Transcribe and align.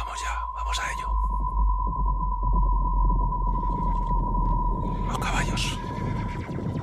Vamos 0.00 0.22
ya, 0.22 0.32
vamos 0.54 0.78
a 0.78 0.92
ello. 0.92 1.08
Los 5.06 5.18
caballos. 5.18 5.78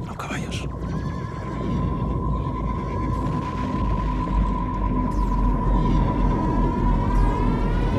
Los 0.06 0.18
caballos. 0.18 0.68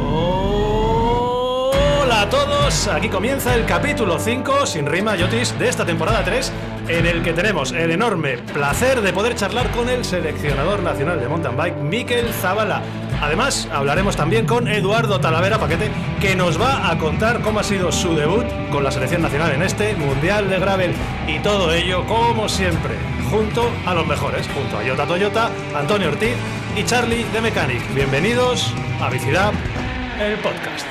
Hola 0.01 2.23
a 2.23 2.31
todos, 2.31 2.87
aquí 2.87 3.09
comienza 3.09 3.57
el 3.57 3.67
capítulo 3.67 4.21
5, 4.21 4.67
sin 4.67 4.87
rima, 4.87 5.17
Yotis, 5.17 5.59
de 5.59 5.69
esta 5.69 5.85
temporada 5.85 6.25
3, 6.25 6.53
en 6.87 7.07
el 7.07 7.25
que 7.25 7.33
tenemos 7.33 7.73
el 7.73 7.91
enorme 7.91 8.39
placer 8.39 9.01
de 9.01 9.13
poder 9.13 9.35
charlar 9.35 9.69
con 9.73 9.89
el 9.89 10.05
seleccionador 10.05 10.85
nacional 10.85 11.19
de 11.19 11.27
mountain 11.27 11.57
bike, 11.57 11.77
Miquel 11.79 12.33
Zavala. 12.33 13.08
Además, 13.21 13.69
hablaremos 13.73 14.17
también 14.17 14.47
con 14.47 14.69
Eduardo 14.69 15.19
Talavera 15.19 15.59
Paquete, 15.59 15.91
que 16.21 16.37
nos 16.37 16.61
va 16.61 16.89
a 16.89 16.99
contar 16.99 17.41
cómo 17.41 17.59
ha 17.59 17.65
sido 17.65 17.91
su 17.91 18.15
debut 18.15 18.47
con 18.71 18.85
la 18.85 18.93
selección 18.93 19.23
nacional 19.23 19.53
en 19.53 19.63
este 19.63 19.97
Mundial 19.97 20.49
de 20.49 20.59
Gravel. 20.61 20.95
Y 21.27 21.41
todo 21.41 21.73
ello, 21.73 22.07
como 22.07 22.49
siempre, 22.49 22.95
junto 23.29 23.69
a 23.87 23.95
los 23.95 24.07
mejores, 24.07 24.47
junto 24.55 24.79
a 24.79 24.85
Yota 24.85 25.05
Toyota, 25.07 25.51
Antonio 25.75 26.09
Ortiz 26.09 26.37
y 26.77 26.85
Charlie 26.85 27.25
de 27.25 27.41
Mechanic. 27.41 27.83
Bienvenidos 27.93 28.73
a 29.01 29.11
Bicidad, 29.11 29.53
el 30.21 30.37
podcast. 30.39 30.87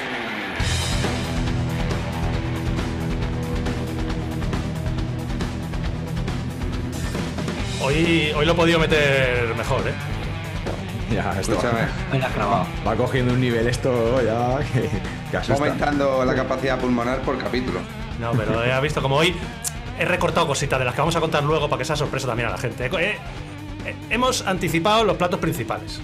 Hoy, 7.82 8.34
hoy 8.36 8.46
lo 8.46 8.52
he 8.52 8.56
podido 8.56 8.80
meter 8.80 9.56
mejor, 9.56 9.88
¿eh? 9.88 10.17
Ya, 11.14 11.32
esto 11.40 11.54
Escúchame, 11.54 11.88
va, 12.40 12.66
va 12.86 12.96
cogiendo 12.96 13.34
un 13.34 13.40
nivel 13.40 13.68
esto 13.68 14.22
ya 14.22 14.60
que, 14.74 14.90
que 15.32 15.38
asusta. 15.38 15.54
aumentando 15.64 16.26
la 16.26 16.36
capacidad 16.36 16.78
pulmonar 16.80 17.20
por 17.22 17.38
capítulo. 17.38 17.80
No, 18.20 18.32
pero 18.34 18.64
he 18.64 18.82
visto 18.82 19.02
como 19.02 19.16
hoy 19.18 19.34
he 20.00 20.06
recortado 20.06 20.46
cositas 20.48 20.78
de 20.80 20.86
las 20.86 20.94
que 20.94 21.02
vamos 21.02 21.16
a 21.16 21.20
contar 21.22 21.44
luego 21.44 21.70
para 21.70 21.80
que 21.80 21.86
sea 21.86 21.96
sorpresa 21.96 22.28
también 22.28 22.50
a 22.50 22.52
la 22.52 22.58
gente. 22.58 22.86
Eh, 22.88 22.90
eh, 23.86 23.96
hemos 24.10 24.46
anticipado 24.46 25.04
los 25.06 25.16
platos 25.18 25.40
principales. 25.40 26.00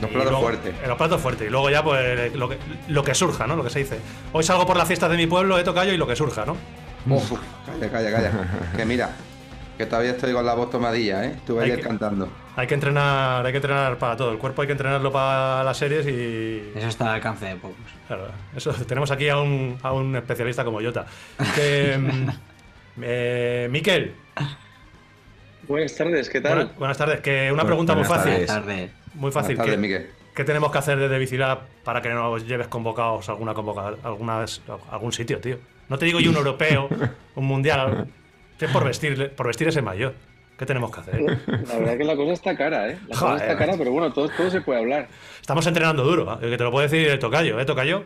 Los 0.00 0.10
platos 0.10 0.30
luego- 0.30 0.42
fuertes. 0.46 0.74
eh, 0.82 0.86
Los 0.88 0.96
platos 0.96 1.20
fuertes. 1.20 1.46
Y 1.46 1.50
luego 1.50 1.70
ya, 1.70 1.82
pues, 1.82 2.34
lo 2.34 2.48
que, 2.48 2.58
lo 2.88 3.02
que 3.04 3.14
surja, 3.14 3.46
¿no? 3.46 3.56
Lo 3.56 3.64
que 3.64 3.70
se 3.70 3.80
dice. 3.80 3.98
Hoy 4.32 4.42
salgo 4.44 4.66
por 4.66 4.76
las 4.76 4.86
fiestas 4.86 5.10
de 5.10 5.16
mi 5.16 5.26
pueblo, 5.26 5.58
he 5.58 5.64
tocado 5.64 5.92
y 5.92 5.96
lo 5.96 6.06
que 6.06 6.14
surja, 6.16 6.44
¿no? 6.44 6.56
Uf, 7.08 7.32
calla, 7.66 7.90
calla, 7.90 8.10
calla. 8.12 8.30
que 8.76 8.84
mira, 8.84 9.10
que 9.76 9.86
todavía 9.86 10.10
estoy 10.12 10.32
con 10.32 10.44
la 10.44 10.54
voz 10.54 10.70
tomadilla, 10.70 11.24
¿eh? 11.24 11.32
Estuve 11.36 11.64
ayer 11.64 11.76
que- 11.80 11.82
cantando. 11.86 12.28
Hay 12.58 12.66
que 12.66 12.74
entrenar, 12.74 13.46
hay 13.46 13.52
que 13.52 13.58
entrenar 13.58 13.98
para 13.98 14.16
todo. 14.16 14.32
El 14.32 14.38
cuerpo 14.38 14.62
hay 14.62 14.66
que 14.66 14.72
entrenarlo 14.72 15.12
para 15.12 15.62
las 15.62 15.76
series 15.76 16.04
y. 16.08 16.72
Eso 16.76 16.88
está 16.88 17.04
al 17.10 17.14
alcance 17.14 17.46
de 17.46 17.54
pocos. 17.54 17.76
Claro, 18.08 18.26
eso, 18.56 18.72
tenemos 18.84 19.12
aquí 19.12 19.28
a 19.28 19.38
un, 19.38 19.78
a 19.80 19.92
un 19.92 20.16
especialista 20.16 20.64
como 20.64 20.82
Jota. 20.82 21.06
Que, 21.54 21.96
eh, 23.02 23.68
Miquel, 23.70 24.12
Buenas 25.68 25.94
tardes, 25.94 26.28
¿qué 26.28 26.40
tal? 26.40 26.54
buena- 26.56 26.72
buenas 26.78 26.98
tardes. 26.98 27.20
Que 27.20 27.52
una 27.52 27.64
pregunta 27.64 27.94
muy 27.94 28.02
buenas 28.02 28.24
fácil. 28.24 28.46
tardes. 28.46 28.46
Tarde. 28.48 28.90
Muy 29.14 29.30
fácil. 29.30 29.56
Buenas 29.56 29.76
tardes, 29.76 30.06
¿Qué, 30.34 30.42
tenemos 30.42 30.72
que 30.72 30.78
hacer 30.78 30.98
desde 30.98 31.16
Bicilab 31.16 31.60
para 31.84 32.02
que 32.02 32.08
nos 32.08 32.44
lleves 32.44 32.66
convocados 32.66 33.28
a 33.28 33.32
alguna 33.32 33.54
convoca, 33.54 33.94
algunas, 34.02 34.62
a 34.68 34.94
algún 34.94 35.12
sitio, 35.12 35.38
tío? 35.40 35.58
No 35.88 35.96
te 35.96 36.06
digo 36.06 36.18
yo 36.18 36.30
un 36.30 36.36
europeo, 36.36 36.88
un 37.36 37.44
mundial. 37.44 38.08
Es 38.58 38.68
por 38.72 38.84
vestir, 38.84 39.30
por 39.36 39.46
vestir 39.46 39.68
ese 39.68 39.80
mayor. 39.80 40.14
¿Qué 40.58 40.66
tenemos 40.66 40.90
que 40.90 41.00
hacer? 41.00 41.20
La 41.68 41.78
verdad 41.78 41.96
que 41.96 42.04
la 42.04 42.16
cosa 42.16 42.32
está 42.32 42.56
cara, 42.56 42.88
¿eh? 42.90 42.98
La 43.06 43.16
cosa 43.16 43.36
está 43.36 43.56
cara, 43.56 43.74
pero 43.78 43.92
bueno, 43.92 44.12
todo, 44.12 44.28
todo 44.28 44.50
se 44.50 44.60
puede 44.60 44.80
hablar. 44.80 45.08
Estamos 45.40 45.64
entrenando 45.68 46.02
duro, 46.02 46.36
¿eh? 46.42 46.50
que 46.50 46.56
te 46.56 46.64
lo 46.64 46.72
puedo 46.72 46.82
decir 46.82 47.08
el 47.08 47.18
tocayo, 47.20 47.60
¿eh, 47.60 47.64
tocayo? 47.64 48.02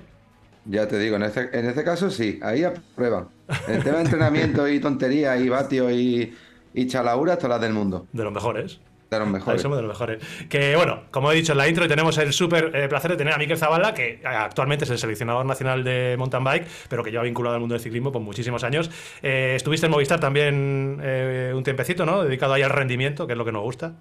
Ya 0.67 0.86
te 0.86 0.98
digo, 0.98 1.17
en 1.17 1.23
este, 1.23 1.48
en 1.58 1.67
este 1.67 1.83
caso 1.83 2.11
sí, 2.11 2.39
ahí 2.42 2.62
aprueban. 2.62 3.28
El 3.67 3.83
tema 3.83 3.98
de 3.98 4.05
entrenamiento 4.05 4.68
y 4.68 4.80
tonterías 4.80 5.41
y 5.41 5.48
vatios 5.48 5.92
y, 5.92 6.35
y 6.74 6.86
chalauras, 6.86 7.39
todas 7.39 7.52
las 7.52 7.61
del 7.62 7.73
mundo. 7.73 8.07
De 8.12 8.23
los 8.23 8.33
mejores. 8.33 8.80
De 9.18 9.27
los 9.27 9.28
Ahí 9.28 9.33
mejores. 9.34 9.62
somos 9.62 9.78
de 9.78 9.83
los 9.83 9.89
mejores. 9.90 10.24
Que 10.48 10.77
bueno, 10.77 11.02
como 11.11 11.30
he 11.30 11.34
dicho 11.34 11.52
en 11.52 11.58
la 11.58 11.68
intro, 11.68 11.86
tenemos 11.89 12.17
el 12.18 12.33
súper 12.33 12.70
eh, 12.74 12.89
placer 12.89 13.11
de 13.11 13.17
tener 13.17 13.34
a 13.34 13.39
Miquel 13.39 13.56
Zavala, 13.56 13.95
que 13.95 14.14
eh, 14.14 14.20
actualmente 14.24 14.84
es 14.84 14.90
el 14.90 14.98
seleccionador 14.98 15.45
nacional 15.46 15.84
de 15.84 16.17
mountain 16.18 16.45
bike, 16.45 16.67
pero 16.89 17.02
que 17.02 17.11
lleva 17.11 17.24
vinculado 17.24 17.55
al 17.55 17.61
mundo 17.61 17.74
del 17.74 17.83
ciclismo 17.83 18.11
por 18.12 18.23
muchísimos 18.23 18.64
años. 18.64 18.90
Eh, 19.23 19.55
estuviste 19.56 19.86
en 19.86 19.92
Movistar 19.92 20.20
también 20.20 20.98
eh, 21.02 21.52
un 21.55 21.62
tiempecito, 21.62 22.06
¿no? 22.06 22.24
Dedicado 22.24 22.55
ahí 22.55 22.62
al 22.62 22.70
rendimiento, 22.70 23.27
que 23.27 23.33
es 23.33 23.39
lo 23.39 23.45
que 23.45 23.52
nos 23.52 23.62
gusta. 23.62 23.95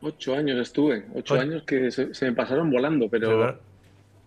Ocho 0.00 0.34
años 0.34 0.58
estuve, 0.58 1.04
ocho 1.14 1.34
Oye. 1.34 1.42
años 1.42 1.62
que 1.62 1.90
se, 1.90 2.12
se 2.14 2.26
me 2.26 2.32
pasaron 2.32 2.70
volando, 2.70 3.08
pero, 3.08 3.58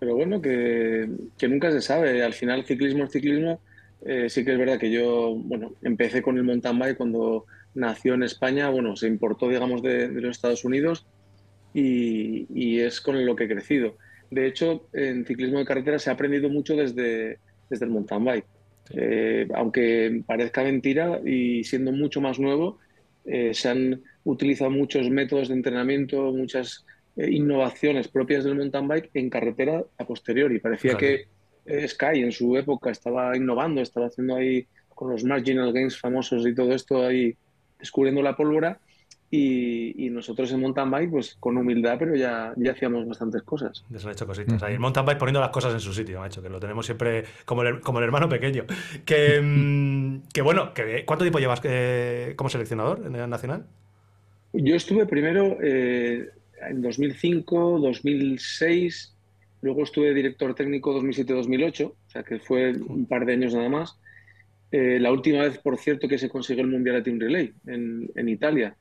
pero 0.00 0.14
bueno, 0.16 0.42
que, 0.42 1.08
que 1.38 1.46
nunca 1.48 1.70
se 1.70 1.80
sabe. 1.80 2.24
Al 2.24 2.34
final, 2.34 2.64
ciclismo 2.64 3.04
es 3.04 3.12
ciclismo. 3.12 3.60
Eh, 4.04 4.28
sí 4.28 4.44
que 4.44 4.52
es 4.52 4.58
verdad 4.58 4.78
que 4.78 4.90
yo, 4.90 5.34
bueno, 5.36 5.72
empecé 5.82 6.22
con 6.22 6.36
el 6.36 6.44
mountain 6.44 6.78
bike 6.78 6.96
cuando 6.96 7.46
nació 7.78 8.14
en 8.14 8.24
España, 8.24 8.68
bueno, 8.70 8.96
se 8.96 9.06
importó, 9.06 9.48
digamos, 9.48 9.82
de, 9.82 10.08
de 10.08 10.20
los 10.20 10.36
Estados 10.36 10.64
Unidos 10.64 11.06
y, 11.72 12.46
y 12.52 12.80
es 12.80 13.00
con 13.00 13.24
lo 13.24 13.36
que 13.36 13.44
he 13.44 13.48
crecido. 13.48 13.96
De 14.30 14.46
hecho, 14.46 14.88
en 14.92 15.24
ciclismo 15.24 15.58
de 15.58 15.64
carretera 15.64 15.98
se 15.98 16.10
ha 16.10 16.14
aprendido 16.14 16.48
mucho 16.48 16.74
desde, 16.76 17.38
desde 17.70 17.84
el 17.84 17.92
mountain 17.92 18.24
bike. 18.24 18.46
Eh, 18.90 19.48
aunque 19.54 20.22
parezca 20.26 20.64
mentira 20.64 21.20
y 21.24 21.62
siendo 21.64 21.92
mucho 21.92 22.20
más 22.20 22.38
nuevo, 22.38 22.78
eh, 23.24 23.54
se 23.54 23.68
han 23.68 24.02
utilizado 24.24 24.70
muchos 24.70 25.08
métodos 25.08 25.48
de 25.48 25.54
entrenamiento, 25.54 26.32
muchas 26.32 26.84
eh, 27.16 27.30
innovaciones 27.30 28.08
propias 28.08 28.44
del 28.44 28.56
mountain 28.56 28.88
bike 28.88 29.10
en 29.14 29.30
carretera 29.30 29.84
a 29.98 30.04
posteriori. 30.04 30.58
Parecía 30.58 30.96
Fíjate. 30.96 31.28
que 31.64 31.84
eh, 31.84 31.86
Sky 31.88 32.22
en 32.22 32.32
su 32.32 32.56
época 32.56 32.90
estaba 32.90 33.36
innovando, 33.36 33.80
estaba 33.80 34.06
haciendo 34.06 34.34
ahí 34.34 34.66
con 34.94 35.10
los 35.10 35.22
marginal 35.22 35.72
gains 35.72 35.96
famosos 35.96 36.44
y 36.46 36.54
todo 36.54 36.72
esto 36.74 37.06
ahí 37.06 37.36
descubriendo 37.78 38.22
la 38.22 38.36
pólvora. 38.36 38.78
Y, 39.30 40.06
y 40.06 40.08
nosotros 40.08 40.50
en 40.52 40.60
mountain 40.60 40.90
bike, 40.90 41.10
pues 41.10 41.36
con 41.38 41.58
humildad, 41.58 41.96
pero 41.98 42.16
ya, 42.16 42.54
ya 42.56 42.72
hacíamos 42.72 43.06
bastantes 43.06 43.42
cosas. 43.42 43.84
Ya 43.90 43.98
se 43.98 44.06
han 44.06 44.12
hecho 44.12 44.26
cositas. 44.26 44.62
Ahí 44.62 44.74
el 44.74 44.80
mountain 44.80 45.04
bike 45.04 45.18
poniendo 45.18 45.40
las 45.40 45.50
cosas 45.50 45.74
en 45.74 45.80
su 45.80 45.92
sitio, 45.92 46.18
macho, 46.18 46.40
que 46.42 46.48
lo 46.48 46.58
tenemos 46.58 46.86
siempre 46.86 47.24
como 47.44 47.62
el, 47.62 47.80
como 47.80 47.98
el 47.98 48.04
hermano 48.06 48.26
pequeño. 48.28 48.64
Que, 49.04 49.38
mm, 49.42 50.28
que 50.32 50.40
bueno, 50.40 50.72
que, 50.72 51.04
¿cuánto 51.04 51.24
tiempo 51.24 51.40
llevas 51.40 51.60
eh, 51.64 52.32
como 52.36 52.48
seleccionador 52.48 53.04
en 53.06 53.16
el 53.16 53.28
nacional? 53.28 53.66
Yo 54.54 54.74
estuve 54.74 55.04
primero 55.04 55.58
eh, 55.60 56.30
en 56.66 56.80
2005, 56.80 57.80
2006, 57.80 59.14
luego 59.60 59.82
estuve 59.82 60.14
director 60.14 60.54
técnico 60.54 60.98
2007-2008, 60.98 61.84
o 61.86 61.94
sea 62.06 62.22
que 62.22 62.38
fue 62.38 62.72
un 62.72 63.06
par 63.06 63.26
de 63.26 63.34
años 63.34 63.54
nada 63.54 63.68
más. 63.68 63.98
Eh, 64.70 64.98
la 65.00 65.10
última 65.12 65.42
vez, 65.42 65.58
por 65.58 65.78
cierto, 65.78 66.08
que 66.08 66.18
se 66.18 66.28
consiguió 66.28 66.62
el 66.64 66.70
Mundial 66.70 66.96
de 66.96 67.02
Team 67.02 67.18
Relay 67.20 67.52
en, 67.66 68.10
en 68.14 68.28
Italia, 68.28 68.76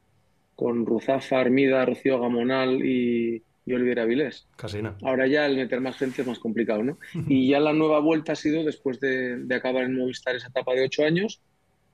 con 0.55 0.85
Ruzafa, 0.85 1.39
Armida, 1.39 1.85
Rocío 1.85 2.19
Gamonal 2.19 2.83
y, 2.85 3.41
y 3.65 3.73
Oliver 3.73 3.99
Avilés. 4.01 4.47
Casi. 4.57 4.79
Ahora 5.03 5.27
ya 5.27 5.45
el 5.45 5.55
meter 5.55 5.79
más 5.81 5.97
gente 5.97 6.21
es 6.23 6.27
más 6.27 6.39
complicado, 6.39 6.83
¿no? 6.83 6.97
Y 7.27 7.49
ya 7.49 7.59
la 7.59 7.73
nueva 7.73 7.99
vuelta 7.99 8.33
ha 8.33 8.35
sido 8.35 8.63
después 8.63 8.99
de, 8.99 9.37
de 9.37 9.55
acabar 9.55 9.83
en 9.83 9.95
Movistar 9.95 10.35
esa 10.35 10.47
etapa 10.49 10.73
de 10.73 10.83
ocho 10.85 11.03
años, 11.05 11.41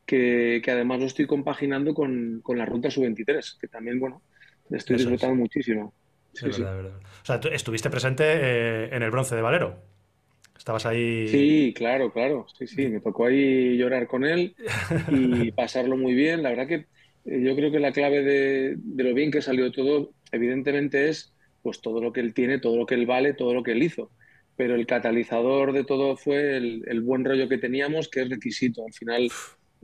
que, 0.05 0.61
que 0.63 0.71
además 0.71 0.99
lo 0.99 1.05
estoy 1.05 1.27
compaginando 1.27 1.93
con, 1.93 2.41
con 2.41 2.57
la 2.57 2.65
ruta 2.65 2.89
sub-23, 2.89 3.57
que 3.59 3.67
también, 3.67 3.99
bueno, 3.99 4.21
estoy 4.71 4.95
Eso 4.95 5.03
es. 5.05 5.11
disfrutando 5.11 5.35
muchísimo. 5.35 5.93
Sí, 6.33 6.47
Es 6.49 6.59
verdad. 6.59 6.97
O 7.21 7.25
sea, 7.25 7.39
tú 7.39 7.47
estuviste 7.49 7.89
presente 7.91 8.23
eh, 8.25 8.89
en 8.95 9.03
el 9.03 9.11
bronce 9.11 9.35
de 9.35 9.41
Valero. 9.41 9.92
Estabas 10.58 10.86
ahí. 10.86 11.28
Sí, 11.28 11.74
claro, 11.75 12.12
claro. 12.12 12.46
Sí, 12.58 12.68
sí, 12.68 12.88
me 12.88 13.00
tocó 13.02 13.25
ahí 13.25 13.78
llorar 13.78 14.08
con 14.08 14.25
él 14.25 14.56
y 15.06 15.52
pasarlo 15.52 15.97
muy 15.97 16.14
bien. 16.14 16.44
La 16.44 16.50
verdad 16.50 16.68
que 16.68 16.88
eh, 17.25 17.41
yo 17.44 17.56
creo 17.56 17.72
que 17.72 17.80
la 17.80 17.91
clave 17.91 18.24
de, 18.24 18.75
de 18.78 19.03
lo 19.03 19.14
bien 19.14 19.31
que 19.31 19.41
salió 19.41 19.72
todo, 19.72 20.14
evidentemente, 20.31 21.09
es 21.09 21.34
pues 21.62 21.81
todo 21.81 22.02
lo 22.02 22.12
que 22.12 22.19
él 22.19 22.34
tiene, 22.34 22.59
todo 22.59 22.78
lo 22.78 22.85
que 22.85 22.96
él 22.96 23.05
vale, 23.05 23.34
todo 23.34 23.53
lo 23.53 23.64
que 23.64 23.72
él 23.72 23.84
hizo. 23.84 24.11
Pero 24.55 24.76
el 24.76 24.85
catalizador 24.85 25.73
de 25.73 25.84
todo 25.85 26.16
fue 26.17 26.58
el, 26.58 26.84
el 26.88 27.02
buen 27.02 27.26
rollo 27.26 27.49
que 27.49 27.58
teníamos, 27.58 28.09
que 28.09 28.22
es 28.22 28.29
requisito. 28.29 28.85
Al 28.85 28.94
final, 28.94 29.29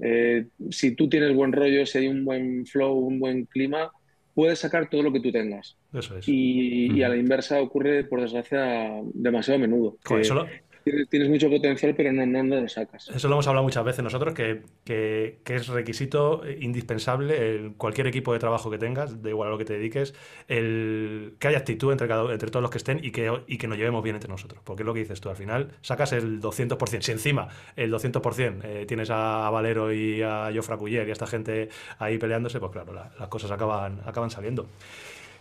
eh, 0.04 0.48
si 0.72 0.96
tú 0.96 1.10
tienes 1.10 1.34
buen 1.34 1.52
rollo, 1.54 1.86
si 1.86 2.00
hay 2.00 2.08
un 2.08 2.26
buen 2.26 2.66
flow, 2.66 2.94
un 2.98 3.20
buen 3.20 3.46
clima, 3.46 3.92
puedes 4.40 4.60
sacar 4.60 4.90
todo 4.90 5.04
lo 5.04 5.12
que 5.12 5.20
tú 5.20 5.34
tengas. 5.34 5.76
Eso 5.92 6.18
es. 6.18 6.26
Y, 6.26 6.94
y 6.94 7.04
a 7.04 7.10
la 7.10 7.18
inversa 7.18 7.62
ocurre, 7.62 8.06
por 8.06 8.22
desgracia, 8.22 9.02
demasiado 9.14 9.58
a 9.58 9.60
menudo. 9.60 9.98
Joder, 10.06 10.22
que 10.22 10.26
eso, 10.26 10.36
lo, 10.36 10.48
tienes, 10.90 11.10
tienes 11.10 11.30
mucho 11.30 11.50
potencial, 11.50 11.94
pero 11.96 12.12
no, 12.12 12.26
no, 12.26 12.44
no 12.44 12.62
lo 12.62 12.68
sacas. 12.70 13.10
eso 13.10 13.28
lo 13.28 13.36
hemos 13.36 13.48
hablado 13.48 13.64
muchas 13.64 13.84
veces 13.84 14.04
nosotros, 14.04 14.34
que, 14.34 14.64
que- 14.84 15.40
que 15.44 15.56
es 15.56 15.68
requisito 15.68 16.42
indispensable 16.60 17.56
en 17.56 17.74
cualquier 17.74 18.08
equipo 18.08 18.34
de 18.34 18.40
trabajo 18.40 18.70
que 18.72 18.78
tengas, 18.78 19.22
da 19.22 19.30
igual 19.30 19.48
a 19.50 19.52
lo 19.52 19.58
que 19.58 19.66
te 19.66 19.74
dediques, 19.74 20.14
el, 20.48 21.36
que 21.40 21.48
haya 21.48 21.58
actitud 21.60 21.92
entre, 21.92 22.08
cada, 22.08 22.32
entre 22.32 22.50
todos 22.50 22.62
los 22.62 22.72
que 22.72 22.78
estén 22.78 23.00
y 23.04 23.12
que, 23.12 23.32
y 23.48 23.58
que 23.58 23.68
nos 23.68 23.78
llevemos 23.78 24.04
bien 24.04 24.16
entre 24.16 24.30
nosotros. 24.30 24.62
Porque 24.64 24.84
es 24.84 24.88
lo 24.88 24.94
que 24.94 25.02
dices 25.02 25.22
tú, 25.22 25.30
al 25.30 25.36
final 25.36 25.72
sacas 25.82 26.14
el 26.14 26.40
200%. 26.42 27.02
Si 27.02 27.12
encima 27.12 27.48
el 27.76 27.92
200% 27.92 28.62
eh, 28.64 28.86
tienes 28.88 29.10
a 29.12 29.50
Valero 29.50 29.94
y 29.94 30.22
a 30.22 30.52
Jofra 30.54 30.78
Culler 30.78 31.08
y 31.08 31.10
a 31.10 31.14
esta 31.14 31.28
gente 31.28 31.70
ahí 32.00 32.18
peleándose, 32.18 32.60
pues 32.60 32.72
claro, 32.72 32.94
la- 32.94 33.12
las 33.20 33.28
cosas 33.30 33.52
acaban, 33.52 34.02
acaban 34.06 34.30
saliendo. 34.30 34.68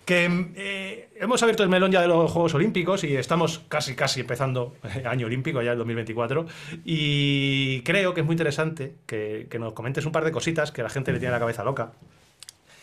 Que 0.09 0.25
eh, 0.57 1.11
hemos 1.17 1.43
abierto 1.43 1.63
el 1.63 1.69
melón 1.69 1.93
ya 1.93 2.01
de 2.01 2.09
los 2.09 2.33
Juegos 2.33 2.55
Olímpicos 2.55 3.05
y 3.05 3.15
estamos 3.15 3.59
casi, 3.69 3.95
casi 3.95 4.21
empezando 4.21 4.75
año 5.05 5.27
olímpico, 5.27 5.61
ya 5.61 5.73
el 5.73 5.79
2024. 5.79 6.47
Y 6.87 7.83
creo 7.83 8.15
que 8.15 8.21
es 8.23 8.27
muy 8.27 8.33
interesante 8.33 8.95
que, 9.05 9.47
nos 9.61 9.75
comentes 9.75 10.07
un 10.07 10.13
par 10.13 10.25
de 10.25 10.33
cositas 10.33 10.73
que 10.73 10.83
la 10.83 10.89
gente 10.89 11.13
le 11.13 11.19
tiene 11.19 11.33
la 11.33 11.39
cabeza 11.39 11.63
loca 11.63 11.93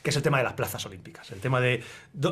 que 0.04 0.12
es 0.12 0.16
el 0.16 0.22
tema 0.22 0.38
de 0.38 0.44
las 0.44 0.54
plazas 0.54 0.86
olímpicas. 0.86 1.32
El 1.32 1.40
tema 1.40 1.60
de. 1.60 1.84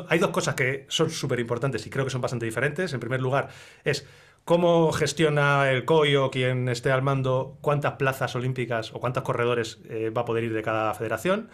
hay 0.08 0.20
dos 0.20 0.30
cosas 0.30 0.54
que 0.54 0.86
son 0.86 1.10
súper 1.10 1.40
importantes 1.40 1.84
y 1.88 1.90
creo 1.90 2.04
que 2.04 2.10
son 2.12 2.20
bastante 2.20 2.46
diferentes. 2.46 2.92
En 2.92 3.00
primer 3.00 3.20
lugar, 3.20 3.48
es 3.82 4.06
cómo 4.44 4.92
gestiona 4.92 5.72
el 5.72 5.84
COI 5.84 6.14
o 6.14 6.30
quien 6.30 6.68
esté 6.68 6.92
al 6.92 7.02
mando 7.02 7.58
cuántas 7.62 7.94
plazas 7.94 8.36
olímpicas 8.36 8.92
o 8.94 9.00
cuántos 9.00 9.24
corredores 9.24 9.80
eh, 9.88 10.10
va 10.10 10.20
a 10.20 10.24
poder 10.24 10.44
ir 10.44 10.52
de 10.52 10.62
cada 10.62 10.94
federación. 10.94 11.50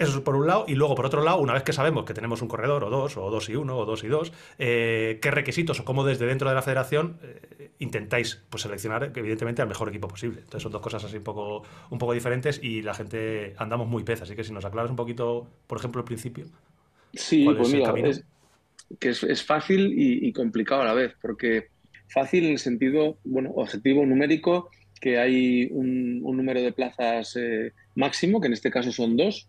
Eso 0.00 0.16
es 0.16 0.20
por 0.22 0.34
un 0.34 0.46
lado. 0.46 0.64
Y 0.66 0.76
luego, 0.76 0.94
por 0.94 1.04
otro 1.04 1.22
lado, 1.22 1.38
una 1.40 1.52
vez 1.52 1.62
que 1.62 1.74
sabemos 1.74 2.06
que 2.06 2.14
tenemos 2.14 2.40
un 2.40 2.48
corredor, 2.48 2.84
o 2.84 2.88
dos, 2.88 3.18
o 3.18 3.30
dos 3.30 3.50
y 3.50 3.54
uno, 3.54 3.76
o 3.76 3.84
dos 3.84 4.02
y 4.02 4.08
dos, 4.08 4.32
eh, 4.58 5.18
qué 5.20 5.30
requisitos 5.30 5.78
o 5.78 5.84
cómo 5.84 6.04
desde 6.04 6.24
dentro 6.24 6.48
de 6.48 6.54
la 6.54 6.62
federación 6.62 7.18
eh, 7.22 7.72
intentáis 7.80 8.42
pues, 8.48 8.62
seleccionar, 8.62 9.12
evidentemente, 9.14 9.60
al 9.60 9.68
mejor 9.68 9.90
equipo 9.90 10.08
posible. 10.08 10.40
Entonces, 10.40 10.62
son 10.62 10.72
dos 10.72 10.80
cosas 10.80 11.04
así 11.04 11.18
un 11.18 11.22
poco, 11.22 11.64
un 11.90 11.98
poco 11.98 12.14
diferentes 12.14 12.58
y 12.62 12.80
la 12.80 12.94
gente 12.94 13.54
andamos 13.58 13.88
muy 13.88 14.02
pez. 14.02 14.22
Así 14.22 14.34
que 14.34 14.42
si 14.42 14.54
nos 14.54 14.64
aclaras 14.64 14.90
un 14.90 14.96
poquito, 14.96 15.46
por 15.66 15.76
ejemplo, 15.76 16.00
el 16.00 16.06
principio. 16.06 16.46
Sí, 17.12 17.44
pues 17.44 17.70
mira, 17.70 17.92
es, 18.08 18.24
que 18.98 19.10
es, 19.10 19.44
fácil 19.44 19.92
y, 19.94 20.32
complicado 20.32 20.80
a 20.80 20.86
la 20.86 20.94
vez, 20.94 21.14
porque 21.20 21.68
fácil 22.08 22.46
en 22.46 22.52
el 22.52 22.58
sentido, 22.58 23.18
bueno, 23.24 23.50
objetivo 23.50 24.06
numérico, 24.06 24.70
que 24.98 25.18
hay 25.18 25.68
un, 25.72 26.22
número 26.22 26.62
de 26.62 26.72
plazas 26.72 27.36
eh, 27.36 27.74
máximo, 27.96 28.40
que 28.40 28.46
en 28.46 28.54
este 28.54 28.70
caso 28.70 28.92
son 28.92 29.18
dos, 29.18 29.46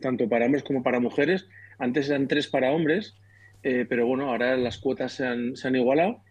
tanto 0.00 0.28
para 0.28 0.46
hombres 0.46 0.62
como 0.62 0.82
para 0.82 1.00
mujeres. 1.00 1.48
Antes 1.78 2.08
eran 2.08 2.28
tres 2.28 2.48
para 2.48 2.72
hombres, 2.72 3.16
eh, 3.62 3.86
pero 3.88 4.06
bueno, 4.06 4.30
ahora 4.30 4.56
las 4.56 4.78
cuotas 4.78 5.12
se 5.12 5.26
han, 5.26 5.56
se 5.56 5.68
han 5.68 5.76
igualado 5.76 6.22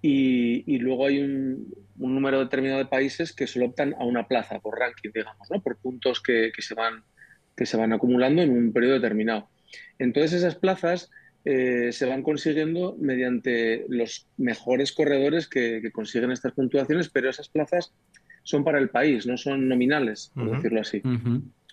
y, 0.00 0.78
luego 0.78 1.06
hay 1.06 1.20
un, 1.20 1.74
número 1.96 2.38
determinado 2.38 2.78
de 2.78 2.86
países 2.86 3.32
que 3.32 3.46
solo 3.46 3.66
optan 3.66 3.94
a 3.98 4.04
una 4.04 4.28
plaza 4.28 4.60
por 4.60 4.78
ranking, 4.78 5.10
digamos, 5.12 5.50
¿no? 5.50 5.60
por 5.60 5.76
puntos 5.78 6.22
que, 6.22 6.52
que, 6.54 6.62
se 6.62 6.74
van, 6.74 7.02
que 7.56 7.66
se 7.66 7.76
van 7.76 7.92
acumulando 7.92 8.42
en 8.42 8.50
un 8.50 8.72
periodo 8.72 8.94
determinado. 8.94 9.48
Entonces 9.98 10.34
esas 10.34 10.54
plazas 10.54 11.10
eh, 11.44 11.92
se 11.92 12.06
van 12.06 12.22
consiguiendo 12.22 12.96
mediante 13.00 13.86
los 13.88 14.26
mejores 14.36 14.92
corredores 14.92 15.48
que, 15.48 15.80
consiguen 15.92 16.30
estas 16.30 16.52
puntuaciones, 16.52 17.08
pero 17.08 17.30
esas 17.30 17.48
plazas 17.48 17.92
son 18.42 18.64
para 18.64 18.78
el 18.78 18.90
país, 18.90 19.26
no 19.26 19.36
son 19.36 19.68
nominales, 19.68 20.30
por 20.34 20.56
decirlo 20.56 20.80
así. 20.80 21.02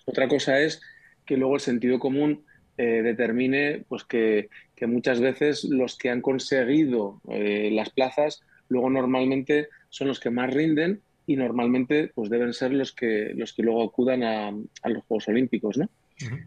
Otra 0.04 0.28
cosa 0.28 0.60
es 0.60 0.80
que 1.26 1.36
luego 1.36 1.54
el 1.54 1.60
sentido 1.60 1.98
común 1.98 2.44
eh, 2.78 3.02
determine 3.02 3.84
pues 3.88 4.04
que, 4.04 4.48
muchas 4.86 5.20
veces 5.20 5.64
los 5.64 5.96
que 5.96 6.10
han 6.10 6.20
conseguido 6.20 7.22
eh, 7.30 7.70
las 7.72 7.88
plazas 7.88 8.42
luego 8.68 8.90
normalmente 8.90 9.68
son 9.88 10.08
los 10.08 10.20
que 10.20 10.28
más 10.28 10.52
rinden 10.52 11.00
y 11.26 11.36
normalmente 11.36 12.10
pues 12.14 12.28
deben 12.28 12.52
ser 12.52 12.72
los 12.72 12.92
que 12.92 13.32
los 13.34 13.54
que 13.54 13.62
luego 13.62 13.82
acudan 13.82 14.22
a, 14.22 14.50
los 14.50 15.04
Juegos 15.04 15.28
Olímpicos, 15.28 15.78
¿no? 15.78 15.88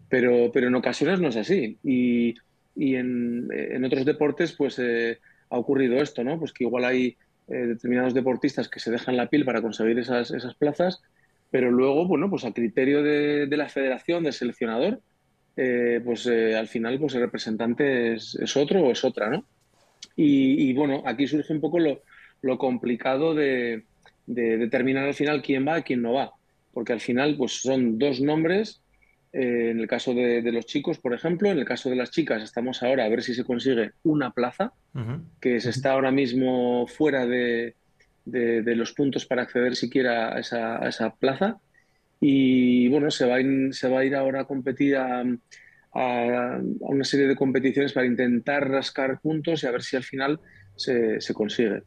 pero, 0.08 0.50
pero 0.52 0.68
en 0.68 0.74
ocasiones 0.74 1.20
no 1.20 1.28
es 1.28 1.36
así. 1.36 1.78
Y, 1.82 2.34
en, 2.76 3.84
otros 3.84 4.04
deportes 4.04 4.52
pues 4.52 4.78
eh, 4.78 5.18
ha 5.50 5.58
ocurrido 5.58 6.00
esto, 6.00 6.24
¿no? 6.24 6.38
Pues 6.38 6.52
que 6.52 6.64
igual 6.64 6.84
hay 6.84 7.16
determinados 7.46 8.14
deportistas 8.14 8.68
que 8.68 8.80
se 8.80 8.92
dejan 8.92 9.16
la 9.16 9.28
piel 9.28 9.44
para 9.44 9.60
conseguir 9.60 9.98
esas, 9.98 10.30
esas 10.30 10.54
plazas 10.54 11.02
pero 11.50 11.70
luego, 11.70 12.06
bueno, 12.06 12.30
pues 12.30 12.44
a 12.44 12.52
criterio 12.52 13.02
de, 13.02 13.48
la 13.56 13.68
federación, 13.68 14.22
del 14.22 14.32
seleccionador, 14.32 15.00
eh, 15.56 16.00
pues 16.04 16.26
eh, 16.26 16.56
al 16.56 16.68
final 16.68 16.98
pues 16.98 17.14
el 17.14 17.22
representante 17.22 18.14
es, 18.14 18.56
otro 18.56 18.82
o 18.82 18.92
es 18.92 19.04
otra, 19.04 19.28
¿no? 19.28 19.44
Y, 20.16 20.72
bueno, 20.74 21.02
aquí 21.06 21.26
surge 21.26 21.52
un 21.52 21.60
poco 21.60 21.78
lo, 21.78 22.58
complicado 22.58 23.34
de, 23.34 23.84
determinar 24.26 25.06
al 25.06 25.14
final 25.14 25.42
quién 25.42 25.66
va 25.66 25.78
y 25.78 25.82
quién 25.82 26.02
no 26.02 26.12
va, 26.12 26.32
porque 26.72 26.92
al 26.92 27.00
final 27.00 27.36
pues 27.36 27.62
son 27.62 27.98
dos 27.98 28.20
nombres, 28.20 28.82
eh, 29.32 29.70
en 29.70 29.80
el 29.80 29.88
caso 29.88 30.12
de, 30.12 30.42
los 30.52 30.66
chicos, 30.66 30.98
por 30.98 31.14
ejemplo, 31.14 31.50
en 31.50 31.58
el 31.58 31.64
caso 31.64 31.88
de 31.88 31.96
las 31.96 32.10
chicas 32.10 32.42
estamos 32.42 32.82
ahora 32.82 33.04
a 33.04 33.08
ver 33.08 33.22
si 33.22 33.34
se 33.34 33.44
consigue 33.44 33.92
una 34.02 34.30
plaza, 34.30 34.72
que 35.40 35.60
se 35.60 35.70
está 35.70 35.92
ahora 35.92 36.10
mismo 36.10 36.86
fuera 36.86 37.26
de, 37.26 37.76
de, 38.24 38.76
los 38.76 38.92
puntos 38.92 39.26
para 39.26 39.42
acceder 39.42 39.76
siquiera 39.76 40.34
a 40.34 40.40
esa, 40.40 41.14
plaza. 41.18 41.58
Y 42.20 42.88
bueno, 42.88 43.10
se 43.10 43.26
va, 43.26 43.36
a 43.36 43.40
ir, 43.40 43.74
se 43.74 43.94
a 43.94 44.04
ir 44.04 44.14
ahora 44.14 44.42
a 44.42 44.44
competir 44.44 44.96
a, 44.96 45.24
una 45.92 47.04
serie 47.04 47.26
de 47.26 47.36
competiciones 47.36 47.92
para 47.92 48.06
intentar 48.06 48.68
rascar 48.68 49.20
puntos 49.20 49.62
y 49.62 49.66
a 49.66 49.72
ver 49.72 49.82
si 49.82 49.96
al 49.96 50.04
final 50.04 50.40
se, 50.76 51.18
consigue. 51.34 51.82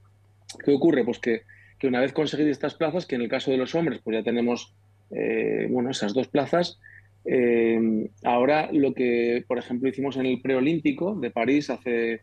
¿Qué 0.64 0.72
ocurre? 0.72 1.06
Pues 1.06 1.20
que, 1.20 1.44
una 1.84 2.00
vez 2.00 2.14
conseguido 2.14 2.50
estas 2.50 2.76
plazas, 2.76 3.06
que 3.06 3.16
en 3.16 3.22
el 3.24 3.30
caso 3.30 3.52
de 3.52 3.58
los 3.58 3.76
hombres, 3.76 4.00
pues 4.02 4.16
ya 4.16 4.24
tenemos 4.24 4.74
eh, 5.12 5.68
bueno, 5.70 5.90
esas 5.90 6.14
dos 6.14 6.30
plazas, 6.30 6.80
eh, 7.26 8.10
ahora 8.24 8.70
lo 8.72 8.94
que, 8.94 9.44
por 9.48 9.58
ejemplo, 9.58 9.90
hicimos 9.90 10.16
en 10.16 10.26
el 10.26 10.42
preolímpico 10.42 11.16
de 11.16 11.32
París 11.32 11.70
hace, 11.70 12.22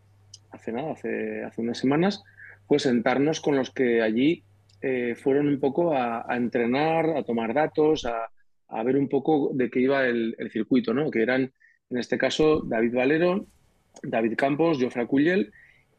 hace 0.51 0.73
nada, 0.73 0.93
hace 0.93 1.61
unas 1.61 1.79
semanas, 1.79 2.23
pues 2.71 2.85
sentarnos 2.85 3.41
con 3.41 3.57
los 3.57 3.73
que 3.73 4.01
allí 4.01 4.45
eh, 4.81 5.17
fueron 5.17 5.49
un 5.49 5.59
poco 5.59 5.93
a, 5.93 6.25
entrenar, 6.37 7.17
a 7.17 7.25
tomar 7.25 7.53
datos, 7.53 8.07
a, 8.07 8.83
ver 8.85 8.97
un 8.97 9.09
poco 9.09 9.51
de 9.53 9.69
qué 9.69 9.81
iba 9.81 10.07
el, 10.07 10.37
circuito, 10.53 10.95
¿no? 10.95 11.11
que 11.11 11.21
eran, 11.21 11.53
en 11.91 11.99
este 11.99 12.17
caso, 12.17 12.63
David 12.65 12.95
Valero, 12.95 13.45
David 14.05 14.37
Campos, 14.37 14.79
Jofre 14.81 15.09
Cuyel 15.09 15.53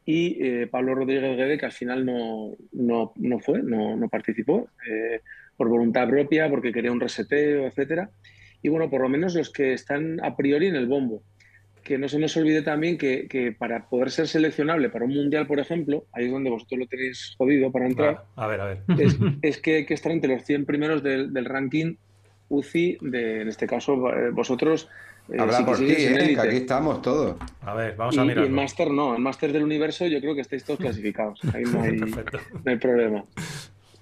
y 0.06 0.42
eh, 0.42 0.66
Pablo 0.66 0.94
Rodríguez 0.94 1.36
Guede, 1.36 1.58
que 1.58 1.66
al 1.66 1.72
final 1.72 2.06
no, 2.06 2.56
no, 2.72 3.38
fue, 3.40 3.62
no, 3.62 4.08
participó, 4.08 4.70
eh, 4.88 5.20
por 5.58 5.68
voluntad 5.68 6.08
propia, 6.08 6.48
porque 6.48 6.72
quería 6.72 6.90
un 6.90 7.00
reseteo, 7.00 7.66
etcétera. 7.66 8.08
Y 8.62 8.70
bueno, 8.70 8.88
por 8.88 9.02
lo 9.02 9.10
menos 9.10 9.34
los 9.34 9.52
que 9.52 9.74
están 9.74 10.24
a 10.24 10.34
priori 10.36 10.68
en 10.68 10.76
el 10.76 10.86
bombo 10.86 11.22
que 11.82 11.98
no 11.98 12.08
se 12.08 12.18
nos 12.18 12.36
olvide 12.36 12.62
también 12.62 12.96
que, 12.96 13.54
para 13.58 13.88
poder 13.88 14.10
ser 14.10 14.28
seleccionable 14.28 14.88
para 14.88 15.04
un 15.04 15.14
mundial, 15.14 15.46
por 15.46 15.58
ejemplo, 15.58 16.04
ahí 16.12 16.26
es 16.26 16.30
donde 16.30 16.50
vosotros 16.50 16.80
lo 16.80 16.86
tenéis 16.86 17.34
jodido 17.36 17.72
para 17.72 17.86
entrar. 17.86 18.24
A 18.36 18.46
ver, 18.46 18.60
a 18.60 18.64
ver. 18.66 18.78
Es, 19.42 19.58
que 19.58 19.76
hay 19.76 19.86
que 19.86 19.94
estar 19.94 20.12
entre 20.12 20.34
los 20.34 20.44
100 20.44 20.64
primeros 20.64 21.02
del, 21.02 21.44
ranking 21.44 21.96
UCI, 22.48 22.98
de, 23.00 23.42
en 23.42 23.48
este 23.48 23.66
caso, 23.66 23.94
eh, 24.10 24.30
vosotros. 24.30 24.88
Eh, 25.28 25.36
Habla 25.38 25.64
por 25.64 25.78
ti, 25.78 25.86
eh, 25.88 26.34
que 26.34 26.40
aquí 26.40 26.56
estamos 26.56 27.02
todos. 27.02 27.36
A 27.62 27.74
ver, 27.74 27.96
vamos 27.96 28.16
a 28.18 28.24
mirar. 28.24 28.44
Y 28.44 28.46
el 28.46 28.52
máster 28.52 28.90
no, 28.90 29.14
el 29.14 29.22
máster 29.22 29.52
del 29.52 29.62
universo 29.62 30.06
yo 30.06 30.20
creo 30.20 30.34
que 30.34 30.42
estáis 30.42 30.64
todos 30.64 30.78
clasificados. 30.80 31.40
Ahí 31.52 31.64
no 31.64 31.82
hay, 31.82 31.96
no 31.96 32.06
hay 32.64 32.76
problema. 32.76 33.24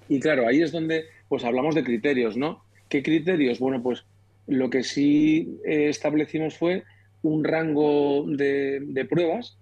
Y 0.07 0.19
claro, 0.19 0.47
ahí 0.47 0.61
es 0.61 0.71
donde 0.71 1.05
pues 1.27 1.43
hablamos 1.45 1.73
de 1.73 1.83
criterios, 1.83 2.37
¿no? 2.37 2.63
¿Qué 2.89 3.01
criterios? 3.01 3.59
Bueno, 3.59 3.81
pues 3.81 4.05
lo 4.47 4.69
que 4.69 4.83
sí 4.83 5.59
establecimos 5.63 6.57
fue 6.57 6.83
un 7.23 7.43
rango 7.43 8.25
de, 8.27 9.05
pruebas 9.09 9.57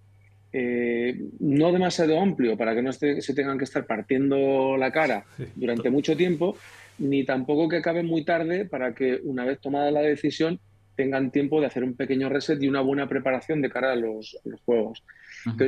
eh, 0.51 1.19
no 1.39 1.71
demasiado 1.71 2.19
amplio 2.19 2.57
para 2.57 2.73
que 2.73 2.81
no 2.81 2.91
se 2.91 3.33
tengan 3.35 3.57
que 3.57 3.65
estar 3.65 3.85
partiendo 3.85 4.77
la 4.77 4.91
cara 4.91 5.25
durante 5.55 5.89
mucho 5.89 6.17
tiempo, 6.17 6.57
ni 6.97 7.23
tampoco 7.23 7.69
que 7.69 7.77
acabe 7.77 8.03
muy 8.03 8.23
tarde 8.23 8.65
para 8.65 8.93
que 8.93 9.19
una 9.23 9.45
vez 9.45 9.59
tomada 9.59 9.91
la 9.91 10.01
decisión 10.01 10.59
tengan 10.95 11.31
tiempo 11.31 11.61
de 11.61 11.67
hacer 11.67 11.83
un 11.83 11.95
pequeño 11.95 12.27
reset 12.27 12.61
y 12.61 12.67
una 12.67 12.81
buena 12.81 13.07
preparación 13.07 13.61
de 13.61 13.69
cara 13.69 13.93
a 13.93 13.95
los, 13.95 14.37
juegos. 14.65 15.03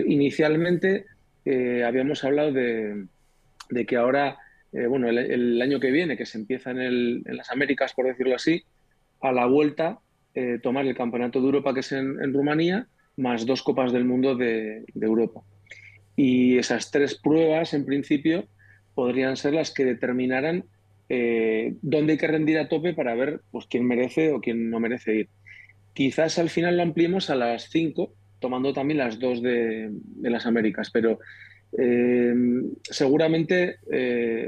inicialmente 0.06 1.06
eh, 1.46 1.84
habíamos 1.86 2.24
hablado 2.24 2.52
de, 2.52 3.06
que 3.88 3.96
ahora, 3.96 4.38
eh, 4.74 4.88
bueno, 4.88 5.08
el, 5.08 5.62
año 5.62 5.80
que 5.80 5.92
viene, 5.92 6.18
que 6.18 6.26
se 6.26 6.38
empieza 6.38 6.72
en, 6.72 6.80
en 6.80 7.38
las 7.38 7.50
Américas, 7.50 7.94
por 7.94 8.08
decirlo 8.08 8.36
así, 8.36 8.64
a 9.22 9.32
la 9.32 9.46
vuelta 9.46 10.00
eh, 10.34 10.60
tomar 10.64 10.86
el 10.86 10.96
Campeonato 10.96 11.40
de 11.40 11.46
Europa, 11.46 11.74
que 11.74 11.82
es 11.82 11.92
en, 11.92 12.34
Rumanía, 12.34 12.88
más 13.18 13.46
dos 13.46 13.64
Copas 13.64 13.92
del 13.92 14.06
Mundo 14.06 14.36
de, 14.36 14.86
Europa. 15.00 15.42
Y 16.16 16.58
esas 16.58 16.90
tres 16.90 17.16
pruebas, 17.16 17.74
en 17.74 17.86
principio, 17.86 18.46
podrían 18.96 19.36
ser 19.36 19.54
las 19.54 19.74
que 19.74 19.84
determinaran 19.84 20.64
eh, 21.10 21.76
dónde 21.82 22.14
hay 22.14 22.18
que 22.18 22.28
rendir 22.28 22.60
a 22.60 22.70
tope 22.70 22.94
para 22.94 23.14
ver 23.14 23.42
pues, 23.52 23.66
quién 23.68 23.86
merece 23.86 24.32
o 24.32 24.40
quién 24.40 24.70
no 24.70 24.80
merece 24.80 25.16
ir. 25.16 25.30
Quizás 25.94 26.40
al 26.40 26.50
final 26.50 26.78
lo 26.78 26.84
ampliemos 26.84 27.30
a 27.30 27.36
las 27.36 27.70
cinco, 27.70 28.14
tomando 28.40 28.72
también 28.72 29.00
las 29.00 29.20
dos 29.20 29.42
de, 29.42 29.92
las 30.22 30.46
Américas, 30.46 30.92
pero 30.92 31.20
eh, 31.78 32.34
seguramente, 32.84 33.80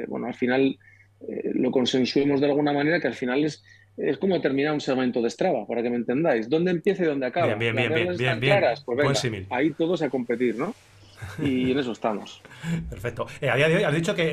bueno, 0.07 0.27
al 0.27 0.35
final 0.35 0.77
lo 1.53 1.71
consensuemos 1.71 2.39
de 2.39 2.47
alguna 2.47 2.71
manera, 2.71 3.01
que 3.01 3.07
al 3.07 3.13
final 3.13 3.43
es 3.43 3.63
es 3.97 4.17
como 4.17 4.39
terminar 4.41 4.73
un 4.73 4.81
segmento 4.81 5.21
de 5.21 5.29
Strava, 5.29 5.65
para 5.67 5.81
que 5.83 5.89
me 5.89 5.97
entendáis. 5.97 6.49
¿Dónde 6.49 6.71
empieza 6.71 7.03
y 7.03 7.07
dónde 7.07 7.25
acaba? 7.27 7.47
Bien, 7.55 7.75
bien, 7.75 7.93
bien, 7.93 8.17
bien, 8.17 8.39
bien, 8.39 8.63
Pues 8.85 9.27
ahí 9.49 9.71
todos 9.71 10.01
a 10.01 10.09
competir, 10.09 10.55
¿no? 10.55 10.73
Y 11.41 11.71
en 11.71 11.79
eso 11.79 11.91
estamos. 11.91 12.41
Perfecto. 12.89 13.27
Eh, 13.39 13.49
a 13.49 13.55
día 13.55 13.69
de 13.69 13.77
hoy 13.77 13.83
has 13.83 13.93
dicho 13.93 14.13
que 14.15 14.23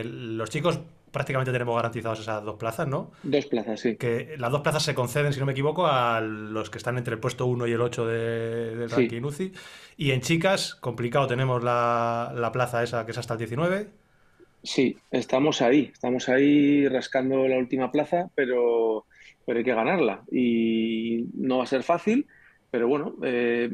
eh, 0.00 0.04
los 0.04 0.50
chicos 0.50 0.80
prácticamente 1.10 1.50
tenemos 1.50 1.74
garantizadas 1.74 2.20
esas 2.20 2.44
dos 2.44 2.56
plazas, 2.56 2.86
¿no? 2.86 3.10
Dos 3.22 3.46
plazas, 3.46 3.80
sí. 3.80 3.96
Que 3.96 4.34
las 4.38 4.52
dos 4.52 4.60
plazas 4.60 4.82
se 4.82 4.94
conceden, 4.94 5.32
si 5.32 5.40
no 5.40 5.46
me 5.46 5.52
equivoco, 5.52 5.86
a 5.86 6.20
los 6.20 6.68
que 6.70 6.78
están 6.78 6.98
entre 6.98 7.14
el 7.14 7.18
puesto 7.20 7.46
1 7.46 7.66
y 7.66 7.72
el 7.72 7.80
8 7.80 8.06
de, 8.06 8.76
del 8.76 8.90
Sí. 8.90 8.96
ranking 8.96 9.22
UCI. 9.22 9.52
Y 9.96 10.10
en 10.12 10.20
chicas, 10.20 10.74
complicado, 10.74 11.26
tenemos 11.26 11.64
la, 11.64 12.32
la 12.36 12.52
plaza 12.52 12.82
esa 12.82 13.04
que 13.06 13.12
es 13.12 13.18
hasta 13.18 13.34
el 13.34 13.38
19. 13.38 13.88
Sí, 14.62 14.96
estamos 15.10 15.62
ahí, 15.62 15.90
estamos 15.92 16.28
ahí 16.28 16.88
rascando 16.88 17.46
la 17.48 17.58
última 17.58 17.92
plaza, 17.92 18.28
pero, 18.34 19.06
pero 19.46 19.58
hay 19.58 19.64
que 19.64 19.74
ganarla. 19.74 20.22
Y 20.32 21.26
no 21.34 21.58
va 21.58 21.64
a 21.64 21.68
ser 21.68 21.82
fácil, 21.82 22.26
pero 22.70 22.88
bueno, 22.88 23.14
eh, 23.22 23.70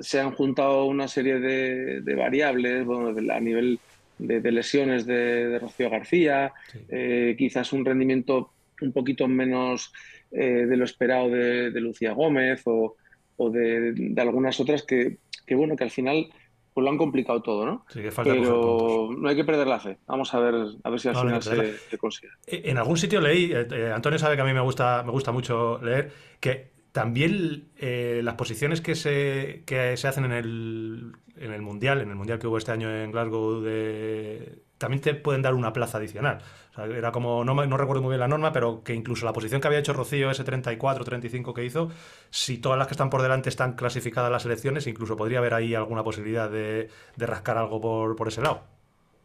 se 0.00 0.20
han 0.20 0.32
juntado 0.32 0.84
una 0.86 1.08
serie 1.08 1.40
de, 1.40 2.00
de 2.02 2.14
variables 2.14 2.84
bueno, 2.84 3.12
de- 3.14 3.32
a 3.32 3.40
nivel 3.40 3.80
de, 4.18 4.40
de 4.40 4.52
lesiones 4.52 5.04
de, 5.06 5.58
Rocío 5.58 5.90
García, 5.90 6.52
Sí. 6.70 6.78
eh, 6.90 7.34
quizás 7.38 7.72
un 7.72 7.84
rendimiento 7.84 8.52
un 8.82 8.92
poquito 8.92 9.26
menos 9.26 9.92
eh, 10.30 10.66
de 10.66 10.76
lo 10.76 10.84
esperado 10.84 11.30
de, 11.30 11.70
Lucía 11.80 12.12
Gómez 12.12 12.62
o, 12.66 12.94
o 13.36 13.50
de, 13.50 13.92
de 13.92 14.20
algunas 14.22 14.60
otras 14.60 14.82
que, 14.82 15.16
que, 15.46 15.54
bueno, 15.54 15.76
que 15.76 15.84
al 15.84 15.90
final 15.90 16.28
pues 16.76 16.84
lo 16.84 16.90
han 16.90 16.98
complicado 16.98 17.40
todo, 17.40 17.64
¿no? 17.64 17.86
Así 17.88 18.02
que 18.02 18.10
falta. 18.10 18.34
Pero 18.34 19.08
no 19.16 19.28
hay 19.30 19.34
que 19.34 19.44
perder 19.44 19.66
la 19.66 19.80
fe. 19.80 19.98
Vamos 20.06 20.34
a 20.34 20.40
ver, 20.40 20.54
a 20.84 20.90
ver 20.90 21.00
si 21.00 21.08
al 21.08 21.14
No, 21.14 21.20
final 21.22 21.42
se, 21.42 21.78
se 21.78 21.96
consigue. 21.96 22.28
Eh, 22.46 22.60
En 22.66 22.76
algún 22.76 22.98
sitio 22.98 23.18
leí, 23.22 23.50
eh, 23.50 23.66
eh, 23.70 23.92
Antonio 23.94 24.18
sabe 24.18 24.36
que 24.36 24.42
a 24.42 24.44
mí 24.44 24.52
me 24.52 24.60
gusta, 24.60 25.02
me 25.02 25.10
gusta 25.10 25.32
mucho 25.32 25.78
leer, 25.82 26.12
que 26.38 26.70
también 26.92 27.70
eh, 27.78 28.20
las 28.22 28.34
posiciones 28.34 28.82
que 28.82 28.94
se, 28.94 29.62
que 29.64 29.96
se 29.96 30.06
hacen 30.06 30.26
en 30.26 30.32
el, 30.32 31.12
en 31.36 31.52
el 31.52 31.62
Mundial, 31.62 32.02
en 32.02 32.10
el 32.10 32.16
Mundial 32.16 32.38
que 32.38 32.46
hubo 32.46 32.58
este 32.58 32.72
año 32.72 32.90
en 32.94 33.10
Glasgow, 33.10 33.62
de, 33.62 34.62
también 34.76 35.00
te 35.00 35.14
pueden 35.14 35.40
dar 35.40 35.54
una 35.54 35.72
plaza 35.72 35.96
adicional. 35.96 36.42
Sea, 36.76 36.84
era 36.86 37.10
como, 37.12 37.44
no, 37.44 37.54
recuerdo 37.76 38.02
muy 38.02 38.10
bien 38.10 38.20
la 38.20 38.28
norma, 38.28 38.52
pero 38.52 38.82
que 38.84 38.94
incluso 38.94 39.24
la 39.26 39.32
posición 39.32 39.60
que 39.60 39.66
había 39.68 39.80
hecho 39.80 39.92
Rocío, 39.94 40.30
ese 40.30 40.44
34, 40.44 41.04
35 41.04 41.54
que 41.54 41.64
hizo, 41.64 41.90
si 42.30 42.58
todas 42.58 42.78
las 42.78 42.86
que 42.88 42.94
están 42.94 43.10
por 43.10 43.22
delante 43.22 43.48
están 43.48 43.74
clasificadas 43.76 44.30
las 44.30 44.44
elecciones, 44.46 44.86
incluso 44.86 45.16
podría 45.16 45.38
haber 45.38 45.54
ahí 45.54 45.74
alguna 45.74 46.04
posibilidad 46.04 46.50
de, 46.50 46.88
de 47.16 47.26
rascar 47.26 47.58
algo 47.58 47.80
por, 47.80 48.14
por 48.16 48.28
ese 48.28 48.42
lado. 48.42 48.62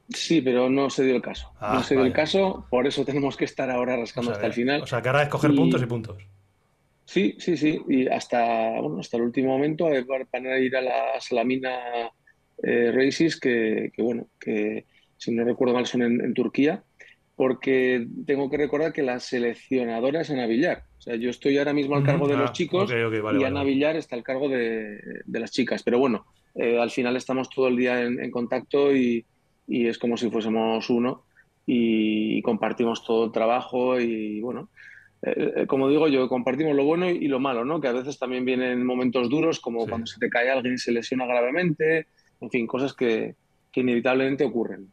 Sí, 0.09 0.41
pero 0.41 0.69
no 0.69 0.89
se 0.89 1.03
dio 1.05 1.15
el 1.15 1.21
caso. 1.21 1.53
Ah, 1.59 1.73
no 1.75 1.83
se 1.83 1.95
dio 1.95 2.03
el 2.05 2.11
caso, 2.13 2.67
por 2.69 2.85
eso 2.85 3.05
tenemos 3.05 3.37
que 3.37 3.45
estar 3.45 3.69
ahora 3.69 3.95
O 3.95 3.97
rascando 3.97 4.27
sea, 4.27 4.33
hasta 4.33 4.47
el 4.47 4.53
final. 4.53 4.81
o 4.81 4.87
sea, 4.87 5.01
que 5.01 5.09
ahora 5.09 5.23
es 5.23 5.29
coger 5.29 5.51
Y- 5.51 5.55
puntos 5.55 5.81
y 5.81 5.85
puntos. 5.85 6.17
Sí, 7.05 7.35
sí, 7.39 7.57
sí. 7.57 7.79
Y 7.89 8.07
hasta, 8.07 8.79
bueno, 8.79 8.99
hasta 8.99 9.17
el 9.17 9.23
último 9.23 9.49
momento 9.49 9.85
para 10.07 10.25
para 10.25 10.59
ir 10.59 10.75
a 10.77 10.81
la 10.81 11.19
Salamina 11.19 12.11
eh, 12.63 12.91
Races, 12.93 13.39
que, 13.39 13.91
que, 13.93 14.01
bueno, 14.01 14.29
que 14.39 14.87
si 15.17 15.31
no 15.33 15.43
recuerdo 15.43 15.73
mal 15.73 15.85
son 15.85 16.03
en, 16.03 16.21
en 16.23 16.33
Turquía, 16.33 16.83
porque 17.41 18.05
tengo 18.27 18.51
que 18.51 18.57
recordar 18.57 18.93
que 18.93 19.01
la 19.01 19.19
seleccionadora 19.19 20.21
es 20.21 20.29
Ana 20.29 20.45
Villar. 20.45 20.83
O 20.99 21.01
sea, 21.01 21.15
yo 21.15 21.31
estoy 21.31 21.57
ahora 21.57 21.73
mismo 21.73 21.95
al 21.95 22.03
cargo 22.03 22.27
de 22.27 22.35
Ah, 22.35 22.41
los 22.41 22.51
chicos 22.53 22.87
vale, 22.91 23.39
y 23.41 23.43
Ana 23.43 23.61
vale. 23.61 23.71
Villar 23.71 23.95
está 23.95 24.15
al 24.15 24.21
cargo 24.21 24.47
de, 24.47 24.99
de 25.25 25.39
las 25.39 25.49
chicas. 25.49 25.81
Pero 25.81 25.97
bueno, 25.97 26.27
eh, 26.53 26.77
al 26.79 26.91
final 26.91 27.15
estamos 27.15 27.49
todo 27.49 27.67
el 27.67 27.77
día 27.77 27.99
en, 28.03 28.23
en 28.23 28.29
contacto 28.29 28.95
y, 28.95 29.25
y 29.67 29.87
es 29.87 29.97
como 29.97 30.17
si 30.17 30.29
fuésemos 30.29 30.87
uno 30.91 31.23
y 31.65 32.43
compartimos 32.43 33.03
todo 33.03 33.25
el 33.25 33.31
trabajo 33.31 33.99
y 33.99 34.39
bueno, 34.41 34.69
eh, 35.23 35.53
eh, 35.55 35.65
como 35.65 35.89
digo 35.89 36.07
yo, 36.09 36.29
compartimos 36.29 36.75
lo 36.75 36.83
bueno 36.85 37.09
y 37.09 37.27
lo 37.27 37.39
malo, 37.39 37.65
¿no? 37.65 37.81
Que 37.81 37.87
a 37.87 37.91
veces 37.93 38.19
también 38.19 38.45
vienen 38.45 38.85
momentos 38.85 39.29
duros, 39.31 39.59
como 39.59 39.85
Sí. 39.85 39.89
cuando 39.89 40.05
se 40.05 40.19
te 40.19 40.29
cae 40.29 40.51
alguien 40.51 40.75
y 40.75 40.77
se 40.77 40.91
lesiona 40.91 41.25
gravemente, 41.25 42.05
en 42.39 42.51
fin, 42.51 42.67
cosas 42.67 42.93
que, 42.93 43.33
que 43.71 43.79
inevitablemente 43.81 44.43
ocurren. 44.43 44.91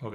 Ok. 0.00 0.14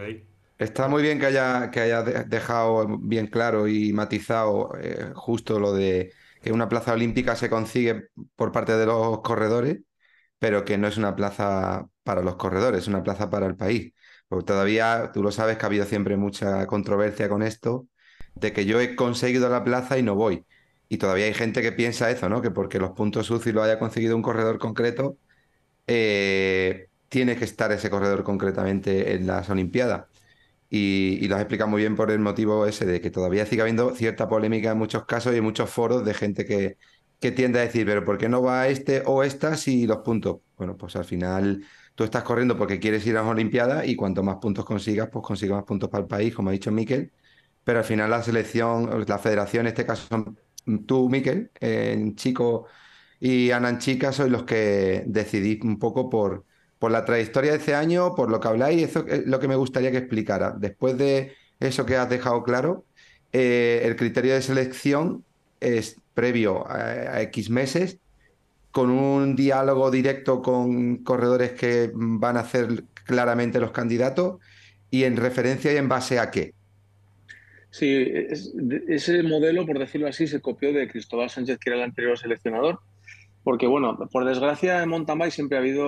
Está 0.57 0.87
muy 0.87 1.03
bien 1.03 1.19
que 1.19 1.27
haya, 1.27 1.69
que 1.71 1.79
haya 1.81 2.01
de- 2.03 2.23
dejado 2.25 2.97
bien 2.99 3.27
claro 3.27 3.67
y 3.67 3.93
matizado 3.93 4.71
eh, 4.81 5.11
justo 5.15 5.59
lo 5.59 5.71
de 5.73 6.13
que 6.41 6.51
una 6.51 6.67
plaza 6.69 6.93
olímpica 6.93 7.35
se 7.35 7.49
consigue 7.49 8.07
por 8.35 8.51
parte 8.51 8.75
de 8.75 8.85
los 8.87 9.21
corredores, 9.21 9.79
pero 10.39 10.65
que 10.65 10.77
no 10.77 10.87
es 10.87 10.97
una 10.97 11.15
plaza 11.15 11.87
para 12.03 12.21
los 12.23 12.37
corredores, 12.37 12.81
es 12.83 12.87
una 12.87 13.03
plaza 13.03 13.29
para 13.29 13.47
el 13.47 13.57
país. 13.57 13.93
Porque 14.29 14.45
todavía, 14.45 15.11
tú 15.13 15.23
lo 15.23 15.31
sabes 15.31 15.57
que 15.57 15.65
ha 15.65 15.67
habido 15.67 15.85
siempre 15.85 16.17
mucha 16.17 16.67
controversia 16.67 17.29
con 17.29 17.43
esto, 17.43 17.87
de 18.35 18.53
que 18.53 18.65
yo 18.65 18.79
he 18.81 18.95
conseguido 18.95 19.49
la 19.49 19.63
plaza 19.65 19.97
y 19.99 20.03
no 20.03 20.15
voy. 20.15 20.45
Y 20.89 20.97
todavía 20.99 21.25
hay 21.25 21.33
gente 21.35 21.61
que 21.63 21.71
piensa 21.73 22.11
eso, 22.11 22.29
¿no? 22.29 22.41
Que 22.41 22.51
porque 22.51 22.79
los 22.79 22.91
puntos 22.91 23.29
UCI 23.31 23.53
lo 23.53 23.63
haya 23.63 23.79
conseguido 23.79 24.15
un 24.15 24.21
corredor 24.23 24.59
concreto, 24.59 25.17
eh, 25.87 26.89
tiene 27.09 27.35
que 27.37 27.45
estar 27.45 27.71
ese 27.71 27.89
corredor 27.89 28.23
concretamente 28.23 29.13
en 29.15 29.27
las 29.27 29.49
Olimpiadas. 29.49 30.07
Y, 30.69 31.17
y 31.21 31.27
lo 31.27 31.35
has 31.35 31.41
explicado 31.41 31.69
muy 31.69 31.81
bien 31.81 31.95
por 31.95 32.11
el 32.11 32.19
motivo 32.19 32.65
ese 32.65 32.85
de 32.85 32.99
que 33.01 33.09
todavía 33.11 33.45
sigue 33.45 33.61
habiendo 33.61 33.95
cierta 33.95 34.27
polémica 34.27 34.71
en 34.71 34.77
muchos 34.77 35.05
casos 35.05 35.33
y 35.33 35.37
en 35.37 35.43
muchos 35.43 35.69
foros 35.69 36.03
de 36.05 36.13
gente 36.13 36.45
que, 36.45 36.77
que 37.19 37.31
tiende 37.31 37.59
a 37.59 37.63
decir, 37.63 37.85
pero 37.85 38.03
¿por 38.05 38.17
qué 38.17 38.29
no 38.29 38.41
va 38.41 38.67
este 38.67 39.03
o 39.05 39.23
esta 39.23 39.55
si 39.57 39.87
los 39.87 39.99
puntos? 39.99 40.37
Bueno, 40.57 40.75
pues 40.77 40.95
al 40.95 41.05
final 41.05 41.63
tú 41.95 42.03
estás 42.03 42.23
corriendo 42.23 42.57
porque 42.57 42.79
quieres 42.79 43.05
ir 43.07 43.17
a 43.17 43.21
las 43.21 43.31
Olimpiadas 43.31 43.87
y 43.87 43.95
cuanto 43.95 44.23
más 44.23 44.37
puntos 44.37 44.65
consigas, 44.65 45.09
pues 45.11 45.25
consigues 45.25 45.55
más 45.55 45.63
puntos 45.65 45.89
para 45.89 46.03
el 46.03 46.07
país, 46.07 46.35
como 46.35 46.49
ha 46.49 46.51
dicho 46.51 46.71
Miquel. 46.71 47.11
Pero 47.63 47.79
al 47.79 47.85
final 47.85 48.09
la 48.09 48.23
selección, 48.23 49.05
la 49.07 49.19
federación, 49.19 49.65
en 49.65 49.67
este 49.69 49.85
caso 49.85 50.07
son 50.07 50.39
tú, 50.85 51.09
Miquel, 51.09 51.51
en 51.59 52.15
chico 52.15 52.67
y 53.19 53.51
Ana 53.51 53.69
en 53.69 53.79
chica, 53.79 54.11
sois 54.13 54.31
los 54.31 54.43
que 54.43 55.03
decidís 55.07 55.61
un 55.63 55.79
poco 55.79 56.09
por, 56.09 56.45
por 56.79 56.91
la 56.91 57.05
trayectoria 57.05 57.51
de 57.51 57.57
ese 57.57 57.75
año, 57.75 58.15
por 58.15 58.29
lo 58.29 58.39
que 58.39 58.47
habláis, 58.47 58.83
eso 58.83 59.05
es 59.07 59.25
lo 59.25 59.39
que 59.39 59.47
me 59.47 59.55
gustaría 59.55 59.91
que 59.91 59.97
explicara. 59.97 60.55
Después 60.57 60.97
de 60.97 61.33
eso 61.59 61.85
que 61.85 61.95
has 61.95 62.09
dejado 62.09 62.43
claro, 62.43 62.85
eh, 63.33 63.81
el 63.83 63.95
criterio 63.95 64.33
de 64.33 64.41
selección 64.41 65.23
es 65.59 65.97
previo 66.13 66.69
a, 66.69 67.21
X 67.23 67.49
meses, 67.49 67.99
con 68.71 68.91
un 68.91 69.35
diálogo 69.35 69.89
directo 69.89 70.41
con 70.41 70.97
corredores 70.97 71.53
que 71.53 71.91
van 71.93 72.37
a 72.37 72.43
ser 72.43 72.83
claramente 73.05 73.59
los 73.59 73.71
candidatos 73.71 74.39
y 74.91 75.03
en 75.03 75.17
referencia 75.17 75.73
y 75.73 75.77
en 75.77 75.89
base 75.89 76.19
a 76.19 76.29
qué. 76.29 76.53
Sí, 77.69 78.07
ese 78.87 79.23
modelo, 79.23 79.65
por 79.65 79.79
decirlo 79.79 80.07
así, 80.07 80.27
se 80.27 80.41
copió 80.41 80.73
de 80.73 80.87
Cristóbal 80.87 81.29
Sánchez, 81.29 81.57
que 81.59 81.69
era 81.69 81.77
el 81.77 81.83
anterior 81.83 82.17
seleccionador, 82.17 82.79
porque, 83.47 83.65
bueno, 83.65 83.97
por 84.11 84.25
desgracia 84.25 84.83
en 84.83 84.89
mountain 84.89 85.17
bike 85.19 85.31
siempre 85.31 85.57
ha 85.57 85.61
habido, 85.61 85.87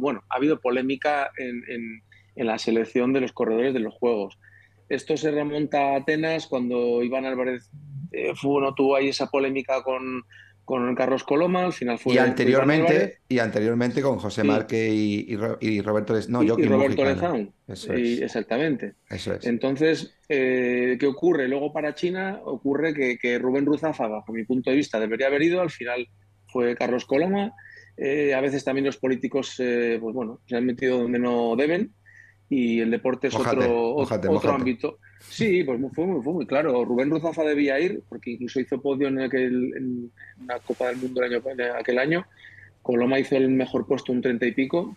bueno, 0.00 0.22
ha 0.28 0.36
habido 0.36 0.60
polémica 0.60 1.30
en, 1.38 1.62
en- 1.66 2.02
en 2.36 2.46
la 2.46 2.58
selección 2.58 3.14
de 3.14 3.22
los 3.22 3.32
corredores 3.32 3.72
de 3.72 3.80
los 3.80 3.94
Juegos. 3.94 4.38
Esto 4.90 5.16
se 5.16 5.30
remonta 5.30 5.78
a 5.80 5.96
Atenas 5.96 6.46
cuando 6.46 7.02
Iván 7.02 7.24
Álvarez 7.24 7.70
eh, 8.12 8.32
fue, 8.34 8.60
no 8.60 8.74
tuvo 8.74 8.96
ahí 8.96 9.08
esa 9.08 9.28
polémica 9.30 9.82
con, 9.82 10.24
con 10.66 10.94
Carlos 10.94 11.24
Coloma, 11.24 11.64
al 11.64 11.72
final 11.72 11.98
fue 11.98 12.12
Y 12.14 12.18
anteriormente, 12.18 13.20
y 13.30 13.38
anteriormente 13.38 14.02
con 14.02 14.18
José 14.18 14.42
Sí. 14.42 14.46
Márquez 14.48 14.92
y, 14.92 15.26
y 15.60 15.68
y 15.68 15.80
Roberto 15.80 16.12
Les- 16.12 16.28
no, 16.28 16.42
y, 16.42 16.48
Roberto. 16.48 17.02
Lezaun. 17.02 17.50
Eso 17.66 17.94
es, 17.94 18.20
exactamente. 18.20 18.94
eso 19.08 19.32
es. 19.32 19.46
Entonces, 19.46 20.14
eh, 20.28 20.98
¿qué 21.00 21.06
ocurre? 21.06 21.48
Luego 21.48 21.72
para 21.72 21.94
China 21.94 22.40
ocurre 22.44 22.92
que, 22.92 23.16
que 23.16 23.38
Rubén 23.38 23.64
Ruzafa, 23.64 24.06
bajo 24.06 24.32
mi 24.34 24.44
punto 24.44 24.68
de 24.68 24.76
vista, 24.76 25.00
debería 25.00 25.28
haber 25.28 25.40
ido, 25.42 25.62
al 25.62 25.70
final 25.70 26.06
fue 26.52 26.74
Carlos 26.76 27.04
Coloma. 27.04 27.52
Eh, 27.96 28.34
a 28.34 28.40
veces 28.40 28.64
también 28.64 28.86
los 28.86 28.96
políticos, 28.96 29.56
eh, 29.58 29.98
pues 30.00 30.14
bueno, 30.14 30.40
se 30.46 30.56
han 30.56 30.66
metido 30.66 30.98
donde 30.98 31.18
no 31.18 31.54
deben 31.56 31.92
y 32.48 32.80
el 32.80 32.90
deporte 32.90 33.28
es 33.28 33.34
Mójate, 33.34 33.58
otro, 33.58 33.94
mójate, 33.94 34.28
otro 34.28 34.32
mójate. 34.32 34.54
ámbito. 34.54 34.98
Sí, 35.20 35.62
pues 35.62 35.78
fue 35.94 36.06
muy, 36.06 36.22
fue 36.22 36.32
muy 36.32 36.46
claro. 36.46 36.84
Rubén 36.84 37.10
Ruzafa 37.10 37.44
debía 37.44 37.78
ir, 37.78 38.02
porque 38.08 38.32
incluso 38.32 38.58
hizo 38.58 38.80
podio 38.82 39.06
en, 39.08 39.20
aquel, 39.20 39.72
en 39.76 40.10
una 40.42 40.58
Copa 40.58 40.88
del 40.88 40.96
Mundo 40.96 41.22
el 41.22 41.32
año, 41.32 41.42
aquel 41.78 41.98
año. 41.98 42.26
Coloma 42.82 43.20
hizo 43.20 43.36
el 43.36 43.50
mejor 43.50 43.86
puesto, 43.86 44.10
un 44.12 44.20
treinta 44.22 44.46
y 44.46 44.52
pico, 44.52 44.96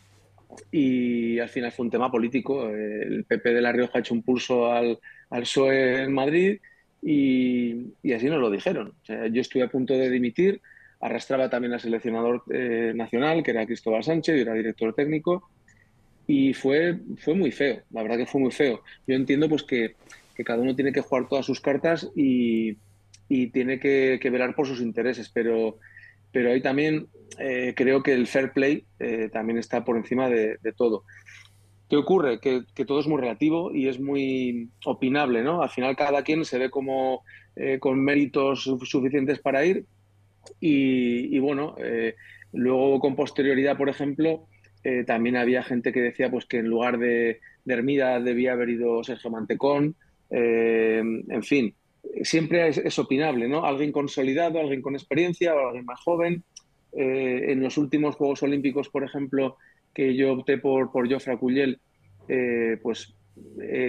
y 0.72 1.38
al 1.40 1.50
final 1.50 1.72
fue 1.72 1.86
un 1.86 1.92
tema 1.92 2.10
político. 2.10 2.70
El 2.70 3.26
PP 3.26 3.54
de 3.54 3.62
La 3.62 3.72
Rioja 3.72 3.98
ha 3.98 4.00
hecho 4.00 4.16
un 4.16 4.24
pulso 4.24 4.72
al, 4.72 4.98
al 5.30 5.42
PSOE 5.42 6.04
en 6.04 6.14
Madrid 6.14 6.60
y, 7.04 7.94
y 8.02 8.14
así 8.14 8.28
nos 8.28 8.40
lo 8.40 8.50
dijeron. 8.50 8.94
O 9.02 9.06
sea, 9.06 9.28
yo 9.28 9.42
estuve 9.42 9.64
a 9.64 9.70
punto 9.70 9.94
de 9.94 10.10
dimitir, 10.10 10.60
arrastraba 11.04 11.50
también 11.50 11.74
al 11.74 11.82
seleccionador 11.82 12.44
eh, 12.50 12.94
nacional, 12.96 13.44
que 13.44 13.52
era 13.52 13.66
Cristóbal 13.66 14.04
Sánchez, 14.04 14.38
y 14.38 14.42
era 14.42 14.54
director 14.54 14.96
técnico, 14.96 15.50
y 16.26 16.54
fue, 16.54 17.00
fue 17.18 17.36
muy 17.36 17.52
feo, 17.52 17.82
la 17.92 18.02
verdad 18.02 18.18
que 18.18 18.26
fue 18.26 18.40
muy 18.40 18.52
feo. 18.52 18.82
Yo 19.06 19.16
entiendo 19.16 19.50
pues 19.50 19.64
que, 19.64 19.96
que 20.36 20.44
cada 20.46 20.62
uno 20.62 20.76
tiene 20.76 20.94
que 20.94 21.02
jugar 21.02 21.28
todas 21.28 21.46
sus 21.46 21.60
cartas 21.60 22.10
y, 22.16 22.78
y 23.28 23.48
tiene 23.48 23.80
que, 23.80 24.18
que 24.22 24.30
velar 24.30 24.56
por 24.56 24.66
sus 24.66 24.80
intereses, 24.80 25.30
pero, 25.30 25.78
pero 26.32 26.52
ahí 26.52 26.62
también 26.62 27.08
eh, 27.38 27.74
creo 27.76 28.02
que 28.02 28.14
el 28.14 28.28
fair 28.28 28.54
play 28.54 28.86
eh, 29.00 29.30
también 29.32 29.60
está 29.60 29.84
por 29.84 29.98
encima 29.98 30.30
de, 30.30 30.58
de 30.62 30.72
todo. 30.72 31.04
¿Qué 31.90 31.98
ocurre? 31.98 32.40
Que, 32.40 32.64
que, 32.74 32.86
todo 32.86 33.02
es 33.02 33.08
muy 33.08 33.20
relativo 33.20 33.76
y 33.76 33.90
es 33.90 34.00
muy 34.00 34.70
opinable, 34.86 35.44
¿no? 35.44 35.62
Al 35.62 35.70
final 35.70 35.98
cada 35.98 36.24
quien 36.24 36.46
se 36.46 36.58
ve 36.58 36.70
como 36.70 37.24
eh, 37.56 37.78
con 37.80 38.00
méritos 38.00 38.64
suficientes 38.64 39.40
para 39.40 39.66
ir 39.66 39.86
y, 40.60 41.40
bueno, 41.40 41.76
eh, 41.78 42.16
luego 42.52 43.00
con 43.00 43.16
posterioridad, 43.16 43.78
por 43.78 43.90
ejemplo, 43.90 44.48
Eh, 44.86 45.06
también 45.06 45.38
había 45.38 45.64
gente 45.64 45.94
que 45.94 46.02
decía 46.02 46.30
pues, 46.30 46.46
que 46.46 46.58
en 46.60 46.68
lugar 46.68 46.98
de, 46.98 47.40
de 47.64 47.74
Hermida 47.74 48.20
debía 48.20 48.52
haber 48.52 48.70
ido 48.70 49.02
Sergio 49.02 49.32
Mantecón. 49.32 49.96
Eh, 50.30 51.02
en 51.30 51.44
fin, 51.44 51.74
siempre 52.22 52.68
es, 52.68 53.00
opinable, 53.00 53.48
¿no? 53.48 53.64
Alguien 53.64 53.94
consolidado, 53.94 54.60
alguien 54.60 54.82
con 54.82 54.96
experiencia 54.96 55.56
o 55.56 55.68
alguien 55.68 55.86
más 55.86 56.02
joven. 56.02 56.44
En 56.92 57.60
los 57.62 57.78
últimos 57.78 58.16
Juegos 58.18 58.44
Olímpicos, 58.44 58.90
por 58.90 59.04
ejemplo, 59.04 59.56
que 59.96 60.16
yo 60.16 60.34
opté 60.34 60.58
por, 60.58 60.92
por 60.92 61.08
Cuyel, 61.40 61.80
pues 62.84 63.16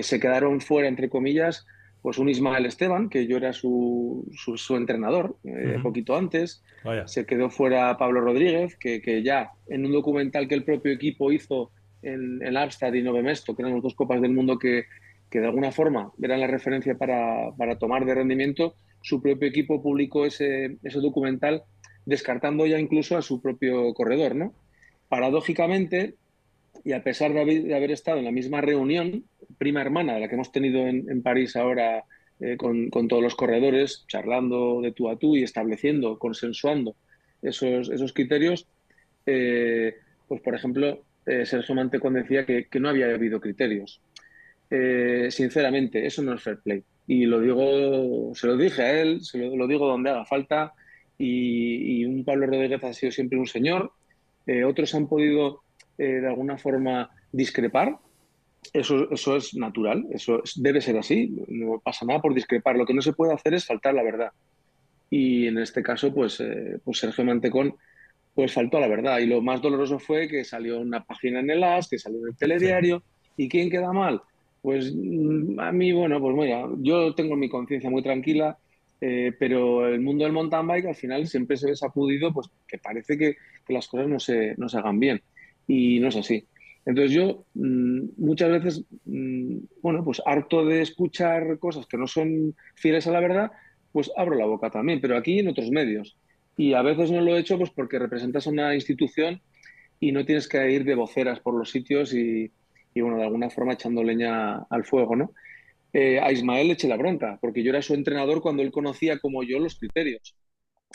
se 0.01 0.21
quedaron 0.21 0.61
fuera, 0.61 0.89
entre 0.89 1.09
comillas, 1.09 1.67
pues 2.05 2.19
un 2.19 2.29
Ismael 2.29 2.67
Esteban, 2.67 3.09
que 3.09 3.27
yo 3.27 3.39
era 3.39 3.55
su, 3.55 4.31
su, 4.37 4.77
entrenador 4.77 5.39
eh, 5.43 5.79
poquito 5.83 6.15
antes. 6.15 6.63
Se 7.07 7.25
quedó 7.25 7.49
fuera 7.49 7.97
Pablo 7.97 8.21
Rodríguez, 8.21 8.77
que, 8.77 9.01
que, 9.01 9.23
ya 9.23 9.53
en 9.69 9.87
un 9.87 9.93
documental 9.93 10.47
que 10.47 10.55
el 10.55 10.65
propio 10.65 10.93
equipo 10.93 11.33
hizo 11.33 11.71
en, 12.03 12.43
el 12.43 12.59
Amstad 12.59 12.93
y 12.93 13.01
Novemesto, 13.01 13.57
que 13.57 13.63
eran 13.63 13.73
las 13.73 13.83
dos 13.83 13.95
copas 13.95 14.21
del 14.21 14.33
mundo 14.33 14.59
que, 14.59 14.85
que 15.31 15.41
de 15.41 15.47
alguna 15.47 15.73
forma 15.73 16.13
eran 16.21 16.41
la 16.41 16.47
referencia 16.47 16.95
para, 16.95 17.53
para, 17.57 17.79
tomar 17.79 18.05
de 18.05 18.15
rendimiento, 18.15 18.75
su 19.01 19.23
propio 19.23 19.49
equipo 19.49 19.83
publicó 19.83 20.27
ese, 20.27 20.77
ese 20.83 21.01
documental 21.01 21.63
descartando 22.05 22.67
ya 22.67 22.79
incluso 22.79 23.17
a 23.17 23.23
su 23.23 23.41
propio 23.41 23.95
corredor. 23.95 24.35
¿no? 24.35 24.53
Paradójicamente, 25.09 26.17
y 26.83 26.93
a 26.93 27.03
pesar 27.03 27.33
de 27.33 27.41
haber, 27.41 27.91
estado 27.91 28.19
en 28.19 28.25
la 28.25 28.33
misma 28.33 28.61
reunión, 28.61 29.25
prima 29.59 29.81
hermana 29.81 30.15
de 30.15 30.21
la 30.21 30.29
que 30.29 30.35
hemos 30.35 30.53
tenido 30.53 30.87
en, 30.87 31.23
París 31.23 31.57
ahora 31.57 32.05
eh, 32.41 32.57
con, 32.57 32.91
todos 33.09 33.23
los 33.23 33.35
corredores, 33.35 34.05
charlando 34.09 34.81
de 34.83 34.93
tú 34.93 35.09
a 35.09 35.17
tú 35.17 35.37
y 35.37 35.43
estableciendo, 35.43 36.19
consensuando 36.19 36.97
esos, 37.43 37.89
esos 37.91 38.13
criterios, 38.13 38.67
eh, 39.27 39.95
pues 40.29 40.41
por 40.43 40.55
ejemplo, 40.55 41.05
eh, 41.27 41.47
Sergio 41.47 41.75
Mantecón 41.75 42.15
decía 42.15 42.45
que, 42.45 42.69
no 42.81 42.89
había 42.89 43.07
habido 43.07 43.41
criterios. 43.41 44.01
sinceramente, 45.31 46.05
eso 46.05 46.23
no 46.23 46.35
es 46.35 46.43
fair 46.43 46.59
play. 46.59 46.83
Y 47.07 47.27
lo 47.27 47.41
digo, 47.41 48.35
se 48.35 48.47
lo 48.47 48.57
dije 48.57 48.83
a 48.83 49.01
él, 49.01 49.21
se 49.23 49.39
lo, 49.39 49.67
digo 49.67 49.87
donde 49.87 50.11
haga 50.11 50.25
falta. 50.25 50.73
Y, 51.17 52.05
un 52.05 52.25
Pablo 52.25 52.47
Rodríguez 52.47 52.83
ha 52.83 52.93
sido 52.93 53.13
siempre 53.13 53.39
un 53.39 53.47
señor. 53.47 53.93
otros 54.67 54.95
han 54.95 55.07
podido 55.07 55.64
eh, 55.99 56.21
de 56.21 56.27
alguna 56.27 56.59
forma 56.59 57.11
discrepar. 57.33 57.99
Eso, 58.73 59.11
eso 59.11 59.37
es 59.37 59.55
natural, 59.55 60.07
eso 60.11 60.43
debe 60.57 60.81
ser 60.81 60.97
así, 60.97 61.37
no 61.49 61.81
pasa 61.81 62.07
nada 62.07 62.23
por 62.23 62.35
discrepar. 62.35 62.77
Lo 62.77 62.87
que 62.87 62.95
no 62.95 63.03
se 63.03 63.13
puede 63.13 63.35
hacer 63.35 63.55
es 63.55 63.67
faltar 63.67 63.95
la 63.95 64.03
verdad. 64.03 64.31
Y 65.11 65.47
en 65.47 65.59
este 65.59 65.83
caso, 65.83 66.13
pues, 66.13 66.41
eh, 66.41 66.79
pues 66.83 66.99
Sergio 66.99 67.25
Mantecón 67.25 67.75
pues 68.35 68.53
faltó 68.53 68.79
a 68.79 68.81
la 68.81 68.89
verdad. 68.89 69.19
Y 69.19 69.27
lo 69.27 69.41
más 69.43 69.63
doloroso 69.63 69.99
fue 69.99 70.27
que 70.29 70.45
salió 70.45 70.81
una 70.81 71.05
página 71.05 71.41
en 71.41 71.51
el 71.51 71.63
AS, 71.63 71.89
que 71.89 71.99
salió 71.99 72.19
en 72.21 72.29
el 72.29 72.37
telediario. 72.37 73.03
¿Y 73.37 73.49
quién 73.49 73.71
queda 73.71 73.93
mal? 73.93 74.23
Pues 74.61 74.93
mm, 74.93 75.61
a 75.61 75.71
mí, 75.71 75.93
bueno, 75.93 76.21
pues 76.21 76.35
mira, 76.35 76.67
yo 76.79 77.15
tengo 77.15 77.37
mi 77.37 77.49
conciencia 77.49 77.91
muy 77.91 78.03
tranquila, 78.03 78.59
eh, 79.01 79.33
pero 79.39 79.87
el 79.87 80.01
mundo 80.01 80.25
del 80.25 80.33
mountain 80.33 80.67
bike 80.67 80.87
al 80.87 80.95
final 80.97 81.27
siempre 81.29 81.57
se 81.57 81.69
ve 81.69 81.77
sacudido, 81.77 82.33
pues 82.33 82.49
que 82.67 82.79
parece 82.79 83.17
que, 83.17 83.37
que 83.65 83.73
las 83.73 83.87
cosas 83.87 84.09
no 84.09 84.19
se, 84.19 84.55
no 84.57 84.69
se 84.69 84.79
hagan 84.79 84.99
bien 84.99 85.23
y 85.67 86.01
no 86.01 86.09
es 86.09 86.17
así. 86.17 86.47
Entonces 86.87 87.13
yo 87.13 87.47
mm, 87.55 88.09
muchas 88.17 88.51
veces, 88.51 88.85
mm, 89.05 89.59
bueno, 89.81 90.05
pues 90.05 90.21
harto 90.27 90.65
de 90.65 90.83
escuchar 90.83 91.59
cosas 91.59 91.87
que 91.87 91.97
no 91.97 92.07
son 92.07 92.55
fieles 92.75 93.07
a 93.07 93.13
la 93.13 93.21
verdad, 93.21 93.53
pues 93.93 94.11
abro 94.17 94.37
la 94.37 94.47
boca 94.47 94.71
también, 94.71 95.01
pero 95.01 95.17
aquí 95.17 95.39
en 95.39 95.49
otros 95.49 95.71
medios. 95.71 96.17
Y 96.57 96.75
a 96.75 96.83
veces 96.83 97.11
no 97.11 97.21
lo 97.21 97.37
he 97.37 97.41
hecho 97.41 97.59
pues 97.59 97.71
porque 97.71 97.99
representas 97.99 98.47
una 98.47 98.75
institución 98.75 99.41
y 100.01 100.13
no 100.13 100.25
tienes 100.25 100.49
que 100.49 100.71
ir 100.71 100.85
de 100.85 100.95
voceras 100.95 101.41
por 101.41 101.55
los 101.55 101.71
sitios 101.71 102.13
y, 102.15 102.53
bueno, 102.95 103.17
de 103.17 103.25
alguna 103.25 103.51
forma 103.51 103.73
echando 103.75 104.03
leña 104.03 104.59
al 104.71 104.85
fuego, 104.85 105.17
¿no? 105.17 105.33
Eh, 105.93 106.21
a 106.21 106.33
Ismael 106.33 106.69
le 106.69 106.75
eché 106.75 106.89
la 106.89 106.97
bronca, 106.97 107.39
porque 107.41 107.63
yo 107.63 107.71
era 107.71 107.83
su 107.83 107.95
entrenador 107.95 108.43
cuando 108.43 108.63
él 108.63 108.73
conocía 108.73 109.19
como 109.21 109.43
yo 109.45 109.59
los 109.59 109.79
criterios. 109.79 110.37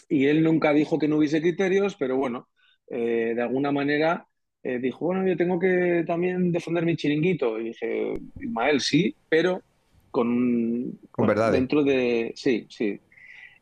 Y 0.10 0.28
él 0.28 0.44
nunca 0.44 0.74
dijo 0.74 1.00
que 1.00 1.08
no 1.08 1.18
hubiese 1.18 1.42
criterios, 1.42 1.96
pero 1.96 2.18
bueno, 2.18 2.50
eh, 2.90 3.34
de 3.36 3.42
alguna 3.42 3.72
manera 3.72 4.28
eh, 4.62 4.80
dijo, 4.80 5.06
bueno, 5.06 5.26
yo 5.26 5.38
tengo 5.38 5.58
que 5.58 6.04
también 6.06 6.52
defender 6.52 6.86
mi 6.86 6.96
chiringuito. 6.96 7.60
Y 7.60 7.66
dije, 7.66 8.14
Ismael, 8.40 8.82
sí, 8.82 9.16
pero 9.30 9.62
con, 10.12 11.00
con 11.12 11.28
verdad. 11.28 11.52
Dentro 11.52 11.84
de. 11.84 12.34
Sí, 12.36 12.66
sí. 12.70 13.00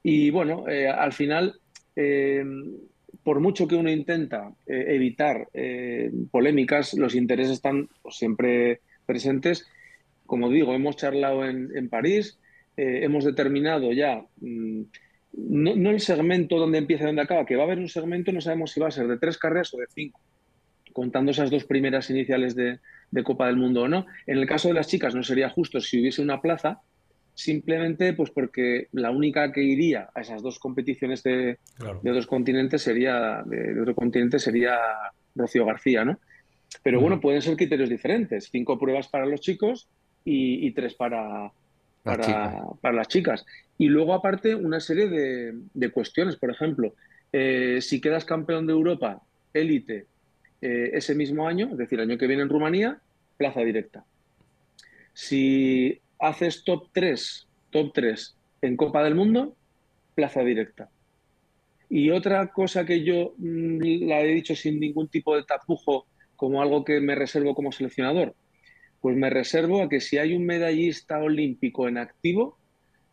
Y 0.02 0.30
bueno, 0.32 0.68
eh, 0.68 0.88
al 0.88 1.14
final, 1.14 1.60
eh, 1.96 2.44
por 3.24 3.40
mucho 3.40 3.68
que 3.68 3.76
uno 3.76 3.92
intenta 3.92 4.54
evitar 4.66 5.50
polémicas, 6.32 6.94
los 6.94 7.14
intereses 7.14 7.54
están 7.54 7.90
pues, 8.02 8.16
siempre 8.16 8.82
presentes. 9.06 9.68
Como 10.26 10.50
digo, 10.50 10.74
hemos 10.74 10.96
charlado 10.96 11.46
en, 11.46 11.76
en 11.76 11.90
París, 11.90 12.40
hemos 12.76 13.26
determinado 13.26 13.92
ya. 13.92 14.24
Mm, 14.40 14.84
no, 15.34 15.76
no, 15.76 15.90
el 15.92 16.00
segmento 16.00 16.58
donde 16.58 16.78
empieza 16.78 17.04
y 17.04 17.08
donde 17.08 17.22
acaba, 17.22 17.46
que 17.46 17.56
va 17.56 17.64
a 17.64 17.66
haber 17.66 17.80
un 17.80 17.90
segmento, 17.90 18.32
no 18.32 18.42
sabemos 18.42 18.72
si 18.72 18.80
va 18.80 18.88
a 18.88 18.92
ser 18.92 19.08
de 19.08 19.18
tres 19.18 19.38
carreras 19.38 19.74
o 19.74 19.78
de 19.78 19.86
cinco 19.94 20.20
contando 20.98 21.30
esas 21.30 21.52
dos 21.52 21.64
primeras 21.64 22.10
iniciales 22.10 22.56
de, 22.56 22.80
Copa 23.24 23.46
del 23.46 23.56
Mundo 23.56 23.84
o 23.84 23.88
no. 23.88 24.08
En 24.26 24.40
el 24.40 24.48
caso 24.48 24.68
de 24.68 24.74
las 24.74 24.88
chicas 24.88 25.14
no 25.14 25.22
sería 25.22 25.48
justo 25.48 25.80
si 25.80 26.02
hubiese 26.02 26.24
una 26.24 26.42
plaza, 26.42 26.82
simplemente 27.36 28.14
pues 28.14 28.32
porque 28.32 28.88
la 28.94 29.12
única 29.12 29.52
que 29.52 29.62
iría 29.62 30.10
a 30.16 30.22
esas 30.22 30.42
dos 30.42 30.58
competiciones 30.58 31.22
de, 31.22 31.60
otros 32.00 32.26
continentes 32.26 32.82
sería 32.82 33.44
de, 33.46 33.80
otro 33.80 33.94
continente 33.94 34.40
sería 34.40 34.76
Rocío 35.36 35.68
García, 35.68 36.04
¿no? 36.04 36.18
Pero 36.82 37.00
bueno, 37.00 37.22
pueden 37.22 37.44
ser 37.44 37.56
criterios 37.56 37.90
diferentes, 37.90 38.50
cinco 38.52 38.80
pruebas 38.80 39.08
para 39.08 39.28
los 39.28 39.40
chicos 39.40 39.88
y, 40.26 40.72
tres 40.72 40.96
para, 40.96 41.52
para, 42.02 42.64
para, 42.82 42.96
las 42.96 43.08
chicas. 43.08 43.46
Y 43.78 43.86
luego 43.86 44.16
aparte 44.16 44.56
una 44.56 44.80
serie 44.80 45.08
de, 45.76 45.92
cuestiones, 45.92 46.38
por 46.38 46.50
ejemplo, 46.50 46.96
eh, 47.32 47.78
si 47.82 48.02
quedas 48.02 48.26
campeón 48.26 48.66
de 48.66 48.74
Europa, 48.74 49.22
élite, 49.54 50.08
eh, 50.62 50.92
ese 50.94 51.16
mismo 51.16 51.48
año, 51.48 51.70
es 51.72 51.78
decir, 51.78 52.00
el 52.00 52.10
año 52.10 52.18
que 52.18 52.28
viene 52.28 52.44
en 52.44 52.50
Rumanía, 52.50 53.00
plaza 53.38 53.62
directa. 53.62 54.06
Si 55.14 56.00
haces 56.20 56.64
top 56.64 56.90
3, 56.94 57.48
top 57.70 57.92
3 57.94 58.36
en 58.62 58.78
Copa 58.78 59.04
del 59.04 59.16
Mundo, 59.16 59.56
plaza 60.16 60.42
directa. 60.42 60.90
Y 61.90 62.10
otra 62.10 62.48
cosa 62.52 62.86
que 62.86 63.04
yo 63.04 63.34
mm, 63.38 64.08
la 64.08 64.22
he 64.22 64.28
dicho 64.28 64.56
sin 64.56 64.80
ningún 64.80 65.08
tipo 65.08 65.36
de 65.36 65.44
tapujo 65.44 66.06
como 66.36 66.62
algo 66.62 66.84
que 66.84 67.00
me 67.00 67.16
reservo 67.16 67.56
como 67.56 67.72
seleccionador, 67.72 68.36
pues 69.02 69.16
me 69.16 69.30
reservo 69.30 69.82
a 69.82 69.90
que 69.90 70.02
si 70.02 70.18
hay 70.18 70.36
un 70.36 70.46
medallista 70.46 71.20
olímpico 71.20 71.88
en 71.88 71.98
activo, 71.98 72.58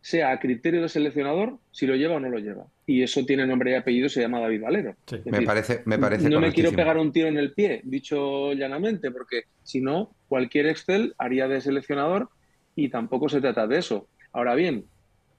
sea 0.05 0.29
a 0.29 0.39
criterio 0.39 0.81
del 0.81 0.89
seleccionador 0.91 1.57
si 1.71 1.87
lo 1.87 1.95
lleva 1.95 2.17
o 2.17 2.19
no 2.19 2.29
lo 2.29 2.37
lleva. 2.37 2.67
Y 2.85 3.01
eso 3.01 3.25
tiene 3.25 3.47
nombre 3.47 3.71
y 3.71 3.73
apellido, 3.73 4.07
se 4.07 4.21
llama 4.21 4.39
David 4.39 4.61
Valero. 4.61 4.95
me, 5.25 5.41
parece, 5.41 5.81
me 5.85 5.97
parece 5.97 6.29
No 6.29 6.39
me 6.39 6.53
quiero 6.53 6.71
pegar 6.73 6.99
un 6.99 7.11
tiro 7.11 7.27
en 7.27 7.37
el 7.37 7.53
pie, 7.53 7.81
dicho 7.83 8.53
llanamente, 8.53 9.09
porque 9.09 9.45
si 9.63 9.81
no, 9.81 10.15
cualquier 10.27 10.67
Excel 10.67 11.15
haría 11.17 11.47
de 11.47 11.59
seleccionador 11.59 12.29
y 12.75 12.89
tampoco 12.89 13.29
se 13.29 13.41
trata 13.41 13.65
de 13.65 13.79
eso. 13.79 14.07
Ahora 14.31 14.53
bien, 14.53 14.85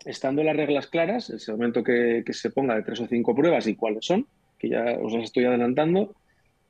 estando 0.05 0.43
las 0.43 0.57
reglas 0.57 0.89
claras, 0.89 1.31
el 1.31 1.41
momento 1.55 1.85
que, 1.85 2.25
se 2.33 2.51
ponga 2.51 2.75
de 2.75 2.83
tres 2.83 2.99
o 2.99 3.07
cinco 3.07 3.37
pruebas 3.37 3.69
y 3.69 3.77
cuáles 3.77 4.05
son, 4.05 4.27
que 4.59 4.71
ya 4.71 4.99
os 5.01 5.13
las 5.13 5.23
estoy 5.23 5.45
adelantando, 5.45 6.17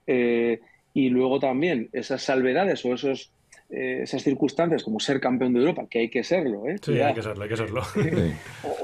eh, 0.06 0.60
y 0.92 1.08
luego 1.08 1.40
también 1.40 1.88
esas 1.94 2.20
salvedades 2.20 2.84
o 2.84 2.92
esos 2.92 3.32
eh, 3.68 4.00
esas 4.02 4.22
circunstancias, 4.22 4.84
como 4.84 5.00
ser 5.00 5.20
campeón 5.20 5.52
de 5.52 5.60
Europa, 5.60 5.86
que 5.90 6.00
hay 6.00 6.08
que 6.08 6.22
serlo, 6.22 6.68
¿eh? 6.68 6.76
Sí, 6.80 7.00
hay 7.00 7.14
que 7.14 7.22
serlo, 7.22 7.42
hay 7.42 7.48
que 7.48 7.56
serlo. 7.56 7.82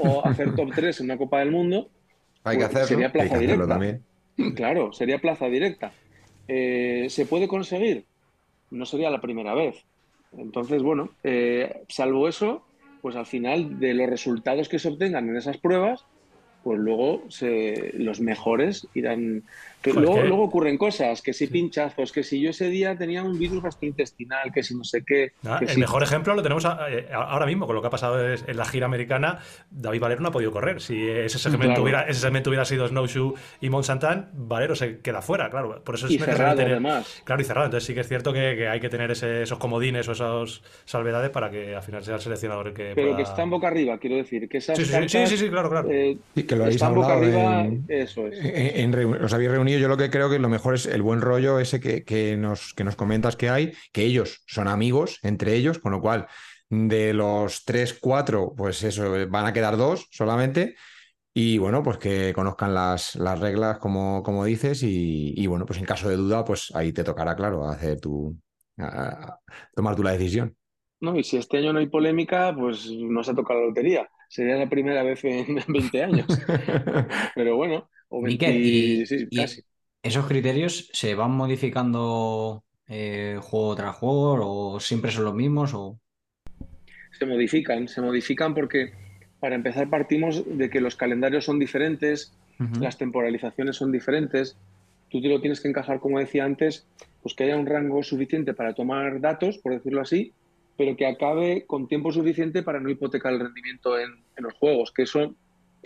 o, 0.03 0.27
hacer 0.27 0.55
top 0.55 0.71
3 0.75 1.01
en 1.01 1.07
una 1.07 1.17
Copa 1.17 1.39
del 1.41 1.51
Mundo. 1.51 1.89
Hay 2.45 2.59
que 2.59 2.65
pues, 2.65 2.77
hacerlo. 2.77 2.89
Sería 2.89 3.13
plaza 3.13 3.39
directa. 3.39 3.69
También. 3.69 4.03
Claro, 4.57 4.93
sería 4.93 5.19
plaza 5.19 5.47
directa. 5.47 5.93
Eh, 6.49 7.07
¿Se 7.11 7.27
puede 7.27 7.47
conseguir? 7.49 8.07
No 8.71 8.87
sería 8.87 9.11
la 9.11 9.21
primera 9.21 9.55
vez. 9.55 9.85
Entonces, 10.37 10.83
bueno, 10.83 11.11
eh, 11.23 11.83
salvo 11.89 12.29
eso, 12.29 12.65
pues 13.03 13.17
al 13.17 13.27
final 13.27 13.79
de 13.79 13.95
los 13.95 14.09
resultados 14.09 14.69
que 14.69 14.79
se 14.79 14.89
obtengan 14.89 15.29
en 15.29 15.37
esas 15.37 15.59
pruebas, 15.59 16.05
pues 16.65 16.79
luego 16.79 17.23
se, 17.29 17.93
los 17.95 18.21
mejores 18.21 18.89
irán 18.95 19.45
luego, 19.85 20.43
ocurren 20.43 20.79
cosas, 20.79 21.23
que 21.23 21.33
si 21.33 21.47
pinchazos, 21.47 22.13
que 22.13 22.23
si 22.23 22.41
yo 22.41 22.51
ese 22.51 22.69
día 22.69 22.97
tenía 22.97 23.23
un 23.23 23.39
virus 23.39 23.63
gastrointestinal, 23.63 24.53
que 24.53 24.63
si 24.63 24.75
no 24.75 24.85
sé 24.85 25.03
qué. 25.05 25.33
Ah, 25.45 25.61
el 25.67 25.79
mejor 25.79 26.03
ejemplo 26.03 26.35
lo 26.35 26.43
tenemos 26.43 26.65
eh, 26.65 27.09
ahora 27.13 27.47
mismo, 27.47 27.67
con 27.67 27.75
lo 27.75 27.81
que 27.81 27.89
ha 27.89 27.91
pasado 27.91 28.33
en 28.33 28.57
la 28.57 28.65
gira 28.65 28.87
americana, 28.87 29.41
David 29.71 30.01
Valero 30.01 30.21
no 30.21 30.29
ha 30.29 30.33
podido 30.33 30.53
correr. 30.53 30.81
Si 30.81 31.09
ese 31.09 31.39
segmento, 31.39 31.83
hubiera, 31.83 32.03
ese 32.03 32.21
segmento 32.21 32.51
hubiera 32.51 32.65
sido 32.65 32.87
Snowshoe 32.89 33.35
y 33.61 33.71
Mont 33.71 33.87
Valero 34.33 34.75
se 34.75 35.01
queda 35.01 35.23
fuera, 35.23 35.51
claro. 35.51 35.83
Por 35.83 35.95
eso 35.95 36.07
es 36.07 36.13
y 36.13 36.19
cerrado 36.19 36.61
además. 36.61 37.23
Claro, 37.25 37.43
y 37.43 37.45
cerrado. 37.45 37.67
Entonces 37.67 37.87
sí 37.87 37.95
que 37.95 38.01
es 38.01 38.09
cierto 38.09 38.33
que, 38.33 38.69
hay 38.69 38.81
que 38.81 38.89
tener 38.89 39.11
esos 39.11 39.59
comodines 39.59 40.09
o 40.09 40.13
esas 40.13 40.63
salvedades 40.85 41.31
para 41.31 41.51
que 41.51 41.75
al 41.75 41.83
final 41.83 42.05
sea 42.05 42.17
el 42.17 42.21
seleccionador 42.21 42.69
el 42.69 42.75
que. 42.75 42.93
Pero 42.95 43.17
que 43.17 43.23
está 43.23 43.43
en 43.43 43.51
boca 43.51 43.69
arriba, 43.69 43.99
quiero 43.99 44.17
decir. 44.17 44.49
Que 44.49 44.59
esas 44.59 44.77
sí, 44.77 44.85
sí, 44.85 45.27
sí, 45.27 45.37
sí, 45.37 45.49
claro, 45.49 45.71
claro. 45.71 45.89
Eh, 45.91 46.19
que 46.35 46.57
lo 46.57 46.65
habéis 46.65 46.83
hablado 46.83 47.03
boca 47.03 47.15
arriba, 47.15 47.67
eso 47.89 48.27
es. 48.27 48.39
En, 48.43 48.95
os 48.95 49.33
habéis 49.33 49.51
reunido 49.51 49.72
yo 49.79 49.89
lo 49.89 49.97
que 49.97 50.11
creo 50.11 50.31
que 50.31 50.39
lo 50.39 50.49
mejor 50.49 50.75
es 50.75 50.87
el 50.87 51.03
buen 51.03 51.21
rollo 51.21 51.59
ese 51.59 51.81
que, 51.81 52.37
nos, 52.37 52.75
que 52.75 52.85
nos 52.85 52.97
comentas 52.97 53.37
que 53.37 53.51
hay, 53.51 53.73
que 53.93 54.03
ellos 54.03 54.43
son 54.47 54.69
amigos 54.69 55.19
entre 55.23 55.55
ellos, 55.55 55.79
con 55.79 55.93
lo 55.93 56.01
cual 56.01 56.27
de 56.69 57.13
los 57.13 57.65
tres, 57.65 57.99
cuatro, 58.01 58.55
pues 58.57 58.83
eso, 58.83 59.15
van 59.29 59.47
a 59.47 59.53
quedar 59.53 59.77
dos 59.77 60.09
solamente. 60.11 60.75
Y 61.35 61.59
bueno, 61.59 61.83
pues 61.83 61.99
que 61.99 62.33
conozcan 62.35 62.75
las, 62.75 63.17
las 63.17 63.39
reglas, 63.41 63.79
como, 63.79 64.23
como 64.23 64.45
dices, 64.45 64.83
y, 64.83 65.47
bueno, 65.47 65.65
pues 65.65 65.79
en 65.79 65.87
caso 65.87 66.09
de 66.09 66.17
duda, 66.17 66.45
pues 66.45 66.71
ahí 66.75 66.93
te 66.93 67.05
tocará, 67.05 67.35
claro, 67.35 67.67
hacer 67.69 68.01
tu, 68.01 68.37
tomar 69.75 69.97
tú 69.97 70.03
la 70.03 70.13
decisión. 70.13 70.55
No, 71.01 71.17
y 71.19 71.25
si 71.25 71.37
este 71.37 71.59
año 71.59 71.73
no 71.73 71.79
hay 71.79 71.89
polémica, 71.89 72.55
pues 72.55 72.91
no 72.91 73.25
se 73.25 73.33
ha 73.33 73.35
tocado 73.35 73.61
la 73.61 73.67
lotería. 73.67 74.09
Sería 74.29 74.57
la 74.57 74.69
primera 74.69 75.03
vez 75.03 75.25
en 75.25 75.57
20 75.69 76.03
años. 76.03 76.27
Pero 77.35 77.57
bueno, 77.57 77.91
o 78.13 78.29
y, 78.29 79.05
¿esos 80.03 80.27
criterios 80.27 80.91
se 80.93 81.15
van 81.15 81.31
modificando 81.31 82.63
eh, 82.87 83.39
juego 83.41 83.75
tras 83.75 83.97
juego 83.97 84.75
o 84.75 84.81
siempre 84.81 85.11
son 85.11 85.25
los 85.25 85.35
mismos? 85.35 85.73
O... 85.75 85.99
Se 87.19 87.25
modifican, 87.25 87.89
se 87.89 88.03
modifican 88.03 88.55
porque 88.55 88.93
para 89.41 89.55
empezar 89.55 89.89
partimos 89.89 90.45
de 90.47 90.69
que 90.71 90.81
los 90.81 90.95
calendarios 90.95 91.45
son 91.45 91.59
diferentes, 91.59 92.33
las 92.81 92.97
temporalizaciones 92.97 93.75
son 93.77 93.91
diferentes. 93.91 94.57
Tú 95.09 95.21
te 95.21 95.29
lo 95.29 95.41
tienes 95.41 95.61
que 95.61 95.69
encajar, 95.69 95.99
como 95.99 96.21
decía 96.21 96.45
antes, 96.45 96.87
pues 97.23 97.35
que 97.35 97.45
haya 97.45 97.57
un 97.57 97.67
rango 97.67 98.05
suficiente 98.05 98.55
para 98.55 98.75
tomar 98.75 99.21
datos, 99.21 99.59
por 99.59 99.73
decirlo 99.73 100.01
así, 100.01 100.33
pero 100.77 100.97
que 100.97 101.07
acabe 101.07 101.65
con 101.67 101.89
tiempo 101.89 102.13
suficiente 102.13 102.63
para 102.63 102.79
no 102.79 102.89
hipotecar 102.89 103.33
el 103.33 103.41
rendimiento 103.41 103.99
en, 103.99 104.11
los 104.37 104.55
juegos, 104.55 104.93
que 104.93 105.03
eso 105.03 105.35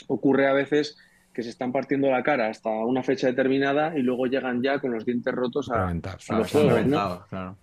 ocurre 0.07 0.49
a 0.49 0.53
veces 0.53 0.97
que 1.37 1.43
se 1.43 1.51
están 1.51 1.71
partiendo 1.71 2.11
la 2.11 2.23
cara 2.23 2.49
hasta 2.49 2.71
una 2.71 3.03
fecha 3.03 3.27
determinada 3.27 3.97
y 3.97 4.03
luego 4.03 4.27
llegan 4.27 4.63
ya 4.63 4.79
con 4.79 4.93
los 4.93 5.05
dientes 5.05 5.33
rotos 5.35 5.71
a, 5.71 5.93
los 5.93 6.51
juegos. 6.51 6.81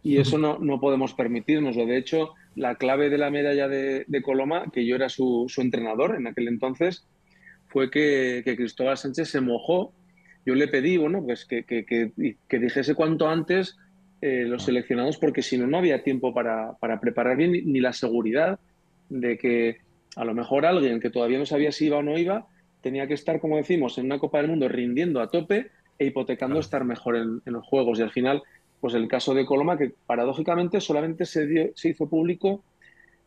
Y 0.04 0.18
eso 0.18 0.38
no, 0.38 0.60
no 0.60 0.80
podemos 0.80 1.14
permitirnoslo. 1.14 1.86
De 1.86 1.98
hecho, 1.98 2.36
la 2.56 2.76
clave 2.76 3.10
de 3.10 3.18
la 3.18 3.32
medalla 3.32 3.68
de, 3.68 4.22
Coloma, 4.24 4.66
que 4.72 4.86
yo 4.86 4.96
era 4.96 5.10
su, 5.10 5.52
entrenador 5.58 6.16
en 6.16 6.28
aquel 6.28 6.48
entonces, 6.48 7.06
fue 7.68 7.90
que, 7.90 8.44
Cristóbal 8.46 8.98
Sánchez 8.98 9.30
se 9.30 9.42
mojó. 9.42 9.92
Yo 10.46 10.54
le 10.54 10.68
pedí, 10.68 10.98
bueno, 10.98 11.24
pues 11.24 11.46
que, 11.46 11.64
que 11.66 12.60
dijese 12.60 12.94
cuanto 12.94 13.28
antes 13.28 13.76
eh, 14.26 14.46
los 14.46 14.64
seleccionados 14.64 15.18
porque 15.18 15.42
si 15.42 15.58
no, 15.58 15.68
no 15.68 15.80
había 15.80 16.02
tiempo 16.02 16.34
para, 16.34 16.78
preparar 17.02 17.36
bien 17.36 17.52
ni, 17.52 17.82
la 17.82 17.92
seguridad 17.92 18.58
de 19.10 19.38
que 19.38 19.80
a 20.16 20.24
lo 20.24 20.34
mejor 20.34 20.66
alguien 20.66 21.02
que 21.02 21.10
todavía 21.10 21.40
no 21.40 21.46
sabía 21.46 21.74
si 21.74 21.88
iba 21.88 21.98
o 21.98 22.04
no 22.04 22.18
iba 22.18 22.48
tenía 22.84 23.08
que 23.08 23.16
estar, 23.16 23.40
como 23.40 23.58
decimos, 23.58 23.98
en 23.98 24.06
una 24.06 24.20
Copa 24.20 24.38
del 24.38 24.50
Mundo 24.50 24.68
rindiendo 24.68 25.22
a 25.22 25.32
tope 25.32 25.72
e 25.98 26.06
hipotecando 26.06 26.60
estar 26.60 26.84
mejor 26.84 27.16
en, 27.16 27.42
los 27.46 27.66
juegos. 27.66 27.98
Y 27.98 28.04
al 28.04 28.12
final, 28.12 28.44
pues 28.82 28.94
el 28.94 29.08
caso 29.08 29.34
de 29.34 29.46
Coloma, 29.46 29.78
que 29.78 29.94
paradójicamente 30.06 30.82
solamente 30.82 31.26
se, 31.26 31.48
dio, 31.48 31.72
se 31.76 31.90
hizo 31.90 32.08
público 32.08 32.62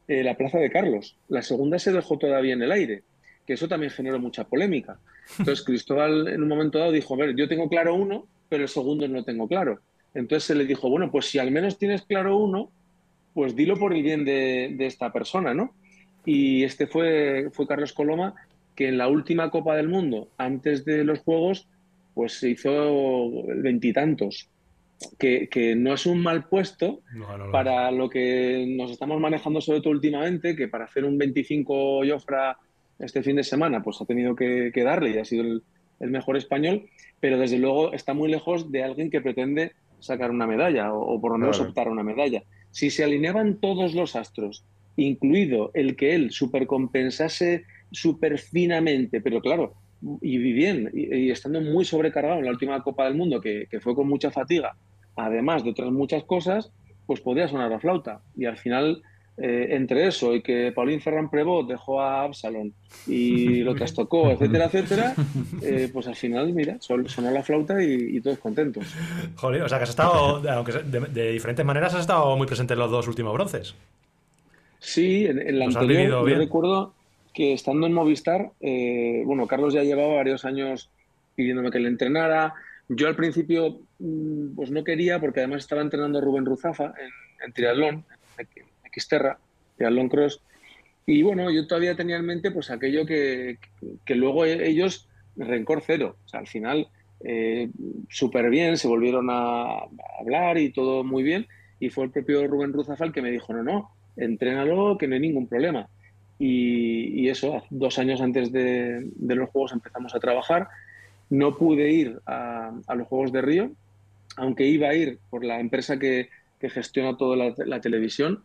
eh, 0.07 0.23
la 0.23 0.37
plaza 0.37 0.59
de 0.59 0.71
Carlos. 0.71 1.16
La 1.29 1.42
segunda 1.42 1.79
se 1.79 1.90
dejó 1.90 2.19
todavía 2.19 2.53
en 2.53 2.62
el 2.62 2.71
aire, 2.71 3.03
que 3.47 3.55
eso 3.55 3.66
también 3.66 3.90
generó 3.90 4.21
mucha 4.21 4.45
polémica. 4.45 4.99
Entonces 5.38 5.64
Cristóbal 5.66 6.29
en 6.29 6.42
un 6.42 6.49
momento 6.49 6.79
dado 6.79 6.92
dijo, 6.92 7.14
a 7.14 7.19
ver, 7.19 7.35
yo 7.35 7.49
tengo 7.49 7.69
claro 7.69 7.95
uno, 7.95 8.27
pero 8.51 8.62
el 8.62 8.69
segundo 8.69 9.09
no 9.09 9.25
tengo 9.25 9.49
claro. 9.49 9.81
Entonces 10.14 10.45
se 10.45 10.55
le 10.55 10.66
dijo, 10.66 10.90
bueno, 10.90 11.11
pues 11.11 11.27
si 11.27 11.38
al 11.38 11.51
menos 11.51 11.79
tienes 11.79 12.03
claro 12.03 12.37
uno, 12.37 12.71
pues 13.33 13.57
dilo 13.57 13.77
por 13.77 13.95
el 13.95 14.03
bien 14.03 14.25
de, 14.25 14.77
esta 14.81 15.12
persona, 15.12 15.55
¿no? 15.55 15.75
Y 16.25 16.64
este 16.64 16.87
fue, 16.87 17.51
fue 17.53 17.66
Carlos 17.66 17.92
Coloma, 17.92 18.35
que 18.77 18.89
en 18.89 18.99
la 18.99 19.09
última 19.09 19.51
Copa 19.51 19.75
del 19.75 19.89
Mundo, 19.89 20.29
antes 20.37 20.85
de 20.85 21.03
los 21.03 21.21
Juegos, 21.21 21.67
pues 22.15 22.35
se 22.35 22.51
hizo 22.51 23.43
veintitantos. 23.47 24.49
Que, 25.19 25.49
que, 25.51 25.77
no 25.77 25.93
es 25.93 26.07
un 26.07 26.23
mal 26.23 26.49
puesto 26.49 27.01
para 27.53 27.91
lo 27.91 28.09
que 28.09 28.65
nos 28.79 28.91
estamos 28.91 29.21
manejando 29.21 29.61
sobre 29.61 29.81
todo 29.81 29.91
últimamente, 29.91 30.57
que 30.57 30.69
para 30.69 30.87
hacer 30.87 31.05
un 31.05 31.19
25 31.19 32.01
Jofra 32.09 32.57
este 32.99 33.23
fin 33.23 33.37
de 33.37 33.45
semana, 33.45 33.83
pues 33.83 34.01
ha 34.01 34.07
tenido 34.07 34.35
que, 34.35 34.73
darle 34.75 35.11
y 35.11 35.19
ha 35.19 35.25
sido 35.27 35.43
el, 35.43 35.62
el, 36.01 36.11
mejor 36.11 36.39
español, 36.39 36.87
pero 37.21 37.39
desde 37.39 37.59
luego 37.59 37.93
está 37.93 38.15
muy 38.15 38.31
lejos 38.31 38.73
de 38.73 38.85
alguien 38.85 39.11
que 39.11 39.21
pretende 39.21 39.73
sacar 40.01 40.31
una 40.31 40.47
medalla 40.47 40.93
o, 40.93 41.21
por 41.21 41.33
lo 41.33 41.39
menos 41.39 41.61
optar 41.61 41.89
a 41.89 41.91
una 41.91 42.03
medalla. 42.03 42.43
Si 42.71 42.91
se 42.91 43.05
alineaban 43.05 43.57
todos 43.57 43.95
los 43.95 44.17
astros, 44.17 44.65
incluido 44.97 45.71
el 45.75 45.97
que 45.97 46.15
él 46.15 46.31
supercompensase 46.31 47.65
súper 47.97 48.39
finamente, 48.39 49.21
pero 49.21 49.41
claro, 49.41 49.75
y 50.21 50.39
bien, 50.39 50.91
y, 50.93 51.31
estando 51.31 51.61
muy 51.61 51.85
sobrecargado 51.85 52.39
en 52.39 52.45
la 52.45 52.51
última 52.51 52.83
Copa 52.83 53.05
del 53.05 53.15
Mundo, 53.15 53.41
que, 53.41 53.67
que 53.71 53.81
fue 53.81 53.95
con 53.95 54.09
mucha 54.09 54.31
fatiga, 54.31 54.77
además 55.17 55.65
de 55.65 55.71
otras 55.71 55.91
muchas 55.91 56.25
cosas, 56.25 56.73
pues 57.07 57.21
podía 57.21 57.49
sonar 57.49 57.71
la 57.71 57.81
flauta. 57.81 58.21
Y 58.37 58.45
al 58.45 58.59
final 58.59 59.03
eh, 59.39 59.75
entre 59.77 60.07
eso 60.07 60.35
y 60.35 60.41
que 60.41 60.73
Paulín 60.73 60.99
Ferran 60.99 61.29
Prevot 61.29 61.69
dejó 61.69 62.01
a 62.01 62.23
Absalon 62.23 62.73
y 63.07 63.59
lo 63.59 63.75
trastocó, 63.77 64.31
etcétera, 64.31 64.65
etcétera, 64.65 65.15
eh, 65.63 65.91
pues 65.93 66.07
al 66.07 66.17
final, 66.17 66.51
mira, 66.55 66.79
sonó 66.81 67.31
la 67.31 67.43
flauta 67.43 67.83
y, 67.83 68.19
todos 68.23 68.39
contentos. 68.39 68.87
Joder, 69.35 69.63
o 69.63 69.69
sea 69.69 69.77
que 69.77 69.85
has 69.85 69.91
estado, 69.91 70.43
aunque 70.51 70.73
de, 70.73 71.33
diferentes 71.33 71.67
maneras, 71.67 71.93
has 71.93 72.01
estado 72.01 72.35
muy 72.37 72.47
presente 72.47 72.73
en 72.73 72.79
los 72.79 72.91
dos 72.91 73.09
últimos 73.09 73.35
bronces. 73.35 73.75
Sí, 74.79 75.27
en, 75.27 75.59
la 75.59 75.67
anterior, 75.67 76.27
yo 76.29 76.37
recuerdo 76.37 76.95
que 77.37 77.53
estando 77.53 77.87
en 77.87 77.92
Movistar, 77.92 78.53
eh, 78.61 79.22
bueno, 79.27 79.46
Carlos 79.46 79.75
ya 79.75 79.83
llevaba 79.83 80.14
varios 80.14 80.46
años 80.46 80.90
pidiéndome 81.35 81.70
que 81.70 81.79
le 81.79 81.88
entrenara. 81.88 82.55
Yo 82.88 83.09
al 83.09 83.14
principio, 83.14 83.81
mm, 83.99 84.55
pues 84.57 84.70
no 84.70 84.83
quería, 84.83 85.20
porque 85.20 85.40
además 85.40 85.59
estaba 85.59 85.83
entrenando 85.83 86.18
a 86.18 86.22
Rubén 86.22 86.46
Ruzafa 86.46 86.94
en, 86.99 87.11
en 87.46 87.53
triatlón, 87.53 88.05
Xterra, 88.90 89.38
de 89.77 90.09
Cross. 90.09 90.40
Y 91.05 91.22
bueno, 91.22 91.51
yo 91.51 91.66
todavía 91.66 91.94
tenía 91.94 92.16
en 92.16 92.25
mente 92.25 92.51
pues 92.51 92.70
aquello 92.70 93.05
que, 93.05 93.59
luego 94.09 94.46
e-, 94.46 94.66
ellos, 94.66 95.07
rencor 95.37 95.83
cero. 95.87 96.16
O 96.25 96.29
sea, 96.29 96.40
al 96.40 96.46
final, 96.46 96.88
eh, 97.22 97.68
súper 98.09 98.49
bien, 98.49 98.79
se 98.79 98.88
volvieron 98.88 99.29
a, 99.31 99.77
hablar 100.18 100.57
y 100.57 100.72
todo 100.72 101.05
muy 101.05 101.22
bien. 101.22 101.46
Y 101.81 101.90
fue 101.90 102.07
el 102.07 102.11
propio 102.11 102.46
Rubén 102.46 102.72
Ruzafal 102.72 103.12
que 103.12 103.20
me 103.20 103.31
dijo, 103.31 103.53
no, 103.53 103.62
no, 103.62 103.90
entrénalo, 104.16 104.96
que 104.96 105.07
no 105.07 105.16
hay 105.16 105.20
ningún 105.20 105.46
problema. 105.46 105.90
Y, 106.38 107.29
eso, 107.29 107.62
dos 107.70 107.99
años 107.99 108.20
antes 108.20 108.53
de, 108.53 109.11
los 109.18 109.51
Juegos 109.51 109.72
empezamos 109.72 110.14
a 110.14 110.20
trabajar. 110.20 110.68
No 111.29 111.57
pude 111.57 111.90
ir 111.90 112.20
a, 112.27 112.72
los 112.94 113.09
Juegos 113.09 113.33
de 113.33 113.42
Río, 113.42 113.70
aunque 114.37 114.66
iba 114.66 114.88
a 114.88 114.94
ir 114.94 115.18
por 115.31 115.44
la 115.44 115.61
empresa 115.61 115.99
que, 115.99 116.29
gestiona 116.61 117.16
toda 117.16 117.55
la 117.55 117.81
televisión, 117.81 118.42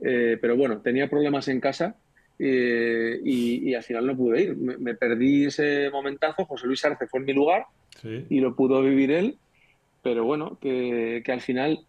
eh, 0.00 0.38
pero 0.40 0.56
bueno, 0.56 0.78
tenía 0.78 1.08
problemas 1.08 1.48
en 1.48 1.60
casa 1.60 1.96
eh, 2.38 3.20
y, 3.24 3.74
al 3.74 3.82
final 3.82 4.06
no 4.06 4.16
pude 4.16 4.42
ir. 4.42 4.56
Me, 4.56 4.94
perdí 4.94 5.46
ese 5.46 5.90
momentazo. 5.90 6.44
José 6.44 6.66
Luis 6.66 6.84
Arce 6.84 7.06
fue 7.06 7.20
en 7.20 7.26
mi 7.26 7.32
lugar 7.32 7.66
y 8.28 8.40
lo 8.40 8.54
pudo 8.54 8.82
vivir 8.82 9.10
él. 9.10 9.36
Pero 10.02 10.24
bueno, 10.24 10.58
que, 10.60 11.22
al 11.26 11.40
final, 11.40 11.80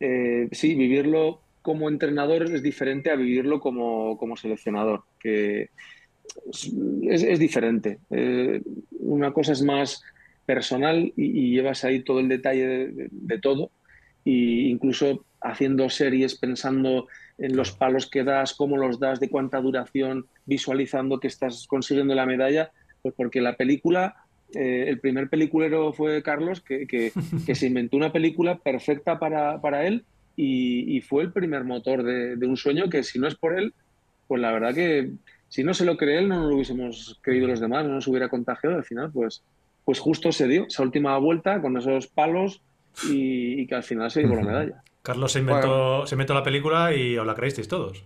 eh, 0.00 0.48
sí, 0.52 0.74
vivirlo 0.74 1.40
como 1.66 1.88
entrenador 1.88 2.44
es 2.44 2.62
diferente 2.62 3.10
a 3.10 3.16
vivirlo 3.16 3.58
como, 3.58 4.36
seleccionador, 4.36 5.02
que 5.18 5.70
es, 7.02 7.38
diferente. 7.40 7.98
una 9.00 9.32
cosa 9.32 9.50
es 9.50 9.62
más 9.62 10.00
personal 10.44 11.12
y, 11.16 11.50
llevas 11.50 11.82
ahí 11.82 12.04
todo 12.04 12.20
el 12.20 12.28
detalle 12.28 12.68
de, 12.68 13.08
de 13.10 13.38
todo, 13.40 13.72
e 14.24 14.70
incluso 14.70 15.24
haciendo 15.40 15.90
series 15.90 16.36
pensando 16.36 17.08
en 17.36 17.56
los 17.56 17.72
palos 17.72 18.08
que 18.08 18.22
das, 18.22 18.54
cómo 18.54 18.76
los 18.76 19.00
das, 19.00 19.18
de 19.18 19.28
cuánta 19.28 19.60
duración, 19.60 20.26
visualizando 20.44 21.18
que 21.18 21.26
estás 21.26 21.66
consiguiendo 21.66 22.14
la 22.14 22.26
medalla, 22.26 22.70
pues 23.02 23.12
porque 23.16 23.40
la 23.40 23.56
película, 23.56 24.14
eh, 24.54 24.84
el 24.86 25.00
primer 25.00 25.28
peliculero 25.28 25.92
fue 25.92 26.22
Carlos, 26.22 26.60
que, 26.60 27.12
se 27.52 27.66
inventó 27.66 27.96
una 27.96 28.12
película 28.12 28.58
perfecta 28.58 29.18
para, 29.18 29.84
él 29.84 30.04
y, 30.36 31.00
fue 31.00 31.22
el 31.22 31.32
primer 31.32 31.64
motor 31.64 32.02
de, 32.02 32.46
un 32.46 32.56
sueño 32.56 32.90
que 32.90 33.02
si 33.02 33.18
no 33.18 33.26
es 33.26 33.34
por 33.34 33.58
él, 33.58 33.72
pues 34.28 34.40
la 34.40 34.52
verdad 34.52 34.74
que 34.74 35.12
si 35.48 35.64
no 35.64 35.72
se 35.72 35.84
lo 35.84 35.96
cree 35.96 36.18
él, 36.18 36.28
no 36.28 36.40
nos 36.40 36.48
lo 36.48 36.54
hubiésemos 36.56 37.18
creído 37.22 37.46
los 37.46 37.60
demás, 37.60 37.86
no 37.86 37.94
nos 37.94 38.06
hubiera 38.06 38.28
contagiado, 38.28 38.76
al 38.76 38.84
final 38.84 39.10
pues, 39.12 39.42
pues 39.84 39.98
justo 39.98 40.32
se 40.32 40.46
dio 40.48 40.66
esa 40.66 40.82
última 40.82 41.16
vuelta 41.18 41.60
con 41.62 41.76
esos 41.76 42.06
palos 42.08 42.60
y, 43.08 43.60
y 43.60 43.66
que 43.66 43.74
al 43.76 43.82
final 43.82 44.10
se 44.10 44.22
llevó 44.22 44.36
la 44.36 44.42
medalla. 44.42 44.82
Carlos 45.06 45.30
se 45.30 45.38
inventó, 45.38 46.04
se 46.04 46.16
inventó 46.16 46.34
la 46.34 46.42
película 46.42 46.92
y 46.92 47.16
os 47.16 47.24
la 47.24 47.36
creísteis 47.36 47.68
todos. 47.68 48.02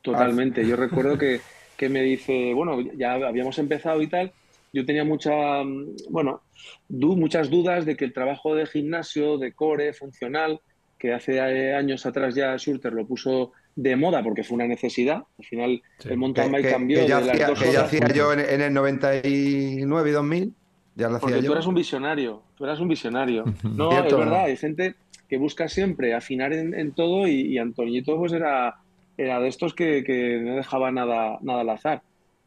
Totalmente. 0.00 0.64
Yo 0.64 0.76
recuerdo 0.76 1.18
que, 1.76 1.88
me 1.88 2.02
dice, 2.02 2.54
bueno, 2.54 2.80
ya 2.96 3.14
habíamos 3.14 3.58
empezado 3.58 4.00
y 4.00 4.06
tal. 4.06 4.32
Yo 4.72 4.86
tenía 4.86 5.02
mucha, 5.02 5.64
mm, 5.64 5.96
bueno, 6.10 6.42
muchas 6.88 7.50
dudas 7.50 7.84
de 7.84 7.96
que 7.96 8.04
el 8.04 8.12
trabajo 8.12 8.54
de 8.54 8.66
gimnasio, 8.66 9.38
de 9.38 9.54
core, 9.54 9.92
funcional, 9.92 10.60
que 10.98 11.12
hace 11.12 11.40
años 11.74 12.06
atrás 12.06 12.34
ya 12.34 12.56
Schurter 12.56 12.92
lo 12.92 13.06
puso 13.06 13.52
de 13.76 13.96
moda 13.96 14.22
porque 14.22 14.44
fue 14.44 14.56
una 14.56 14.66
necesidad. 14.66 15.22
Al 15.38 15.44
final 15.44 15.82
el 16.04 16.16
mountain 16.16 16.52
bike 16.52 16.70
cambió. 16.70 17.00
Que 17.00 17.08
ya, 17.08 17.18
hacía, 17.18 18.08
yo 18.14 18.32
en, 18.32 18.60
el 18.60 18.72
99 18.72 20.10
y 20.10 20.12
2000 20.12 20.52
Ya 20.94 21.08
lo 21.08 21.18
Porque 21.18 21.34
hacía 21.34 21.40
tú 21.40 21.46
yo. 21.46 21.52
eras 21.52 21.66
un 21.66 21.74
visionario, 21.74 22.42
tú 22.56 22.64
eras 22.64 22.80
un 22.80 22.88
visionario. 22.88 23.44
No, 23.64 23.90
es 23.92 24.04
verdad, 24.04 24.26
¿no? 24.26 24.36
hay 24.36 24.56
gente 24.56 24.94
que 25.28 25.38
busca 25.38 25.68
siempre 25.68 26.14
afinar 26.14 26.52
en, 26.52 26.74
en 26.74 26.92
todo 26.92 27.26
y, 27.26 27.40
y 27.40 27.58
Antoñito 27.58 28.16
pues 28.16 28.32
era, 28.32 28.76
era 29.16 29.40
de 29.40 29.48
estos 29.48 29.74
que, 29.74 30.04
que 30.04 30.40
no 30.40 30.56
dejaba 30.56 30.90
nada, 30.92 31.38
nada 31.42 31.62
al 31.62 31.70
azar. 31.70 32.02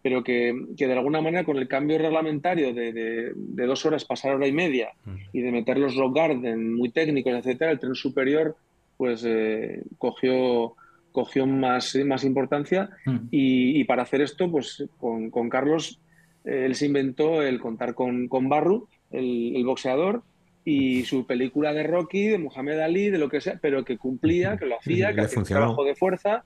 Pero 0.07 0.23
que, 0.23 0.55
que 0.77 0.87
de 0.87 0.93
alguna 0.93 1.19
manera 1.19 1.43
con 1.43 1.57
el 1.57 1.67
cambio 1.67 1.97
reglamentario 1.97 2.73
de, 2.73 2.93
de- 2.93 3.31
de 3.35 3.65
dos 3.65 3.85
horas 3.85 4.05
pasar 4.05 4.31
a 4.31 4.35
hora 4.35 4.47
y 4.47 4.53
media 4.53 4.87
y 5.33 5.41
de 5.41 5.51
meter 5.51 5.77
los 5.77 5.95
rock 5.97 6.15
garden 6.15 6.73
muy 6.75 6.89
técnicos, 6.91 7.33
etcétera, 7.33 7.71
el 7.71 7.79
tren 7.79 7.93
superior 7.93 8.55
pues 8.95 9.23
eh, 9.27 9.81
cogió, 9.97 10.75
cogió 11.11 11.45
más, 11.45 11.93
más 12.05 12.23
importancia 12.23 12.89
Mm. 13.05 13.17
y, 13.31 13.79
y 13.81 13.83
para 13.83 14.03
hacer 14.03 14.21
esto, 14.21 14.49
pues 14.49 14.85
con, 14.97 15.29
con 15.29 15.49
Carlos, 15.49 15.99
eh, 16.45 16.63
él 16.67 16.75
se 16.75 16.85
inventó 16.85 17.41
el 17.41 17.59
contar 17.59 17.93
con, 17.93 18.29
con 18.29 18.47
Barru, 18.47 18.87
el, 19.11 19.55
el 19.57 19.65
boxeador, 19.65 20.23
y 20.63 21.03
su 21.03 21.25
película 21.25 21.73
de 21.73 21.83
Rocky, 21.83 22.27
de 22.27 22.37
Muhammad 22.37 22.79
Ali, 22.81 23.09
de 23.09 23.17
lo 23.17 23.27
que 23.29 23.41
sea, 23.41 23.57
pero 23.61 23.83
que 23.83 23.97
cumplía, 23.97 24.55
que 24.57 24.65
lo 24.67 24.77
hacía, 24.79 25.11
Y 25.11 25.15
que 25.15 25.21
hacía 25.21 25.39
un 25.39 25.45
trabajo 25.59 25.83
de 25.83 25.95
fuerza, 25.95 26.43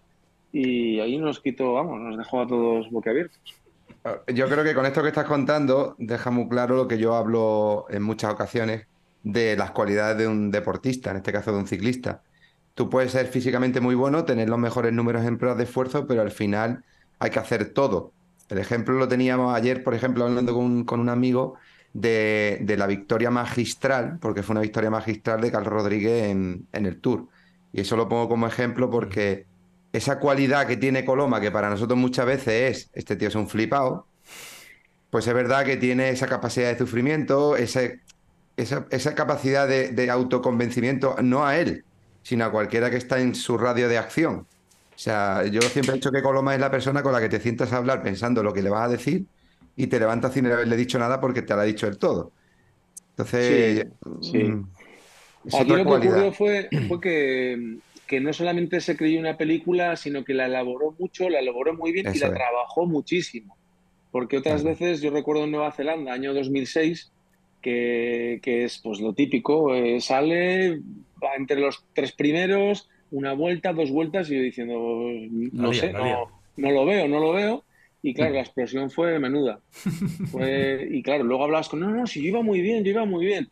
y 0.52 1.00
ahí 1.00 1.18
nos 1.18 1.40
quitó, 1.40 1.74
vamos, 1.74 2.00
nos 2.00 2.18
dejó 2.18 2.42
a 2.42 2.48
todos 2.48 2.90
boquiabiertos. 2.92 3.40
Yo 4.34 4.48
creo 4.50 4.64
que 4.64 4.74
con 4.74 4.86
esto 4.86 5.02
que 5.04 5.10
estás 5.10 5.26
contando 5.26 5.96
deja 6.00 6.32
muy 6.32 6.48
claro 6.50 6.76
lo 6.76 6.88
que 6.88 6.98
yo 6.98 7.16
hablo 7.16 7.86
en 7.90 8.02
muchas 8.02 8.34
ocasiones 8.34 8.88
de 9.24 9.56
las 9.56 9.72
cualidades 9.72 10.18
de 10.18 10.28
un 10.28 10.50
deportista, 10.50 11.12
en 11.12 11.18
este 11.18 11.32
caso 11.32 11.52
de 11.52 11.60
un 11.60 11.68
ciclista. 11.68 12.24
Tú 12.74 12.90
puedes 12.90 13.12
ser 13.12 13.28
físicamente 13.28 13.80
muy 13.80 13.94
bueno, 13.94 14.26
tener 14.26 14.50
los 14.50 14.58
mejores 14.58 14.92
números 14.94 15.24
en 15.26 15.38
pruebas 15.38 15.58
de 15.58 15.66
esfuerzo, 15.66 16.08
pero 16.08 16.22
al 16.22 16.32
final 16.32 16.84
hay 17.20 17.30
que 17.30 17.40
hacer 17.40 17.74
todo. 17.74 18.14
El 18.50 18.58
ejemplo 18.58 18.96
lo 18.96 19.08
teníamos 19.08 19.54
ayer, 19.54 19.84
por 19.84 19.94
ejemplo, 19.94 20.26
hablando 20.26 20.54
con, 20.56 20.66
un- 20.66 20.84
con 20.84 21.00
un 21.00 21.10
amigo 21.10 21.56
de, 21.94 22.60
de 22.62 22.78
la 22.78 22.88
victoria 22.88 23.30
magistral, 23.30 24.18
porque 24.20 24.42
fue 24.42 24.54
una 24.54 24.62
victoria 24.62 24.90
magistral 24.90 25.42
de 25.42 25.52
Carlos 25.52 25.74
Rodríguez 25.74 26.30
en, 26.32 26.68
en 26.72 26.86
el 26.88 27.00
Tour. 27.00 27.28
Y 27.72 27.82
eso 27.82 27.96
lo 27.96 28.10
pongo 28.10 28.28
como 28.28 28.48
ejemplo 28.48 28.90
porque 28.90 29.46
esa 29.94 30.20
cualidad 30.20 30.68
que 30.68 30.78
tiene 30.78 31.06
Coloma, 31.06 31.42
que 31.42 31.52
para 31.52 31.70
nosotros 31.70 31.98
muchas 32.00 32.26
veces 32.26 32.78
es, 32.88 32.90
este 32.94 33.16
tío 33.16 33.28
es 33.30 33.36
un 33.36 33.50
flipado, 33.50 34.10
pues 35.10 35.28
es 35.28 35.34
verdad 35.34 35.66
que 35.66 35.78
tiene 35.78 36.10
esa 36.10 36.28
capacidad 36.28 36.72
de 36.72 36.78
sufrimiento, 36.78 37.56
ese- 37.58 38.02
esa, 38.58 38.88
esa 38.92 39.16
capacidad 39.16 39.68
de, 39.68 39.90
de 39.92 40.12
autoconvencimiento, 40.12 41.16
no 41.24 41.46
a 41.46 41.58
él, 41.60 41.86
sino 42.24 42.46
a 42.46 42.52
cualquiera 42.52 42.90
que 42.92 42.98
está 42.98 43.20
en 43.22 43.36
su 43.36 43.58
radio 43.58 43.90
de 43.90 43.98
acción. 43.98 44.40
O 44.42 44.48
sea, 45.04 45.46
yo 45.48 45.70
siempre 45.70 45.96
he 45.96 45.98
dicho 46.00 46.12
que 46.12 46.22
Coloma 46.24 46.54
es 46.56 46.62
la 46.62 46.72
persona 46.72 47.04
con 47.04 47.14
la 47.14 47.22
que 47.22 47.30
te 47.30 47.40
sientas 47.42 47.74
a 47.74 47.78
hablar 47.78 48.04
pensando 48.04 48.44
lo 48.44 48.54
que 48.54 48.62
le 48.64 48.70
vas 48.70 48.86
a 48.88 48.90
decir 48.92 49.28
y 49.76 49.88
te 49.88 50.00
levantas 50.00 50.34
sin 50.34 50.48
haberle 50.48 50.78
dicho 50.78 51.00
nada 51.00 51.20
porque 51.22 51.42
te 51.44 51.56
lo 51.56 51.62
ha 51.62 51.64
dicho 51.66 51.88
él 51.88 51.98
todo. 52.00 52.34
Entonces, 53.18 53.86
Sí, 53.86 53.98
sí. 54.20 54.40
mm, 54.42 54.62
Aquí 55.54 55.76
otra 55.76 55.76
lo 55.76 55.86
que 55.86 55.94
ocurrió 55.94 56.34
fue, 56.34 56.74
fue 56.88 57.00
que, 57.02 57.82
que 58.12 58.20
no 58.20 58.34
solamente 58.34 58.82
se 58.82 58.98
creyó 58.98 59.22
una 59.22 59.38
película, 59.38 59.96
sino 59.96 60.26
que 60.26 60.34
la 60.34 60.48
elaboró 60.48 60.94
mucho, 61.00 61.30
la 61.30 61.40
elaboró 61.40 61.74
muy 61.74 61.94
bien 61.94 62.06
y 62.14 62.20
la 62.20 62.28
es. 62.28 62.34
trabajó 62.34 62.86
muchísimo. 62.86 63.58
Porque 64.12 64.36
otras 64.36 64.64
Claro. 64.64 64.78
veces, 64.78 65.02
yo 65.02 65.12
recuerdo 65.12 65.46
en 65.46 65.52
Nueva 65.52 65.72
Zelanda, 65.72 66.12
año 66.12 66.34
2006, 66.34 67.14
que, 67.62 68.40
que 68.44 68.66
es 68.66 68.82
pues 68.84 69.00
lo 69.00 69.14
típico, 69.14 69.74
eh, 69.74 70.02
sale, 70.02 70.82
va 71.24 71.36
entre 71.38 71.62
los 71.62 71.86
tres 71.94 72.12
primeros, 72.12 72.90
una 73.12 73.32
vuelta, 73.32 73.72
dos 73.72 73.92
vueltas, 73.92 74.30
y 74.30 74.36
yo 74.36 74.42
diciendo, 74.42 74.78
no 75.54 75.72
sé, 75.72 75.94
no, 75.94 76.28
no 76.58 76.72
lo 76.72 76.86
veo, 76.86 77.08
no 77.08 77.20
lo 77.22 77.32
veo. 77.32 77.66
Y 78.02 78.14
claro, 78.14 78.34
la 78.34 78.42
explosión 78.42 78.92
fue 78.92 79.18
menuda. 79.20 79.62
Fue- 80.32 80.86
y 80.92 81.02
claro, 81.02 81.24
luego 81.24 81.46
hablabas 81.46 81.70
con, 81.70 81.80
no, 81.80 81.90
no, 81.92 82.06
si 82.08 82.22
yo 82.22 82.28
iba 82.28 82.42
muy 82.42 82.60
bien, 82.62 82.84
yo 82.84 82.92
iba 82.92 83.06
muy 83.06 83.26
bien. 83.26 83.48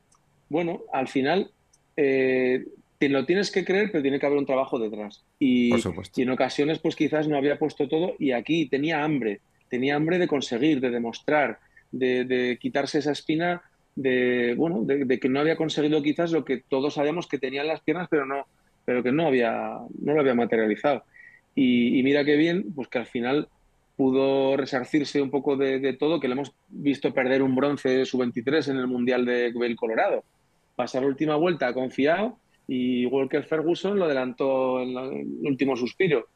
Bueno, 0.49 0.81
al 0.91 1.07
final 1.07 1.49
eh, 1.95 2.65
te 2.99 3.07
lo 3.07 3.25
tienes 3.25 3.49
que 3.49 3.63
creer, 3.63 3.91
pero 3.91 4.01
tiene 4.01 4.19
que 4.19 4.25
haber 4.25 4.37
un 4.37 4.45
trabajo 4.45 4.77
detrás. 4.77 5.23
Y, 5.39 5.73
y 5.73 6.21
en 6.21 6.29
ocasiones, 6.29 6.79
pues 6.79 6.97
quizás 6.97 7.27
no 7.27 7.37
había 7.37 7.57
puesto 7.57 7.87
todo 7.87 8.15
y 8.19 8.33
aquí 8.33 8.67
tenía 8.67 9.03
hambre, 9.03 9.39
tenía 9.69 9.95
hambre 9.95 10.19
de 10.19 10.27
conseguir, 10.27 10.81
de 10.81 10.89
demostrar, 10.89 11.59
de, 11.91 12.25
de 12.25 12.57
quitarse 12.59 12.99
esa 12.99 13.13
espina 13.13 13.63
de, 13.95 14.53
bueno, 14.57 14.81
de, 14.83 15.05
de 15.05 15.19
que 15.19 15.29
no 15.29 15.39
había 15.39 15.55
conseguido 15.55 16.03
quizás 16.03 16.33
lo 16.33 16.43
que 16.43 16.57
todos 16.57 16.95
sabíamos 16.95 17.27
que 17.27 17.39
tenía 17.39 17.61
en 17.61 17.69
las 17.69 17.79
piernas, 17.81 18.09
pero 18.11 18.25
no, 18.25 18.45
pero 18.83 19.01
que 19.01 19.13
no 19.13 19.27
había, 19.27 19.77
no 20.01 20.13
lo 20.13 20.19
había 20.19 20.35
materializado. 20.35 21.03
Y, 21.55 21.97
y 21.97 22.03
mira 22.03 22.25
qué 22.25 22.35
bien, 22.35 22.73
pues 22.75 22.89
que 22.89 22.99
al 22.99 23.05
final 23.05 23.47
pudo 23.95 24.57
resarcirse 24.57 25.21
un 25.21 25.29
poco 25.29 25.55
de, 25.55 25.79
de 25.79 25.93
todo, 25.93 26.19
que 26.19 26.27
le 26.27 26.33
hemos 26.33 26.53
visto 26.67 27.13
perder 27.13 27.43
un 27.43 27.55
bronce 27.55 28.05
sub-23 28.05 28.71
en 28.71 28.77
el 28.77 28.87
Mundial 28.87 29.25
de 29.25 29.53
Colorado. 29.77 30.25
Pasar 30.75 31.01
la 31.01 31.07
última 31.07 31.35
vuelta 31.35 31.73
confiado 31.73 32.37
y 32.71 33.05
Walker 33.07 33.43
Ferguson 33.43 33.97
lo 33.97 34.05
adelantó 34.05 34.79
en, 34.81 34.89
el 34.97 35.27
último 35.47 35.75
suspiro. 35.75 36.27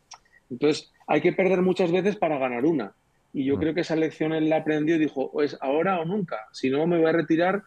Entonces, 0.49 0.91
hay 1.07 1.21
que 1.21 1.33
perder 1.33 1.61
muchas 1.61 1.91
veces 1.91 2.15
para 2.15 2.39
ganar 2.39 2.65
una. 2.65 2.95
Y 3.31 3.45
yo 3.45 3.55
Mm. 3.55 3.59
creo 3.59 3.73
que 3.75 3.81
esa 3.81 3.95
lección 3.95 4.33
él 4.33 4.49
la 4.49 4.57
aprendió 4.57 4.95
y 4.95 4.99
dijo, 4.99 5.29
o 5.31 5.41
es 5.43 5.57
ahora 5.61 5.99
o 5.99 6.05
nunca. 6.05 6.37
Si 6.51 6.69
no, 6.69 6.87
me 6.87 6.97
voy 6.97 7.07
a 7.07 7.11
retirar 7.13 7.61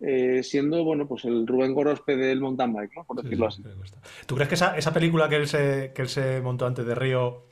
eh, 0.00 0.42
siendo, 0.42 0.82
bueno, 0.84 1.06
pues 1.06 1.24
el 1.24 1.46
Rubén 1.46 1.74
Gorospe 1.74 2.16
del 2.16 2.40
mountain 2.40 2.72
bike, 2.72 2.92
¿no? 2.96 3.04
Por 3.04 3.16
Sí, 3.18 3.22
decirlo 3.24 3.50
sí, 3.50 3.62
así. 3.62 3.68
me 3.68 3.74
gusta. 3.74 3.98
¿Tú 4.26 4.34
crees 4.34 4.48
que 4.48 4.54
esa, 4.56 4.76
esa 4.76 4.92
película 4.92 5.28
que 5.28 5.36
él, 5.36 5.46
se, 5.46 5.92
que 5.94 6.02
él 6.02 6.08
se 6.08 6.40
montó 6.40 6.66
antes 6.66 6.84
de 6.86 6.94
Río 6.94 7.44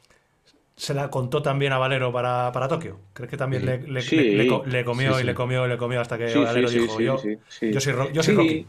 se 0.77 0.95
la 0.95 1.11
contó 1.11 1.43
también 1.43 1.73
a 1.73 1.79
Valero 1.79 2.13
para, 2.13 2.51
para 2.53 2.67
Tokio? 2.67 2.99
¿Crees 3.13 3.31
que 3.31 3.37
también 3.37 3.63
Sí. 3.63 3.69
le, 3.69 3.79
le- 3.87 4.01
Sí. 4.03 4.17
le- 4.17 4.37
le 4.39 4.47
co- 4.47 4.65
le 4.67 4.85
comió 4.85 5.13
Sí, 5.13 5.19
y 5.19 5.21
sí. 5.21 5.27
le 5.27 5.35
comió 5.35 5.67
y 5.67 5.69
le 5.69 5.77
comió 5.77 6.01
hasta 6.01 6.17
que 6.19 6.27
Sí, 6.29 6.39
sí, 6.39 6.45
Valero 6.45 6.69
sí, 6.69 6.79
dijo, 6.81 6.99
sí, 6.99 7.05
yo, 7.05 7.19
sí, 7.19 7.37
sí. 7.49 7.73
yo 7.73 7.81
soy, 7.81 7.95
yo 8.13 8.23
soy 8.23 8.35
Sí, 8.35 8.41
Rocky? 8.41 8.67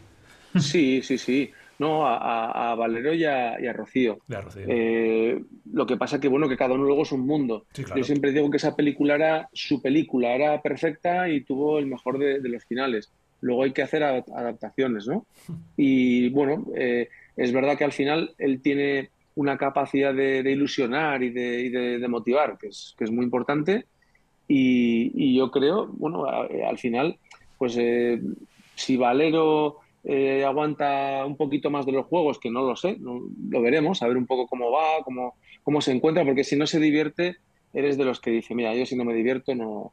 Sí, 0.60 1.02
sí, 1.02 1.18
sí. 1.18 1.50
No, 1.82 2.06
a, 2.06 2.16
a- 2.16 2.70
a 2.70 2.74
Valero 2.76 3.12
y 3.12 3.24
a, 3.24 3.60
y 3.60 3.66
a 3.66 3.72
Rocío. 3.72 4.18
Eh, 4.68 5.42
lo 5.72 5.84
que 5.86 5.96
pasa 5.96 6.20
que, 6.20 6.28
bueno, 6.28 6.48
que 6.48 6.56
cada 6.56 6.74
uno 6.74 6.84
luego 6.84 7.02
es 7.02 7.12
un 7.12 7.26
mundo. 7.26 7.66
Sí, 7.72 7.82
claro. 7.82 7.98
Yo 8.00 8.04
siempre 8.04 8.30
digo 8.32 8.48
que 8.50 8.56
esa 8.58 8.76
película 8.76 9.14
era 9.16 9.48
su 9.52 9.82
película, 9.82 10.34
era 10.34 10.62
perfecta 10.62 11.28
y 11.28 11.42
tuvo 11.42 11.78
el 11.78 11.86
mejor 11.86 12.18
de, 12.18 12.40
de 12.40 12.48
los 12.48 12.64
finales. 12.64 13.10
Luego 13.40 13.64
hay 13.64 13.72
que 13.72 13.82
hacer 13.82 14.02
a- 14.04 14.24
adaptaciones, 14.34 15.06
¿no? 15.06 15.26
Y 15.76 16.28
bueno, 16.30 16.64
eh, 16.76 17.08
es 17.36 17.52
verdad 17.52 17.76
que 17.76 17.84
al 17.84 17.92
final 17.92 18.34
él 18.38 18.60
tiene 18.62 19.10
una 19.34 19.56
capacidad 19.56 20.14
de, 20.14 20.42
de 20.42 20.52
ilusionar 20.52 21.22
y 21.22 21.30
de, 21.30 21.60
y 21.62 21.68
de- 21.70 22.06
motivar, 22.08 22.58
que 22.58 22.68
es, 22.68 22.94
que 22.96 23.04
es 23.04 23.10
muy 23.10 23.24
importante. 23.24 23.86
Y, 24.46 25.10
y 25.14 25.36
yo 25.38 25.50
creo, 25.50 25.86
bueno, 25.88 26.26
al 26.26 26.78
final, 26.78 27.16
pues 27.58 27.76
eh, 27.78 28.20
si 28.74 28.96
Valero 28.96 29.78
eh, 30.04 30.44
aguanta 30.44 31.24
un 31.26 31.36
poquito 31.36 31.70
más 31.70 31.86
de 31.86 31.92
los 31.92 32.06
juegos, 32.06 32.38
que 32.38 32.50
no 32.50 32.62
lo 32.62 32.76
sé, 32.76 32.96
no- 32.98 33.22
lo 33.50 33.62
veremos, 33.62 34.02
a 34.02 34.08
ver 34.08 34.16
un 34.16 34.26
poco 34.26 34.46
cómo 34.46 34.70
va, 34.70 35.02
cómo, 35.04 35.34
cómo 35.62 35.80
se 35.80 35.92
encuentra, 35.92 36.24
porque 36.24 36.44
si 36.44 36.56
no 36.56 36.66
se 36.66 36.80
divierte, 36.80 37.36
eres 37.72 37.96
de 37.96 38.04
los 38.04 38.20
que 38.20 38.30
dice, 38.30 38.54
mira, 38.54 38.74
yo 38.74 38.84
si 38.84 38.96
no 38.96 39.04
me 39.04 39.14
divierto 39.14 39.54
no, 39.54 39.92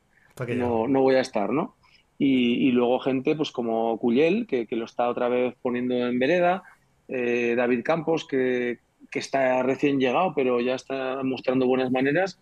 no, 0.56 0.88
no 0.88 1.02
voy 1.02 1.16
a 1.16 1.22
estar, 1.22 1.52
¿no? 1.52 1.76
Y, 2.18 2.68
y 2.68 2.72
luego 2.72 3.00
gente 3.00 3.36
pues 3.36 3.52
como 3.52 3.98
Cuyel, 3.98 4.46
que, 4.48 4.68
que 4.68 4.76
lo 4.76 4.86
está 4.86 5.08
otra 5.10 5.30
vez 5.30 5.56
poniendo 5.62 5.96
en 5.96 6.20
vereda, 6.20 6.64
eh, 7.08 7.54
David 7.56 7.82
Campos, 7.84 8.26
que, 8.28 8.80
que 9.10 9.20
está 9.20 9.64
recién 9.64 10.00
llegado, 10.00 10.34
pero 10.36 10.60
ya 10.60 10.76
está 10.76 11.22
mostrando 11.24 11.66
buenas 11.68 11.92
maneras, 11.92 12.40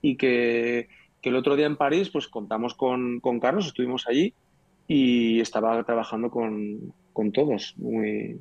y 0.00 0.16
que, 0.16 0.88
que 1.20 1.28
el 1.28 1.36
otro 1.36 1.56
día 1.56 1.66
en 1.66 1.76
París 1.76 2.08
pues 2.10 2.28
contamos 2.28 2.74
con, 2.74 3.20
con 3.20 3.40
Carlos, 3.40 3.66
estuvimos 3.66 4.06
allí 4.08 4.32
y 4.86 5.40
estaba 5.40 5.82
trabajando 5.84 6.30
con, 6.30 6.94
con 7.18 7.32
todos, 7.32 7.74
muy, 7.78 8.40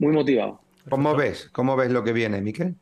muy 0.00 0.12
motivado. 0.12 0.60
¿Cómo 0.88 1.14
ves? 1.14 1.48
¿Cómo 1.52 1.76
ves 1.76 1.92
lo 1.92 2.02
que 2.02 2.12
viene, 2.12 2.40
Miquel? 2.40 2.74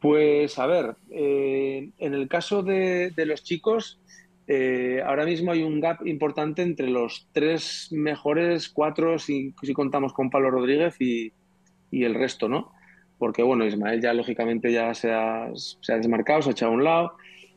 Pues 0.00 0.58
a 0.58 0.66
ver, 0.66 0.96
eh, 1.10 1.90
en 1.98 2.14
el 2.14 2.26
caso 2.26 2.64
de, 2.64 3.12
de 3.14 3.24
los 3.24 3.44
chicos, 3.44 4.00
eh, 4.48 5.00
ahora 5.06 5.24
mismo 5.24 5.52
hay 5.52 5.62
un 5.62 5.78
gap 5.78 6.04
importante 6.04 6.62
entre 6.62 6.88
los 6.88 7.28
tres 7.30 7.86
mejores, 7.92 8.68
cuatro, 8.68 9.20
si, 9.20 9.54
si 9.62 9.72
contamos 9.74 10.12
con 10.12 10.28
Pablo 10.28 10.50
Rodríguez 10.50 11.00
y, 11.00 11.32
y 11.92 12.02
el 12.02 12.16
resto, 12.16 12.48
¿no? 12.48 12.72
Porque 13.16 13.44
bueno, 13.44 13.64
Ismael 13.64 14.02
ya 14.02 14.12
lógicamente 14.12 14.72
ya 14.72 14.92
se 14.92 15.12
ha, 15.12 15.52
se 15.54 15.92
ha 15.92 15.98
desmarcado, 15.98 16.42
se 16.42 16.48
ha 16.48 16.52
echado 16.52 16.72
a 16.72 16.74
un 16.74 16.82
lado. 16.82 17.12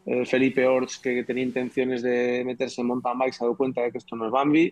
Eh, 0.06 0.24
Felipe 0.28 0.68
Orts, 0.68 1.00
que 1.00 1.24
tenía 1.24 1.44
intenciones 1.44 2.04
de 2.04 2.44
meterse 2.46 2.82
en 2.82 2.88
mountain 2.90 3.18
bike, 3.18 3.34
se 3.34 3.44
ha 3.44 3.48
dado 3.48 3.58
cuenta 3.58 3.82
de 3.82 3.92
que 3.92 3.98
esto 3.98 4.16
no 4.16 4.28
es 4.28 4.32
Bambi, 4.32 4.72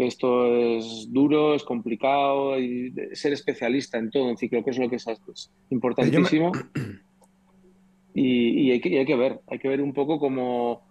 que 0.00 0.06
esto 0.06 0.46
es 0.56 1.12
duro, 1.12 1.54
es 1.54 1.62
complicado, 1.62 2.58
y 2.58 2.90
ser 3.12 3.34
especialista 3.34 3.98
en 3.98 4.10
todo, 4.10 4.30
en 4.30 4.38
ciclo, 4.38 4.64
que 4.64 4.70
es 4.70 4.78
lo 4.78 4.88
que 4.88 4.96
es, 4.96 5.06
es 5.06 5.50
importantísimo. 5.68 6.52
Y, 8.12 8.62
y 8.62 8.70
hay 8.72 8.80
que, 8.80 8.88
y 8.88 8.96
hay 8.96 9.06
que 9.06 9.14
ver, 9.14 9.38
hay 9.46 9.60
que 9.60 9.68
ver 9.68 9.80
un 9.80 9.92
poco 9.92 10.18
cómo, 10.18 10.82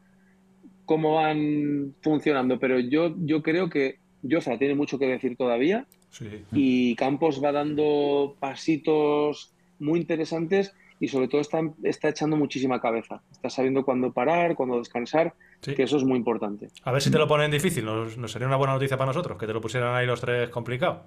cómo 0.85 1.15
van 1.15 1.93
funcionando. 2.01 2.59
Pero 2.59 2.79
yo, 2.79 3.13
yo 3.17 3.43
creo 3.43 3.69
que 3.69 3.97
Joza 4.23 4.57
tiene 4.57 4.73
mucho 4.73 4.97
que 4.97 5.07
decir 5.07 5.35
todavía 5.35 5.85
Sí. 6.11 6.27
y 6.53 6.95
Campos 6.95 7.43
va 7.43 7.51
dando 7.51 8.37
pasitos 8.39 9.53
muy 9.79 9.99
interesantes 9.99 10.73
y 11.01 11.09
sobre 11.09 11.27
todo 11.27 11.41
está, 11.41 11.59
está 11.83 12.07
echando 12.07 12.37
muchísima 12.37 12.79
cabeza. 12.79 13.21
Está 13.33 13.49
sabiendo 13.49 13.83
cuándo 13.83 14.13
parar, 14.13 14.55
cuándo 14.55 14.77
descansar 14.77 15.33
que 15.61 15.83
eso 15.83 15.97
es 15.97 16.03
muy 16.03 16.17
importante. 16.17 16.69
A 16.83 16.91
ver 16.91 17.01
si 17.01 17.11
te 17.11 17.17
lo 17.17 17.27
ponen 17.27 17.51
difícil, 17.51 17.85
nos, 17.85 18.31
sería 18.31 18.47
una 18.47 18.57
buena 18.57 18.73
noticia 18.73 18.97
para 18.97 19.09
nosotros, 19.09 19.37
que 19.37 19.47
te 19.47 19.53
lo 19.53 19.61
pusieran 19.61 19.95
ahí 19.95 20.05
los 20.05 20.21
tres 20.21 20.49
complicado. 20.49 21.03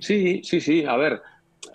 Sí, 0.00 0.42
sí, 0.42 0.60
sí, 0.60 0.84
a 0.84 0.96
ver, 0.96 1.20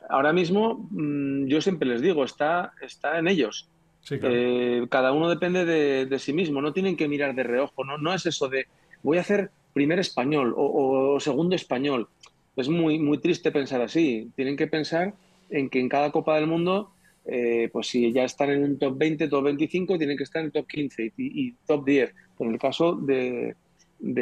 ahora 0.10 0.34
mismo 0.34 0.88
mm, 0.92 1.46
yo 1.46 1.62
siempre 1.62 1.88
les 1.88 2.02
digo, 2.02 2.24
está, 2.24 2.74
está 2.82 3.20
en 3.20 3.28
ellos. 3.28 3.70
Eh, 4.10 4.86
cada 4.90 5.14
uno 5.14 5.30
depende 5.30 5.66
de, 5.66 6.20
sí 6.20 6.34
mismo, 6.34 6.62
no 6.62 6.74
tienen 6.74 6.98
que 6.98 7.08
mirar 7.08 7.36
de 7.36 7.44
reojo, 7.44 7.86
no, 7.86 7.98
no 7.98 8.14
es 8.14 8.26
eso 8.26 8.50
de 8.50 8.68
voy 9.02 9.18
a 9.18 9.22
hacer 9.22 9.52
primer 9.74 10.00
español 10.00 10.54
o, 10.56 11.20
segundo 11.20 11.56
español. 11.56 12.08
Es 12.56 12.70
muy, 12.70 13.00
muy 13.00 13.18
triste 13.18 13.52
pensar 13.52 13.82
así. 13.82 14.32
Tienen 14.36 14.56
que 14.56 14.68
pensar 14.68 15.14
en 15.50 15.70
que 15.70 15.80
en 15.80 15.90
cada 15.90 16.12
Copa 16.12 16.36
del 16.36 16.48
Mundo, 16.48 16.92
eh, 17.26 17.70
pues 17.72 17.88
si 17.88 18.12
ya 18.12 18.24
están 18.26 18.50
en 18.50 18.64
un 18.64 18.78
top 18.78 18.98
20, 18.98 19.28
top 19.28 19.44
25, 19.46 19.98
tienen 19.98 20.18
que 20.18 20.24
estar 20.24 20.42
en 20.42 20.48
el 20.48 20.52
top 20.52 20.68
15 20.68 21.14
y, 21.18 21.52
top 21.66 21.86
10. 21.86 22.14
En 22.40 22.52
el 22.52 22.60
caso 22.60 22.96
de, 22.96 23.56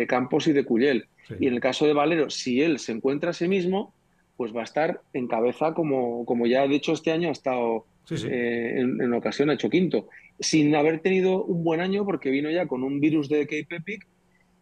Campos 0.07 0.47
y 0.47 0.53
de 0.53 0.63
Cuyel. 0.63 1.05
Y 1.39 1.47
en 1.47 1.53
el 1.53 1.59
caso 1.59 1.85
de 1.85 1.93
Valero, 1.93 2.29
si 2.29 2.61
él 2.61 2.77
se 2.79 2.91
encuentra 2.91 3.31
a 3.31 3.33
sí 3.33 3.47
mismo, 3.47 3.93
pues 4.37 4.55
va 4.55 4.61
a 4.61 4.65
estar 4.65 5.01
en 5.13 5.27
cabeza 5.27 5.73
como, 5.73 6.25
como 6.25 6.45
ya 6.45 6.67
de 6.67 6.75
hecho 6.75 6.93
este 6.93 7.11
año 7.11 7.29
ha 7.29 7.31
estado 7.31 7.85
eh, 8.09 8.73
en, 8.77 9.01
en, 9.01 9.13
ocasión, 9.13 9.49
ha 9.49 9.53
hecho 9.53 9.69
quinto. 9.69 10.07
Sin 10.39 10.75
haber 10.75 10.99
tenido 10.99 11.43
un 11.43 11.63
buen 11.63 11.79
año 11.79 12.05
porque 12.05 12.29
vino 12.29 12.49
ya 12.49 12.67
con 12.67 12.83
un 12.83 12.99
virus 12.99 13.29
de 13.29 13.45
Cape 13.45 13.77
Epic 13.77 14.07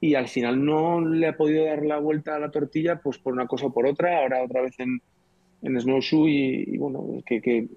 y 0.01 0.15
al 0.15 0.27
final 0.27 0.63
no 0.63 1.01
le 1.01 1.27
ha 1.27 1.37
podido 1.37 1.65
dar 1.65 1.85
la 1.85 1.97
vuelta 1.97 2.35
a 2.35 2.39
la 2.39 2.51
tortilla 2.51 3.01
pues 3.01 3.17
por 3.17 3.33
una 3.33 3.47
cosa 3.47 3.67
o 3.67 3.73
por 3.73 3.85
otra, 3.85 4.19
ahora 4.19 4.43
otra 4.43 4.61
vez 4.61 4.79
en, 4.79 5.01
en 5.61 5.79
Snowshoe 5.79 6.29
y, 6.29 6.77
bueno, 6.77 7.21
que, 7.25 7.41
que, 7.41 7.67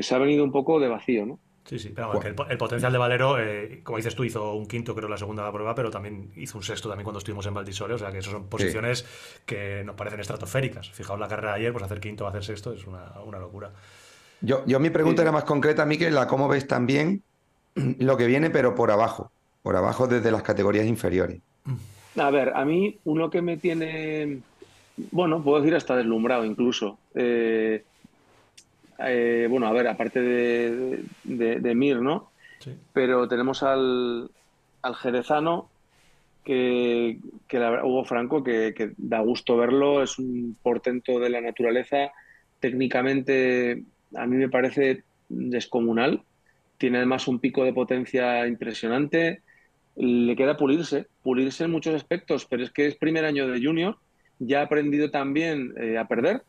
se 0.00 0.14
ha 0.14 0.18
venido 0.18 0.44
un 0.44 0.52
poco 0.52 0.80
de 0.80 0.88
vacío, 0.88 1.26
¿no? 1.26 1.38
Sí, 1.64 1.78
sí, 1.78 1.92
pero 1.94 2.20
el, 2.22 2.58
potencial 2.58 2.90
de 2.90 2.98
Valero, 2.98 3.38
eh, 3.38 3.80
como 3.84 3.96
dices 3.96 4.16
tú, 4.16 4.24
hizo 4.24 4.54
un 4.54 4.66
quinto 4.66 4.96
creo 4.96 5.08
la 5.08 5.16
segunda 5.16 5.50
prueba, 5.52 5.74
pero 5.74 5.90
también 5.90 6.32
hizo 6.36 6.58
un 6.58 6.64
sexto 6.64 6.88
también 6.88 7.04
cuando 7.04 7.18
estuvimos 7.18 7.46
en 7.46 7.54
Valdisole, 7.54 7.94
o 7.94 7.98
sea 7.98 8.10
que 8.10 8.18
esas 8.18 8.32
son 8.32 8.48
posiciones 8.48 9.06
que 9.46 9.82
nos 9.84 9.94
parecen 9.94 10.18
estratosféricas. 10.18 10.90
Fijaos 10.90 11.20
la 11.20 11.28
carrera 11.28 11.52
de 11.52 11.60
ayer, 11.60 11.72
pues 11.72 11.84
hacer 11.84 12.00
quinto 12.00 12.24
o 12.24 12.28
hacer 12.28 12.42
sexto 12.42 12.72
es 12.72 12.84
una, 12.86 13.12
una 13.24 13.38
locura. 13.38 13.70
Yo, 14.40 14.64
yo 14.66 14.80
mi 14.80 14.90
pregunta 14.90 15.22
era 15.22 15.30
más 15.30 15.44
concreta, 15.44 15.86
Miquel, 15.86 16.14
la 16.14 16.26
cómo 16.26 16.48
ves 16.48 16.66
también 16.66 17.22
lo 17.74 18.16
que 18.16 18.26
viene, 18.26 18.50
pero 18.50 18.74
por 18.74 18.90
abajo, 18.90 19.30
por 19.62 19.76
abajo 19.76 20.08
desde 20.08 20.32
las 20.32 20.42
categorías 20.42 20.86
inferiores. 20.86 21.40
A 22.16 22.30
ver, 22.30 22.52
a 22.54 22.64
mí 22.64 22.98
uno 23.04 23.30
que 23.30 23.40
me 23.40 23.56
tiene, 23.56 24.40
bueno, 25.12 25.42
puedo 25.42 25.60
decir 25.60 25.76
hasta 25.76 25.96
deslumbrado 25.96 26.44
incluso. 26.44 26.98
Eh, 27.14 27.84
eh, 29.06 29.46
bueno, 29.48 29.66
a 29.66 29.72
ver, 29.72 29.88
aparte 29.88 30.20
de, 30.20 31.74
Mir, 31.74 32.00
¿no? 32.00 32.30
Pero 32.92 33.26
tenemos 33.28 33.62
al, 33.62 34.30
al 34.82 34.94
jerezano, 34.94 35.68
que, 36.44 37.18
que 37.48 37.58
Hugo 37.58 38.04
Franco, 38.04 38.42
que, 38.42 38.92
da 38.96 39.20
gusto 39.20 39.56
verlo, 39.56 40.02
es 40.02 40.18
un 40.18 40.56
portento 40.62 41.18
de 41.18 41.30
la 41.30 41.40
naturaleza. 41.40 42.12
Técnicamente, 42.60 43.82
a 44.14 44.26
mí 44.26 44.36
me 44.36 44.48
parece 44.48 45.02
descomunal. 45.28 46.22
Tiene 46.78 46.98
además 46.98 47.28
un 47.28 47.38
pico 47.38 47.64
de 47.64 47.72
potencia 47.72 48.46
impresionante 48.46 49.40
le 49.96 50.36
queda 50.36 50.56
pulirse, 50.56 51.06
pulirse 51.22 51.64
en 51.64 51.70
muchos 51.70 51.94
aspectos, 51.94 52.46
pero 52.46 52.62
es 52.62 52.70
que 52.70 52.86
es 52.86 52.96
primer 52.96 53.24
año 53.24 53.46
de 53.48 53.62
junior, 53.62 53.96
ya 54.38 54.60
ha 54.60 54.64
aprendido 54.64 55.10
también 55.10 55.74
eh, 55.76 55.98
a 55.98 56.08
perder 56.08 56.42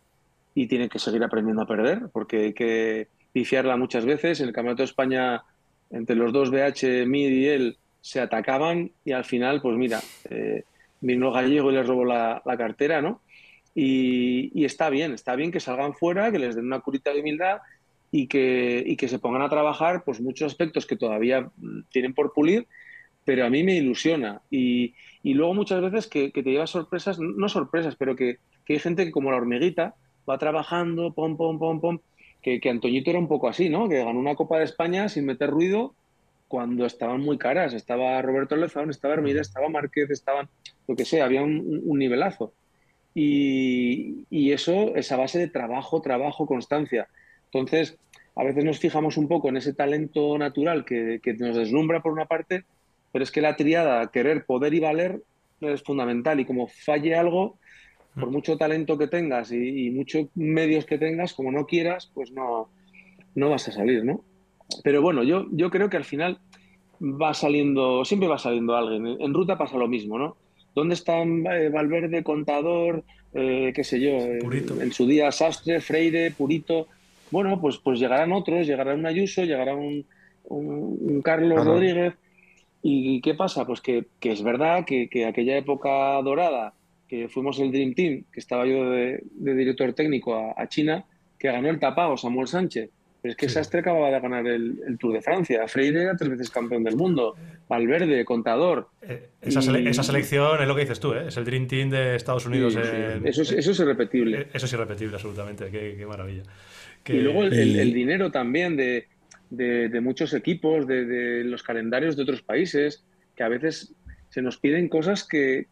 y 0.55 0.67
tiene 0.67 0.89
que 0.89 0.99
seguir 0.99 1.23
aprendiendo 1.23 1.63
a 1.63 1.67
perder 1.67 2.03
porque 2.11 2.45
hay 2.45 2.53
que 2.53 3.07
pifiarla 3.31 3.77
muchas 3.77 4.05
veces. 4.05 4.39
En 4.39 4.47
el 4.47 4.53
Campeonato 4.53 4.83
de 4.83 4.87
España, 4.87 5.43
entre 5.89 6.15
los 6.15 6.31
dos 6.31 6.51
BH, 6.51 7.05
Mid 7.07 7.29
y 7.29 7.47
él, 7.47 7.77
se 8.01 8.19
atacaban 8.19 8.91
y 9.05 9.13
al 9.13 9.25
final, 9.25 9.61
pues 9.61 9.77
mira, 9.77 10.01
eh, 10.29 10.63
vino 11.01 11.31
Gallego 11.31 11.71
y 11.71 11.75
les 11.75 11.87
robó 11.87 12.05
la, 12.05 12.41
cartera, 12.57 13.01
¿no? 13.01 13.21
Y, 13.73 14.51
y, 14.53 14.65
está 14.65 14.89
bien, 14.89 15.13
está 15.13 15.35
bien 15.35 15.51
que 15.51 15.59
salgan 15.59 15.95
fuera, 15.95 16.31
que 16.31 16.37
les 16.37 16.55
den 16.55 16.65
una 16.65 16.81
curita 16.81 17.11
de 17.11 17.21
humildad 17.21 17.59
y 18.11 18.27
que, 18.27 18.83
y 18.85 18.95
que 18.97 19.07
se 19.07 19.17
pongan 19.17 19.41
a 19.41 19.49
trabajar 19.49 20.03
pues 20.03 20.21
muchos 20.21 20.51
aspectos 20.51 20.85
que 20.85 20.95
todavía 20.95 21.49
mm, 21.57 21.83
tienen 21.89 22.13
por 22.13 22.33
pulir 22.33 22.67
pero 23.25 23.45
a 23.45 23.49
mí 23.49 23.63
me 23.63 23.75
ilusiona. 23.75 24.41
Y, 24.49 24.93
luego 25.23 25.53
muchas 25.53 25.81
veces 25.81 26.07
que, 26.07 26.29
te 26.31 26.43
llevas 26.43 26.69
sorpresas, 26.69 27.19
no 27.19 27.47
sorpresas, 27.49 27.95
pero 27.95 28.15
que, 28.15 28.39
hay 28.67 28.79
gente 28.79 29.05
que 29.05 29.11
como 29.11 29.31
la 29.31 29.37
hormiguita 29.37 29.95
va 30.29 30.37
trabajando, 30.37 31.13
pom, 31.13 31.37
pom, 31.37 31.59
pom, 31.59 31.79
pom, 31.79 31.99
que, 32.41 32.59
que 32.59 32.69
Antoñito 32.69 33.09
era 33.09 33.19
un 33.19 33.27
poco 33.27 33.47
así, 33.47 33.69
¿no? 33.69 33.89
Que 33.89 34.03
ganó 34.03 34.19
una 34.19 34.35
Copa 34.35 34.57
de 34.57 34.65
España 34.65 35.09
sin 35.09 35.25
meter 35.25 35.49
ruido 35.49 35.93
cuando 36.47 36.85
estaban 36.85 37.21
muy 37.21 37.37
caras. 37.37 37.73
Estaba 37.73 38.21
Roberto 38.21 38.55
Lezón, 38.55 38.89
estaba 38.89 39.15
Hermida, 39.15 39.41
estaba 39.41 39.69
Márquez, 39.69 40.09
estaban, 40.11 40.49
lo 40.87 40.95
que 40.95 41.05
sea, 41.05 41.25
había 41.25 41.41
un, 41.41 41.97
nivelazo. 41.97 42.53
Y, 43.15 44.25
y, 44.29 44.51
eso 44.51 44.95
es 44.95 45.11
a 45.11 45.17
base 45.17 45.39
de 45.39 45.47
trabajo, 45.47 46.01
trabajo, 46.01 46.45
constancia. 46.45 47.07
Entonces, 47.45 47.97
a 48.35 48.43
veces 48.43 48.63
nos 48.63 48.79
fijamos 48.79 49.17
un 49.17 49.27
poco 49.27 49.49
en 49.49 49.57
ese 49.57 49.73
talento 49.73 50.37
natural 50.37 50.85
que, 50.85 51.19
que 51.23 51.33
nos 51.33 51.55
deslumbra 51.55 52.01
por 52.01 52.11
una 52.11 52.25
parte, 52.25 52.65
pero 53.11 53.23
es 53.23 53.31
que 53.31 53.41
la 53.41 53.55
triada 53.55 54.11
querer, 54.11 54.45
poder 54.45 54.73
y 54.73 54.79
valer 54.79 55.21
es 55.61 55.83
fundamental 55.83 56.39
y 56.39 56.45
como 56.45 56.67
falle 56.67 57.15
algo, 57.15 57.57
por 58.15 58.29
mm. 58.29 58.31
mucho 58.31 58.57
talento 58.57 58.97
que 58.97 59.07
tengas 59.07 59.51
y, 59.51 59.89
muchos 59.91 60.27
medios 60.35 60.85
que 60.85 60.97
tengas, 60.97 61.33
como 61.33 61.51
no 61.51 61.65
quieras, 61.65 62.09
pues 62.13 62.31
no, 62.31 62.69
no 63.35 63.49
vas 63.49 63.67
a 63.67 63.71
salir, 63.71 64.03
¿no? 64.03 64.21
Pero 64.83 65.01
bueno, 65.01 65.23
yo, 65.23 65.47
yo 65.51 65.69
creo 65.69 65.89
que 65.89 65.97
al 65.97 66.05
final 66.05 66.39
va 67.01 67.33
saliendo, 67.33 68.05
siempre 68.05 68.29
va 68.29 68.37
saliendo 68.37 68.75
alguien. 68.75 69.17
En 69.19 69.33
ruta 69.33 69.57
pasa 69.57 69.77
lo 69.77 69.87
mismo, 69.87 70.17
¿no? 70.17 70.37
¿Dónde 70.73 70.95
están 70.95 71.45
eh, 71.45 71.69
Valverde, 71.69 72.23
Contador, 72.23 73.03
eh, 73.33 73.71
qué 73.75 73.83
sé 73.83 73.99
yo, 73.99 74.11
en 74.11 74.91
su 74.91 75.05
día 75.05 75.31
Sastre, 75.31 75.81
Freire, 75.81 76.31
Purito? 76.31 76.87
Bueno, 77.29 77.59
pues, 77.59 77.77
pues 77.77 77.99
llegarán 77.99 78.31
otros, 78.31 78.65
llegará 78.65 78.93
un 78.95 79.05
Ayuso, 79.05 79.43
llegará 79.43 79.75
un, 79.75 80.05
un, 80.45 81.21
Carlos 81.23 81.63
Rodríguez, 81.65 82.13
¿Y 82.85 83.21
qué 83.21 83.33
pasa? 83.33 83.65
Pues 83.65 83.79
que, 83.79 84.05
es 84.21 84.43
verdad 84.43 84.83
que, 84.85 85.25
aquella 85.25 85.57
época 85.57 86.21
dorada, 86.21 86.73
que 87.07 87.29
fuimos 87.29 87.59
el 87.59 87.71
Dream 87.71 87.93
Team, 87.93 88.23
que 88.31 88.39
estaba 88.39 88.65
yo 88.65 88.89
de, 88.89 89.21
director 89.33 89.93
técnico 89.93 90.53
a, 90.57 90.67
China, 90.67 91.05
que 91.37 91.51
ganó 91.51 91.69
el 91.69 91.79
tapado 91.79 92.17
Samuel 92.17 92.47
Sánchez. 92.47 92.89
Pero 93.21 93.31
es 93.31 93.37
que 93.37 93.47
Sastre 93.47 93.79
acababa 93.79 94.11
de 94.11 94.19
ganar 94.19 94.45
el, 94.45 94.97
Tour 94.99 95.13
de 95.13 95.21
Francia. 95.21 95.65
Freire 95.69 96.01
era 96.01 96.17
tres 96.17 96.31
veces 96.31 96.49
campeón 96.49 96.83
del 96.83 96.97
mundo. 96.97 97.35
Valverde, 97.69 98.25
contador. 98.25 98.89
Eh, 99.01 99.29
esa, 99.41 99.61
selección 100.03 100.61
es 100.61 100.67
lo 100.67 100.75
que 100.75 100.81
dices 100.81 100.99
tú, 100.99 101.13
¿eh? 101.13 101.27
es 101.29 101.37
el 101.37 101.45
Dream 101.45 101.67
Team 101.67 101.89
de 101.89 102.15
Estados 102.15 102.45
Unidos. 102.45 102.75
eso, 102.75 103.41
es, 103.43 103.51
eso 103.53 103.71
es 103.71 103.79
irrepetible. 103.79 104.41
Eh, 104.41 104.47
eso 104.53 104.65
es 104.65 104.73
irrepetible, 104.73 105.15
absolutamente. 105.15 105.71
Qué, 105.71 106.05
maravilla. 106.05 106.43
Y 107.07 107.19
luego 107.19 107.43
el 107.43 107.93
dinero 107.93 108.29
también 108.29 108.75
de 108.75 109.07
de, 109.55 110.01
muchos 110.01 110.33
equipos, 110.33 110.87
de, 110.87 111.43
los 111.45 111.63
calendarios 111.63 112.15
de 112.15 112.23
otros 112.23 112.41
países, 112.41 113.03
que 113.35 113.43
a 113.43 113.49
veces 113.49 113.93
se 114.33 114.41
nos 114.41 114.57
piden 114.57 114.89
cosas 114.89 115.27
que, 115.27 115.67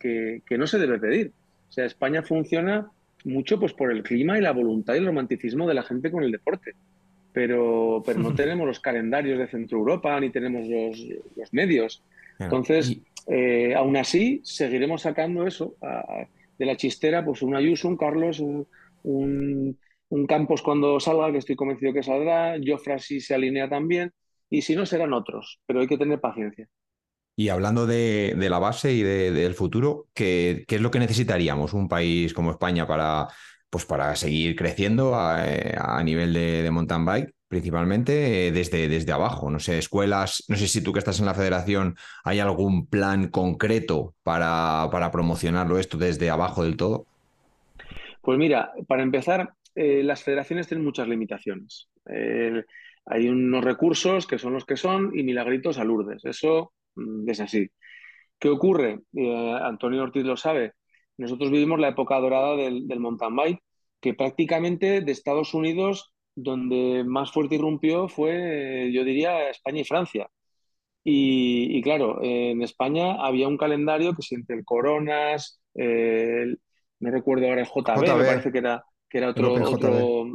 no 0.50 0.68
se 0.68 0.78
debe 0.78 1.00
pedir. 1.00 1.32
O 1.70 1.72
sea, 1.72 1.86
España 1.86 2.22
funciona 2.22 2.92
mucho 3.24 3.60
pues 3.60 3.74
por 3.74 3.92
el 3.92 4.04
clima 4.04 4.38
y 4.38 4.42
la 4.42 4.52
voluntad 4.52 4.96
y 4.96 4.98
el 4.98 5.06
romanticismo 5.06 5.68
de 5.68 5.74
la 5.74 5.84
gente 5.84 6.12
con 6.12 6.24
el 6.24 6.32
deporte. 6.32 6.76
Pero, 7.34 8.04
pero 8.06 8.20
no 8.20 8.34
tenemos 8.36 8.68
los 8.68 8.80
calendarios 8.80 9.40
de 9.40 9.48
Centro 9.48 9.78
Europa 9.80 10.20
ni 10.20 10.30
tenemos 10.30 10.68
los, 10.68 11.52
medios. 11.52 12.04
Entonces, 12.40 12.98
eh, 13.28 13.74
aún 13.76 13.98
así, 13.98 14.42
seguiremos 14.44 15.04
sacando 15.04 15.46
eso 15.46 15.76
de 16.58 16.66
la 16.66 16.76
chistera, 16.76 17.24
pues 17.24 17.42
un 17.42 17.56
Ayuso, 17.56 17.88
un 17.88 17.98
Carlos, 17.98 18.40
un 18.40 19.78
un 20.12 20.28
Campos 20.28 20.62
cuando 20.62 21.00
salga, 21.00 21.32
que 21.32 21.38
estoy 21.38 21.56
convencido 21.56 21.94
que 21.94 22.04
saldrá, 22.04 22.58
Jofra 22.64 23.00
si 23.00 23.22
se 23.22 23.34
alinea 23.34 23.70
también, 23.70 24.12
y 24.50 24.62
si 24.62 24.76
no 24.76 24.86
serán 24.86 25.14
otros, 25.14 25.60
pero 25.66 25.80
hay 25.80 25.88
que 25.88 25.98
tener 25.98 26.20
paciencia. 26.20 26.68
Y 27.36 27.50
hablando 27.50 27.88
de, 27.88 28.36
la 28.38 28.60
base 28.60 28.94
y 28.94 29.02
del 29.02 29.54
futuro, 29.56 30.08
¿qué, 30.14 30.66
es 30.68 30.82
lo 30.82 30.92
que 30.92 31.00
necesitaríamos 31.00 31.74
un 31.74 31.88
país 31.88 32.34
como 32.34 32.52
España 32.52 32.86
para, 32.86 33.28
pues 33.70 33.86
para 33.86 34.16
seguir 34.16 34.56
creciendo 34.56 35.16
a, 35.16 36.02
nivel 36.04 36.34
de, 36.34 36.70
mountain 36.72 37.06
bike? 37.06 37.34
principalmente 37.48 38.48
eh, 38.48 38.52
desde, 38.54 38.88
desde 38.88 39.12
abajo, 39.12 39.52
no 39.52 39.60
sé, 39.60 39.78
escuelas, 39.78 40.46
no 40.48 40.56
sé 40.56 40.70
si 40.70 40.82
tú 40.82 40.94
que 40.94 41.00
estás 41.00 41.20
en 41.20 41.26
la 41.26 41.34
federación 41.34 41.98
hay 42.24 42.40
algún 42.40 42.88
plan 42.88 43.28
concreto 43.28 44.16
para, 44.24 44.88
para 44.90 45.12
promocionarlo 45.12 45.78
esto 45.78 45.98
desde 45.98 46.30
abajo 46.30 46.64
del 46.64 46.78
todo. 46.78 47.08
Pues 48.22 48.38
mira, 48.38 48.72
para 48.88 49.04
empezar, 49.04 49.54
eh, 49.76 50.04
las 50.04 50.24
federaciones 50.24 50.68
tienen 50.68 50.86
muchas 50.86 51.08
limitaciones. 51.08 51.90
Eh, 52.10 52.64
hay 53.06 53.28
unos 53.28 53.64
recursos 53.64 54.28
que 54.28 54.38
son 54.38 54.54
los 54.54 54.66
que 54.66 54.78
son 54.78 55.12
y 55.18 55.24
milagritos 55.24 55.78
a 55.78 55.84
Lourdes. 55.84 56.24
Eso 56.26 56.72
es 57.28 57.40
así. 57.40 57.70
¿Qué 58.40 58.50
ocurre? 58.50 59.02
Eh, 59.16 59.58
Antonio 59.62 60.04
Ortiz 60.04 60.24
lo 60.24 60.38
sabe. 60.38 60.74
Nosotros 61.18 61.52
vivimos 61.52 61.80
la 61.80 61.90
época 61.90 62.20
dorada 62.20 62.56
del, 62.56 63.00
mountain 63.00 63.36
bike, 63.36 63.60
que 64.00 64.14
prácticamente 64.14 65.02
de 65.02 65.12
Estados 65.12 65.54
Unidos, 65.54 66.14
donde 66.36 67.04
más 67.06 67.32
fuerte 67.32 67.56
irrumpió 67.56 68.08
fue, 68.08 68.90
yo 68.92 69.04
diría, 69.04 69.50
España 69.50 69.82
y 69.82 69.86
Francia. 69.86 70.28
Y, 71.04 71.82
claro, 71.82 72.20
en 72.22 72.62
España 72.62 73.16
había 73.26 73.48
un 73.48 73.58
calendario 73.58 74.16
que 74.16 74.22
si 74.22 74.36
entre 74.36 74.56
el 74.56 74.66
Coronas, 74.66 75.62
no 75.74 77.12
recuerdo 77.12 77.48
ahora 77.48 77.62
el 77.62 77.68
JB, 77.68 78.18
me 78.18 78.26
parece 78.26 78.52
que 78.52 78.60
era, 78.60 78.84
que 79.10 79.18
era 79.18 79.30
otro, 79.30 79.54
otro, 79.54 80.26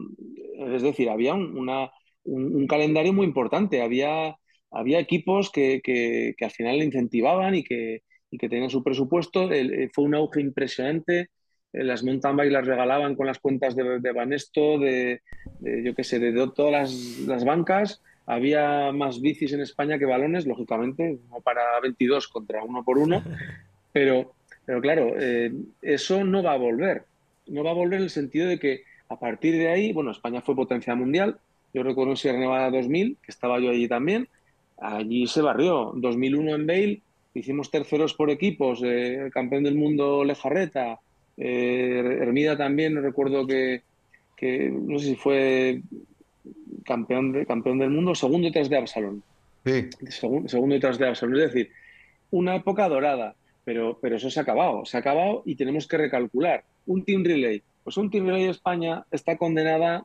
Es 0.74 0.82
decir, 0.82 1.08
había 1.08 1.34
una, 1.34 1.90
un, 2.24 2.66
calendario 2.66 3.12
muy 3.12 3.24
importante. 3.24 3.82
Había, 3.82 4.36
había 4.70 4.98
equipos 4.98 5.50
que, 5.50 5.80
que, 5.82 6.44
al 6.44 6.50
final 6.50 6.78
le 6.78 6.84
incentivaban 6.84 7.54
y 7.54 7.64
que, 7.64 8.02
y 8.30 8.38
que 8.38 8.48
tenían 8.48 8.70
su 8.70 8.82
presupuesto. 8.82 9.50
Eh, 9.52 9.90
fue 9.92 10.04
un 10.04 10.14
auge 10.14 10.40
impresionante. 10.40 11.30
Eh, 11.72 11.84
las 11.84 12.02
mountain 12.02 12.36
bike 12.36 12.52
las 12.52 12.66
regalaban 12.66 13.14
con 13.14 13.26
las 13.26 13.38
cuentas 13.38 13.74
de, 13.76 14.00
de 14.00 14.12
Banesto, 14.12 14.78
de, 14.78 15.22
yo 15.60 15.94
qué 15.94 16.04
sé, 16.04 16.18
de, 16.18 16.32
todas 16.54 16.72
las, 16.72 17.18
las, 17.26 17.44
bancas. 17.44 18.02
Había 18.26 18.92
más 18.92 19.20
bicis 19.20 19.52
en 19.52 19.60
España 19.60 19.98
que 19.98 20.04
balones, 20.04 20.46
lógicamente, 20.46 21.18
no 21.30 21.40
para 21.40 21.78
22 21.80 22.28
contra 22.28 22.62
uno 22.62 22.84
por 22.84 22.98
uno. 22.98 23.22
Pero, 23.92 24.34
pero 24.66 24.82
claro, 24.82 25.14
eh, 25.18 25.50
eso 25.80 26.22
no 26.22 26.42
va 26.42 26.52
a 26.52 26.58
volver. 26.58 27.04
No 27.46 27.64
va 27.64 27.70
a 27.70 27.72
volver 27.72 27.96
en 27.96 28.02
el 28.04 28.10
sentido 28.10 28.46
de 28.46 28.58
que 28.58 28.82
a 29.08 29.18
partir 29.18 29.54
de 29.56 29.68
ahí, 29.68 29.94
bueno, 29.94 30.10
España 30.10 30.42
fue 30.42 30.54
potencia 30.54 30.94
mundial, 30.94 31.38
yo 31.72 31.82
recuerdo 31.82 32.14
Sierra 32.14 32.38
Nevada 32.38 32.70
2000, 32.70 33.16
que 33.22 33.30
estaba 33.30 33.58
yo 33.58 33.70
allí 33.70 33.88
también. 33.88 34.28
Allí 34.79 35.27
se 35.27 35.43
barrió. 35.43 35.93
2001 35.95 36.55
en 36.55 36.66
Bale, 36.66 37.01
hicimos 37.35 37.70
terceros 37.70 38.14
por 38.14 38.31
equipos, 38.31 38.81
eh, 38.85 39.31
campeón 39.33 39.64
del 39.64 39.74
mundo 39.74 40.24
Lejarreta, 40.24 41.01
eh, 41.37 42.18
Hermida 42.20 42.57
también, 42.57 43.03
recuerdo 43.03 43.47
que, 43.47 43.83
no 44.72 44.99
sé 44.99 45.07
si 45.07 45.16
fue 45.16 45.83
campeón, 46.85 47.33
de, 47.33 47.47
campeón 47.47 47.79
del 47.79 47.91
mundo, 47.91 48.14
segundo 48.14 48.47
detrás 48.47 48.68
de 48.68 48.79
Absalón. 48.79 49.22
Sí. 49.64 49.89
Segundo, 50.09 50.74
detrás 50.74 50.99
de 50.99 51.09
Absalón. 51.09 51.37
Es 51.37 51.53
decir, 51.53 51.70
una 52.31 52.57
época 52.57 52.89
dorada, 52.89 53.35
pero, 53.64 53.99
pero 54.01 54.16
eso 54.16 54.31
se 54.31 54.39
ha 54.39 54.43
acabado. 54.43 54.85
Se 54.85 54.97
ha 54.97 55.01
acabado 55.01 55.43
y 55.45 55.57
tenemos 55.57 55.87
que 55.87 55.99
recalcular. 55.99 56.64
Un 56.87 57.05
Team 57.05 57.24
Relay. 57.24 57.62
Pues 57.83 57.97
un 57.97 58.11
Team 58.11 58.27
Relay 58.27 58.45
de 58.45 58.51
España 58.51 59.05
está 59.11 59.37
condenada 59.37 60.05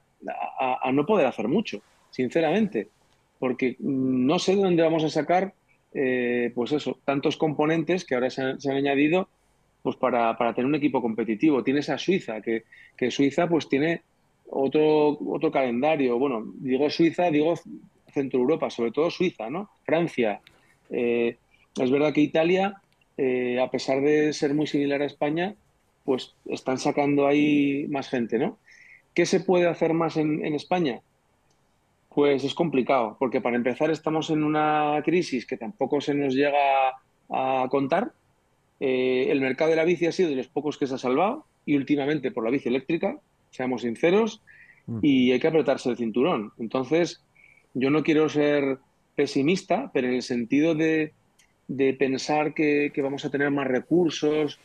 a, 0.59 0.91
no 0.91 1.05
poder 1.05 1.25
hacer 1.25 1.47
mucho, 1.47 1.81
sinceramente, 2.11 2.89
porque 3.41 3.75
no 3.79 4.37
sé 4.37 4.55
de 4.55 4.61
dónde 4.61 4.83
vamos 4.83 5.03
a 5.03 5.09
sacar, 5.09 5.55
eh, 5.95 6.51
pues 6.53 6.71
eso, 6.73 6.99
tantos 7.03 7.37
componentes 7.37 8.05
que 8.05 8.13
ahora 8.13 8.29
se 8.29 8.43
han, 8.43 8.57
añadido 8.69 9.27
pues 9.81 9.95
para, 9.95 10.37
tener 10.53 10.67
un 10.67 10.75
equipo 10.75 11.01
competitivo. 11.01 11.63
Tienes 11.63 11.89
a 11.89 11.97
Suiza, 11.97 12.39
que, 12.39 12.63
Suiza 13.09 13.49
pues 13.49 13.67
tiene 13.67 14.03
otro, 14.47 15.17
otro 15.27 15.51
calendario. 15.51 16.19
Bueno, 16.19 16.53
digo 16.59 16.87
Suiza, 16.91 17.31
digo 17.31 17.55
Centro 18.13 18.39
Europa, 18.39 18.69
sobre 18.69 18.91
todo 18.91 19.09
Suiza, 19.09 19.49
¿no? 19.49 19.71
Francia. 19.85 20.39
Eh, 20.91 21.35
es 21.81 21.89
verdad 21.89 22.13
que 22.13 22.21
Italia, 22.21 22.79
eh, 23.17 23.59
a 23.59 23.71
pesar 23.71 24.01
de 24.01 24.33
ser 24.33 24.53
muy 24.53 24.67
similar 24.67 25.01
a 25.01 25.05
España, 25.05 25.55
pues 26.05 26.35
están 26.45 26.77
sacando 26.77 27.25
ahí 27.25 27.87
más 27.89 28.07
gente, 28.07 28.37
¿no? 28.37 28.59
¿Qué 29.15 29.25
se 29.25 29.39
puede 29.39 29.67
hacer 29.67 29.93
más 29.93 30.15
en, 30.15 30.45
España? 30.53 31.01
Pues 32.13 32.43
es 32.43 32.53
complicado, 32.53 33.15
porque 33.19 33.39
para 33.39 33.55
empezar 33.55 33.89
estamos 33.89 34.29
en 34.29 34.43
una 34.43 35.01
crisis 35.03 35.45
que 35.45 35.57
tampoco 35.57 36.01
se 36.01 36.13
nos 36.13 36.33
llega 36.33 36.93
a 37.29 37.67
contar. 37.69 38.11
Eh, 38.79 39.27
el 39.29 39.39
mercado 39.39 39.69
de 39.69 39.77
la 39.77 39.85
bici 39.85 40.07
ha 40.07 40.11
sido 40.11 40.29
de 40.29 40.35
los 40.35 40.47
pocos 40.47 40.77
que 40.77 40.87
se 40.87 40.95
ha 40.95 40.97
salvado 40.97 41.45
y 41.65 41.77
últimamente 41.77 42.31
por 42.31 42.43
la 42.43 42.49
bici 42.49 42.67
eléctrica, 42.67 43.17
seamos 43.51 43.83
sinceros, 43.83 44.41
mm. 44.87 44.99
y 45.01 45.31
hay 45.31 45.39
que 45.39 45.47
apretarse 45.47 45.89
el 45.89 45.97
cinturón. 45.97 46.51
Entonces, 46.59 47.23
yo 47.73 47.89
no 47.89 48.03
quiero 48.03 48.27
ser 48.27 48.79
pesimista, 49.15 49.91
pero 49.93 50.07
en 50.07 50.15
el 50.15 50.23
sentido 50.23 50.75
de, 50.75 51.13
pensar 51.97 52.53
que, 52.53 52.91
que, 52.93 53.01
vamos 53.01 53.23
a 53.23 53.29
tener 53.29 53.51
más 53.51 53.67
recursos, 53.67 54.59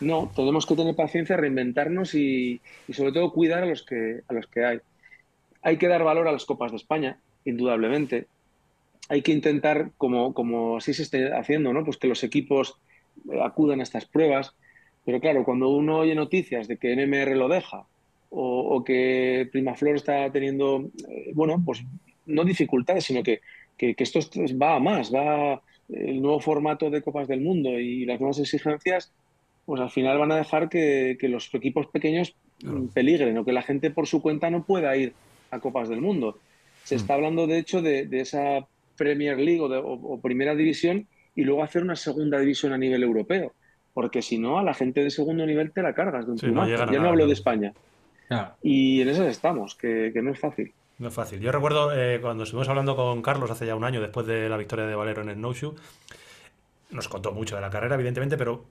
no, 0.00 0.30
tenemos 0.34 0.66
que 0.66 0.76
tener 0.76 0.96
paciencia, 0.96 1.36
reinventarnos 1.36 2.14
y, 2.14 2.60
sobre 2.90 3.12
todo 3.12 3.32
cuidar 3.32 3.62
a 3.62 3.66
los, 3.66 3.84
que, 3.84 4.20
a 4.28 4.34
los 4.34 4.46
que 4.46 4.64
hay. 4.64 4.80
Hay 5.62 5.76
que 5.76 5.88
dar 5.88 6.04
valor 6.04 6.28
a 6.28 6.32
las 6.32 6.44
Copas 6.44 6.70
de 6.70 6.76
España, 6.76 7.18
indudablemente. 7.44 8.26
Hay 9.08 9.22
que 9.22 9.32
intentar, 9.32 9.90
como, 9.98 10.34
como 10.34 10.76
así 10.76 10.94
se 10.94 11.02
esté 11.02 11.32
haciendo, 11.32 11.72
¿no? 11.72 11.84
pues 11.84 11.96
que 11.96 12.08
los 12.08 12.22
equipos 12.22 12.76
eh, 13.30 13.40
acudan 13.42 13.80
a 13.80 13.82
estas 13.82 14.06
pruebas. 14.06 14.54
Pero 15.04 15.20
claro, 15.20 15.44
cuando 15.44 15.68
uno 15.68 15.98
oye 15.98 16.14
noticias 16.14 16.68
de 16.68 16.76
que 16.76 16.94
NMR 16.94 17.36
lo 17.36 17.48
deja 17.48 17.86
o, 18.32 18.84
que 18.84 19.48
Primaflor 19.50 19.96
está 19.96 20.30
teniendo, 20.30 20.88
eh, 21.08 21.32
bueno, 21.34 21.60
pues 21.64 21.82
no 22.26 22.44
dificultades, 22.44 23.04
sino 23.04 23.24
que, 23.24 23.40
que, 23.76 23.96
que, 23.96 24.04
esto 24.04 24.20
va 24.60 24.76
a 24.76 24.78
más, 24.78 25.12
va 25.12 25.60
el 25.88 26.22
nuevo 26.22 26.38
formato 26.38 26.90
de 26.90 27.02
Copas 27.02 27.26
del 27.26 27.40
Mundo 27.40 27.70
y 27.80 28.04
las 28.04 28.20
nuevas 28.20 28.38
exigencias 28.38 29.12
pues 29.70 29.80
al 29.80 29.90
final 29.90 30.18
van 30.18 30.32
a 30.32 30.36
dejar 30.36 30.68
que, 30.68 31.16
los 31.22 31.54
equipos 31.54 31.86
pequeños 31.86 32.34
peligren 32.92 33.38
o 33.38 33.44
que 33.44 33.52
la 33.52 33.62
gente 33.62 33.92
por 33.92 34.08
su 34.08 34.20
cuenta 34.20 34.50
no 34.50 34.64
pueda 34.64 34.96
ir 34.96 35.12
a 35.50 35.60
Copas 35.60 35.88
del 35.88 36.00
Mundo. 36.00 36.38
Se 36.84 36.94
mm. 36.94 36.98
está 36.98 37.14
hablando, 37.14 37.46
de 37.46 37.58
hecho, 37.58 37.82
de, 37.82 38.08
esa 38.12 38.66
Premier 38.96 39.38
League 39.38 39.60
o, 39.60 40.20
Primera 40.20 40.54
División 40.54 41.06
y 41.34 41.42
luego 41.42 41.62
hacer 41.62 41.82
una 41.82 41.96
Segunda 41.96 42.38
División 42.38 42.72
a 42.72 42.78
nivel 42.78 43.02
europeo. 43.02 43.52
Porque 43.92 44.22
si 44.22 44.38
no, 44.38 44.58
a 44.58 44.62
la 44.62 44.74
gente 44.74 45.02
de 45.02 45.10
segundo 45.10 45.44
nivel 45.44 45.72
te 45.72 45.82
la 45.82 45.94
cargas 45.94 46.26
de 46.26 46.32
un 46.32 46.38
ya 46.38 46.86
no 46.86 47.08
hablo 47.08 47.26
de 47.26 47.32
España. 47.32 47.72
Y 48.62 49.00
en 49.00 49.08
eso 49.08 49.26
estamos, 49.26 49.74
que, 49.74 50.12
no 50.22 50.30
es 50.30 50.38
fácil. 50.38 50.72
No 50.98 51.08
es 51.08 51.14
fácil. 51.14 51.40
Yo 51.40 51.50
recuerdo 51.50 51.92
eh, 51.96 52.20
cuando 52.20 52.44
estuvimos 52.44 52.68
hablando 52.68 52.94
con 52.94 53.22
Carlos 53.22 53.50
hace 53.50 53.66
ya 53.66 53.74
un 53.74 53.84
año, 53.84 54.00
después 54.00 54.26
de 54.26 54.48
la 54.48 54.56
victoria 54.56 54.86
de 54.86 54.94
Valero 54.94 55.22
en 55.22 55.30
el 55.30 55.40
No 55.40 55.52
Shoe, 55.52 55.74
nos 56.90 57.08
contó 57.08 57.32
mucho 57.32 57.56
de 57.56 57.62
la 57.62 57.70
carrera, 57.70 57.94
evidentemente, 57.94 58.36
pero 58.36 58.66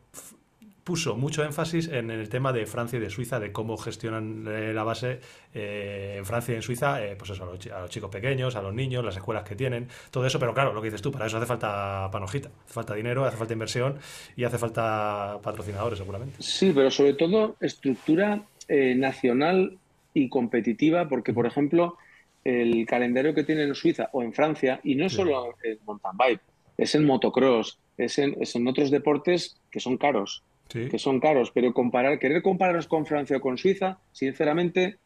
puso 0.89 1.15
mucho 1.15 1.43
énfasis 1.43 1.87
en 1.87 2.09
el 2.09 2.29
tema 2.29 2.51
de 2.51 2.65
Francia 2.65 2.97
y 2.97 2.99
de 2.99 3.11
Suiza, 3.11 3.39
de 3.39 3.51
cómo 3.51 3.77
gestionan 3.77 4.43
eh, 4.47 4.73
la 4.73 4.83
base 4.83 5.19
eh, 5.53 6.15
en 6.17 6.25
Francia 6.25 6.53
y 6.53 6.55
en 6.55 6.63
Suiza, 6.63 7.05
eh, 7.05 7.15
pues 7.15 7.29
eso, 7.29 7.43
a 7.43 7.81
los, 7.81 7.91
chicos 7.91 8.09
pequeños, 8.09 8.55
a 8.55 8.61
los 8.63 8.73
niños, 8.73 9.05
las 9.05 9.15
escuelas 9.15 9.43
que 9.43 9.55
tienen, 9.55 9.87
todo 10.09 10.25
eso, 10.25 10.39
pero 10.39 10.51
claro, 10.51 10.73
lo 10.73 10.81
que 10.81 10.87
dices 10.87 11.03
tú, 11.03 11.11
para 11.11 11.27
eso 11.27 11.37
hace 11.37 11.45
falta 11.45 12.09
panojita, 12.11 12.49
hace 12.65 12.73
falta 12.73 12.95
dinero, 12.95 13.23
hace 13.23 13.37
falta 13.37 13.53
inversión 13.53 13.99
y 14.35 14.45
hace 14.45 14.57
falta 14.57 15.37
patrocinadores 15.43 15.99
seguramente. 15.99 16.37
Sí, 16.39 16.71
pero 16.73 16.89
sobre 16.89 17.13
todo 17.13 17.55
estructura 17.61 18.41
nacional 18.67 19.77
y 20.15 20.27
competitiva, 20.27 21.07
porque 21.07 21.33
por 21.33 21.45
ejemplo, 21.45 21.97
el 22.43 22.87
calendario 22.87 23.35
que 23.35 23.43
tiene 23.43 23.61
en 23.61 23.75
Suiza 23.75 24.09
o 24.11 24.23
en 24.23 24.33
Francia, 24.33 24.79
y 24.83 24.95
no 24.95 25.07
solo 25.07 25.53
en 25.63 25.77
mountain 25.85 26.17
bike, 26.17 26.41
es 26.79 26.95
en 26.95 27.05
motocross, 27.05 27.77
es 27.95 28.17
en, 28.17 28.35
es 28.41 28.55
en 28.55 28.67
otros 28.67 28.89
deportes 28.89 29.55
que 29.69 29.79
son 29.79 29.95
caros 29.97 30.41
que 30.69 30.99
son 30.99 31.19
caros, 31.19 31.51
pero 31.51 31.73
comparar, 31.73 32.19
querer 32.19 32.41
compararnos 32.41 32.87
con 32.87 33.05
Francia 33.05 33.37
o 33.37 33.41
con 33.41 33.57
Suiza, 33.57 33.97
sinceramente, 34.11 34.97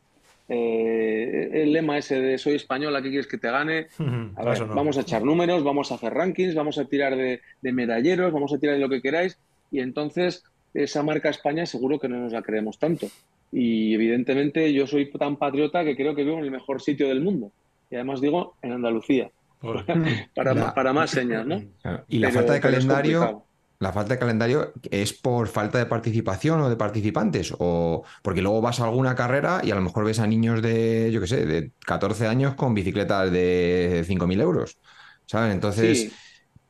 eh, 0.49 1.49
el 1.53 1.71
lema 1.71 1.97
ese 1.97 2.19
de 2.19 2.37
soy 2.37 2.55
española, 2.55 3.01
¿qué 3.01 3.09
quieres 3.09 3.27
que 3.27 3.37
te 3.37 3.49
gane? 3.49 3.87
Vamos 4.37 4.97
a 4.97 5.01
echar 5.01 5.23
números, 5.23 5.63
vamos 5.63 5.91
a 5.91 5.95
hacer 5.95 6.13
rankings, 6.13 6.53
vamos 6.53 6.77
a 6.77 6.85
tirar 6.85 7.15
de, 7.15 7.41
medalleros, 7.61 8.33
vamos 8.33 8.53
a 8.53 8.57
tirar 8.57 8.75
de 8.75 8.81
lo 8.81 8.89
que 8.89 9.01
queráis, 9.01 9.39
y 9.71 9.79
entonces 9.79 10.43
esa 10.73 11.01
marca 11.03 11.29
España 11.29 11.65
seguro 11.65 11.99
que 11.99 12.09
no 12.09 12.17
nos 12.17 12.33
la 12.33 12.41
creemos 12.41 12.77
tanto. 12.77 13.07
Y 13.51 13.93
evidentemente 13.93 14.73
yo 14.73 14.87
soy 14.87 15.11
tan 15.11 15.37
patriota 15.37 15.83
que 15.83 15.95
creo 15.95 16.15
que 16.15 16.23
vivo 16.23 16.39
en 16.39 16.45
el 16.45 16.51
mejor 16.51 16.81
sitio 16.81 17.07
del 17.07 17.21
mundo. 17.21 17.51
Y 17.91 17.95
además 17.95 18.19
digo 18.19 18.55
en 18.63 18.71
Andalucía. 18.71 19.29
para, 20.35 20.73
para, 20.73 20.91
más 20.91 21.11
señas, 21.11 21.45
¿no? 21.45 21.61
Y 22.09 22.19
la 22.19 22.31
falta 22.31 22.53
de 22.53 22.59
calendario 22.59 23.45
la 23.83 23.91
falta 23.91 24.13
de 24.13 24.19
calendario 24.19 24.71
es 24.89 25.11
por 25.11 25.49
falta 25.49 25.77
de 25.77 25.85
participación 25.85 26.61
o 26.61 26.69
de 26.69 26.77
participantes, 26.77 27.53
o 27.59 28.03
porque 28.21 28.41
luego 28.41 28.61
vas 28.61 28.79
a 28.79 28.85
alguna 28.85 29.13
carrera 29.13 29.59
y 29.61 29.71
a 29.71 29.75
lo 29.75 29.81
mejor 29.81 30.05
ves 30.05 30.19
a 30.19 30.25
niños 30.25 30.61
de, 30.61 31.11
yo 31.11 31.19
qué 31.19 31.27
sé, 31.27 31.45
de 31.45 31.71
14 31.85 32.27
años 32.27 32.55
con 32.55 32.73
bicicletas 32.73 33.29
de 33.29 34.05
5.000 34.07 34.39
euros, 34.39 34.77
¿sabes? 35.25 35.53
Entonces, 35.53 36.13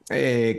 eh, 0.10 0.58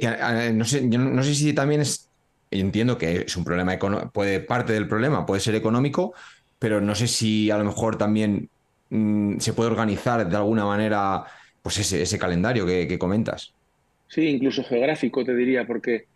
no, 0.54 0.64
sé, 0.64 0.88
yo 0.88 1.00
no 1.00 1.22
sé 1.24 1.34
si 1.34 1.52
también 1.52 1.80
es, 1.80 2.08
entiendo 2.52 2.96
que 2.98 3.24
es 3.26 3.36
un 3.36 3.42
problema, 3.42 3.76
puede, 4.12 4.38
parte 4.38 4.74
del 4.74 4.86
problema 4.86 5.26
puede 5.26 5.40
ser 5.40 5.56
económico, 5.56 6.14
pero 6.60 6.80
no 6.80 6.94
sé 6.94 7.08
si 7.08 7.50
a 7.50 7.58
lo 7.58 7.64
mejor 7.64 7.98
también 7.98 8.48
mm, 8.90 9.38
se 9.40 9.54
puede 9.54 9.70
organizar 9.70 10.28
de 10.28 10.36
alguna 10.36 10.64
manera 10.66 11.24
pues 11.62 11.78
ese, 11.78 12.18
calendario 12.18 12.64
que, 12.64 12.86
que 12.86 12.96
comentas. 12.96 13.52
Sí, 14.06 14.28
incluso 14.28 14.62
geográfico, 14.62 15.24
te 15.24 15.34
diría, 15.34 15.66
porque 15.66 16.06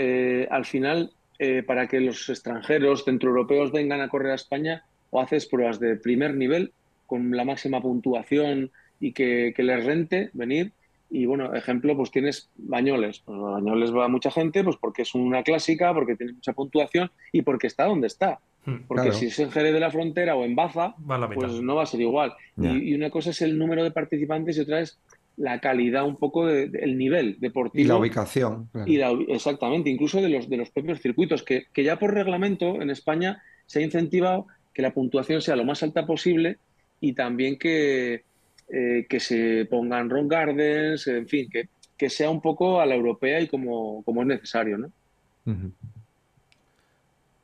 eh, 0.00 0.46
al 0.48 0.64
final, 0.64 1.10
eh, 1.40 1.64
para 1.64 1.88
que 1.88 1.98
los 1.98 2.28
extranjeros 2.28 3.04
centroeuropeos 3.04 3.72
vengan 3.72 4.00
a 4.00 4.08
correr 4.08 4.30
a 4.30 4.36
España, 4.36 4.84
o 5.10 5.20
haces 5.20 5.46
pruebas 5.46 5.80
de 5.80 5.96
primer 5.96 6.36
nivel 6.36 6.72
con 7.06 7.36
la 7.36 7.44
máxima 7.44 7.80
puntuación 7.82 8.70
y 9.00 9.10
que, 9.12 9.52
les 9.56 9.84
rente 9.84 10.30
venir. 10.34 10.70
Y 11.10 11.26
bueno, 11.26 11.52
ejemplo, 11.52 11.96
pues 11.96 12.12
tienes 12.12 12.48
Bañoles. 12.56 13.20
Pues 13.24 13.40
Bañoles 13.40 13.92
va 13.92 14.06
mucha 14.06 14.30
gente, 14.30 14.62
pues 14.62 14.76
porque 14.76 15.02
es 15.02 15.16
una 15.16 15.42
clásica, 15.42 15.92
porque 15.92 16.14
tiene 16.14 16.34
mucha 16.34 16.52
puntuación 16.52 17.10
y 17.32 17.42
porque 17.42 17.66
está 17.66 17.86
donde 17.86 18.06
está. 18.06 18.38
Hmm, 18.66 18.82
porque 18.86 19.10
si 19.10 19.26
es 19.26 19.38
en 19.40 19.50
Jerez 19.50 19.72
de 19.72 19.80
la 19.80 19.90
Frontera 19.90 20.36
o 20.36 20.44
en 20.44 20.54
Baza, 20.54 20.94
pues 21.34 21.60
no 21.60 21.74
va 21.74 21.82
a 21.82 21.86
ser 21.86 22.02
igual. 22.02 22.34
Y, 22.56 22.90
y, 22.90 22.94
una 22.94 23.10
cosa 23.10 23.30
es 23.30 23.42
el 23.42 23.58
número 23.58 23.82
de 23.82 23.90
participantes 23.90 24.58
y 24.58 24.60
otra 24.60 24.80
es 24.80 25.00
la 25.38 25.60
calidad 25.60 26.04
un 26.04 26.16
poco 26.16 26.46
del 26.46 26.98
nivel 26.98 27.36
deportivo. 27.38 27.82
Y 27.82 27.86
la 27.86 27.96
ubicación. 27.96 28.68
Y 28.86 29.00
exactamente, 29.32 29.88
incluso 29.88 30.20
de 30.20 30.28
los, 30.28 30.50
de 30.50 30.56
los 30.56 30.70
propios 30.70 31.00
circuitos, 31.00 31.42
que, 31.42 31.66
que, 31.72 31.84
ya 31.84 31.98
por 31.98 32.12
reglamento 32.12 32.82
en 32.82 32.90
España 32.90 33.42
se 33.66 33.78
ha 33.78 33.82
incentivado 33.82 34.46
que 34.74 34.82
la 34.82 34.92
puntuación 34.92 35.40
sea 35.40 35.56
lo 35.56 35.64
más 35.64 35.82
alta 35.82 36.06
posible 36.06 36.58
y 37.00 37.12
también 37.12 37.56
que, 37.58 38.24
eh, 38.68 39.06
que 39.08 39.20
se 39.20 39.66
pongan 39.66 40.10
rock 40.10 40.30
gardens, 40.30 41.06
en 41.06 41.28
fin, 41.28 41.48
que, 41.50 41.68
que, 41.96 42.10
sea 42.10 42.30
un 42.30 42.40
poco 42.40 42.80
a 42.80 42.86
la 42.86 42.96
europea 42.96 43.40
y 43.40 43.46
como, 43.46 44.02
como 44.02 44.22
es 44.22 44.28
necesario. 44.28 44.76
¿no? 44.76 44.90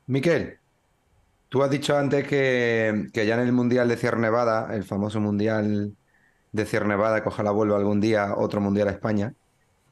Miquel, 0.07 0.57
tú 1.47 1.63
has 1.63 1.71
dicho 1.71 1.97
antes 1.97 2.27
que, 2.27 3.07
que 3.13 3.25
ya 3.25 3.35
en 3.35 3.47
el 3.47 3.53
Mundial 3.53 3.87
de 3.87 3.97
Sierra 3.97 4.19
Nevada, 4.19 4.75
el 4.75 4.83
famoso 4.83 5.21
Mundial 5.21 5.95
de 6.55 6.65
Sierra 6.65 6.87
Nevada, 6.87 7.21
que 7.21 7.27
ojalá 7.27 7.51
vuelva 7.51 7.77
algún 7.77 7.99
día 7.99 8.33
otro 8.35 8.61
mundial 8.61 8.87
a 8.87 8.91
España. 8.91 9.33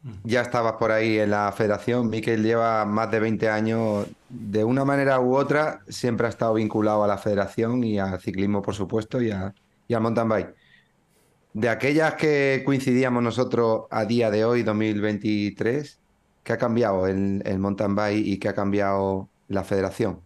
Mm. 0.01 0.11
Ya 0.23 0.41
estabas 0.41 0.73
por 0.73 0.91
ahí 0.91 1.19
en 1.19 1.31
la 1.31 1.51
federación. 1.51 2.09
Miquel 2.09 2.41
lleva 2.41 2.85
más 2.85 3.11
de 3.11 3.19
20 3.19 3.49
años, 3.49 4.07
de 4.29 4.63
una 4.63 4.85
manera 4.85 5.19
u 5.19 5.35
otra, 5.35 5.81
siempre 5.89 6.27
ha 6.27 6.29
estado 6.29 6.53
vinculado 6.53 7.03
a 7.03 7.07
la 7.07 7.17
federación 7.17 7.83
y 7.83 7.99
al 7.99 8.19
ciclismo, 8.21 8.61
por 8.61 8.75
supuesto, 8.75 9.21
y, 9.21 9.31
a, 9.31 9.53
al 9.89 10.01
mountain 10.01 10.29
bike. 10.29 10.55
De 11.53 11.69
aquellas 11.69 12.15
que 12.15 12.63
coincidíamos 12.65 13.21
nosotros 13.21 13.83
a 13.91 14.05
día 14.05 14.31
de 14.31 14.45
hoy, 14.45 14.63
2023, 14.63 15.99
¿qué 16.43 16.53
ha 16.53 16.57
cambiado 16.57 17.07
el, 17.07 17.43
el 17.45 17.59
mountain 17.59 17.93
bike 17.93 18.25
y 18.25 18.37
qué 18.37 18.47
ha 18.47 18.55
cambiado 18.55 19.29
la 19.49 19.63
federación? 19.63 20.21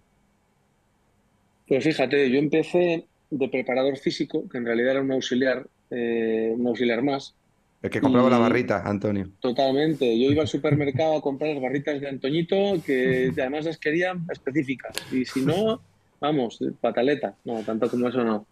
Pues 1.68 1.84
fíjate, 1.84 2.30
yo 2.30 2.38
empecé 2.38 3.08
de 3.30 3.50
preparador 3.50 3.98
físico, 3.98 4.48
que 4.48 4.58
en 4.58 4.66
realidad 4.66 4.92
era 4.92 5.02
un 5.02 5.12
auxiliar, 5.12 5.68
eh, 5.90 6.54
un 6.56 6.68
auxiliar 6.68 7.02
más. 7.02 7.36
El 7.82 7.90
que 7.92 8.02
compraba 8.02 8.30
la 8.30 8.40
barrita, 8.40 8.82
Antonio. 8.84 9.30
Totalmente. 9.40 10.20
Yo 10.20 10.32
iba 10.32 10.42
al 10.42 10.48
supermercado 10.48 11.18
a 11.18 11.22
comprar 11.22 11.54
las 11.54 11.62
barritas 11.62 12.02
de 12.02 12.10
Antoñito, 12.10 12.82
que 12.86 13.32
además 13.38 13.66
las 13.66 13.78
querían 13.78 14.26
específicas. 14.32 14.96
Y 15.12 15.26
si 15.26 15.42
no, 15.42 15.80
vamos, 16.20 16.60
pataleta. 16.82 17.36
No, 17.46 17.62
tanto 17.62 17.90
como 17.90 18.10
eso 18.10 18.24
no. 18.24 18.48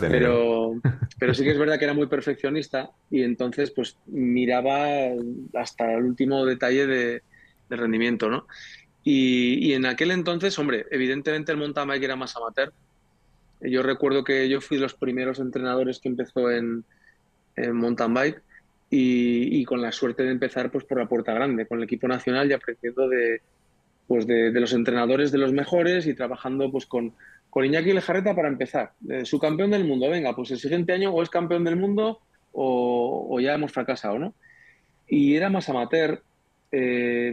Pero, 0.00 0.74
pero 1.18 1.34
sí 1.34 1.42
que 1.42 1.52
es 1.52 1.58
verdad 1.58 1.78
que 1.78 1.86
era 1.86 1.94
muy 1.94 2.06
perfeccionista 2.06 2.90
y 3.10 3.22
entonces 3.22 3.70
pues 3.70 3.96
miraba 4.06 4.86
hasta 5.54 5.94
el 5.94 6.04
último 6.04 6.44
detalle 6.44 6.86
de, 6.86 7.22
rendimiento, 7.70 8.28
¿no? 8.28 8.46
Y, 9.02 9.68
y, 9.68 9.74
en 9.74 9.86
aquel 9.86 10.10
entonces, 10.10 10.58
hombre, 10.58 10.84
evidentemente 10.90 11.52
el 11.52 11.58
mountain 11.58 11.86
bike 11.86 12.02
era 12.02 12.16
más 12.16 12.36
amateur, 12.36 12.72
yo 13.60 13.82
recuerdo 13.82 14.24
que 14.24 14.48
yo 14.48 14.60
fui 14.60 14.76
de 14.76 14.82
los 14.82 14.94
primeros 14.94 15.38
entrenadores 15.38 15.98
que 15.98 16.08
empezó 16.08 16.50
en, 16.50 16.84
mountain 17.72 18.12
bike 18.12 18.42
y, 18.90 19.64
con 19.64 19.80
la 19.80 19.92
suerte 19.92 20.22
de 20.22 20.30
empezar 20.30 20.70
pues 20.70 20.84
por 20.84 20.98
la 20.98 21.08
puerta 21.08 21.32
grande, 21.32 21.66
con 21.66 21.78
el 21.78 21.84
equipo 21.84 22.06
nacional 22.06 22.50
y 22.50 22.52
aprendiendo 22.52 23.08
de, 23.08 23.40
pues 24.06 24.26
de, 24.26 24.50
los 24.52 24.72
entrenadores 24.72 25.32
de 25.32 25.38
los 25.38 25.52
mejores 25.52 26.06
y 26.06 26.14
trabajando 26.14 26.70
pues 26.70 26.86
con, 26.86 27.14
con 27.48 27.64
Iñaki 27.64 27.92
Lejarreta 27.92 28.34
para 28.34 28.48
empezar. 28.48 28.92
su 29.24 29.38
campeón 29.38 29.70
del 29.70 29.84
mundo, 29.84 30.10
venga, 30.10 30.36
pues 30.36 30.50
el 30.50 30.58
siguiente 30.58 30.92
año 30.92 31.10
o 31.12 31.22
es 31.22 31.30
campeón 31.30 31.64
del 31.64 31.76
mundo 31.76 32.20
o, 32.52 33.38
ya 33.40 33.54
hemos 33.54 33.72
fracasado, 33.72 34.18
¿no? 34.18 34.34
Y 35.06 35.34
era 35.34 35.50
más 35.50 35.68
amateur. 35.68 36.22
Eh, 36.72 37.32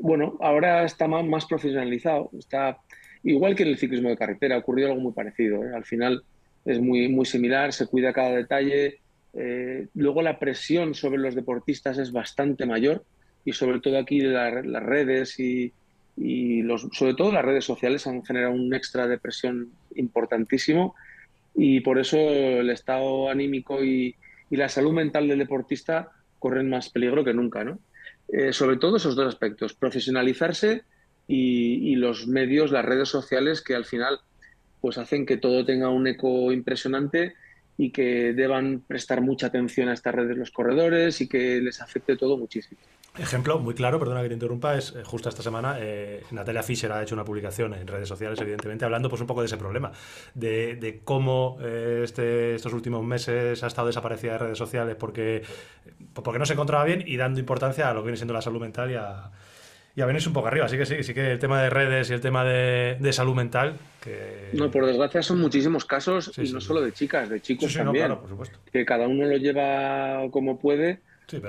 bueno, 0.00 0.36
ahora 0.40 0.84
está 0.84 1.08
más, 1.08 1.24
más 1.24 1.46
profesionalizado, 1.46 2.30
está 2.38 2.78
Igual 3.24 3.56
que 3.56 3.62
en 3.62 3.70
el 3.70 3.78
ciclismo 3.78 4.10
de 4.10 4.16
carretera, 4.16 4.54
ha 4.54 4.58
ocurrido 4.58 4.88
algo 4.88 5.00
muy 5.00 5.12
parecido. 5.12 5.64
¿eh? 5.64 5.74
Al 5.74 5.84
final 5.84 6.22
es 6.64 6.80
muy, 6.80 7.08
muy 7.08 7.24
similar, 7.24 7.72
se 7.72 7.86
cuida 7.86 8.12
cada 8.12 8.36
detalle. 8.36 9.00
Eh, 9.32 9.88
luego 9.94 10.22
la 10.22 10.38
presión 10.38 10.94
sobre 10.94 11.18
los 11.18 11.34
deportistas 11.34 11.98
es 11.98 12.12
bastante 12.12 12.66
mayor 12.66 13.04
y 13.44 13.52
sobre 13.52 13.80
todo 13.80 13.98
aquí 13.98 14.20
las 14.20 14.82
redes 14.82 15.40
y, 15.40 15.72
los, 16.16 16.88
sobre 16.92 17.14
todo 17.14 17.32
las 17.32 17.44
redes 17.44 17.64
sociales 17.64 18.06
han 18.06 18.24
generado 18.24 18.54
un 18.54 18.72
extra 18.72 19.08
de 19.08 19.18
presión 19.18 19.70
importantísimo 19.96 20.94
y 21.54 21.80
por 21.80 21.98
eso 21.98 22.16
el 22.18 22.70
estado 22.70 23.28
anímico 23.28 23.82
y, 23.82 24.14
la 24.50 24.68
salud 24.68 24.92
mental 24.92 25.26
del 25.26 25.40
deportista 25.40 26.10
corren 26.38 26.70
más 26.70 26.88
peligro 26.88 27.24
que 27.24 27.34
nunca. 27.34 27.64
¿no? 27.64 27.80
Eh, 28.28 28.52
sobre 28.52 28.76
todo 28.76 28.98
esos 28.98 29.16
dos 29.16 29.26
aspectos, 29.26 29.74
profesionalizarse 29.74 30.84
y, 31.26 31.96
los 31.96 32.26
medios, 32.26 32.70
las 32.70 32.84
redes 32.84 33.08
sociales 33.08 33.62
que 33.62 33.74
al 33.74 33.84
final 33.84 34.20
pues 34.80 34.98
hacen 34.98 35.24
que 35.24 35.38
todo 35.38 35.64
tenga 35.64 35.88
un 35.88 36.06
eco 36.06 36.52
impresionante 36.52 37.34
y 37.78 37.90
que 37.90 38.34
deban 38.34 38.82
prestar 38.86 39.20
mucha 39.22 39.46
atención 39.46 39.88
a 39.88 39.94
estas 39.94 40.14
redes 40.14 40.36
los 40.36 40.50
corredores 40.50 41.20
y 41.20 41.28
que 41.28 41.60
les 41.60 41.80
afecte 41.80 42.16
todo 42.16 42.36
muchísimo. 42.36 42.78
Ejemplo 43.16 43.60
muy 43.60 43.74
claro, 43.74 44.00
perdona 44.00 44.22
que 44.22 44.28
te 44.28 44.34
interrumpa, 44.34 44.76
es 44.76 44.92
eh, 44.96 45.04
justo 45.04 45.28
esta 45.28 45.42
semana 45.42 45.76
eh, 45.78 46.24
Natalia 46.32 46.64
Fischer 46.64 46.90
ha 46.90 47.00
hecho 47.00 47.14
una 47.14 47.24
publicación 47.24 47.72
en 47.74 47.86
redes 47.86 48.08
sociales, 48.08 48.40
evidentemente, 48.40 48.84
hablando 48.84 49.08
pues 49.08 49.20
un 49.20 49.28
poco 49.28 49.40
de 49.40 49.46
ese 49.46 49.56
problema, 49.56 49.92
de, 50.34 51.00
cómo 51.04 51.56
eh, 51.62 52.00
este, 52.02 52.56
estos 52.56 52.72
últimos 52.72 53.04
meses 53.04 53.62
ha 53.62 53.68
estado 53.68 53.86
desaparecida 53.86 54.32
de 54.32 54.38
redes 54.38 54.58
sociales 54.58 54.96
porque, 54.98 55.42
porque 56.12 56.40
no 56.40 56.46
se 56.46 56.54
encontraba 56.54 56.84
bien 56.84 57.04
y 57.06 57.16
dando 57.16 57.38
importancia 57.38 57.88
a 57.88 57.94
lo 57.94 58.00
que 58.00 58.06
viene 58.06 58.16
siendo 58.16 58.34
la 58.34 58.42
salud 58.42 58.60
mental 58.60 58.90
y 58.90 58.94
a, 58.96 59.30
y 59.96 60.00
a 60.00 60.06
venirse 60.06 60.28
un 60.28 60.34
poco 60.34 60.48
arriba. 60.48 60.66
Así 60.66 60.76
que 60.76 60.86
sí, 60.86 61.02
sí 61.02 61.14
que 61.14 61.32
el 61.32 61.38
tema 61.38 61.62
de 61.62 61.70
redes 61.70 62.10
y 62.10 62.14
el 62.14 62.20
tema 62.20 62.44
de, 62.44 63.12
salud 63.12 63.34
mental. 63.34 63.76
Que... 64.02 64.50
No, 64.52 64.70
por 64.70 64.86
desgracia 64.86 65.22
son 65.22 65.40
muchísimos 65.40 65.84
casos 65.84 66.32
y 66.36 66.52
no 66.52 66.60
solo 66.60 66.80
de 66.80 66.92
chicas, 66.92 67.28
de 67.28 67.40
chicos 67.40 67.72
también. 67.74 68.06
claro, 68.06 68.20
por 68.20 68.30
supuesto. 68.30 68.58
Que 68.72 68.84
cada 68.84 69.06
uno 69.06 69.26
lo 69.26 69.36
lleva 69.36 70.28
como 70.30 70.58
puede. 70.58 71.00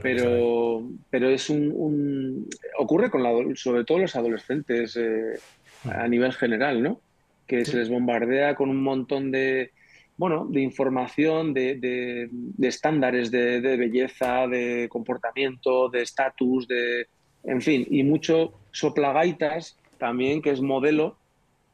pero, 0.02 0.84
pero, 1.10 1.30
es 1.30 1.50
un, 1.50 2.48
ocurre 2.78 3.10
con 3.10 3.24
la, 3.24 3.32
sobre 3.56 3.84
todo 3.84 4.00
los 4.00 4.16
adolescentes 4.16 4.96
eh, 4.96 5.40
mm. 5.84 5.90
a 5.90 6.08
nivel 6.08 6.34
general, 6.34 6.84
¿no? 6.84 7.02
Que 7.48 7.66
se 7.66 7.78
les 7.78 7.90
bombardea 7.90 8.56
con 8.56 8.70
un 8.70 8.82
montón 8.82 9.32
de, 9.32 9.72
bueno, 10.18 10.48
de 10.50 10.62
información, 10.62 11.54
de, 11.54 11.78
de 11.78 12.68
estándares 12.68 13.30
de, 13.32 13.60
belleza, 13.60 14.48
de 14.48 14.88
comportamiento, 14.90 15.90
de 15.90 16.02
estatus, 16.02 16.68
de, 16.68 17.08
en 17.46 17.62
fin, 17.62 17.88
y 17.90 18.04
mucho 18.04 18.54
soplagaitas 18.72 19.78
también, 19.98 20.42
que 20.42 20.52
es 20.52 20.62
modelo, 20.62 21.18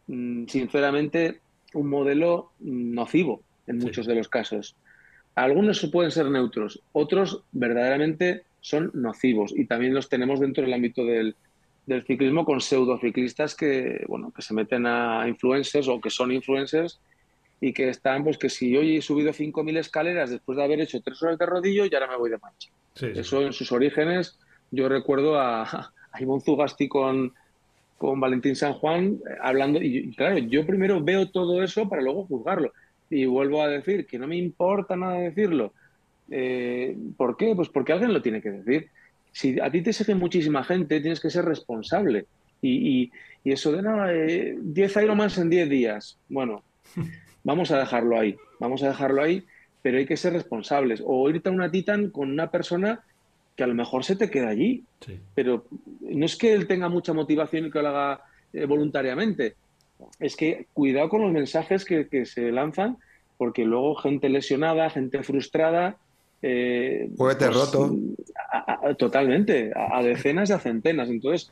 mm, 0.07 0.45
sinceramente, 0.47 1.39
un 1.73 1.89
modelo 1.89 2.51
nocivo 2.59 3.41
en 3.67 3.77
muchos 3.77 4.05
de 4.05 4.15
los 4.15 4.27
casos. 4.27 4.75
Algunos 5.35 5.85
pueden 5.91 6.11
ser 6.11 6.29
neutros, 6.29 6.81
otros 6.91 7.43
verdaderamente 7.51 8.43
son 8.59 8.91
nocivos 8.93 9.53
y 9.55 9.65
también 9.65 9.93
los 9.93 10.09
tenemos 10.09 10.39
dentro 10.39 10.63
del 10.63 10.73
ámbito 10.73 11.05
del, 11.05 11.35
ciclismo 12.05 12.45
con 12.45 12.61
pseudociclistas 12.61 13.55
que, 13.55 14.05
bueno, 14.07 14.31
que 14.33 14.41
se 14.41 14.53
meten 14.53 14.85
a 14.85 15.27
influencers 15.27 15.89
o 15.89 15.99
que 15.99 16.09
son 16.09 16.31
influencers 16.31 17.01
y 17.59 17.73
que 17.73 17.89
están, 17.89 18.23
pues 18.23 18.37
que 18.37 18.49
si 18.49 18.77
hoy 18.77 18.97
he 18.97 19.01
subido 19.01 19.33
5.000 19.33 19.77
escaleras 19.77 20.29
después 20.29 20.57
de 20.57 20.63
haber 20.63 20.79
hecho 20.79 21.01
tres 21.01 21.21
horas 21.21 21.37
de 21.37 21.45
rodillo 21.45 21.85
y 21.85 21.93
ahora 21.93 22.07
me 22.07 22.17
voy 22.17 22.29
de 22.29 22.37
marcha. 22.37 22.69
Eso 22.95 23.41
en 23.41 23.51
sus 23.51 23.71
orígenes 23.71 24.37
yo 24.71 24.89
recuerdo 24.89 25.39
a, 25.39 25.63
a 26.11 26.21
Ivonne 26.21 26.41
Zugasti 26.41 26.87
con, 26.87 27.33
con 27.97 28.19
Valentín 28.19 28.55
San 28.55 28.73
Juan 28.73 29.19
eh, 29.29 29.35
hablando, 29.41 29.79
y, 29.81 30.11
claro, 30.15 30.39
yo 30.39 30.65
primero 30.65 31.03
veo 31.03 31.29
todo 31.29 31.61
eso 31.61 31.87
para 31.87 32.01
luego 32.01 32.25
juzgarlo. 32.25 32.73
Y 33.09 33.25
vuelvo 33.25 33.61
a 33.61 33.67
decir 33.67 34.07
que 34.07 34.17
no 34.17 34.25
me 34.25 34.37
importa 34.37 34.95
nada 34.95 35.19
decirlo. 35.19 35.73
Eh, 36.29 36.97
¿Por 37.17 37.35
qué? 37.35 37.53
Pues 37.55 37.67
porque 37.67 37.91
alguien 37.91 38.13
lo 38.13 38.21
tiene 38.21 38.41
que 38.41 38.51
decir. 38.51 38.89
Si 39.33 39.59
a 39.59 39.69
ti 39.69 39.81
te 39.81 39.93
sigue 39.93 40.15
muchísima 40.15 40.63
gente, 40.63 41.01
tienes 41.01 41.19
que 41.19 41.29
ser 41.29 41.45
responsable. 41.45 42.25
Y, 42.61 43.11
y, 43.43 43.51
eso 43.51 43.71
de 43.71 43.81
nada, 43.81 44.13
eh, 44.13 44.55
10 44.59 44.97
Ironmans 44.97 45.37
en 45.37 45.49
10 45.49 45.69
días. 45.69 46.17
Bueno, 46.29 46.63
vamos 47.43 47.71
a 47.71 47.79
dejarlo 47.79 48.17
ahí. 48.17 48.37
Vamos 48.59 48.81
a 48.81 48.87
dejarlo 48.87 49.21
ahí, 49.21 49.43
pero 49.81 49.97
hay 49.97 50.05
que 50.05 50.17
ser 50.17 50.33
responsables. 50.33 51.03
O 51.05 51.29
irte 51.29 51.49
a 51.49 51.51
una 51.51 51.69
Titan 51.69 52.09
con 52.11 52.31
una 52.31 52.49
persona 52.49 53.01
que 53.55 53.63
a 53.63 53.67
lo 53.67 53.75
mejor 53.75 54.03
se 54.03 54.15
te 54.15 54.29
queda 54.29 54.49
allí. 54.49 54.83
Pero 55.35 55.65
no 56.01 56.25
es 56.25 56.35
que 56.35 56.53
él 56.53 56.67
tenga 56.67 56.89
mucha 56.89 57.13
motivación 57.13 57.65
y 57.65 57.71
que 57.71 57.81
lo 57.81 57.89
haga 57.89 58.21
eh, 58.53 58.65
voluntariamente. 58.65 59.55
Es 60.19 60.35
que 60.35 60.67
cuidado 60.73 61.09
con 61.09 61.21
los 61.21 61.31
mensajes 61.31 61.85
que, 61.85 62.25
se 62.25 62.51
lanzan, 62.51 62.97
porque 63.37 63.65
luego 63.65 63.95
gente 63.95 64.29
lesionada, 64.29 64.89
gente 64.89 65.23
frustrada. 65.23 65.97
Eh, 66.41 67.09
pues, 67.17 67.37
roto. 67.53 67.95
totalmente, 68.97 69.71
a, 69.75 70.01
decenas 70.01 70.49
y 70.49 70.53
a 70.53 70.59
centenas. 70.59 71.09
Entonces, 71.09 71.51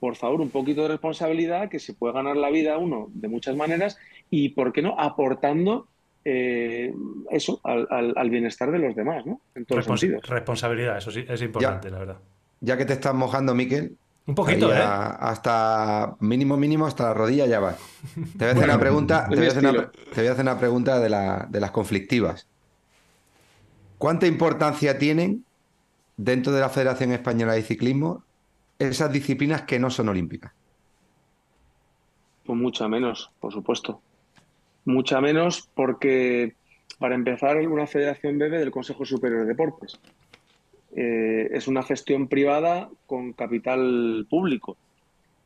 por 0.00 0.14
favor, 0.14 0.40
un 0.40 0.50
poquito 0.50 0.82
de 0.82 0.88
responsabilidad, 0.88 1.68
que 1.68 1.80
se 1.80 1.92
puede 1.92 2.14
ganar 2.14 2.36
la 2.36 2.50
vida 2.50 2.78
uno 2.78 3.08
de 3.14 3.28
muchas 3.28 3.56
maneras 3.56 3.98
y, 4.30 4.50
¿por 4.50 4.72
qué 4.72 4.82
no?, 4.82 4.94
aportando 4.98 5.88
eh, 6.24 6.92
eso, 7.30 7.60
al, 7.64 8.30
bienestar 8.30 8.70
de 8.70 8.78
los 8.78 8.94
demás, 8.94 9.24
¿no? 9.24 9.40
En 9.54 9.64
todos 9.64 9.86
Responsabilidad, 10.28 10.98
eso 10.98 11.10
sí, 11.10 11.24
es 11.26 11.42
importante, 11.42 11.90
la 11.90 11.98
verdad. 11.98 12.18
Ya 12.60 12.76
que 12.76 12.84
te 12.84 12.94
estás 12.94 13.14
mojando, 13.14 13.54
Miquel. 13.54 13.96
Un 14.26 14.34
poquito, 14.34 14.70
¿eh? 14.70 14.78
Hasta 14.78 16.16
mínimo, 16.20 16.58
mínimo, 16.58 16.86
hasta 16.86 17.04
la 17.04 17.14
rodilla 17.14 17.46
ya 17.46 17.60
va. 17.60 17.76
Te 18.36 18.44
voy 18.44 18.48
a 18.48 18.50
hacer 18.50 18.64
una 18.64 18.78
pregunta, 18.78 19.26
te 19.28 19.36
voy 19.36 19.46
a 19.46 20.32
hacer 20.32 20.42
una, 20.44 20.58
pregunta 20.58 21.00
de, 21.00 21.08
las 21.60 21.70
conflictivas. 21.70 22.46
¿cuánta 23.96 24.26
importancia 24.26 24.98
tienen 24.98 25.44
dentro 26.16 26.52
de 26.52 26.60
la 26.60 26.68
Federación 26.68 27.12
Española 27.12 27.54
de 27.54 27.62
Ciclismo 27.62 28.22
esas 28.78 29.10
disciplinas 29.10 29.62
que 29.62 29.78
no 29.78 29.88
son 29.88 30.10
olímpicas? 30.10 30.52
Pues 32.44 32.58
mucha 32.58 32.86
menos, 32.86 33.30
por 33.40 33.52
supuesto. 33.52 34.02
Mucha 34.88 35.20
menos 35.20 35.68
porque, 35.74 36.54
para 36.98 37.14
empezar, 37.14 37.58
una 37.68 37.86
federación 37.86 38.38
bebe 38.38 38.58
del 38.58 38.70
Consejo 38.70 39.04
Superior 39.04 39.42
de 39.42 39.48
Deportes. 39.48 40.00
Eh, 40.96 41.50
es 41.52 41.68
una 41.68 41.82
gestión 41.82 42.26
privada 42.26 42.88
con 43.06 43.34
capital 43.34 44.26
público. 44.30 44.78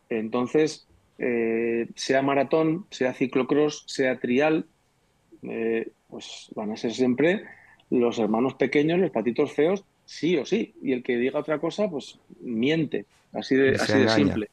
Entonces, 0.09 0.87
eh, 1.19 1.89
sea 1.97 2.23
maratón, 2.23 2.87
sea 2.91 3.15
ciclocross, 3.15 3.83
sea 3.89 4.21
trial, 4.21 4.65
eh, 5.43 5.91
pues 6.09 6.47
van 6.55 6.71
a 6.71 6.77
ser 6.77 6.93
siempre 6.93 7.43
los 7.91 8.21
hermanos 8.21 8.55
pequeños, 8.55 9.01
los 9.01 9.11
patitos 9.11 9.53
feos, 9.53 9.85
sí 10.05 10.37
o 10.37 10.47
sí. 10.47 10.73
Y 10.85 10.93
el 10.93 11.03
que 11.03 11.17
diga 11.17 11.41
otra 11.41 11.59
cosa, 11.59 11.91
pues 11.91 12.17
miente. 12.41 13.07
Así 13.33 13.57
de, 13.57 13.71
así 13.75 13.99
de 13.99 14.09
simple. 14.09 14.51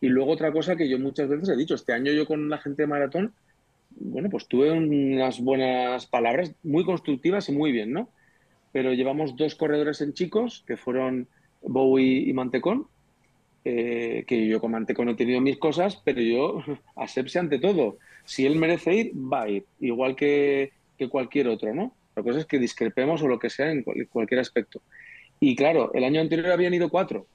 Y 0.00 0.06
luego 0.06 0.30
otra 0.30 0.52
cosa 0.52 0.76
que 0.76 0.88
yo 0.88 1.00
muchas 1.00 1.28
veces 1.28 1.48
he 1.48 1.56
dicho, 1.56 1.74
este 1.74 1.92
año 1.92 2.12
yo 2.12 2.26
con 2.26 2.48
la 2.48 2.58
gente 2.58 2.82
de 2.82 2.86
maratón, 2.86 3.34
bueno, 3.90 4.30
pues 4.30 4.46
tuve 4.48 4.70
unas 4.70 5.40
buenas 5.40 6.06
palabras, 6.06 6.54
muy 6.62 6.84
constructivas 6.84 7.48
y 7.48 7.52
muy 7.52 7.72
bien, 7.72 7.92
¿no? 7.92 8.08
Pero 8.72 8.92
llevamos 8.92 9.36
dos 9.36 9.54
corredores 9.54 10.00
en 10.00 10.14
chicos, 10.14 10.64
que 10.66 10.76
fueron 10.76 11.28
Bowie 11.62 12.28
y 12.28 12.32
Mantecón, 12.32 12.86
eh, 13.64 14.24
que 14.26 14.46
yo 14.46 14.60
con 14.60 14.70
Mantecón 14.70 15.08
he 15.10 15.14
tenido 15.14 15.40
mis 15.40 15.58
cosas, 15.58 16.00
pero 16.04 16.20
yo 16.20 16.62
asepsia 16.96 17.40
ante 17.40 17.58
todo. 17.58 17.98
Si 18.24 18.46
él 18.46 18.56
merece 18.56 18.94
ir, 18.94 19.12
va 19.14 19.42
a 19.42 19.48
ir, 19.48 19.64
igual 19.80 20.16
que, 20.16 20.72
que 20.96 21.08
cualquier 21.08 21.48
otro, 21.48 21.74
¿no? 21.74 21.94
La 22.16 22.22
cosa 22.22 22.40
es 22.40 22.46
que 22.46 22.58
discrepemos 22.58 23.22
o 23.22 23.28
lo 23.28 23.38
que 23.38 23.50
sea 23.50 23.70
en 23.70 23.82
cualquier 23.82 24.40
aspecto. 24.40 24.82
Y 25.40 25.56
claro, 25.56 25.92
el 25.94 26.04
año 26.04 26.20
anterior 26.20 26.50
habían 26.50 26.74
ido 26.74 26.90
cuatro. 26.90 27.26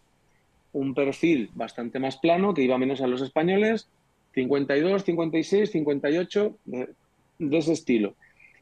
Un 0.73 0.93
perfil 0.93 1.49
bastante 1.53 1.99
más 1.99 2.17
plano, 2.17 2.53
que 2.53 2.61
iba 2.61 2.77
menos 2.77 3.01
a 3.01 3.07
los 3.07 3.21
españoles, 3.21 3.89
52, 4.35 5.03
56, 5.03 5.71
58, 5.71 6.57
de, 6.65 6.87
ese 7.57 7.73
estilo. 7.73 8.15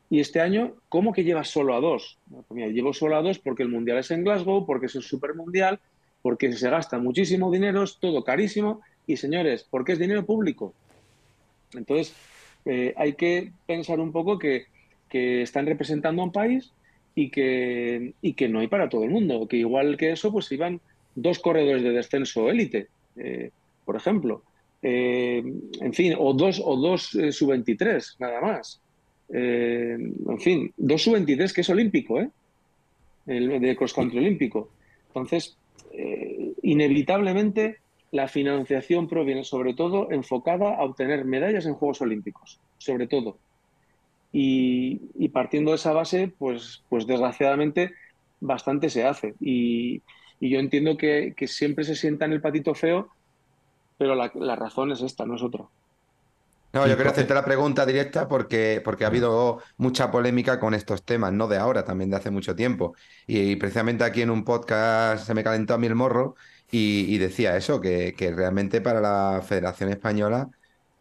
Y 0.10 0.20
este 0.20 0.40
año, 0.40 0.74
¿cómo 0.90 1.12
que 1.12 1.24
llevas 1.24 1.50
solo 1.50 1.76
a 1.76 1.80
dos? 1.80 2.18
Pues 2.30 2.46
mira, 2.52 2.68
llevo 2.68 2.94
solo 2.94 3.18
a 3.18 3.22
dos 3.22 3.40
porque 3.40 3.64
el 3.64 3.70
mundial 3.70 3.98
es 3.98 4.12
en 4.12 4.24
Glasgow, 4.24 4.66
porque 4.66 4.86
es 4.86 4.96
un 4.96 5.02
super 5.02 5.34
mundial, 5.36 5.80
porque 6.22 6.54
se 6.54 6.70
gasta 6.70 7.00
muchísimo 7.00 7.52
dinero, 7.52 7.84
es 7.84 7.98
todo 7.98 8.24
carísimo. 8.24 8.82
Y 9.06 9.18
señores, 9.18 9.68
porque 9.70 9.94
es 9.94 10.00
dinero 10.00 10.26
público. 10.26 10.74
Entonces, 11.74 12.16
eh, 12.66 12.94
hay 12.96 13.14
que 13.14 13.52
pensar 13.66 14.00
un 14.00 14.14
poco 14.14 14.40
que 14.40 14.68
que 15.14 15.44
están 15.44 15.68
representando 15.68 16.24
a 16.24 16.26
un 16.26 16.32
país 16.32 16.74
y 17.14 17.30
que, 17.30 18.16
y 18.24 18.34
que 18.34 18.50
no 18.50 18.62
hay 18.62 18.68
para 18.68 18.90
todo 18.90 19.04
el 19.04 19.12
mundo. 19.12 19.48
Que 19.48 19.58
igual 19.58 19.96
que 19.96 20.12
eso, 20.12 20.32
pues 20.32 20.52
iban 20.52 20.82
dos 21.14 21.38
corredores 21.38 21.84
de 21.84 21.92
descenso 21.92 22.50
élite, 22.50 22.88
eh, 23.18 23.52
por 23.86 23.96
ejemplo. 23.96 24.42
Eh, 24.84 25.42
en 25.82 25.94
fin, 25.94 26.14
o 26.20 26.34
dos, 26.34 26.62
o 26.64 26.76
dos 26.76 27.16
eh, 27.16 27.32
sub-23, 27.32 28.18
nada 28.20 28.42
más. 28.42 28.82
en 29.30 30.40
fin, 30.40 30.72
dos 30.78 31.02
sub-23 31.02 31.54
que 31.54 31.62
es 31.62 31.70
olímpico, 31.70 32.20
¿eh? 32.20 32.30
El 33.26 33.62
de 33.62 33.76
cross 33.76 33.94
country 33.94 34.20
olímpico. 34.20 34.70
Entonces, 35.08 35.58
inevitablemente 36.62 37.78
la 38.14 38.28
financiación 38.28 39.08
proviene 39.08 39.44
sobre 39.44 39.74
todo 39.74 40.12
enfocada 40.12 40.76
a 40.76 40.84
obtener 40.84 41.26
medallas 41.26 41.66
en 41.66 41.74
Juegos 41.74 42.00
Olímpicos, 42.02 42.60
sobre 42.78 43.08
todo. 43.08 43.40
Y, 44.32 45.30
partiendo 45.30 45.72
de 45.72 45.78
esa 45.78 45.94
base, 45.94 46.32
pues, 46.38 46.84
pues 46.90 47.08
desgraciadamente 47.08 47.92
bastante 48.40 48.92
se 48.92 49.04
hace. 49.04 49.34
Y, 49.40 50.04
yo 50.40 50.60
entiendo 50.60 50.96
que, 50.96 51.34
siempre 51.48 51.86
se 51.86 51.96
sienta 51.96 52.26
en 52.26 52.34
el 52.34 52.42
patito 52.42 52.76
feo, 52.76 53.10
pero 53.98 54.16
la, 54.16 54.56
razón 54.56 54.92
es 54.92 55.02
esta, 55.02 55.26
no 55.26 55.36
es 55.36 55.44
otra. 55.44 55.66
No, 56.74 56.88
yo 56.88 56.98
quería 56.98 57.12
hacerte 57.12 57.34
la 57.36 57.46
pregunta 57.46 57.86
directa 57.86 58.28
porque, 58.28 58.82
porque 58.84 59.04
ha 59.04 59.08
habido 59.08 59.60
mucha 59.78 60.10
polémica 60.10 60.60
con 60.60 60.74
estos 60.74 61.04
temas, 61.04 61.32
no 61.32 61.48
de 61.48 61.58
ahora, 61.58 61.86
también 61.86 62.10
de 62.10 62.18
hace 62.18 62.32
mucho 62.32 62.56
tiempo. 62.56 62.96
Y, 63.28 63.56
precisamente 63.58 64.04
aquí 64.04 64.24
en 64.24 64.32
un 64.32 64.44
podcast 64.44 65.28
se 65.28 65.36
me 65.36 65.44
calentó 65.44 65.76
a 65.76 65.78
mí 65.78 65.86
el 65.86 65.96
morro 65.96 66.36
y, 66.72 67.16
decía 67.20 67.56
eso, 67.56 67.80
que, 67.80 68.16
que, 68.18 68.32
realmente 68.32 68.82
para 68.82 69.00
la 69.00 69.44
Federación 69.44 69.90
Española 69.90 70.50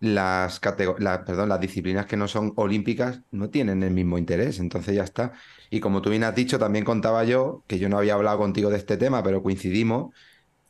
las, 0.02 0.58
perdón, 0.58 1.48
las 1.48 1.60
disciplinas 1.60 2.06
que 2.06 2.16
no 2.16 2.26
son 2.26 2.52
olímpicas 2.56 3.20
no 3.30 3.50
tienen 3.50 3.84
el 3.84 3.92
mismo 3.92 4.18
interés, 4.18 4.58
entonces 4.58 4.96
ya 4.96 5.04
está. 5.04 5.32
Y 5.70 5.78
como 5.78 6.02
tú 6.02 6.10
bien 6.10 6.24
has 6.24 6.34
dicho, 6.34 6.58
también 6.58 6.84
contaba 6.84 7.22
yo, 7.22 7.62
que 7.68 7.78
yo 7.78 7.88
no 7.88 7.98
había 7.98 8.14
hablado 8.14 8.38
contigo 8.38 8.68
de 8.68 8.78
este 8.78 8.96
tema, 8.96 9.22
pero 9.22 9.44
coincidimos 9.44 10.12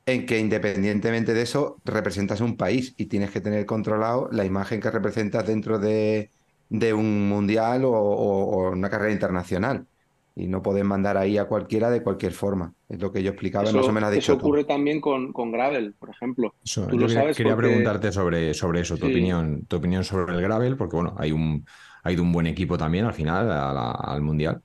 en 0.07 0.27
que 0.27 0.39
independientemente 0.39 1.35
de 1.35 1.43
eso, 1.43 1.81
representas 1.85 2.41
un 2.41 2.57
país 2.57 2.95
y 2.97 3.07
tienes 3.07 3.31
que 3.31 3.41
tener 3.41 3.67
controlado 3.67 4.29
la 4.33 4.45
imagen 4.45 4.81
que 4.81 4.91
representas 4.91 5.47
dentro 5.47 5.79
de, 5.79 6.31
un 6.71 7.29
mundial 7.29 7.85
o 7.85 8.71
una 8.71 8.91
carrera 8.91 9.13
internacional 9.13 9.87
y 10.35 10.47
no 10.47 10.63
pueden 10.63 10.87
mandar 10.87 11.17
ahí 11.17 11.37
a 11.37 11.45
cualquiera 11.45 11.91
de 11.91 12.03
cualquier 12.03 12.33
forma. 12.33 12.73
Es 12.89 13.01
lo 13.01 13.13
que 13.13 13.23
yo 13.23 13.31
explicaba, 13.31 13.65
eso, 13.65 13.77
más 13.77 13.89
o 13.89 13.93
menos 13.93 14.11
dicho. 14.11 14.33
Eso 14.33 14.41
ocurre 14.41 14.65
también 14.65 15.01
con, 15.01 15.33
con, 15.33 15.53
Gravel, 15.53 15.95
por 15.99 16.11
ejemplo. 16.11 16.55
Eso, 16.65 16.89
yo 16.91 17.07
quería, 17.35 17.57
preguntarte 17.57 18.13
sobre, 18.13 18.55
sobre 18.55 18.81
eso, 18.81 18.97
tu 18.97 19.07
opinión, 19.07 19.67
tu 19.67 19.77
opinión 19.77 20.05
sobre 20.05 20.35
el 20.35 20.41
Gravel, 20.41 20.77
porque 20.77 20.97
bueno, 20.97 21.15
hay 21.19 21.33
un, 21.33 21.65
hay 22.03 22.17
un 22.17 22.33
buen 22.33 22.47
equipo 22.47 22.79
también 22.79 23.05
al 23.05 23.13
final 23.13 23.51
al 23.51 24.23
Mundial. 24.23 24.63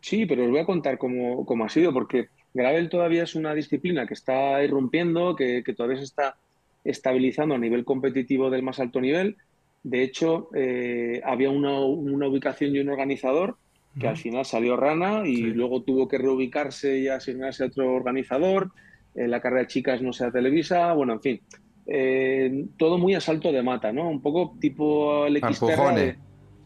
Sí, 0.00 0.26
pero 0.26 0.44
os 0.44 0.50
voy 0.50 0.60
a 0.60 0.66
contar 0.66 0.98
cómo, 0.98 1.46
cómo, 1.46 1.64
ha 1.64 1.68
sido, 1.68 1.92
porque 1.92 2.28
Gravel 2.54 2.88
todavía 2.88 3.24
es 3.24 3.34
una 3.34 3.52
disciplina 3.52 4.06
que 4.06 4.14
está 4.14 4.62
irrumpiendo, 4.62 5.34
que, 5.34 5.62
que 5.64 5.74
todavía 5.74 5.98
se 5.98 6.04
está 6.04 6.36
estabilizando 6.84 7.56
a 7.56 7.58
nivel 7.58 7.84
competitivo 7.84 8.48
del 8.48 8.62
más 8.62 8.78
alto 8.78 9.00
nivel. 9.00 9.36
De 9.82 10.02
hecho, 10.02 10.48
eh, 10.54 11.20
había 11.24 11.50
una, 11.50 11.80
una 11.80 12.28
ubicación 12.28 12.74
y 12.74 12.78
un 12.78 12.88
organizador 12.88 13.56
que 13.98 14.08
al 14.08 14.16
final 14.16 14.44
salió 14.44 14.76
rana 14.76 15.22
y 15.24 15.36
luego 15.36 15.82
tuvo 15.82 16.08
que 16.08 16.18
reubicarse 16.18 16.98
y 16.98 17.08
asignarse 17.08 17.62
a 17.62 17.66
otro 17.68 17.94
organizador. 17.94 18.72
Eh, 19.14 19.28
la 19.28 19.40
carrera 19.40 19.62
de 19.62 19.68
chicas 19.68 20.02
no 20.02 20.12
sea 20.12 20.32
Televisa, 20.32 20.92
bueno, 20.94 21.12
en 21.12 21.20
fin. 21.20 21.40
Eh, 21.86 22.66
todo 22.76 22.98
muy 22.98 23.14
a 23.14 23.20
salto 23.20 23.52
de 23.52 23.62
mata, 23.62 23.92
¿no? 23.92 24.08
Un 24.08 24.20
poco 24.20 24.56
tipo 24.60 25.26
el 25.26 25.38
XTR. 25.38 26.16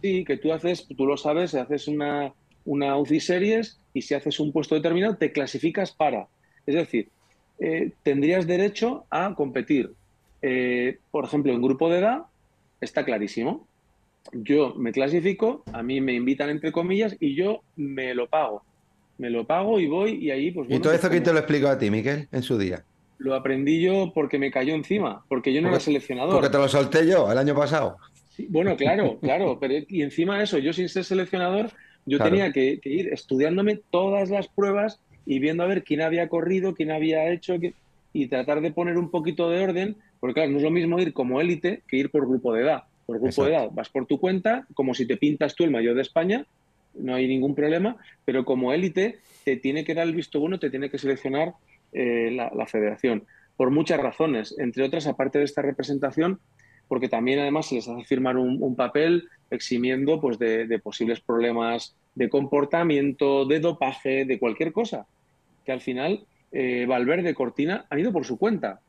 Sí, 0.00 0.24
que 0.24 0.36
tú 0.38 0.52
haces, 0.52 0.86
tú 0.96 1.06
lo 1.06 1.16
sabes, 1.16 1.54
haces 1.54 1.88
una, 1.88 2.32
una 2.64 2.96
UCI 2.96 3.20
Series 3.20 3.80
y 3.98 4.02
si 4.02 4.14
haces 4.14 4.40
un 4.40 4.52
puesto 4.52 4.74
determinado 4.74 5.16
te 5.16 5.32
clasificas 5.32 5.92
para. 5.92 6.26
Es 6.66 6.74
decir, 6.74 7.08
eh, 7.58 7.92
tendrías 8.02 8.46
derecho 8.46 9.04
a 9.10 9.34
competir. 9.34 9.92
por 11.10 11.24
ejemplo, 11.24 11.52
en 11.52 11.60
grupo 11.60 11.90
de 11.90 11.98
edad 11.98 12.22
está 12.80 13.04
clarísimo 13.04 13.68
yo 14.32 14.74
me 14.74 14.92
clasifico, 14.92 15.62
a 15.72 15.82
mí 15.82 16.00
me 16.00 16.14
invitan 16.14 16.50
entre 16.50 16.72
comillas 16.72 17.16
y 17.20 17.34
yo 17.34 17.62
me 17.76 18.14
lo 18.14 18.28
pago. 18.28 18.62
Me 19.18 19.30
lo 19.30 19.46
pago 19.46 19.80
y 19.80 19.86
voy 19.86 20.24
y 20.24 20.30
ahí 20.30 20.50
pues... 20.50 20.68
¿Y 20.68 20.74
todo 20.74 20.92
pues, 20.92 21.00
eso 21.00 21.10
quién 21.10 21.22
te 21.22 21.32
lo 21.32 21.38
explicó 21.38 21.68
a 21.68 21.78
ti, 21.78 21.90
Miquel, 21.90 22.28
en 22.30 22.42
su 22.42 22.56
día? 22.56 22.84
Lo 23.18 23.34
aprendí 23.34 23.80
yo 23.80 24.12
porque 24.14 24.38
me 24.38 24.50
cayó 24.52 24.74
encima, 24.74 25.24
porque 25.28 25.52
yo 25.52 25.60
no 25.60 25.68
era 25.68 25.80
seleccionador. 25.80 26.34
Porque 26.34 26.50
te 26.50 26.58
lo 26.58 26.68
solté 26.68 27.06
yo 27.06 27.30
el 27.32 27.38
año 27.38 27.54
pasado. 27.54 27.96
bueno, 28.48 28.76
claro, 28.76 29.18
claro, 29.20 29.58
pero 29.58 29.74
y 29.88 30.02
encima 30.02 30.38
de 30.38 30.44
eso, 30.44 30.58
yo 30.58 30.72
sin 30.72 30.88
ser 30.88 31.04
seleccionador, 31.04 31.70
yo 32.08 32.18
tenía 32.18 32.52
que, 32.52 32.80
ir 32.84 33.12
estudiándome 33.12 33.80
todas 33.90 34.30
las 34.30 34.48
pruebas 34.48 35.00
y 35.26 35.38
viendo 35.38 35.62
a 35.62 35.66
ver 35.66 35.84
quién 35.84 36.00
había 36.00 36.28
corrido, 36.28 36.74
quién 36.74 36.90
había 36.90 37.30
hecho, 37.30 37.56
y 38.12 38.26
tratar 38.26 38.60
de 38.60 38.72
poner 38.72 38.96
un 38.96 39.10
poquito 39.10 39.50
de 39.50 39.62
orden, 39.62 39.96
porque 40.20 40.34
claro, 40.34 40.50
no 40.50 40.56
es 40.56 40.62
lo 40.62 40.70
mismo 40.70 40.98
ir 40.98 41.12
como 41.12 41.40
élite 41.40 41.82
que 41.86 41.96
ir 41.96 42.10
por 42.10 42.26
grupo 42.26 42.52
de 42.52 42.62
edad. 42.62 42.84
Por 43.06 43.20
grupo 43.20 43.44
de 43.44 43.52
edad, 43.52 43.70
vas 43.72 43.88
por 43.88 44.06
tu 44.06 44.18
cuenta, 44.18 44.66
como 44.74 44.94
si 44.94 45.06
te 45.06 45.16
pintas 45.16 45.54
tú 45.54 45.64
el 45.64 45.70
mayor 45.70 45.94
de 45.94 46.02
España, 46.02 46.46
no 46.94 47.14
hay 47.14 47.28
ningún 47.28 47.54
problema, 47.54 47.96
pero 48.24 48.44
como 48.44 48.72
élite 48.72 49.18
te 49.44 49.56
tiene 49.56 49.84
que 49.84 49.94
dar 49.94 50.06
el 50.06 50.14
visto 50.14 50.40
bueno, 50.40 50.58
te 50.58 50.70
tiene 50.70 50.90
que 50.90 50.98
seleccionar 50.98 51.54
eh, 51.92 52.30
la, 52.32 52.66
federación, 52.66 53.24
por 53.56 53.70
muchas 53.70 53.98
razones, 54.00 54.54
entre 54.58 54.84
otras, 54.84 55.06
aparte 55.06 55.38
de 55.38 55.44
esta 55.44 55.62
representación, 55.62 56.38
porque 56.88 57.08
también 57.08 57.38
además 57.38 57.66
se 57.66 57.76
les 57.76 57.88
hace 57.88 58.04
firmar 58.04 58.36
un, 58.36 58.74
papel 58.74 59.28
eximiendo 59.50 60.20
pues, 60.20 60.38
de, 60.38 60.80
posibles 60.82 61.20
problemas 61.20 61.94
de 62.14 62.28
comportamiento, 62.28 63.44
de 63.44 63.60
dopaje, 63.60 64.24
de 64.24 64.38
cualquier 64.38 64.72
cosa, 64.72 65.06
que 65.64 65.72
al 65.72 65.80
final 65.80 66.24
eh, 66.52 66.86
Valverde, 66.88 67.34
Cortina 67.34 67.86
han 67.90 68.00
ido 68.00 68.12
por 68.12 68.24
su 68.24 68.38
cuenta. 68.38 68.80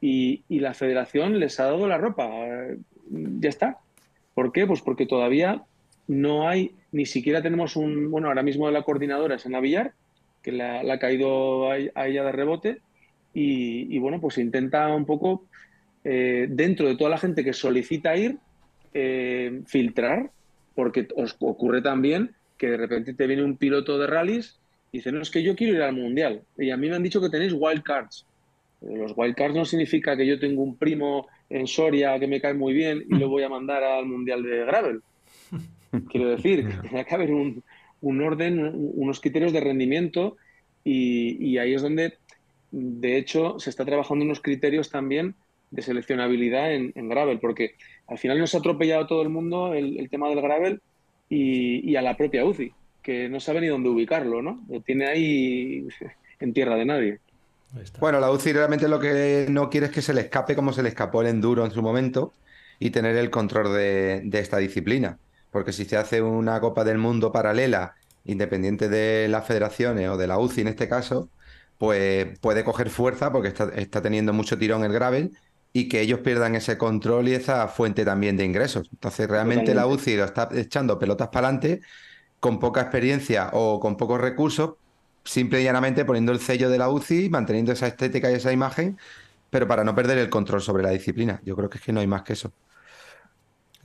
Y, 0.00 0.42
y, 0.48 0.60
la 0.60 0.74
federación 0.74 1.40
les 1.40 1.58
ha 1.58 1.64
dado 1.64 1.86
la 1.88 1.98
ropa 1.98 2.28
ya 3.10 3.48
está. 3.48 3.78
¿Por 4.34 4.52
qué? 4.52 4.66
Pues 4.66 4.82
porque 4.82 5.06
todavía 5.06 5.62
no 6.06 6.48
hay, 6.48 6.72
ni 6.92 7.06
siquiera 7.06 7.42
tenemos 7.42 7.76
un, 7.76 8.10
bueno, 8.10 8.28
ahora 8.28 8.42
mismo 8.42 8.70
la 8.70 8.82
coordinadora 8.82 9.36
es 9.36 9.46
Ana 9.46 9.60
Villar, 9.60 9.92
que 10.42 10.52
la, 10.52 10.80
ha 10.80 10.98
caído 10.98 11.70
a, 11.70 11.78
ella 11.78 12.24
de 12.24 12.32
rebote, 12.32 12.78
y, 13.38 13.98
bueno, 13.98 14.18
pues 14.18 14.38
intenta 14.38 14.88
un 14.94 15.04
poco, 15.04 15.44
eh, 16.08 16.46
dentro 16.48 16.86
de 16.86 16.96
toda 16.96 17.10
la 17.10 17.18
gente 17.18 17.42
que 17.42 17.52
solicita 17.52 18.16
ir, 18.16 18.36
eh, 18.94 19.62
filtrar, 19.66 20.30
porque 20.76 21.08
os 21.16 21.34
ocurre 21.40 21.82
también 21.82 22.36
que 22.56 22.70
de 22.70 22.76
repente 22.76 23.12
te 23.12 23.26
viene 23.26 23.42
un 23.42 23.56
piloto 23.56 23.98
de 23.98 24.06
rallies 24.06 24.56
y 24.92 24.98
dice, 24.98 25.10
no, 25.10 25.20
es 25.20 25.30
que 25.32 25.42
yo 25.42 25.56
quiero 25.56 25.74
ir 25.74 25.82
al 25.82 25.94
Mundial. 25.94 26.42
Y 26.56 26.70
a 26.70 26.76
mí 26.76 26.88
me 26.88 26.94
han 26.94 27.02
dicho 27.02 27.20
que 27.20 27.28
tenéis 27.28 27.52
wildcards. 27.52 28.24
Los 28.82 29.14
wildcards 29.16 29.56
no 29.56 29.64
significa 29.64 30.16
que 30.16 30.28
yo 30.28 30.38
tengo 30.38 30.62
un 30.62 30.76
primo 30.76 31.26
en 31.50 31.66
Soria 31.66 32.20
que 32.20 32.28
me 32.28 32.40
cae 32.40 32.54
muy 32.54 32.72
bien 32.72 33.04
y 33.10 33.16
lo 33.16 33.28
voy 33.28 33.42
a 33.42 33.48
mandar 33.48 33.82
al 33.82 34.06
Mundial 34.06 34.44
de 34.44 34.64
Gravel. 34.64 35.00
Quiero 36.08 36.28
decir, 36.28 36.68
que 36.68 36.88
tiene 36.88 37.04
que 37.04 37.14
haber 37.16 37.32
un, 37.32 37.64
orden, 38.22 38.70
unos 38.94 39.20
criterios 39.20 39.52
de 39.52 39.60
rendimiento 39.60 40.36
y, 40.84 41.58
ahí 41.58 41.74
es 41.74 41.82
donde, 41.82 42.14
de 42.70 43.16
hecho, 43.16 43.58
se 43.58 43.70
está 43.70 43.84
trabajando 43.84 44.24
unos 44.24 44.40
criterios 44.40 44.88
también 44.88 45.34
de 45.76 45.82
seleccionabilidad 45.82 46.72
en, 46.72 47.08
gravel, 47.08 47.38
porque 47.38 47.74
al 48.08 48.18
final 48.18 48.38
nos 48.38 48.54
ha 48.54 48.58
atropellado 48.58 49.06
todo 49.06 49.22
el 49.22 49.28
mundo 49.28 49.74
el, 49.74 50.08
tema 50.10 50.28
del 50.28 50.40
gravel 50.40 50.80
y, 51.28 51.94
a 51.96 52.02
la 52.02 52.16
propia 52.16 52.44
UCI, 52.44 52.72
que 53.02 53.28
no 53.28 53.38
sabe 53.40 53.60
ni 53.60 53.66
dónde 53.68 53.90
ubicarlo, 53.90 54.40
¿no? 54.40 54.64
Lo 54.68 54.80
tiene 54.80 55.06
ahí 55.06 55.86
en 56.40 56.52
tierra 56.54 56.76
de 56.76 56.84
nadie. 56.86 57.18
Bueno, 58.00 58.20
la 58.20 58.30
UCI 58.30 58.54
realmente 58.54 58.88
lo 58.88 58.98
que 58.98 59.46
no 59.50 59.68
quiere 59.68 59.86
es 59.86 59.92
que 59.92 60.00
se 60.00 60.14
le 60.14 60.22
escape 60.22 60.56
como 60.56 60.72
se 60.72 60.82
le 60.82 60.88
escapó 60.88 61.20
el 61.20 61.28
enduro 61.28 61.64
en 61.66 61.70
su 61.70 61.82
momento 61.82 62.32
y 62.78 62.90
tener 62.90 63.16
el 63.16 63.28
control 63.28 63.74
de, 63.74 64.30
esta 64.32 64.56
disciplina. 64.56 65.18
Porque 65.50 65.72
si 65.72 65.84
se 65.84 65.98
hace 65.98 66.22
una 66.22 66.58
Copa 66.60 66.84
del 66.84 66.96
Mundo 66.96 67.32
paralela, 67.32 67.96
independiente 68.24 68.88
de 68.88 69.28
las 69.28 69.46
federaciones 69.46 70.08
o 70.08 70.16
de 70.16 70.26
la 70.26 70.38
UCI 70.38 70.62
en 70.62 70.68
este 70.68 70.88
caso, 70.88 71.28
pues 71.76 72.38
puede 72.38 72.64
coger 72.64 72.88
fuerza 72.88 73.30
porque 73.30 73.48
está, 73.48 73.70
está 73.76 74.00
teniendo 74.00 74.32
mucho 74.32 74.56
tirón 74.56 74.82
el 74.82 74.92
gravel 74.92 75.32
y 75.78 75.88
que 75.88 76.00
ellos 76.00 76.20
pierdan 76.20 76.54
ese 76.54 76.78
control 76.78 77.28
y 77.28 77.34
esa 77.34 77.68
fuente 77.68 78.02
también 78.02 78.38
de 78.38 78.46
ingresos. 78.46 78.88
Entonces, 78.90 79.28
realmente 79.28 79.74
la 79.74 79.86
UCI 79.86 80.16
lo 80.16 80.24
está 80.24 80.48
echando 80.54 80.98
pelotas 80.98 81.28
para 81.28 81.48
adelante 81.48 81.82
con 82.40 82.58
poca 82.58 82.80
experiencia 82.80 83.50
o 83.52 83.78
con 83.78 83.98
pocos 83.98 84.18
recursos, 84.18 84.76
simple 85.22 85.60
y 85.60 85.64
llanamente 85.64 86.06
poniendo 86.06 86.32
el 86.32 86.40
sello 86.40 86.70
de 86.70 86.78
la 86.78 86.88
UCI, 86.88 87.28
manteniendo 87.28 87.72
esa 87.72 87.88
estética 87.88 88.30
y 88.30 88.36
esa 88.36 88.52
imagen, 88.52 88.96
pero 89.50 89.68
para 89.68 89.84
no 89.84 89.94
perder 89.94 90.16
el 90.16 90.30
control 90.30 90.62
sobre 90.62 90.82
la 90.82 90.88
disciplina. 90.92 91.42
Yo 91.44 91.54
creo 91.54 91.68
que 91.68 91.76
es 91.76 91.84
que 91.84 91.92
no 91.92 92.00
hay 92.00 92.06
más 92.06 92.22
que 92.22 92.32
eso. 92.32 92.50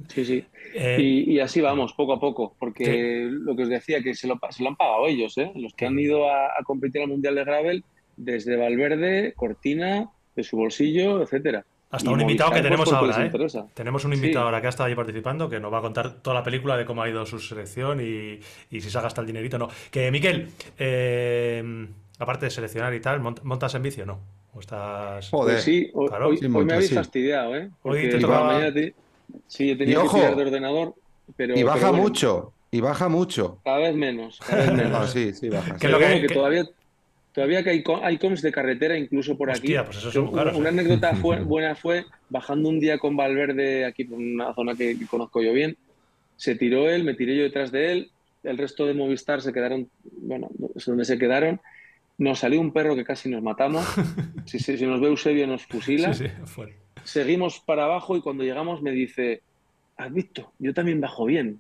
Sí, 0.07 0.23
sí. 0.23 0.45
Eh, 0.73 0.97
y, 1.01 1.39
así 1.41 1.59
vamos, 1.59 1.91
poco 1.91 2.13
a 2.13 2.21
poco, 2.21 2.55
porque 2.57 3.27
lo 3.29 3.53
que 3.53 3.63
os 3.63 3.69
decía, 3.69 4.01
que 4.01 4.15
se 4.15 4.27
lo, 4.27 4.39
se 4.49 4.63
lo 4.63 4.69
han 4.69 4.77
pagado 4.77 5.07
ellos, 5.07 5.37
¿eh? 5.37 5.51
los 5.55 5.73
que 5.73 5.87
han 5.87 5.99
ido 5.99 6.31
a, 6.31 6.51
competir 6.63 7.01
al 7.01 7.09
Mundial 7.09 7.35
de 7.35 7.43
Gravel, 7.43 7.83
desde 8.15 8.55
Valverde, 8.55 9.33
Cortina, 9.35 10.09
de 10.37 10.43
su 10.43 10.55
bolsillo, 10.55 11.21
etcétera. 11.21 11.65
Hasta 11.91 12.09
un 12.09 12.21
invitado 12.21 12.51
que 12.51 12.61
tenemos 12.61 12.91
ahora, 12.93 13.25
¿eh? 13.25 13.31
Tenemos 13.73 14.05
un 14.05 14.13
invitado 14.13 14.45
ahora 14.45 14.61
que 14.61 14.67
ha 14.67 14.69
estado 14.69 14.87
ahí 14.87 14.95
participando, 14.95 15.49
que 15.49 15.59
nos 15.59 15.71
va 15.73 15.79
a 15.79 15.81
contar 15.81 16.21
toda 16.21 16.35
la 16.35 16.43
película 16.43 16.77
de 16.77 16.85
cómo 16.85 17.03
ha 17.03 17.09
ido 17.09 17.25
su 17.25 17.37
selección 17.37 17.99
y, 17.99 18.39
si 18.71 18.81
se 18.81 18.97
ha 18.97 19.01
gastado 19.01 19.23
el 19.23 19.27
dinerito 19.27 19.57
o 19.57 19.59
no. 19.59 19.69
Que, 19.91 20.09
Miquel, 20.09 20.49
eh, 20.79 21.87
aparte 22.17 22.45
de 22.45 22.49
seleccionar 22.51 22.93
y 22.93 23.01
tal, 23.01 23.19
¿montas 23.19 23.75
en 23.75 23.81
vicio 23.81 24.03
o 24.03 24.07
no? 24.07 24.19
¿O 24.53 24.61
estás...? 24.61 25.29
Joder, 25.29 25.55
pues 25.55 25.63
sí, 25.63 25.91
hoy, 25.93 26.39
me 26.47 26.73
habéis 26.73 26.93
fastidiado, 26.93 27.55
¿eh? 27.57 27.69
hoy 27.83 28.09
te 28.09 28.19
tocaba... 28.19 28.61
Sí, 29.47 29.71
he 29.71 29.75
tenido 29.75 30.03
que 30.03 30.09
tirar 30.09 30.35
de 30.35 30.41
ordenador, 30.43 30.93
pero... 31.35 31.57
Y 31.57 31.63
baja 31.63 31.91
mucho, 31.91 32.53
y 32.69 32.79
baja 32.79 33.09
mucho. 33.09 33.59
Cada 33.63 33.79
vez 33.79 33.95
menos, 33.95 34.39
cada 34.39 34.65
vez 34.65 34.73
menos. 34.83 35.09
sí, 35.11 35.33
sí, 35.33 35.49
baja. 35.49 35.77
Que, 35.77 35.87
lo 35.89 35.99
que, 35.99 36.27
todavía 36.33 36.65
Todavía 37.33 37.63
que 37.63 37.69
hay, 37.69 37.83
hay 38.03 38.17
coms 38.17 38.41
de 38.41 38.51
carretera 38.51 38.97
incluso 38.97 39.37
por 39.37 39.49
aquí. 39.49 39.73
Pues 39.85 40.15
una, 40.15 40.69
anécdota 40.69 41.11
buena 41.21 41.75
fue 41.75 42.05
bajando 42.29 42.69
un 42.69 42.79
día 42.79 42.97
con 42.97 43.15
Valverde 43.15 43.85
aquí 43.85 44.03
por 44.03 44.19
una 44.19 44.53
zona 44.53 44.75
que, 44.75 44.97
conozco 45.09 45.41
yo 45.41 45.53
bien. 45.53 45.77
Se 46.35 46.55
tiró 46.55 46.89
él, 46.89 47.03
me 47.03 47.13
tiré 47.13 47.37
yo 47.37 47.43
detrás 47.43 47.71
de 47.71 47.91
él. 47.91 48.11
El 48.43 48.57
resto 48.57 48.85
de 48.85 48.93
Movistar 48.93 49.41
se 49.41 49.53
quedaron, 49.53 49.89
bueno, 50.03 50.49
es 50.75 50.85
donde 50.85 51.05
se 51.05 51.17
quedaron. 51.17 51.61
Nos 52.17 52.39
salió 52.39 52.59
un 52.59 52.73
perro 52.73 52.95
que 52.95 53.05
casi 53.05 53.29
nos 53.29 53.41
matamos. 53.41 53.85
si, 54.45 54.59
si, 54.59 54.85
nos 54.85 54.99
ve 54.99 55.07
Eusebio 55.07 55.47
nos 55.47 55.65
fusila. 55.65 56.13
Seguimos 57.03 57.59
para 57.59 57.85
abajo 57.85 58.17
y 58.17 58.21
cuando 58.21 58.43
llegamos 58.43 58.81
me 58.81 58.91
dice, 58.91 59.41
has 59.95 60.11
visto, 60.11 60.51
yo 60.59 60.73
también 60.73 60.99
bajo 60.99 61.25
bien. 61.25 61.59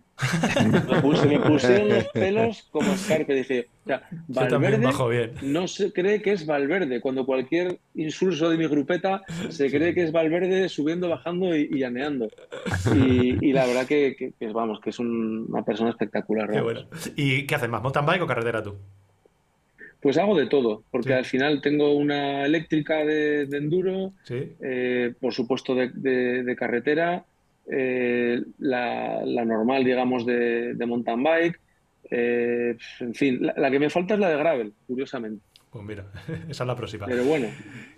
Me, 0.71 1.01
puse, 1.01 1.27
me 1.27 1.39
pusieron 1.39 1.89
los 1.89 2.07
pelos 2.09 2.67
como 2.71 2.91
escarpe. 2.93 3.33
Dije, 3.33 3.67
o 3.85 3.87
sea, 3.87 4.07
Valverde 4.27 5.33
no 5.41 5.67
se 5.67 5.91
cree 5.91 6.21
que 6.21 6.33
es 6.33 6.45
Valverde. 6.45 7.01
Cuando 7.01 7.25
cualquier 7.25 7.79
insulso 7.95 8.49
de 8.49 8.57
mi 8.57 8.67
grupeta 8.67 9.21
se 9.49 9.69
cree 9.69 9.93
que 9.93 10.03
es 10.03 10.11
Valverde 10.11 10.69
subiendo, 10.69 11.09
bajando 11.09 11.55
y, 11.55 11.79
llaneando. 11.79 12.29
Y, 12.95 13.53
la 13.53 13.65
verdad 13.65 13.85
que, 13.85 14.33
vamos, 14.53 14.79
que 14.79 14.91
es 14.91 14.99
una 14.99 15.63
persona 15.63 15.89
espectacular. 15.89 16.49
¿Y 17.15 17.45
qué 17.45 17.55
haces 17.55 17.69
más, 17.69 17.81
mountain 17.81 18.05
bike 18.05 18.21
o 18.23 18.27
carretera 18.27 18.63
tú? 18.63 18.75
Pues 20.01 20.17
hago 20.17 20.35
de 20.35 20.47
todo, 20.47 20.83
porque 20.89 21.13
al 21.13 21.25
final 21.25 21.61
tengo 21.61 21.93
una 21.93 22.43
eléctrica 22.45 23.05
de, 23.05 23.43
enduro, 23.43 24.13
eh, 24.29 25.13
por 25.19 25.31
supuesto 25.33 25.75
de 25.75 26.55
carretera, 26.57 27.25
eh, 27.73 28.43
la, 28.59 29.23
normal, 29.45 29.83
digamos, 29.85 30.25
de, 30.25 30.75
mountain 30.85 31.23
bike. 31.23 31.59
Eh, 32.09 32.75
en 32.99 33.15
fin, 33.15 33.39
la, 33.41 33.71
que 33.71 33.79
me 33.79 33.89
falta 33.89 34.15
es 34.15 34.19
la 34.19 34.29
de 34.29 34.37
gravel, 34.37 34.73
curiosamente. 34.85 35.41
Pues 35.69 35.85
mira, 35.85 36.05
esa 36.49 36.63
es 36.63 36.67
la 36.67 36.75
próxima. 36.75 37.05
Pero 37.05 37.23
bueno. 37.23 37.47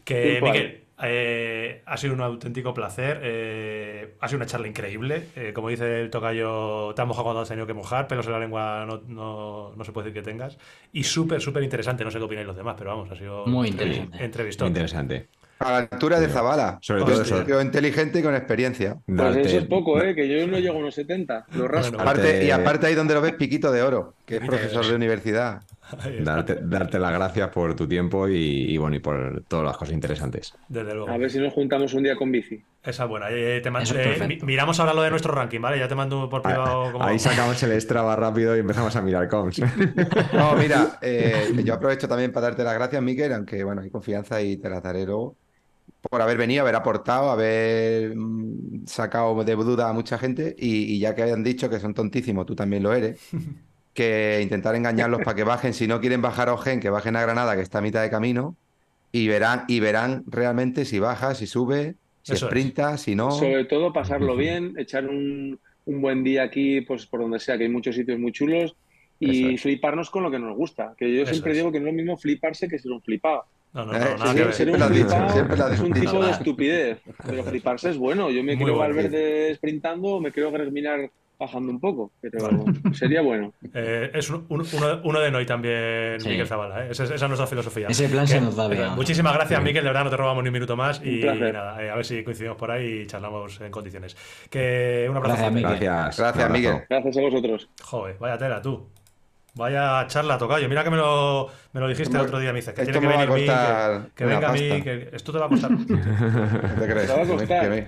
Que, 0.05 0.39
Miguel, 0.43 0.81
eh, 1.01 1.81
ha 1.87 1.97
sido 1.97 2.13
un 2.13 2.21
auténtico 2.21 2.71
placer. 2.71 4.13
ha 4.19 4.27
sido 4.27 4.37
una 4.37 4.45
charla 4.45 4.67
increíble. 4.67 5.23
como 5.55 5.69
dice 5.69 6.01
el 6.01 6.11
tocayo, 6.11 6.93
te 6.93 7.01
has 7.01 7.07
mojado 7.07 7.23
cuando 7.23 7.41
has 7.41 7.49
tenido 7.49 7.65
que 7.65 7.73
mojar, 7.73 8.07
pelos 8.07 8.27
en 8.27 8.33
la 8.33 8.39
lengua 8.39 8.85
no, 8.85 9.71
no, 9.75 9.83
se 9.83 9.91
puede 9.91 10.09
decir 10.09 10.21
que 10.21 10.29
tengas. 10.29 10.59
Y 10.91 11.01
súper, 11.01 11.41
súper 11.41 11.63
interesante. 11.63 12.03
No 12.03 12.11
sé 12.11 12.19
qué 12.19 12.25
opináis 12.25 12.45
los 12.45 12.55
demás, 12.55 12.75
pero 12.77 12.91
vamos, 12.91 13.09
ha 13.09 13.15
sido 13.15 13.47
muy 13.47 13.69
interesante. 13.69 14.23
Entrevistón. 14.23 14.67
Muy 14.67 14.69
interesante. 14.69 15.29
A 15.59 15.71
la 15.71 15.77
altura 15.77 16.19
de 16.19 16.27
Zabala, 16.27 16.79
sobre 16.81 17.03
todo 17.03 17.21
eso. 17.21 17.61
inteligente 17.61 18.19
y 18.19 18.23
con 18.23 18.35
experiencia. 18.35 18.97
Pues 19.05 19.37
eso 19.37 19.59
es 19.59 19.65
poco, 19.65 20.01
¿eh? 20.01 20.13
que 20.13 20.27
yo 20.27 20.45
no 20.47 20.59
llego 20.59 20.75
a 20.75 20.77
unos 20.79 20.95
70. 20.95 21.45
Lo 21.53 21.69
y 22.41 22.51
aparte 22.51 22.87
ahí 22.87 22.95
donde 22.95 23.13
lo 23.13 23.21
ves, 23.21 23.33
Piquito 23.33 23.71
de 23.71 23.81
Oro, 23.81 24.13
que 24.25 24.37
es 24.37 24.41
profesor 24.41 24.85
de 24.85 24.95
universidad. 24.95 25.61
Darte, 26.21 26.59
darte, 26.61 26.97
las 26.97 27.13
gracias 27.13 27.49
por 27.49 27.75
tu 27.75 27.87
tiempo 27.87 28.27
y, 28.27 28.77
bueno 28.77 28.95
y 28.95 28.99
por 28.99 29.43
todas 29.47 29.65
las 29.65 29.77
cosas 29.77 29.93
interesantes. 29.93 30.53
Desde 30.67 30.93
luego. 30.93 31.09
A 31.09 31.17
ver 31.17 31.29
si 31.29 31.39
nos 31.39 31.53
juntamos 31.53 31.93
un 31.93 32.03
día 32.03 32.15
con 32.15 32.31
bici. 32.31 32.63
Esa 32.83 33.03
es 33.03 33.09
buena. 33.09 33.29
Eh, 33.29 33.61
eh, 33.63 34.39
miramos 34.43 34.79
ahora 34.79 34.93
lo 34.93 35.01
de 35.01 35.09
nuestro 35.09 35.33
ranking, 35.33 35.59
¿vale? 35.59 35.79
Ya 35.79 35.87
te 35.87 35.95
mando 35.95 36.29
por 36.29 36.41
privado. 36.41 36.91
Como... 36.91 37.03
Ahí 37.03 37.19
sacamos 37.19 37.61
el 37.63 37.79
Strava 37.79 38.15
rápido 38.15 38.55
y 38.55 38.59
empezamos 38.59 38.95
a 38.95 39.01
mirar 39.01 39.27
comps. 39.27 39.59
no, 40.33 40.55
mira, 40.55 40.97
eh, 41.01 41.53
yo 41.63 41.73
aprovecho 41.73 42.07
también 42.07 42.31
para 42.31 42.47
darte 42.47 42.63
las 42.63 42.73
gracias, 42.73 43.01
Miguel, 43.01 43.33
aunque 43.33 43.63
bueno, 43.63 43.81
hay 43.81 43.89
confianza 43.89 44.41
y 44.41 44.57
te 44.57 44.69
las 44.69 44.81
daré 44.81 45.05
luego 45.05 45.37
por 46.09 46.21
haber 46.21 46.37
venido, 46.37 46.61
haber 46.61 46.75
aportado, 46.75 47.31
haber 47.31 48.15
mm, 48.15 48.85
sacado 48.85 49.43
de 49.43 49.55
duda 49.55 49.89
a 49.89 49.93
mucha 49.93 50.17
gente 50.17 50.55
y, 50.57 50.99
ya 50.99 51.15
que 51.15 51.23
hayan 51.23 51.43
dicho 51.43 51.69
que 51.69 51.79
son 51.79 51.93
tontísimos, 51.93 52.45
tú 52.45 52.55
también 52.55 52.83
lo 52.83 52.93
eres, 52.93 53.19
que 53.93 54.39
intentar 54.41 54.75
engañarlos 54.75 55.21
para 55.23 55.35
que 55.35 55.43
bajen, 55.43 55.73
si 55.73 55.87
no 55.87 56.01
quieren 56.01 56.21
bajar 56.21 56.49
a 56.49 56.53
Ogen, 56.53 56.79
que 56.79 56.89
bajen 56.89 57.15
a 57.15 57.21
Granada, 57.21 57.55
que 57.55 57.61
está 57.61 57.77
a 57.77 57.81
mitad 57.81 58.01
de 58.01 58.09
camino, 58.09 58.55
y 59.11 59.27
verán, 59.27 59.65
y 59.67 59.79
verán 59.79 60.23
realmente 60.27 60.85
si 60.85 60.99
baja, 60.99 61.35
si 61.35 61.45
sube, 61.45 61.95
si 62.23 62.35
sprinta, 62.35 62.97
si 62.97 63.15
no. 63.15 63.31
Sobre 63.31 63.65
todo 63.65 63.93
pasarlo 63.93 64.35
bien, 64.35 64.73
echar 64.77 65.07
un, 65.07 65.59
buen 65.85 66.23
día 66.23 66.43
aquí, 66.43 66.81
pues 66.81 67.05
por 67.05 67.21
donde 67.21 67.39
sea, 67.39 67.57
que 67.57 67.65
hay 67.65 67.69
muchos 67.69 67.95
sitios 67.95 68.17
muy 68.17 68.31
chulos, 68.31 68.75
y 69.19 69.57
fliparnos 69.57 70.09
con 70.09 70.23
lo 70.23 70.31
que 70.31 70.39
nos 70.39 70.55
gusta. 70.57 70.95
Que 70.97 71.15
yo 71.15 71.25
siempre 71.25 71.53
digo 71.53 71.71
que 71.71 71.79
no 71.79 71.87
es 71.87 71.93
lo 71.93 71.97
mismo 71.97 72.17
fliparse 72.17 72.67
que 72.67 72.79
ser 72.79 72.91
un 72.91 73.01
flipado. 73.01 73.45
No, 73.73 73.85
no, 73.85 73.93
no, 73.93 73.97
eh, 73.97 74.15
nada 74.19 74.33
que 74.35 74.43
ver. 74.43 74.53
Siempre 74.53 74.83
un 74.83 74.93
dicho, 74.93 75.71
es 75.71 75.79
un 75.79 75.93
tipo 75.93 76.23
de 76.23 76.31
estupidez. 76.31 76.99
Pero 77.25 77.43
fliparse 77.43 77.91
es 77.91 77.97
bueno. 77.97 78.29
Yo 78.29 78.43
me 78.43 78.57
quiero 78.57 78.77
Valverde 78.77 79.55
sprintando, 79.55 80.19
me 80.19 80.31
quiero 80.31 80.51
Greminar 80.51 81.09
bajando 81.39 81.71
un 81.71 81.79
poco, 81.79 82.11
pero 82.21 82.49
sería 82.93 83.21
bueno. 83.21 83.53
Eh, 83.73 84.11
es 84.13 84.29
uno, 84.29 84.45
uno, 85.03 85.19
de 85.19 85.31
Noy 85.31 85.45
también, 85.45 86.17
Miguel 86.25 86.47
Zavala. 86.47 86.85
¿eh? 86.85 86.91
Esa, 86.91 87.03
es 87.03 87.21
nuestra 87.21 87.47
filosofía. 87.47 87.87
Ese 87.87 88.09
plan 88.09 88.27
se 88.27 88.41
nos 88.41 88.55
da 88.55 88.67
bien. 88.67 88.89
Muchísimas 88.95 89.33
gracias, 89.33 89.61
Miguel. 89.61 89.83
De 89.83 89.89
verdad, 89.89 90.03
no 90.03 90.09
te 90.09 90.17
robamos 90.17 90.43
ni 90.43 90.49
un 90.49 90.53
minuto 90.53 90.75
más. 90.75 91.01
y 91.03 91.23
nada, 91.23 91.75
a 91.75 91.95
ver 91.95 92.05
si 92.05 92.23
coincidimos 92.23 92.57
por 92.57 92.71
ahí 92.71 93.01
y 93.01 93.07
charlamos 93.07 93.59
en 93.61 93.71
condiciones. 93.71 94.15
Que 94.49 95.07
un 95.09 95.17
abrazo. 95.17 95.35
Gracias, 95.35 95.53
Miguel. 95.53 95.79
Gracias, 95.79 96.19
gracias 96.19 96.51
Miguel. 96.51 96.83
Gracias 96.89 97.17
a 97.17 97.21
vosotros. 97.21 97.69
Joder, 97.81 98.17
vaya 98.19 98.37
tela, 98.37 98.61
tú. 98.61 98.87
Vaya 99.55 100.07
charla, 100.07 100.39
tocayo. 100.39 100.67
Mira 100.67 100.83
que 100.83 100.89
me 100.89 100.97
lo, 100.97 101.47
me 101.73 101.79
lo 101.79 101.87
dijiste 101.87 102.17
el 102.17 102.23
otro 102.23 102.39
día, 102.39 102.51
me 102.51 102.59
dices 102.59 102.73
que 102.73 102.85
tiene 102.85 102.99
que 102.99 103.05
venir 103.05 103.29
mí, 103.29 103.45
que, 104.15 104.25
venga 104.25 104.49
a 104.49 104.51
mí, 104.51 104.81
que 104.81 105.09
esto 105.13 105.31
te 105.31 105.37
va 105.37 105.45
a 105.45 105.49
costar. 105.49 105.69
¿Qué 105.77 105.93
te 106.79 106.87
crees? 106.91 107.07
Te 107.07 107.13
va 107.13 107.21
a 107.21 107.27
costar. 107.27 107.87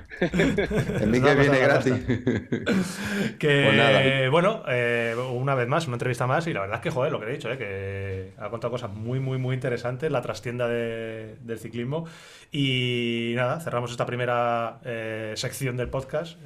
En 1.02 1.10
mí 1.10 1.20
que 1.20 1.34
viene 1.34 1.58
gratis. 1.58 1.94
que, 3.40 3.68
pues 3.72 4.30
bueno, 4.30 4.62
eh, 4.68 5.16
una 5.34 5.56
vez 5.56 5.68
más, 5.68 5.88
una 5.88 5.96
entrevista 5.96 6.28
más, 6.28 6.46
y 6.46 6.54
la 6.54 6.62
verdad 6.62 6.76
es 6.76 6.82
que, 6.84 6.92
joder, 6.92 7.12
lo 7.12 7.20
que 7.20 7.26
he 7.26 7.32
dicho, 7.32 7.52
eh, 7.52 7.58
que 7.58 8.34
ha 8.38 8.50
contado 8.50 8.70
cosas 8.70 8.92
muy, 8.92 9.20
muy, 9.20 9.40
muy 9.40 9.56
interesantes, 9.56 10.12
la 10.12 10.22
trastienda 10.22 10.68
de, 10.68 11.36
del 11.42 11.58
ciclismo. 11.58 12.06
Y 12.52 13.34
nada, 13.36 13.60
cerramos 13.60 13.90
esta 13.90 14.06
primera 14.06 14.82
eh, 14.86 15.34
sección 15.36 15.78
del 15.78 15.90
podcast. 15.90 16.38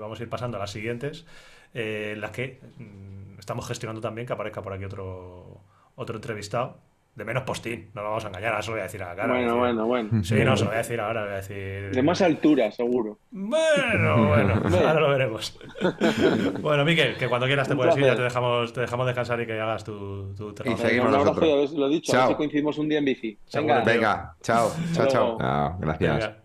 vamos 0.00 0.18
a 0.18 0.22
ir 0.22 0.30
pasando 0.30 0.56
a 0.56 0.60
las 0.60 0.70
siguientes. 0.70 1.26
en 1.74 2.22
las 2.22 2.30
que 2.30 2.58
mm, 2.78 3.21
estamos 3.52 3.68
gestionando 3.68 4.00
también 4.00 4.26
que 4.26 4.32
aparezca 4.32 4.62
por 4.62 4.72
aquí 4.72 4.84
otro, 4.86 5.60
otro 5.94 6.16
entrevistado 6.16 6.78
de 7.14 7.26
menos 7.26 7.42
postín, 7.42 7.90
no 7.92 8.00
lo 8.00 8.08
vamos 8.08 8.24
a 8.24 8.28
engañar, 8.28 8.52
ahora 8.52 8.62
se 8.62 8.70
lo 8.70 8.72
voy 8.76 8.80
a 8.80 8.84
decir 8.84 9.02
a 9.02 9.08
la 9.08 9.14
cara. 9.14 9.34
Bueno, 9.34 9.58
bueno, 9.58 9.86
bueno. 9.86 10.24
Sí, 10.24 10.36
no, 10.42 10.56
se 10.56 10.64
lo 10.64 10.70
voy 10.70 10.76
a 10.76 10.78
decir 10.78 10.98
ahora, 10.98 11.24
voy 11.24 11.32
a 11.34 11.36
decir. 11.36 11.90
De 11.90 12.02
más 12.02 12.22
altura, 12.22 12.72
seguro. 12.72 13.18
Bueno, 13.30 14.28
bueno, 14.28 14.62
ahora 14.64 15.00
lo 15.00 15.10
veremos. 15.10 15.60
bueno, 16.62 16.86
Miquel, 16.86 17.18
que 17.18 17.28
cuando 17.28 17.46
quieras 17.46 17.68
te 17.68 17.76
puedes 17.76 17.94
ir, 17.98 18.04
ya 18.04 18.16
te 18.16 18.22
dejamos, 18.22 18.72
te 18.72 18.80
dejamos 18.80 19.04
descansar 19.04 19.38
y 19.42 19.46
que 19.46 19.60
hagas 19.60 19.84
tu, 19.84 20.34
tu 20.34 20.54
Y 20.64 20.74
seguimos 20.78 21.08
Un 21.10 21.14
abrazo, 21.16 21.24
nosotros. 21.42 21.72
ya 21.72 21.78
lo 21.78 21.86
he 21.88 21.90
dicho, 21.90 22.16
a 22.16 22.20
ver 22.20 22.28
si 22.28 22.34
coincidimos 22.34 22.78
un 22.78 22.88
día 22.88 22.98
en 23.00 23.04
bici. 23.04 23.38
Venga, 23.52 23.84
Venga, 23.84 24.36
chao, 24.40 24.72
chao, 24.94 25.06
chao. 25.06 25.38
Ah, 25.38 25.76
gracias. 25.78 26.16
Venga. 26.16 26.36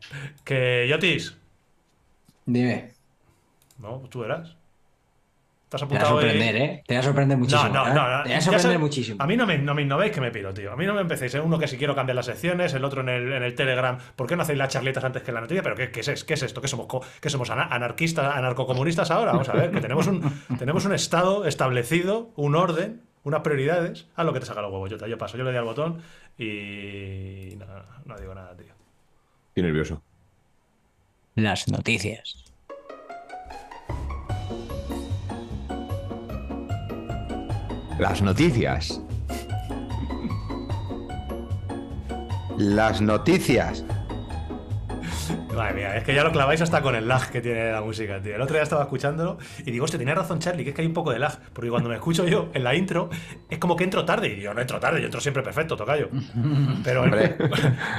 Que 0.44 0.86
Yotis, 0.90 1.38
Dime. 2.46 2.90
¿no? 3.80 4.00
¿Tú 4.10 4.26
eras? 4.26 4.58
¿Te 5.70 5.76
has 5.76 5.86
Te 5.86 5.96
va 5.96 6.02
a 6.02 6.06
sorprender? 6.06 6.56
¿eh? 6.56 6.84
Te 6.88 6.94
va 6.94 7.00
a 7.02 7.04
sorprender 7.04 7.38
muchísimo. 7.38 7.68
No, 7.70 7.84
no, 7.86 7.92
¿eh? 7.92 7.94
no, 7.94 8.18
no. 8.20 8.24
Te 8.24 8.30
va 8.32 8.38
a 8.38 8.42
sorprender 8.42 8.80
muchísimo. 8.80 9.22
A 9.22 9.28
mí 9.28 9.36
no 9.36 9.46
me, 9.46 9.58
no 9.58 9.74
me 9.76 9.82
innovéis 9.82 10.14
que 10.14 10.22
me 10.22 10.32
piro, 10.32 10.54
tío. 10.54 10.72
A 10.72 10.78
mí 10.78 10.86
no 10.86 10.94
me 10.94 11.02
empecéis. 11.02 11.36
¿eh? 11.36 11.42
Uno 11.42 11.60
que 11.60 11.68
si 11.68 11.78
quiero 11.78 11.94
cambiar 11.94 12.16
las 12.16 12.26
secciones, 12.28 12.74
el 12.74 12.86
otro 12.86 13.02
en 13.02 13.10
el, 13.10 13.34
en 13.34 13.44
el 13.44 13.54
Telegram. 13.54 13.98
¿Por 14.16 14.28
qué 14.28 14.38
no 14.38 14.44
hacéis 14.44 14.58
las 14.60 14.70
charletas 14.72 15.04
antes 15.04 15.24
que 15.24 15.32
la 15.34 15.42
noticia? 15.42 15.62
¿Pero 15.64 15.76
qué, 15.76 15.92
qué 15.92 16.00
es, 16.00 16.24
qué 16.24 16.34
es 16.36 16.44
esto? 16.44 16.62
¿Qué 16.62 16.70
somos, 16.70 16.88
qué 17.20 17.30
somos 17.30 17.50
ana- 17.50 17.68
anarquistas, 17.70 18.34
anarcocomunistas 18.34 19.12
ahora? 19.12 19.34
Vamos 19.34 19.50
a 19.50 19.54
ver, 19.54 19.72
que 19.72 19.82
tenemos 19.82 20.08
un, 20.08 20.22
tenemos 20.58 20.86
un 20.86 20.94
estado 20.94 21.46
establecido, 21.46 22.30
un 22.38 22.56
orden, 22.56 23.02
unas 23.24 23.42
prioridades. 23.42 24.08
Haz 24.16 24.26
lo 24.26 24.32
que 24.32 24.40
te 24.40 24.46
saca 24.46 24.62
los 24.62 24.72
huevos. 24.72 24.90
Yo, 24.90 25.06
yo 25.06 25.18
paso, 25.18 25.36
yo 25.38 25.44
le 25.44 25.50
doy 25.50 25.58
al 25.60 25.66
botón 25.66 26.02
y. 26.38 27.58
No, 27.58 27.66
no 28.06 28.18
digo 28.18 28.34
nada, 28.34 28.56
tío. 28.56 28.74
Estoy 29.50 29.64
nervioso. 29.64 30.02
Las 31.36 31.68
noticias. 31.68 32.46
Las 38.00 38.22
noticias. 38.22 39.02
Las 42.58 43.02
noticias. 43.02 43.84
Madre 45.56 45.74
mía, 45.74 45.98
es 45.98 46.04
que 46.04 46.14
ya 46.14 46.24
lo 46.24 46.32
claváis 46.32 46.62
hasta 46.62 46.84
con 46.84 46.94
el 46.94 47.08
lag 47.08 47.32
que 47.32 47.42
tiene 47.42 47.72
la 47.72 47.82
música, 47.82 48.22
tío. 48.22 48.36
El 48.36 48.42
otro 48.42 48.54
día 48.54 48.62
estaba 48.62 48.84
escuchándolo 48.84 49.40
y 49.66 49.72
digo, 49.72 49.86
hostia, 49.86 49.98
tiene 49.98 50.14
razón 50.14 50.38
Charlie, 50.38 50.64
que 50.64 50.70
es 50.70 50.76
que 50.76 50.84
hay 50.84 50.88
un 50.88 50.94
poco 50.94 51.12
de 51.12 51.18
lag. 51.18 51.40
Porque 51.54 51.72
cuando 51.72 51.90
me 51.90 51.96
escucho 51.96 52.28
yo 52.28 52.50
en 52.54 52.64
la 52.64 52.76
intro, 52.76 53.10
es 53.50 53.58
como 53.58 53.76
que 53.76 53.84
entro 53.84 54.06
tarde. 54.06 54.36
Y 54.38 54.42
yo 54.42 54.54
no 54.54 54.62
entro 54.62 54.80
tarde, 54.80 55.00
yo 55.00 55.06
entro 55.06 55.20
siempre 55.20 55.42
perfecto, 55.42 55.76
tocayo. 55.76 56.10
Pero, 56.84 57.02
Hombre. 57.02 57.36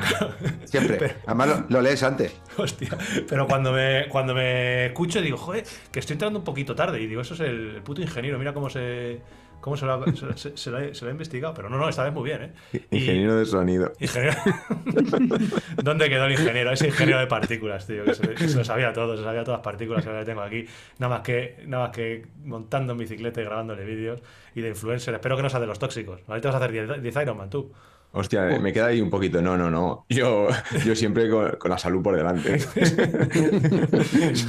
Siempre. 0.67 1.17
Además 1.27 1.49
lo, 1.49 1.65
lo 1.69 1.81
lees 1.83 2.03
antes. 2.05 2.41
hostia, 2.57 2.91
pero 3.29 3.47
cuando 3.49 3.73
me, 3.73 4.07
cuando 4.09 4.35
me 4.35 4.87
escucho 4.87 5.21
digo, 5.21 5.37
joder, 5.37 5.65
que 5.91 5.99
estoy 5.99 6.15
entrando 6.15 6.39
un 6.39 6.45
poquito 6.45 6.77
tarde. 6.77 7.01
Y 7.01 7.07
digo, 7.09 7.23
eso 7.23 7.35
es 7.35 7.41
el 7.41 7.81
puto 7.83 8.03
ingeniero, 8.03 8.39
mira 8.39 8.53
cómo 8.53 8.71
se. 8.71 9.21
¿Cómo 9.61 9.77
se 9.77 9.87
lo, 9.87 9.93
ha, 9.95 10.05
se, 10.37 10.57
se- 10.57 10.71
ha- 10.71 10.95
se 10.95 11.05
lo 11.05 11.09
ha 11.09 11.11
investigado? 11.13 11.53
Pero 11.55 11.69
no, 11.69 11.79
no, 11.79 11.89
esta 11.89 12.05
vez 12.05 12.13
muy 12.13 12.25
bien, 12.25 12.43
¿eh? 12.43 12.53
Y- 12.91 12.97
Ingeniero 12.99 13.37
de 13.37 13.45
sonido. 13.45 13.93
Ingeniero. 13.99 14.37
¿Dónde 15.83 16.09
quedó 16.09 16.25
el 16.27 16.33
ingeniero? 16.33 16.71
Ese 16.73 16.89
ingeniero 16.89 17.19
de 17.21 17.27
partículas, 17.27 17.87
tío, 17.87 18.05
que 18.05 18.15
se, 18.15 18.29
que 18.35 18.49
se 18.49 18.57
lo 18.59 18.65
sabía 18.65 18.93
todo, 18.93 19.17
se 19.17 19.23
sabía 19.25 19.45
todas 19.45 19.59
las 19.59 19.65
partículas 19.65 20.03
que 20.05 20.11
ahora 20.11 20.25
tengo 20.25 20.43
aquí. 20.43 20.67
Nada 20.99 21.15
más 21.17 21.23
que, 21.23 21.63
nada 21.67 21.85
más 21.89 21.97
que 21.97 22.27
montando 22.45 22.93
en 22.93 22.99
bicicleta 22.99 23.41
y 23.41 23.45
grabándole 23.45 23.85
vídeos 23.85 24.23
y 24.55 24.61
de 24.61 24.69
influencer. 24.69 25.15
Espero 25.15 25.37
que 25.37 25.43
no 25.43 25.51
sea 25.51 25.61
de 25.61 25.67
los 25.67 25.79
tóxicos. 25.79 26.21
Ahorita 26.27 26.49
vas 26.49 26.55
a 26.55 26.65
hacer 26.65 26.73
10 26.73 27.03
10 27.03 27.17
Ironman 27.17 27.51
tú. 27.51 27.73
Hostia, 28.11 28.59
me 28.61 28.73
queda 28.73 28.87
ahí 28.87 29.01
un 29.01 29.11
poquito. 29.11 29.41
No, 29.43 29.57
no, 29.57 29.71
no. 29.71 30.07
Yo, 30.09 30.49
yo 30.85 30.97
siempre 30.97 31.29
con, 31.31 31.51
con 31.59 31.71
la 31.71 31.79
salud 31.79 32.03
por 32.03 32.17
delante. 32.17 32.55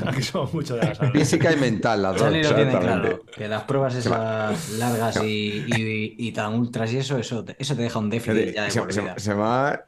Aquí 0.07 0.23
somos 0.23 0.53
mucho 0.53 0.75
de 0.75 0.85
la 0.85 0.95
salud. 0.95 1.11
Física 1.13 1.51
y 1.51 1.57
mental, 1.57 2.01
las 2.01 2.13
dos. 2.13 2.21
Charlie 2.23 2.43
lo 2.43 2.49
tiene 2.55 2.71
exactamente. 2.71 3.07
claro. 3.09 3.23
Que 3.35 3.47
las 3.47 3.63
pruebas 3.63 3.95
esas 3.95 4.69
largas 4.77 5.21
y, 5.23 5.65
y- 5.67 6.15
y 6.17 6.31
tan 6.31 6.53
ultras 6.53 6.91
y 6.93 6.97
eso, 6.97 7.17
eso 7.17 7.43
te, 7.43 7.55
eso 7.59 7.75
te 7.75 7.81
deja 7.83 7.99
un 7.99 8.09
déficit 8.09 8.53
ya 8.55 8.63
de 8.63 8.71
Se, 8.71 8.81
se- 8.91 9.19
se 9.19 9.35
me 9.35 9.43
ha- 9.43 9.83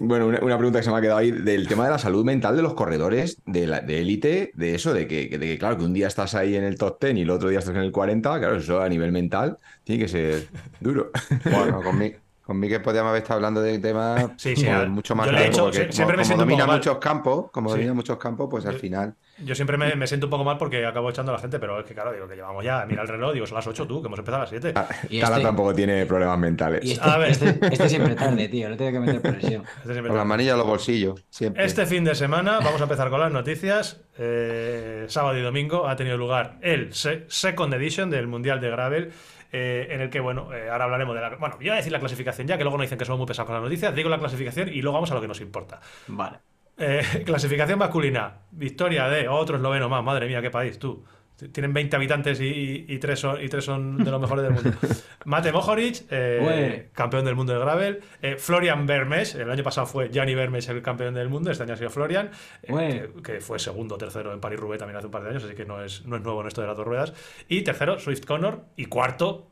Bueno, 0.00 0.26
una, 0.26 0.38
una 0.40 0.56
pregunta 0.56 0.78
que 0.78 0.84
se 0.84 0.90
me 0.90 0.98
ha 0.98 1.00
quedado 1.00 1.18
ahí 1.18 1.32
del 1.32 1.66
tema 1.68 1.84
de 1.84 1.90
la 1.90 1.98
salud 1.98 2.24
mental 2.24 2.56
de 2.56 2.62
los 2.62 2.74
corredores 2.74 3.38
de 3.46 3.66
la- 3.66 3.80
de 3.80 4.00
élite, 4.00 4.52
de 4.54 4.74
eso, 4.74 4.94
de 4.94 5.06
que, 5.08 5.28
de 5.28 5.38
que, 5.40 5.58
claro, 5.58 5.76
que 5.76 5.84
un 5.84 5.92
día 5.92 6.06
estás 6.06 6.34
ahí 6.34 6.54
en 6.56 6.64
el 6.64 6.76
top 6.76 7.02
10 7.02 7.16
y 7.16 7.20
el 7.22 7.30
otro 7.30 7.48
día 7.48 7.58
estás 7.58 7.74
en 7.74 7.82
el 7.82 7.92
40, 7.92 8.38
claro, 8.38 8.56
eso 8.56 8.80
a 8.80 8.88
nivel 8.88 9.12
mental 9.12 9.58
tiene 9.84 10.02
que 10.04 10.08
ser 10.08 10.48
duro. 10.80 11.10
Bueno, 11.44 11.80
con, 11.84 11.98
mi, 11.98 12.12
con 12.48 12.58
Miguel 12.58 12.80
podíamos 12.80 13.10
haber 13.10 13.20
estado 13.20 13.36
hablando 13.36 13.60
de 13.60 13.78
temas 13.78 14.24
Sí, 14.38 14.56
sí, 14.56 14.66
a- 14.66 14.86
mucho 14.86 15.14
más 15.14 15.26
yo 15.26 15.32
le 15.32 15.38
he 15.38 15.40
largos, 15.50 15.56
hecho- 15.58 15.64
porque 15.82 15.92
siempre 15.92 16.16
me 16.16 16.22
como, 16.22 16.24
siento 16.24 16.44
como 16.44 16.54
un 16.54 16.58
poco 16.58 16.62
domina 16.62 16.66
mal. 16.66 16.76
muchos 16.78 16.96
campos, 16.98 17.50
como 17.52 17.68
Sí. 17.68 17.74
domina 17.74 17.92
muchos 17.92 18.16
campos, 18.16 18.48
pues 18.50 18.64
al 18.64 18.72
Yo- 18.72 18.78
final. 18.78 19.14
Yo 19.44 19.54
siempre 19.54 19.76
me, 19.76 19.94
me 19.94 20.06
siento 20.06 20.26
un 20.26 20.30
poco 20.30 20.44
mal 20.44 20.56
porque 20.56 20.84
acabo 20.86 21.10
echando 21.10 21.30
a 21.30 21.34
la 21.36 21.40
gente, 21.42 21.58
pero 21.60 21.78
es 21.78 21.84
que 21.84 21.92
claro, 21.92 22.10
digo 22.12 22.26
que 22.26 22.36
llevamos 22.36 22.64
ya, 22.64 22.84
mira 22.86 23.02
el 23.02 23.08
reloj, 23.08 23.34
digo, 23.34 23.46
son 23.46 23.56
las 23.56 23.66
8 23.66 23.86
tú, 23.86 24.00
que 24.00 24.06
hemos 24.06 24.18
empezado 24.18 24.38
a 24.38 24.40
las 24.44 24.48
7. 24.50 24.72
Y 25.10 25.20
Tala 25.20 25.36
este- 25.36 25.46
tampoco 25.46 25.74
tiene 25.74 26.06
problemas 26.06 26.38
mentales. 26.38 26.82
Y 26.84 26.92
este, 26.92 27.08
A 27.08 27.18
ver. 27.18 27.30
este, 27.32 27.58
este 27.70 27.88
siempre 27.90 28.14
tarde, 28.14 28.48
tío. 28.48 28.70
Le 28.70 28.76
tengo 28.78 28.92
que 28.92 29.00
meter 29.00 29.20
presión. 29.20 29.62
Este 29.86 30.02
Con 30.02 30.16
las 30.16 30.26
manillas 30.26 30.56
los 30.56 30.66
bolsillos, 30.66 31.22
siempre. 31.28 31.64
Este 31.66 31.84
fin 31.84 32.02
de 32.02 32.14
semana 32.14 32.60
vamos 32.64 32.80
a 32.80 32.84
empezar 32.84 33.10
con 33.10 33.20
las 33.20 33.30
noticias. 33.30 34.00
Eh, 34.20 35.04
sábado 35.08 35.36
y 35.38 35.42
domingo 35.42 35.86
ha 35.86 35.94
tenido 35.96 36.16
lugar 36.16 36.56
el 36.62 36.92
se- 36.94 37.24
Second 37.28 37.74
Edition 37.74 38.08
del 38.10 38.26
Mundial 38.26 38.60
de 38.60 38.70
Gravel. 38.70 39.12
Eh, 39.52 39.88
en 39.90 40.00
el 40.00 40.10
que, 40.10 40.20
bueno, 40.20 40.52
eh, 40.52 40.68
ahora 40.70 40.84
hablaremos 40.84 41.14
de 41.14 41.20
la. 41.20 41.36
Bueno, 41.36 41.56
yo 41.56 41.66
voy 41.66 41.70
a 41.70 41.76
decir 41.76 41.92
la 41.92 42.00
clasificación 42.00 42.46
ya, 42.46 42.58
que 42.58 42.64
luego 42.64 42.76
no 42.76 42.82
dicen 42.82 42.98
que 42.98 43.04
somos 43.04 43.18
muy 43.18 43.26
pesados 43.26 43.46
con 43.46 43.54
las 43.54 43.62
noticias. 43.62 43.94
Digo 43.94 44.08
la 44.08 44.18
clasificación 44.18 44.68
y 44.68 44.82
luego 44.82 44.94
vamos 44.94 45.10
a 45.10 45.14
lo 45.14 45.20
que 45.20 45.28
nos 45.28 45.40
importa. 45.40 45.80
Vale. 46.06 46.38
Eh, 46.76 47.02
clasificación 47.26 47.78
masculina. 47.78 48.42
Victoria 48.50 49.08
de 49.08 49.28
otro 49.28 49.56
esloveno 49.56 49.88
más. 49.88 50.04
Madre 50.04 50.26
mía, 50.26 50.42
qué 50.42 50.50
país, 50.50 50.78
tú. 50.78 51.04
Tienen 51.52 51.72
20 51.72 51.94
habitantes 51.94 52.40
y, 52.40 52.84
y- 52.88 52.98
tres 52.98 53.20
son, 53.20 53.40
y 53.42 53.48
tres 53.48 53.64
son 53.64 53.96
de 54.02 54.10
los 54.10 54.20
mejores 54.20 54.42
del 54.44 54.52
mundo. 54.54 54.72
Mate 55.24 55.52
Mohoric, 55.52 56.04
eh, 56.10 56.88
campeón 56.92 57.24
del 57.24 57.36
mundo 57.36 57.52
de 57.52 57.60
gravel. 57.60 58.00
Eh, 58.22 58.36
Florian 58.38 58.86
Bermes, 58.86 59.34
el 59.36 59.48
año 59.50 59.62
pasado 59.62 59.86
fue 59.86 60.08
Gianni 60.10 60.34
Bermes 60.34 60.68
el 60.68 60.82
campeón 60.82 61.14
del 61.14 61.28
mundo, 61.28 61.50
este 61.50 61.62
año 61.62 61.74
ha 61.74 61.76
sido 61.76 61.90
Florian, 61.90 62.30
eh, 62.62 63.10
que, 63.16 63.22
que 63.22 63.40
fue 63.40 63.58
segundo 63.58 63.94
o 63.94 63.98
tercero 63.98 64.32
en 64.32 64.40
Paris-Roubaix 64.40 64.78
también 64.80 64.96
hace 64.96 65.06
un 65.06 65.12
par 65.12 65.22
de 65.22 65.30
años, 65.30 65.44
así 65.44 65.54
que 65.54 65.64
no 65.64 65.82
es, 65.82 66.04
no 66.06 66.16
es 66.16 66.22
nuevo 66.22 66.40
en 66.40 66.48
esto 66.48 66.60
de 66.60 66.66
las 66.66 66.76
dos 66.76 66.86
ruedas. 66.86 67.12
Y 67.48 67.62
tercero, 67.62 67.98
Swift 68.00 68.24
Connor. 68.24 68.64
Y 68.76 68.86
cuarto, 68.86 69.46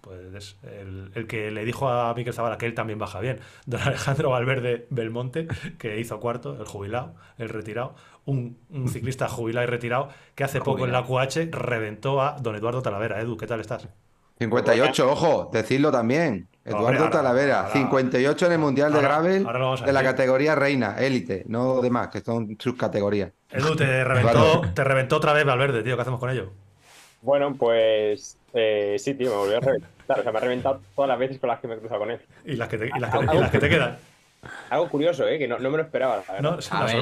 pues 0.00 0.32
es 0.34 0.56
el, 0.62 1.10
el 1.16 1.26
que 1.26 1.50
le 1.50 1.64
dijo 1.64 1.88
a 1.88 2.14
Miquel 2.14 2.32
Zavala 2.32 2.58
que 2.58 2.66
él 2.66 2.74
también 2.74 2.98
baja 3.00 3.18
bien. 3.18 3.40
Don 3.64 3.80
Alejandro 3.80 4.30
Valverde 4.30 4.86
Belmonte, 4.90 5.48
que 5.78 5.98
hizo 5.98 6.20
cuarto, 6.20 6.56
el 6.60 6.66
jubilado, 6.66 7.16
el 7.38 7.48
retirado. 7.48 7.96
Un, 8.26 8.58
un 8.70 8.88
ciclista 8.88 9.28
jubilado 9.28 9.66
y 9.66 9.70
retirado 9.70 10.08
que 10.34 10.44
hace 10.44 10.60
poco 10.60 10.84
en 10.84 10.92
la 10.92 11.04
QH 11.04 11.50
reventó 11.52 12.20
a 12.20 12.36
don 12.40 12.54
Eduardo 12.56 12.82
Talavera. 12.82 13.20
Edu, 13.20 13.36
¿qué 13.36 13.46
tal 13.46 13.60
estás? 13.60 13.88
58, 14.38 15.10
ojo, 15.10 15.50
decirlo 15.52 15.90
también. 15.90 16.48
Hombre, 16.66 16.78
Eduardo 16.80 16.98
ahora- 17.04 17.10
Talavera, 17.10 17.60
ahora- 17.60 17.72
58 17.72 18.46
en 18.46 18.52
el 18.52 18.58
Mundial 18.58 18.92
de 18.92 19.00
Gravel 19.00 19.46
de 19.86 19.92
la 19.92 20.02
categoría 20.02 20.54
reina, 20.54 20.96
élite, 20.98 21.44
no 21.46 21.80
demás, 21.80 22.08
que 22.08 22.20
son 22.20 22.56
sus 22.58 22.74
categorías. 22.76 23.30
Edu, 23.50 23.76
te 23.76 24.04
reventó, 24.04 24.60
te 24.74 24.84
reventó 24.84 25.16
otra 25.16 25.32
vez 25.32 25.44
Valverde, 25.46 25.82
tío. 25.82 25.94
¿Qué 25.96 26.02
hacemos 26.02 26.20
con 26.20 26.28
ello? 26.30 26.50
Bueno, 27.22 27.54
pues 27.54 28.36
eh, 28.52 28.96
sí, 28.98 29.14
tío, 29.14 29.30
me 29.30 29.36
volvió 29.36 29.56
a 29.56 29.60
reventar. 29.60 30.20
O 30.20 30.22
sea, 30.22 30.32
me 30.32 30.38
ha 30.38 30.40
reventado 30.42 30.80
todas 30.94 31.08
las 31.08 31.18
veces 31.18 31.38
con 31.38 31.48
las 31.48 31.60
que 31.60 31.68
me 31.68 31.74
he 31.74 31.78
cruzado 31.78 32.00
con 32.00 32.10
él. 32.10 32.20
Y 32.44 32.56
las 32.56 32.68
que 32.68 32.76
te, 32.78 32.86
y 32.94 32.98
las 33.00 33.10
que 33.12 33.18
te- 33.26 33.34
y 33.36 33.38
las 33.38 33.50
que 33.50 33.58
te 33.58 33.68
quedan. 33.68 33.98
Algo 34.70 34.88
curioso, 34.88 35.26
¿eh? 35.28 35.38
Que 35.38 35.46
no, 35.48 35.58
no 35.58 35.70
me 35.70 35.76
lo 35.78 35.82
esperaba, 35.84 36.16
la 36.16 36.22
verdad. 36.32 36.40
¿no? 36.40 36.58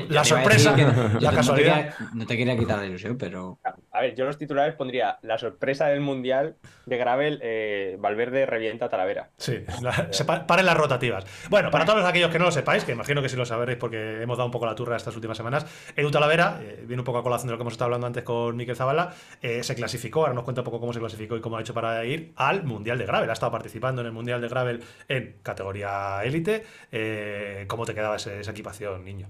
La, 0.08 0.20
ver, 0.20 0.24
sorpresa, 0.24 0.76
la 0.76 1.30
no 1.30 1.36
casualidad. 1.36 1.74
quería- 1.74 1.96
no 2.14 2.26
te 2.26 2.36
quería 2.36 2.56
quitar 2.58 2.78
la 2.78 2.86
ilusión, 2.86 3.16
pero 3.18 3.58
A 3.92 4.00
ver, 4.00 4.14
yo 4.14 4.24
los 4.24 4.38
titulares 4.38 4.74
pondría 4.74 5.18
la 5.22 5.38
sorpresa 5.38 5.86
del 5.86 6.00
Mundial 6.00 6.56
de 6.86 6.96
Gravel, 6.96 7.38
eh, 7.42 7.96
Valverde 7.98 8.44
revienta 8.46 8.86
a 8.86 8.88
Talavera. 8.88 9.30
Sí, 9.36 9.64
la- 9.82 10.08
se 10.12 10.24
pa- 10.24 10.46
paren 10.46 10.66
las 10.66 10.76
rotativas. 10.76 11.24
Bueno, 11.48 11.70
para 11.70 11.84
todos 11.84 12.04
aquellos 12.04 12.30
que 12.30 12.38
no 12.38 12.46
lo 12.46 12.50
sepáis, 12.52 12.84
que 12.84 12.92
imagino 12.92 13.22
que 13.22 13.28
sí 13.28 13.36
lo 13.36 13.46
sabréis 13.46 13.78
porque 13.78 14.22
hemos 14.22 14.36
dado 14.36 14.46
un 14.46 14.52
poco 14.52 14.66
la 14.66 14.74
turra 14.74 14.96
estas 14.96 15.14
últimas 15.14 15.36
semanas, 15.36 15.64
Edu 15.96 16.10
Talavera, 16.10 16.58
eh, 16.62 16.82
viene 16.86 17.00
un 17.00 17.04
poco 17.06 17.18
a 17.18 17.22
colación 17.22 17.46
de 17.48 17.52
lo 17.52 17.58
que 17.58 17.62
hemos 17.62 17.72
estado 17.74 17.86
hablando 17.86 18.06
antes 18.06 18.22
con 18.24 18.56
Miquel 18.56 18.76
Zavala, 18.76 19.14
eh, 19.40 19.62
se 19.62 19.74
clasificó, 19.74 20.20
ahora 20.22 20.34
nos 20.34 20.44
cuenta 20.44 20.60
un 20.60 20.64
poco 20.64 20.80
cómo 20.80 20.92
se 20.92 20.98
clasificó 21.00 21.36
y 21.36 21.40
cómo 21.40 21.56
ha 21.56 21.60
hecho 21.60 21.72
para 21.74 22.04
ir 22.04 22.32
al 22.36 22.64
Mundial 22.64 22.98
de 22.98 23.06
Gravel. 23.06 23.30
Ha 23.30 23.32
estado 23.32 23.52
participando 23.52 24.00
en 24.02 24.06
el 24.08 24.12
Mundial 24.12 24.40
de 24.40 24.48
Gravel 24.48 24.82
en 25.08 25.36
categoría 25.42 26.22
élite. 26.24 26.64
Eh, 26.92 27.53
¿Cómo 27.66 27.84
te 27.86 27.94
quedaba 27.94 28.16
ese- 28.16 28.40
esa 28.40 28.50
equipación, 28.50 29.04
niño? 29.04 29.28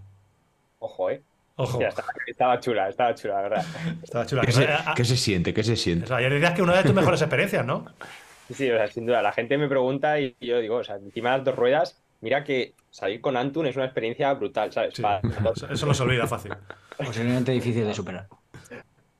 Ojo, 0.78 1.10
¿eh? 1.10 1.22
Ojo, 1.56 1.80
estaba, 1.80 2.08
estaba 2.26 2.60
chula, 2.60 2.88
estaba 2.88 3.14
chula, 3.14 3.34
la 3.36 3.42
verdad. 3.42 3.64
estaba 4.02 4.26
chula. 4.26 4.40
¿Qué 4.42 4.46
Que 4.48 4.52
se, 4.52 4.66
no- 4.66 4.72
ah, 4.86 4.94
qué 4.96 5.04
se 5.04 5.16
siente? 5.16 5.54
¿Qué 5.54 5.62
se 5.62 5.76
siente? 5.76 6.04
eso, 6.06 6.14
ayer 6.16 6.32
decías 6.32 6.52
que 6.54 6.62
una 6.62 6.76
de 6.76 6.82
tus 6.82 6.94
mejores 6.94 7.20
experiencias, 7.22 7.64
¿no? 7.64 7.86
Sí, 8.48 8.54
sí, 8.54 8.70
o 8.70 8.76
sea, 8.76 8.88
sin 8.88 9.06
duda. 9.06 9.22
La 9.22 9.32
gente 9.32 9.56
me 9.56 9.68
pregunta 9.68 10.18
y 10.20 10.36
yo 10.40 10.58
digo, 10.58 10.76
o 10.76 10.84
sea, 10.84 10.96
encima 10.96 11.30
de 11.32 11.36
las 11.38 11.44
dos 11.46 11.56
ruedas, 11.56 12.02
mira 12.20 12.44
que 12.44 12.74
salir 12.90 13.20
con 13.20 13.36
Antun 13.36 13.66
es 13.66 13.76
una 13.76 13.84
experiencia 13.86 14.32
brutal, 14.34 14.72
¿sabes? 14.72 14.94
Sí, 14.94 15.02
eso, 15.70 15.86
no 15.86 15.94
se 15.94 16.02
olvida 16.02 16.26
fácil. 16.26 16.52
posiblemente 16.96 17.52
difícil 17.52 17.86
de 17.86 17.94
superar. 17.94 18.26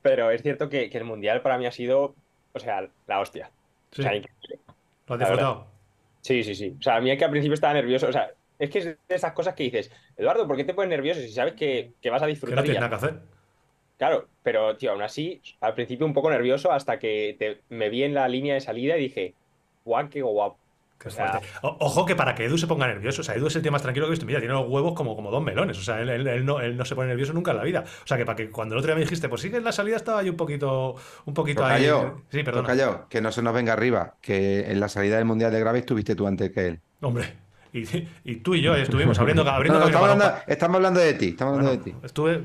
Pero 0.01 0.29
es 0.29 0.41
cierto 0.43 0.69
que, 0.69 0.89
que 0.89 0.97
el 0.97 1.03
Mundial 1.05 1.41
para 1.41 1.57
mí 1.57 1.65
ha 1.65 1.71
sido, 1.71 2.15
o 2.53 2.59
sea, 2.59 2.87
la 3.07 3.19
hostia. 3.19 3.49
Sí, 3.91 4.01
O 4.01 4.03
sea, 4.03 4.15
increíble. 4.15 4.59
lo 5.07 5.13
has 5.15 5.19
disfrutado. 5.19 5.67
Sí, 6.21 6.43
sí, 6.43 6.53
sí. 6.55 6.75
O 6.79 6.81
sea, 6.83 6.97
a 6.97 7.01
mí 7.01 7.09
es 7.11 7.17
que 7.17 7.25
al 7.25 7.31
principio 7.31 7.53
estaba 7.55 7.73
nervioso. 7.73 8.07
O 8.07 8.11
sea, 8.11 8.29
es 8.59 8.69
que 8.69 8.79
es 8.79 8.85
de 8.85 8.97
esas 9.09 9.33
cosas 9.33 9.53
que 9.53 9.63
dices, 9.63 9.91
Eduardo, 10.17 10.47
¿por 10.47 10.55
qué 10.57 10.63
te 10.63 10.73
pones 10.73 10.89
nervioso 10.89 11.21
si 11.21 11.31
sabes 11.31 11.53
que, 11.53 11.93
que 12.01 12.09
vas 12.09 12.21
a 12.21 12.25
Que 12.25 12.31
disfrutar? 12.31 12.57
no 12.57 12.61
y 12.63 12.65
tienes 12.65 12.81
ya? 12.81 12.87
nada 12.87 12.89
que 12.99 13.05
hacer. 13.05 13.21
Claro, 13.97 14.27
pero 14.43 14.75
tío, 14.75 14.91
aún 14.91 15.01
así, 15.03 15.41
al 15.61 15.73
principio 15.73 16.05
un 16.05 16.13
poco 16.13 16.29
nervioso 16.29 16.71
hasta 16.71 16.99
que 16.99 17.61
me 17.69 17.89
vi 17.89 18.03
en 18.03 18.13
la 18.13 18.27
línea 18.27 18.53
de 18.53 18.61
salida 18.61 18.97
y 18.97 19.01
dije, 19.01 19.33
guau, 19.85 20.09
qué 20.09 20.21
guapo. 20.21 20.57
ojo 21.61 22.05
que 22.05 22.15
para 22.15 22.35
que 22.35 22.45
Edu 22.45 22.57
se 22.57 22.67
ponga 22.67 22.87
nervioso, 22.87 23.21
o 23.21 23.23
sea, 23.23 23.35
Edu 23.35 23.47
es 23.47 23.55
el 23.55 23.61
tío 23.61 23.71
más 23.71 23.81
tranquilo 23.81 24.05
que 24.05 24.09
he 24.09 24.11
visto. 24.11 24.25
Mira, 24.25 24.39
tiene 24.39 24.53
los 24.53 24.67
huevos 24.67 24.93
como, 24.93 25.15
como 25.15 25.31
dos 25.31 25.41
melones, 25.43 25.77
o 25.77 25.81
sea, 25.81 26.01
él, 26.01 26.45
no, 26.45 26.59
él, 26.59 26.75
no, 26.75 26.83
se 26.85 26.95
pone 26.95 27.07
nervioso 27.07 27.31
nunca 27.31 27.51
en 27.51 27.57
la 27.57 27.63
vida. 27.63 27.85
O 28.03 28.07
sea, 28.07 28.17
que 28.17 28.25
para 28.25 28.35
que 28.35 28.49
cuando 28.49 28.75
el 28.75 28.79
otro 28.79 28.87
día 28.87 28.95
me 28.95 29.01
dijiste, 29.01 29.29
pues 29.29 29.41
sí 29.41 29.49
que 29.49 29.57
en 29.57 29.63
la 29.63 29.71
salida 29.71 29.95
estaba 29.95 30.19
ahí 30.19 30.29
un 30.29 30.37
poquito, 30.37 30.95
un 31.25 31.33
poquito 31.33 31.63
ahí. 31.63 31.89
Sí, 32.29 32.43
perdón. 32.43 32.65
que 33.09 33.21
no 33.21 33.31
se 33.31 33.41
nos 33.41 33.53
venga 33.53 33.73
arriba, 33.73 34.15
que 34.21 34.71
en 34.71 34.79
la 34.79 34.89
salida 34.89 35.17
del 35.17 35.25
Mundial 35.25 35.51
de 35.51 35.59
Graves 35.61 35.81
estuviste 35.81 36.15
tú 36.15 36.27
antes 36.27 36.51
que 36.51 36.67
él. 36.67 36.79
Hombre. 37.01 37.44
Y, 38.23 38.35
tú 38.37 38.55
y 38.55 38.61
yo 38.61 38.73
estuvimos 38.73 39.19
abriendo, 39.19 39.41
abriendo 39.49 39.85
estamos, 39.85 40.75
hablando, 40.75 40.99
de 41.01 41.13
ti, 41.15 41.29
estamos 41.29 41.57
hablando 41.57 41.71
de 41.71 41.91
ti. 41.91 41.95
Estuve, 42.03 42.41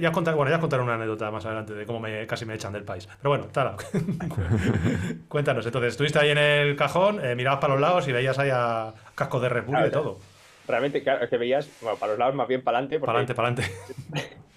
ya 0.00 0.10
contar, 0.10 0.34
bueno, 0.34 0.50
ya 0.50 0.58
contar 0.58 0.80
una 0.80 0.94
anécdota 0.94 1.30
más 1.30 1.44
adelante 1.44 1.74
de 1.74 1.84
cómo 1.84 2.00
me, 2.00 2.26
casi 2.26 2.46
me 2.46 2.54
echan 2.54 2.72
del 2.72 2.84
país. 2.84 3.06
Pero 3.18 3.30
bueno, 3.30 3.46
tal. 3.52 3.76
Cuéntanos, 5.28 5.66
entonces, 5.66 5.90
estuviste 5.90 6.18
ahí 6.18 6.30
en 6.30 6.38
el 6.38 6.76
cajón, 6.76 7.22
eh, 7.22 7.34
mirabas 7.34 7.60
para 7.60 7.74
los 7.74 7.82
lados 7.82 8.08
y 8.08 8.12
veías 8.12 8.38
ahí 8.38 8.50
a 8.50 8.94
cascos 9.14 9.42
de 9.42 9.48
Red 9.50 9.64
Bull 9.64 9.86
y 9.86 9.90
todo. 9.90 10.18
Realmente, 10.66 11.02
claro, 11.02 11.24
es 11.24 11.30
que 11.30 11.36
veías, 11.36 11.68
bueno, 11.82 11.98
para 11.98 12.12
los 12.12 12.18
lados 12.18 12.34
más 12.34 12.48
bien 12.48 12.62
para 12.62 12.78
adelante. 12.78 12.98
Para 12.98 13.12
adelante, 13.12 13.34
para 13.34 13.48
adelante. 13.48 13.72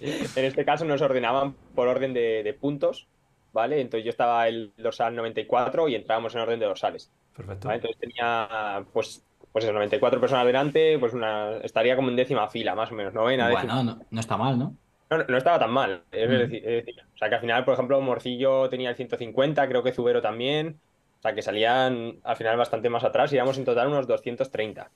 en 0.00 0.44
este 0.44 0.64
caso 0.64 0.84
nos 0.84 1.02
ordenaban 1.02 1.54
por 1.74 1.88
orden 1.88 2.14
de, 2.14 2.56
puntos, 2.58 3.06
¿vale? 3.52 3.80
Entonces 3.80 4.04
yo 4.04 4.10
estaba 4.10 4.48
el 4.48 4.72
dorsal 4.78 5.14
94 5.14 5.88
y 5.88 5.94
entrábamos 5.94 6.34
en 6.34 6.40
orden 6.40 6.60
de 6.60 6.66
dorsales. 6.66 7.10
Perfecto. 7.36 7.70
Entonces 7.70 7.98
tenía, 7.98 8.82
pues, 8.92 9.22
pues 9.56 9.64
eso, 9.64 9.72
94 9.72 10.20
personas 10.20 10.44
delante, 10.44 10.98
pues 10.98 11.14
una 11.14 11.56
estaría 11.62 11.96
como 11.96 12.10
en 12.10 12.16
décima 12.16 12.46
fila, 12.46 12.74
más 12.74 12.92
o 12.92 12.94
menos, 12.94 13.14
novena. 13.14 13.48
Bueno, 13.50 13.82
no, 13.84 13.98
no, 14.10 14.20
está 14.20 14.36
mal, 14.36 14.58
¿no? 14.58 14.76
No, 15.08 15.24
no 15.24 15.38
estaba 15.38 15.58
tan 15.58 15.70
mal, 15.70 16.02
es, 16.12 16.28
mm. 16.28 16.32
decir, 16.32 16.94
o 17.14 17.16
sea 17.16 17.30
que 17.30 17.36
al 17.36 17.40
final, 17.40 17.64
por 17.64 17.72
ejemplo, 17.72 17.98
Morcillo 18.02 18.68
tenía 18.68 18.90
el 18.90 18.96
150, 18.96 19.66
creo 19.66 19.82
que 19.82 19.94
Zubero 19.94 20.20
también, 20.20 20.78
o 21.20 21.22
sea 21.22 21.34
que 21.34 21.40
salían 21.40 22.18
al 22.22 22.36
final 22.36 22.58
bastante 22.58 22.90
más 22.90 23.02
atrás 23.02 23.32
y 23.32 23.36
íbamos 23.36 23.56
en 23.56 23.64
total 23.64 23.88
unos 23.88 24.06
230 24.06 24.90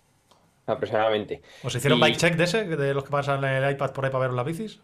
aproximadamente. 0.67 1.41
¿Os 1.65 1.75
hicieron 1.75 1.99
bike 1.99 2.19
check 2.19 2.37
de 2.37 2.45
ese, 2.45 2.65
de 2.65 2.93
los 2.93 3.05
que 3.05 3.11
pasan 3.11 3.43
el 3.43 3.71
iPad 3.71 3.93
por 3.93 4.05
ahí 4.05 4.11
para 4.11 4.27
ver 4.27 4.35
las 4.35 4.45
bicis? 4.45 4.83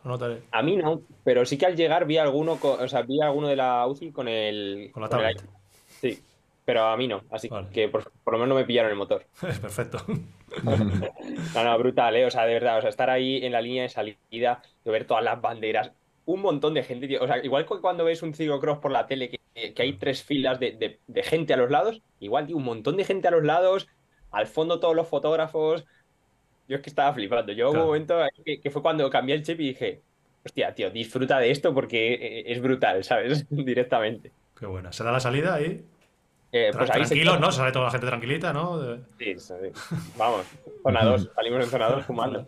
A 0.52 0.62
mí 0.62 0.76
no, 0.78 1.02
pero 1.22 1.44
sí 1.44 1.58
que 1.58 1.66
al 1.66 1.76
llegar 1.76 2.06
vi 2.06 2.16
alguno, 2.16 2.58
o 2.62 2.88
sea, 2.88 3.02
vi 3.02 3.20
alguno 3.20 3.48
de 3.48 3.56
la 3.56 3.86
UCI 3.86 4.10
con 4.10 4.26
el... 4.26 4.88
Con 4.94 5.02
la 5.02 5.10
tablet. 5.10 5.44
sí, 6.00 6.18
pero 6.66 6.82
a 6.82 6.96
mí 6.96 7.06
no, 7.06 7.22
así 7.30 7.48
que 7.72 7.88
por, 7.88 8.12
lo 8.26 8.32
menos 8.32 8.48
no 8.48 8.54
me 8.56 8.64
pillaron 8.64 8.90
el 8.90 8.96
motor. 8.96 9.24
Perfecto. 9.40 10.04
no, 10.64 11.64
no, 11.64 11.78
brutal, 11.78 12.16
¿eh? 12.16 12.26
O 12.26 12.30
sea, 12.30 12.44
de 12.44 12.54
verdad, 12.54 12.78
o 12.78 12.80
sea, 12.80 12.90
estar 12.90 13.08
ahí 13.08 13.38
en 13.44 13.52
la 13.52 13.60
línea 13.60 13.84
de 13.84 13.88
salida, 13.88 14.62
de 14.84 14.90
ver 14.90 15.06
todas 15.06 15.22
las 15.22 15.40
banderas, 15.40 15.92
un 16.24 16.42
montón 16.42 16.74
de 16.74 16.82
gente, 16.82 17.06
tío. 17.06 17.22
O 17.22 17.26
sea, 17.28 17.42
igual 17.44 17.66
que 17.66 17.80
cuando 17.80 18.04
ves 18.04 18.20
un 18.24 18.34
ciclocross 18.34 18.78
por 18.78 18.90
la 18.90 19.06
tele, 19.06 19.30
que, 19.30 19.38
hay 19.80 19.92
tres 19.92 20.24
filas 20.24 20.58
de, 20.58 20.98
gente 21.22 21.54
a 21.54 21.56
los 21.56 21.70
lados, 21.70 22.02
igual, 22.18 22.48
tío, 22.48 22.56
un 22.56 22.64
montón 22.64 22.96
de 22.96 23.04
gente 23.04 23.28
a 23.28 23.30
los 23.30 23.44
lados, 23.44 23.86
al 24.32 24.48
fondo 24.48 24.80
todos 24.80 24.96
los 24.96 25.06
fotógrafos. 25.06 25.86
Yo 26.66 26.74
es 26.74 26.82
que 26.82 26.90
estaba 26.90 27.14
flipando. 27.14 27.52
Yo 27.52 27.70
hubo 27.70 27.78
un 27.78 27.86
momento 27.86 28.18
que, 28.44 28.60
que 28.60 28.70
fue 28.72 28.82
cuando 28.82 29.08
cambié 29.08 29.36
el 29.36 29.44
chip 29.44 29.60
y 29.60 29.68
dije, 29.68 30.02
hostia, 30.44 30.74
tío, 30.74 30.90
disfruta 30.90 31.38
de 31.38 31.52
esto 31.52 31.72
porque 31.72 32.14
eh, 32.14 32.52
es 32.52 32.60
brutal, 32.60 33.04
¿sabes? 33.04 33.46
Directamente. 33.50 34.32
Qué 34.58 34.66
buena. 34.66 34.92
¿Se 34.92 35.04
da 35.04 35.12
la 35.12 35.20
salida 35.20 35.54
ahí? 35.54 35.84
Eh, 36.56 36.70
pues 36.72 36.90
Tranquilos, 36.90 37.38
¿no? 37.38 37.52
Sale 37.52 37.70
toda 37.72 37.86
la 37.86 37.90
gente 37.90 38.06
tranquilita, 38.06 38.52
¿no? 38.52 38.96
Sí, 39.18 39.38
sí. 39.38 39.54
Vamos, 40.16 40.46
zona 40.82 41.04
2, 41.04 41.30
salimos 41.34 41.64
en 41.64 41.70
zona 41.70 41.88
2 41.88 42.04
fumando. 42.04 42.46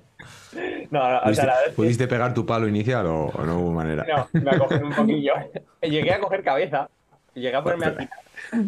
No, 0.90 1.20
o 1.20 1.34
sea, 1.34 1.54
¿Pudiste 1.76 2.08
pegar 2.08 2.32
tu 2.32 2.46
palo 2.46 2.66
inicial 2.66 3.06
o, 3.06 3.30
no 3.44 3.60
hubo 3.60 3.72
manera? 3.72 4.06
No, 4.08 4.40
me 4.40 4.50
a 4.50 4.58
coger 4.58 4.82
un 4.82 4.94
poquillo. 4.94 5.34
Llegué 5.82 6.12
a 6.12 6.20
coger 6.20 6.42
cabeza, 6.42 6.88
llegué 7.34 7.54
a 7.54 7.62
ponerme 7.62 7.86
a 7.86 8.08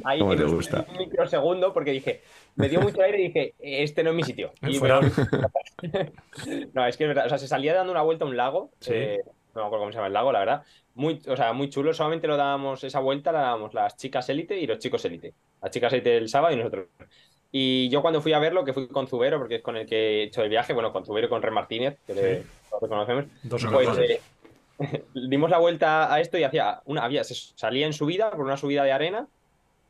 ahí 0.04 0.18
¿Cómo 0.18 0.36
te 0.36 0.44
gusta? 0.44 0.84
un 0.88 0.98
microsegundo 0.98 1.72
porque 1.72 1.92
dije, 1.92 2.22
me 2.56 2.68
dio 2.68 2.80
mucho 2.80 3.02
aire 3.02 3.20
y 3.20 3.28
dije, 3.28 3.54
este 3.60 4.02
no 4.02 4.10
es 4.10 4.16
mi 4.16 4.22
sitio. 4.22 4.52
Y 4.62 4.78
no, 6.74 6.86
es 6.86 6.96
que 6.96 7.04
es 7.04 7.08
verdad, 7.08 7.26
o 7.26 7.28
sea, 7.28 7.38
se 7.38 7.48
salía 7.48 7.74
dando 7.74 7.92
una 7.92 8.02
vuelta 8.02 8.24
a 8.24 8.28
un 8.28 8.36
lago, 8.36 8.70
eh, 8.86 9.20
no 9.54 9.62
me 9.62 9.66
acuerdo 9.66 9.82
cómo 9.82 9.92
se 9.92 9.96
llama 9.96 10.08
el 10.08 10.12
lago, 10.12 10.32
la 10.32 10.40
verdad, 10.40 10.62
muy, 11.00 11.20
o 11.26 11.36
sea, 11.36 11.52
muy 11.54 11.70
chulo. 11.70 11.94
Solamente 11.94 12.28
lo 12.28 12.36
dábamos 12.36 12.84
esa 12.84 13.00
vuelta, 13.00 13.32
la 13.32 13.40
dábamos 13.40 13.72
las 13.72 13.96
chicas 13.96 14.28
élite 14.28 14.60
y 14.60 14.66
los 14.66 14.78
chicos 14.78 15.04
élite. 15.06 15.32
Las 15.62 15.70
chicas 15.70 15.92
élite 15.94 16.16
el 16.16 16.28
sábado 16.28 16.54
y 16.54 16.58
nosotros. 16.58 16.88
Y 17.50 17.88
yo 17.88 18.02
cuando 18.02 18.20
fui 18.20 18.34
a 18.34 18.38
verlo, 18.38 18.64
que 18.64 18.74
fui 18.74 18.86
con 18.86 19.08
Zubero, 19.08 19.38
porque 19.38 19.56
es 19.56 19.62
con 19.62 19.76
el 19.76 19.86
que 19.86 19.96
he 19.96 20.22
hecho 20.24 20.42
el 20.42 20.50
viaje, 20.50 20.74
bueno, 20.74 20.92
con 20.92 21.04
Zubero 21.04 21.26
y 21.26 21.30
con 21.30 21.42
Red 21.42 21.52
Martínez, 21.52 21.98
que 22.06 22.14
le, 22.14 22.42
conocemos, 22.78 23.24
pues, 23.72 23.98
eh, 23.98 24.20
dimos 25.14 25.50
la 25.50 25.58
vuelta 25.58 26.12
a 26.12 26.20
esto 26.20 26.38
y 26.38 26.44
hacía 26.44 26.82
una, 26.84 27.02
había, 27.02 27.24
se 27.24 27.34
salía 27.34 27.86
en 27.86 27.92
subida, 27.92 28.30
por 28.30 28.44
una 28.44 28.56
subida 28.56 28.84
de 28.84 28.92
arena, 28.92 29.26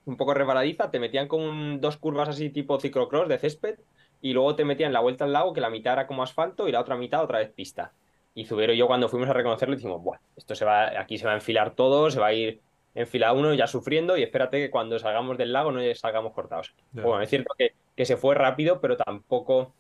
un 0.07 0.17
poco 0.17 0.33
resbaladiza, 0.33 0.91
te 0.91 1.01
metían 1.01 1.29
con 1.29 1.81
dos 1.81 1.99
curvas 1.99 2.31
así 2.31 2.49
tipo 2.49 2.81
ciclocross 2.81 3.29
de 3.29 3.39
césped, 3.39 3.79
y 4.23 4.33
luego 4.33 4.55
te 4.55 4.65
metían 4.65 4.93
la 4.93 5.01
vuelta 5.01 5.25
al 5.25 5.33
lago, 5.33 5.53
que 5.53 5.61
la 5.61 5.71
mitad 5.71 5.95
era 5.95 6.07
como 6.07 6.23
asfalto 6.23 6.69
y 6.69 6.73
la 6.73 6.81
otra 6.81 6.97
mitad 6.97 7.23
otra 7.23 7.41
vez 7.41 7.51
pista. 7.51 7.93
Y 8.41 8.47
Zubero 8.47 8.73
y 8.73 8.79
yo 8.79 8.87
cuando 8.87 9.07
fuimos 9.11 9.29
a 9.29 9.35
reconocerlo 9.35 9.77
dijimos, 9.77 10.03
Buah, 10.03 10.19
esto 10.35 10.55
se 10.55 10.65
va, 10.65 10.99
aquí 10.99 11.19
se 11.19 11.27
va 11.27 11.33
a 11.33 11.35
enfilar 11.35 11.75
todo, 11.75 12.11
se 12.11 12.19
va 12.19 12.29
a 12.29 12.33
ir 12.33 12.63
en 12.95 13.07
fila 13.07 13.35
uno 13.35 13.53
ya 13.53 13.67
sufriendo 13.67 14.17
y 14.17 14.23
espérate 14.23 14.57
que 14.57 14.71
cuando 14.71 14.99
salgamos 14.99 15.37
del 15.37 15.53
lago 15.53 15.71
no 15.73 15.81
salgamos 15.95 16.33
cortados. 16.33 16.75
Bueno, 16.93 17.21
es 17.21 17.29
cierto 17.29 17.53
que, 17.59 17.75
que, 17.95 18.07
se 18.07 18.17
fue 18.17 18.35
rápido, 18.35 18.81
pero 18.81 18.97
tampoco 18.97 19.75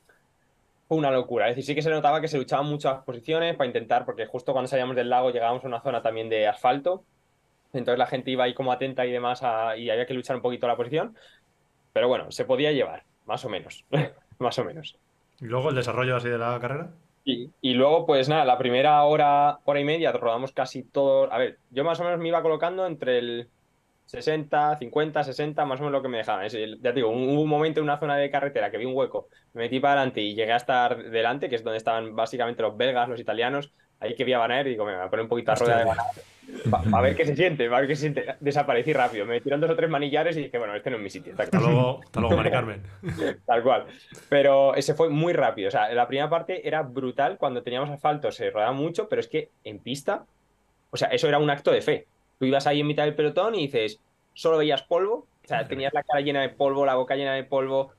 fue 0.86 0.98
una 0.98 1.11
locura. 1.11 1.48
Es 1.48 1.56
decir, 1.56 1.68
sí 1.68 1.74
que 1.74 1.80
se 1.80 1.88
notaba 1.88 2.20
que 2.20 2.28
se 2.28 2.36
luchaban 2.36 2.66
muchas 2.66 3.02
posiciones 3.02 3.56
para 3.56 3.66
intentar, 3.66 4.04
porque 4.04 4.26
justo 4.26 4.52
cuando 4.52 4.68
salíamos 4.68 4.94
del 4.94 5.08
lago 5.08 5.30
llegábamos 5.30 5.64
a 5.64 5.68
una 5.68 5.80
zona 5.80 6.02
también 6.02 6.28
de 6.28 6.46
asfalto, 6.46 7.02
entonces 7.72 7.98
la 7.98 8.06
gente 8.08 8.30
iba 8.30 8.44
ahí 8.44 8.52
como 8.52 8.72
atenta 8.72 9.06
y 9.06 9.11
demás 9.11 9.40
y 9.78 9.88
había 9.88 10.04
que 10.04 10.12
luchar 10.12 10.36
un 10.36 10.42
poquito 10.42 10.66
la 10.66 10.76
posición, 10.76 11.16
pero 11.94 12.08
bueno, 12.08 12.30
se 12.30 12.44
podía 12.44 12.72
llevar, 12.72 13.04
más 13.24 13.42
o 13.42 13.48
menos, 13.48 13.86
más 14.38 14.58
o 14.58 14.64
menos. 14.66 14.98
¿Y 15.40 15.46
luego 15.46 15.70
el 15.70 15.76
desarrollo 15.76 16.16
así 16.16 16.28
de 16.28 16.36
la 16.36 16.58
carrera? 16.61 16.90
Y, 17.60 17.74
luego, 17.74 18.06
pues 18.06 18.28
nada, 18.28 18.44
la 18.44 18.58
primera 18.58 19.02
hora, 19.04 19.60
hora 19.64 19.80
y 19.80 19.84
media 19.84 20.12
rodamos 20.12 20.52
casi 20.52 20.82
todo. 20.82 21.32
A 21.32 21.38
ver, 21.38 21.58
yo 21.70 21.84
más 21.84 22.00
o 22.00 22.04
menos 22.04 22.18
me 22.18 22.28
iba 22.28 22.42
colocando 22.42 22.86
entre 22.86 23.18
el 23.18 23.48
60, 24.06 24.76
50, 24.76 25.24
60, 25.24 25.64
más 25.64 25.80
o 25.80 25.84
menos 25.84 25.92
lo 25.92 26.02
que 26.02 26.08
me 26.08 26.18
dejaban. 26.18 26.48
ya 26.48 26.92
digo, 26.92 27.08
hubo 27.10 27.42
un 27.42 27.48
momento 27.48 27.80
en 27.80 27.84
una 27.84 27.98
zona 27.98 28.16
de 28.16 28.30
carretera 28.30 28.70
que 28.70 28.78
vi 28.78 28.84
un 28.84 28.96
hueco, 28.96 29.28
me 29.52 29.62
metí 29.62 29.80
para 29.80 29.94
adelante 29.94 30.20
y 30.20 30.34
llegué 30.34 30.52
a 30.52 30.56
estar 30.56 31.10
delante, 31.10 31.48
que 31.48 31.56
es 31.56 31.64
donde 31.64 31.78
estaban 31.78 32.16
básicamente 32.16 32.62
los 32.62 32.76
belgas, 32.76 33.08
los 33.08 33.20
italianos. 33.20 33.72
Ahí 34.01 34.14
que 34.14 34.24
vi 34.24 34.32
a 34.32 34.61
y 34.61 34.64
digo, 34.64 34.84
me 34.84 34.94
voy 34.94 35.05
a 35.05 35.11
poner 35.11 35.24
un 35.24 35.28
poquito 35.28 35.53
a 35.53 35.55
rueda 35.55 35.78
de 35.78 35.84
Van 36.64 36.94
a 36.94 37.01
ver 37.01 37.16
qué 37.16 37.24
se 37.24 37.36
siente, 37.36 37.66
a 37.66 37.68
ver 37.68 37.86
qué 37.86 37.94
se 37.94 38.03
siente. 38.03 38.24
Desaparecí 38.40 38.92
rápido. 38.92 39.24
Me 39.24 39.34
metieron 39.34 39.61
dos 39.61 39.70
o 39.70 39.76
tres 39.76 39.88
manillares 39.88 40.36
y 40.36 40.44
dije, 40.44 40.59
bueno, 40.59 40.74
este 40.74 40.90
no 40.90 40.96
es 40.96 41.03
mi 41.03 41.11
sitio. 41.11 41.34
Hasta 41.36 41.61
luego, 41.61 42.01
hasta 42.03 42.20
luego, 42.20 42.36
Mari 42.36 42.51
Carmen. 42.51 42.82
Tal 43.46 43.62
cual. 43.62 43.86
Pero 44.28 44.74
ese 44.74 44.94
fue 44.94 45.09
muy 45.09 45.32
rápido. 45.32 45.68
O 45.68 45.70
sea, 45.70 45.92
la 45.92 46.07
primera 46.09 46.28
parte 46.28 46.66
era 46.66 46.82
brutal. 46.82 47.38
Cuando 47.38 47.62
teníamos 47.62 47.90
asfalto 47.90 48.30
se 48.32 48.51
rodaba 48.51 48.72
mucho, 48.72 49.09
pero 49.09 49.20
es 49.20 49.28
que 49.28 49.51
en 49.64 49.78
pista, 49.78 50.24
o 50.90 50.96
sea, 50.96 51.09
eso 51.09 51.28
era 51.28 51.38
un 51.38 51.51
acto 51.51 51.70
de 51.70 51.82
fe. 51.82 52.07
Tú 52.38 52.46
ibas 52.46 52.66
ahí 52.66 52.80
en 52.80 52.86
mitad 52.86 53.05
del 53.05 53.14
pelotón 53.14 53.55
y 53.55 53.66
dices, 53.66 54.01
solo 54.34 54.59
veías 54.59 54.82
polvo. 54.82 55.26
O 55.44 55.48
sea, 55.48 55.66
tenías 55.66 55.92
la 55.92 56.03
cara 56.03 56.20
llena 56.20 56.42
de 56.42 56.48
polvo, 56.48 56.86
la 56.86 56.94
boca 56.94 57.16
llena 57.16 57.34
de 57.34 57.44
polvo. 57.44 57.92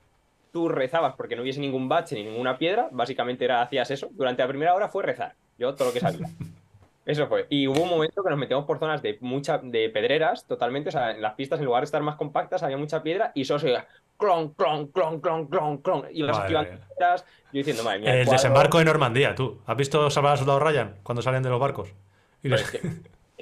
Tú 0.51 0.67
rezabas 0.67 1.15
porque 1.15 1.35
no 1.35 1.41
hubiese 1.41 1.59
ningún 1.59 1.87
bache 1.87 2.15
ni 2.15 2.23
ninguna 2.23 2.57
piedra. 2.57 2.89
Básicamente 2.91 3.45
era, 3.45 3.61
hacías 3.61 3.91
eso. 3.91 4.09
Durante 4.11 4.41
la 4.41 4.47
primera 4.47 4.73
hora 4.73 4.89
fue 4.89 5.03
rezar. 5.03 5.35
Yo 5.61 5.75
todo 5.75 5.89
lo 5.89 5.93
que 5.93 5.99
sabía. 5.99 6.27
Eso 7.05 7.27
fue. 7.27 7.45
Y 7.49 7.67
hubo 7.67 7.83
un 7.83 7.89
momento 7.89 8.23
que 8.23 8.29
nos 8.31 8.39
metíamos 8.39 8.65
por 8.65 8.79
zonas 8.79 9.03
de 9.03 9.17
mucha, 9.21 9.59
de 9.59 9.89
pedreras, 9.89 10.47
totalmente. 10.47 10.89
O 10.89 10.91
sea, 10.91 11.11
en 11.11 11.21
las 11.21 11.35
pistas, 11.35 11.59
en 11.59 11.65
lugar 11.65 11.81
de 11.81 11.85
estar 11.85 12.01
más 12.01 12.15
compactas, 12.15 12.63
había 12.63 12.77
mucha 12.77 13.03
piedra 13.03 13.31
y 13.35 13.45
solo 13.45 13.59
se 13.59 13.67
oía 13.67 13.87
clon, 14.17 14.53
clon, 14.55 14.87
clon, 14.87 15.21
clon, 15.21 15.45
clon, 15.45 15.77
clon. 15.77 16.05
Y 16.11 16.23
las 16.23 16.39
piedras. 16.39 17.25
Yo 17.51 17.57
diciendo, 17.59 17.83
madre 17.83 17.99
mía. 17.99 18.21
El, 18.21 18.25
desembarco 18.25 18.79
de 18.79 18.85
Normandía, 18.85 19.35
tú. 19.35 19.61
¿Has 19.67 19.77
visto 19.77 20.09
Salvar 20.09 20.31
al 20.31 20.37
Soldado 20.39 20.59
Ryan 20.59 20.95
cuando 21.03 21.21
salen 21.21 21.43
de 21.43 21.49
los 21.49 21.59
barcos? 21.59 21.93
Y 22.41 22.49
los... 22.49 22.63
que 22.63 22.79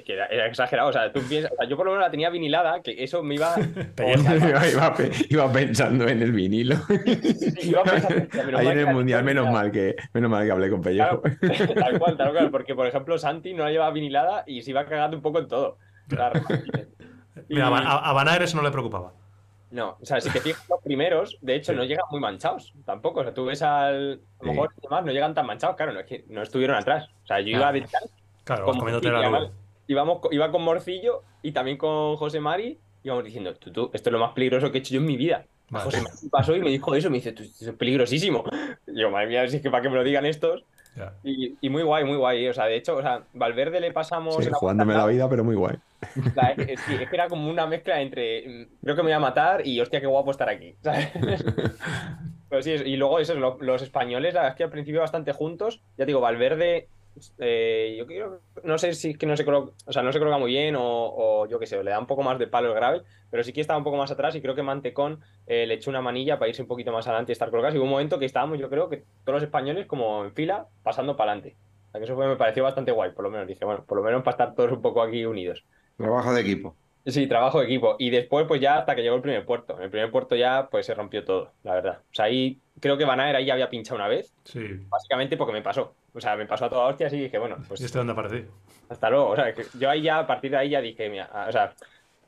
era, 0.06 0.46
exagerado. 0.46 0.88
O 0.88 0.92
sea, 0.92 1.12
tú 1.12 1.20
piensas, 1.22 1.52
o 1.52 1.56
sea, 1.56 1.68
yo 1.68 1.76
por 1.76 1.86
lo 1.86 1.92
menos 1.92 2.06
la 2.06 2.10
tenía 2.10 2.30
vinilada, 2.30 2.82
que 2.82 3.02
eso 3.02 3.22
me 3.22 3.34
iba. 3.34 3.54
iba, 3.98 4.94
iba, 5.28 5.52
pensando 5.52 6.08
en 6.08 6.22
el 6.22 6.32
vinilo. 6.32 6.76
iba 7.62 7.82
pensando, 7.82 8.26
Ahí 8.58 8.68
en 8.68 8.78
el 8.78 8.94
mundial, 8.94 9.24
menos 9.24 9.50
mal 9.50 9.70
que 9.70 9.96
menos 10.12 10.30
mal 10.30 10.44
que 10.44 10.52
hablé 10.52 10.70
con 10.70 10.80
Pellejo. 10.80 11.22
tal 11.74 11.98
cual, 11.98 12.16
tal 12.16 12.32
cual, 12.32 12.50
porque 12.50 12.74
por 12.74 12.86
ejemplo 12.86 13.18
Santi 13.18 13.54
no 13.54 13.64
la 13.64 13.70
llevaba 13.70 13.92
vinilada 13.92 14.44
y 14.46 14.62
se 14.62 14.70
iba 14.70 14.84
cagando 14.84 15.16
un 15.16 15.22
poco 15.22 15.38
en 15.38 15.48
todo. 15.48 15.78
Mira, 17.48 17.68
a, 17.68 18.20
a 18.20 18.36
eso 18.36 18.56
no 18.56 18.62
le 18.62 18.70
preocupaba. 18.70 19.12
No, 19.70 19.96
o 20.00 20.04
sea, 20.04 20.20
si 20.20 20.30
te 20.30 20.40
fijas 20.40 20.68
los 20.68 20.82
primeros, 20.82 21.38
de 21.40 21.54
hecho, 21.54 21.72
no 21.72 21.84
llegan 21.84 22.04
muy 22.10 22.18
manchados 22.18 22.74
tampoco. 22.84 23.20
O 23.20 23.22
sea, 23.22 23.32
tú 23.32 23.44
ves 23.44 23.62
al. 23.62 24.20
A 24.40 24.44
lo 24.44 24.52
mejor 24.52 24.74
demás 24.82 25.04
no 25.04 25.12
llegan 25.12 25.32
tan 25.32 25.46
manchados, 25.46 25.76
claro, 25.76 25.92
no 25.92 26.00
es 26.00 26.06
que 26.06 26.24
no 26.28 26.42
estuvieron 26.42 26.76
atrás. 26.76 27.08
O 27.22 27.26
sea, 27.26 27.40
yo 27.40 27.50
iba 27.50 27.68
a 27.68 27.72
detrás. 27.72 28.04
Claro, 28.42 28.66
comiéndote 28.66 29.10
la 29.10 29.28
luz 29.28 29.50
iba 29.92 30.50
con 30.50 30.62
Morcillo 30.62 31.22
y 31.42 31.52
también 31.52 31.76
con 31.76 32.16
José 32.16 32.40
Mari, 32.40 32.78
íbamos 33.02 33.24
diciendo, 33.24 33.54
tú, 33.54 33.72
tú, 33.72 33.90
esto 33.92 34.10
es 34.10 34.12
lo 34.12 34.18
más 34.18 34.32
peligroso 34.32 34.70
que 34.70 34.78
he 34.78 34.80
hecho 34.80 34.94
yo 34.94 35.00
en 35.00 35.06
mi 35.06 35.16
vida. 35.16 35.44
José 35.70 36.02
Mari 36.02 36.28
pasó 36.30 36.56
y 36.56 36.60
me 36.60 36.70
dijo 36.70 36.94
eso, 36.94 37.10
me 37.10 37.16
dice, 37.16 37.30
esto 37.30 37.42
es 37.42 37.72
peligrosísimo. 37.76 38.44
Y 38.86 39.00
yo, 39.00 39.10
madre 39.10 39.28
mía, 39.28 39.48
si 39.48 39.56
es 39.56 39.62
que 39.62 39.70
para 39.70 39.82
que 39.82 39.90
me 39.90 39.96
lo 39.96 40.04
digan 40.04 40.26
estos. 40.26 40.64
Y, 41.22 41.68
muy 41.70 41.82
guay, 41.82 42.04
muy 42.04 42.16
guay. 42.16 42.48
O 42.48 42.52
sea, 42.52 42.66
de 42.66 42.76
hecho, 42.76 42.96
o 42.96 43.02
sea, 43.02 43.22
Valverde 43.32 43.80
le 43.80 43.92
pasamos. 43.92 44.36
jugándome 44.52 44.94
la 44.94 45.06
vida, 45.06 45.28
pero 45.28 45.44
muy 45.44 45.54
guay. 45.54 45.76
es, 46.56 46.80
que 46.82 47.08
era 47.12 47.28
como 47.28 47.48
una 47.48 47.66
mezcla 47.66 48.00
entre 48.00 48.48
mm, 48.48 48.66
creo 48.82 48.96
que 48.96 49.02
me 49.02 49.08
voy 49.08 49.12
a 49.12 49.20
matar 49.20 49.66
y 49.66 49.80
hostia, 49.80 50.00
qué 50.00 50.06
guapo 50.06 50.30
estar 50.30 50.48
aquí. 50.48 50.74
Pero 52.48 52.62
sí, 52.62 52.72
y 52.72 52.96
luego 52.96 53.20
eso, 53.20 53.34
los, 53.34 53.82
españoles, 53.82 54.34
la 54.34 54.40
verdad 54.40 54.54
es 54.54 54.56
que 54.56 54.64
al 54.64 54.70
principio 54.70 55.00
bastante 55.00 55.32
juntos. 55.32 55.80
Ya 55.96 56.04
digo, 56.04 56.20
Valverde 56.20 56.88
eh, 57.38 57.96
yo 57.98 58.06
creo, 58.06 58.40
no 58.64 58.78
sé 58.78 58.94
si 58.94 59.10
es 59.10 59.18
que 59.18 59.26
no 59.26 59.36
se 59.36 59.44
coloca, 59.44 59.72
o 59.86 59.92
sea, 59.92 60.02
no 60.02 60.12
se 60.12 60.18
coloca 60.18 60.38
muy 60.38 60.50
bien 60.50 60.74
o, 60.78 61.46
yo 61.48 61.58
qué 61.58 61.66
sé, 61.66 61.82
le 61.82 61.90
da 61.90 61.98
un 61.98 62.06
poco 62.06 62.22
más 62.22 62.38
de 62.38 62.46
palo 62.46 62.68
el 62.68 62.74
gravel, 62.74 63.02
pero 63.30 63.42
sí 63.44 63.52
que 63.52 63.60
estaba 63.60 63.78
un 63.78 63.84
poco 63.84 63.96
más 63.96 64.10
atrás 64.10 64.34
y 64.34 64.40
creo 64.40 64.54
que 64.54 64.62
Mantecón 64.62 65.20
eh, 65.46 65.66
le 65.66 65.74
echó 65.74 65.90
una 65.90 66.00
manilla 66.00 66.38
para 66.38 66.48
irse 66.48 66.62
un 66.62 66.68
poquito 66.68 66.92
más 66.92 67.06
adelante 67.06 67.32
y 67.32 67.34
estar 67.34 67.50
colocados. 67.50 67.74
Y 67.74 67.78
hubo 67.78 67.84
un 67.84 67.90
momento 67.90 68.18
que 68.18 68.26
estábamos, 68.26 68.58
yo 68.58 68.70
creo 68.70 68.88
que 68.88 69.04
todos 69.24 69.40
los 69.40 69.42
españoles 69.42 69.86
como 69.86 70.24
en 70.24 70.32
fila, 70.32 70.66
pasando 70.82 71.16
para 71.16 71.32
adelante. 71.32 71.56
O 71.88 71.90
sea, 71.90 72.00
que 72.00 72.04
eso 72.04 72.16
me 72.16 72.36
pareció 72.36 72.62
bastante 72.62 72.92
guay, 72.92 73.12
por 73.12 73.24
lo 73.24 73.30
menos. 73.30 73.46
Dije, 73.46 73.64
bueno, 73.64 73.84
por 73.84 73.98
lo 73.98 74.04
menos 74.04 74.22
para 74.22 74.34
estar 74.34 74.54
todos 74.54 74.72
un 74.72 74.80
poco 74.80 75.02
aquí 75.02 75.24
unidos. 75.24 75.64
Trabajo 75.96 76.32
de 76.32 76.40
equipo. 76.40 76.76
Sí, 77.06 77.26
trabajo 77.26 77.60
de 77.60 77.66
equipo. 77.66 77.96
Y 77.98 78.10
después, 78.10 78.46
pues 78.46 78.60
ya 78.60 78.78
hasta 78.78 78.94
que 78.94 79.02
llegó 79.02 79.16
el 79.16 79.22
primer 79.22 79.44
puerto. 79.44 79.76
En 79.76 79.84
el 79.84 79.90
primer 79.90 80.10
puerto 80.10 80.36
ya, 80.36 80.68
pues 80.70 80.86
se 80.86 80.94
rompió 80.94 81.24
todo, 81.24 81.52
la 81.64 81.74
verdad. 81.74 81.98
O 82.10 82.14
sea, 82.14 82.26
ahí 82.26 82.60
creo 82.78 82.96
que 82.96 83.04
Van 83.04 83.20
ahí 83.20 83.44
ya 83.44 83.54
había 83.54 83.70
pinchado 83.70 83.96
una 83.96 84.08
vez. 84.08 84.32
Sí. 84.44 84.60
Básicamente 84.88 85.36
porque 85.36 85.52
me 85.52 85.62
pasó. 85.62 85.94
O 86.14 86.20
sea, 86.20 86.36
me 86.36 86.46
pasó 86.46 86.66
a 86.66 86.70
toda 86.70 86.86
hostia 86.86 87.06
así 87.06 87.16
y 87.16 87.22
dije, 87.22 87.38
bueno, 87.38 87.56
pues. 87.68 87.80
¿Y 87.80 87.84
este 87.84 87.98
dónde 87.98 88.12
aparecí? 88.12 88.46
Hasta 88.88 89.10
luego. 89.10 89.28
O 89.28 89.36
sea, 89.36 89.54
que 89.54 89.64
yo 89.78 89.88
ahí 89.88 90.02
ya, 90.02 90.18
a 90.18 90.26
partir 90.26 90.50
de 90.50 90.56
ahí 90.56 90.70
ya 90.70 90.80
dije, 90.80 91.08
mira, 91.08 91.28
o 91.48 91.52
sea, 91.52 91.72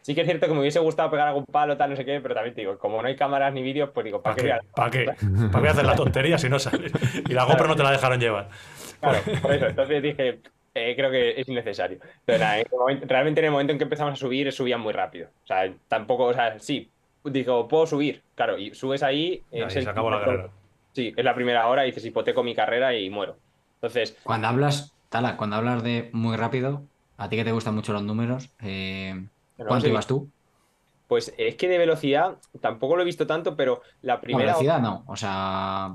sí 0.03 0.15
que 0.15 0.21
es 0.21 0.27
cierto 0.27 0.47
que 0.47 0.55
me 0.55 0.61
hubiese 0.61 0.79
gustado 0.81 1.11
pegar 1.11 1.29
algún 1.29 1.45
palo, 1.47 1.77
tal, 1.77 1.91
no 1.91 1.97
sé 1.97 2.05
qué, 2.05 2.21
pero 2.21 2.35
también 2.35 2.55
te 2.55 2.61
digo, 2.61 2.79
como 2.79 3.01
no 3.01 3.09
hay 3.09 3.17
cámaras 3.17 3.53
ni 3.53 3.63
vídeos, 3.63 3.91
pues 3.91 4.05
digo, 4.05 4.21
¿para, 4.21 4.37
qué? 4.37 4.55
¿Para 4.75 4.91
qué? 4.91 5.07
¿Para 5.51 5.65
qué 5.65 5.69
hacer 5.71 5.85
la 5.85 5.95
tontería 5.95 6.39
si 6.39 6.49
no 6.49 6.59
sales? 6.59 6.93
Y 7.29 7.33
la 7.33 7.45
GoPro 7.45 7.69
no 7.69 7.77
te 7.77 7.83
la 7.83 7.93
dejaron 7.93 8.21
llevar. 8.21 8.49
Claro, 9.01 9.19
por 9.41 9.53
eso. 9.53 9.67
Entonces 9.67 10.03
dije, 10.03 10.41
eh, 10.75 10.95
creo 10.97 11.11
que 11.11 11.41
es 11.41 11.49
innecesario. 11.49 11.99
Nada, 12.27 12.63
realmente 13.03 13.41
en 13.41 13.47
el 13.47 13.53
momento 13.53 13.73
en 13.73 13.79
que 13.79 13.85
empezamos 13.85 14.15
a 14.15 14.17
subir, 14.17 14.51
subían 14.53 14.81
muy 14.81 14.93
rápido. 14.93 15.29
O 15.45 15.47
sea, 15.47 15.71
tampoco, 15.89 16.25
o 16.25 16.35
sea, 16.35 16.59
sí, 16.59 16.91
digo, 17.25 17.69
puedo 17.69 17.87
subir, 17.87 18.23
claro, 18.35 18.59
y 18.59 18.75
subes 18.75 19.03
ahí. 19.03 19.43
Eh, 19.51 19.69
se 19.69 19.89
acabó 19.89 20.11
la 20.11 20.21
carrera. 20.21 20.49
Sí, 20.93 21.13
es 21.17 21.25
la 21.25 21.35
primera 21.35 21.67
hora 21.69 21.85
y 21.85 21.91
dices, 21.91 22.05
hipoteco 22.05 22.43
mi 22.43 22.55
carrera 22.55 22.95
y 22.95 23.09
muero. 23.09 23.37
Entonces. 23.83 24.17
Cuando 24.23 24.49
hablas, 24.49 24.93
Tala, 25.09 25.37
cuando 25.37 25.57
hablas 25.57 25.83
de 25.83 26.09
muy 26.13 26.37
rápido, 26.37 26.85
a 27.19 27.29
ti 27.29 27.37
que 27.37 27.45
te 27.45 27.53
gustan 27.53 27.75
mucho 27.75 27.93
los 27.93 28.03
números, 28.03 28.51
eh, 28.61 29.27
¿cuánto 29.57 29.89
ibas 29.89 30.07
tú? 30.07 30.31
Pues 31.09 31.35
es 31.37 31.57
que 31.57 31.69
de 31.69 31.77
velocidad 31.77 32.39
tampoco 32.61 32.97
lo 32.97 33.03
he 33.03 33.05
visto 33.05 33.27
tanto, 33.27 33.55
pero 33.55 33.83
la 34.01 34.21
primera. 34.21 34.47
velocidad 34.47 34.81
no, 34.81 35.05
o 35.07 35.17
sea, 35.17 35.95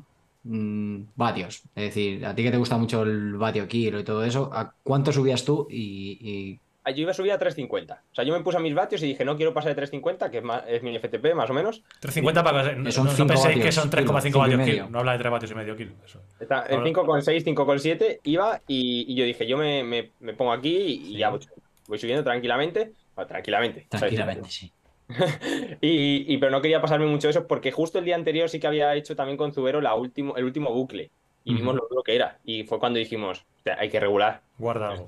Mm, 0.50 1.08
vatios. 1.16 1.64
Es 1.76 1.84
decir, 1.94 2.26
a 2.26 2.34
ti 2.34 2.44
que 2.44 2.52
te 2.52 2.58
gusta 2.58 2.78
mucho 2.78 3.04
el 3.04 3.36
vatio 3.36 3.68
kilo 3.68 4.00
y 4.00 4.04
todo 4.04 4.24
eso, 4.24 4.50
¿a 4.54 4.74
cuánto 4.82 5.12
subías 5.12 5.44
tú 5.44 5.68
y, 5.70 6.60
Yo 6.92 7.02
iba 7.02 7.12
a 7.12 7.14
subir 7.14 7.32
a 7.32 7.38
350. 7.38 7.94
O 8.12 8.16
sea, 8.16 8.24
yo 8.24 8.34
me 8.34 8.42
puse 8.42 8.58
a 8.58 8.60
mis 8.60 8.74
vatios 8.74 9.02
y 9.04 9.08
dije, 9.08 9.26
no 9.26 9.36
quiero 9.36 9.54
pasar 9.54 9.70
de 9.70 9.76
350, 9.76 10.32
que 10.32 10.44
es, 10.68 10.84
mi 10.84 10.98
FTP 10.98 11.34
más 11.36 11.50
o 11.50 11.54
menos. 11.54 11.84
350 12.00 12.44
para 12.44 12.84
que 12.84 12.92
son 12.92 13.06
no, 13.06 13.28
penséis 13.28 13.64
que 13.64 13.72
son 13.72 13.90
3,5 13.90 14.38
vatios 14.38 14.62
kilo. 14.62 14.90
No 14.90 15.00
habla 15.00 15.14
de 15.14 15.20
3 15.20 15.32
vatios 15.32 15.52
y 15.52 15.56
medio 15.56 15.76
kilo. 15.76 15.94
Eso. 16.06 16.22
Está 16.40 16.66
en 16.70 16.82
5,6, 16.82 17.44
5,7 17.44 18.20
iba 18.24 18.62
y, 18.68 19.16
yo 19.16 19.26
dije, 19.26 19.48
yo 19.48 19.58
me, 19.58 19.84
me, 19.84 20.34
pongo 20.34 20.52
aquí 20.52 21.04
y, 21.08 21.18
ya 21.18 21.30
voy, 21.30 22.00
subiendo 22.00 22.24
tranquilamente. 22.24 22.94
tranquilamente. 23.28 23.88
Tranquilamente, 23.90 24.50
sí. 24.50 24.72
y, 25.82 26.38
pero 26.38 26.52
no 26.52 26.62
quería 26.62 26.82
pasarme 26.82 27.06
mucho 27.06 27.30
eso 27.30 27.48
porque 27.48 27.72
justo 27.72 28.00
el 28.00 28.06
día 28.06 28.16
anterior 28.16 28.50
sí 28.50 28.60
que 28.60 28.68
había 28.68 28.94
hecho 28.96 29.16
también 29.16 29.38
con 29.38 29.54
Zubero 29.54 29.80
la 29.80 29.96
último, 29.96 30.36
el 30.36 30.44
último 30.44 30.74
bucle 30.74 31.12
y 31.44 31.54
vimos 31.54 31.76
lo 31.76 31.88
duro 31.90 32.04
que 32.04 32.16
era. 32.16 32.40
Y 32.44 32.64
fue 32.64 32.78
cuando 32.78 33.00
dijimos, 33.00 33.46
hay 33.78 33.90
que 33.90 34.00
regular. 34.00 34.42
Guardado. 34.58 35.08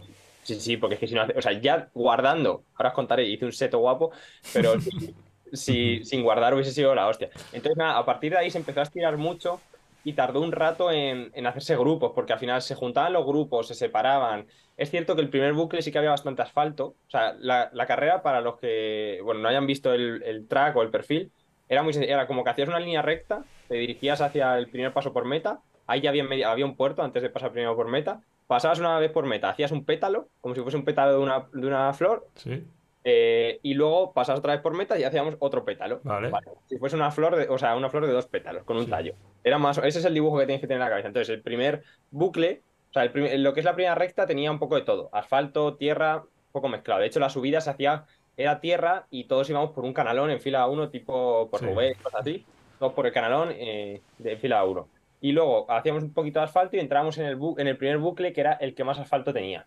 Sí, 0.50 0.60
sí, 0.60 0.78
porque 0.78 0.96
es 0.96 1.00
que 1.00 1.08
si 1.08 1.14
no 1.14 1.22
hace, 1.22 1.38
o 1.38 1.42
sea, 1.44 1.52
ya 1.54 1.90
guardando, 1.94 2.64
ahora 2.74 2.90
os 2.90 2.96
contaré, 2.96 3.28
hice 3.28 3.46
un 3.46 3.52
seto 3.52 3.78
guapo, 3.78 4.12
pero 4.52 4.74
si, 5.54 6.04
sin 6.04 6.24
guardar 6.24 6.56
hubiese 6.56 6.72
sido 6.72 6.96
la 6.96 7.08
hostia. 7.08 7.30
Entonces, 7.54 7.78
nada, 7.78 8.00
a 8.00 8.06
partir 8.06 8.32
de 8.32 8.40
ahí 8.40 8.50
se 8.50 8.58
empezó 8.58 8.80
a 8.80 8.84
estirar 8.84 9.18
mucho 9.18 9.62
y 10.04 10.14
tardó 10.14 10.42
un 10.42 10.52
rato 10.52 10.92
en, 10.92 11.30
en, 11.36 11.46
hacerse 11.46 11.76
grupos, 11.78 12.14
porque 12.16 12.34
al 12.34 12.40
final 12.40 12.64
se 12.64 12.74
juntaban 12.74 13.14
los 13.14 13.28
grupos, 13.28 13.68
se 13.68 13.76
separaban. 13.76 14.48
Es 14.76 14.90
cierto 14.90 15.16
que 15.16 15.22
el 15.22 15.30
primer 15.30 15.54
bucle 15.54 15.84
sí 15.84 15.92
que 15.92 16.00
había 16.00 16.10
bastante 16.10 16.42
asfalto. 16.42 16.96
O 17.08 17.10
sea, 17.10 17.34
la, 17.34 17.70
la 17.72 17.86
carrera, 17.86 18.24
para 18.24 18.42
los 18.42 18.58
que 18.58 19.20
bueno, 19.24 19.42
no 19.42 19.50
hayan 19.50 19.68
visto 19.68 19.94
el, 19.94 20.24
el, 20.24 20.48
track 20.48 20.76
o 20.78 20.82
el 20.82 20.90
perfil, 20.90 21.32
era 21.68 21.84
muy 21.84 21.94
Era 21.96 22.26
como 22.26 22.44
que 22.44 22.50
hacías 22.50 22.70
una 22.70 22.80
línea 22.80 23.04
recta, 23.04 23.44
te 23.68 23.76
dirigías 23.76 24.20
hacia 24.22 24.58
el 24.58 24.68
primer 24.68 24.94
paso 24.94 25.14
por 25.14 25.26
meta, 25.26 25.60
ahí 25.86 26.02
ya 26.02 26.10
había, 26.10 26.26
había 26.50 26.66
un 26.66 26.76
puerto 26.76 27.04
antes 27.04 27.22
de 27.22 27.30
pasar 27.30 27.52
primero 27.52 27.76
por 27.76 27.88
meta, 27.88 28.22
pasabas 28.50 28.80
una 28.80 28.98
vez 28.98 29.12
por 29.12 29.28
meta, 29.28 29.50
hacías 29.50 29.72
un 29.72 29.86
pétalo, 29.86 30.28
como 30.42 30.56
si 30.56 30.62
fuese 30.62 30.76
un 30.76 30.84
pétalo 30.84 31.12
de 31.12 31.20
una, 31.20 31.48
de 31.54 31.68
una 31.68 31.94
flor, 31.94 32.26
sí. 32.34 32.66
Eh, 33.04 33.60
y 33.62 33.76
luego 33.76 34.12
pasas 34.12 34.40
otra 34.40 34.54
vez 34.54 34.62
por 34.64 34.74
meta 34.74 34.98
y 34.98 35.04
hacíamos 35.04 35.36
otro 35.38 35.64
pétalo. 35.64 36.02
Vale. 36.04 36.32
Si 36.68 36.80
fuese 36.80 36.96
una 36.96 37.12
flor, 37.12 37.36
de, 37.36 37.48
o 37.48 37.60
sea, 37.60 37.76
una 37.76 37.92
flor 37.92 38.08
de 38.08 38.12
dos 38.12 38.26
pétalos 38.26 38.64
con 38.64 38.76
un 38.78 38.90
tallo. 38.90 39.14
Era 39.44 39.60
más, 39.60 39.78
ese 39.78 40.00
es 40.00 40.06
el 40.06 40.16
dibujo 40.16 40.40
que 40.40 40.48
tienes 40.48 40.62
que 40.62 40.68
tener 40.68 40.82
en 40.82 40.86
la 40.86 40.90
cabeza. 40.90 41.10
Entonces, 41.10 41.30
el 41.30 41.44
primer 41.44 41.84
bucle, 42.10 42.64
o 42.90 42.94
sea, 42.94 43.06
lo 43.06 43.54
que 43.54 43.60
es 43.60 43.66
la 43.66 43.76
primera 43.76 43.94
recta 43.94 44.26
tenía 44.26 44.50
un 44.50 44.58
poco 44.58 44.78
de 44.78 44.82
todo. 44.82 45.10
Asfalto, 45.14 45.76
tierra, 45.76 46.24
un 46.24 46.52
poco 46.52 46.70
mezclado. 46.70 47.02
De 47.02 47.08
hecho, 47.08 47.20
la 47.20 47.30
subida 47.30 47.62
se 47.62 47.70
hacía, 47.70 48.06
era 48.36 48.60
tierra 48.62 49.06
y 49.12 49.26
todos 49.26 49.48
íbamos 49.52 49.74
por 49.74 49.86
un 49.86 49.94
canalón 49.94 50.32
en 50.32 50.42
fila 50.42 50.66
1, 50.66 50.90
tipo 50.90 51.50
por 51.52 51.62
Rubén, 51.62 51.94
cosas 52.02 52.22
así. 52.22 52.48
Todos 52.80 52.94
por 52.94 53.06
el 53.06 53.14
canalón 53.14 53.50
eh, 53.52 54.02
de 54.18 54.38
fila 54.38 54.64
1. 54.66 54.88
Y 55.22 55.32
luego 55.34 55.70
hacíamos 55.70 56.04
un 56.04 56.14
poquito 56.14 56.40
de 56.40 56.46
asfalto 56.46 56.78
y 56.78 56.80
entramos 56.80 57.18
en 57.18 57.26
el, 57.26 57.40
en 57.58 57.68
el 57.68 57.78
primer 57.78 57.98
bucle, 57.98 58.34
que 58.34 58.42
era 58.42 58.54
el 58.54 58.74
que 58.74 58.84
más 58.84 59.00
asfalto 59.00 59.34
tenía 59.34 59.66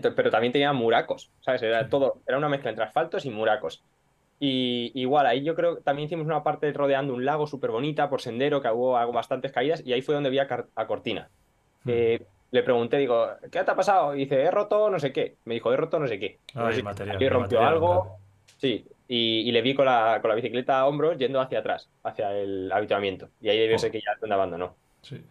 pero 0.00 0.30
también 0.30 0.52
tenía 0.52 0.72
muracos, 0.72 1.30
¿sabes? 1.40 1.62
Era 1.62 1.88
todo, 1.88 2.20
era 2.26 2.38
una 2.38 2.48
mezcla 2.48 2.70
entre 2.70 2.84
asfaltos 2.84 3.24
y 3.26 3.30
muracos. 3.30 3.82
Y 4.40 4.90
igual, 4.94 5.26
ahí 5.26 5.44
yo 5.44 5.54
creo 5.54 5.76
que 5.76 5.82
también 5.82 6.06
hicimos 6.06 6.26
una 6.26 6.42
parte 6.42 6.72
rodeando 6.72 7.14
un 7.14 7.24
lago 7.24 7.46
súper 7.46 7.70
bonita 7.70 8.08
por 8.08 8.20
sendero, 8.20 8.60
que 8.60 8.68
hubo 8.68 8.92
bastantes 9.12 9.52
caídas, 9.52 9.82
y 9.84 9.92
ahí 9.92 10.02
fue 10.02 10.14
donde 10.14 10.30
vi 10.30 10.38
a, 10.38 10.86
Cortina. 10.86 11.28
Mm. 11.84 11.90
le 12.50 12.62
pregunté, 12.62 12.96
digo, 12.98 13.28
¿qué 13.50 13.62
te 13.62 13.70
ha 13.70 13.76
pasado? 13.76 14.14
Y 14.14 14.20
dice, 14.20 14.40
he 14.40 14.50
roto 14.50 14.90
no 14.90 14.98
sé 14.98 15.12
qué. 15.12 15.36
Me 15.44 15.54
dijo, 15.54 15.72
he 15.72 15.76
roto 15.76 15.98
no 15.98 16.08
sé 16.08 16.18
qué. 16.18 16.38
Ay, 16.54 16.82
material, 16.82 17.30
rompió 17.30 17.60
algo. 17.60 18.16
Sí, 18.58 18.84
y, 19.14 19.52
le 19.52 19.60
vi 19.60 19.74
con 19.74 19.84
la, 19.84 20.18
con 20.22 20.30
la 20.30 20.34
bicicleta 20.34 20.80
a 20.80 20.86
hombros 20.86 21.18
yendo 21.18 21.38
hacia 21.38 21.58
atrás, 21.58 21.88
hacia 22.02 22.34
el 22.34 22.72
habituamiento. 22.72 23.28
Y 23.42 23.50
ahí 23.50 23.58
debió 23.58 23.76
oh. 23.76 23.78
ser 23.78 23.90
que 23.90 24.00
ya 24.00 24.16
te 24.18 24.32
abandonó. 24.32 24.74
Sí. 25.02 25.22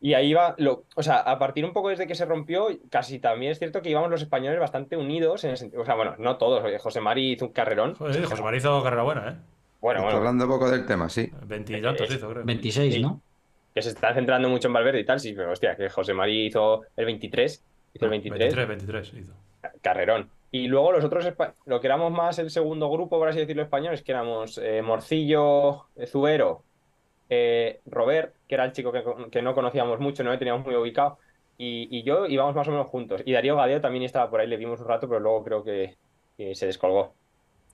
Y 0.00 0.14
ahí 0.14 0.32
va, 0.34 0.54
lo, 0.58 0.84
o 0.94 1.02
sea, 1.02 1.16
a 1.16 1.38
partir 1.38 1.64
un 1.64 1.72
poco 1.72 1.88
desde 1.88 2.06
que 2.06 2.14
se 2.14 2.26
rompió, 2.26 2.68
casi 2.90 3.18
también 3.18 3.50
es 3.50 3.58
cierto 3.58 3.82
que 3.82 3.90
íbamos 3.90 4.10
los 4.10 4.22
españoles 4.22 4.60
bastante 4.60 4.96
unidos, 4.96 5.42
en 5.44 5.50
el 5.50 5.56
sentido, 5.56 5.82
o 5.82 5.84
sea, 5.84 5.94
bueno, 5.94 6.14
no 6.18 6.36
todos, 6.36 6.62
José 6.80 7.00
Mari 7.00 7.32
hizo 7.32 7.46
un 7.46 7.52
carrerón. 7.52 7.94
José 7.96 8.42
Mari 8.42 8.58
hizo 8.58 8.82
carrera 8.82 9.02
buena, 9.02 9.28
¿eh? 9.30 9.34
Bueno, 9.80 10.02
bueno. 10.02 10.18
hablando 10.18 10.44
un 10.44 10.50
poco 10.50 10.70
del 10.70 10.86
tema, 10.86 11.08
sí. 11.08 11.30
20 11.46 11.80
tantos 11.80 12.14
hizo, 12.14 12.28
creo. 12.28 12.44
26, 12.44 13.00
¿no? 13.00 13.20
Que 13.74 13.82
se 13.82 13.88
está 13.88 14.14
centrando 14.14 14.48
mucho 14.48 14.68
en 14.68 14.74
Valverde 14.74 15.00
y 15.00 15.04
tal, 15.04 15.18
sí, 15.18 15.32
pero 15.32 15.50
hostia, 15.50 15.74
que 15.74 15.88
José 15.88 16.14
Mari 16.14 16.46
hizo 16.46 16.82
el 16.96 17.04
23, 17.06 17.64
hizo 17.94 18.04
el 18.04 18.10
23. 18.10 18.54
23, 18.54 18.68
23 18.68 19.14
hizo. 19.14 19.32
Carrerón. 19.82 20.30
Y 20.54 20.68
luego 20.68 20.92
los 20.92 21.04
otros, 21.04 21.26
lo 21.66 21.80
que 21.80 21.88
éramos 21.88 22.12
más 22.12 22.38
el 22.38 22.48
segundo 22.48 22.88
grupo, 22.88 23.18
por 23.18 23.26
así 23.26 23.40
decirlo, 23.40 23.64
españoles, 23.64 24.04
que 24.04 24.12
éramos 24.12 24.56
eh, 24.58 24.82
Morcillo, 24.82 25.86
Zubero, 26.06 26.62
eh, 27.28 27.80
Robert, 27.86 28.36
que 28.46 28.54
era 28.54 28.64
el 28.64 28.70
chico 28.70 28.92
que, 28.92 29.42
no 29.42 29.52
conocíamos 29.52 29.98
mucho, 29.98 30.22
no 30.22 30.30
le 30.30 30.38
teníamos 30.38 30.64
muy 30.64 30.76
ubicado, 30.76 31.18
y, 31.58 32.04
yo 32.04 32.26
íbamos 32.26 32.54
más 32.54 32.68
o 32.68 32.70
menos 32.70 32.86
juntos. 32.86 33.22
Y 33.24 33.32
Darío 33.32 33.56
Gadeo 33.56 33.80
también 33.80 34.04
estaba 34.04 34.30
por 34.30 34.38
ahí, 34.38 34.46
le 34.46 34.56
vimos 34.56 34.78
un 34.78 34.86
rato, 34.86 35.08
pero 35.08 35.18
luego 35.18 35.42
creo 35.42 35.64
que, 35.64 35.96
se 36.54 36.66
descolgó. 36.66 37.14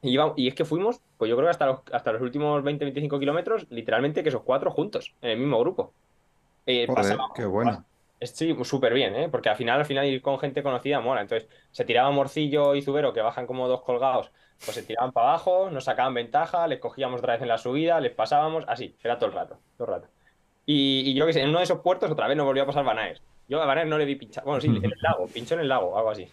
Y, 0.01 0.17
y, 0.37 0.49
es 0.49 0.55
que 0.55 0.65
fuimos, 0.65 1.03
pues 1.19 1.29
yo 1.29 1.37
creo 1.37 1.49
que 1.49 1.51
hasta 1.51 1.67
los, 1.67 1.81
hasta 1.93 2.13
los 2.13 2.23
últimos 2.23 2.65
20-25 2.65 3.19
kilómetros, 3.19 3.67
literalmente 3.69 4.23
que 4.23 4.31
esos 4.31 4.43
cuatro 4.43 4.71
juntos, 4.71 5.15
en 5.21 5.33
el 5.33 5.39
mismo 5.39 5.61
grupo. 5.61 5.93
Eh, 6.65 6.89
qué 7.35 7.45
bueno. 7.45 7.85
Sí, 8.21 8.55
súper 8.65 8.93
bien, 8.93 9.15
¿eh? 9.15 9.29
porque 9.31 9.49
al 9.49 9.57
final, 9.57 9.79
al 9.79 9.87
final 9.87 10.05
ir 10.05 10.21
con 10.21 10.39
gente 10.39 10.63
conocida 10.63 11.01
mola. 11.01 11.23
Entonces, 11.23 11.49
se 11.71 11.85
tiraba 11.85 12.11
Morcillo 12.11 12.75
y 12.75 12.83
Zubero, 12.83 13.15
que 13.15 13.23
bajan 13.23 13.47
como 13.47 13.67
dos 13.67 13.83
colgados, 13.83 14.31
pues 14.63 14.75
se 14.75 14.83
tiraban 14.83 15.13
para 15.13 15.29
abajo, 15.29 15.71
nos 15.71 15.85
sacaban 15.85 16.13
ventaja, 16.13 16.67
les 16.67 16.81
cogíamos 16.81 17.21
otra 17.21 17.35
vez 17.35 17.43
en 17.43 17.49
la 17.49 17.57
subida, 17.57 17.99
les 17.99 18.13
pasábamos, 18.13 18.65
así, 18.69 18.95
era 19.03 19.19
todo 19.19 19.31
el 19.31 19.37
rato, 19.37 19.59
todo 19.79 19.89
el 19.89 19.95
rato. 19.95 20.09
Y, 20.67 21.15
yo 21.15 21.27
que 21.27 21.33
sé, 21.33 21.41
en 21.41 21.49
uno 21.49 21.59
de 21.59 21.65
esos 21.65 21.81
puertos 21.81 22.11
otra 22.11 22.29
vez 22.29 22.37
nos 22.37 22.45
volvió 22.45 22.65
a 22.65 22.67
pasar 22.67 22.85
Banaer. 22.85 23.21
Yo 23.49 23.61
a 23.61 23.67
Banaer 23.67 23.87
no 23.87 23.97
le 23.97 24.05
vi 24.05 24.17
pinchar, 24.17 24.45
bueno, 24.45 24.61
sí, 24.61 24.69
en 24.69 24.85
el 24.85 24.93
lago, 25.01 25.27
pinchó 25.35 25.55
en 25.55 25.61
el 25.61 25.69
lago, 25.69 25.97
algo 25.97 26.11
así. 26.11 26.29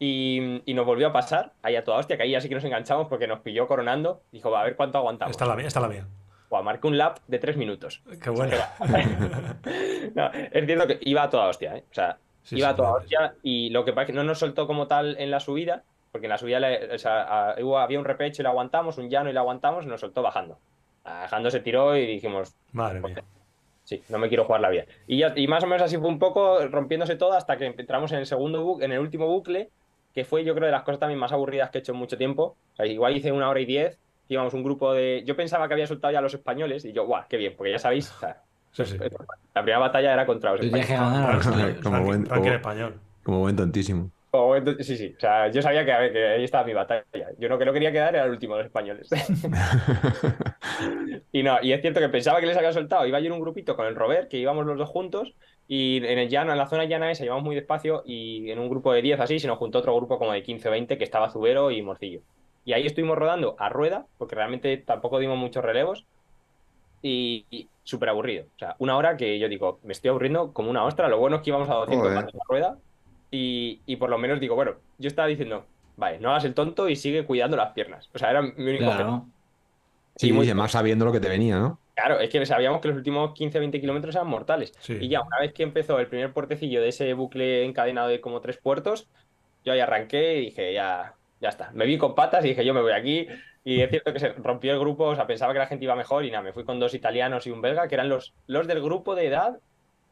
Y, 0.00 0.62
nos 0.74 0.84
volvió 0.84 1.08
a 1.08 1.12
pasar, 1.12 1.52
ahí 1.62 1.76
a 1.76 1.84
toda 1.84 1.98
hostia, 1.98 2.16
que 2.16 2.24
ahí 2.24 2.34
así 2.34 2.48
que 2.48 2.56
nos 2.56 2.64
enganchamos 2.64 3.06
porque 3.06 3.28
nos 3.28 3.40
pilló 3.40 3.68
coronando. 3.68 4.22
Dijo, 4.32 4.50
va 4.50 4.62
a 4.62 4.64
ver 4.64 4.74
cuánto 4.74 4.98
aguantamos. 4.98 5.30
Está 5.30 5.46
la 5.46 5.54
mía, 5.54 5.68
está 5.68 5.80
la 5.80 5.88
mía. 5.88 6.06
Buah, 6.50 6.62
marqué 6.62 6.88
un 6.88 6.98
lap 6.98 7.20
de 7.28 7.38
tres 7.38 7.56
minutos. 7.56 8.02
Qué 8.20 8.28
bueno. 8.28 8.56
no, 10.14 10.30
es 10.32 10.66
cierto 10.66 10.86
que 10.88 10.98
iba 11.02 11.22
a 11.22 11.30
toda 11.30 11.46
hostia, 11.46 11.76
¿eh? 11.76 11.84
O 11.88 11.94
sea, 11.94 12.18
iba 12.50 12.70
a 12.70 12.74
toda 12.74 12.94
hostia 12.94 13.34
y 13.44 13.70
lo 13.70 13.84
que 13.84 13.92
pasa 13.92 14.02
es 14.02 14.06
que 14.08 14.12
no 14.14 14.24
nos 14.24 14.40
soltó 14.40 14.66
como 14.66 14.88
tal 14.88 15.16
en 15.20 15.30
la 15.30 15.38
subida, 15.38 15.84
porque 16.10 16.26
en 16.26 16.30
la 16.30 16.38
subida 16.38 16.56
había 16.56 17.98
un 18.00 18.04
repecho 18.04 18.42
y 18.42 18.44
lo 18.44 18.48
aguantamos, 18.48 18.98
un 18.98 19.08
llano 19.08 19.30
y 19.30 19.32
lo 19.32 19.38
aguantamos 19.38 19.84
y 19.84 19.88
nos 19.88 20.00
soltó 20.00 20.22
bajando. 20.22 20.58
Bajando 21.04 21.52
se 21.52 21.60
tiró 21.60 21.96
y 21.96 22.04
dijimos... 22.04 22.52
Madre 22.72 23.00
mía. 23.00 23.22
sí, 23.84 24.02
no 24.08 24.18
me 24.18 24.28
quiero 24.28 24.44
jugar 24.44 24.60
la 24.60 24.70
vida. 24.70 24.86
Y, 25.06 25.18
ya, 25.18 25.32
y 25.36 25.46
más 25.46 25.62
o 25.62 25.68
menos 25.68 25.82
así 25.82 25.98
fue 25.98 26.08
un 26.08 26.18
poco 26.18 26.66
rompiéndose 26.66 27.14
todo 27.14 27.34
hasta 27.34 27.56
que 27.58 27.66
entramos 27.66 28.10
en 28.10 28.18
el 28.18 28.26
segundo 28.26 28.64
bucle, 28.64 28.86
en 28.86 28.92
el 28.92 28.98
último 28.98 29.28
bucle, 29.28 29.70
que 30.12 30.24
fue 30.24 30.44
yo 30.44 30.54
creo 30.56 30.66
de 30.66 30.72
las 30.72 30.82
cosas 30.82 30.98
también 30.98 31.20
más 31.20 31.30
aburridas 31.30 31.70
que 31.70 31.78
he 31.78 31.80
hecho 31.80 31.92
en 31.92 31.98
mucho 31.98 32.18
tiempo. 32.18 32.56
O 32.72 32.76
sea, 32.76 32.86
igual 32.86 33.16
hice 33.16 33.30
una 33.30 33.48
hora 33.48 33.60
y 33.60 33.66
diez, 33.66 34.00
íbamos 34.34 34.54
un 34.54 34.62
grupo 34.64 34.92
de... 34.94 35.22
Yo 35.26 35.36
pensaba 35.36 35.66
que 35.68 35.74
había 35.74 35.86
soltado 35.86 36.12
ya 36.12 36.18
a 36.20 36.22
los 36.22 36.34
españoles 36.34 36.84
y 36.84 36.92
yo, 36.92 37.04
guau, 37.06 37.24
qué 37.28 37.36
bien, 37.36 37.54
porque 37.56 37.72
ya 37.72 37.78
sabéis, 37.78 38.10
o 38.12 38.18
sea, 38.20 38.42
Sí, 38.72 38.84
sí. 38.84 38.96
la 38.98 39.62
primera 39.62 39.78
batalla 39.80 40.12
era 40.12 40.24
contra 40.26 40.52
los 40.52 40.60
Yo 40.60 40.68
dije 40.76 40.94
españoles. 40.94 41.78
Como 41.82 42.00
buen- 42.04 42.24
como- 42.26 42.46
español. 42.46 42.94
Como 43.24 43.40
buen 43.40 43.56
tontísimo. 43.56 44.10
O 44.32 44.54
entonces- 44.54 44.86
sí, 44.86 44.96
sí, 44.96 45.12
o 45.16 45.20
sea, 45.20 45.48
yo 45.50 45.60
sabía 45.60 45.84
que, 45.84 45.90
a 45.92 45.98
ver, 45.98 46.12
que 46.12 46.24
ahí 46.28 46.44
estaba 46.44 46.62
mi 46.64 46.72
batalla. 46.72 47.02
Yo 47.38 47.48
lo 47.48 47.58
que 47.58 47.64
no 47.64 47.72
quería 47.72 47.90
quedar 47.90 48.14
era 48.14 48.24
el 48.26 48.30
último 48.30 48.54
de 48.54 48.60
los 48.62 48.66
españoles. 48.68 49.08
Y 51.32 51.42
no, 51.42 51.58
y 51.62 51.72
es 51.72 51.80
cierto 51.80 52.00
que 52.00 52.08
pensaba 52.08 52.40
que 52.40 52.46
les 52.46 52.56
había 52.56 52.72
soltado. 52.72 53.06
Iba 53.06 53.20
yo 53.20 53.26
en 53.26 53.32
un 53.32 53.40
grupito 53.40 53.76
con 53.76 53.86
el 53.86 53.94
Robert, 53.94 54.28
que 54.28 54.38
íbamos 54.38 54.66
los 54.66 54.76
dos 54.78 54.88
juntos, 54.88 55.34
y 55.68 55.98
en 55.98 56.18
el 56.18 56.28
llano, 56.28 56.52
en 56.52 56.58
la 56.58 56.66
zona 56.66 56.84
llana 56.86 57.10
esa, 57.10 57.24
íbamos 57.24 57.44
muy 57.44 57.54
despacio, 57.54 58.02
y 58.04 58.50
en 58.50 58.58
un 58.58 58.68
grupo 58.68 58.92
de 58.92 59.02
10 59.02 59.20
así, 59.20 59.38
se 59.38 59.46
nos 59.46 59.58
juntó 59.58 59.78
otro 59.78 59.94
grupo 59.94 60.18
como 60.18 60.32
de 60.32 60.42
15 60.42 60.68
o 60.68 60.72
20, 60.72 60.98
que 60.98 61.04
estaba 61.04 61.30
Zubero 61.30 61.70
y 61.70 61.82
Morcillo. 61.82 62.20
Y 62.64 62.72
ahí 62.74 62.86
estuvimos 62.86 63.16
rodando 63.18 63.56
a 63.58 63.68
rueda, 63.68 64.06
porque 64.18 64.34
realmente 64.34 64.76
tampoco 64.78 65.18
dimos 65.18 65.38
muchos 65.38 65.64
relevos, 65.64 66.06
y, 67.02 67.46
y 67.50 67.68
súper 67.82 68.10
aburrido. 68.10 68.44
O 68.54 68.58
sea, 68.58 68.76
una 68.78 68.96
hora 68.96 69.16
que 69.16 69.38
yo 69.38 69.48
digo, 69.48 69.80
me 69.82 69.92
estoy 69.92 70.10
aburriendo 70.10 70.52
como 70.52 70.70
una 70.70 70.84
ostra. 70.84 71.08
Lo 71.08 71.18
bueno 71.18 71.36
es 71.36 71.42
que 71.42 71.50
íbamos 71.50 71.68
a 71.70 71.74
200 71.74 72.08
Joder. 72.08 72.24
metros 72.24 72.34
a 72.42 72.44
rueda, 72.48 72.78
y, 73.30 73.80
y 73.86 73.96
por 73.96 74.10
lo 74.10 74.18
menos 74.18 74.40
digo, 74.40 74.54
bueno, 74.54 74.74
yo 74.98 75.08
estaba 75.08 75.28
diciendo, 75.28 75.64
vale, 75.96 76.18
no 76.18 76.30
hagas 76.30 76.44
el 76.44 76.54
tonto 76.54 76.88
y 76.88 76.96
sigue 76.96 77.24
cuidando 77.24 77.56
las 77.56 77.72
piernas. 77.72 78.10
O 78.14 78.18
sea, 78.18 78.30
era 78.30 78.42
mi 78.42 78.52
único. 78.70 78.84
Claro. 78.84 79.26
Sí, 80.16 80.28
Y 80.28 80.32
muy- 80.32 80.44
y 80.46 80.50
además 80.50 80.72
sabiendo 80.72 81.04
lo 81.04 81.12
que 81.12 81.20
te 81.20 81.28
venía, 81.28 81.58
¿no? 81.58 81.78
Claro, 81.94 82.18
es 82.20 82.30
que 82.30 82.44
sabíamos 82.46 82.80
que 82.80 82.88
los 82.88 82.96
últimos 82.96 83.32
15-20 83.34 83.80
kilómetros 83.80 84.14
eran 84.14 84.26
mortales. 84.26 84.72
Sí. 84.80 84.96
Y 85.00 85.08
ya, 85.08 85.20
una 85.22 85.38
vez 85.38 85.52
que 85.52 85.62
empezó 85.62 85.98
el 85.98 86.08
primer 86.08 86.32
puertecillo 86.32 86.80
de 86.80 86.88
ese 86.88 87.12
bucle 87.14 87.64
encadenado 87.64 88.08
de 88.08 88.20
como 88.20 88.40
tres 88.40 88.56
puertos, 88.58 89.08
yo 89.64 89.72
ahí 89.72 89.80
arranqué 89.80 90.38
y 90.38 90.40
dije, 90.46 90.72
ya, 90.72 91.14
ya 91.40 91.48
está. 91.48 91.70
Me 91.72 91.86
vi 91.86 91.96
con 91.98 92.14
patas 92.14 92.44
y 92.44 92.48
dije, 92.48 92.64
yo 92.64 92.74
me 92.74 92.82
voy 92.82 92.92
aquí. 92.92 93.26
Y 93.64 93.80
es 93.82 93.90
cierto 93.90 94.12
que 94.12 94.18
se 94.20 94.28
rompió 94.34 94.72
el 94.72 94.78
grupo, 94.78 95.04
o 95.04 95.14
sea, 95.14 95.26
pensaba 95.26 95.52
que 95.52 95.58
la 95.58 95.66
gente 95.66 95.84
iba 95.84 95.94
mejor 95.94 96.24
y 96.24 96.30
nada, 96.30 96.42
me 96.42 96.52
fui 96.52 96.64
con 96.64 96.80
dos 96.80 96.94
italianos 96.94 97.46
y 97.46 97.50
un 97.50 97.60
belga, 97.60 97.88
que 97.88 97.94
eran 97.94 98.08
los, 98.08 98.32
los 98.46 98.66
del 98.66 98.80
grupo 98.82 99.14
de 99.14 99.26
edad 99.26 99.58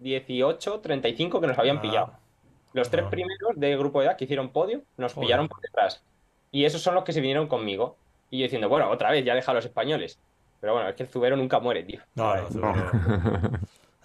18-35 0.00 1.40
que 1.40 1.46
nos 1.46 1.58
habían 1.58 1.78
Ah. 1.78 1.82
pillado. 1.82 2.12
Los 2.74 2.90
tres 2.90 3.06
Ah. 3.06 3.10
primeros 3.10 3.52
del 3.56 3.78
grupo 3.78 4.00
de 4.00 4.06
edad 4.06 4.16
que 4.16 4.24
hicieron 4.24 4.50
podio 4.50 4.82
nos 4.96 5.14
Joder. 5.14 5.26
pillaron 5.26 5.48
por 5.48 5.60
detrás. 5.60 6.02
Y 6.52 6.64
esos 6.64 6.82
son 6.82 6.94
los 6.94 7.04
que 7.04 7.12
se 7.12 7.20
vinieron 7.20 7.46
conmigo. 7.48 7.96
Y 8.30 8.38
yo 8.38 8.42
diciendo, 8.44 8.68
bueno, 8.68 8.90
otra 8.90 9.10
vez, 9.10 9.24
ya 9.24 9.34
deja 9.34 9.50
a 9.50 9.54
los 9.54 9.64
españoles. 9.64 10.18
Pero 10.60 10.74
bueno, 10.74 10.88
es 10.88 10.94
que 10.96 11.04
el 11.04 11.08
Zubero 11.08 11.36
nunca 11.36 11.60
muere, 11.60 11.82
tío. 11.84 12.00
No, 12.14 12.36
no, 12.36 12.48
Zubero. 12.48 12.90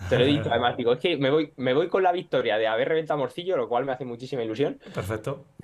Te 0.10 0.18
lo 0.18 0.24
he 0.26 0.28
dicho, 0.28 0.50
además, 0.52 0.76
digo, 0.78 0.94
es 0.94 1.00
que 1.00 1.18
me 1.18 1.30
voy, 1.30 1.54
me 1.58 1.74
voy 1.74 1.88
con 1.88 2.04
la 2.04 2.12
victoria 2.12 2.58
de 2.58 2.68
haber 2.68 2.90
reventado 2.90 3.20
Morcillo, 3.20 3.56
lo 3.58 3.68
cual 3.70 3.86
me 3.86 3.92
hace 3.94 4.06
muchísima 4.06 4.44
ilusión. 4.44 4.80
Perfecto. 4.94 5.46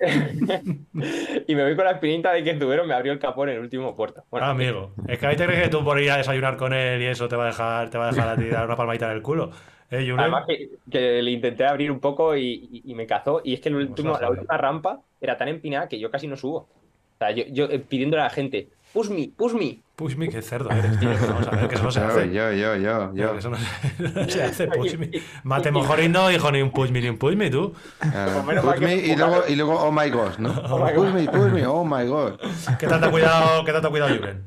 y 1.46 1.54
me 1.54 1.62
voy 1.64 1.76
con 1.76 1.84
la 1.84 1.92
espinita 1.92 2.32
de 2.32 2.42
que 2.44 2.58
Zubero 2.58 2.84
me 2.84 2.94
abrió 2.94 3.12
el 3.12 3.18
capó 3.18 3.44
en 3.44 3.50
el 3.50 3.60
último 3.60 3.94
puerto. 3.96 4.24
Bueno, 4.30 4.46
Ah, 4.46 4.50
amigo. 4.50 4.92
Es 5.06 5.18
que 5.18 5.26
ahí 5.26 5.36
te 5.36 5.44
crees 5.46 5.62
que 5.64 5.68
tú 5.68 5.84
por 5.84 6.00
ir 6.00 6.10
a 6.10 6.16
desayunar 6.18 6.56
con 6.56 6.72
él 6.72 7.00
y 7.02 7.06
eso 7.06 7.28
te 7.28 7.36
va 7.36 7.44
a 7.44 7.46
dejar, 7.48 7.90
te 7.90 7.98
va 7.98 8.08
a 8.08 8.12
dejar 8.12 8.28
a 8.28 8.36
ti 8.36 8.44
dar 8.48 8.66
una 8.66 8.76
palmadita 8.76 9.06
en 9.06 9.12
el 9.16 9.22
culo. 9.22 9.50
¿Eh? 9.90 10.12
Además 10.16 10.44
que, 10.46 10.70
que 10.90 11.20
le 11.20 11.30
intenté 11.32 11.64
abrir 11.66 11.90
un 11.90 11.98
poco 12.00 12.36
y, 12.36 12.68
y- 12.70 12.82
y 12.92 12.94
me 12.94 13.06
cazó. 13.06 13.40
Y 13.44 13.54
es 13.54 13.60
que 13.60 13.68
el 13.70 13.76
último, 13.76 14.16
la 14.20 14.30
última 14.30 14.56
rampa 14.56 15.00
era 15.20 15.36
tan 15.36 15.48
empinada 15.48 15.88
que 15.88 15.98
yo 15.98 16.10
casi 16.10 16.26
no 16.28 16.36
subo. 16.36 16.58
O 16.58 17.18
sea, 17.18 17.32
yo, 17.32 17.44
yo 17.48 17.64
eh, 17.66 17.80
pidiéndole 17.80 18.22
a 18.22 18.26
la 18.26 18.30
gente, 18.30 18.68
push 18.92 19.08
me, 19.10 19.28
push 19.36 19.52
me. 19.54 19.78
Push 19.96 20.16
me, 20.16 20.28
qué 20.30 20.40
cerdo 20.40 20.70
eres, 20.70 20.98
tío. 20.98 21.10
Vamos 21.10 21.46
a 21.48 21.50
ver, 21.50 21.68
que 21.68 21.74
eso 21.74 21.84
no 21.84 21.90
se 21.90 22.00
Yo, 22.00 22.06
hace. 22.06 22.32
yo, 22.32 22.52
yo, 22.52 22.76
yo, 22.76 23.14
yo. 23.14 23.34
eso 23.34 23.50
no 23.50 23.56
se, 23.58 24.02
no 24.02 24.28
se 24.28 24.42
hace, 24.42 24.66
push 24.68 24.96
me. 24.96 25.10
Mate 25.44 25.70
Mojori 25.70 26.08
no 26.08 26.28
dijo 26.28 26.50
ni 26.50 26.62
un 26.62 26.70
push 26.70 26.90
me 26.90 27.00
ni 27.02 27.08
un 27.08 27.18
push 27.18 27.36
me, 27.36 27.50
tú. 27.50 27.74
Claro. 27.98 28.42
Mal 28.44 28.60
Push 28.62 28.78
me 28.80 28.94
y 28.96 29.14
luego, 29.14 29.42
y 29.46 29.56
luego, 29.56 29.74
oh 29.78 29.92
my 29.92 30.08
god, 30.10 30.38
¿no? 30.38 30.50
Oh 30.70 30.82
my 30.84 30.92
push 30.92 31.12
me, 31.12 31.24
push 31.26 31.52
me, 31.52 31.66
oh 31.66 31.84
my 31.84 32.06
god. 32.06 32.40
¿Qué 32.78 32.86
tanto 32.86 33.06
ha 33.08 33.10
cuidado, 33.10 33.64
qué 33.64 33.72
tanto 33.72 33.88
ha 33.88 33.90
cuidado 33.90 34.14
Julen? 34.16 34.44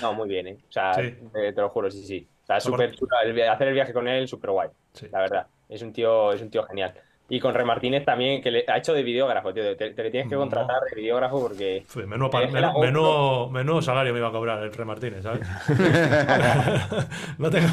No, 0.00 0.14
muy 0.14 0.28
bien, 0.28 0.46
¿eh? 0.46 0.58
O 0.68 0.72
sea, 0.72 0.94
Sí. 0.94 1.00
eh, 1.34 1.52
te 1.52 1.60
lo 1.60 1.68
juro, 1.70 1.90
sí, 1.90 2.04
sí. 2.06 2.28
O 2.44 2.46
sea, 2.46 2.60
súper 2.60 2.94
chulo. 2.94 3.10
Hacer 3.50 3.68
el 3.68 3.74
viaje 3.74 3.92
con 3.92 4.06
él, 4.06 4.28
súper 4.28 4.50
guay. 4.50 4.68
Sí. 4.92 5.08
La 5.10 5.18
verdad. 5.20 5.46
Es 5.68 5.82
un 5.82 5.92
tío, 5.92 6.32
es 6.32 6.40
un 6.42 6.50
tío 6.50 6.62
genial. 6.66 6.94
Y 7.26 7.40
con 7.40 7.54
Re 7.54 7.64
Martínez 7.64 8.04
también, 8.04 8.42
que 8.42 8.50
le 8.50 8.64
ha 8.68 8.76
hecho 8.76 8.92
de 8.92 9.02
videógrafo, 9.02 9.52
tío. 9.54 9.74
Te, 9.76 9.90
te 9.90 10.02
le 10.02 10.10
tienes 10.10 10.28
que 10.28 10.34
No. 10.34 10.42
contratar 10.42 10.82
de 10.90 10.94
videógrafo 11.00 11.40
porque. 11.40 11.82
Fue, 11.86 12.06
menudo, 12.06 13.80
salario 13.82 14.12
me 14.12 14.18
iba 14.18 14.28
a 14.28 14.32
cobrar 14.32 14.62
el 14.62 14.72
Re 14.72 14.84
Martínez, 14.84 15.22
¿sabes? 15.22 15.40
no, 17.38 17.50
tengo, 17.50 17.68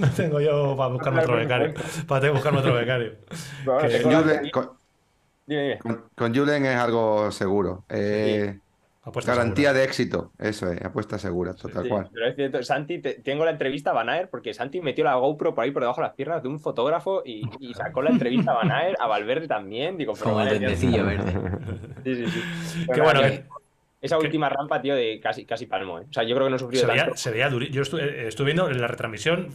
no 0.00 0.08
tengo 0.10 0.40
yo 0.40 0.76
para 0.76 0.88
buscarme 0.92 1.20
otro 1.22 1.36
becario. 1.36 1.74
Para 2.08 2.30
buscarme 2.32 2.58
otro 2.58 2.74
becario. 2.74 3.12
Bueno, 3.64 3.80
Que- 3.82 3.88
tengo 3.98 4.10
la- 4.10 4.20
Julen- 4.22 4.50
con, 4.50 4.70
Dime, 5.46 5.62
dime. 5.62 5.78
con- 5.78 6.04
con 6.16 6.34
Julen 6.34 6.66
es 6.66 6.76
algo 6.76 7.30
seguro. 7.30 7.84
Eh, 7.88 8.58
Apuesta 9.04 9.34
garantía 9.34 9.70
segura. 9.70 9.78
de 9.80 9.84
éxito, 9.84 10.32
eso 10.38 10.70
es, 10.70 10.80
apuesta 10.80 11.18
segura, 11.18 11.54
total 11.54 11.82
Sí, 11.82 11.88
cual. 11.88 12.08
pero 12.12 12.26
es 12.28 12.36
cierto, 12.36 12.62
Santi, 12.62 13.00
te- 13.00 13.14
tengo 13.14 13.44
la 13.44 13.50
entrevista 13.50 13.90
a 13.90 13.94
Banaer 13.94 14.28
porque 14.30 14.54
Santi 14.54 14.80
metió 14.80 15.02
la 15.02 15.16
GoPro 15.16 15.54
por 15.56 15.64
ahí 15.64 15.72
por 15.72 15.82
debajo 15.82 16.00
de 16.00 16.06
las 16.06 16.14
piernas 16.14 16.40
de 16.42 16.48
un 16.48 16.60
fotógrafo 16.60 17.22
y, 17.24 17.42
y 17.58 17.74
sacó 17.74 18.00
la 18.02 18.10
entrevista 18.10 18.52
a 18.52 18.54
Banaer, 18.54 18.94
a 19.00 19.08
Valverde 19.08 19.48
también. 19.48 19.96
Digo, 19.98 20.12
pero 20.12 20.24
Como 20.30 20.36
verde. 20.44 20.76
Sí, 20.76 20.86
sí, 22.04 22.26
sí. 22.26 22.86
Qué 22.94 23.00
bueno, 23.00 23.22
que- 23.22 23.44
Esa 24.00 24.18
última 24.18 24.48
rampa, 24.48 24.80
tío, 24.80 24.94
de 24.94 25.18
casi, 25.20 25.44
casi 25.46 25.66
palmo, 25.66 25.98
¿eh? 26.00 26.06
O 26.08 26.12
sea, 26.12 26.22
yo 26.24 26.34
creo 26.36 26.46
que 26.46 26.50
no 26.52 26.58
sufrió 26.58 26.80
Se 26.80 26.86
veía, 26.86 27.02
tanto. 27.04 27.16
se 27.16 27.30
veía 27.30 27.48
Yo 27.50 27.82
estuve, 27.82 28.26
estuve 28.28 28.46
viendo 28.46 28.68
en 28.70 28.80
la 28.80 28.86
retransmisión. 28.88 29.48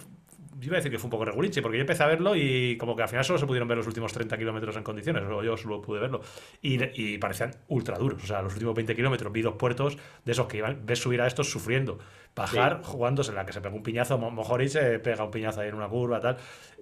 Yo 0.59 0.67
iba 0.67 0.75
a 0.75 0.77
decir 0.77 0.91
que 0.91 0.97
fue 0.97 1.07
un 1.07 1.11
poco 1.11 1.25
regulinchi, 1.25 1.61
porque 1.61 1.77
yo 1.77 1.81
empecé 1.81 2.03
a 2.03 2.07
verlo 2.07 2.35
y 2.35 2.77
como 2.77 2.95
que 2.95 3.03
al 3.03 3.09
final 3.09 3.23
solo 3.23 3.37
se 3.39 3.45
pudieron 3.45 3.67
ver 3.67 3.77
los 3.77 3.87
últimos 3.87 4.11
30 4.13 4.37
kilómetros 4.37 4.75
en 4.75 4.83
condiciones, 4.83 5.23
o 5.23 5.43
yo 5.43 5.55
solo 5.57 5.81
pude 5.81 5.99
verlo. 5.99 6.21
Y, 6.61 6.79
y 6.99 7.17
parecían 7.17 7.51
ultra 7.67 7.97
duros. 7.97 8.23
O 8.23 8.27
sea, 8.27 8.41
los 8.41 8.53
últimos 8.53 8.73
20 8.73 8.95
kilómetros 8.95 9.31
vi 9.31 9.41
dos 9.41 9.55
puertos 9.55 9.97
de 10.25 10.31
esos 10.31 10.47
que 10.47 10.57
iban, 10.57 10.85
ves 10.85 10.99
subir 10.99 11.21
a 11.21 11.27
estos 11.27 11.49
sufriendo. 11.51 11.99
Bajar 12.35 12.81
jugándose 12.83 13.31
en 13.31 13.35
la 13.35 13.45
que 13.45 13.53
se 13.53 13.61
pega 13.61 13.75
un 13.75 13.83
piñazo, 13.83 14.17
Mo- 14.17 14.31
Mojori 14.31 14.67
se 14.69 14.99
pega 14.99 15.23
un 15.23 15.31
piñazo 15.31 15.61
ahí 15.61 15.69
en 15.69 15.75
una 15.75 15.87
curva, 15.87 16.19
tal. 16.19 16.37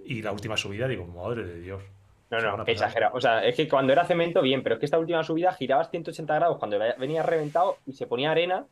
Y 0.06 0.22
la 0.22 0.31
última 0.31 0.56
subida, 0.57 0.88
digo, 0.88 1.06
madre 1.07 1.45
de 1.45 1.60
Dios. 1.61 1.84
No, 2.31 2.39
no, 2.57 2.65
que 2.65 2.72
exagera. 2.72 3.11
O 3.14 3.22
sea, 3.22 3.45
es 3.45 3.56
que 3.56 3.68
cuando 3.68 3.93
era 3.93 4.03
cemento, 4.06 4.41
bien, 4.41 4.64
pero 4.64 4.76
es 4.76 4.80
que 4.80 4.85
esta 4.85 4.97
última 4.99 5.23
subida 5.23 5.53
girabas 5.53 5.89
180 5.91 6.34
grados 6.35 6.57
cuando 6.57 6.77
venía 6.97 7.23
reventado 7.23 7.77
y 7.85 7.93
se 7.93 8.07
ponía 8.07 8.31
arena. 8.31 8.65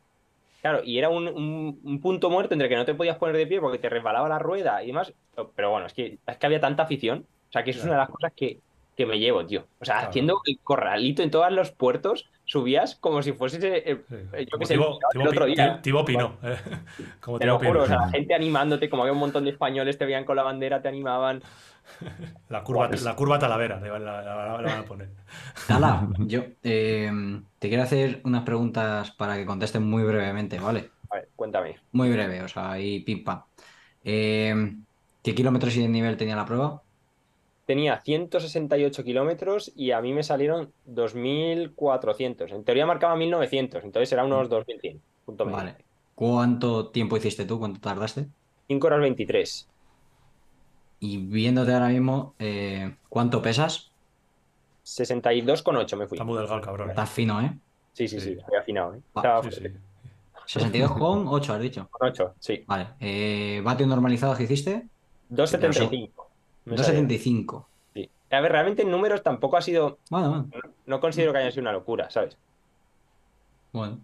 Claro, 0.64 0.80
y 0.82 0.96
era 0.96 1.10
un, 1.10 1.28
un- 1.28 1.78
un 1.84 2.00
punto 2.00 2.30
muerto 2.30 2.54
entre 2.54 2.70
que 2.70 2.76
no 2.76 2.86
te 2.86 2.94
podías 2.94 3.18
poner 3.18 3.36
de 3.36 3.46
pie 3.46 3.60
porque 3.60 3.76
te 3.76 3.90
resbalaba 3.90 4.30
la 4.30 4.38
rueda 4.38 4.82
y 4.82 4.86
demás. 4.86 5.12
Pero 5.54 5.70
bueno, 5.70 5.84
es 5.84 5.92
que, 5.92 6.16
es 6.26 6.36
que 6.38 6.46
había 6.46 6.58
tanta 6.58 6.84
afición. 6.84 7.26
O 7.50 7.52
sea, 7.52 7.62
que 7.62 7.72
eso 7.72 7.80
es 7.80 7.84
una 7.84 7.92
de 7.94 7.98
las 8.00 8.08
cosas 8.08 8.32
que, 8.34 8.60
que 8.96 9.04
me 9.04 9.18
llevo, 9.18 9.44
tío. 9.44 9.66
O 9.78 9.84
sea, 9.84 9.96
Claro. 9.96 10.08
haciendo 10.08 10.40
el 10.46 10.58
corralito 10.62 11.22
en 11.22 11.30
todos 11.30 11.52
los 11.52 11.70
puertos, 11.70 12.30
subías 12.46 12.94
como 12.94 13.20
si 13.20 13.32
fuese, 13.32 13.58
eh, 13.90 14.00
Sí. 14.08 14.14
eh, 14.32 14.44
yo 14.46 14.50
Como 14.52 14.60
que 14.60 14.66
sé, 14.66 14.76
Thibaut- 14.78 14.98
el 15.12 15.28
otro 15.28 15.44
día. 15.44 15.80
Thibaut 15.82 16.06
Pinot, 16.06 16.32
eh. 16.42 16.56
Como 17.20 17.38
Te 17.38 17.44
lo 17.44 17.58
juro, 17.58 17.82
o 17.82 17.86
sea, 17.86 17.96
la 17.98 18.08
gente 18.08 18.32
animándote, 18.34 18.88
como 18.88 19.02
había 19.02 19.12
un 19.12 19.18
montón 19.18 19.44
de 19.44 19.50
españoles, 19.50 19.98
te 19.98 20.06
veían 20.06 20.24
con 20.24 20.34
la 20.36 20.44
bandera, 20.44 20.80
te 20.80 20.88
animaban. 20.88 21.42
La 22.48 22.62
curva, 22.62 22.88
la 22.88 23.16
curva 23.16 23.38
talavera, 23.38 23.80
la, 23.80 23.98
la- 23.98 24.22
la- 24.22 24.62
la 24.62 24.68
van 24.70 24.78
a 24.80 24.84
poner. 24.84 25.10
Tala, 25.66 26.08
yo 26.18 26.42
eh, 26.62 27.10
te 27.58 27.68
quiero 27.68 27.82
hacer 27.82 28.20
unas 28.24 28.42
preguntas 28.44 29.10
para 29.12 29.36
que 29.36 29.46
contestes 29.46 29.80
muy 29.80 30.02
brevemente, 30.04 30.58
¿vale? 30.60 30.90
A 31.10 31.16
ver, 31.16 31.28
cuéntame. 31.36 31.76
Muy 31.92 32.10
breve, 32.10 32.42
o 32.42 32.48
sea, 32.48 32.72
ahí 32.72 33.00
pim 33.00 33.24
pam. 33.24 33.42
Eh, 34.04 34.76
¿qué 35.22 35.34
kilómetros 35.34 35.76
y 35.76 35.82
de 35.82 35.88
nivel 35.88 36.16
tenía 36.16 36.36
la 36.36 36.44
prueba? 36.44 36.82
tenía 37.66 37.98
168 38.00 39.04
kilómetros 39.04 39.72
y 39.74 39.92
a 39.92 40.00
mí 40.02 40.12
me 40.12 40.22
salieron 40.22 40.74
2.400. 40.84 42.52
En 42.52 42.64
teoría 42.64 42.84
marcaba 42.86 43.16
1.900, 43.16 43.84
entonces 43.84 44.12
era 44.12 44.24
unos 44.24 44.48
2.100. 44.50 45.00
Punto 45.24 45.46
medio. 45.46 45.56
Vale. 45.56 45.76
¿Cuánto 46.14 46.90
tiempo 46.90 47.16
hiciste 47.16 47.44
tú? 47.46 47.58
¿Cuánto 47.58 47.80
tardaste? 47.80 48.28
5 48.68 48.86
horas 48.86 49.00
23. 49.00 49.70
Y 51.04 51.18
viéndote 51.18 51.70
ahora 51.74 51.88
mismo, 51.88 52.34
eh, 52.38 52.96
¿cuánto 53.10 53.42
pesas? 53.42 53.90
62,8 54.86 55.96
me 55.98 56.06
fui. 56.06 56.16
Está 56.16 56.24
muy 56.24 56.38
delgado 56.38 56.58
el 56.60 56.64
cabrón. 56.64 56.88
Estás 56.88 57.10
fino, 57.10 57.42
¿eh? 57.42 57.52
Sí, 57.92 58.08
sí, 58.08 58.18
sí, 58.20 58.34
Sí. 58.34 58.40
había 58.46 58.60
afinado. 58.60 58.94
¿eh? 58.94 59.00
Estaba 59.14 59.42
Sí, 59.42 59.50
sí. 59.52 59.62
62 60.46 60.92
con 60.92 61.26
8, 61.28 61.52
has 61.52 61.60
dicho. 61.60 61.88
Con 61.90 62.08
8, 62.08 62.34
sí. 62.38 62.64
Vale. 62.66 62.88
Eh, 63.00 63.60
¿Vatio 63.62 63.86
normalizado 63.86 64.34
que 64.34 64.44
hiciste? 64.44 64.86
2.75. 65.28 66.26
me 66.64 66.76
salió. 66.78 66.86
275. 66.86 67.68
Sí. 67.92 68.08
A 68.30 68.40
ver, 68.40 68.52
realmente 68.52 68.80
en 68.82 68.90
números 68.90 69.22
tampoco 69.22 69.58
ha 69.58 69.62
sido. 69.62 69.98
Bueno, 70.08 70.28
bueno. 70.30 70.48
no- 70.54 70.70
No 70.86 71.00
considero 71.00 71.32
que 71.32 71.38
haya 71.38 71.50
sido 71.50 71.62
una 71.62 71.72
locura, 71.72 72.08
¿sabes? 72.10 72.38
bueno. 73.72 73.98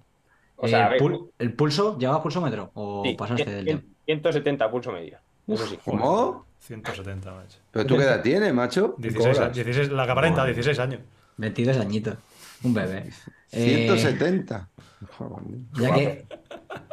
O 0.57 0.69
sea, 0.69 0.81
Eh, 0.81 0.83
a 0.83 0.89
ver, 0.91 1.01
pul- 1.01 1.31
¿El 1.39 1.55
pulso? 1.55 1.97
¿Llevaba 1.97 2.23
pulsómetro? 2.23 2.71
¿O 2.75 3.03
sí, 3.07 3.15
pasaste 3.15 3.49
del 3.51 3.65
cien- 3.65 3.81
tiempo? 3.81 3.87
170 4.05 4.71
pulso 4.71 4.93
medio. 4.93 5.19
Eso 5.49 5.67
sí. 5.67 5.79
¿Cómo? 5.85 6.45
170, 6.61 7.33
macho. 7.33 7.59
¿Pero 7.71 7.87
tú 7.87 7.97
qué 7.97 8.05
edad 8.05 8.23
tienes, 8.23 8.53
macho? 8.55 8.95
16, 8.99 9.39
Horas. 9.39 9.55
16, 9.55 9.91
la 9.91 10.05
que 10.05 10.13
aparenta, 10.13 10.45
16 10.45 10.79
años. 10.79 11.01
22 11.37 11.77
añitos. 11.79 12.15
Un 12.63 12.75
bebé. 12.75 13.11
Eh, 13.53 13.87
170. 13.89 14.69
Joder, 15.17 15.43
ya 15.73 15.95
que, 15.95 16.27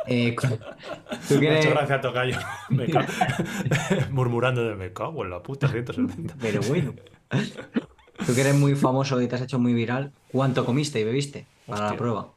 Eh, 0.07 0.35
¿tú 1.27 1.39
quieres... 1.39 1.65
Muchas 1.65 1.71
gracias, 1.73 2.01
Tocayo. 2.01 2.37
Me 2.69 2.87
Murmurando 4.11 4.63
de 4.67 4.75
me 4.75 4.93
cago 4.93 5.25
en 5.25 5.29
la 5.31 5.43
puta 5.43 5.67
170. 5.67 6.35
Pero 6.39 6.61
bueno. 6.61 6.93
Tú 8.25 8.33
que 8.33 8.41
eres 8.41 8.55
muy 8.55 8.75
famoso 8.75 9.21
y 9.21 9.27
te 9.27 9.35
has 9.35 9.41
hecho 9.41 9.59
muy 9.59 9.73
viral, 9.73 10.11
¿cuánto 10.31 10.65
comiste 10.65 10.99
y 10.99 11.03
bebiste 11.03 11.45
para 11.67 11.91
la 11.91 11.97
prueba? 11.97 12.29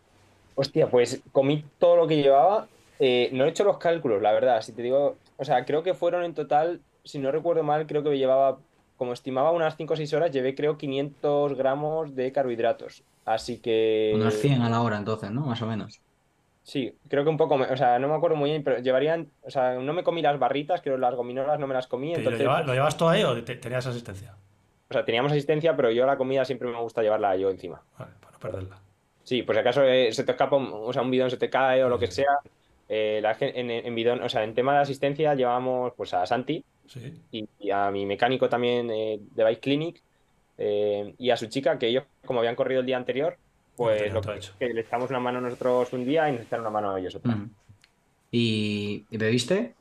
Hostia, 0.56 0.90
pues 0.90 1.22
comí 1.32 1.64
todo 1.78 1.96
lo 1.96 2.06
que 2.08 2.16
llevaba. 2.16 2.66
Eh, 2.98 3.30
no 3.32 3.44
he 3.44 3.48
hecho 3.48 3.64
los 3.64 3.78
cálculos, 3.78 4.20
la 4.20 4.32
verdad. 4.32 4.60
Si 4.60 4.72
te 4.72 4.82
digo, 4.82 5.16
o 5.36 5.44
sea, 5.44 5.64
creo 5.64 5.82
que 5.82 5.94
fueron 5.94 6.24
en 6.24 6.34
total, 6.34 6.80
si 7.04 7.18
no 7.18 7.32
recuerdo 7.32 7.62
mal, 7.62 7.86
creo 7.86 8.02
que 8.02 8.10
me 8.10 8.18
llevaba, 8.18 8.58
como 8.96 9.12
estimaba 9.12 9.50
unas 9.50 9.76
5 9.76 9.94
o 9.94 9.96
6 9.96 10.12
horas, 10.14 10.30
llevé 10.30 10.54
creo 10.54 10.78
500 10.78 11.54
gramos 11.54 12.14
de 12.14 12.32
carbohidratos. 12.32 13.02
Así 13.24 13.58
que. 13.58 14.12
Unos 14.14 14.34
100 14.34 14.62
a 14.62 14.70
la 14.70 14.82
hora 14.82 14.98
entonces, 14.98 15.30
¿no? 15.30 15.42
Más 15.42 15.60
o 15.62 15.66
menos. 15.66 16.00
Sí, 16.62 16.94
creo 17.08 17.24
que 17.24 17.30
un 17.30 17.36
poco, 17.36 17.54
o 17.56 17.76
sea, 17.76 17.98
no 17.98 18.08
me 18.08 18.14
acuerdo 18.14 18.36
muy 18.36 18.50
bien, 18.50 18.62
pero 18.62 18.78
llevarían, 18.78 19.28
o 19.42 19.50
sea, 19.50 19.74
no 19.74 19.92
me 19.92 20.04
comí 20.04 20.22
las 20.22 20.38
barritas, 20.38 20.80
creo 20.82 20.96
que 20.96 21.00
las 21.00 21.14
gominolas 21.14 21.58
no 21.58 21.66
me 21.66 21.74
las 21.74 21.86
comí. 21.86 22.14
Entonces, 22.14 22.42
¿Lo, 22.44 22.74
llevas, 22.74 22.96
todo 22.96 23.08
ahí 23.08 23.24
o 23.24 23.42
tenías 23.42 23.86
asistencia? 23.86 24.34
O 24.88 24.92
sea, 24.92 25.04
teníamos 25.04 25.32
asistencia, 25.32 25.74
pero 25.74 25.90
yo 25.90 26.04
la 26.06 26.16
comida 26.16 26.44
siempre 26.44 26.68
me 26.68 26.78
gusta 26.78 27.02
llevarla 27.02 27.34
yo 27.36 27.50
encima. 27.50 27.80
Vale, 27.98 28.12
para 28.20 28.32
no 28.32 28.38
perderla. 28.38 28.78
Sí, 29.24 29.42
pues 29.42 29.56
si 29.56 29.60
acaso 29.60 29.84
eh, 29.84 30.12
se 30.12 30.24
te 30.24 30.32
escapa, 30.32 30.56
o 30.56 30.92
sea, 30.92 31.02
un 31.02 31.10
bidón 31.10 31.30
se 31.30 31.36
te 31.36 31.48
cae 31.48 31.82
o 31.82 31.88
lo 31.88 31.98
que 31.98 32.08
sea. 32.08 32.38
Eh, 32.88 33.22
en, 33.40 33.94
bidón, 33.94 34.22
o 34.22 34.28
sea, 34.28 34.42
en 34.42 34.54
tema 34.54 34.74
de 34.74 34.80
asistencia 34.80 35.34
llevamos 35.34 35.92
pues 35.96 36.12
a 36.12 36.26
Santi 36.26 36.64
y, 37.30 37.70
a 37.70 37.90
mi 37.90 38.06
mecánico 38.06 38.48
también 38.48 38.90
eh, 38.90 39.20
de 39.34 39.44
Bike 39.44 39.60
Clinic 39.60 40.02
y 40.58 41.30
a 41.30 41.36
su 41.38 41.46
chica, 41.46 41.78
que 41.78 41.88
ellos, 41.88 42.04
como 42.26 42.40
habían 42.40 42.54
corrido 42.54 42.80
el 42.80 42.86
día 42.86 42.98
anterior, 42.98 43.38
pues 43.76 44.12
lo 44.12 44.20
que, 44.20 44.68
le 44.74 44.82
echamos 44.82 45.08
una 45.08 45.20
mano 45.20 45.40
nosotros 45.40 45.90
un 45.94 46.04
día 46.04 46.28
y 46.28 46.32
nos 46.32 46.42
echaron 46.42 46.66
una 46.66 46.70
mano 46.70 46.90
a 46.90 47.00
ellos 47.00 47.14
otra. 47.14 47.38
¿Y, 48.30 49.06
bebiste? 49.10 49.74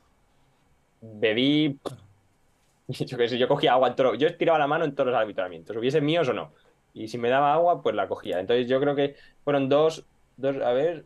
Bebí. 1.02 1.78
Yo 2.88 3.18
qué 3.18 3.28
sé, 3.28 3.38
yo 3.38 3.46
cogía 3.46 3.74
agua 3.74 3.88
en 3.88 3.94
todo. 3.94 4.14
Yo 4.14 4.26
estiraba 4.26 4.58
la 4.58 4.66
mano 4.66 4.84
en 4.84 4.94
todos 4.94 5.10
los 5.10 5.16
habituamientos, 5.20 5.76
hubiesen 5.76 6.04
míos 6.04 6.28
o 6.28 6.32
no. 6.32 6.50
Y 6.92 7.06
si 7.06 7.18
me 7.18 7.28
daba 7.28 7.52
agua, 7.52 7.82
pues 7.82 7.94
la 7.94 8.08
cogía. 8.08 8.40
Entonces 8.40 8.66
yo 8.66 8.80
creo 8.80 8.96
que 8.96 9.14
fueron 9.44 9.68
dos, 9.68 10.04
dos 10.36 10.56
a 10.56 10.72
ver, 10.72 11.04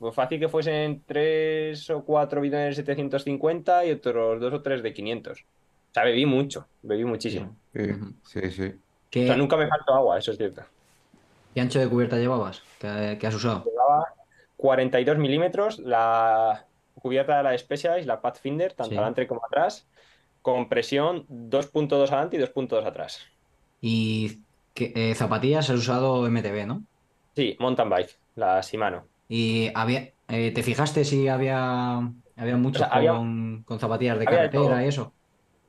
pues 0.00 0.14
fácil 0.14 0.40
que 0.40 0.48
fuesen 0.48 1.02
tres 1.06 1.90
o 1.90 2.02
cuatro 2.02 2.40
bidones 2.40 2.74
de 2.74 2.82
750 2.82 3.84
y 3.84 3.90
otros 3.92 4.40
dos 4.40 4.54
o 4.54 4.62
tres 4.62 4.82
de 4.82 4.94
500. 4.94 5.38
O 5.38 5.44
sea, 5.92 6.04
bebí 6.04 6.24
mucho, 6.24 6.66
bebí 6.80 7.04
muchísimo. 7.04 7.54
Sí, 7.74 8.50
sí. 8.50 8.64
O 8.64 9.26
sea, 9.26 9.36
nunca 9.36 9.58
me 9.58 9.68
faltó 9.68 9.92
agua, 9.92 10.18
eso 10.18 10.32
es 10.32 10.38
cierto. 10.38 10.62
¿Qué 11.52 11.60
ancho 11.60 11.78
de 11.80 11.88
cubierta 11.88 12.16
llevabas? 12.16 12.62
¿Qué, 12.78 13.18
has 13.22 13.34
usado? 13.34 13.62
Llevaba 13.64 14.06
42 14.56 15.18
milímetros, 15.18 15.78
la 15.80 16.64
cubierta 16.94 17.36
de 17.36 17.42
la 17.42 17.58
Specialized, 17.58 18.06
la 18.06 18.22
Pathfinder, 18.22 18.72
tanto 18.72 18.94
adelante 18.94 19.26
como 19.26 19.44
atrás, 19.44 19.86
con 20.40 20.70
presión 20.70 21.26
2.2 21.28 22.08
adelante 22.08 22.38
y 22.38 22.40
2.2 22.40 22.86
atrás. 22.86 23.20
¿Y 23.82 24.38
qué, 24.72 24.94
eh, 24.96 25.14
zapatillas 25.14 25.68
has 25.68 25.76
usado 25.76 26.26
MTB, 26.26 26.66
no? 26.66 26.84
Sí, 27.36 27.54
mountain 27.60 27.90
bike, 27.90 28.18
la 28.36 28.62
Shimano. 28.62 29.04
¿Y 29.32 29.70
había, 29.76 30.10
eh, 30.26 30.50
te 30.50 30.64
fijaste 30.64 31.04
si 31.04 31.28
había, 31.28 32.00
había 32.36 32.56
muchos 32.56 32.84
con, 32.88 33.64
zapatillas 33.78 34.18
de 34.18 34.24
carretera 34.24 34.84
y 34.84 34.88
eso? 34.88 35.14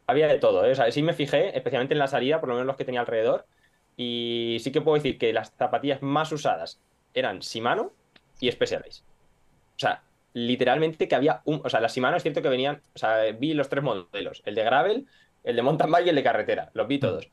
Había 0.07 0.27
de 0.27 0.39
todo, 0.39 0.65
¿eh? 0.65 0.71
o 0.71 0.75
sea, 0.75 0.91
sí 0.91 1.03
me 1.03 1.13
fijé, 1.13 1.55
especialmente 1.55 1.93
en 1.93 1.99
la 1.99 2.07
salida, 2.07 2.39
por 2.39 2.49
lo 2.49 2.55
menos 2.55 2.65
los 2.65 2.75
que 2.75 2.85
tenía 2.85 3.01
alrededor, 3.01 3.45
y 3.95 4.57
sí 4.61 4.71
que 4.71 4.81
puedo 4.81 4.95
decir 4.95 5.19
que 5.19 5.31
las 5.31 5.51
zapatillas 5.51 6.01
más 6.01 6.31
usadas 6.31 6.81
eran 7.13 7.37
Shimano 7.37 7.93
y 8.39 8.51
Specialized. 8.51 9.03
O 9.75 9.79
sea, 9.79 10.01
literalmente 10.33 11.07
que 11.07 11.13
había 11.13 11.43
un. 11.45 11.61
O 11.63 11.69
sea, 11.69 11.81
las 11.81 11.93
Shimano 11.93 12.17
es 12.17 12.23
cierto 12.23 12.41
que 12.41 12.49
venían. 12.49 12.81
O 12.95 12.97
sea, 12.97 13.31
vi 13.31 13.53
los 13.53 13.69
tres 13.69 13.83
modelos: 13.83 14.41
el 14.45 14.55
de 14.55 14.63
Gravel, 14.63 15.07
el 15.43 15.55
de 15.55 15.61
mountain 15.61 15.91
bike 15.91 16.07
y 16.07 16.09
el 16.09 16.15
de 16.15 16.23
carretera. 16.23 16.71
Los 16.73 16.87
vi 16.87 16.97
todos. 16.97 17.29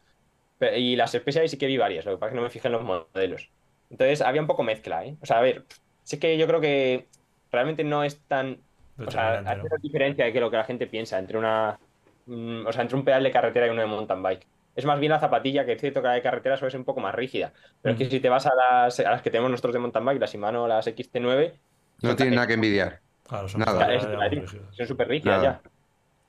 Y 0.76 0.96
las 0.96 1.12
Specialized 1.12 1.52
sí 1.52 1.58
que 1.58 1.66
vi 1.66 1.78
varias, 1.78 2.04
lo 2.04 2.12
que 2.12 2.18
pasa 2.18 2.28
es 2.28 2.32
que 2.32 2.36
no 2.36 2.42
me 2.42 2.50
fijé 2.50 2.68
en 2.68 2.72
los 2.72 2.84
modelos. 2.84 3.50
Entonces 3.88 4.20
había 4.20 4.42
un 4.42 4.46
poco 4.46 4.62
mezcla, 4.62 5.06
¿eh? 5.06 5.16
O 5.22 5.26
sea, 5.26 5.38
a 5.38 5.40
ver, 5.40 5.64
sí 6.08 6.18
que 6.18 6.38
yo 6.38 6.46
creo 6.46 6.60
que 6.60 7.06
realmente 7.52 7.84
no 7.84 8.02
es 8.02 8.18
tan. 8.20 8.58
O 8.98 9.10
sea, 9.10 9.40
hay 9.40 9.60
una 9.60 9.76
diferencia 9.80 10.24
de 10.24 10.32
que 10.32 10.40
lo 10.40 10.50
que 10.50 10.56
la 10.56 10.64
gente 10.64 10.86
piensa 10.86 11.18
entre 11.18 11.36
una. 11.38 11.78
Mm, 12.26 12.66
o 12.66 12.72
sea, 12.72 12.82
entre 12.82 12.96
un 12.96 13.04
pedal 13.04 13.22
de 13.22 13.30
carretera 13.30 13.66
y 13.66 13.70
uno 13.70 13.82
de 13.82 13.86
mountain 13.86 14.22
bike 14.22 14.46
es 14.78 14.84
más 14.84 15.00
bien 15.00 15.10
la 15.10 15.18
zapatilla, 15.18 15.66
que 15.66 15.72
es 15.72 15.80
cierto 15.80 16.00
que 16.00 16.06
la 16.06 16.14
de 16.14 16.22
carretera 16.22 16.56
suele 16.56 16.70
ser 16.70 16.78
un 16.78 16.84
poco 16.84 17.00
más 17.00 17.12
rígida. 17.12 17.52
Pero 17.82 17.94
es 17.94 17.98
que 17.98 18.08
si 18.08 18.20
te 18.20 18.28
vas 18.28 18.46
a 18.46 18.54
las, 18.54 19.00
a 19.00 19.10
las 19.10 19.22
que 19.22 19.30
tenemos 19.30 19.50
nosotros 19.50 19.72
de 19.72 19.80
mountain 19.80 20.04
bike, 20.04 20.20
las 20.20 20.30
Shimano, 20.30 20.68
las 20.68 20.86
XT9. 20.86 21.52
No 22.02 22.14
tienen 22.14 22.36
nada 22.36 22.46
que 22.46 22.52
envidiar. 22.52 23.00
Claro, 23.26 23.48
son 23.48 23.62
nada. 23.62 23.88
son 24.70 24.86
súper 24.86 25.08
rígidas 25.08 25.42
ya. 25.42 25.60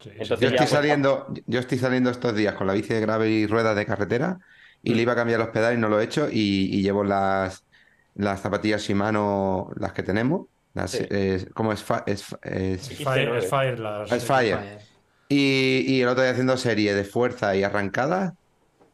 yo, 0.02 0.48
estoy 0.48 0.66
saliendo, 0.66 1.28
yo 1.46 1.60
estoy 1.60 1.78
saliendo 1.78 2.10
estos 2.10 2.36
días 2.36 2.56
con 2.56 2.66
la 2.66 2.74
bici 2.74 2.92
de 2.92 3.02
grave 3.02 3.30
y 3.30 3.46
ruedas 3.46 3.76
de 3.76 3.86
carretera 3.86 4.40
y 4.82 4.96
le 4.96 5.04
iba 5.04 5.14
a 5.14 5.16
cambiar 5.16 5.40
los 5.40 5.50
pedales 5.50 5.78
y 5.78 5.82
no 5.82 5.88
lo 5.88 6.02
he 6.02 6.06
hecho 6.06 6.28
y, 6.32 6.82
llevo 6.82 7.04
las, 7.04 7.64
las 8.20 8.42
zapatillas 8.42 8.82
Shimano, 8.82 9.72
las 9.78 9.94
que 9.94 10.04
tenemos. 10.04 10.48
Las, 10.74 11.00
¿Cómo 11.54 11.72
es? 11.72 11.86
Es, 12.06 12.36
es, 12.44 12.98
Fire, 13.04 13.36
es 13.36 13.50
Fire. 13.50 13.80
Es 14.12 14.26
Fire. 14.26 14.60
Y, 15.30 15.86
y, 15.88 16.02
el 16.02 16.08
otro 16.10 16.24
día 16.24 16.32
haciendo 16.32 16.58
serie 16.58 16.94
de 16.94 17.04
fuerza 17.06 17.56
y 17.56 17.64
arrancada, 17.64 18.36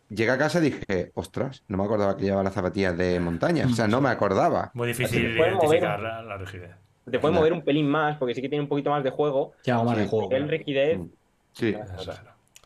llegué 0.10 0.30
a 0.30 0.38
casa 0.38 0.60
y 0.60 0.70
dije, 0.70 1.12
ostras, 1.16 1.64
no 1.68 1.78
me 1.78 1.86
acordaba 1.86 2.16
que 2.16 2.24
llevaba 2.24 2.44
las 2.44 2.54
zapatillas 2.54 2.96
de 2.98 3.20
montaña. 3.20 3.66
O 3.66 3.74
sea, 3.74 3.88
no 3.88 4.00
me 4.00 4.10
acordaba. 4.10 4.70
Muy 4.76 4.90
difícil 4.90 5.36
identificar 5.36 6.00
la, 6.00 6.38
rigidez. 6.38 6.72
Te 7.10 7.20
puedes 7.20 7.36
mover 7.36 7.54
un 7.54 7.64
pelín 7.64 7.88
más, 7.88 8.18
porque 8.18 8.36
sí 8.36 8.42
que 8.42 8.50
tiene 8.50 8.62
un 8.64 8.70
poquito 8.70 8.92
más 8.92 9.04
de 9.04 9.10
juego. 9.10 9.54
Ya, 9.64 9.82
más 9.82 9.98
de 9.98 10.08
juego. 10.08 10.32
El 10.32 10.48
rigidez. 10.48 11.00
Mm. 11.00 11.10
Sí. 11.54 11.76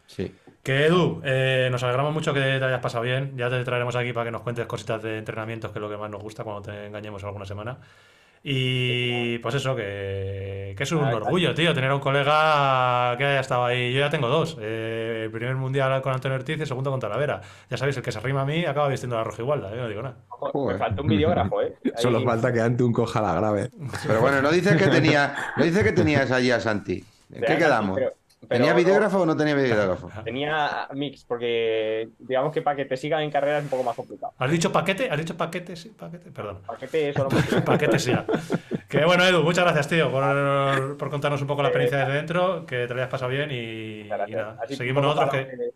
Sí. 0.09 0.35
Que 0.63 0.87
Edu, 0.87 1.21
eh, 1.23 1.69
nos 1.71 1.81
alegramos 1.83 2.13
mucho 2.13 2.33
que 2.33 2.41
te 2.41 2.63
hayas 2.63 2.81
pasado 2.81 3.03
bien. 3.03 3.33
Ya 3.37 3.49
te 3.49 3.63
traeremos 3.63 3.95
aquí 3.95 4.11
para 4.11 4.25
que 4.25 4.31
nos 4.31 4.41
cuentes 4.41 4.65
cositas 4.65 5.01
de 5.01 5.17
entrenamientos, 5.17 5.71
que 5.71 5.79
es 5.79 5.81
lo 5.81 5.89
que 5.89 5.97
más 5.97 6.11
nos 6.11 6.21
gusta 6.21 6.43
cuando 6.43 6.63
te 6.63 6.87
engañemos 6.87 7.23
alguna 7.23 7.45
semana. 7.45 7.77
Y 8.43 9.37
pues 9.39 9.55
eso, 9.55 9.75
que, 9.75 10.75
es 10.77 10.91
un 10.91 11.03
orgullo, 11.03 11.53
tío, 11.53 11.73
tener 11.73 11.91
a 11.91 11.95
un 11.95 11.99
colega 11.99 13.15
que 13.17 13.25
haya 13.25 13.39
estado 13.41 13.65
ahí. 13.65 13.91
Yo 13.93 13.99
ya 13.99 14.09
tengo 14.09 14.27
dos. 14.27 14.57
Eh, 14.61 15.23
el 15.25 15.31
primer 15.31 15.55
mundial 15.55 16.01
con 16.01 16.13
Antonio 16.13 16.37
Ortiz 16.37 16.57
y 16.57 16.61
el 16.61 16.67
segundo 16.67 16.89
con 16.91 16.99
Talavera. 16.99 17.41
Ya 17.69 17.77
sabéis, 17.77 17.97
el 17.97 18.03
que 18.03 18.11
se 18.11 18.17
arrima 18.17 18.41
a 18.41 18.45
mí 18.45 18.65
acaba 18.65 18.87
vistiendo 18.87 19.17
la 19.17 19.23
roja 19.23 19.41
igualdad, 19.41 19.71
yo 19.71 19.81
no 19.81 19.87
digo 19.89 20.01
nada. 20.01 20.17
Me 20.53 20.77
falta 20.77 21.01
un 21.01 21.07
videógrafo, 21.07 21.61
¿eh? 21.61 21.75
Solo 21.97 22.21
falta 22.21 22.53
que 22.53 22.61
Ante 22.61 22.83
un 22.83 22.93
coja 22.93 23.21
la 23.21 23.33
grave. 23.33 23.69
Pero 24.07 24.21
bueno, 24.21 24.41
no 24.41 24.51
dices 24.51 24.77
que 24.77 24.87
tenía, 24.87 25.35
no 25.57 25.63
dices 25.63 25.83
que 25.83 25.91
tenías 25.91 26.31
allí 26.31 26.51
a 26.51 26.59
Santi. 26.59 27.03
¿En 27.31 27.43
qué 27.43 27.57
quedamos? 27.57 27.99
¿Tenía 28.47 28.73
videógrafo 28.73 29.21
o 29.21 29.25
no 29.25 29.35
tenía 29.35 29.53
videógrafo? 29.53 30.09
Tenía 30.23 30.87
mix, 30.93 31.25
porque 31.25 32.09
digamos 32.19 32.53
que 32.53 32.61
para 32.61 32.77
que 32.77 32.85
te 32.85 32.95
sigan 32.95 33.21
en 33.21 33.31
carrera 33.31 33.57
es 33.57 33.63
un 33.65 33.69
poco 33.69 33.83
más 33.83 33.95
complicado. 33.95 34.33
¿Has 34.37 34.49
dicho 34.49 34.71
paquete? 34.71 35.09
¿Has 35.09 35.17
dicho 35.17 35.35
paquete? 35.35 35.75
Sí, 35.75 35.89
paquete, 35.89 36.31
perdón. 36.31 36.59
Paquete 36.65 37.13
solo 37.13 37.29
Paquete 37.65 37.99
sí. 37.99 38.13
Que 38.87 39.05
bueno, 39.05 39.25
Edu, 39.25 39.43
muchas 39.43 39.65
gracias, 39.65 39.89
tío, 39.89 40.09
por, 40.09 40.97
por 40.97 41.09
contarnos 41.09 41.41
un 41.41 41.47
poco 41.47 41.61
la 41.61 41.67
experiencia 41.67 41.99
desde 41.99 42.13
dentro, 42.13 42.65
que 42.65 42.87
te 42.87 42.93
lo 42.93 43.01
hayas 43.01 43.11
pasado 43.11 43.29
bien 43.29 43.51
y, 43.51 44.07
nada. 44.07 44.57
Seguimos 44.67 45.03
nosotros 45.03 45.31
que... 45.31 45.71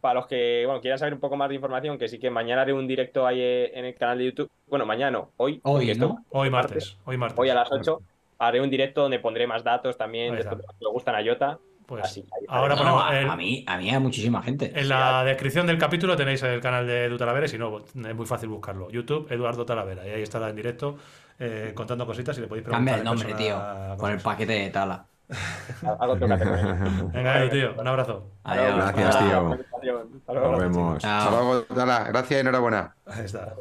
Para 0.00 0.14
los 0.14 0.26
que 0.26 0.64
bueno, 0.66 0.82
quieran 0.82 0.98
saber 0.98 1.14
un 1.14 1.20
poco 1.20 1.34
más 1.34 1.48
de 1.48 1.54
información, 1.54 1.96
que 1.96 2.08
sí 2.08 2.18
que 2.18 2.28
mañana 2.28 2.60
haré 2.60 2.74
un 2.74 2.86
directo 2.86 3.26
ahí 3.26 3.40
en 3.40 3.86
el 3.86 3.94
canal 3.94 4.18
de 4.18 4.26
YouTube. 4.26 4.50
Bueno, 4.66 4.84
mañana 4.84 5.10
no, 5.10 5.30
hoy. 5.38 5.60
Hoy, 5.62 5.98
Hoy 6.28 6.50
martes, 6.50 6.98
hoy 7.06 7.16
martes. 7.16 7.38
Hoy 7.38 7.48
a 7.48 7.54
las 7.54 7.72
8 7.72 8.02
haré 8.38 8.60
un 8.60 8.68
directo 8.68 9.00
donde 9.00 9.18
pondré 9.18 9.46
más 9.46 9.64
datos 9.64 9.96
también 9.96 10.36
de 10.36 10.42
que 10.42 10.56
le 10.56 10.90
gustan 10.92 11.14
a 11.14 11.24
Jota 11.24 11.58
pues 11.86 12.22
ahora 12.48 12.76
ponemos. 12.76 13.02
a, 13.04 13.36
mí, 13.36 13.64
a 13.66 13.76
mí 13.76 13.90
hay 13.90 13.98
muchísima 13.98 14.42
gente. 14.42 14.72
En 14.74 14.88
la 14.88 15.24
descripción 15.24 15.66
del 15.66 15.78
capítulo 15.78 16.16
tenéis 16.16 16.42
el 16.42 16.60
canal 16.60 16.86
de 16.86 17.04
Edu 17.06 17.16
Talavera, 17.16 17.48
si 17.48 17.58
no, 17.58 17.78
es 17.78 18.14
muy 18.14 18.26
fácil 18.26 18.48
buscarlo. 18.48 18.90
YouTube, 18.90 19.30
Eduardo 19.30 19.66
Talavera. 19.66 20.06
Y 20.06 20.10
ahí 20.10 20.22
está 20.22 20.48
en 20.48 20.56
directo 20.56 20.96
eh, 21.38 21.72
contando 21.74 22.06
cositas 22.06 22.36
y 22.38 22.40
le 22.40 22.46
podéis 22.46 22.64
preguntar. 22.64 22.94
Cambia 22.94 22.96
el 22.96 23.04
nombre, 23.04 23.34
tío. 23.34 23.96
Con 23.96 24.12
el 24.12 24.20
paquete 24.20 24.52
de 24.52 24.70
tala. 24.70 25.06
Venga, 27.12 27.40
Edu, 27.40 27.50
tío. 27.50 27.74
Un 27.78 27.88
abrazo. 27.88 28.26
Adiós. 28.44 28.92
Gracias, 28.94 29.18
tío. 29.18 30.02
Nos 30.28 30.58
vemos. 30.58 31.04
Hasta 31.04 31.30
luego, 31.30 31.62
Tala. 31.62 32.04
Gracias 32.04 32.38
y 32.38 32.40
enhorabuena. 32.40 32.94
Ahí 33.06 33.24
está. 33.24 33.54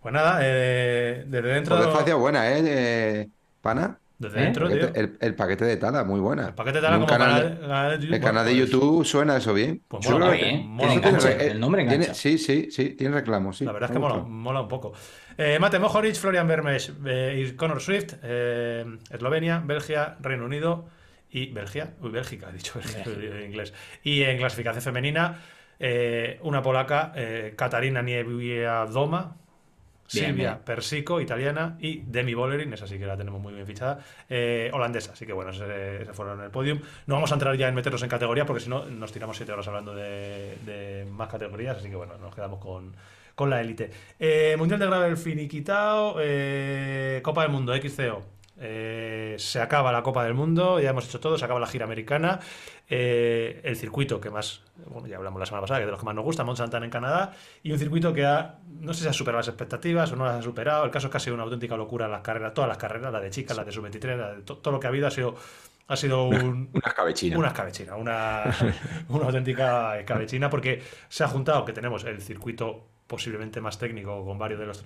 Pues 0.00 0.14
nada, 0.14 0.38
eh, 0.42 1.24
desde 1.26 1.48
dentro. 1.48 1.76
Pues 1.92 2.14
buena, 2.14 2.48
eh 2.50 3.28
Pana. 3.60 3.98
Desde 4.18 4.40
dentro, 4.40 4.66
el 4.66 4.80
paquete, 4.80 5.02
tío. 5.04 5.18
El, 5.20 5.34
paquete 5.36 5.64
de 5.64 5.76
Tala, 5.76 6.02
muy 6.02 6.18
buena. 6.18 6.48
El 6.48 6.54
paquete 6.54 6.78
de 6.78 6.82
Tala 6.82 6.96
como 6.96 7.06
canal, 7.06 7.60
canal, 7.60 7.90
de 7.90 7.98
YouTube. 7.98 8.14
El 8.14 8.20
canal 8.20 8.46
de 8.46 8.50
pues, 8.50 8.70
YouTube 8.70 9.04
suena 9.04 9.36
eso 9.36 9.54
bien. 9.54 9.82
Pues 9.86 10.10
mola, 10.10 10.30
bien. 10.30 10.76
el 11.40 11.60
nombre 11.60 11.82
engancha. 11.82 12.14
sí, 12.14 12.36
sí, 12.36 12.68
sí, 12.72 12.90
tiene 12.90 13.14
reclamos. 13.14 13.58
Sí, 13.58 13.64
la 13.64 13.70
verdad 13.70 13.90
es 13.90 13.94
que 13.94 14.00
mola, 14.00 14.16
mola, 14.16 14.62
un 14.62 14.68
poco. 14.68 14.92
Eh, 15.36 15.58
Mate 15.60 15.78
Mojoric, 15.78 16.16
Florian 16.16 16.48
Bermes 16.48 16.92
eh, 17.06 17.46
y 17.46 17.52
Connor 17.54 17.80
Swift, 17.80 18.14
eh, 18.24 18.84
Eslovenia, 19.08 19.62
Bélgica, 19.64 20.16
Reino 20.20 20.46
Unido 20.46 20.88
y 21.30 21.52
Bélgica. 21.52 21.90
Uy, 22.00 22.10
Bélgica, 22.10 22.48
he 22.50 22.54
dicho 22.54 22.72
Bélgica 22.74 23.04
en 23.36 23.44
inglés. 23.44 23.72
Y 24.02 24.24
en 24.24 24.36
clasificación 24.38 24.82
femenina, 24.82 25.42
eh, 25.78 26.40
una 26.42 26.60
polaca, 26.60 27.12
Katarina 27.54 28.02
Niewiadoma 28.02 29.36
Silvia 30.08 30.58
Persico, 30.64 31.20
italiana, 31.20 31.76
y 31.78 32.00
Demi 32.06 32.34
Bollerin, 32.34 32.72
esa 32.72 32.86
sí 32.86 32.98
que 32.98 33.06
la 33.06 33.16
tenemos 33.16 33.40
muy 33.40 33.52
bien 33.52 33.66
fichada, 33.66 34.00
eh, 34.28 34.70
holandesa. 34.72 35.12
Así 35.12 35.26
que 35.26 35.32
bueno, 35.32 35.52
se, 35.52 36.06
fueron 36.12 36.38
en 36.38 36.46
el 36.46 36.50
podium. 36.50 36.80
No 37.06 37.14
vamos 37.14 37.30
a 37.30 37.34
entrar 37.34 37.54
ya 37.56 37.68
en 37.68 37.74
meternos 37.74 38.02
en 38.02 38.08
categoría 38.08 38.46
porque 38.46 38.62
si 38.62 38.70
no 38.70 38.86
nos 38.86 39.12
tiramos 39.12 39.36
siete 39.36 39.52
horas 39.52 39.68
hablando 39.68 39.94
de, 39.94 41.06
más 41.10 41.28
categorías, 41.28 41.76
así 41.76 41.90
que 41.90 41.96
bueno, 41.96 42.16
nos 42.18 42.34
quedamos 42.34 42.58
con, 42.58 42.96
con 43.34 43.50
la 43.50 43.60
élite. 43.60 43.90
Eh, 44.18 44.56
Mundial 44.58 44.80
de 44.80 44.86
Gravel 44.86 45.16
finiquitado, 45.16 46.16
eh, 46.20 47.20
Copa 47.22 47.42
del 47.42 47.52
Mundo, 47.52 47.74
XCO. 47.74 48.38
Eh, 48.60 49.36
se 49.38 49.60
acaba 49.60 49.92
la 49.92 50.02
Copa 50.02 50.24
del 50.24 50.34
Mundo, 50.34 50.80
ya 50.80 50.90
hemos 50.90 51.06
hecho 51.06 51.20
todo, 51.20 51.38
se 51.38 51.44
acaba 51.44 51.60
la 51.60 51.66
gira 51.66 51.84
americana, 51.84 52.40
eh, 52.90 53.60
el 53.64 53.76
circuito 53.76 54.20
que 54.20 54.30
más, 54.30 54.62
bueno, 54.86 55.06
ya 55.06 55.16
hablamos 55.16 55.38
la 55.38 55.46
semana 55.46 55.62
pasada, 55.62 55.80
que 55.80 55.86
de 55.86 55.90
los 55.90 56.00
que 56.00 56.06
más 56.06 56.14
nos 56.14 56.24
gusta, 56.24 56.44
Mont 56.44 56.56
Santana 56.56 56.86
en 56.86 56.90
Canadá, 56.90 57.32
y 57.62 57.72
un 57.72 57.78
circuito 57.78 58.12
que 58.12 58.24
ha, 58.24 58.60
no 58.80 58.94
sé 58.94 59.02
si 59.02 59.08
ha 59.08 59.12
superado 59.12 59.38
las 59.38 59.48
expectativas 59.48 60.10
o 60.12 60.16
no 60.16 60.24
las 60.24 60.36
ha 60.36 60.42
superado, 60.42 60.84
el 60.84 60.90
caso 60.90 61.08
es 61.08 61.10
que 61.10 61.16
ha 61.18 61.20
sido 61.20 61.34
una 61.34 61.44
auténtica 61.44 61.76
locura 61.76 62.08
las 62.08 62.22
carreras, 62.22 62.54
todas 62.54 62.68
las 62.68 62.78
carreras, 62.78 63.12
la 63.12 63.20
de 63.20 63.30
chicas, 63.30 63.56
la 63.56 63.64
de 63.64 63.72
sub-23, 63.72 64.44
todo 64.44 64.72
lo 64.72 64.80
que 64.80 64.86
ha 64.86 64.90
habido 64.90 65.06
ha 65.06 65.10
sido 65.10 65.34
ha 65.88 65.96
sido 65.96 66.24
un, 66.24 66.68
una 66.72 66.86
escabechina. 66.86 67.38
Una 67.38 67.48
escabechina, 67.48 67.96
una, 67.96 68.44
una 69.08 69.24
auténtica 69.24 69.98
escabechina, 69.98 70.50
porque 70.50 70.82
se 71.08 71.24
ha 71.24 71.28
juntado 71.28 71.64
que 71.64 71.72
tenemos 71.72 72.04
el 72.04 72.20
circuito 72.20 72.88
posiblemente 73.06 73.62
más 73.62 73.78
técnico, 73.78 74.22
con 74.24 74.38
varios 74.38 74.60
de 74.60 74.66
los 74.66 74.84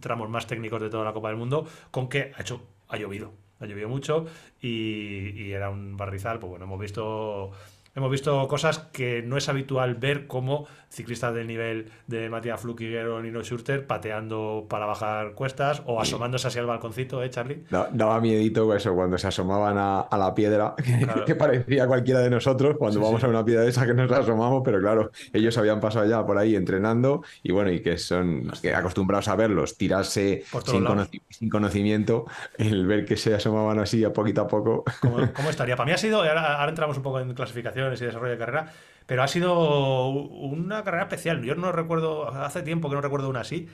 tramos 0.00 0.28
más 0.28 0.46
técnicos 0.48 0.82
de 0.82 0.90
toda 0.90 1.04
la 1.04 1.12
Copa 1.12 1.28
del 1.28 1.36
Mundo, 1.36 1.66
con 1.92 2.08
que 2.08 2.32
ha 2.36 2.40
hecho 2.40 2.66
ha 2.88 2.96
llovido, 2.96 3.32
ha 3.60 3.66
llovido 3.66 3.88
mucho 3.88 4.26
y, 4.60 5.30
y, 5.30 5.52
era 5.52 5.70
un 5.70 5.96
barrizal, 5.96 6.38
pues 6.38 6.50
bueno, 6.50 6.64
hemos 6.64 6.80
visto 6.80 7.52
hemos 7.94 8.10
visto 8.10 8.46
cosas 8.48 8.78
que 8.92 9.22
no 9.22 9.36
es 9.36 9.48
habitual 9.48 9.94
ver 9.94 10.26
como 10.26 10.66
ciclistas 10.94 11.34
del 11.34 11.46
nivel 11.46 11.90
de 12.06 12.30
Matías 12.30 12.60
Flukiger 12.60 13.06
o 13.08 13.20
Nino 13.20 13.42
Schurter 13.42 13.86
pateando 13.86 14.66
para 14.68 14.86
bajar 14.86 15.32
cuestas 15.32 15.82
o 15.86 16.00
asomándose 16.00 16.46
hacia 16.46 16.60
el 16.60 16.66
balconcito, 16.66 17.22
¿eh, 17.22 17.30
Charlie? 17.30 17.64
daba 17.70 18.20
miedito 18.20 18.74
eso 18.74 18.94
cuando 18.94 19.18
se 19.18 19.26
asomaban 19.26 19.76
a, 19.76 20.16
la 20.16 20.34
piedra, 20.34 20.74
que, 21.26 21.34
parecía 21.34 21.86
cualquiera 21.86 22.20
de 22.20 22.30
nosotros 22.30 22.76
cuando 22.78 23.00
vamos 23.00 23.22
a 23.24 23.28
una 23.28 23.44
piedra 23.44 23.62
de 23.62 23.70
esa 23.70 23.86
que 23.86 23.94
nos 23.94 24.10
asomamos, 24.10 24.62
pero 24.64 24.80
claro, 24.80 25.10
ellos 25.32 25.58
habían 25.58 25.80
pasado 25.80 26.06
ya 26.06 26.24
por 26.24 26.38
ahí 26.38 26.54
entrenando 26.54 27.22
y 27.42 27.52
bueno, 27.52 27.70
y 27.70 27.80
que 27.80 27.98
son 27.98 28.52
acostumbrados 28.74 29.28
a 29.28 29.36
verlos 29.36 29.76
tirarse 29.76 30.44
sin, 30.64 31.50
conocimiento, 31.50 32.26
el 32.56 32.86
ver 32.86 33.04
que 33.04 33.16
se 33.16 33.34
asomaban 33.34 33.80
así 33.80 34.04
a 34.04 34.12
poquito 34.12 34.42
a 34.42 34.46
poco. 34.46 34.84
¿Cómo, 35.00 35.18
estaría? 35.50 35.76
Para 35.76 35.86
mí 35.86 35.92
ha 35.92 35.98
sido, 35.98 36.22
ahora 36.22 36.68
entramos 36.68 36.96
un 36.96 37.02
poco 37.02 37.18
en 37.18 37.34
clasificación 37.34 37.83
y 37.88 38.04
desarrollo 38.04 38.32
de 38.32 38.38
carrera, 38.38 38.72
pero 39.06 39.22
ha 39.22 39.28
sido 39.28 40.08
una 40.08 40.82
carrera 40.82 41.04
especial. 41.04 41.42
Yo 41.42 41.54
no 41.54 41.72
recuerdo, 41.72 42.28
hace 42.28 42.62
tiempo 42.62 42.88
que 42.88 42.94
no 42.94 43.00
recuerdo 43.00 43.28
una 43.28 43.40
así, 43.40 43.68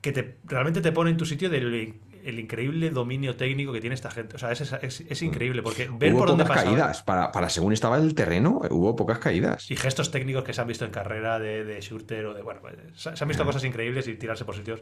que 0.00 0.12
te, 0.12 0.36
realmente 0.44 0.80
te 0.80 0.92
pone 0.92 1.10
en 1.10 1.16
tu 1.16 1.24
sitio 1.24 1.48
del 1.48 1.94
el 2.24 2.40
increíble 2.40 2.90
dominio 2.90 3.36
técnico 3.36 3.72
que 3.72 3.80
tiene 3.80 3.94
esta 3.94 4.10
gente. 4.10 4.36
O 4.36 4.38
sea, 4.38 4.50
es, 4.50 4.60
es, 4.62 5.22
increíble, 5.22 5.62
porque 5.62 5.88
ver 5.92 6.14
por 6.14 6.28
dónde 6.28 6.44
caídas. 6.44 7.02
Para, 7.02 7.30
para, 7.30 7.50
según 7.50 7.72
estaba 7.72 7.98
el 7.98 8.14
terreno, 8.14 8.62
hubo 8.70 8.96
pocas 8.96 9.18
caídas. 9.18 9.70
Y 9.70 9.76
gestos 9.76 10.10
técnicos 10.10 10.42
que 10.42 10.52
se 10.52 10.60
han 10.60 10.66
visto 10.66 10.84
en 10.84 10.90
carrera 10.90 11.38
de, 11.38 11.64
de 11.64 11.80
shooter 11.80 12.26
o 12.26 12.34
de. 12.34 12.42
Bueno, 12.42 12.60
se, 12.94 13.10
han 13.10 13.28
visto 13.28 13.44
cosas 13.44 13.64
increíbles 13.64 14.08
y 14.08 14.14
tirarse 14.14 14.44
por 14.44 14.56
sitios 14.56 14.80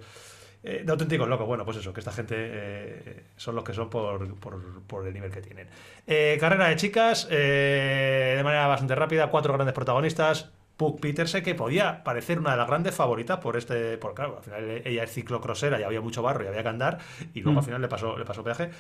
eh, 0.63 0.83
de 0.85 0.93
auténticos 0.93 1.29
locos. 1.29 1.47
Bueno, 1.47 1.65
pues 1.65 1.79
eso, 1.79 1.93
que 1.93 2.01
esta 2.01 2.13
gente 2.13 2.35
eh, 2.39 3.25
son 3.37 3.57
los 3.57 3.65
que 3.65 3.75
son 3.75 3.91
por, 3.91 4.35
por, 4.37 5.07
el 5.07 5.13
nivel 5.13 5.31
que 5.31 5.41
tienen. 5.41 5.69
Eh, 6.07 6.37
carrera 6.39 6.69
de 6.69 6.77
chicas, 6.77 7.29
de 7.29 8.41
manera 8.45 8.67
bastante 8.67 8.95
rápida, 8.95 9.29
cuatro 9.29 9.53
grandes 9.53 9.75
protagonistas. 9.75 10.51
Puck 10.75 11.01
Peterse, 11.01 11.43
que 11.43 11.55
podía 11.55 12.03
parecer 12.03 12.39
una 12.39 12.53
de 12.53 12.57
las 12.57 12.67
grandes 12.67 12.95
favoritas 12.95 13.39
por 13.39 13.57
este. 13.57 13.99
Por, 13.99 14.15
claro, 14.15 14.39
al 14.39 14.43
final 14.43 14.83
ella 14.85 15.05
es 15.05 15.13
ciclocrosera 15.13 15.79
y 15.79 15.83
había 15.83 16.01
mucho 16.01 16.23
barro 16.23 16.45
y 16.45 16.49
había 16.49 16.63
que 16.63 16.69
andar. 16.69 16.99
Y 17.35 17.43
luego 17.43 17.59
al 17.59 17.63
mm. 17.63 17.67
final 17.67 17.83
le 17.83 17.89
pasó, 17.89 18.19
le 18.19 18.25
pasó 18.25 18.43
peaje. 18.43 18.71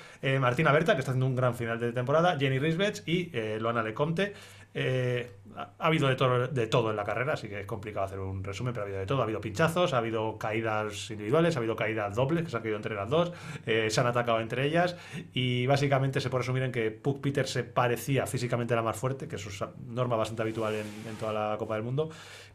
Martina 0.41 0.73
Berta, 0.73 0.95
que 0.95 1.01
está 1.01 1.13
haciendo 1.13 1.27
un 1.27 1.37
gran 1.37 1.55
final 1.55 1.79
de 1.79 1.93
temporada. 1.93 2.37
Jenny 2.39 2.59
Risbech 2.59 3.07
y 3.07 3.31
Loana 3.59 3.83
Lecomte. 3.83 4.33
Eh, 4.75 5.31
ha 5.57 5.75
habido 5.79 6.09
de 6.09 6.17
todo, 6.17 6.49
de 6.49 6.67
todo 6.67 6.91
en 6.91 6.97
la 6.97 7.05
carrera, 7.05 7.35
así 7.35 7.49
que 7.49 7.61
es 7.61 7.67
complicado 7.67 8.07
hacer 8.07 8.19
un 8.19 8.43
resumen, 8.43 8.73
pero 8.73 8.85
ha 8.85 8.87
habido 8.87 9.01
de 9.01 9.07
todo. 9.07 9.21
Ha 9.21 9.25
habido 9.25 9.41
pinchazos, 9.41 9.93
ha 9.93 9.99
habido 9.99 10.39
caídas 10.39 11.11
individuales, 11.11 11.57
ha 11.57 11.59
habido 11.59 11.77
caídas 11.77 12.15
dobles, 12.15 12.45
que 12.45 12.51
se 12.51 12.57
han 12.57 12.63
caído 12.63 12.77
entre 12.77 12.95
las 12.95 13.11
dos, 13.11 13.33
eh, 13.67 13.89
se 13.91 14.01
han 14.01 14.07
atacado 14.07 14.41
entre 14.41 14.67
ellas 14.67 14.97
y 15.33 15.67
básicamente 15.67 16.21
se 16.21 16.31
puede 16.31 16.43
resumir 16.43 16.63
en 16.63 16.73
que 16.73 16.91
Puck 16.91 17.21
Peter 17.21 17.47
se 17.47 17.65
parecía 17.65 18.27
físicamente 18.27 18.75
la 18.75 18.83
más 18.83 18.97
fuerte, 18.97 19.29
que 19.29 19.37
es 19.37 19.61
una 19.61 19.73
norma 19.87 20.17
bastante 20.17 20.43
habitual 20.43 20.75
en, 20.75 20.87
en 21.09 21.17
toda 21.17 21.33
la 21.33 21.57
Copa 21.59 21.75
del 21.75 21.85
Mundo, 21.85 22.11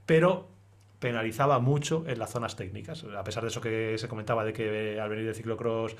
pero 0.05 0.49
penalizaba 0.99 1.59
mucho 1.59 2.03
en 2.07 2.19
las 2.19 2.31
zonas 2.31 2.55
técnicas. 2.55 3.03
A 3.03 3.23
pesar 3.23 3.43
de 3.43 3.49
eso 3.49 3.61
que 3.61 3.97
se 3.97 4.07
comentaba 4.07 4.43
de 4.43 4.53
que 4.53 4.99
al 4.99 5.09
venir 5.09 5.25
de 5.25 5.33
ciclocross 5.33 5.95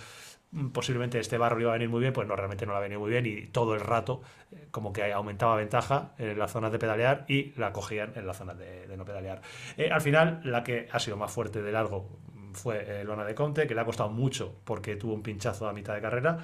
posiblemente 0.71 1.19
este 1.19 1.37
barro 1.37 1.59
iba 1.59 1.71
a 1.71 1.73
venir 1.73 1.89
muy 1.89 1.99
bien, 1.99 2.13
pues 2.13 2.27
no, 2.27 2.35
realmente 2.35 2.65
no 2.65 2.73
la 2.73 2.79
venía 2.79 2.97
muy 2.97 3.09
bien 3.09 3.25
y 3.25 3.47
todo 3.47 3.73
el 3.73 3.81
rato 3.81 4.21
eh, 4.51 4.67
como 4.71 4.93
que 4.93 5.11
aumentaba 5.11 5.55
ventaja 5.55 6.13
en 6.17 6.39
las 6.39 6.51
zonas 6.51 6.71
de 6.71 6.79
pedalear 6.79 7.25
y 7.27 7.53
la 7.57 7.73
cogían 7.73 8.13
en 8.15 8.25
las 8.25 8.37
zonas 8.37 8.57
de, 8.57 8.95
no 8.95 9.05
pedalear. 9.05 9.41
Eh, 9.77 9.89
al 9.91 10.01
final, 10.01 10.41
la 10.43 10.63
que 10.63 10.87
ha 10.91 10.99
sido 10.99 11.17
más 11.17 11.31
fuerte 11.31 11.61
de 11.61 11.71
largo 11.71 12.07
fue 12.53 13.01
eh, 13.01 13.03
Lona 13.03 13.25
de 13.25 13.35
Conte, 13.35 13.67
que 13.67 13.75
le 13.75 13.81
ha 13.81 13.85
costado 13.85 14.09
mucho 14.09 14.55
porque 14.63 14.95
tuvo 14.95 15.13
un 15.13 15.21
pinchazo 15.21 15.67
a 15.67 15.73
mitad 15.73 15.93
de 15.93 16.01
carrera 16.01 16.39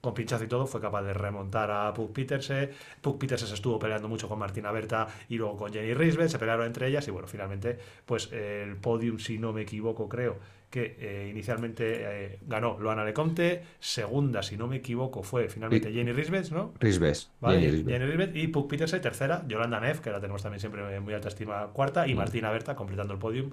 con 0.00 0.14
pinchazo 0.14 0.42
y 0.42 0.48
todo, 0.48 0.66
fue 0.66 0.80
capaz 0.80 1.02
de 1.02 1.14
remontar 1.14 1.70
a 1.70 1.94
Puck 1.94 2.12
Peterse. 2.12 2.72
Puck 3.00 3.20
Peterse 3.20 3.46
se 3.46 3.54
estuvo 3.54 3.78
peleando 3.78 4.08
mucho 4.08 4.28
con 4.28 4.36
Martina 4.36 4.72
Berta 4.72 5.06
y 5.28 5.36
luego 5.36 5.56
con 5.56 5.72
Jenny 5.72 5.94
Risbeth, 5.94 6.28
se 6.28 6.40
pelearon 6.40 6.66
entre 6.66 6.88
ellas 6.88 7.06
y 7.06 7.12
bueno, 7.12 7.28
finalmente, 7.28 7.78
pues 8.04 8.32
el 8.32 8.74
podium, 8.78 9.20
si 9.20 9.38
no 9.38 9.52
me 9.52 9.62
equivoco, 9.62 10.08
creo 10.08 10.38
que 10.72 10.96
eh, 10.98 11.28
inicialmente 11.30 11.84
eh, 12.00 12.38
ganó 12.46 12.78
Loana 12.80 13.04
Leconte, 13.04 13.62
segunda, 13.78 14.42
si 14.42 14.56
no 14.56 14.66
me 14.66 14.76
equivoco, 14.76 15.22
fue 15.22 15.50
finalmente 15.50 15.92
Jenny 15.92 16.12
Risbeth, 16.12 16.50
¿no? 16.50 16.72
Risbeth. 16.80 17.28
Jenny, 17.42 18.06
Risbeth. 18.06 18.34
y 18.34 18.48
Puck 18.48 18.70
Peterse, 18.70 18.98
tercera, 18.98 19.44
Yolanda 19.46 19.78
Neff, 19.80 20.00
que 20.00 20.10
la 20.10 20.18
tenemos 20.18 20.42
también 20.42 20.60
siempre 20.60 20.98
muy 21.00 21.12
alta 21.12 21.28
estima, 21.28 21.66
cuarta, 21.74 22.08
y 22.08 22.14
mm. 22.14 22.16
Martina 22.16 22.50
Berta 22.50 22.74
completando 22.74 23.12
el 23.12 23.18
podium. 23.18 23.50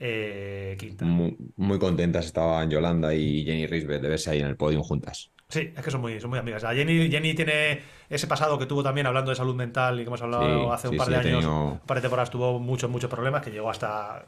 Eh, 0.00 0.74
quinta. 0.80 1.04
Muy, 1.04 1.78
contentas 1.78 2.24
estaban 2.24 2.70
Yolanda 2.70 3.14
y 3.14 3.44
Jenny 3.44 3.66
Risbeth 3.66 4.00
de 4.00 4.08
verse 4.08 4.30
ahí 4.30 4.40
en 4.40 4.46
el 4.46 4.56
podium 4.56 4.82
juntas. 4.82 5.30
Sí, 5.50 5.74
es 5.76 5.84
que 5.84 5.90
son 5.90 6.00
muy, 6.00 6.18
son 6.20 6.30
muy 6.30 6.38
amigas. 6.38 6.62
Jenny, 6.62 7.10
Jenny 7.10 7.34
tiene 7.34 7.82
ese 8.08 8.26
pasado 8.26 8.58
que 8.58 8.64
tuvo 8.64 8.82
también 8.82 9.06
hablando 9.06 9.30
de 9.30 9.36
salud 9.36 9.54
mental 9.54 10.00
y 10.00 10.04
que 10.04 10.08
hemos 10.08 10.22
hablado 10.22 10.72
hace 10.72 10.88
un 10.88 10.96
par 10.96 11.08
de 11.08 11.16
años, 11.16 11.44
un 11.44 11.80
par 11.80 11.98
de 11.98 12.00
temporadas, 12.00 12.30
tuvo 12.30 12.58
muchos, 12.58 12.88
muchos 12.88 13.10
problemas 13.10 13.42
que 13.42 13.50
llegó 13.50 13.68
hasta 13.68 14.24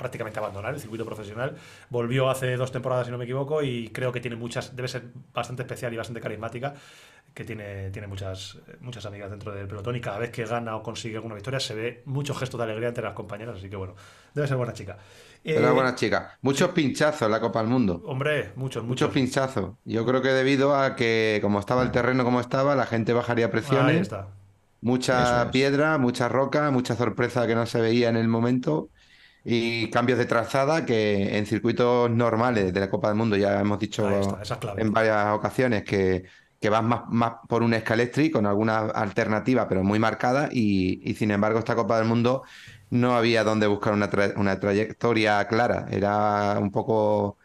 prácticamente 0.00 0.38
abandonar 0.38 0.74
el 0.74 0.80
circuito 0.80 1.04
profesional. 1.04 1.54
Volvió 1.90 2.30
hace 2.30 2.56
dos 2.56 2.72
temporadas, 2.72 3.06
si 3.06 3.12
no 3.12 3.18
me 3.18 3.24
equivoco, 3.24 3.62
y 3.62 3.90
creo 3.90 4.10
que 4.10 4.20
tiene 4.20 4.36
muchas, 4.36 4.74
debe 4.74 4.88
ser 4.88 5.04
bastante 5.32 5.62
especial 5.62 5.92
y 5.92 5.96
bastante 5.98 6.20
carismática, 6.20 6.74
que 7.34 7.44
tiene, 7.44 7.90
tiene 7.90 8.08
muchas, 8.08 8.58
muchas 8.80 9.04
amigas 9.06 9.30
dentro 9.30 9.52
del 9.52 9.68
pelotón 9.68 9.94
y 9.94 10.00
cada 10.00 10.18
vez 10.18 10.30
que 10.30 10.44
gana 10.44 10.74
o 10.74 10.82
consigue 10.82 11.16
alguna 11.16 11.34
victoria 11.34 11.60
se 11.60 11.74
ve 11.74 12.02
mucho 12.06 12.34
gesto 12.34 12.56
de 12.56 12.64
alegría 12.64 12.88
entre 12.88 13.04
las 13.04 13.12
compañeras, 13.12 13.58
así 13.58 13.68
que 13.68 13.76
bueno, 13.76 13.94
debe 14.34 14.48
ser 14.48 14.56
buena 14.56 14.72
chica. 14.72 14.96
Eh, 15.44 15.60
buena 15.70 15.94
chica. 15.94 16.38
Muchos 16.42 16.70
pinchazos 16.70 17.22
en 17.22 17.30
la 17.30 17.40
Copa 17.40 17.60
del 17.60 17.68
Mundo. 17.68 18.02
Hombre, 18.04 18.52
muchos, 18.56 18.82
muchos. 18.82 19.10
pinchazos. 19.10 19.76
Yo 19.84 20.04
creo 20.04 20.20
que 20.20 20.28
debido 20.28 20.74
a 20.74 20.96
que 20.96 21.38
como 21.40 21.60
estaba 21.60 21.82
el 21.82 21.90
terreno 21.90 22.24
como 22.24 22.40
estaba, 22.40 22.74
la 22.74 22.86
gente 22.86 23.12
bajaría 23.12 23.50
presiones. 23.50 24.10
Mucha 24.82 25.50
piedra, 25.50 25.98
mucha 25.98 26.28
roca, 26.28 26.70
mucha 26.70 26.96
sorpresa 26.96 27.46
que 27.46 27.54
no 27.54 27.66
se 27.66 27.80
veía 27.80 28.08
en 28.08 28.16
el 28.16 28.28
momento 28.28 28.88
y 29.44 29.88
cambios 29.90 30.18
de 30.18 30.26
trazada 30.26 30.84
que 30.84 31.38
en 31.38 31.46
circuitos 31.46 32.10
normales 32.10 32.72
de 32.72 32.80
la 32.80 32.90
Copa 32.90 33.08
del 33.08 33.16
Mundo 33.16 33.36
ya 33.36 33.60
hemos 33.60 33.78
dicho 33.78 34.08
en 34.76 34.92
varias 34.92 35.28
ocasiones 35.32 35.84
que, 35.84 36.24
que 36.60 36.68
vas 36.68 36.82
más, 36.82 37.02
más, 37.08 37.34
por 37.48 37.62
un 37.62 37.74
escalestri 37.74 38.30
con 38.30 38.46
alguna 38.46 38.80
alternativa 38.80 39.68
pero 39.68 39.82
muy 39.82 39.98
marcada 39.98 40.48
y, 40.52 41.14
sin 41.14 41.30
embargo 41.30 41.58
esta 41.58 41.74
Copa 41.74 41.98
del 41.98 42.06
Mundo 42.06 42.42
no 42.90 43.14
había 43.16 43.44
donde 43.44 43.66
buscar 43.66 43.92
una, 43.92 44.10
una 44.36 44.58
trayectoria 44.58 45.46
clara, 45.46 45.86
era 45.90 46.58
un 46.58 46.70
poco 46.70 47.38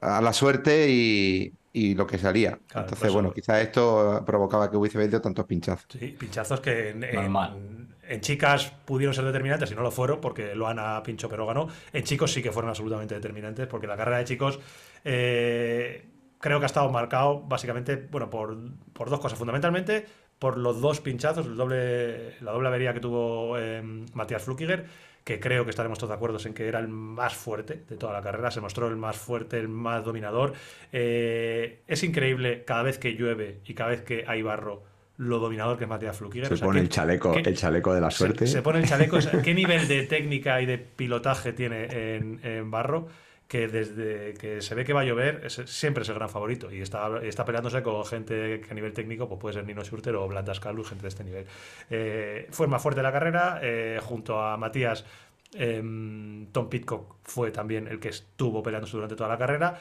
a 0.00 0.20
la 0.20 0.32
suerte 0.32 0.90
y, 0.90 1.54
y 1.72 1.94
lo 1.94 2.06
que 2.06 2.18
salía. 2.18 2.58
Entonces, 2.74 3.12
bueno, 3.12 3.32
quizás 3.32 3.62
esto 3.62 4.22
provocaba 4.26 4.70
que 4.70 4.76
hubiese 4.76 4.98
habido 4.98 5.20
tantos 5.20 5.46
pinchazos. 5.46 5.86
Sí, 5.88 6.16
pinchazos 6.18 6.60
que 6.60 6.90
en, 6.90 7.04
en, 7.04 7.87
chicas 8.20 8.72
pudieron 8.84 9.14
ser 9.14 9.24
determinantes 9.24 9.70
y 9.70 9.74
no 9.74 9.82
lo 9.82 9.90
fueron 9.90 10.20
porque 10.20 10.54
Loana 10.54 11.02
pinchó 11.02 11.28
pero 11.28 11.46
ganó. 11.46 11.68
En 11.92 12.04
chicos 12.04 12.32
sí 12.32 12.42
que 12.42 12.52
fueron 12.52 12.70
absolutamente 12.70 13.14
determinantes 13.14 13.66
porque 13.66 13.86
la 13.86 13.96
carrera 13.96 14.18
de 14.18 14.24
chicos 14.24 14.58
eh, 15.04 16.04
creo 16.38 16.58
que 16.58 16.64
ha 16.64 16.66
estado 16.66 16.90
marcado 16.90 17.40
básicamente 17.40 17.96
bueno, 17.96 18.30
por, 18.30 18.56
por 18.92 19.10
dos 19.10 19.20
cosas. 19.20 19.38
Fundamentalmente 19.38 20.06
por 20.38 20.56
los 20.56 20.80
dos 20.80 21.00
pinchazos, 21.00 21.46
el 21.46 21.56
doble, 21.56 22.40
la 22.40 22.52
doble 22.52 22.68
avería 22.68 22.94
que 22.94 23.00
tuvo 23.00 23.58
eh, 23.58 23.82
Matías 24.14 24.42
Flukiger 24.42 24.86
que 25.28 25.40
creo 25.40 25.64
que 25.64 25.70
estaremos 25.70 25.98
todos 25.98 26.08
de 26.08 26.14
acuerdo 26.14 26.38
en 26.42 26.54
que 26.54 26.66
era 26.66 26.78
el 26.78 26.88
más 26.88 27.34
fuerte 27.34 27.84
de 27.86 27.96
toda 27.98 28.14
la 28.14 28.22
carrera, 28.22 28.50
se 28.50 28.62
mostró 28.62 28.88
el 28.88 28.96
más 28.96 29.14
fuerte, 29.18 29.58
el 29.58 29.68
más 29.68 30.02
dominador. 30.02 30.54
Eh, 30.90 31.82
es 31.86 32.02
increíble 32.02 32.64
cada 32.64 32.82
vez 32.82 32.96
que 32.96 33.12
llueve 33.12 33.60
y 33.66 33.74
cada 33.74 33.90
vez 33.90 34.00
que 34.00 34.24
hay 34.26 34.40
barro 34.40 34.84
lo 35.18 35.40
dominador 35.40 35.76
que 35.76 35.84
es 35.84 35.90
Matías 35.90 36.16
Flukiger. 36.16 36.56
Se 36.56 36.64
pone 36.64 36.80
el 36.80 36.88
chaleco, 36.88 37.34
el 37.34 37.56
chaleco 37.56 37.92
de 37.92 38.00
la 38.00 38.10
suerte. 38.10 38.46
Se, 38.46 38.62
pone 38.62 38.78
el 38.78 38.86
chaleco, 38.86 39.18
¿qué 39.42 39.52
nivel 39.52 39.88
de 39.88 40.04
técnica 40.04 40.62
y 40.62 40.66
de 40.66 40.78
pilotaje 40.78 41.52
tiene 41.52 42.16
en, 42.16 42.70
barro? 42.70 43.08
que 43.48 43.66
desde 43.66 44.34
que 44.34 44.60
se 44.60 44.74
ve 44.74 44.84
que 44.84 44.92
va 44.92 45.00
a 45.00 45.04
llover 45.04 45.50
siempre 45.50 46.02
es 46.02 46.08
el 46.10 46.16
gran 46.16 46.28
favorito 46.28 46.70
y 46.70 46.82
está, 46.82 47.18
está 47.22 47.46
peleándose 47.46 47.82
con 47.82 48.04
gente 48.04 48.60
que 48.60 48.70
a 48.70 48.74
nivel 48.74 48.92
técnico 48.92 49.26
pues 49.26 49.40
puede 49.40 49.54
ser 49.54 49.64
Nino 49.64 49.82
Schurter 49.82 50.14
o 50.16 50.28
Blandas 50.28 50.60
Calus, 50.60 50.90
gente 50.90 51.00
de 51.04 51.08
este 51.08 51.24
nivel. 51.24 51.46
Eh, 51.88 52.46
fue 52.50 52.66
más 52.66 52.82
fuerte 52.82 53.02
la 53.02 53.10
carrera, 53.10 53.58
eh, 53.62 54.00
junto 54.02 54.38
a 54.38 54.58
Matías, 54.58 55.06
em, 55.54 56.48
Tom 56.52 56.68
Pitcock 56.68 57.16
fue 57.22 57.50
también 57.50 57.88
el 57.88 57.98
que 57.98 58.10
estuvo 58.10 58.62
peleándose 58.62 58.92
durante 58.92 59.16
toda 59.16 59.30
la 59.30 59.38
carrera. 59.38 59.80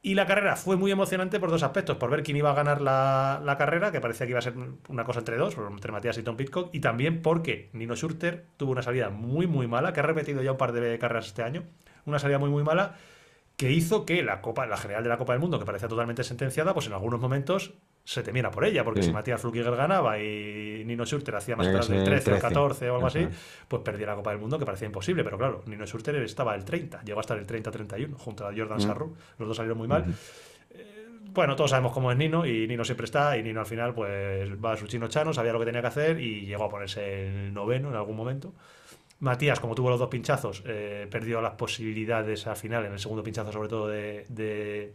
Y 0.00 0.14
la 0.14 0.26
carrera 0.26 0.54
fue 0.54 0.76
muy 0.76 0.92
emocionante 0.92 1.40
por 1.40 1.50
dos 1.50 1.64
aspectos, 1.64 1.96
por 1.96 2.08
ver 2.10 2.22
quién 2.22 2.36
iba 2.36 2.50
a 2.50 2.54
ganar 2.54 2.80
la, 2.80 3.56
carrera, 3.58 3.90
que 3.90 4.00
parecía 4.00 4.26
que 4.26 4.30
iba 4.30 4.38
a 4.38 4.42
ser 4.42 4.54
una 4.88 5.04
cosa 5.04 5.18
entre 5.18 5.36
dos, 5.36 5.56
entre 5.58 5.90
Matías 5.90 6.16
y 6.18 6.22
Tom 6.22 6.36
Pitcock, 6.36 6.72
y 6.72 6.80
también 6.80 7.20
porque 7.20 7.68
Nino 7.72 7.96
Schurter 7.96 8.46
tuvo 8.56 8.70
una 8.70 8.82
salida 8.82 9.10
muy, 9.10 9.48
muy 9.48 9.66
mala, 9.66 9.92
que 9.92 10.00
ha 10.00 10.04
repetido 10.04 10.40
ya 10.40 10.52
un 10.52 10.58
par 10.58 10.72
de 10.72 10.98
carreras 11.00 11.26
este 11.26 11.42
año, 11.42 11.64
una 12.06 12.20
salida 12.20 12.38
muy, 12.38 12.48
muy 12.48 12.62
mala, 12.62 12.94
que 13.56 13.72
hizo 13.72 14.06
que 14.06 14.22
la 14.22 14.40
Copa, 14.40 14.66
la 14.66 14.76
general 14.76 15.02
de 15.02 15.08
la 15.08 15.18
Copa 15.18 15.32
del 15.32 15.40
Mundo, 15.40 15.58
que 15.58 15.64
parecía 15.64 15.88
totalmente 15.88 16.22
sentenciada, 16.22 16.74
pues 16.74 16.86
en 16.86 16.92
algunos 16.92 17.20
momentos 17.20 17.74
se 18.08 18.22
temiera 18.22 18.50
por 18.50 18.64
ella, 18.64 18.82
porque 18.84 19.02
si 19.02 19.12
Matías 19.12 19.38
Flukiger 19.38 19.76
ganaba 19.76 20.18
y 20.18 20.82
Nino 20.86 21.04
Schurter 21.04 21.36
hacía 21.36 21.56
más 21.56 21.66
atrás 21.66 21.88
del 21.88 22.04
13 22.04 22.32
o 22.32 22.38
14 22.38 22.88
o 22.88 22.94
algo 22.94 23.06
así, 23.06 23.28
pues 23.68 23.82
perdía 23.82 24.06
la 24.06 24.14
Copa 24.14 24.30
del 24.30 24.40
Mundo, 24.40 24.58
que 24.58 24.64
parecía 24.64 24.86
imposible. 24.86 25.22
Pero 25.24 25.36
claro, 25.36 25.62
Nino 25.66 25.84
Schurter 25.84 26.16
estaba 26.16 26.54
el 26.54 26.64
30, 26.64 27.02
llegó 27.02 27.18
a 27.18 27.20
estar 27.20 27.36
el 27.36 27.46
30-31 27.46 28.14
junto 28.14 28.46
a 28.46 28.56
Jordan 28.56 28.80
Sarru, 28.80 29.14
los 29.38 29.48
dos 29.48 29.54
salieron 29.54 29.76
muy 29.76 29.88
mal. 29.88 30.06
Eh, 30.70 31.06
bueno, 31.34 31.54
todos 31.54 31.68
sabemos 31.68 31.92
cómo 31.92 32.10
es 32.10 32.16
Nino 32.16 32.46
y 32.46 32.66
Nino 32.66 32.82
siempre 32.82 33.04
está 33.04 33.36
y 33.36 33.42
Nino 33.42 33.60
al 33.60 33.66
final 33.66 33.92
pues 33.92 34.52
va 34.64 34.72
a 34.72 34.76
su 34.78 34.86
chino 34.86 35.08
chano, 35.08 35.34
sabía 35.34 35.52
lo 35.52 35.58
que 35.58 35.66
tenía 35.66 35.82
que 35.82 35.88
hacer 35.88 36.18
y 36.18 36.46
llegó 36.46 36.64
a 36.64 36.70
ponerse 36.70 37.26
el 37.26 37.52
noveno 37.52 37.90
en 37.90 37.96
algún 37.96 38.16
momento. 38.16 38.54
Matías, 39.20 39.60
como 39.60 39.74
tuvo 39.74 39.90
los 39.90 39.98
dos 39.98 40.08
pinchazos, 40.08 40.62
eh, 40.64 41.06
perdió 41.10 41.42
las 41.42 41.56
posibilidades 41.56 42.46
al 42.46 42.56
final, 42.56 42.86
en 42.86 42.92
el 42.92 42.98
segundo 43.00 43.22
pinchazo 43.22 43.52
sobre 43.52 43.68
todo, 43.68 43.86
de, 43.88 44.24
de, 44.30 44.94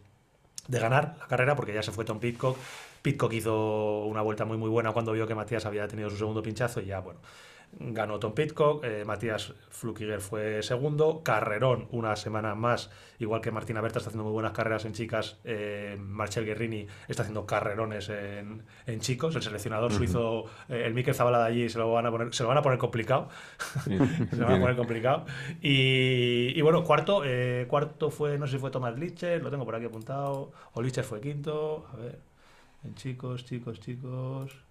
ganar 0.66 1.14
la 1.20 1.28
carrera, 1.28 1.54
porque 1.54 1.74
ya 1.74 1.82
se 1.84 1.92
fue 1.92 2.04
Tom 2.04 2.18
Pitcock. 2.18 2.56
Pitcock 3.04 3.34
hizo 3.34 4.06
una 4.06 4.22
vuelta 4.22 4.46
muy 4.46 4.56
muy 4.56 4.70
buena 4.70 4.92
cuando 4.92 5.12
vio 5.12 5.26
que 5.26 5.34
Matías 5.34 5.66
había 5.66 5.86
tenido 5.86 6.08
su 6.08 6.16
segundo 6.16 6.42
pinchazo 6.42 6.80
y 6.80 6.86
ya, 6.86 7.00
bueno, 7.00 7.20
ganó 7.78 8.18
Tom 8.18 8.32
Pitcock, 8.32 8.82
eh, 8.82 9.04
Matías 9.04 9.52
Flukiger 9.68 10.22
fue 10.22 10.62
segundo, 10.62 11.20
Carrerón 11.22 11.86
una 11.90 12.16
semana 12.16 12.54
más, 12.54 12.90
igual 13.18 13.42
que 13.42 13.50
Martina 13.50 13.82
Berta 13.82 13.98
está 13.98 14.08
haciendo 14.08 14.24
muy 14.24 14.32
buenas 14.32 14.52
carreras 14.52 14.86
en 14.86 14.94
chicas, 14.94 15.36
eh, 15.44 15.98
Marcel 16.00 16.46
Guerrini 16.46 16.86
está 17.06 17.24
haciendo 17.24 17.44
carrerones 17.44 18.08
en, 18.08 18.62
chicos, 19.00 19.36
el 19.36 19.42
seleccionador 19.42 19.92
suizo, 19.92 20.46
eh, 20.70 20.84
el 20.86 20.94
Mikel 20.94 21.14
Zabala 21.14 21.40
de 21.40 21.44
allí 21.44 21.68
se 21.68 21.76
lo 21.76 21.92
van 21.92 22.06
a 22.06 22.10
poner, 22.10 22.34
se 22.34 22.42
lo 22.42 22.48
van 22.48 22.56
a 22.56 22.62
poner 22.62 22.78
complicado, 22.78 23.28
se 23.84 24.36
lo 24.36 24.46
van 24.46 24.54
a 24.54 24.60
poner 24.60 24.76
complicado, 24.76 25.26
y, 25.60 26.58
bueno, 26.62 26.84
cuarto, 26.84 27.22
cuarto 27.68 28.10
fue, 28.10 28.38
no 28.38 28.46
sé 28.46 28.52
si 28.52 28.58
fue 28.58 28.70
Thomas 28.70 28.98
Licher, 28.98 29.42
lo 29.42 29.50
tengo 29.50 29.66
por 29.66 29.74
aquí 29.74 29.84
apuntado, 29.84 30.52
o 30.72 30.80
Licher 30.80 31.04
fue 31.04 31.20
quinto, 31.20 31.86
a 31.92 31.96
ver, 31.96 32.12
en 32.14 32.33
chicos, 32.94 33.44
chicos, 33.44 33.80
chicos 33.80 34.64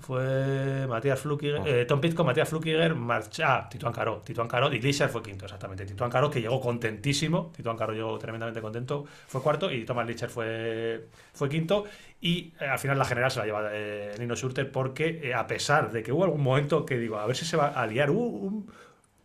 fue 0.00 0.86
Matías 0.88 1.20
Flukiger, 1.20 1.60
oh. 1.60 1.66
eh, 1.66 1.84
Tom 1.84 2.00
Pitco, 2.00 2.24
Matías 2.24 2.48
Flukiger, 2.48 2.94
marcha, 2.94 3.56
ah, 3.56 3.68
Tito 3.68 3.90
Caro, 3.92 4.22
Tito 4.24 4.46
Caro, 4.48 4.72
y 4.72 4.78
Glisser 4.78 5.08
fue 5.08 5.22
quinto, 5.22 5.44
exactamente. 5.44 5.84
Tito 5.84 6.08
Caro 6.08 6.30
que 6.30 6.40
llegó 6.40 6.60
contentísimo, 6.60 7.52
Tito 7.54 7.76
Caro 7.76 7.92
llegó 7.92 8.18
tremendamente 8.18 8.60
contento, 8.60 9.04
fue 9.26 9.42
cuarto 9.42 9.70
y 9.70 9.84
Thomas 9.84 10.06
Licher 10.06 10.30
fue, 10.30 11.08
fue 11.32 11.48
quinto. 11.48 11.84
Y 12.20 12.52
eh, 12.60 12.66
al 12.66 12.78
final 12.78 12.98
la 12.98 13.04
general 13.04 13.30
se 13.30 13.40
la 13.40 13.46
lleva 13.46 13.68
eh, 13.72 14.14
Nino 14.18 14.34
Schurter 14.34 14.70
porque, 14.70 15.32
a 15.34 15.46
pesar 15.46 15.92
de 15.92 16.02
que 16.02 16.12
hubo 16.12 16.24
algún 16.24 16.42
momento 16.42 16.86
que 16.86 16.98
digo, 16.98 17.18
a 17.18 17.26
ver 17.26 17.36
si 17.36 17.44
se 17.44 17.56
va 17.56 17.68
a 17.68 17.86
liar, 17.86 18.10
hubo 18.10 18.26
un, 18.26 18.70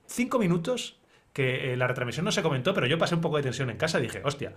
cinco 0.06 0.40
minutos 0.40 0.99
que 1.32 1.78
la 1.78 1.88
retransmisión 1.88 2.26
no 2.26 2.32
se 2.32 2.41
comentó, 2.41 2.74
pero 2.74 2.88
yo 2.88 2.98
pasé 2.98 3.14
un 3.14 3.22
poco 3.22 3.38
de 3.38 3.44
tensión 3.44 3.69
en 3.69 3.78
casa 3.78 3.99
y 3.99 4.03
dije, 4.03 4.22
hostia, 4.26 4.53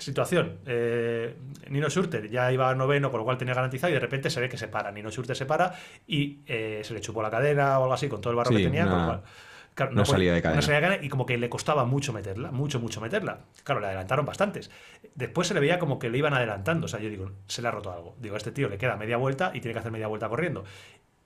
situación. 0.00 0.58
Eh, 0.66 1.34
Nino 1.68 1.88
Schurter 1.88 2.28
ya 2.28 2.52
iba 2.52 2.70
a 2.70 2.74
noveno, 2.74 3.10
con 3.10 3.18
lo 3.18 3.24
cual 3.24 3.38
tenía 3.38 3.54
garantizado, 3.54 3.90
y 3.90 3.94
de 3.94 4.00
repente 4.00 4.30
se 4.30 4.40
ve 4.40 4.48
que 4.48 4.56
se 4.56 4.68
para. 4.68 4.90
Nino 4.90 5.10
Schurter 5.10 5.36
se 5.36 5.46
para 5.46 5.74
y 6.06 6.40
eh, 6.46 6.80
se 6.84 6.94
le 6.94 7.00
chupó 7.00 7.22
la 7.22 7.30
cadena 7.30 7.78
o 7.78 7.82
algo 7.82 7.94
así 7.94 8.08
con 8.08 8.20
todo 8.20 8.32
el 8.32 8.36
barro 8.36 8.50
que 8.50 8.62
tenía. 8.62 8.84
no, 8.84 10.04
salía 10.04 10.34
de 10.34 10.42
cadena. 10.42 10.98
y 11.00 11.08
como 11.08 11.26
que 11.26 11.38
le 11.38 11.48
costaba 11.48 11.84
mucho 11.84 12.12
meterla, 12.12 12.50
mucho, 12.50 12.80
mucho 12.80 13.00
meterla. 13.00 13.40
Claro, 13.64 13.80
le 13.80 13.86
adelantaron 13.86 14.26
bastantes. 14.26 14.70
Después 15.14 15.48
se 15.48 15.54
le 15.54 15.60
veía 15.60 15.78
como 15.78 15.98
que 15.98 16.10
le 16.10 16.18
iban 16.18 16.34
adelantando. 16.34 16.86
O 16.86 16.88
sea, 16.88 17.00
yo 17.00 17.08
digo, 17.08 17.30
se 17.46 17.62
le 17.62 17.68
ha 17.68 17.70
roto 17.70 17.92
algo. 17.92 18.16
Digo, 18.20 18.34
a 18.34 18.38
este 18.38 18.52
tío 18.52 18.68
le 18.68 18.78
queda 18.78 18.96
media 18.96 19.16
vuelta 19.16 19.52
y 19.54 19.60
tiene 19.60 19.72
que 19.74 19.80
hacer 19.80 19.92
media 19.92 20.06
vuelta 20.06 20.28
corriendo. 20.28 20.64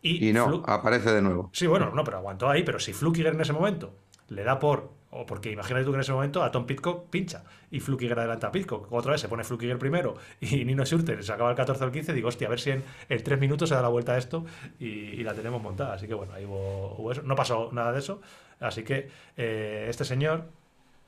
Y, 0.03 0.35
no, 0.35 0.63
aparece 0.67 1.13
de 1.13 1.23
nuevo. 1.23 1.49
Sí, 1.55 1.67
bueno, 1.67 1.91
no, 1.95 2.05
pero 2.05 2.19
aguantó 2.19 2.51
ahí. 2.51 2.63
Pero 2.63 2.79
si 2.79 2.93
Flukiger 2.93 3.33
en 3.33 3.41
ese 3.41 3.55
momento 3.55 3.95
le 4.29 4.45
da 4.45 4.59
por 4.59 4.91
o 5.15 5.25
porque 5.25 5.51
imagínate 5.51 5.85
tú 5.85 5.93
que 5.93 5.97
en 5.97 6.01
ese 6.01 6.13
momento 6.13 6.43
a 6.43 6.51
Tom 6.51 6.67
Pitcock 6.67 7.09
pincha 7.09 7.45
y 7.71 7.81
Flukiger 7.81 8.19
adelanta 8.19 8.49
a 8.49 8.53
Pitcock. 8.53 8.93
Otra 8.93 9.13
vez 9.13 9.21
se 9.21 9.29
pone 9.29 9.45
Flukiger 9.45 9.79
primero 9.79 10.17
y 10.41 10.65
Nino 10.65 10.85
Schurter 10.85 11.23
se 11.23 11.33
acaba 11.33 11.51
el 11.51 11.57
14 11.57 11.85
al 11.85 11.93
15. 11.93 12.13
Digo, 12.13 12.29
hostia, 12.29 12.49
a 12.49 12.51
ver 12.51 12.61
si 12.61 12.71
en, 12.71 12.83
el 13.09 13.23
3 13.23 13.39
minutos 13.39 13.69
se 13.69 13.75
da 13.75 13.83
la 13.83 13.89
vuelta 13.89 14.13
a 14.13 14.19
esto 14.19 14.45
y, 14.79 15.23
la 15.23 15.33
tenemos 15.35 15.63
montada. 15.63 15.95
Así 15.95 16.07
que 16.07 16.15
bueno, 16.15 16.33
ahí 16.35 16.45
hubo, 16.45 17.11
eso. 17.13 17.23
No 17.23 17.35
pasó 17.35 17.71
nada 17.73 17.93
de 17.93 18.01
eso. 18.01 18.21
Así 18.61 18.83
que 18.83 19.09
eh, 19.37 19.87
este 19.89 20.05
señor, 20.05 20.45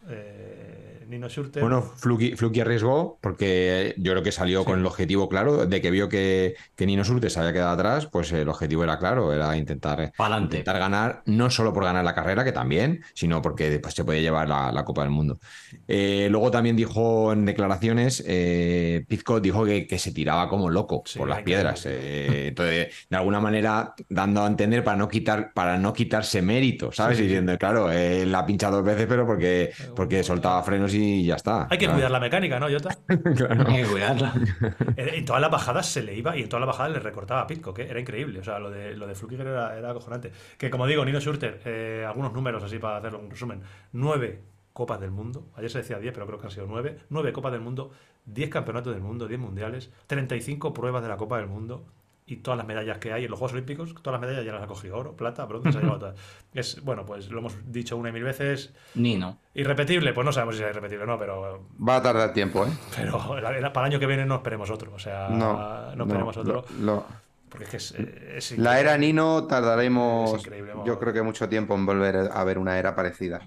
eh, 0.08 0.65
Nino 1.08 1.28
Schurter. 1.28 1.62
Bueno, 1.62 1.82
Fluky, 1.82 2.60
arriesgó 2.60 3.18
porque 3.20 3.94
yo 3.98 4.12
creo 4.12 4.22
que 4.22 4.32
salió 4.32 4.64
con 4.64 4.78
el 4.80 4.86
objetivo 4.86 5.28
claro 5.28 5.66
de 5.66 5.80
que 5.80 5.90
vio 5.90 6.08
que, 6.08 6.54
que, 6.74 6.86
Nino 6.86 7.04
Schurter 7.04 7.30
se 7.30 7.40
había 7.40 7.52
quedado 7.52 7.70
atrás, 7.70 8.06
pues 8.06 8.32
el 8.32 8.48
objetivo 8.48 8.84
era 8.84 8.98
claro, 8.98 9.32
era 9.32 9.56
intentar, 9.56 10.12
intentar 10.40 10.78
ganar, 10.78 11.22
no 11.26 11.50
solo 11.50 11.72
por 11.72 11.84
ganar 11.84 12.04
la 12.04 12.14
carrera, 12.14 12.44
que 12.44 12.52
también, 12.52 13.02
sino 13.14 13.42
porque 13.42 13.70
después 13.70 13.94
se 13.94 14.04
puede 14.04 14.22
llevar 14.22 14.48
la, 14.48 14.84
Copa 14.86 15.02
del 15.02 15.10
Mundo. 15.10 15.40
Eh, 15.88 16.28
luego 16.30 16.50
también 16.50 16.76
dijo 16.76 17.32
en 17.32 17.44
declaraciones, 17.44 18.22
eh, 18.26 19.04
Pizco 19.08 19.40
dijo 19.40 19.64
que, 19.64 19.86
que, 19.86 19.98
se 19.98 20.12
tiraba 20.12 20.48
como 20.48 20.70
loco 20.70 21.02
por 21.16 21.28
las 21.28 21.42
piedras. 21.42 21.84
Eh, 21.86 22.48
entonces, 22.48 22.88
de 23.10 23.16
alguna 23.16 23.40
manera, 23.40 23.94
dando 24.08 24.44
a 24.44 24.46
entender 24.46 24.84
para 24.84 24.96
no, 24.96 25.08
quitar, 25.08 25.52
para 25.52 25.76
no 25.76 25.92
quitarse 25.92 26.40
mérito, 26.42 26.92
¿sabes? 26.92 27.18
Diciendo, 27.18 27.56
claro, 27.58 27.90
la 27.90 28.46
pincha 28.46 28.70
dos 28.70 28.84
veces, 28.84 29.06
pero 29.08 29.26
porque 29.26 29.72
porque 29.94 30.22
soltaba 30.22 30.62
frenos 30.62 30.94
y 30.94 30.95
ya 31.24 31.36
está. 31.36 31.66
Hay 31.70 31.78
que 31.78 31.88
cuidar 31.88 32.10
la 32.10 32.20
mecánica, 32.20 32.58
¿no, 32.58 32.68
Jota? 32.68 32.96
Hay 33.08 33.82
que 33.82 33.88
cuidarla. 33.88 34.34
En 34.96 35.24
todas 35.24 35.40
las 35.40 35.50
bajadas 35.50 35.86
se 35.86 36.02
le 36.02 36.14
iba 36.14 36.36
y 36.36 36.42
en 36.42 36.48
todas 36.48 36.60
las 36.60 36.68
bajadas 36.68 36.92
le 36.92 37.00
recortaba 37.00 37.42
a 37.42 37.46
Pitco, 37.46 37.72
que 37.72 37.82
era 37.82 38.00
increíble. 38.00 38.40
O 38.40 38.44
sea, 38.44 38.58
lo 38.58 38.70
de, 38.70 38.94
lo 38.94 39.06
de 39.06 39.14
Flukiger 39.14 39.46
era, 39.46 39.76
era 39.76 39.90
acojonante. 39.90 40.32
Que 40.58 40.70
como 40.70 40.86
digo, 40.86 41.04
Nino 41.04 41.20
Schurter, 41.20 41.60
eh, 41.64 42.04
algunos 42.06 42.32
números 42.32 42.62
así 42.62 42.78
para 42.78 42.98
hacerlo 42.98 43.18
un 43.20 43.30
resumen. 43.30 43.62
Nueve 43.92 44.42
Copas 44.76 45.00
del 45.00 45.10
Mundo. 45.10 45.48
Ayer 45.56 45.70
se 45.70 45.78
decía 45.78 45.98
10, 45.98 46.12
pero 46.12 46.26
creo 46.26 46.38
que 46.38 46.46
han 46.46 46.52
sido 46.52 46.66
9. 46.66 46.98
9 47.08 47.32
Copas 47.32 47.50
del 47.50 47.62
Mundo, 47.62 47.92
10 48.26 48.50
Campeonatos 48.50 48.92
del 48.92 49.02
Mundo, 49.02 49.26
10 49.26 49.40
Mundiales, 49.40 49.90
35 50.06 50.74
pruebas 50.74 51.02
de 51.02 51.08
la 51.08 51.16
Copa 51.16 51.38
del 51.38 51.46
Mundo, 51.46 51.86
y 52.26 52.36
todas 52.36 52.58
las 52.58 52.66
medallas 52.66 52.98
que 52.98 53.12
hay 53.12 53.24
en 53.24 53.30
los 53.30 53.38
Juegos 53.38 53.52
Olímpicos, 53.52 53.94
todas 54.02 54.20
las 54.20 54.20
medallas 54.20 54.44
ya 54.44 54.52
las 54.52 54.62
ha 54.64 54.66
cogido 54.66 54.98
oro, 54.98 55.12
plata, 55.16 55.44
bronce, 55.44 55.70
se 55.70 55.78
ha 55.78 55.80
llevado 55.80 56.00
todas. 56.00 56.16
Es, 56.54 56.82
bueno, 56.82 57.04
pues 57.04 57.28
lo 57.30 57.40
hemos 57.40 57.54
dicho 57.70 57.98
una 57.98 58.08
y 58.08 58.12
mil 58.12 58.24
veces. 58.24 58.72
Ni 58.94 59.16
no. 59.16 59.38
Irrepetible, 59.54 60.14
pues 60.14 60.24
no 60.24 60.32
sabemos 60.32 60.56
si 60.56 60.62
es 60.62 60.70
irrepetible 60.70 61.04
o 61.04 61.06
no, 61.06 61.18
pero. 61.18 61.66
Va 61.86 61.96
a 61.96 62.02
tardar 62.02 62.32
tiempo, 62.32 62.64
¿eh? 62.64 62.70
Pero 62.96 63.18
para 63.18 63.58
el 63.58 63.92
año 63.92 64.00
que 64.00 64.06
viene 64.06 64.24
no 64.24 64.36
esperemos 64.36 64.70
otro, 64.70 64.92
o 64.94 64.98
sea, 64.98 65.28
no, 65.28 65.94
no 65.94 66.04
esperemos 66.04 66.36
otro. 66.36 66.64
Porque 67.48 67.76
es 67.76 67.94
es, 68.36 68.58
la 68.58 68.80
era 68.80 68.98
Nino 68.98 69.44
tardaremos, 69.44 70.42
yo 70.84 70.98
creo 70.98 71.12
que 71.12 71.22
mucho 71.22 71.48
tiempo 71.48 71.74
en 71.74 71.86
volver 71.86 72.28
a 72.32 72.44
ver 72.44 72.58
una 72.58 72.78
era 72.78 72.94
parecida. 72.94 73.40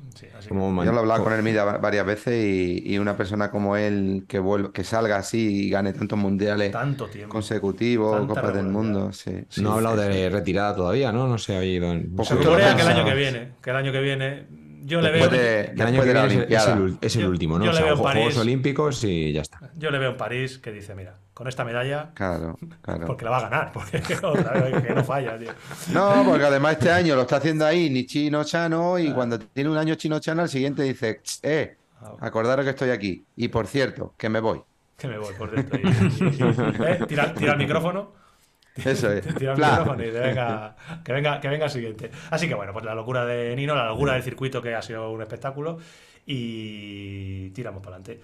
yo 0.50 0.56
lo 0.56 0.84
he 0.84 1.00
hablado 1.00 1.24
con 1.24 1.34
él 1.34 1.58
varias 1.82 2.06
veces 2.06 2.46
y, 2.46 2.98
una 2.98 3.16
persona 3.16 3.52
como 3.52 3.76
él 3.78 4.26
que 4.28 4.40
vuelva, 4.40 4.72
que 4.72 4.84
salga 4.84 5.18
así 5.18 5.66
y 5.66 5.70
gane 5.70 5.94
tantos 5.94 6.18
mundiales 6.18 6.74
consecutivos, 7.28 8.26
Copas 8.26 8.54
del 8.54 8.68
Mundo. 8.68 9.12
no 9.58 9.72
ha 9.72 9.76
hablado 9.76 9.98
de 9.98 10.30
retirada 10.30 10.76
todavía, 10.76 11.12
¿no? 11.12 11.28
No 11.28 11.38
se 11.38 11.56
ha 11.56 11.64
ido 11.64 11.92
en... 11.92 12.16
Pues 12.16 12.30
que 12.30 12.36
el 12.36 12.88
año 12.88 13.06
que 13.06 13.16
viene, 13.16 13.52
que 13.62 13.70
el 13.70 13.76
año 13.76 13.92
que 13.92 14.02
viene 14.02 14.69
yo 14.84 15.02
le 15.02 15.12
veo. 15.12 15.30
el 15.30 15.82
año 15.82 16.02
que 16.02 16.14
viene 16.14 16.48
es, 17.02 17.16
el, 17.16 17.28
último, 17.28 17.58
¿no? 17.58 17.66
Yo 17.66 17.72
o 17.72 17.74
sea, 17.74 17.84
le 17.84 17.88
veo 17.92 17.98
Juegos 17.98 18.38
Olímpicos 18.38 19.04
y 19.04 19.34
ya 19.34 19.42
está. 19.42 19.60
Yo 19.76 19.92
le 19.92 20.00
veo 20.00 20.12
en 20.12 20.18
París 20.18 20.58
que 20.58 20.72
dice: 20.72 20.96
Mira, 20.96 21.16
con 21.34 21.48
esta 21.48 21.64
medalla. 21.64 22.12
Claro, 22.16 22.58
claro. 22.82 23.06
Porque 23.08 23.26
la 23.26 23.32
va 23.32 23.38
a 23.38 23.42
ganar, 23.42 23.72
porque 23.74 24.02
otra 24.24 24.52
vez 24.62 24.84
que 24.84 24.94
no 24.94 25.04
falla, 25.04 25.38
tío. 25.38 25.52
No, 25.94 26.24
porque 26.26 26.46
además 26.46 26.74
este 26.74 26.92
año 26.92 27.16
lo 27.16 27.22
está 27.22 27.38
haciendo 27.38 27.66
ahí 27.66 27.90
ni 27.90 28.06
Chino 28.06 28.44
Chano 28.44 29.00
y 29.00 29.12
cuando 29.14 29.40
tiene 29.40 29.70
un 29.70 29.78
año 29.78 29.96
Chino 29.96 30.20
Chano, 30.20 30.42
al 30.42 30.50
siguiente 30.50 30.84
dice: 30.84 31.22
Eh, 31.44 31.78
ah, 32.02 32.16
acordaros 32.20 32.66
que 32.66 32.72
estoy 32.72 32.90
aquí. 32.90 33.26
Y 33.36 33.48
por 33.48 33.68
cierto, 33.68 34.14
que 34.18 34.30
me 34.30 34.40
voy. 34.40 34.62
Que 34.98 35.08
me 35.08 35.18
voy, 35.18 35.34
por 35.36 35.50
dentro. 35.52 35.80
¿eh? 35.80 37.00
tira, 37.08 37.34
tira 37.34 37.54
el 37.54 37.58
micrófono. 37.58 38.19
Eso 38.76 39.12
es. 39.12 39.26
Tira 39.36 39.54
el 39.54 39.60
micrófono 39.60 40.04
y 40.04 40.12
venga, 40.12 40.76
que, 41.04 41.14
venga, 41.14 41.40
que 41.40 41.48
venga 41.48 41.66
el 41.66 41.72
siguiente. 41.72 42.12
Así 42.30 42.48
que 42.48 42.54
bueno, 42.54 42.74
pues 42.74 42.86
la 42.86 42.96
locura 42.96 43.26
de 43.26 43.56
Nino, 43.56 43.76
la 43.76 43.88
locura 43.88 44.14
del 44.14 44.24
circuito 44.24 44.62
que 44.62 44.76
ha 44.76 44.82
sido 44.82 45.12
un 45.12 45.22
espectáculo 45.22 45.78
y 46.26 47.50
tiramos 47.52 47.82
para 47.82 47.98
adelante. 47.98 48.22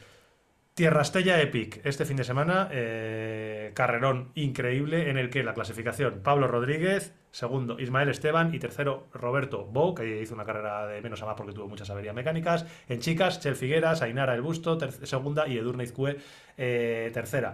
Tierra 0.76 1.04
Estella 1.04 1.42
Epic, 1.42 1.80
este 1.86 2.04
fin 2.04 2.18
de 2.18 2.26
semana, 2.26 2.68
eh, 2.70 3.72
carrerón 3.74 4.32
increíble 4.36 5.10
en 5.10 5.18
el 5.18 5.30
que 5.30 5.42
la 5.42 5.54
clasificación 5.54 6.20
Pablo 6.22 6.50
Rodríguez, 6.50 7.14
segundo 7.32 7.80
Ismael 7.80 8.10
Esteban 8.10 8.54
y 8.54 8.60
tercero 8.60 9.08
Roberto 9.14 9.64
Bou, 9.64 9.96
que 9.96 10.22
hizo 10.22 10.36
una 10.36 10.44
carrera 10.44 10.86
de 10.86 11.02
menos 11.02 11.22
a 11.22 11.28
más 11.28 11.36
porque 11.36 11.54
tuvo 11.54 11.70
muchas 11.70 11.90
averías 11.90 12.14
mecánicas. 12.14 12.66
En 12.90 13.00
chicas, 13.00 13.40
Chel 13.40 13.56
Figueras, 13.56 14.02
Ainara 14.02 14.36
El 14.36 14.42
Busto, 14.42 14.78
segunda 15.06 15.48
y 15.48 15.58
Edurne 15.58 15.86
Izcue, 15.86 16.18
eh, 16.58 17.10
tercera. 17.14 17.54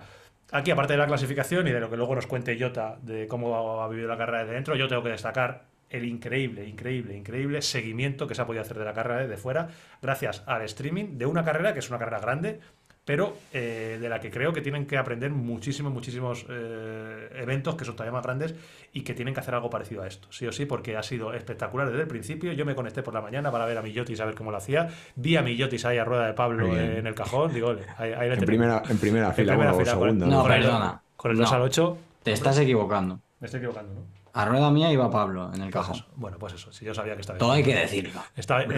Aquí, 0.54 0.70
aparte 0.70 0.94
de 0.94 1.00
la 1.00 1.08
clasificación 1.08 1.66
y 1.68 1.72
de 1.72 1.80
lo 1.80 1.90
que 1.90 1.96
luego 1.96 2.14
nos 2.14 2.28
cuente 2.28 2.58
Jota 2.60 2.98
de 3.02 3.26
cómo 3.26 3.82
ha 3.82 3.88
vivido 3.88 4.10
la 4.10 4.18
carrera 4.18 4.44
de 4.44 4.54
dentro, 4.54 4.76
yo 4.76 4.90
tengo 4.90 5.02
que 5.02 5.10
destacar 5.10 5.64
el 5.90 6.04
increíble, 6.04 6.68
increíble, 6.68 7.16
increíble 7.16 7.62
seguimiento 7.62 8.28
que 8.28 8.36
se 8.36 8.42
ha 8.42 8.46
podido 8.46 8.62
hacer 8.62 8.78
de 8.78 8.84
la 8.84 8.94
carrera 8.94 9.28
de 9.28 9.38
fuera 9.38 9.70
gracias 10.02 10.44
al 10.48 10.62
streaming 10.64 11.18
de 11.18 11.26
una 11.26 11.46
carrera 11.46 11.74
que 11.74 11.80
es 11.80 11.90
una 11.90 12.00
carrera 12.00 12.20
grande, 12.20 12.60
pero 13.06 13.36
eh, 13.52 13.98
de 14.00 14.10
la 14.10 14.20
que 14.20 14.30
creo 14.30 14.54
que 14.54 14.62
tienen 14.62 14.86
que 14.86 14.98
aprender 14.98 15.32
muchísimos, 15.32 15.92
muchísimos 15.92 16.46
eh, 16.50 17.30
eventos 17.36 17.76
que 17.76 17.84
son 17.84 17.96
todavía 17.96 18.14
más 18.14 18.24
grandes 18.24 18.54
y 18.94 19.02
que 19.02 19.14
tienen 19.14 19.34
que 19.34 19.40
hacer 19.40 19.56
algo 19.56 19.70
parecido 19.70 20.04
a 20.04 20.08
esto, 20.08 20.28
sí 20.32 20.46
o 20.46 20.52
sí, 20.52 20.66
porque 20.66 20.96
ha 20.96 21.04
sido 21.04 21.34
espectacular 21.34 21.90
desde 21.90 22.02
el 22.02 22.08
principio. 22.08 22.54
Yo 22.54 22.66
me 22.66 22.76
conecté 22.76 23.02
por 23.02 23.14
la 23.14 23.22
mañana 23.22 23.52
para 23.52 23.66
ver 23.66 23.78
a 23.78 23.82
Millotis 23.82 24.20
a 24.22 24.26
ver 24.26 24.36
cómo 24.36 24.52
lo 24.52 24.58
hacía. 24.58 24.90
Vi 25.16 25.36
a 25.36 25.42
Millotis 25.42 25.84
ahí 25.86 25.98
a 25.98 26.06
rueda 26.06 26.28
de 26.28 26.34
Pablo 26.34 26.76
en 26.78 27.08
el 27.08 27.16
cajón, 27.16 27.54
digo, 27.54 27.76
ahí, 27.98 28.12
en, 28.12 28.40
primera, 28.46 28.84
en 28.88 28.98
primera 28.98 29.34
fila, 29.34 29.74
segunda. 29.86 30.28
No, 30.28 30.44
perdona. 30.44 31.02
Con 31.16 31.32
el 31.32 31.38
2 31.38 31.52
al 31.52 31.62
8. 31.62 31.98
Te 32.24 32.32
estás 32.32 32.58
equivocando. 32.60 33.20
Me 33.40 33.46
estoy 33.46 33.60
equivocando, 33.60 33.94
¿no? 33.94 34.21
A 34.34 34.46
rueda 34.46 34.72
mía 34.72 34.92
iba 34.92 35.10
Pablo 35.10 35.52
en 35.54 35.62
el 35.62 35.72
pues 35.72 35.86
cajón. 35.86 36.06
Bueno, 36.16 36.38
pues 36.40 36.54
eso, 36.54 36.72
si 36.72 36.86
yo 36.86 36.94
sabía 36.94 37.16
que 37.16 37.22
estaba. 37.22 37.40
Todo 37.40 37.52
hay 37.52 37.64
que 37.64 37.76
decirlo. 37.76 38.22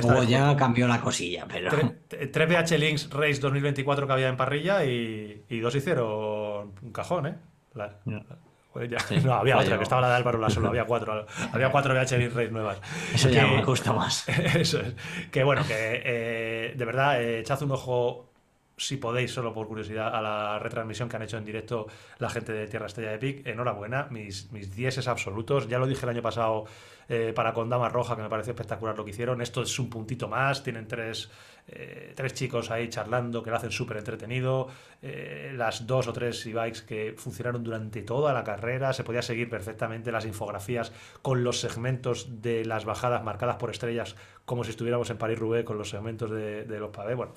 Luego 0.01 0.23
ya 0.23 0.55
cambió 0.55 0.87
la 0.87 1.01
cosilla, 1.01 1.45
pero. 1.47 1.71
Tres 2.07 2.49
BH 2.49 2.77
Links 2.77 3.09
Race 3.09 3.39
2024 3.39 4.07
que 4.07 4.13
había 4.13 4.29
en 4.29 4.37
parrilla 4.37 4.83
y, 4.85 5.59
dos 5.61 5.75
hicieron 5.75 6.73
un 6.81 6.91
cajón, 6.91 7.27
¿eh? 7.27 7.35
No, 9.23 9.33
había 9.35 9.59
otra, 9.59 9.77
que 9.77 9.83
estaba 9.83 10.01
la 10.01 10.09
de 10.09 10.15
Álvaro 10.15 10.39
la 10.39 10.49
solo, 10.49 10.69
había 10.69 10.85
cuatro. 10.85 11.27
Había 11.51 11.69
cuatro 11.69 11.93
Links 11.93 12.33
Race 12.33 12.49
nuevas. 12.49 12.81
Eso 13.13 13.29
ya 13.29 13.45
me 13.45 13.63
gusta 13.63 13.93
más. 13.93 14.27
Eso 14.55 14.79
es. 14.79 14.95
Que 15.31 15.43
bueno, 15.43 15.61
que 15.67 16.01
eh, 16.03 16.73
de 16.75 16.85
verdad, 16.85 17.21
eh, 17.21 17.41
echad 17.41 17.61
un 17.61 17.71
ojo 17.71 18.32
si 18.85 18.97
podéis, 18.97 19.31
solo 19.31 19.53
por 19.53 19.67
curiosidad, 19.67 20.13
a 20.13 20.21
la 20.21 20.59
retransmisión 20.59 21.09
que 21.09 21.15
han 21.15 21.23
hecho 21.23 21.37
en 21.37 21.45
directo 21.45 21.87
la 22.19 22.29
gente 22.29 22.51
de 22.51 22.67
Tierra 22.67 22.87
Estrella 22.87 23.11
de 23.11 23.17
Pic. 23.17 23.47
Enhorabuena, 23.47 24.07
mis, 24.09 24.51
mis 24.51 24.77
es 24.77 25.07
absolutos. 25.07 25.67
Ya 25.67 25.79
lo 25.79 25.87
dije 25.87 26.05
el 26.05 26.09
año 26.09 26.21
pasado 26.21 26.65
eh, 27.09 27.33
para 27.35 27.53
Condama 27.53 27.89
Roja, 27.89 28.15
que 28.15 28.21
me 28.21 28.29
pareció 28.29 28.51
espectacular 28.51 28.97
lo 28.97 29.03
que 29.03 29.11
hicieron. 29.11 29.41
Esto 29.41 29.61
es 29.61 29.77
un 29.79 29.89
puntito 29.89 30.27
más. 30.27 30.63
Tienen 30.63 30.87
tres, 30.87 31.29
eh, 31.67 32.13
tres 32.15 32.33
chicos 32.33 32.71
ahí 32.71 32.89
charlando 32.89 33.43
que 33.43 33.49
lo 33.49 33.57
hacen 33.57 33.71
súper 33.71 33.97
entretenido. 33.97 34.67
Eh, 35.01 35.51
las 35.55 35.85
dos 35.85 36.07
o 36.07 36.13
tres 36.13 36.45
e-bikes 36.45 36.81
que 36.81 37.13
funcionaron 37.17 37.63
durante 37.63 38.01
toda 38.03 38.33
la 38.33 38.43
carrera. 38.43 38.93
Se 38.93 39.03
podía 39.03 39.21
seguir 39.21 39.49
perfectamente 39.49 40.11
las 40.11 40.25
infografías 40.25 40.91
con 41.21 41.43
los 41.43 41.59
segmentos 41.59 42.41
de 42.41 42.65
las 42.65 42.85
bajadas 42.85 43.23
marcadas 43.23 43.57
por 43.57 43.69
estrellas 43.69 44.15
como 44.45 44.63
si 44.63 44.71
estuviéramos 44.71 45.09
en 45.09 45.17
París-Roubaix 45.17 45.63
con 45.63 45.77
los 45.77 45.89
segmentos 45.89 46.29
de, 46.29 46.65
los 46.67 46.89
pavés. 46.89 47.15
Bueno, 47.15 47.33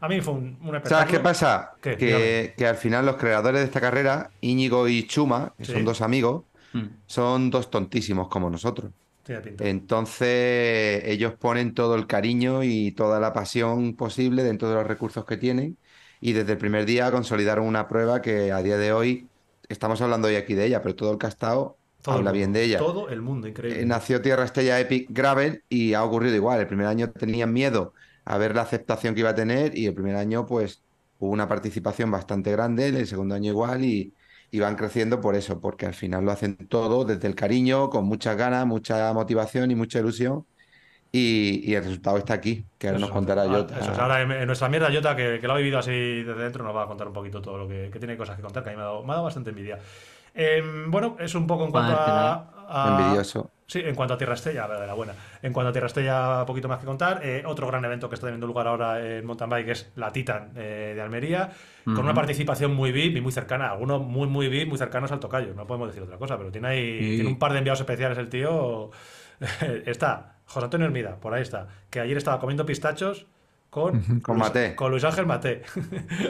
a 0.00 0.08
mí 0.08 0.20
fue 0.20 0.34
un, 0.34 0.56
un 0.62 0.80
¿Sabes 0.84 1.06
qué 1.06 1.20
pasa? 1.20 1.74
Que, 1.80 2.54
al 2.64 2.76
final 2.76 3.06
los 3.06 3.16
creadores 3.16 3.60
de 3.60 3.66
esta 3.66 3.80
carrera, 3.80 4.30
Íñigo 4.40 4.86
y 4.86 5.04
Chuma, 5.06 5.52
que 5.58 5.64
son 5.64 5.84
dos 5.84 6.00
amigos, 6.00 6.44
mm. 6.72 6.84
son 7.06 7.50
dos 7.50 7.70
tontísimos 7.70 8.28
como 8.28 8.50
nosotros. 8.50 8.92
Entonces 9.26 11.02
ellos 11.04 11.34
ponen 11.34 11.74
todo 11.74 11.94
el 11.94 12.06
cariño 12.06 12.62
y 12.62 12.92
toda 12.92 13.20
la 13.20 13.32
pasión 13.32 13.94
posible 13.96 14.42
dentro 14.42 14.68
de 14.68 14.74
los 14.74 14.86
recursos 14.86 15.24
que 15.24 15.36
tienen 15.36 15.78
y 16.20 16.32
desde 16.32 16.52
el 16.52 16.58
primer 16.58 16.86
día 16.86 17.10
consolidaron 17.10 17.66
una 17.66 17.88
prueba 17.88 18.22
que 18.22 18.52
a 18.52 18.62
día 18.62 18.76
de 18.76 18.92
hoy, 18.92 19.28
estamos 19.68 20.00
hablando 20.00 20.28
hoy 20.28 20.36
aquí 20.36 20.54
de 20.54 20.66
ella, 20.66 20.82
pero 20.82 20.94
todo 20.94 21.12
el 21.12 21.26
estado 21.26 21.76
habla 22.06 22.32
bien 22.32 22.52
de 22.52 22.64
ella. 22.64 22.78
Todo 22.78 23.08
el 23.08 23.20
mundo, 23.20 23.46
increíble. 23.46 23.82
Eh, 23.82 23.86
nació 23.86 24.20
Tierra 24.22 24.44
Estella 24.44 24.80
Epic 24.80 25.08
Gravel 25.10 25.64
y 25.68 25.94
ha 25.94 26.04
ocurrido 26.04 26.34
igual. 26.34 26.60
El 26.60 26.66
primer 26.66 26.86
año 26.86 27.10
tenían 27.10 27.52
miedo 27.52 27.94
a 28.24 28.38
ver 28.38 28.54
la 28.54 28.62
aceptación 28.62 29.14
que 29.14 29.20
iba 29.20 29.30
a 29.30 29.34
tener 29.34 29.76
y 29.76 29.86
el 29.86 29.94
primer 29.94 30.16
año 30.16 30.46
pues 30.46 30.82
hubo 31.18 31.30
una 31.30 31.48
participación 31.48 32.10
bastante 32.10 32.52
grande, 32.52 32.88
el 32.88 33.06
segundo 33.06 33.34
año 33.34 33.50
igual 33.50 33.84
y, 33.84 34.14
van 34.60 34.76
creciendo 34.76 35.20
por 35.20 35.34
eso, 35.34 35.60
porque 35.60 35.86
al 35.86 35.94
final 35.94 36.24
lo 36.24 36.32
hacen 36.32 36.56
todo 36.68 37.04
desde 37.04 37.26
el 37.26 37.34
cariño, 37.34 37.90
con 37.90 38.04
muchas 38.04 38.36
ganas, 38.36 38.66
mucha 38.66 39.12
motivación 39.12 39.70
y 39.70 39.74
mucha 39.74 39.98
ilusión. 39.98 40.46
Y, 41.16 41.72
el 41.72 41.84
resultado 41.84 42.16
está 42.18 42.34
aquí, 42.34 42.66
que 42.76 42.88
ahora 42.88 42.98
nos 42.98 43.10
contará 43.10 43.46
Jota. 43.46 43.78
Eso 43.78 43.92
ahora 43.92 44.22
en, 44.22 44.46
nuestra 44.46 44.68
mierda 44.68 44.92
Jota, 44.92 45.14
que, 45.14 45.38
que, 45.40 45.46
lo 45.46 45.52
ha 45.52 45.56
vivido 45.58 45.78
así 45.78 46.24
desde 46.24 46.42
dentro, 46.42 46.64
nos 46.64 46.74
va 46.74 46.82
a 46.82 46.86
contar 46.88 47.06
un 47.06 47.12
poquito 47.12 47.40
todo 47.40 47.56
lo 47.56 47.68
que, 47.68 47.88
que 47.92 48.00
tiene 48.00 48.16
cosas 48.16 48.34
que 48.34 48.42
contar, 48.42 48.64
que 48.64 48.70
a 48.70 48.72
mí 48.72 48.76
me 48.76 48.82
ha 48.82 48.86
dado, 48.86 49.04
me 49.04 49.12
ha 49.12 49.14
dado 49.14 49.24
bastante 49.24 49.50
envidia. 49.50 49.78
Em, 50.34 50.90
bueno, 50.90 51.16
es 51.20 51.34
un 51.36 51.46
poco 51.46 51.66
en 51.66 51.70
cuanto 51.70 51.94
a, 51.96 52.98
Envidioso. 52.98 53.50
Sí, 53.66 53.80
en 53.80 53.94
cuanto 53.94 54.14
a 54.14 54.18
Tierra 54.18 54.34
Estella, 54.34 54.68
la 54.68 54.94
buena. 54.94 55.14
En 55.42 55.52
cuanto 55.52 55.70
a 55.70 55.72
Tierra 55.72 55.86
Estella, 55.86 56.44
poquito 56.46 56.68
más 56.68 56.78
que 56.78 56.86
contar. 56.86 57.20
Eh, 57.24 57.42
otro 57.46 57.66
gran 57.66 57.84
evento 57.84 58.08
que 58.08 58.14
está 58.14 58.26
teniendo 58.26 58.46
lugar 58.46 58.66
ahora 58.66 59.04
en 59.04 59.24
mountain 59.24 59.48
bike 59.48 59.68
es 59.68 59.92
la 59.96 60.12
Titan 60.12 60.52
eh, 60.54 60.92
de 60.94 61.00
Almería, 61.00 61.50
con 61.84 62.00
una 62.00 62.14
participación 62.14 62.74
muy 62.74 62.92
VIP 62.92 63.16
y 63.16 63.20
muy 63.20 63.32
cercana. 63.32 63.70
Algunos 63.70 64.02
muy, 64.02 64.28
muy 64.28 64.48
VIP, 64.48 64.68
muy 64.68 64.78
cercanos 64.78 65.12
al 65.12 65.20
tocayo. 65.20 65.54
No 65.54 65.66
podemos 65.66 65.88
decir 65.88 66.02
otra 66.02 66.18
cosa, 66.18 66.36
pero 66.36 66.50
tiene 66.50 66.68
ahí 66.68 66.98
tiene 67.16 67.28
un 67.28 67.38
par 67.38 67.52
de 67.52 67.58
enviados 67.58 67.80
especiales 67.80 68.18
el 68.18 68.28
tío. 68.28 68.90
está 69.86 70.34
José 70.46 70.64
Antonio 70.64 70.86
Hermida, 70.86 71.16
por 71.16 71.34
ahí 71.34 71.42
está, 71.42 71.68
que 71.90 72.00
ayer 72.00 72.16
estaba 72.16 72.38
comiendo 72.38 72.66
pistachos 72.66 73.26
con, 73.74 74.20
con 74.20 74.38
Mate. 74.38 74.76
Con 74.76 74.92
Luis 74.92 75.02
Ángel 75.02 75.26
Mate. 75.26 75.62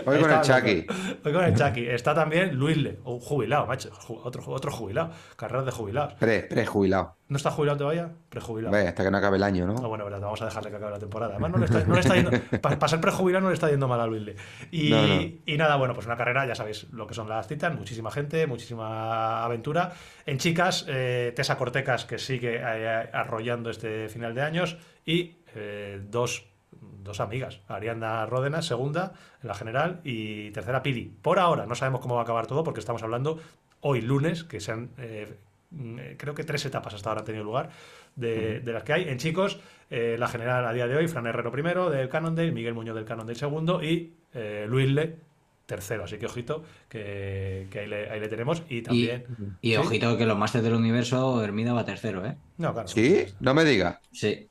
Hoy 0.06 0.18
con 0.18 0.30
el 0.30 0.40
Chucky. 0.40 0.86
Hoy 1.22 1.32
con 1.34 1.44
el 1.44 1.54
Chucky. 1.54 1.86
Está 1.86 2.14
también 2.14 2.54
Luis 2.54 2.78
Le, 2.78 3.00
un 3.04 3.20
jubilado, 3.20 3.66
macho. 3.66 3.90
Otro, 4.08 4.42
otro 4.46 4.72
jubilado. 4.72 5.10
Carreras 5.36 5.66
de 5.66 5.70
jubilados. 5.70 6.14
Pre, 6.14 6.44
prejubilado. 6.44 7.16
¿No 7.28 7.36
está 7.36 7.50
jubilado 7.50 7.76
todavía? 7.76 8.10
Prejubilado. 8.30 8.72
Vaya, 8.72 8.88
hasta 8.88 9.04
que 9.04 9.10
no 9.10 9.18
acabe 9.18 9.36
el 9.36 9.42
año, 9.42 9.66
¿no? 9.66 9.74
no 9.74 9.88
bueno, 9.90 10.04
verdad, 10.04 10.22
vamos 10.22 10.40
a 10.40 10.46
dejarle 10.46 10.70
que 10.70 10.76
acabe 10.76 10.92
la 10.92 10.98
temporada. 10.98 11.32
Además, 11.32 11.50
no 11.50 11.58
le 11.58 11.66
está, 11.66 11.84
no 11.84 11.94
le 11.94 12.00
está 12.00 12.14
yendo. 12.14 12.30
Para, 12.62 12.88
ser 12.88 13.00
prejubilado 13.02 13.42
no 13.42 13.48
le 13.48 13.54
está 13.54 13.68
yendo 13.68 13.88
mal 13.88 14.00
a 14.00 14.06
Luis 14.06 14.22
Le. 14.22 14.36
Y, 14.70 15.42
y, 15.44 15.56
nada, 15.58 15.76
bueno, 15.76 15.92
pues 15.92 16.06
una 16.06 16.16
carrera, 16.16 16.46
ya 16.46 16.54
sabéis 16.54 16.86
lo 16.92 17.06
que 17.06 17.12
son 17.12 17.28
las 17.28 17.46
citas. 17.46 17.74
Muchísima 17.74 18.10
gente, 18.10 18.46
muchísima 18.46 19.44
aventura. 19.44 19.92
En 20.24 20.38
chicas, 20.38 20.86
eh, 20.88 21.34
Tessa 21.36 21.58
Cortecas, 21.58 22.06
que 22.06 22.18
sigue 22.18 22.56
eh, 22.56 23.10
arrollando 23.12 23.68
este 23.68 24.08
final 24.08 24.34
de 24.34 24.40
años. 24.40 24.78
Y 25.04 25.36
eh, 25.54 26.00
dos 26.08 26.53
dos 27.04 27.20
amigas, 27.20 27.60
Ariana 27.68 28.26
Ródenas, 28.26 28.66
segunda 28.66 29.12
en 29.42 29.48
la 29.48 29.54
general, 29.54 30.00
y 30.02 30.50
tercera 30.50 30.82
Pili. 30.82 31.12
Por 31.22 31.38
ahora, 31.38 31.66
no 31.66 31.74
sabemos 31.74 32.00
cómo 32.00 32.14
va 32.16 32.22
a 32.22 32.24
acabar 32.24 32.46
todo 32.46 32.64
porque 32.64 32.80
estamos 32.80 33.02
hablando 33.02 33.38
hoy 33.80 34.00
lunes, 34.00 34.44
que 34.44 34.60
sean, 34.60 34.90
eh, 34.98 35.36
mm, 35.70 35.98
creo 36.16 36.34
que 36.34 36.42
tres 36.44 36.64
etapas 36.64 36.94
hasta 36.94 37.10
ahora 37.10 37.20
han 37.20 37.26
tenido 37.26 37.44
lugar 37.44 37.70
de, 38.16 38.62
las 38.64 38.82
que 38.82 38.92
hay. 38.94 39.08
En 39.08 39.18
chicos, 39.18 39.60
eh, 39.90 40.16
la 40.18 40.28
general 40.28 40.66
a 40.66 40.72
día 40.72 40.86
de 40.86 40.96
hoy, 40.96 41.06
Fran 41.06 41.26
Herrero 41.26 41.52
primero 41.52 41.90
del 41.90 42.08
Cannondale, 42.08 42.52
Miguel 42.52 42.74
Muñoz 42.74 42.96
del 42.96 43.04
Cannondale 43.04 43.38
segundo 43.38 43.82
y 43.82 44.14
eh, 44.32 44.66
Luis 44.68 44.90
Le 44.90 45.16
tercero. 45.66 46.04
Así 46.04 46.18
que 46.18 46.26
ojito, 46.26 46.64
que, 46.88 47.68
ahí, 47.72 48.20
le, 48.20 48.28
tenemos. 48.28 48.62
Y 48.68 48.82
también. 48.82 49.24
Y, 49.60 49.76
ojito 49.76 50.16
que 50.16 50.26
los 50.26 50.36
másteres 50.36 50.64
del 50.64 50.74
universo, 50.74 51.42
Hermida 51.42 51.72
va 51.72 51.84
tercero, 51.84 52.24
¿eh? 52.24 52.36
No, 52.58 52.72
claro. 52.72 52.88
¿Sí? 52.88 53.26
No 53.40 53.54
me 53.54 53.64
diga. 53.64 54.00
Sí. 54.12 54.48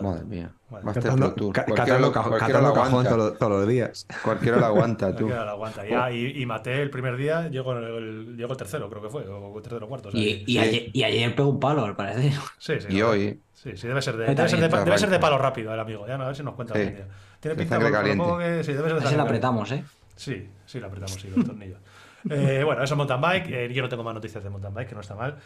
Madre 0.00 0.24
mía. 0.24 0.52
Catando, 0.94 2.12
cajón 2.12 3.04
todos, 3.04 3.50
los 3.50 3.68
días. 3.68 4.06
Cualquiera 4.22 4.58
lo 4.58 4.66
aguanta, 4.66 5.10
tú. 5.16 5.24
Cualquiera 5.24 5.44
lo 5.44 5.50
aguanta. 5.50 6.10
y, 6.12 6.40
y, 6.40 6.46
maté 6.46 6.80
el 6.80 6.90
primer 6.90 7.16
día, 7.16 7.48
llegó 7.48 7.72
el, 7.72 8.36
llegó 8.36 8.56
tercero, 8.56 8.88
creo 8.88 9.02
que 9.02 9.08
fue, 9.08 9.26
o 9.26 9.60
tercero 9.60 9.86
o 9.86 9.88
cuarto. 9.88 10.10
y, 10.12 10.44
y, 10.46 10.58
ayer, 10.58 10.90
y, 10.92 11.02
ayer, 11.02 11.34
pegó 11.34 11.48
un 11.48 11.58
palo, 11.58 11.84
al 11.84 11.96
parecer. 11.96 12.32
Sí, 12.58 12.74
sí. 12.80 12.88
Y 12.90 13.02
hoy. 13.02 13.40
Sí, 13.54 13.76
sí, 13.76 13.86
debe 13.86 14.02
ser 14.02 14.16
de, 14.16 14.34
debe 14.34 14.48
ser 14.48 14.60
de, 14.60 14.68
debe 14.68 14.98
ser 14.98 15.10
de 15.10 15.18
palo 15.18 15.38
rápido 15.38 15.72
el 15.72 15.80
amigo. 15.80 16.06
Ya 16.06 16.16
no, 16.16 16.24
a 16.24 16.26
ver 16.28 16.36
si 16.36 16.42
nos 16.42 16.54
cuenta 16.54 16.74
sí. 16.74 16.84
la 16.84 17.06
Tiene 17.40 17.56
pinta 17.56 17.78
de 17.78 17.90
caliente. 17.90 18.24
Que, 18.38 18.64
sí, 18.64 18.72
debe 18.72 18.88
ser 18.88 19.00
de 19.00 19.06
Ese 19.06 19.16
la 19.16 19.22
apretamos, 19.22 19.70
¿eh? 19.72 19.84
Sí, 20.16 20.48
sí, 20.66 20.80
la 20.80 20.86
apretamos, 20.88 21.20
sí, 21.20 21.28
los 21.34 21.44
tornillos. 21.44 21.78
eh, 22.30 22.62
bueno, 22.64 22.82
eso 22.82 22.94
es 22.94 22.96
mountain 22.96 23.20
bike. 23.20 23.50
Eh, 23.50 23.72
yo 23.72 23.82
no 23.82 23.88
tengo 23.88 24.04
más 24.04 24.14
noticias 24.14 24.42
de 24.42 24.50
mountain 24.50 24.74
bike, 24.74 24.88
que 24.88 24.94
no 24.94 25.00
está 25.00 25.14
mal. 25.14 25.38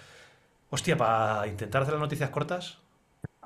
Hostia, 0.71 0.97
para 0.97 1.47
intentar 1.47 1.83
hacer 1.83 1.95
las 1.95 2.01
noticias 2.01 2.31
cortas, 2.31 2.79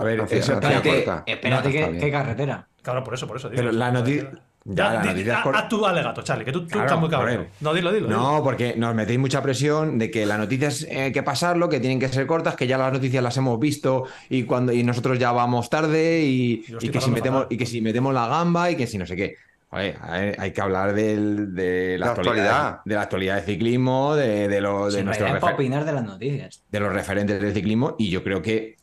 a 0.01 0.05
ver, 0.05 0.21
espérate, 0.21 1.05
espérate 1.27 1.71
¿qué, 2.01 2.11
carretera? 2.11 2.67
Claro, 2.81 3.05
por 3.05 3.13
eso, 3.13 3.27
por 3.27 3.37
eso. 3.37 3.51
Pero 3.55 3.71
la 3.71 3.91
noticia. 3.91 4.31
Ya, 4.65 4.93
la 4.93 5.05
noticia 5.05 5.41
haz 5.43 5.69
tu 5.69 5.85
alegato, 5.85 6.23
Charlie, 6.23 6.45
que 6.45 6.53
tú, 6.53 6.67
estás 6.67 6.99
muy 6.99 7.11
cabrón. 7.11 7.49
No, 7.61 7.75
dilo, 7.75 7.93
dilo. 7.93 8.09
No, 8.09 8.43
porque 8.43 8.75
nos 8.77 8.95
metéis 8.95 9.19
mucha 9.19 9.43
presión 9.43 9.99
de 9.99 10.11
que 10.11 10.25
las 10.25 10.39
noticias 10.39 10.87
hay 10.91 11.09
eh, 11.09 11.13
que 11.13 11.23
pasarlo, 11.23 11.69
que 11.69 11.81
tienen 11.81 11.99
que 11.99 12.09
ser 12.09 12.27
cortas, 12.27 12.57
que 12.57 12.67
ya 12.67 12.79
las 12.79 12.93
noticias 12.93 13.23
las 13.23 13.37
hemos 13.37 13.59
visto 13.59 14.05
y 14.29 14.45
cuando 14.45 14.73
y 14.73 14.83
nosotros 14.83 15.19
ya 15.19 15.33
vamos 15.33 15.69
tarde 15.71 16.23
y, 16.23 16.63
que, 16.63 17.01
si 17.01 17.11
metemos, 17.11 17.47
y 17.51 17.57
que 17.57 17.67
si 17.67 17.81
metemos 17.81 18.13
la 18.15 18.27
gamba 18.27 18.71
y 18.71 18.77
que 18.77 18.87
si 18.87 18.97
no 18.97 19.07
sé 19.07 19.17
qué. 19.17 19.37
hay, 19.71 20.53
que 20.53 20.61
hablar 20.61 20.95
de 20.95 21.97
la, 21.99 22.13
actualidad, 22.13 22.81
de 22.85 22.95
la 22.95 23.03
actualidad 23.03 23.37
del 23.37 23.45
ciclismo, 23.45 24.15
de, 24.15 24.49
de, 24.49 24.61
lo, 24.61 24.91
de 24.91 25.05
nuestro 25.05 25.27
opinar 25.41 25.85
de 25.85 25.93
las 25.93 26.05
noticias. 26.05 26.63
De 26.71 26.81
los 26.81 26.93
referentes 26.93 27.41
del 27.41 27.55
ciclismo 27.55 27.97
y 27.99 28.11
yo 28.11 28.23
creo 28.23 28.43
que 28.43 28.77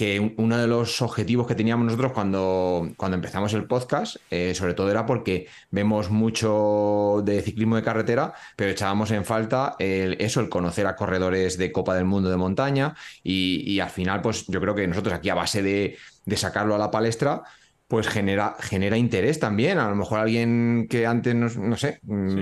que 0.00 0.32
uno 0.38 0.56
de 0.56 0.66
los 0.66 1.02
objetivos 1.02 1.46
que 1.46 1.54
teníamos 1.54 1.84
nosotros 1.84 2.12
cuando, 2.12 2.90
cuando 2.96 3.16
empezamos 3.16 3.52
el 3.52 3.66
podcast, 3.66 4.16
eh, 4.30 4.54
sobre 4.54 4.72
todo 4.72 4.90
era 4.90 5.04
porque 5.04 5.46
vemos 5.70 6.08
mucho 6.08 7.20
de 7.22 7.42
ciclismo 7.42 7.76
de 7.76 7.82
carretera, 7.82 8.32
pero 8.56 8.70
echábamos 8.70 9.10
en 9.10 9.26
falta 9.26 9.76
el, 9.78 10.16
eso, 10.18 10.40
el 10.40 10.48
conocer 10.48 10.86
a 10.86 10.96
corredores 10.96 11.58
de 11.58 11.70
Copa 11.70 11.94
del 11.94 12.06
Mundo 12.06 12.30
de 12.30 12.38
montaña 12.38 12.94
y, 13.22 13.78
al 13.78 13.90
final, 13.90 14.22
pues 14.22 14.46
yo 14.46 14.58
creo 14.58 14.74
que 14.74 14.88
nosotros 14.88 15.12
aquí 15.12 15.28
a 15.28 15.34
base 15.34 15.62
de, 15.62 15.98
de 16.24 16.36
sacarlo 16.38 16.74
a 16.74 16.78
la 16.78 16.90
palestra, 16.90 17.42
pues 17.90 18.06
genera, 18.06 18.56
genera 18.60 18.96
interés 18.96 19.40
también. 19.40 19.76
A 19.78 19.90
lo 19.90 19.96
mejor 19.96 20.20
alguien 20.20 20.86
que 20.88 21.06
antes, 21.06 21.34
no, 21.34 21.76
sé, 21.76 21.98
mm, 22.04 22.38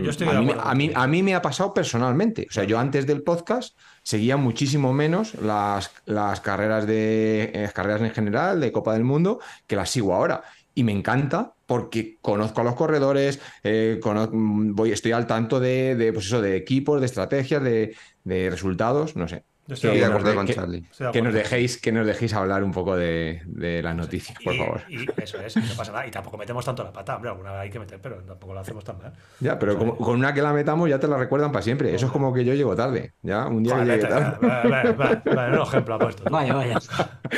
a, 0.60 0.74
mí, 0.74 0.92
a, 0.94 1.06
mí, 1.06 1.22
me 1.22 1.34
ha 1.34 1.40
pasado 1.40 1.72
personalmente. 1.72 2.46
O 2.50 2.52
sea, 2.52 2.64
yo 2.64 2.78
antes 2.78 3.06
del 3.06 3.22
podcast 3.22 3.74
seguía 4.08 4.38
muchísimo 4.38 4.94
menos 4.94 5.34
las, 5.34 5.90
las 6.06 6.40
carreras, 6.40 6.86
de, 6.86 7.50
las 7.52 7.74
carreras 7.74 8.00
en 8.00 8.10
general 8.10 8.58
de 8.58 8.72
Copa 8.72 8.94
del 8.94 9.04
Mundo 9.04 9.38
que 9.66 9.76
las 9.76 9.90
sigo 9.90 10.14
ahora. 10.14 10.44
Y 10.74 10.82
me 10.82 10.92
encanta 10.92 11.52
porque 11.66 12.16
conozco 12.22 12.62
a 12.62 12.64
los 12.64 12.74
corredores, 12.74 13.38
eh, 13.62 14.00
mm, 14.02 14.74
voy, 14.74 14.92
estoy 14.92 15.12
al 15.12 15.26
tanto 15.26 15.60
de, 15.60 15.94
de, 15.94 16.14
pues 16.14 16.24
eso, 16.24 16.40
de 16.40 16.56
equipos, 16.56 17.00
de 17.00 17.06
estrategias, 17.06 17.62
de, 17.62 17.96
de 18.24 18.48
resultados, 18.48 19.14
no 19.14 19.28
sé 19.28 19.44
estoy 19.74 19.98
de 19.98 20.04
acuerdo 20.04 20.34
con 20.34 20.46
Charlie. 20.46 20.84
Que 21.12 21.22
nos, 21.22 21.34
dejéis, 21.34 21.80
que 21.80 21.92
nos 21.92 22.06
dejéis 22.06 22.34
hablar 22.34 22.62
un 22.64 22.72
poco 22.72 22.96
de, 22.96 23.42
de 23.46 23.82
las 23.82 23.94
noticias, 23.94 24.36
por 24.42 24.56
favor. 24.56 24.80
Y 24.88 25.06
eso 25.20 25.40
es, 25.40 25.56
no 25.56 25.74
pasa 25.76 25.92
nada. 25.92 26.06
Y 26.06 26.10
tampoco 26.10 26.36
metemos 26.38 26.64
tanto 26.64 26.84
la 26.84 26.92
pata, 26.92 27.16
hombre, 27.16 27.30
alguna 27.30 27.52
vez 27.52 27.60
hay 27.60 27.70
que 27.70 27.78
meter, 27.78 28.00
pero 28.00 28.16
tampoco 28.16 28.54
lo 28.54 28.60
hacemos 28.60 28.84
tan 28.84 28.98
mal. 28.98 29.12
Ya, 29.40 29.58
pero 29.58 29.78
con 29.78 30.16
una 30.16 30.32
que 30.32 30.42
la 30.42 30.52
metamos 30.52 30.88
ya 30.88 30.98
te 30.98 31.06
la 31.08 31.16
recuerdan 31.16 31.52
para 31.52 31.62
siempre. 31.62 31.94
Eso 31.94 32.06
es 32.06 32.12
como 32.12 32.32
que 32.32 32.44
yo 32.44 32.54
llego 32.54 32.74
tarde. 32.74 33.12
Ya, 33.22 33.46
un 33.46 33.62
día 33.62 33.84
que 33.84 33.98
tarde. 33.98 34.46
Vale, 34.46 34.92
vale, 34.92 35.22
vale, 35.24 35.56
un 35.56 35.62
ejemplo 35.62 35.94
ha 35.94 35.98
puesto. 35.98 36.24
Vaya, 36.30 36.54
vaya. 36.54 36.78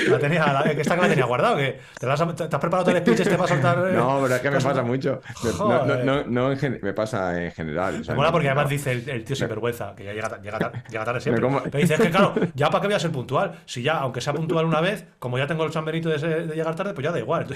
La 0.09 0.19
tenía, 0.19 0.53
la, 0.53 0.61
esta 0.61 0.95
que 0.95 1.03
la 1.03 1.09
tenía 1.09 1.25
guardado, 1.25 1.57
que 1.57 1.81
te, 1.99 2.07
has, 2.07 2.37
te 2.37 2.45
has 2.45 2.49
preparado 2.49 2.85
todo 2.85 2.97
el 2.97 3.03
speech 3.03 3.21
este 3.21 3.37
para 3.37 3.49
soltar. 3.49 3.79
Eh? 3.89 3.93
No, 3.95 4.21
pero 4.23 4.35
es 4.37 4.41
que 4.41 4.51
me 4.51 4.61
pasa 4.61 4.83
mucho. 4.83 5.21
No, 5.59 5.85
no, 6.05 6.25
no, 6.25 6.57
me 6.83 6.93
pasa 6.93 7.45
en 7.45 7.53
general. 7.53 8.03
me 8.07 8.15
mola 8.15 8.33
porque 8.33 8.49
además 8.49 8.69
dice 8.69 8.93
el, 8.93 9.09
el 9.09 9.25
tío 9.25 9.37
sinvergüenza, 9.37 9.95
que 9.95 10.05
ya 10.05 10.13
llega, 10.13 10.41
llega, 10.41 10.73
llega 10.89 11.05
tarde 11.05 11.21
siempre. 11.21 11.47
Pero 11.71 11.79
dice, 11.79 11.95
es 11.95 12.01
que 12.01 12.11
claro, 12.21 12.53
ya 12.55 12.71
para 12.71 12.81
qué 12.83 12.87
voy 12.89 12.95
a 12.95 13.01
ser 13.01 13.11
puntual. 13.13 13.61
Si 13.67 13.83
ya, 13.83 13.99
aunque 13.99 14.21
sea 14.21 14.33
puntual 14.33 14.65
una 14.65 14.81
vez, 14.81 15.07
como 15.19 15.39
ya 15.39 15.47
tengo 15.47 15.65
el 15.65 15.73
San 15.73 15.85
Benito 15.85 16.09
de, 16.09 16.47
llegar 16.55 16.75
tarde, 16.75 16.95
pues 16.95 17.05
ya 17.05 17.13
da 17.13 17.19
igual. 17.19 17.47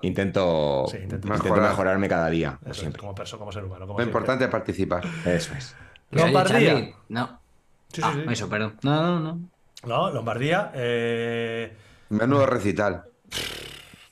intento, 0.02 0.86
mejorarme 1.24 2.08
cada 2.08 2.30
día. 2.30 2.58
como, 2.98 3.14
persona, 3.14 3.38
como 3.38 3.52
ser 3.52 3.64
humano. 3.64 3.86
Lo 3.86 4.02
importante 4.02 4.44
es 4.44 4.50
participar. 4.50 5.04
Eso 5.24 5.54
es. 5.54 5.74
Lombardía. 6.10 6.90
No. 7.08 7.40
Ah, 8.02 8.14
eso, 8.30 8.48
perdón. 8.48 8.76
No, 8.82 9.02
no, 9.02 9.20
no. 9.20 9.40
No, 9.84 10.10
Lombardía. 10.10 10.72
Eh... 10.74 11.72
Menudo 12.10 12.46
recital. 12.46 13.04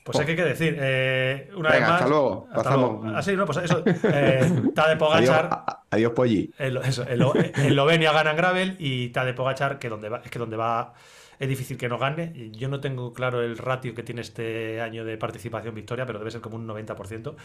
Pues 0.05 0.19
hay 0.19 0.35
que 0.35 0.43
decir, 0.43 0.77
eh, 0.79 1.49
una 1.57 1.71
Venga, 1.71 1.79
vez 1.79 1.81
más. 1.81 1.91
Hasta 1.93 2.07
luego. 2.07 2.47
Pasamos. 2.53 3.15
Así, 3.15 3.31
ah, 3.31 3.37
no, 3.37 3.45
pues 3.47 3.57
eso. 3.57 3.83
Eh, 4.03 4.61
Tade 4.75 4.97
Pogachar. 4.97 5.45
Adiós, 5.45 5.77
adiós 5.89 6.11
Polly. 6.11 6.53
El, 6.59 6.77
eso, 6.77 7.07
el, 7.07 7.75
Lovenia 7.75 8.11
gana 8.11 8.29
en 8.29 8.37
Gravel 8.37 8.75
y 8.77 9.09
Tade 9.09 9.33
Pogachar, 9.33 9.79
que 9.79 9.89
donde 9.89 10.09
va, 10.09 10.21
es 10.23 10.29
que 10.29 10.37
donde 10.37 10.57
va 10.57 10.93
es 11.39 11.49
difícil 11.49 11.77
que 11.77 11.89
no 11.89 11.97
gane. 11.97 12.51
Yo 12.51 12.69
no 12.69 12.79
tengo 12.79 13.13
claro 13.13 13.41
el 13.41 13.57
ratio 13.57 13.93
que 13.93 14.03
tiene 14.03 14.21
este 14.21 14.81
año 14.81 15.05
de 15.05 15.17
participación 15.17 15.75
victoria, 15.75 16.05
pero 16.05 16.19
debe 16.19 16.31
ser 16.31 16.41
como 16.41 16.55
un 16.55 16.67
90%. 16.67 17.35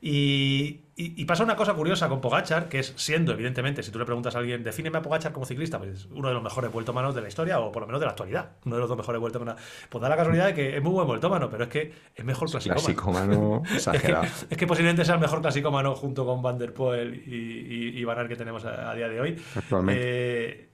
Y, 0.00 0.80
y, 0.94 1.24
pasa 1.24 1.42
una 1.42 1.56
cosa 1.56 1.72
curiosa 1.72 2.08
con 2.08 2.20
Pogachar, 2.20 2.68
que 2.68 2.80
es 2.80 2.92
siendo, 2.96 3.32
evidentemente, 3.32 3.82
si 3.82 3.90
tú 3.90 3.98
le 3.98 4.04
preguntas 4.04 4.34
a 4.34 4.40
alguien, 4.40 4.62
defíneme 4.62 4.98
a 4.98 5.02
Pogachar 5.02 5.32
como 5.32 5.46
ciclista, 5.46 5.78
pues 5.78 6.06
uno 6.10 6.28
de 6.28 6.34
los 6.34 6.42
mejores 6.42 6.70
vueltómanos 6.70 7.14
de 7.14 7.22
la 7.22 7.28
historia, 7.28 7.60
o 7.60 7.72
por 7.72 7.82
lo 7.82 7.86
menos 7.86 8.00
de 8.00 8.06
la 8.06 8.10
actualidad, 8.10 8.50
uno 8.66 8.76
de 8.76 8.80
los 8.80 8.88
dos 8.88 8.98
mejores 8.98 9.20
vueltómanos. 9.20 9.60
Pues 9.88 10.02
da 10.02 10.08
la 10.08 10.16
casualidad 10.16 10.46
de 10.46 10.54
que 10.54 10.76
es 10.76 10.82
muy 10.82 10.92
buen 10.92 11.06
vueltómano, 11.06 11.48
pero 11.48 11.64
es 11.64 11.70
que 11.70 11.92
es 12.14 12.24
mejor 12.24 12.50
clasicómano. 12.50 13.62
exagerado. 13.74 14.24
es, 14.24 14.56
que, 14.56 14.66
posiblemente 14.66 15.04
sea 15.04 15.14
el 15.14 15.20
mejor 15.20 15.40
clasicómano 15.40 15.94
junto 15.94 16.26
con 16.26 16.42
Van 16.42 16.58
der 16.58 16.74
Poel 16.74 17.22
y, 17.26 17.98
y, 17.98 18.04
Van 18.04 18.28
que 18.28 18.36
tenemos 18.36 18.64
a, 18.64 18.94
día 18.94 19.08
de 19.08 19.20
hoy. 19.20 19.36
Actualmente. 19.54 20.02
Eh, 20.02 20.68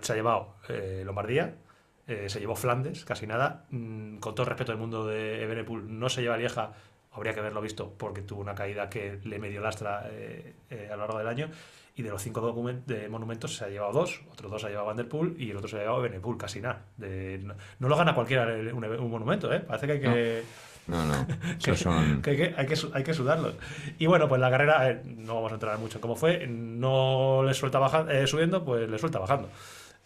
se 0.00 0.12
ha, 0.12 0.16
llevado 0.16 0.54
eh, 0.68 1.02
Lombardía, 1.04 1.54
eh, 2.06 2.28
se 2.28 2.40
llevó 2.40 2.56
Flandes, 2.56 3.04
casi 3.04 3.26
nada. 3.26 3.66
Mm, 3.70 4.18
con 4.18 4.34
todo 4.34 4.44
el 4.44 4.48
respeto 4.48 4.72
del 4.72 4.80
mundo 4.80 5.06
de 5.06 5.42
Evenepoel, 5.42 5.98
no 5.98 6.08
se 6.08 6.22
lleva 6.22 6.36
Lieja, 6.36 6.72
habría 7.12 7.32
que 7.32 7.40
haberlo 7.40 7.60
visto 7.60 7.94
porque 7.96 8.22
tuvo 8.22 8.40
una 8.40 8.54
caída 8.54 8.88
que 8.88 9.20
le 9.24 9.38
medio 9.38 9.60
lastra 9.60 10.08
eh, 10.10 10.54
a 10.90 10.96
lo 10.96 11.02
largo 11.02 11.18
del 11.18 11.28
año. 11.28 11.50
Y 11.94 12.02
de 12.02 12.10
los 12.10 12.22
cinco 12.22 12.40
de 12.86 13.08
monumentos 13.08 13.56
se 13.56 13.64
ha 13.64 13.68
llevado 13.68 13.92
dos, 13.92 14.22
otros 14.30 14.48
dos 14.52 14.60
se 14.60 14.68
ha 14.68 14.70
llevado 14.70 14.86
Van 14.86 14.96
der 14.96 15.08
Poel 15.08 15.34
y 15.36 15.50
el 15.50 15.56
otro 15.56 15.68
se 15.68 15.78
ha 15.78 15.80
llevado 15.80 15.98
Evenepoel, 15.98 16.38
casi 16.38 16.60
nada. 16.60 16.84
no, 16.96 17.88
lo 17.88 17.96
gana 17.96 18.14
cualquiera 18.14 18.46
un, 18.72 19.10
monumento, 19.10 19.48
Parece 19.66 19.86
que 19.86 19.92
hay 19.94 20.00
que. 20.00 20.42
No. 20.88 21.12
hay, 22.22 22.22
que, 22.22 22.54
hay, 22.56 23.04
que, 23.04 23.14
sudarlos. 23.14 23.54
Y 23.98 24.06
bueno, 24.06 24.26
pues 24.28 24.40
la 24.40 24.50
carrera, 24.50 25.00
no 25.04 25.34
vamos 25.34 25.52
a 25.52 25.54
entrar 25.54 25.78
mucho 25.78 25.98
en 25.98 26.02
cómo 26.02 26.16
fue, 26.16 26.46
no 26.46 27.42
le 27.44 27.52
suelta 27.52 27.78
bajando, 27.78 28.10
eh, 28.10 28.26
subiendo, 28.26 28.64
pues 28.64 28.88
le 28.88 28.98
suelta 28.98 29.18
bajando. 29.18 29.50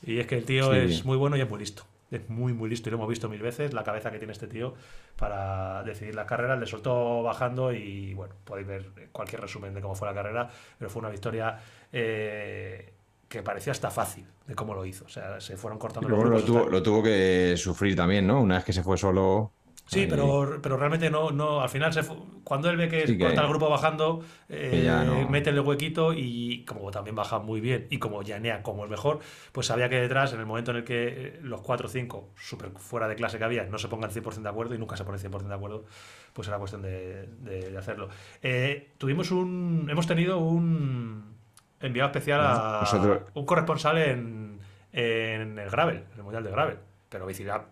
Y 0.05 0.19
es 0.19 0.27
que 0.27 0.37
el 0.37 0.45
tío 0.45 0.73
es 0.75 1.05
muy 1.05 1.17
bueno 1.17 1.37
y 1.37 1.41
es 1.41 1.49
muy 1.49 1.61
listo. 1.61 1.85
Es 2.11 2.29
muy, 2.29 2.53
muy 2.53 2.69
listo 2.69 2.89
y 2.89 2.91
lo 2.91 2.99
hemos 2.99 3.09
visto 3.09 3.29
mil 3.29 3.41
veces, 3.41 3.73
la 3.73 3.85
cabeza 3.85 4.11
que 4.11 4.19
tiene 4.19 4.33
este 4.33 4.47
tío 4.47 4.75
para 5.17 5.83
decidir 5.85 6.15
las 6.15 6.27
carreras. 6.27 6.59
Le 6.59 6.67
soltó 6.67 7.23
bajando 7.23 7.73
y 7.73 8.13
bueno, 8.15 8.35
podéis 8.45 8.67
ver 8.67 8.91
cualquier 9.13 9.41
resumen 9.41 9.73
de 9.73 9.81
cómo 9.81 9.95
fue 9.95 10.09
la 10.09 10.15
carrera, 10.15 10.51
pero 10.79 10.91
fue 10.91 11.01
una 11.01 11.09
victoria 11.09 11.59
eh, 11.93 12.93
que 13.29 13.43
parecía 13.43 13.71
hasta 13.71 13.91
fácil 13.91 14.27
de 14.47 14.55
cómo 14.55 14.75
lo 14.75 14.85
hizo. 14.85 15.05
O 15.07 15.09
sea, 15.09 15.41
se 15.41 15.57
fueron 15.57 15.79
cortando 15.79 16.09
los 16.09 16.29
lo, 16.29 16.43
tuvo, 16.43 16.69
lo 16.69 16.83
tuvo 16.83 17.03
que 17.03 17.55
sufrir 17.57 17.97
también, 17.97 18.27
¿no? 18.27 18.43
Una 18.43 18.57
vez 18.57 18.65
que 18.65 18.73
se 18.73 18.83
fue 18.83 18.99
solo 18.99 19.53
Sí, 19.93 20.07
pero, 20.09 20.59
pero 20.63 20.79
realmente 20.79 21.11
no, 21.11 21.31
no 21.33 21.61
al 21.61 21.69
final 21.69 21.93
se 21.93 22.03
cuando 22.45 22.71
él 22.71 22.79
ve 22.79 22.89
que, 22.89 23.19
corta 23.19 23.43
el 23.43 23.49
grupo 23.49 23.69
bajando, 23.69 24.25
eh, 24.49 25.27
mete 25.29 25.51
el 25.51 25.61
huequito 25.61 26.15
y 26.15 26.65
como 26.65 26.91
también 26.91 27.15
baja 27.15 27.39
muy 27.39 27.61
bien 27.61 27.89
y 27.91 27.99
como 27.99 28.23
llanea 28.23 28.63
como 28.63 28.85
el 28.85 28.91
mejor, 28.91 29.21
pues 29.53 29.67
sabía 29.67 29.91
que 29.91 30.01
detrás, 30.01 30.33
en 30.33 30.41
el 30.41 30.47
momento 30.47 30.71
en 30.71 30.79
el 30.79 30.85
que 30.85 31.09
eh, 31.09 31.41
los 31.43 31.61
4 31.61 31.87
o 31.87 31.91
5 31.91 32.31
super 32.37 32.71
fuera 32.71 33.07
de 33.07 33.17
clase 33.17 33.37
que 33.37 33.45
había 33.45 33.65
no 33.65 33.79
se 33.79 33.89
pongan 33.89 34.11
100% 34.11 34.41
de 34.41 34.49
acuerdo 34.49 34.75
y 34.75 34.79
nunca 34.79 34.97
se 34.97 35.05
ponen 35.05 35.21
100% 35.21 35.49
de 35.49 35.55
acuerdo, 35.55 35.85
pues 36.33 36.49
era 36.49 36.59
cuestión 36.59 36.81
de, 36.81 37.27
de, 37.41 37.77
hacerlo. 37.77 38.09
Eh, 38.43 38.93
tuvimos 38.97 39.31
un, 39.31 39.89
hemos 39.91 40.07
tenido 40.07 40.39
un 40.39 41.37
enviado 41.81 42.09
especial 42.09 42.41
a 42.43 43.29
un 43.35 43.45
corresponsal 43.45 43.99
en, 43.99 44.59
en 44.91 45.59
el 45.59 45.69
Gravel, 45.69 45.97
en 45.97 46.17
el 46.17 46.23
Mundial 46.23 46.45
de 46.45 46.51
Gravel, 46.51 46.79
pero 47.11 47.27
bicicleta 47.27 47.67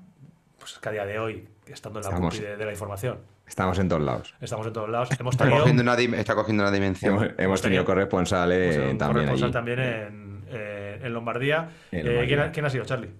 pues 0.60 0.78
que 0.78 0.88
a 0.88 0.92
día 0.92 1.06
de 1.06 1.18
hoy, 1.18 1.48
estando 1.72 2.00
en 2.00 2.04
la 2.04 2.10
estamos, 2.10 2.40
de, 2.40 2.64
la 2.64 2.70
información. 2.70 3.18
Estamos 3.46 3.78
en 3.78 3.88
todos 3.88 4.02
lados. 4.02 4.34
Estamos 4.40 4.66
en 4.66 4.72
todos 4.72 4.88
lados. 4.88 5.08
Hemos 5.18 5.34
está, 5.34 5.48
cogiendo 5.50 5.82
una, 5.82 5.94
está 5.94 6.34
cogiendo 6.34 6.62
una 6.62 6.72
dimensión. 6.72 7.34
Hemos, 7.38 7.62
tenido 7.62 7.84
corresponsales 7.84 8.76
también. 8.76 8.98
Corresponsal 8.98 9.50
también 9.50 9.78
en, 9.78 10.44
eh, 10.50 11.00
en 11.02 11.12
Lombardía. 11.12 11.70
Eh, 11.92 12.24
¿quién, 12.52 12.64
ha, 12.64 12.70
sido, 12.70 12.84
Charlie? 12.84 13.10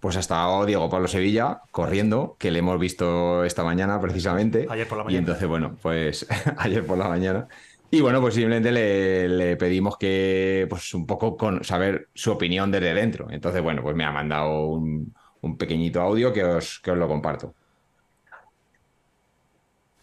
Pues 0.00 0.16
ha 0.16 0.20
estado 0.20 0.66
Diego 0.66 0.88
Pablo 0.90 1.08
Sevilla 1.08 1.62
corriendo, 1.70 2.36
que 2.38 2.50
le 2.50 2.58
hemos 2.58 2.78
visto 2.78 3.44
esta 3.44 3.64
mañana 3.64 4.00
precisamente. 4.00 4.66
Ayer 4.68 4.86
por 4.86 4.98
la 4.98 5.04
mañana. 5.04 5.16
Y 5.16 5.18
entonces, 5.18 5.48
bueno, 5.48 5.76
pues 5.80 6.26
ayer 6.58 6.84
por 6.84 6.98
la 6.98 7.08
mañana. 7.08 7.48
Y 7.90 8.00
bueno, 8.00 8.20
pues 8.20 8.34
simplemente 8.34 8.72
le, 8.72 9.28
le, 9.28 9.56
pedimos 9.56 9.96
que, 9.96 10.66
pues 10.68 10.94
un 10.94 11.06
poco 11.06 11.36
con 11.36 11.62
saber 11.62 12.08
su 12.12 12.32
opinión 12.32 12.70
desde 12.70 12.92
dentro. 12.92 13.28
Entonces, 13.30 13.62
bueno, 13.62 13.82
pues 13.82 13.94
me 13.94 14.04
ha 14.04 14.10
mandado 14.10 14.66
un, 14.66 15.14
un 15.44 15.56
pequeñito 15.56 16.00
audio 16.00 16.32
que 16.32 16.42
os, 16.42 16.80
que 16.80 16.90
os 16.90 16.98
lo 16.98 17.06
comparto. 17.06 17.54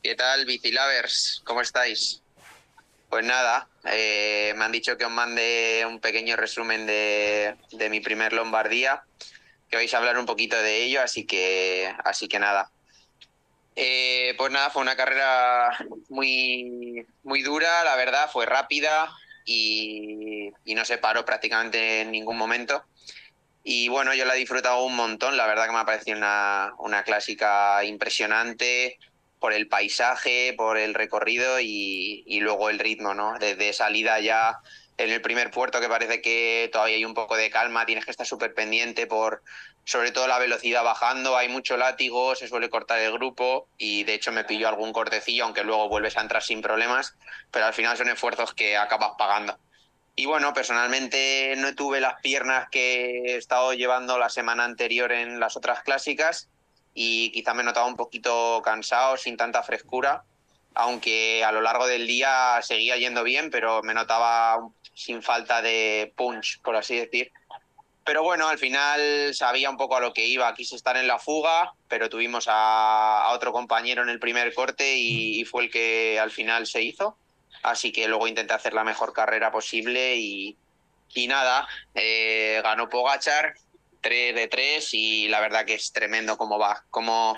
¿Qué 0.04 0.16
tal, 0.16 0.46
Bicilavers? 0.46 1.44
¿Cómo 1.46 1.62
estáis? 1.62 2.24
Pues 3.08 3.24
nada, 3.24 3.68
eh, 3.86 4.52
me 4.56 4.66
han 4.66 4.72
dicho 4.72 4.98
que 4.98 5.06
os 5.06 5.12
mande 5.12 5.86
un 5.88 6.00
pequeño 6.00 6.36
resumen 6.36 6.88
de, 6.88 7.56
de, 7.72 7.90
mi 7.92 8.00
primer 8.00 8.34
Lombardía, 8.34 9.04
que 9.70 9.76
vais 9.76 9.94
a 9.94 10.00
hablar 10.00 10.18
un 10.18 10.26
poquito 10.26 10.60
de 10.60 10.86
ello, 10.86 11.04
así 11.04 11.28
que, 11.28 11.94
así 12.04 12.28
que 12.28 12.40
nada. 12.40 12.72
Eh, 13.76 14.34
pues 14.40 14.52
nada, 14.52 14.72
fue 14.72 14.82
una 14.82 14.96
carrera 14.96 15.70
muy, 16.10 17.06
muy 17.22 17.44
dura, 17.44 17.84
la 17.84 17.96
verdad, 17.96 18.28
fue 18.32 18.48
rápida 18.48 19.08
y, 19.46 20.52
y 20.66 20.74
no 20.74 20.84
se 20.84 20.98
paró 20.98 21.26
prácticamente 21.26 22.02
en 22.02 22.12
ningún 22.12 22.38
momento. 22.38 22.86
Y 23.64 23.88
bueno, 23.90 24.16
yo 24.16 24.26
la 24.26 24.36
he 24.36 24.40
disfrutado 24.40 24.84
un 24.84 24.96
montón, 24.96 25.38
la 25.38 25.46
verdad 25.46 25.68
que 25.68 25.74
me 25.74 25.80
ha 25.80 25.86
parecido 25.86 26.18
una, 26.18 26.74
una 26.80 27.04
clásica 27.04 27.84
impresionante 27.84 28.98
por 29.42 29.54
el 29.54 29.68
paisaje, 29.68 30.54
por 30.56 30.78
el 30.78 30.94
recorrido 30.94 31.60
y, 31.60 32.40
luego 32.42 32.70
el 32.70 32.78
ritmo, 32.78 33.16
¿no? 33.16 33.40
Desde 33.40 33.74
salida 33.74 34.20
ya 34.20 34.60
en 34.98 35.10
el 35.10 35.20
primer 35.20 35.50
puerto 35.50 35.82
que 35.82 35.90
parece 35.90 36.22
que 36.22 36.70
todavía 36.72 36.98
hay 36.98 37.06
un 37.06 37.16
poco 37.16 37.36
de 37.36 37.50
calma, 37.50 37.88
tienes 37.88 38.06
que 38.06 38.12
estar 38.12 38.28
súper 38.28 38.54
pendiente 38.54 39.08
por 39.08 39.42
sobre 39.84 40.12
todo 40.12 40.28
la 40.28 40.38
velocidad 40.38 40.84
bajando, 40.84 41.36
hay 41.36 41.50
mucho 41.50 41.76
látigo, 41.76 42.36
se 42.36 42.48
suele 42.48 42.70
cortar 42.70 43.00
el 43.00 43.12
grupo 43.14 43.68
y 43.80 44.04
de 44.04 44.14
hecho 44.14 44.32
me 44.32 44.44
pilló 44.44 44.70
algún 44.70 44.94
cortecillo, 44.94 45.46
aunque 45.46 45.64
luego 45.64 45.90
vuelves 45.90 46.18
a 46.18 46.22
entrar 46.22 46.44
sin 46.44 46.62
problemas, 46.62 47.16
pero 47.50 47.66
al 47.66 47.74
final 47.74 47.98
son 47.98 48.10
esfuerzos 48.10 48.54
que 48.54 48.78
acabas 48.78 49.14
pagando. 49.18 49.58
Y 50.16 50.28
bueno, 50.28 50.54
personalmente 50.54 51.56
no 51.58 51.74
tuve 51.74 52.00
las 52.00 52.22
piernas 52.22 52.70
que 52.70 53.24
he 53.26 53.38
estado 53.38 53.74
llevando 53.74 54.20
la 54.20 54.30
semana 54.30 54.66
anterior 54.66 55.12
en 55.12 55.40
las 55.40 55.58
otras 55.58 55.82
clásicas 55.82 56.48
y 56.94 57.32
quizá 57.32 57.54
me 57.54 57.64
notaba 57.64 57.88
un 57.88 57.96
poquito 57.96 58.62
cansado, 58.64 59.18
sin 59.18 59.38
tanta 59.38 59.64
frescura, 59.64 60.24
aunque 60.74 61.44
a 61.44 61.52
lo 61.52 61.62
largo 61.62 61.88
del 61.88 62.08
día 62.08 62.60
seguía 62.62 62.98
yendo 62.98 63.24
bien, 63.24 63.50
pero 63.50 63.82
me 63.84 63.94
notaba 63.94 64.60
sin 64.94 65.22
falta 65.22 65.62
de 65.62 66.14
punch, 66.16 66.62
por 66.62 66.76
así 66.76 66.96
decir. 66.96 67.32
Pero 68.04 68.24
bueno, 68.24 68.48
al 68.48 68.58
final 68.58 69.34
sabía 69.34 69.70
un 69.70 69.78
poco 69.78 69.96
a 69.96 70.00
lo 70.00 70.14
que 70.14 70.26
iba. 70.26 70.54
Quise 70.56 70.76
estar 70.76 70.98
en 70.98 71.08
la 71.08 71.20
fuga, 71.20 71.74
pero 71.88 72.10
tuvimos 72.10 72.46
a, 72.48 73.30
otro 73.34 73.52
compañero 73.52 74.02
en 74.02 74.10
el 74.10 74.20
primer 74.20 74.54
corte 74.54 74.98
y, 74.98 75.46
fue 75.46 75.64
el 75.64 75.72
que 75.72 76.20
al 76.20 76.32
final 76.32 76.66
se 76.66 76.82
hizo. 76.82 77.18
Así 77.64 77.92
que 77.92 78.08
luego 78.08 78.28
intenté 78.28 78.54
hacer 78.54 78.74
la 78.74 78.84
mejor 78.84 79.14
carrera 79.14 79.52
posible 79.52 80.16
y, 80.16 80.58
y 81.14 81.28
nada, 81.28 81.68
eh, 81.94 82.60
ganó 82.64 82.90
Pogachar, 82.90 83.54
3 84.02 84.36
de 84.36 84.48
3 84.48 84.94
y 84.94 85.28
la 85.28 85.40
verdad 85.40 85.66
que 85.66 85.76
es 85.76 85.92
tremendo 85.92 86.38
cómo 86.38 86.60
va, 86.60 86.84
cómo, 86.90 87.36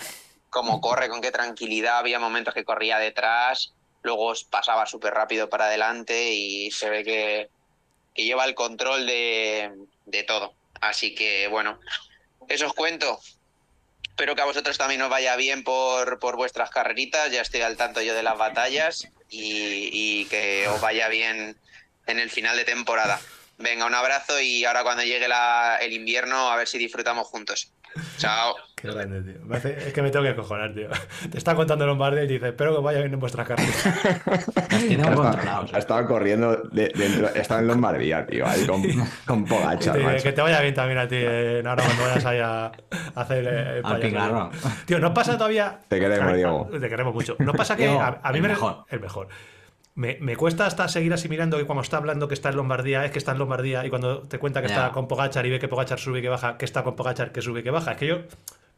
cómo 0.49 0.81
corre, 0.81 1.09
con 1.09 1.21
qué 1.21 1.31
tranquilidad. 1.31 1.99
Había 1.99 2.19
momentos 2.19 2.53
que 2.53 2.63
corría 2.63 2.99
detrás, 2.99 3.73
luego 4.01 4.33
pasaba 4.49 4.85
súper 4.85 5.13
rápido 5.13 5.49
para 5.49 5.65
adelante 5.65 6.31
y 6.31 6.71
se 6.71 6.89
ve 6.89 7.03
que, 7.03 7.49
lleva 8.15 8.45
el 8.45 8.55
control 8.55 9.05
de, 9.05 9.71
de 10.05 10.23
todo. 10.23 10.53
Así 10.81 11.15
que 11.15 11.47
bueno, 11.47 11.79
eso 12.47 12.67
os 12.67 12.73
cuento. 12.73 13.19
Espero 14.03 14.35
que 14.35 14.43
a 14.43 14.45
vosotros 14.45 14.77
también 14.77 15.01
os 15.01 15.09
vaya 15.09 15.35
bien 15.35 15.63
por, 15.63 16.19
por 16.19 16.35
vuestras 16.35 16.69
carreritas. 16.69 17.31
Ya 17.31 17.41
estoy 17.41 17.61
al 17.61 17.77
tanto 17.77 18.01
yo 18.01 18.13
de 18.13 18.21
las 18.21 18.37
batallas 18.37 19.09
y, 19.29 19.89
y 19.91 20.25
que 20.25 20.67
os 20.67 20.79
vaya 20.79 21.07
bien 21.07 21.57
en 22.05 22.19
el 22.19 22.29
final 22.29 22.55
de 22.55 22.65
temporada. 22.65 23.19
Venga, 23.57 23.85
un 23.85 23.93
abrazo 23.93 24.39
y 24.41 24.65
ahora 24.65 24.83
cuando 24.83 25.03
llegue 25.03 25.27
la, 25.27 25.77
el 25.81 25.93
invierno 25.93 26.49
a 26.49 26.55
ver 26.55 26.67
si 26.67 26.77
disfrutamos 26.77 27.27
juntos. 27.27 27.71
Chao. 28.17 28.55
Qué 28.75 28.91
grande, 28.91 29.21
tío. 29.21 29.55
es 29.55 29.93
que 29.93 30.01
me 30.01 30.09
tengo 30.09 30.25
que 30.25 30.31
acojonar, 30.31 30.73
tío. 30.73 30.89
Te 31.31 31.37
está 31.37 31.55
contando 31.55 31.85
Lombardía 31.85 32.23
y 32.23 32.27
dice, 32.27 32.49
espero 32.49 32.75
que 32.75 32.81
vaya 32.81 32.99
bien 32.99 33.13
en 33.13 33.19
vuestras 33.19 33.47
carreras. 33.47 33.73
Ha 35.73 35.77
estado 35.77 36.05
corriendo 36.07 36.63
dentro, 36.71 37.29
estaba 37.33 37.61
en 37.61 37.67
Lombardía, 37.67 38.25
tío, 38.25 38.45
ahí 38.45 38.65
con, 38.65 38.83
con 39.25 39.45
Pogacha. 39.45 39.93
Que 40.21 40.33
te 40.33 40.41
vaya 40.41 40.59
bien 40.61 40.73
también 40.73 40.99
a 40.99 41.07
ti, 41.07 41.15
eh, 41.17 41.63
ahora 41.65 41.83
cuando 41.83 42.03
vayas 42.03 42.25
ahí 42.25 42.39
a, 42.39 42.71
hacer 43.15 43.45
eh, 43.47 43.79
el 43.79 44.55
Tío, 44.85 44.99
¿no 44.99 45.13
pasa 45.13 45.37
todavía? 45.37 45.79
Te 45.87 45.99
queremos, 45.99 46.33
Diego. 46.33 46.69
Te 46.79 46.89
queremos 46.89 47.13
mucho. 47.13 47.35
¿No 47.39 47.53
pasa 47.53 47.75
que 47.77 47.87
a, 47.87 48.31
mí 48.33 48.41
me... 48.41 48.49
Mejor. 48.49 48.85
El 48.89 48.99
mejor. 48.99 49.29
Me, 49.95 50.17
me, 50.19 50.35
cuesta 50.35 50.65
hasta 50.65 50.87
seguir 50.87 51.13
asimilando 51.13 51.57
que 51.57 51.65
cuando 51.65 51.83
está 51.83 51.97
hablando 51.97 52.27
que 52.27 52.33
está 52.33 52.49
en 52.49 52.55
Lombardía 52.55 53.05
es 53.05 53.11
que 53.11 53.19
está 53.19 53.33
en 53.33 53.37
Lombardía 53.37 53.85
y 53.85 53.89
cuando 53.91 54.23
te 54.23 54.39
cuenta 54.39 54.61
que 54.61 54.67
está 54.67 54.91
con 54.91 55.07
Pogachar 55.07 55.45
y 55.45 55.51
ve 55.51 55.59
que 55.59 55.67
Pogachar 55.67 55.99
sube 55.99 56.19
y 56.19 56.21
que 56.23 56.29
baja, 56.29 56.57
que 56.57 56.65
está 56.65 56.83
con 56.83 56.95
Pogachar 56.95 57.31
que 57.31 57.41
sube 57.43 57.59
y 57.59 57.63
que 57.63 57.69
baja. 57.69 57.91
Es 57.91 57.97
que 57.97 58.07
yo 58.07 58.17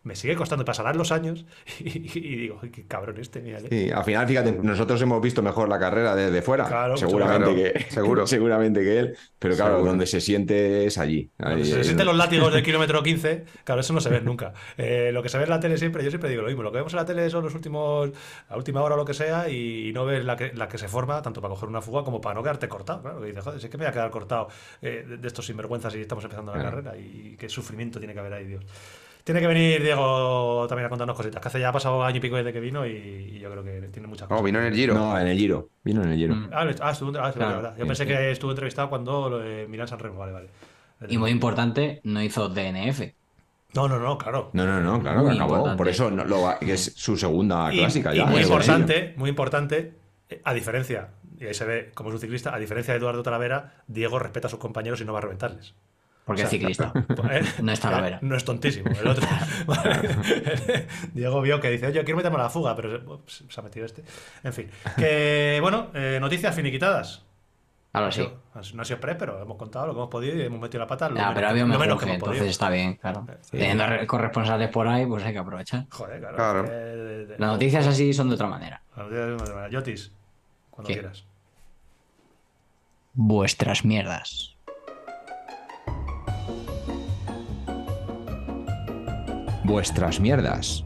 me 0.06 0.15
sigue 0.15 0.36
costando, 0.36 0.64
pasarán 0.64 0.98
los 0.98 1.11
años 1.11 1.45
y, 1.80 1.99
digo, 1.99 2.61
qué 2.72 2.86
cabrón 2.86 3.18
este, 3.19 3.41
mira. 3.41 3.60
Sí, 3.60 3.90
al 3.90 4.03
final, 4.03 4.27
fíjate, 4.27 4.52
nosotros 4.52 5.02
hemos 5.02 5.19
visto 5.19 5.41
mejor 5.41 5.68
la 5.68 5.80
carrera 5.80 6.15
desde 6.15 6.44
fuera. 6.44 6.65
Claro, 6.65 6.95
seguramente 6.95 7.56
que 7.56 7.91
seguro. 7.91 8.27
seguramente 8.27 8.82
que 8.82 8.99
él, 8.99 9.18
pero 9.40 9.56
claro, 9.56 9.84
donde 9.84 10.06
se 10.06 10.22
siente 10.22 10.86
es 10.86 10.99
allí. 10.99 11.32
se 11.64 11.84
sienten 11.84 12.06
los 12.06 12.15
látigos 12.15 12.53
del 12.53 12.64
kilómetro 12.64 13.02
15, 13.02 13.45
claro, 13.64 13.82
eso 13.82 13.94
no 13.94 13.99
se 13.99 14.10
ve 14.10 14.22
nunca. 14.22 14.53
Eh, 14.77 15.10
lo 15.11 15.23
que 15.23 15.30
se 15.30 15.40
ve 15.40 15.45
en 15.45 15.49
la 15.49 15.60
tele 15.60 15.77
siempre, 15.77 16.03
yo 16.03 16.11
siempre 16.11 16.30
digo 16.30 16.44
lo 16.44 16.49
mismo, 16.49 16.61
lo 16.61 16.72
que 16.72 16.77
vemos 16.77 16.94
en 16.94 16.98
la 16.98 17.06
tele 17.06 17.27
son 17.32 17.44
los 17.44 17.56
últimos, 17.56 18.11
la 18.48 18.57
última 18.57 18.84
hora 18.84 18.94
o 18.94 18.98
lo 18.98 19.06
que 19.06 19.15
sea, 19.15 19.49
y, 19.49 19.91
no 19.91 20.06
ves 20.06 20.23
la 20.23 20.36
que, 20.36 20.53
la 20.53 20.68
que 20.68 20.77
se 20.77 20.88
forma, 20.88 21.23
tanto 21.23 21.41
para 21.41 21.52
coger 21.52 21.68
una 21.68 21.82
fuga 21.82 22.03
como 22.03 22.22
para 22.22 22.36
no 22.36 22.44
quedarte 22.44 22.69
cortado. 22.69 23.02
Claro, 23.02 23.22
que 23.22 23.27
dices, 23.27 23.44
joder, 23.44 23.60
es 23.60 23.69
que 23.72 23.77
me 23.77 23.86
voy 23.86 23.90
a 23.90 23.94
quedar 23.94 24.11
cortado 24.11 24.49
eh, 24.84 25.03
de, 25.19 25.27
estos 25.27 25.48
sinvergüenzas 25.48 25.95
y 25.95 26.02
estamos 26.02 26.23
empezando 26.23 26.56
la 26.56 26.61
carrera, 26.61 26.95
y 26.95 27.36
qué 27.40 27.49
sufrimiento 27.49 27.98
tiene 27.98 28.14
que 28.14 28.19
haber 28.19 28.34
ahí, 28.34 28.45
Dios. 28.45 28.65
Tiene 29.26 29.41
que 29.41 29.47
venir 29.47 29.81
Diego 29.81 30.68
también 30.69 30.85
a 30.85 30.89
contarnos 30.89 31.18
cositas, 31.18 31.41
que 31.41 31.47
hace 31.47 31.60
ya 31.60 31.69
ha 31.69 31.72
pasado 31.72 32.03
año 32.03 32.18
y 32.18 32.19
pico 32.19 32.35
desde 32.35 32.53
que 32.53 32.60
vino 32.60 32.85
y, 32.85 33.39
yo 33.39 33.49
creo 33.49 33.64
que 33.64 33.89
tiene 33.91 34.07
muchas 34.07 34.27
cosas. 34.27 34.39
No, 34.39 34.45
vino 34.45 34.60
en 34.60 34.65
el 34.68 34.76
Giro. 34.76 34.93
No, 34.93 35.19
en 35.19 35.26
el 35.26 35.35
Giro. 35.35 35.69
Vino 35.84 36.03
en 36.03 36.10
el 36.11 36.15
Giro. 36.15 36.35
Mm. 36.35 36.49
Ah, 36.53 36.68
ah, 36.80 36.91
estuvo, 36.91 37.11
ah, 37.18 37.31
verdad. 37.35 37.76
Yo 37.76 37.88
pensé 37.88 38.06
que 38.06 38.30
estuvo 38.30 38.52
entrevistado 38.52 38.88
cuando 38.88 39.27
lo 39.27 39.39
de 39.39 39.65
Milán 39.68 39.88
San 39.88 39.97
Remo. 39.97 40.19
Vale, 40.19 40.31
vale. 40.31 40.49
Y 41.10 41.18
muy 41.18 41.31
importante, 41.31 42.02
no 42.03 42.22
hizo 42.22 42.49
DNF. 42.49 43.02
No, 43.73 43.88
no, 43.88 43.99
no, 43.99 44.15
claro. 44.19 44.52
No, 44.53 44.64
no, 44.64 44.80
no, 44.80 45.02
claro, 45.02 45.27
acabó. 45.27 45.76
Por 45.76 45.88
eso 45.88 46.11
lo, 46.11 46.60
que 46.60 46.73
es 46.73 46.93
su 46.95 47.18
segunda 47.18 47.72
clásica 47.72 48.15
y 48.15 48.23
muy 48.26 48.43
importante, 48.43 49.15
muy 49.18 49.31
importante, 49.31 49.93
eh, 50.30 50.39
a 50.43 50.53
diferencia, 50.53 51.10
y 51.39 51.45
ahí 51.45 51.53
se 51.56 51.65
ve 51.65 51.91
como 51.95 52.10
es 52.10 52.14
un 52.14 52.22
ciclista, 52.22 52.53
a 52.53 52.60
diferencia 52.60 52.93
de 52.93 52.99
Eduardo 52.99 53.23
Talavera, 53.23 53.73
Diego 53.88 54.19
respeta 54.19 54.47
a 54.47 54.52
sus 54.52 54.60
compañeros 54.60 55.02
y 55.02 55.06
no 55.06 55.14
va 55.14 55.18
a 55.18 55.23
reventarles. 55.23 55.73
Porque 56.26 56.41
es 56.41 56.49
ciclista. 56.49 56.91
no 57.61 57.72
es 57.72 57.80
Talavera. 57.80 58.18
No 58.22 58.35
es 58.35 58.43
tontísimo. 58.43 58.89
El 58.89 59.07
otro. 59.07 59.27
Diego 61.14 61.41
vio 61.41 61.61
que 61.61 61.69
dice, 61.69 61.88
oye, 61.88 62.03
quiero 62.03 62.18
meterme 62.18 62.39
a 62.39 62.43
la 62.43 62.49
fuga, 62.49 62.76
pero 62.76 63.22
se 63.27 63.60
ha 63.60 63.64
metido 63.64 63.85
este. 63.85 64.03
En 64.43 64.52
fin. 64.52 64.69
Que, 64.97 65.60
bueno, 65.61 65.91
eh, 65.93 66.18
noticias 66.19 66.56
finiquitadas. 66.56 67.23
Ahora 67.93 68.11
sí. 68.11 68.27
No 68.73 68.81
ha 68.81 68.85
sido 68.85 68.99
pre, 68.99 69.15
pero 69.15 69.41
hemos 69.41 69.56
contado 69.56 69.88
lo 69.88 69.93
que 69.93 69.99
hemos 69.99 70.10
podido 70.10 70.35
y 70.35 70.41
hemos 70.41 70.60
metido 70.60 70.80
la 70.80 70.88
pata. 70.88 71.07
Lo 71.07 71.15
menos, 71.15 71.27
había 71.30 71.65
lo 71.65 71.80
menos 71.80 72.03
que, 72.03 72.11
entonces 72.11 72.47
está 72.47 72.69
bien, 72.69 72.95
claro. 72.95 73.26
Teniendo 73.49 73.85
corresponsales 74.07 74.69
por 74.69 74.88
ahí, 74.88 75.06
pues 75.06 75.23
hay 75.23 75.31
que 75.31 75.39
aprovechar. 75.39 75.85
Joder, 75.91 76.19
claro. 76.19 76.64
Las 77.38 77.52
noticias 77.52 77.88
así 77.88 78.11
son 78.14 78.27
de 78.30 78.35
otra 78.35 78.47
manera. 78.47 78.81
Las 78.97 79.06
noticias 79.06 79.27
de 79.27 79.34
otra 79.35 79.56
manera. 79.56 79.69
Yotis, 79.69 80.11
cuando 80.72 80.91
quieras. 80.91 81.26
Vuestras 83.14 83.85
mierdas. 83.85 84.55
Vuestras 89.66 90.20
mierdas. 90.20 90.86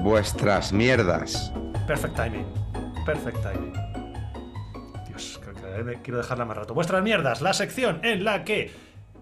Vuestras 0.00 0.72
mierdas. 0.72 1.52
Perfect 1.86 2.16
timing. 2.16 2.46
Perfect 3.04 3.36
timing. 3.42 3.72
Dios, 5.08 5.38
creo 5.42 5.84
que 5.84 6.00
quiero 6.00 6.16
dejarla 6.16 6.46
más 6.46 6.56
rato. 6.56 6.72
Vuestras 6.72 7.02
mierdas, 7.02 7.42
la 7.42 7.52
sección 7.52 8.00
en 8.02 8.24
la 8.24 8.44
que 8.44 8.70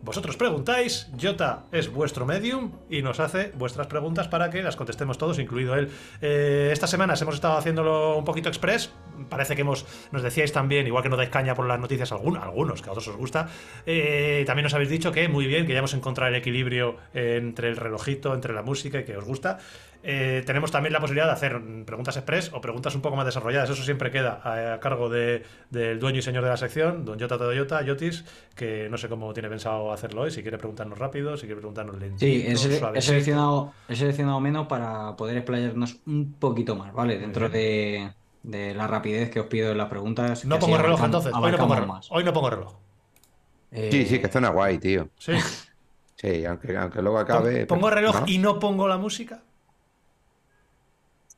vosotros 0.03 0.37
preguntáis, 0.37 1.09
Jota 1.21 1.65
es 1.73 1.93
vuestro 1.93 2.25
medium 2.25 2.73
y 2.89 3.03
nos 3.03 3.21
hace 3.21 3.53
vuestras 3.55 3.87
preguntas 3.87 4.29
para 4.29 4.49
que 4.49 4.63
las 4.63 4.77
contestemos 4.77 5.19
todos, 5.19 5.39
incluido 5.39 5.75
él. 5.75 5.91
Eh, 6.23 6.71
estas 6.73 6.89
semanas 6.89 7.21
hemos 7.21 7.35
estado 7.35 7.59
haciéndolo 7.59 8.17
un 8.17 8.25
poquito 8.25 8.49
express. 8.49 8.91
Parece 9.29 9.55
que 9.55 9.61
hemos, 9.61 9.85
nos 10.11 10.23
decíais 10.23 10.53
también, 10.53 10.87
igual 10.87 11.03
que 11.03 11.11
no 11.11 11.17
dais 11.17 11.29
caña 11.29 11.55
por 11.55 11.67
las 11.67 11.79
noticias, 11.79 12.13
algunos, 12.13 12.43
algunos 12.43 12.81
que 12.81 12.89
a 12.89 12.93
otros 12.93 13.09
os 13.09 13.17
gusta. 13.17 13.49
Eh, 13.85 14.45
también 14.47 14.65
nos 14.65 14.75
habéis 14.75 14.89
dicho 14.89 15.13
que 15.13 15.29
muy 15.29 15.47
bien, 15.47 15.67
que 15.67 15.75
ya 15.75 15.81
hemos 15.81 15.95
encontrado 15.95 16.31
el 16.31 16.37
equilibrio 16.37 16.97
entre 17.13 17.69
el 17.69 17.77
relojito, 17.77 18.35
entre 18.35 18.55
la 18.55 18.63
música 18.63 19.01
y 19.01 19.05
que 19.05 19.17
os 19.17 19.25
gusta. 19.25 19.59
Eh, 20.03 20.43
tenemos 20.47 20.71
también 20.71 20.95
la 20.95 21.01
posibilidad 21.01 21.27
de 21.27 21.33
hacer 21.33 21.61
preguntas 21.85 22.17
express 22.17 22.51
o 22.55 22.61
preguntas 22.61 22.95
un 22.95 23.03
poco 23.03 23.17
más 23.17 23.27
desarrolladas. 23.27 23.69
Eso 23.69 23.83
siempre 23.83 24.11
queda 24.11 24.41
a, 24.43 24.81
cargo 24.81 25.11
del 25.11 25.99
dueño 26.01 26.19
y 26.19 26.23
señor 26.23 26.43
de 26.43 26.51
la 26.51 26.57
sección, 26.57 27.05
don 27.05 27.21
Jota 27.21 27.37
Toyota, 27.37 27.83
Yotis, 27.83 28.25
que 28.55 28.89
no 28.89 28.97
sé 28.97 29.09
cómo 29.09 29.33
tiene 29.35 29.49
pensado 29.49 29.93
hacerlo 29.93 30.23
hoy. 30.23 30.31
Si 30.31 30.43
quiere 30.43 30.57
preguntarnos 30.57 30.99
rápido, 30.99 31.37
si 31.37 31.43
quiere 31.47 31.57
preguntarnos 31.57 31.99
lento. 31.99 32.19
Sí, 32.21 32.45
he, 32.47 32.57
seleccionado, 32.57 33.73
he 33.89 33.97
seleccionado 33.97 34.41
menos 34.41 34.67
para 34.67 35.17
poder 35.17 35.37
explayarnos 35.37 35.99
un 36.07 36.33
poquito 36.33 36.77
más, 36.77 36.93
¿vale? 36.95 37.19
Dentro 37.19 37.51
de, 37.51 38.11
la 38.43 38.87
rapidez 38.87 39.31
que 39.31 39.41
os 39.41 39.47
pido 39.47 39.73
en 39.73 39.79
las 39.79 39.89
preguntas. 39.89 40.45
No 40.47 40.59
pongo 40.59 40.79
reloj 40.79 41.05
entonces. 41.05 41.33
Hoy 41.35 41.53
no 41.53 41.59
pongo 41.59 41.75
reloj. 41.75 42.01
Hoy 42.11 42.25
no 42.25 42.33
pongo 42.33 42.51
reloj. 42.51 42.75
Sí, 43.71 44.07
sí, 44.07 44.19
que 44.19 44.33
suena 44.33 44.49
guay, 44.49 44.79
tío. 44.79 45.09
Sí. 45.19 45.33
Sí, 46.21 46.45
aunque, 46.45 46.77
aunque 46.77 47.01
luego 47.01 47.19
acabe. 47.19 47.65
¿Pongo 47.65 47.89
reloj 47.89 48.25
y 48.27 48.37
no 48.37 48.59
pongo 48.59 48.87
la 48.87 48.99
música? 48.99 49.41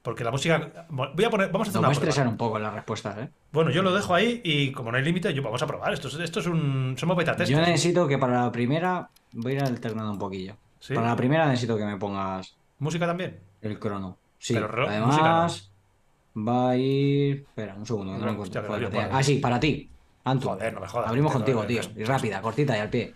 Porque 0.02 0.24
la 0.24 0.32
música. 0.32 0.86
Voy 0.90 1.24
a 1.24 1.30
poner. 1.30 1.50
Vamos 1.52 1.68
a 1.68 1.70
hacer 1.70 1.80
no 1.80 1.88
una. 1.88 1.92
estresar 1.92 2.26
un 2.26 2.36
poco 2.36 2.58
las 2.58 2.74
respuestas, 2.74 3.18
¿eh? 3.18 3.28
Bueno, 3.52 3.70
yo 3.70 3.82
lo 3.82 3.94
dejo 3.94 4.14
ahí 4.14 4.40
y 4.42 4.72
como 4.72 4.90
no 4.90 4.98
hay 4.98 5.04
límite, 5.04 5.32
yo 5.32 5.42
vamos 5.42 5.62
a 5.62 5.66
probar. 5.66 5.92
Esto, 5.92 6.08
esto 6.22 6.40
es 6.40 6.46
un. 6.46 6.96
Somos 6.98 7.16
beta 7.16 7.36
test. 7.36 7.50
Yo 7.50 7.58
necesito 7.58 8.08
que 8.08 8.18
para 8.18 8.44
la 8.44 8.52
primera. 8.52 9.08
Voy 9.32 9.52
a 9.52 9.54
ir 9.56 9.62
alternando 9.62 10.10
un 10.10 10.18
poquillo. 10.18 10.56
Para 10.88 11.08
la 11.08 11.16
primera 11.16 11.46
necesito 11.46 11.76
que 11.76 11.84
me 11.84 11.96
pongas. 11.96 12.56
¿Música 12.80 13.06
también? 13.06 13.38
El 13.60 13.78
crono. 13.78 14.18
Sí. 14.38 14.54
Pero 14.54 14.88
Además. 14.88 15.70
Va 16.36 16.70
a 16.70 16.76
ir. 16.76 17.46
Espera, 17.48 17.74
un 17.74 17.86
segundo, 17.86 18.16
no, 18.16 18.24
lo 18.24 18.32
encuentro. 18.32 18.64
ah, 19.12 19.22
sí, 19.22 19.36
para 19.36 19.60
ti. 19.60 19.88
Antu. 20.24 20.48
Joder, 20.48 20.72
no 20.72 20.80
me 20.80 20.88
jodas. 20.88 21.08
Abrimos 21.08 21.32
contigo, 21.32 21.64
tío. 21.64 21.82
Y 21.96 22.04
rápida, 22.04 22.40
cortita 22.40 22.76
y 22.76 22.80
al 22.80 22.90
pie. 22.90 23.14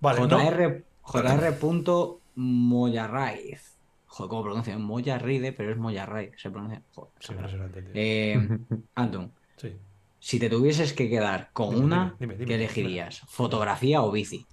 Vale, 0.00 0.20
JR. 0.20 0.84
JR. 1.02 2.08
Moyarraiz. 2.36 3.73
Joder, 4.14 4.30
¿cómo 4.30 4.44
pronuncia? 4.44 4.78
Moya 4.78 5.18
Ride, 5.18 5.52
pero 5.52 5.72
es 5.72 5.76
Moya 5.76 6.06
Ray. 6.06 6.30
Se 6.36 6.48
pronuncia. 6.48 6.80
Joder, 6.94 7.90
eh, 7.94 8.58
Anton. 8.94 9.32
Sí. 9.56 9.74
Si 10.20 10.38
te 10.38 10.48
tuvieses 10.48 10.92
que 10.92 11.08
quedar 11.10 11.50
con 11.52 11.74
una, 11.74 12.14
¿qué 12.20 12.54
elegirías? 12.54 13.22
¿Fotografía 13.26 14.02
o 14.02 14.12
bici? 14.12 14.46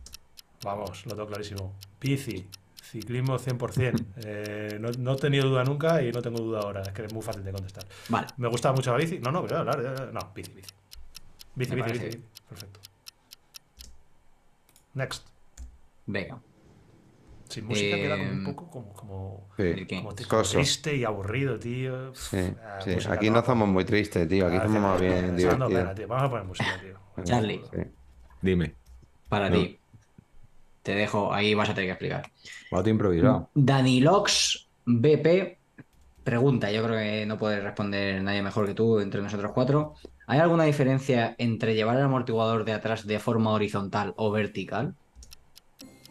Vamos, 0.63 1.05
lo 1.05 1.11
tengo 1.11 1.27
clarísimo. 1.27 1.75
Bici. 1.99 2.47
Ciclismo 2.81 3.37
100%. 3.37 4.05
Eh, 4.25 4.79
no, 4.79 4.89
no, 4.97 5.13
he 5.13 5.17
tenido 5.17 5.47
duda 5.47 5.63
nunca 5.63 6.01
y 6.01 6.11
no 6.11 6.23
tengo 6.23 6.39
duda 6.41 6.61
ahora. 6.61 6.81
Es 6.81 6.89
que 6.89 7.05
es 7.05 7.13
muy 7.13 7.21
fácil 7.21 7.43
de 7.43 7.51
contestar. 7.51 7.85
Vale. 8.09 8.27
¿Me 8.37 8.47
gusta 8.47 8.73
mucho 8.73 8.91
la 8.91 8.97
bici? 8.97 9.19
No, 9.19 9.31
no, 9.31 9.45
pero 9.45 9.63
claro, 9.63 10.11
no, 10.11 10.31
bici, 10.33 10.53
bici. 10.53 10.73
Bici, 11.53 11.75
bici, 11.75 11.99
bici. 11.99 12.21
Perfecto. 12.49 12.79
Next. 14.95 15.23
Venga. 16.07 16.41
Sin 17.51 17.65
música 17.65 17.97
queda 17.97 18.17
como 18.17 18.29
un 18.29 18.37
em, 18.37 18.43
poco 18.45 18.69
como, 18.69 18.93
como, 18.93 19.49
como, 19.89 20.15
triste 20.15 20.95
y 20.95 21.03
aburrido, 21.03 21.59
tío. 21.59 22.15
Sí, 22.15 22.37
ah, 22.63 22.79
sí. 22.81 22.95
aquí 23.09 23.29
no 23.29 23.43
somos 23.43 23.67
muy 23.67 23.83
tristes, 23.83 24.25
tío. 24.27 24.47
Aquí 24.47 24.57
somos 24.57 24.81
más 24.81 25.01
bien 25.01 25.35
divertidos. 25.35 25.95
tío. 25.95 26.07
Vamos 26.07 26.23
a 26.23 26.29
poner 26.29 26.45
música, 26.45 26.79
tío. 26.81 27.23
Charlie. 27.25 27.61
Dime. 28.41 28.73
Para 29.27 29.51
ti. 29.51 29.77
Te 30.81 30.95
dejo, 30.95 31.33
ahí 31.33 31.53
vas 31.53 31.69
a 31.69 31.73
tener 31.73 31.89
que 31.89 31.91
explicar. 31.91 32.31
Va 32.73 32.89
improvisado. 32.89 33.49
Danilox 33.53 34.67
BP 34.85 35.57
pregunta, 36.23 36.71
yo 36.71 36.83
creo 36.83 36.97
que 36.97 37.25
no 37.25 37.37
puede 37.37 37.59
responder 37.59 38.21
nadie 38.21 38.41
mejor 38.41 38.65
que 38.65 38.73
tú 38.73 38.99
entre 38.99 39.21
nosotros 39.21 39.51
cuatro. 39.53 39.95
¿Hay 40.27 40.39
alguna 40.39 40.63
diferencia 40.63 41.35
entre 41.37 41.75
llevar 41.75 41.97
el 41.97 42.03
amortiguador 42.03 42.63
de 42.63 42.73
atrás 42.73 43.05
de 43.05 43.19
forma 43.19 43.51
horizontal 43.51 44.13
o 44.15 44.31
vertical? 44.31 44.95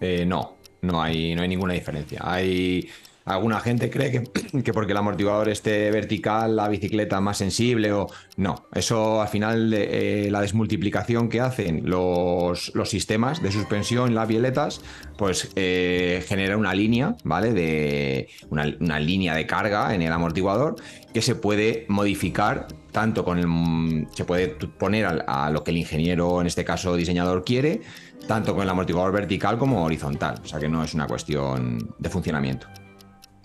Eh, 0.00 0.24
no, 0.26 0.56
no 0.82 1.02
hay, 1.02 1.35
no 1.35 1.43
hay 1.43 1.48
ninguna 1.48 1.74
diferencia. 1.74 2.20
Hay 2.23 2.89
alguna 3.24 3.61
gente 3.61 3.90
cree 3.90 4.11
que, 4.11 4.62
que, 4.62 4.73
porque 4.73 4.93
el 4.93 4.98
amortiguador 4.98 5.48
esté 5.48 5.90
vertical, 5.90 6.57
la 6.57 6.69
bicicleta 6.69 7.20
más 7.20 7.39
sensible 7.39 7.93
o 7.93 8.09
no. 8.36 8.66
Eso 8.74 9.20
al 9.20 9.28
final 9.28 9.73
eh, 9.73 10.28
la 10.31 10.40
desmultiplicación 10.40 11.28
que 11.28 11.40
hacen 11.40 11.89
los, 11.89 12.73
los, 12.74 12.90
sistemas 12.90 13.43
de 13.43 13.52
suspensión, 13.52 14.15
las 14.15 14.28
violetas, 14.28 14.81
pues 15.16 15.52
eh, 15.57 16.24
genera 16.27 16.57
una 16.57 16.74
línea, 16.74 17.16
¿vale? 17.24 17.52
De 17.52 18.28
una, 18.48 19.01
línea 19.01 19.35
de 19.35 19.47
carga 19.47 19.94
en 19.94 20.02
el 20.02 20.12
amortiguador 20.12 20.77
que 21.12 21.23
se 21.23 21.35
puede 21.35 21.86
modificar 21.89 22.69
tanto 22.93 23.24
con 23.24 23.39
el 23.39 24.09
se 24.15 24.24
puede 24.24 24.48
poner 24.48 25.23
a 25.27 25.51
lo 25.51 25.62
que 25.62 25.70
el 25.70 25.77
ingeniero, 25.77 26.40
en 26.40 26.48
este 26.48 26.65
caso 26.65 26.97
diseñador, 26.97 27.44
quiere 27.44 27.82
tanto 28.31 28.55
con 28.55 28.62
el 28.62 28.70
amortiguador 28.70 29.11
vertical 29.11 29.59
como 29.59 29.85
horizontal. 29.85 30.39
O 30.44 30.47
sea 30.47 30.61
que 30.61 30.69
no 30.69 30.85
es 30.85 30.94
una 30.94 31.09
cuestión 31.09 31.97
de 31.98 32.09
funcionamiento. 32.09 32.69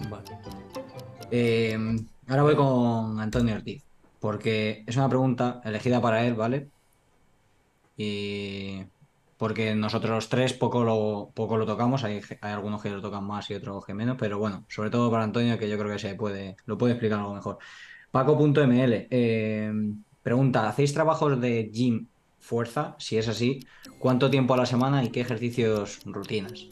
Vale. 0.08 0.26
Eh, 1.32 1.76
ahora 2.28 2.44
voy 2.44 2.56
con 2.56 3.20
Antonio 3.20 3.56
Ortiz, 3.56 3.84
porque 4.20 4.84
es 4.86 4.96
una 4.96 5.10
pregunta 5.10 5.60
elegida 5.66 6.00
para 6.00 6.24
él, 6.24 6.36
¿vale? 6.36 6.70
Y 7.98 8.84
porque 9.40 9.74
nosotros 9.74 10.30
tres 10.30 10.54
poco 10.54 10.84
lo, 10.84 11.32
poco 11.34 11.58
lo 11.58 11.66
tocamos, 11.66 12.04
hay, 12.04 12.22
algunos 12.42 12.80
que 12.84 12.92
lo 12.92 13.02
tocan 13.02 13.24
más 13.24 13.50
y 13.50 13.56
otros 13.56 13.84
que 13.88 13.96
menos, 13.96 14.18
pero 14.20 14.38
bueno, 14.38 14.66
sobre 14.70 14.92
todo 14.92 15.10
para 15.10 15.24
Antonio, 15.24 15.58
que 15.58 15.68
yo 15.68 15.80
creo 15.80 15.94
que 15.94 16.00
se 16.00 16.14
puede, 16.14 16.58
lo 16.68 16.78
puede 16.78 16.94
explicar 16.94 17.22
algo 17.22 17.34
mejor. 17.34 17.58
Paco.ml 18.12 19.08
eh, 19.10 19.74
pregunta: 20.22 20.70
¿hacéis 20.70 20.94
trabajos 20.94 21.42
de 21.42 21.72
gym 21.74 22.06
fuerza? 22.46 22.96
Si 23.00 23.18
es 23.18 23.28
así, 23.28 23.66
¿cuánto 24.00 24.30
tiempo 24.30 24.54
a 24.54 24.58
la 24.58 24.66
semana 24.66 25.04
y 25.04 25.10
qué 25.10 25.22
ejercicios 25.22 26.00
rutinas? 26.06 26.68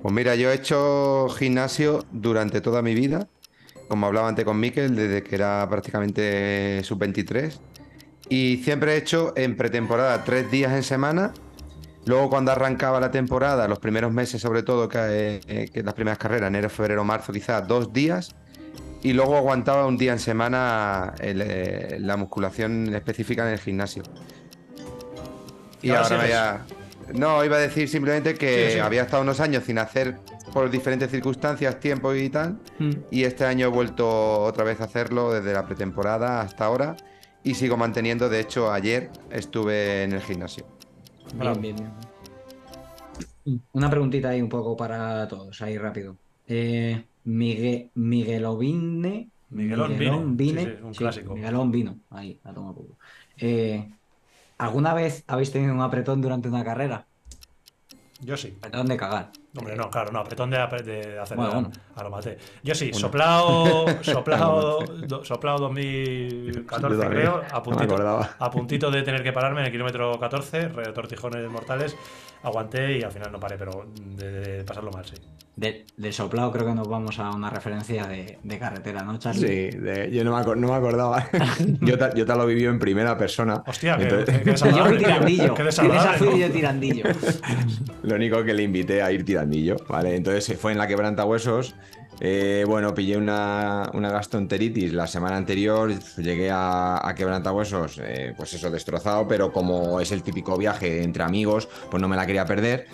Pues 0.00 0.14
mira, 0.14 0.36
yo 0.36 0.50
he 0.50 0.54
hecho 0.54 1.28
gimnasio 1.30 2.04
durante 2.12 2.60
toda 2.60 2.82
mi 2.82 2.94
vida, 2.94 3.28
como 3.88 4.06
hablaba 4.06 4.28
antes 4.28 4.44
con 4.44 4.60
Miquel, 4.60 4.94
desde 4.94 5.22
que 5.22 5.34
era 5.34 5.66
prácticamente 5.68 6.82
sub-23. 6.84 7.58
Y 8.28 8.58
siempre 8.58 8.94
he 8.94 8.96
hecho 8.96 9.32
en 9.36 9.56
pretemporada 9.56 10.22
tres 10.24 10.50
días 10.50 10.72
en 10.72 10.82
semana. 10.82 11.32
Luego 12.04 12.30
cuando 12.30 12.52
arrancaba 12.52 13.00
la 13.00 13.10
temporada, 13.10 13.66
los 13.66 13.78
primeros 13.80 14.12
meses 14.12 14.40
sobre 14.40 14.62
todo, 14.62 14.88
que, 14.88 15.40
eh, 15.46 15.82
las 15.82 15.94
primeras 15.94 16.18
carreras, 16.18 16.48
enero, 16.48 16.70
febrero, 16.70 17.04
marzo, 17.04 17.32
quizás 17.32 17.66
dos 17.66 17.92
días. 17.92 18.36
Y 19.02 19.12
luego 19.12 19.36
aguantaba 19.36 19.86
un 19.86 19.96
día 19.96 20.12
en 20.12 20.18
semana 20.18 21.14
eh, 21.20 21.98
la 22.00 22.16
musculación 22.16 22.94
específica 22.94 23.46
en 23.46 23.54
el 23.54 23.58
gimnasio. 23.58 24.02
Y 25.86 25.90
ahora 25.90 26.28
ya... 26.28 26.66
No, 27.14 27.44
iba 27.44 27.56
a 27.56 27.60
decir 27.60 27.88
simplemente 27.88 28.34
que 28.34 28.80
había 28.80 29.02
estado 29.02 29.22
unos 29.22 29.38
años 29.38 29.64
sin 29.64 29.78
hacer 29.78 30.18
por 30.52 30.70
diferentes 30.70 31.10
circunstancias, 31.10 31.78
tiempo 31.78 32.14
y 32.14 32.28
tal. 32.28 32.58
Hmm. 32.78 32.90
Y 33.10 33.22
este 33.24 33.44
año 33.44 33.66
he 33.66 33.70
vuelto 33.70 34.42
otra 34.42 34.64
vez 34.64 34.80
a 34.80 34.84
hacerlo 34.84 35.32
desde 35.32 35.52
la 35.52 35.66
pretemporada 35.66 36.40
hasta 36.40 36.64
ahora. 36.64 36.96
Y 37.44 37.54
sigo 37.54 37.76
manteniendo, 37.76 38.28
de 38.28 38.40
hecho, 38.40 38.72
ayer 38.72 39.10
estuve 39.30 40.02
en 40.02 40.12
el 40.12 40.20
gimnasio. 40.20 40.66
Bien, 41.34 41.60
bien, 41.60 41.76
bien. 41.76 43.60
Una 43.72 43.88
preguntita 43.88 44.30
ahí 44.30 44.42
un 44.42 44.48
poco 44.48 44.76
para 44.76 45.28
todos, 45.28 45.62
ahí 45.62 45.78
rápido. 45.78 46.16
Eh, 46.48 47.04
Miguel, 47.24 47.90
Miguelovine. 47.94 49.28
Miguelón, 49.50 50.36
Vine. 50.36 50.78
un 50.82 50.92
clásico. 50.92 51.34
Miguelón 51.34 51.70
vino. 51.70 51.98
Ahí, 52.10 52.40
la 52.44 52.52
toma 52.52 52.74
poco. 52.74 52.96
Eh, 53.38 53.88
¿Alguna 54.58 54.94
vez 54.94 55.24
habéis 55.26 55.52
tenido 55.52 55.74
un 55.74 55.80
apretón 55.80 56.22
durante 56.22 56.48
una 56.48 56.64
carrera? 56.64 57.06
Yo 58.20 58.36
sí. 58.36 58.56
Apretón 58.58 58.86
de 58.86 58.96
cagar. 58.96 59.30
Hombre, 59.58 59.76
no, 59.76 59.90
claro, 59.90 60.12
no, 60.12 60.20
apretón 60.20 60.50
de, 60.50 60.58
de 60.84 61.18
hacer 61.18 61.36
bueno, 61.36 61.70
a 61.94 62.02
lo 62.02 62.10
maté. 62.10 62.38
Yo 62.62 62.74
sí, 62.74 62.92
soplado, 62.92 63.86
soplado, 64.02 64.80
soplado 65.22 65.58
2014 65.58 67.08
creo, 67.08 67.42
a 67.50 67.62
puntito, 67.62 67.96
a 68.38 68.50
puntito 68.50 68.90
de 68.90 69.02
tener 69.02 69.22
que 69.22 69.32
pararme 69.32 69.60
en 69.60 69.66
el 69.66 69.72
kilómetro 69.72 70.18
14, 70.18 70.68
retortijones 70.68 71.50
mortales, 71.50 71.96
aguanté 72.42 72.98
y 72.98 73.02
al 73.02 73.12
final 73.12 73.32
no 73.32 73.40
paré, 73.40 73.56
pero 73.56 73.86
de, 73.94 74.62
pasarlo 74.64 74.90
mal, 74.90 75.04
sí. 75.06 75.14
De, 75.56 75.86
del 75.96 76.12
soplado 76.12 76.52
creo 76.52 76.66
que 76.66 76.74
nos 76.74 76.86
vamos 76.86 77.18
a 77.18 77.30
una 77.30 77.48
referencia 77.48 78.06
de, 78.06 78.58
carretera, 78.58 79.02
¿no, 79.02 79.18
Charlie? 79.18 79.72
Sí, 79.72 80.10
yo 80.12 80.22
no 80.22 80.36
me, 80.36 80.56
no 80.56 80.68
me 80.68 80.74
acordaba. 80.74 81.30
yo, 81.80 81.96
te, 81.96 82.10
yo, 82.14 82.26
te, 82.26 82.36
lo 82.36 82.44
viví 82.44 82.64
en 82.66 82.78
primera 82.78 83.16
persona. 83.16 83.62
Hostia, 83.66 83.96
que, 83.96 84.42
que, 84.42 84.54
yo 84.54 84.84
fui 84.84 84.98
tirandillo. 84.98 85.54
Qué 85.54 85.72
fui 86.18 86.40
yo 86.40 86.50
tirandillo. 86.50 87.04
lo 88.02 88.14
único 88.16 88.44
que 88.44 88.52
le 88.52 88.64
invité 88.64 89.00
a 89.00 89.10
ir 89.10 89.24
tirandillo, 89.24 89.76
¿vale? 89.88 90.14
Entonces 90.14 90.58
fue 90.60 90.72
en 90.72 90.78
la 90.78 90.86
quebranta 90.86 91.24
huesos. 91.24 91.74
Eh, 92.20 92.64
bueno, 92.66 92.92
pillé 92.94 93.16
una, 93.16 93.90
una, 93.94 94.10
gastroenteritis 94.10 94.92
la 94.92 95.06
semana 95.06 95.36
anterior, 95.36 95.92
llegué 96.16 96.50
a, 96.50 97.06
a 97.06 97.14
quebrantahuesos, 97.14 98.00
eh, 98.02 98.32
pues 98.36 98.54
eso, 98.54 98.70
destrozado, 98.70 99.28
pero 99.28 99.52
como 99.52 100.00
es 100.00 100.12
el 100.12 100.22
típico 100.22 100.56
viaje 100.56 101.02
entre 101.02 101.22
amigos, 101.22 101.68
pues 101.90 102.00
no 102.00 102.08
me 102.08 102.16
la 102.16 102.26
quería 102.26 102.46
perder. 102.46 102.86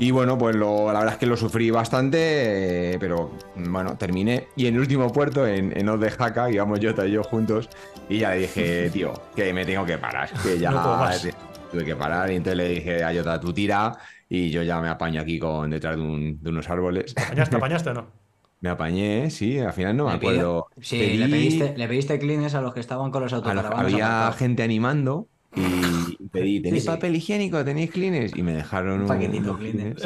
Y 0.00 0.12
bueno, 0.12 0.38
pues 0.38 0.54
lo, 0.54 0.92
la 0.92 1.00
verdad 1.00 1.14
es 1.14 1.18
que 1.18 1.26
lo 1.26 1.36
sufrí 1.36 1.72
bastante, 1.72 2.92
eh, 2.92 2.98
pero 3.00 3.32
bueno, 3.56 3.96
terminé. 3.98 4.46
Y 4.54 4.66
en 4.66 4.74
el 4.74 4.80
último 4.80 5.12
puerto, 5.12 5.44
en, 5.44 5.76
en 5.76 5.88
Old 5.88 6.04
de 6.04 6.10
Jaca, 6.10 6.48
íbamos 6.48 6.78
Jota 6.80 7.04
y 7.04 7.10
yo 7.10 7.24
juntos, 7.24 7.68
y 8.08 8.18
ya 8.18 8.30
le 8.30 8.42
dije, 8.42 8.90
tío, 8.92 9.12
que 9.34 9.52
me 9.52 9.64
tengo 9.64 9.84
que 9.84 9.98
parar, 9.98 10.30
que 10.40 10.56
ya 10.56 10.70
tuve 11.72 11.84
que 11.84 11.96
parar. 11.96 12.30
Y 12.30 12.36
entonces 12.36 12.56
le 12.56 12.68
dije 12.68 13.02
a 13.02 13.12
Jota, 13.12 13.40
tú 13.40 13.52
tira, 13.52 13.98
y 14.28 14.50
yo 14.50 14.62
ya 14.62 14.80
me 14.80 14.88
apaño 14.88 15.20
aquí 15.20 15.40
con 15.40 15.70
detrás 15.70 15.96
de, 15.96 16.02
unos 16.02 16.70
árboles. 16.70 17.12
¿Apañaste, 17.16 17.56
apañaste 17.56 17.90
o 17.90 17.94
no? 17.94 18.06
Me 18.60 18.70
apañé, 18.70 19.30
sí, 19.30 19.60
al 19.60 19.72
final 19.72 19.96
no 19.96 20.06
me, 20.06 20.14
acuerdo. 20.14 20.66
Sí, 20.80 21.16
le 21.16 21.28
pediste, 21.28 21.74
le 21.76 21.86
pediste 21.86 22.18
clines 22.18 22.56
a 22.56 22.60
los 22.60 22.74
que 22.74 22.80
estaban 22.80 23.12
con 23.12 23.22
los 23.22 23.32
autocaravanos. 23.32 23.92
Había 23.92 24.32
gente 24.32 24.64
animando 24.64 25.28
y 25.54 26.28
pedí, 26.28 26.60
¿tenéis 26.62 26.84
papel 26.84 27.16
higiénico? 27.16 27.64
¿Tenéis 27.64 27.90
clines? 27.90 28.36
Y 28.36 28.42
me 28.42 28.52
dejaron 28.52 29.02
un, 29.02 29.06
paquetito 29.06 29.56
clines. 29.56 29.96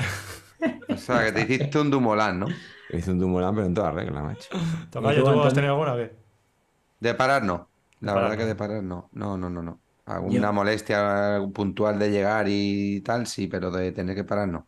o 0.89 0.97
sea, 0.97 1.25
que 1.25 1.33
te 1.33 1.43
hiciste 1.43 1.79
un 1.79 1.91
Dumolán, 1.91 2.41
¿no? 2.41 2.47
Hice 2.91 3.11
un 3.11 3.19
Dumolán, 3.19 3.55
pero 3.55 3.67
en 3.67 3.75
toda 3.75 3.91
regla, 3.91 4.23
macho. 4.23 4.49
Tocayo, 4.91 5.25
¿tú 5.25 5.43
has 5.43 5.55
tenido 5.55 5.73
alguna 5.73 5.95
vez? 5.95 6.13
De 7.01 7.15
parar, 7.15 7.43
no. 7.43 7.69
La 8.01 8.15
verdad 8.15 8.37
que 8.37 8.45
de 8.45 8.55
parar, 8.55 8.83
no. 8.83 9.09
No, 9.13 9.37
no, 9.37 9.49
no, 9.49 9.63
no. 9.63 9.81
Alguna 10.05 10.53
molestia 10.53 11.41
puntual 11.55 11.99
de 11.99 12.11
llegar 12.11 12.47
y 12.49 13.01
tal, 13.01 13.27
sí, 13.27 13.47
pero 13.47 13.71
de 13.71 13.93
tener 13.93 14.15
que 14.15 14.25
parar, 14.25 14.49
no. 14.49 14.67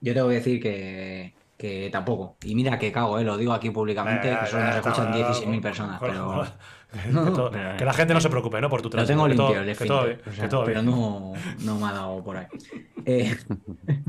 Yo 0.00 0.14
tengo 0.14 0.28
que 0.28 0.34
decir 0.34 0.62
que, 0.62 1.34
que 1.56 1.88
tampoco. 1.90 2.36
Y 2.44 2.54
mira 2.54 2.78
que 2.78 2.92
cago, 2.92 3.18
¿eh? 3.18 3.24
lo 3.24 3.36
digo 3.36 3.52
aquí 3.52 3.70
públicamente, 3.70 4.32
eh, 4.32 4.36
que 4.40 4.46
solo 4.46 4.64
nos 4.64 4.76
escuchan 4.76 5.12
16.000 5.12 5.60
personas, 5.60 6.00
pero... 6.00 6.44
que, 7.78 7.84
la 7.84 7.92
gente 7.92 8.14
no 8.14 8.20
se 8.20 8.30
preocupe, 8.30 8.60
¿no? 8.60 8.70
Por 8.70 8.82
tu 8.82 8.90
trabajo. 8.90 9.12
Lo 9.12 9.26
tengo 9.26 9.28
limpio, 9.28 9.60
el 9.60 9.76
que 9.76 10.48
todo, 10.48 10.64
Pero 10.64 10.82
no, 10.82 11.32
no 11.60 11.78
me 11.78 11.86
ha 11.86 11.92
dado 11.92 12.22
por 12.22 12.36
ahí. 12.36 12.46
Eh, 13.04 13.36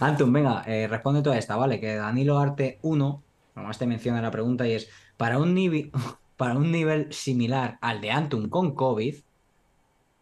Anton, 0.00 0.32
venga, 0.32 0.64
eh, 0.66 0.86
responde 0.88 1.22
toda 1.22 1.38
esta, 1.38 1.56
¿vale? 1.56 1.80
Que 1.80 1.96
Danilo 1.96 2.38
Arte 2.38 2.78
1, 2.82 3.22
nomás 3.56 3.78
te 3.78 3.86
menciona 3.86 4.22
la 4.22 4.30
pregunta 4.30 4.66
y 4.66 4.72
es, 4.72 4.88
para 5.16 5.38
un, 5.38 5.54
nivel, 5.54 5.90
para 6.36 6.54
un 6.54 6.70
nivel 6.70 7.12
similar 7.12 7.78
al 7.80 8.00
de 8.00 8.10
Anton 8.10 8.48
con 8.48 8.74
COVID, 8.74 9.16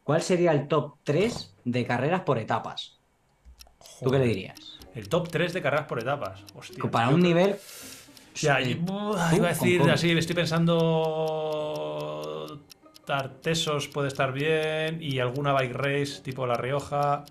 ¿cuál 0.05 0.23
sería 0.23 0.53
el 0.53 0.69
top 0.69 0.97
3 1.05 1.55
de 1.65 1.87
carreras 1.87 2.23
por 2.23 2.39
etapas? 2.39 2.99
¿Tú 4.03 4.11
qué 4.11 4.19
le 4.19 4.27
dirías? 4.27 4.79
El 4.95 5.09
top 5.09 5.29
3 5.29 5.53
de 5.53 5.63
carreras 5.63 5.87
por 5.87 5.99
etapas. 5.99 6.43
Hostia, 6.55 6.83
para 6.91 7.11
un 7.11 7.21
nivel 7.21 7.57
ya, 8.37 8.61
iba 8.61 9.19
a 9.19 9.49
decir 9.49 9.83
así, 9.91 10.13
estoy 10.13 10.37
pensando. 10.37 11.43
Tartesos 13.05 13.89
puede 13.89 14.09
estar 14.09 14.33
bien 14.33 15.01
y 15.01 15.21
alguna 15.21 15.53
bike 15.53 15.75
race 15.75 16.21
tipo 16.23 16.47
La 16.47 16.57
Rioja. 16.57 17.25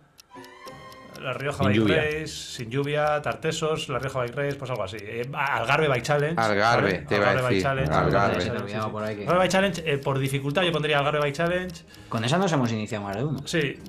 La 1.21 1.33
Rioja 1.33 1.63
Bike 1.67 1.87
Race, 1.87 2.27
sin 2.27 2.69
lluvia, 2.69 3.21
Tartesos, 3.21 3.89
La 3.89 3.99
Rioja 3.99 4.19
Bike 4.21 4.35
Race, 4.35 4.55
pues 4.57 4.69
algo 4.69 4.83
así. 4.83 4.97
Eh, 4.99 5.27
Algarve 5.33 5.87
Bike 5.87 6.03
Challenge. 6.03 6.39
Algarve, 6.39 6.99
te 7.07 7.15
iba 7.15 7.29
a 7.29 7.35
decir. 7.35 7.61
Challenge. 7.63 7.91
Algarve. 7.91 8.43
Algarve 8.43 9.39
Bike 9.39 9.51
Challenge, 9.51 9.83
eh, 9.85 9.97
por 9.97 10.19
dificultad 10.19 10.63
yo 10.63 10.71
pondría 10.71 10.99
Algarve 10.99 11.21
Bike 11.21 11.35
Challenge. 11.35 11.73
Con 12.09 12.23
esa 12.23 12.37
nos 12.37 12.51
hemos 12.51 12.71
iniciado 12.71 13.05
más 13.05 13.15
de 13.15 13.23
uno. 13.23 13.39
Sí, 13.45 13.79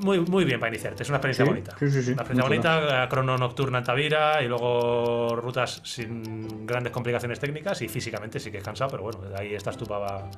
muy, 0.00 0.20
muy 0.20 0.44
bien 0.44 0.58
para 0.58 0.72
iniciarte, 0.72 1.02
es 1.02 1.08
una 1.08 1.18
experiencia 1.18 1.44
bonita. 1.44 1.76
Sí, 1.78 1.90
sí, 1.90 2.02
sí. 2.02 2.12
Una 2.12 2.22
experiencia 2.22 2.48
bonita, 2.48 3.08
crono 3.08 3.36
nocturna 3.36 3.78
en 3.78 3.84
Tavira 3.84 4.42
y 4.42 4.48
luego 4.48 5.36
rutas 5.36 5.80
sin 5.84 6.66
grandes 6.66 6.92
complicaciones 6.92 7.38
técnicas 7.38 7.80
y 7.82 7.88
físicamente 7.88 8.40
sí 8.40 8.50
que 8.50 8.58
es 8.58 8.64
cansado, 8.64 8.90
pero 8.90 9.02
bueno, 9.04 9.20
ahí 9.36 9.54
estás 9.54 9.76
tú 9.76 9.86
para, 9.86 10.28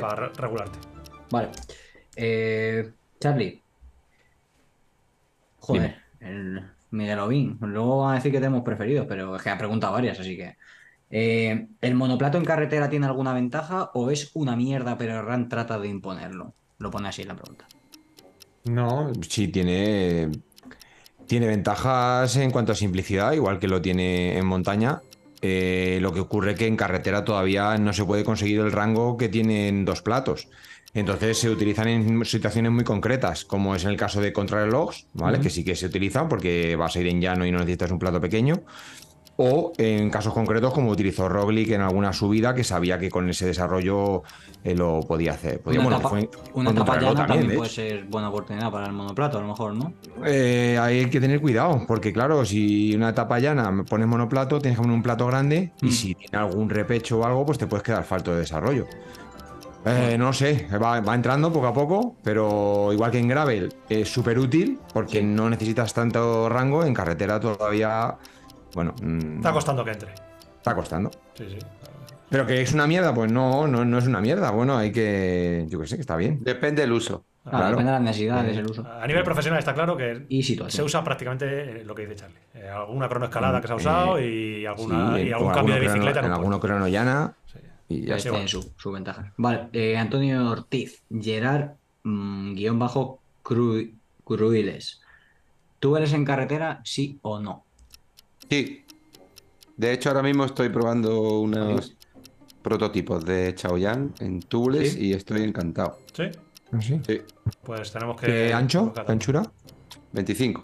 para 0.00 0.28
regularte. 0.28 0.78
Vale. 1.30 1.48
Eh, 2.16 2.92
Charlie. 3.20 3.62
Joder, 5.60 5.96
el 6.20 6.62
Miguel 6.90 7.18
Ovín. 7.18 7.58
Luego 7.60 8.02
van 8.02 8.12
a 8.12 8.14
decir 8.16 8.32
que 8.32 8.38
tenemos 8.38 8.62
preferidos, 8.62 9.06
pero 9.08 9.36
es 9.36 9.42
que 9.42 9.50
ha 9.50 9.58
preguntado 9.58 9.92
varias, 9.92 10.18
así 10.20 10.36
que. 10.36 10.56
Eh, 11.08 11.68
¿El 11.80 11.94
monoplato 11.94 12.36
en 12.36 12.44
carretera 12.44 12.90
tiene 12.90 13.06
alguna 13.06 13.32
ventaja 13.32 13.90
o 13.94 14.10
es 14.10 14.32
una 14.34 14.56
mierda, 14.56 14.98
pero 14.98 15.22
Ran 15.22 15.48
trata 15.48 15.78
de 15.78 15.88
imponerlo? 15.88 16.54
Lo 16.78 16.90
pone 16.90 17.08
así 17.08 17.22
la 17.22 17.36
pregunta. 17.36 17.66
No, 18.70 19.12
sí, 19.28 19.48
tiene, 19.48 20.30
tiene 21.26 21.46
ventajas 21.46 22.36
en 22.36 22.50
cuanto 22.50 22.72
a 22.72 22.74
simplicidad, 22.74 23.32
igual 23.32 23.58
que 23.58 23.68
lo 23.68 23.80
tiene 23.80 24.36
en 24.36 24.46
montaña. 24.46 25.02
Eh, 25.42 25.98
lo 26.00 26.12
que 26.12 26.20
ocurre 26.20 26.52
es 26.52 26.58
que 26.58 26.66
en 26.66 26.76
carretera 26.76 27.24
todavía 27.24 27.76
no 27.78 27.92
se 27.92 28.04
puede 28.04 28.24
conseguir 28.24 28.60
el 28.60 28.72
rango 28.72 29.16
que 29.16 29.28
tienen 29.28 29.84
dos 29.84 30.02
platos. 30.02 30.48
Entonces 30.94 31.38
se 31.38 31.50
utilizan 31.50 31.88
en 31.88 32.24
situaciones 32.24 32.72
muy 32.72 32.82
concretas, 32.82 33.44
como 33.44 33.74
es 33.74 33.84
en 33.84 33.90
el 33.90 33.98
caso 33.98 34.20
de 34.22 34.32
contrarrelojes, 34.32 35.06
¿vale? 35.12 35.40
Que 35.40 35.50
sí 35.50 35.62
que 35.62 35.76
se 35.76 35.86
utilizan 35.86 36.26
porque 36.26 36.74
vas 36.74 36.96
a 36.96 37.00
ir 37.00 37.08
en 37.08 37.20
llano 37.20 37.44
y 37.44 37.52
no 37.52 37.58
necesitas 37.58 37.90
un 37.90 37.98
plato 37.98 38.18
pequeño. 38.18 38.62
O 39.38 39.72
en 39.76 40.08
casos 40.08 40.32
concretos, 40.32 40.72
como 40.72 40.90
utilizó 40.90 41.28
Roglic 41.28 41.70
en 41.70 41.82
alguna 41.82 42.12
subida, 42.12 42.54
que 42.54 42.64
sabía 42.64 42.98
que 42.98 43.10
con 43.10 43.28
ese 43.28 43.46
desarrollo 43.46 44.22
eh, 44.64 44.74
lo 44.74 45.00
podía 45.00 45.32
hacer. 45.32 45.60
una 46.54 46.70
etapa, 46.70 46.98
llana 46.98 47.26
también, 47.26 47.54
puede 47.54 47.70
ser 47.70 48.04
buena 48.04 48.30
oportunidad 48.30 48.70
para 48.70 48.86
el 48.86 48.92
monoplato, 48.92 49.38
a 49.38 49.42
lo 49.42 49.48
mejor, 49.48 49.74
¿no? 49.74 49.92
Eh, 50.24 50.78
hay 50.80 51.10
que 51.10 51.20
tener 51.20 51.40
cuidado, 51.40 51.84
porque 51.86 52.12
claro, 52.12 52.44
si 52.44 52.94
una 52.94 53.10
etapa 53.10 53.38
llana 53.38 53.84
pones 53.88 54.06
monoplato, 54.06 54.58
tienes 54.58 54.78
que 54.78 54.82
poner 54.82 54.96
un 54.96 55.02
plato 55.02 55.26
grande 55.26 55.72
y 55.82 55.86
mm. 55.86 55.90
si 55.92 56.14
tiene 56.14 56.38
algún 56.38 56.70
repecho 56.70 57.18
o 57.18 57.26
algo, 57.26 57.44
pues 57.44 57.58
te 57.58 57.66
puedes 57.66 57.82
quedar 57.82 58.04
falto 58.04 58.32
de 58.32 58.38
desarrollo. 58.38 58.86
Eh, 59.88 60.16
no 60.18 60.32
sé, 60.32 60.66
va, 60.82 60.98
entrando 61.14 61.52
poco 61.52 61.68
a 61.68 61.72
poco, 61.72 62.16
pero 62.24 62.92
igual 62.92 63.12
que 63.12 63.20
en 63.20 63.28
gravel 63.28 63.72
es 63.88 64.12
súper 64.12 64.36
útil 64.36 64.80
porque 64.92 65.22
no 65.22 65.48
necesitas 65.48 65.94
tanto 65.94 66.48
rango, 66.48 66.84
en 66.84 66.92
carretera 66.92 67.38
todavía, 67.38 68.16
bueno... 68.76 68.94
Mm, 69.02 69.38
está 69.38 69.52
costando 69.52 69.84
que 69.84 69.90
entre. 69.90 70.12
Está 70.58 70.74
costando. 70.74 71.10
Sí, 71.34 71.46
sí. 71.48 71.58
Pero 72.28 72.46
que 72.46 72.60
es 72.60 72.72
una 72.72 72.86
mierda, 72.86 73.14
pues 73.14 73.32
no, 73.32 73.66
no, 73.66 73.84
no 73.84 73.98
es 73.98 74.06
una 74.06 74.20
mierda. 74.20 74.50
Bueno, 74.50 74.76
hay 74.76 74.92
que, 74.92 75.66
yo 75.68 75.80
que 75.80 75.86
sé, 75.86 75.96
que 75.96 76.02
está 76.02 76.16
bien. 76.16 76.42
Depende 76.42 76.82
del 76.82 76.92
uso. 76.92 77.24
Claro, 77.42 77.70
Depende 77.70 77.92
de 77.92 77.98
las 77.98 78.02
necesidades 78.02 78.56
del 78.56 78.66
uso. 78.66 78.84
A 78.84 79.06
nivel 79.06 79.22
profesional 79.22 79.58
está 79.58 79.72
claro 79.72 79.96
que 79.96 80.26
se 80.68 80.82
usa 80.82 81.02
prácticamente 81.04 81.84
lo 81.84 81.94
que 81.94 82.02
dice 82.02 82.16
Charlie. 82.16 82.38
Eh, 82.54 82.68
alguna 82.68 83.08
cronoescalada 83.08 83.60
que 83.60 83.68
se 83.68 83.72
ha 83.72 83.76
usado 83.76 84.20
y, 84.20 84.66
alguna, 84.66 85.20
y 85.20 85.32
algún 85.32 85.52
cambio 85.52 85.74
de 85.76 85.80
bicicleta. 85.80 86.20
en 86.20 86.32
alguno 86.32 86.60
crono 86.60 86.88
llana. 86.88 87.34
Y 87.88 88.04
ya 88.04 88.16
Tiene 88.16 88.48
su, 88.48 88.72
su, 88.76 88.90
ventaja. 88.90 89.32
Vale, 89.36 89.68
eh, 89.72 89.96
Antonio 89.96 90.50
Ortiz, 90.50 91.04
Gerard, 91.08 91.70
mm, 92.02 92.54
guion 92.54 92.80
bajo 92.80 93.20
Cruiles. 93.44 95.00
¿Tú 95.78 95.96
eres 95.96 96.12
en 96.12 96.24
carretera, 96.24 96.80
sí 96.82 97.20
o 97.22 97.38
no? 97.38 97.65
Sí. 98.50 98.84
De 99.76 99.92
hecho, 99.92 100.08
ahora 100.10 100.22
mismo 100.22 100.44
estoy 100.44 100.68
probando 100.70 101.40
unos 101.40 101.96
prototipos 102.62 103.24
de 103.24 103.54
Chaoyan 103.54 104.14
en 104.20 104.40
Tubles 104.40 104.96
y 104.96 105.12
estoy 105.12 105.42
encantado. 105.42 105.98
¿Sí? 106.12 106.24
¿Ah, 106.72 106.80
¿Sí? 106.80 107.00
Sí. 107.06 107.20
Pues 107.62 107.92
tenemos 107.92 108.20
que. 108.20 108.26
¿Qué 108.26 108.52
ancho? 108.52 108.92
¿Qué 108.92 109.12
anchura? 109.12 109.42
25. 110.12 110.62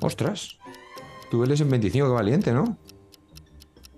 Ostras. 0.00 0.58
Tubles 1.30 1.60
en 1.60 1.70
25, 1.70 2.06
qué 2.06 2.12
valiente, 2.12 2.52
¿no? 2.52 2.76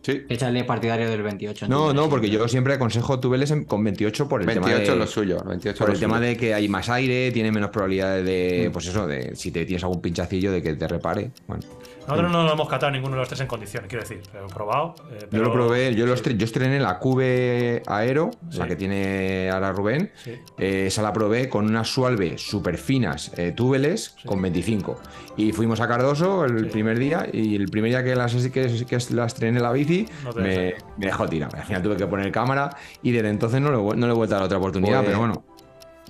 Sí. 0.04 0.22
Échale 0.28 0.64
partidario 0.64 1.08
del 1.08 1.22
28. 1.22 1.66
No, 1.66 1.94
no, 1.94 2.10
porque 2.10 2.28
yo 2.28 2.46
siempre 2.46 2.74
aconsejo 2.74 3.18
tubeles 3.20 3.54
con 3.66 3.82
28 3.82 4.28
por 4.28 4.42
el 4.42 4.46
tema 4.46 4.68
de... 4.68 4.82
es 4.82 4.88
lo 4.90 5.06
suyo. 5.06 5.42
28 5.42 5.78
por 5.82 5.94
el 5.94 5.98
tema 5.98 6.20
de 6.20 6.36
que 6.36 6.52
hay 6.52 6.68
más 6.68 6.90
aire, 6.90 7.30
tiene 7.32 7.50
menos 7.50 7.70
probabilidades 7.70 8.24
de, 8.24 8.68
mm. 8.68 8.72
pues 8.72 8.86
eso, 8.86 9.06
de 9.06 9.34
si 9.34 9.50
te 9.50 9.64
tienes 9.64 9.82
algún 9.82 10.02
pinchacillo 10.02 10.52
de 10.52 10.62
que 10.62 10.74
te 10.74 10.86
repare. 10.86 11.30
Bueno. 11.46 11.64
Nosotros 12.06 12.32
no 12.32 12.42
lo 12.42 12.52
hemos 12.52 12.68
catado 12.68 12.92
ninguno 12.92 13.14
de 13.14 13.20
los 13.20 13.28
tres 13.28 13.40
en 13.40 13.46
condiciones, 13.46 13.88
quiero 13.88 14.02
decir. 14.02 14.20
Lo 14.34 14.46
he 14.46 14.52
probado. 14.52 14.94
Eh, 15.10 15.26
yo 15.30 15.42
lo 15.42 15.52
probé, 15.52 15.94
yo, 15.94 16.06
yo 16.06 16.44
estrené 16.44 16.78
la 16.78 16.98
Cube 16.98 17.82
Aero, 17.86 18.30
la 18.52 18.66
que 18.66 18.76
tiene 18.76 19.48
ahora 19.50 19.72
Rubén. 19.72 20.12
Eh, 20.58 20.84
esa 20.86 21.00
la 21.00 21.12
probé 21.14 21.48
con 21.48 21.64
unas 21.66 21.88
sualve 21.88 22.36
súper 22.36 22.76
finas, 22.76 23.32
eh, 23.38 23.52
túbeles, 23.52 24.16
con 24.26 24.42
25. 24.42 25.00
Y 25.38 25.52
fuimos 25.52 25.80
a 25.80 25.88
Cardoso 25.88 26.44
el 26.44 26.68
primer 26.68 26.98
día, 26.98 27.26
y 27.32 27.56
el 27.56 27.68
primer 27.68 27.90
día 27.90 28.04
que 28.04 28.14
las, 28.14 28.34
que, 28.34 28.84
que 28.86 28.98
las 29.10 29.32
estrené 29.32 29.60
la 29.60 29.72
bici, 29.72 29.93
me, 30.36 30.74
dejó 30.96 31.28
tirado. 31.28 31.56
Al 31.56 31.64
final 31.64 31.82
tuve 31.82 31.96
que 31.96 32.06
poner 32.06 32.30
cámara, 32.32 32.76
y 33.02 33.12
desde 33.12 33.28
entonces 33.28 33.60
no 33.60 33.70
le, 33.70 33.96
no 33.96 34.06
le 34.06 34.12
he 34.12 34.16
vuelto 34.16 34.34
a 34.34 34.38
dar 34.38 34.46
otra 34.46 34.58
oportunidad, 34.58 34.98
pues, 34.98 35.06
pero 35.08 35.18
bueno. 35.18 35.44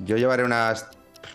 Yo 0.04 0.16
llevaré 0.16 0.44
unas, 0.44 0.88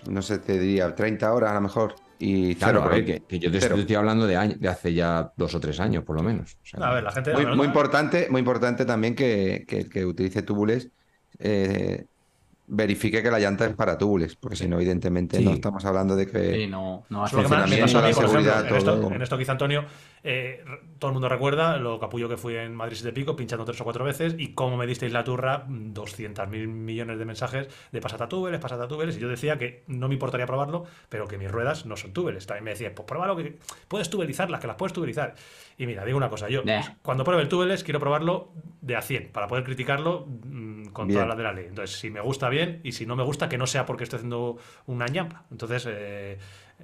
no 0.09 0.21
sé, 0.21 0.39
te 0.39 0.59
diría, 0.59 0.93
30 0.93 1.33
horas 1.33 1.51
a 1.51 1.55
lo 1.55 1.61
mejor. 1.61 1.95
Y 2.21 2.55
claro, 2.55 2.83
a 2.83 2.91
que, 2.91 3.23
yo 3.29 3.49
te 3.49 3.57
estoy 3.57 3.95
hablando 3.95 4.27
de, 4.27 4.55
de 4.59 4.67
hace 4.67 4.93
ya 4.93 5.31
dos 5.37 5.55
o 5.55 5.59
tres 5.59 5.79
años, 5.79 6.03
por 6.03 6.17
lo 6.17 6.23
menos. 6.23 6.57
a 6.77 6.93
ver, 6.93 7.03
la 7.03 7.11
gente. 7.11 7.33
Muy, 7.55 7.65
importante, 7.65 8.27
muy 8.29 8.39
importante 8.39 8.83
también 8.83 9.15
que, 9.15 9.63
que, 9.65 9.87
que 9.87 10.05
utilice 10.05 10.41
túbules 10.41 10.91
eh, 11.39 12.05
verifique 12.69 13.21
que 13.23 13.31
la 13.31 13.39
llanta 13.39 13.65
es 13.65 13.75
para 13.75 13.97
túbules, 13.97 14.35
porque 14.35 14.55
si 14.55 14.67
no, 14.67 14.77
evidentemente 14.77 15.41
no 15.41 15.51
estamos 15.51 15.83
hablando 15.85 16.15
de 16.15 16.27
que. 16.27 16.53
Sí, 16.53 16.67
no, 16.67 17.03
no 17.09 17.27
seguridad, 17.27 17.71
en, 18.67 18.75
esto, 18.75 19.11
en 19.11 19.21
esto 19.21 19.37
quizá 19.37 19.53
Antonio 19.53 19.85
eh, 20.23 20.63
todo 20.97 21.09
el 21.09 21.13
mundo 21.13 21.29
recuerda 21.29 21.77
lo 21.77 21.99
capullo 21.99 22.27
que 22.27 22.37
fui 22.37 22.55
en 22.55 22.75
Madrid 22.75 22.97
de 23.01 23.13
Pico, 23.13 23.35
pinchando 23.35 23.65
tres 23.65 23.79
o 23.79 23.83
cuatro 23.83 24.03
veces, 24.03 24.35
y 24.37 24.53
cómo 24.53 24.75
me 24.77 24.85
disteis 24.85 25.13
la 25.13 25.23
turra, 25.23 25.65
200 25.67 26.47
mil 26.49 26.67
millones 26.67 27.17
de 27.19 27.25
mensajes 27.25 27.67
de 27.91 28.01
pasata 28.01 28.27
túbeles, 28.27 28.59
pasata 28.59 28.87
túbeles, 28.87 29.17
y 29.17 29.19
yo 29.19 29.29
decía 29.29 29.57
que 29.57 29.83
no 29.87 30.07
me 30.07 30.15
importaría 30.15 30.45
probarlo, 30.45 30.85
pero 31.07 31.27
que 31.27 31.37
mis 31.37 31.49
ruedas 31.49 31.85
no 31.85 31.95
son 31.95 32.11
túbeles. 32.11 32.45
También 32.45 32.65
me 32.65 32.71
decía, 32.71 32.93
pues 32.93 33.05
pruébalo, 33.05 33.35
que 33.35 33.57
puedes 33.87 34.09
tubelizarlas, 34.09 34.59
que 34.59 34.67
las 34.67 34.75
puedes 34.75 34.93
tubelizar. 34.93 35.35
Y 35.79 35.87
mira, 35.87 36.03
digo 36.03 36.17
una 36.17 36.29
cosa, 36.29 36.49
yo 36.49 36.61
cuando 37.01 37.23
pruebe 37.23 37.41
el 37.41 37.47
túbeles 37.47 37.85
quiero 37.85 38.01
probarlo 38.01 38.51
de 38.81 38.97
a 38.97 39.01
100, 39.01 39.29
para 39.31 39.47
poder 39.47 39.63
criticarlo 39.63 40.27
mm, 40.27 40.87
con 40.87 41.07
todas 41.07 41.25
las 41.25 41.37
de 41.37 41.43
la 41.43 41.53
ley. 41.53 41.67
Entonces, 41.69 41.97
si 41.97 42.09
me 42.11 42.19
gusta 42.19 42.49
bien, 42.49 42.81
y 42.83 42.91
si 42.91 43.05
no 43.05 43.15
me 43.15 43.23
gusta, 43.23 43.47
que 43.47 43.57
no 43.57 43.65
sea 43.65 43.85
porque 43.85 44.03
estoy 44.03 44.17
haciendo 44.17 44.57
una 44.87 45.05
ñampa. 45.05 45.45
Entonces, 45.51 45.87
eh, 45.89 46.37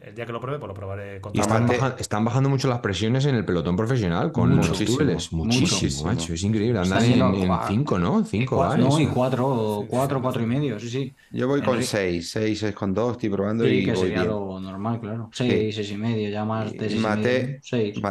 el 0.03 0.13
día 0.13 0.25
que 0.25 0.31
lo 0.33 0.41
pruebe, 0.41 0.59
pues 0.59 0.67
lo 0.67 0.73
probaré 0.73 1.21
con 1.21 1.31
y 1.35 1.39
están, 1.39 2.25
bajando 2.25 2.49
mucho 2.49 2.67
las 2.67 2.79
presiones 2.79 3.25
en 3.25 3.35
el 3.35 3.45
pelotón 3.45 3.75
profesional 3.75 4.31
con 4.31 4.55
los 4.55 4.77
túbeles. 4.79 5.31
Muchísimo, 5.31 6.03
macho. 6.03 6.33
Es 6.33 6.43
increíble. 6.43 6.79
Andan 6.79 7.03
en 7.03 7.49
5, 7.67 7.99
¿no? 7.99 8.23
5 8.23 8.75
No, 8.77 8.99
y 8.99 9.07
4, 9.07 9.85
4, 9.87 10.21
4 10.21 10.43
y 10.43 10.45
medio, 10.45 10.79
sí, 10.79 10.89
sí. 10.89 11.13
Yo 11.31 11.47
voy 11.47 11.61
con 11.61 11.81
6, 11.81 12.29
6, 12.29 12.59
6 12.59 12.75
con 12.75 12.93
2, 12.93 13.11
estoy 13.13 13.29
probando. 13.29 13.63
Sí, 13.65 13.85
que 13.85 13.95
sería 13.95 14.23
lo 14.25 14.59
normal, 14.59 14.99
claro. 14.99 15.29
6, 15.31 15.75
6 15.75 15.91
y 15.91 15.97
medio, 15.97 16.29
ya 16.29 16.45
más 16.45 16.71
de 16.73 16.89
6 16.89 17.01
Mate, 17.01 17.59
6. 17.63 18.01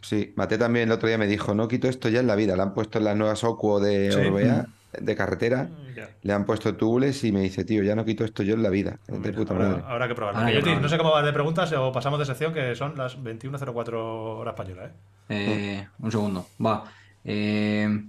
sí, 0.00 0.32
Mate 0.36 0.58
también 0.58 0.88
el 0.88 0.92
otro 0.92 1.08
día 1.08 1.18
me 1.18 1.26
dijo, 1.26 1.54
no 1.54 1.68
quito 1.68 1.88
esto 1.88 2.08
ya 2.08 2.20
en 2.20 2.26
la 2.26 2.36
vida. 2.36 2.56
Le 2.56 2.62
han 2.62 2.74
puesto 2.74 2.98
en 2.98 3.04
las 3.04 3.16
nuevas 3.16 3.42
Ocuo 3.44 3.80
de 3.80 4.14
Orbea 4.14 4.66
de 4.92 5.16
carretera, 5.16 5.64
mm, 5.64 5.98
le 6.22 6.32
han 6.32 6.44
puesto 6.44 6.74
tubules 6.76 7.24
y 7.24 7.32
me 7.32 7.40
dice, 7.40 7.64
tío, 7.64 7.82
ya 7.82 7.94
no 7.94 8.04
quito 8.04 8.24
esto 8.24 8.42
yo 8.42 8.54
en 8.54 8.62
la 8.62 8.70
vida. 8.70 8.98
de 9.06 9.32
puta 9.32 9.54
madre. 9.54 9.82
Habrá, 9.86 10.08
que 10.08 10.14
probarlo. 10.14 10.80
no 10.80 10.88
sé 10.88 10.98
cómo 10.98 11.12
va 11.12 11.22
de 11.22 11.32
preguntas 11.32 11.72
o 11.72 11.92
pasamos 11.92 12.18
de 12.18 12.26
sección 12.26 12.52
que 12.52 12.74
son 12.74 12.96
las 12.96 13.18
21.04 13.18 13.94
horas 13.94 14.52
española. 14.52 14.86
¿eh? 14.86 14.90
Eh, 15.28 15.88
un 15.98 16.12
segundo, 16.12 16.46
va. 16.64 16.84
Eh, 17.24 18.04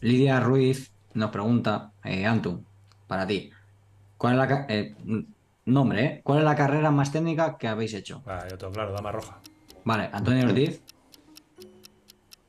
Lidia 0.00 0.40
Ruiz 0.40 0.90
nos 1.14 1.30
pregunta, 1.30 1.92
Antum, 2.02 2.62
para 3.06 3.26
ti, 3.26 3.50
¿cuál 4.16 4.34
es 4.34 4.38
la 4.38 5.26
nombre, 5.66 6.04
¿eh? 6.04 6.20
¿Cuál 6.24 6.38
es 6.38 6.44
la 6.44 6.54
carrera 6.54 6.90
más 6.90 7.12
técnica 7.12 7.56
que 7.58 7.68
habéis 7.68 7.94
hecho? 7.94 8.22
Ah, 8.26 8.46
yo 8.50 8.58
tengo 8.58 8.72
claro, 8.72 8.92
dama 8.92 9.12
roja. 9.12 9.38
Vale, 9.84 10.08
Antonio 10.12 10.46
Ortiz. 10.46 10.82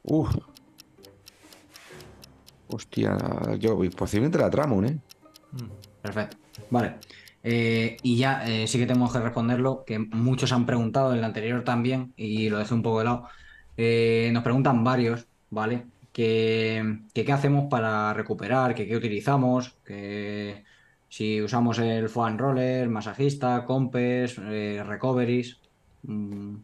Uf, 0.04 0.36
Hostia, 2.70 3.18
yo 3.58 3.80
posiblemente 3.96 4.38
la 4.38 4.50
tramo, 4.50 4.84
¿eh? 4.84 4.98
Mm, 5.52 6.02
perfecto. 6.02 6.38
Vale. 6.70 6.96
Eh, 7.44 7.98
y 8.04 8.18
ya 8.18 8.48
eh, 8.48 8.68
sí 8.68 8.78
que 8.78 8.86
tenemos 8.86 9.12
que 9.12 9.20
responderlo, 9.20 9.84
que 9.86 9.98
muchos 9.98 10.52
han 10.52 10.66
preguntado, 10.66 11.12
en 11.12 11.20
el 11.20 11.24
anterior 11.24 11.64
también, 11.64 12.14
y 12.16 12.50
lo 12.50 12.60
dejé 12.60 12.74
un 12.74 12.84
poco 12.84 13.00
de 13.00 13.06
lado. 13.06 13.28
Eh, 13.78 14.30
nos 14.34 14.44
preguntan 14.44 14.84
varios, 14.84 15.26
¿vale? 15.50 15.86
Que, 16.12 17.00
qué 17.14 17.32
hacemos 17.32 17.66
para 17.70 18.14
recuperar, 18.14 18.76
que 18.76 18.88
qué 18.88 18.96
utilizamos, 18.96 19.76
que 19.86 20.64
si 21.08 21.42
usamos 21.42 21.80
el 21.80 22.10
foam 22.10 22.38
roller, 22.38 22.90
masajista, 22.90 23.66
compes, 23.66 24.36
recoveries. 24.36 25.60
Mm, 26.04 26.56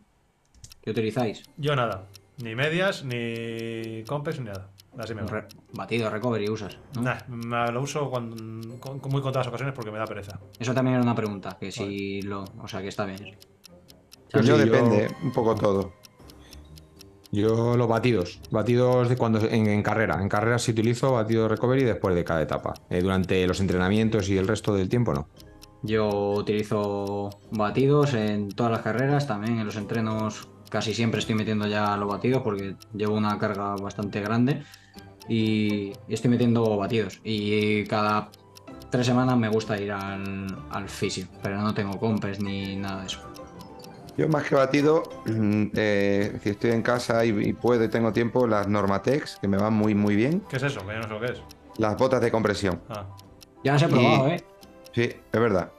¿Qué 0.84 0.92
utilizáis? 0.92 1.44
Yo 1.58 1.76
nada. 1.76 2.06
Ni 2.44 2.54
medias, 2.54 3.04
ni 3.04 4.04
compes, 4.04 4.40
ni 4.40 4.46
nada. 4.46 4.70
Así 4.98 5.14
me 5.14 5.24
va. 5.24 5.48
batido, 5.74 6.10
recovery 6.10 6.50
usas. 6.50 6.78
Nah, 7.02 7.72
lo 7.72 7.82
uso 7.82 8.10
cuando, 8.10 8.80
con, 8.80 9.12
muy 9.12 9.22
contadas 9.22 9.48
ocasiones 9.48 9.76
porque 9.76 9.92
me 9.92 9.98
da 9.98 10.06
pereza. 10.06 10.40
Eso 10.58 10.74
también 10.74 10.96
era 10.96 11.04
una 11.04 11.16
pregunta, 11.16 11.58
que 11.60 11.72
si 11.72 12.22
lo. 12.22 12.46
O 12.62 12.68
sea, 12.68 12.82
que 12.82 12.88
está 12.88 13.06
bien. 13.06 13.36
yo 14.44 14.58
depende, 14.58 15.10
un 15.24 15.32
poco 15.32 15.56
todo. 15.56 15.94
Yo 17.32 17.76
los 17.76 17.88
batidos, 17.90 18.40
batidos 18.50 19.10
de 19.10 19.18
cuando 19.18 19.40
en, 19.42 19.84
carrera. 19.84 20.22
En 20.22 20.30
carrera 20.30 20.58
sí 20.58 20.72
utilizo 20.72 21.12
batido 21.12 21.50
recovery 21.50 21.84
después 21.84 22.16
de 22.16 22.24
cada 22.24 22.42
etapa. 22.42 22.74
Eh, 22.90 23.02
durante 23.02 23.46
los 23.46 23.60
entrenamientos 23.60 24.30
y 24.30 24.38
el 24.38 24.48
resto 24.48 24.74
del 24.74 24.88
tiempo 24.88 25.14
no. 25.14 25.28
Yo 25.84 26.32
utilizo 26.32 27.42
batidos 27.52 28.14
en 28.14 28.50
todas 28.50 28.72
las 28.72 28.82
carreras, 28.82 29.28
también 29.28 29.60
en 29.60 29.66
los 29.66 29.76
entrenos 29.76 30.48
casi 30.70 30.94
siempre 30.94 31.20
estoy 31.20 31.36
metiendo 31.36 31.68
ya 31.68 31.96
los 31.98 32.10
batidos 32.10 32.42
porque 32.42 32.76
llevo 32.94 33.16
una 33.16 33.38
carga 33.38 33.76
bastante 33.76 34.22
grande 34.22 34.64
y, 35.28 35.94
estoy 36.08 36.32
metiendo 36.32 36.78
batidos. 36.78 37.20
Y 37.24 37.84
cada 37.86 38.30
tres 38.90 39.06
semanas 39.06 39.38
me 39.38 39.50
gusta 39.50 39.80
ir 39.80 39.92
al, 39.92 40.48
al 40.70 40.90
fisio, 40.90 41.28
pero 41.42 41.60
no 41.62 41.74
tengo 41.74 42.00
compes 42.00 42.42
ni 42.42 42.76
nada 42.76 43.02
de 43.02 43.08
eso. 43.08 43.22
Yo 44.18 44.30
más 44.30 44.44
que 44.44 44.56
batido, 44.56 45.04
mm, 45.26 45.66
eh, 45.76 46.40
si 46.42 46.50
estoy 46.50 46.72
en 46.72 46.82
casa 46.82 47.26
y, 47.26 47.52
puedo 47.54 47.84
y 47.84 47.90
tengo 47.90 48.14
tiempo, 48.14 48.48
las 48.48 48.68
Normatex, 48.68 49.38
que 49.42 49.48
me 49.48 49.58
van 49.58 49.74
muy 49.74 49.94
muy 49.94 50.16
bien. 50.16 50.42
¿Qué 50.50 50.56
es 50.56 50.64
eso? 50.64 50.80
Que 50.86 50.94
yo 50.94 51.00
no 51.00 51.04
sé 51.04 51.10
lo 51.10 51.20
que 51.20 51.26
es. 51.26 51.42
Las 51.78 51.98
botas 51.98 52.22
de 52.22 52.32
compresión. 52.32 52.82
Ah. 52.90 53.06
Ya 53.64 53.74
las 53.74 53.82
he 53.82 53.88
probado, 53.90 54.28
¿eh? 54.30 54.44
Sí, 54.94 55.02
es 55.04 55.40
verdad. 55.40 55.72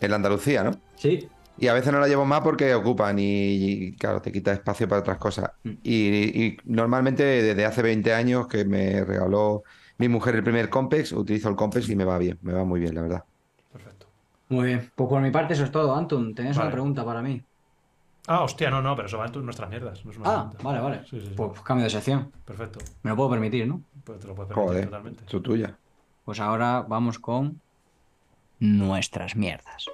En 0.00 0.10
la 0.10 0.16
Andalucía, 0.16 0.64
¿no? 0.64 0.72
Sí. 0.96 1.28
Y 1.58 1.68
a 1.68 1.74
veces 1.74 1.92
no 1.92 2.00
la 2.00 2.08
llevo 2.08 2.24
más 2.24 2.40
porque 2.40 2.74
ocupan 2.74 3.16
y, 3.18 3.94
claro, 3.96 4.20
te 4.20 4.32
quita 4.32 4.52
espacio 4.52 4.88
para 4.88 5.00
otras 5.00 5.18
cosas. 5.18 5.50
Mm. 5.64 5.70
Y, 5.84 6.56
normalmente 6.64 7.24
desde 7.24 7.64
hace 7.64 7.82
20 7.82 8.14
años 8.14 8.46
que 8.46 8.64
me 8.64 9.04
regaló 9.04 9.62
mi 9.98 10.08
mujer 10.08 10.36
el 10.36 10.42
primer 10.42 10.68
Compex, 10.68 11.12
utilizo 11.12 11.48
el 11.48 11.56
Compex 11.56 11.88
y 11.88 11.96
me 11.96 12.04
va 12.04 12.18
bien, 12.18 12.38
me 12.42 12.52
va 12.52 12.64
muy 12.64 12.80
bien, 12.80 12.94
la 12.94 13.02
verdad. 13.02 13.24
Perfecto. 13.72 14.06
Muy 14.48 14.66
bien. 14.66 14.90
Pues 14.94 15.08
por 15.08 15.20
mi 15.20 15.30
parte 15.30 15.54
eso 15.54 15.64
es 15.64 15.70
todo, 15.70 15.94
Anton. 15.94 16.34
¿Tenés 16.34 16.56
una 16.56 16.70
pregunta 16.70 17.04
para 17.04 17.22
mí? 17.22 17.42
Ah, 18.26 18.42
hostia, 18.42 18.70
no, 18.70 18.80
no, 18.80 18.94
pero 18.94 19.06
eso 19.06 19.18
va 19.18 19.26
en 19.26 19.44
nuestras 19.44 19.68
mierdas. 19.68 20.02
ah, 20.24 20.50
vale, 20.62 20.80
vale. 20.80 21.00
Pues 21.36 21.60
cambio 21.60 21.84
de 21.84 21.90
sección. 21.90 22.30
Perfecto. 22.44 22.78
Me 23.02 23.10
lo 23.10 23.16
puedo 23.16 23.30
permitir, 23.30 23.66
¿no? 23.66 23.82
Pues 24.04 24.20
te 24.20 24.28
lo 24.28 24.34
puedes 24.34 24.48
permitir 24.52 24.72
Joder, 24.72 24.84
totalmente. 24.84 25.24
Su 25.26 25.40
tuya. 25.40 25.76
Pues 26.24 26.38
ahora 26.38 26.84
vamos 26.86 27.18
con 27.18 27.60
nuestras 28.60 29.34
mierdas. 29.34 29.86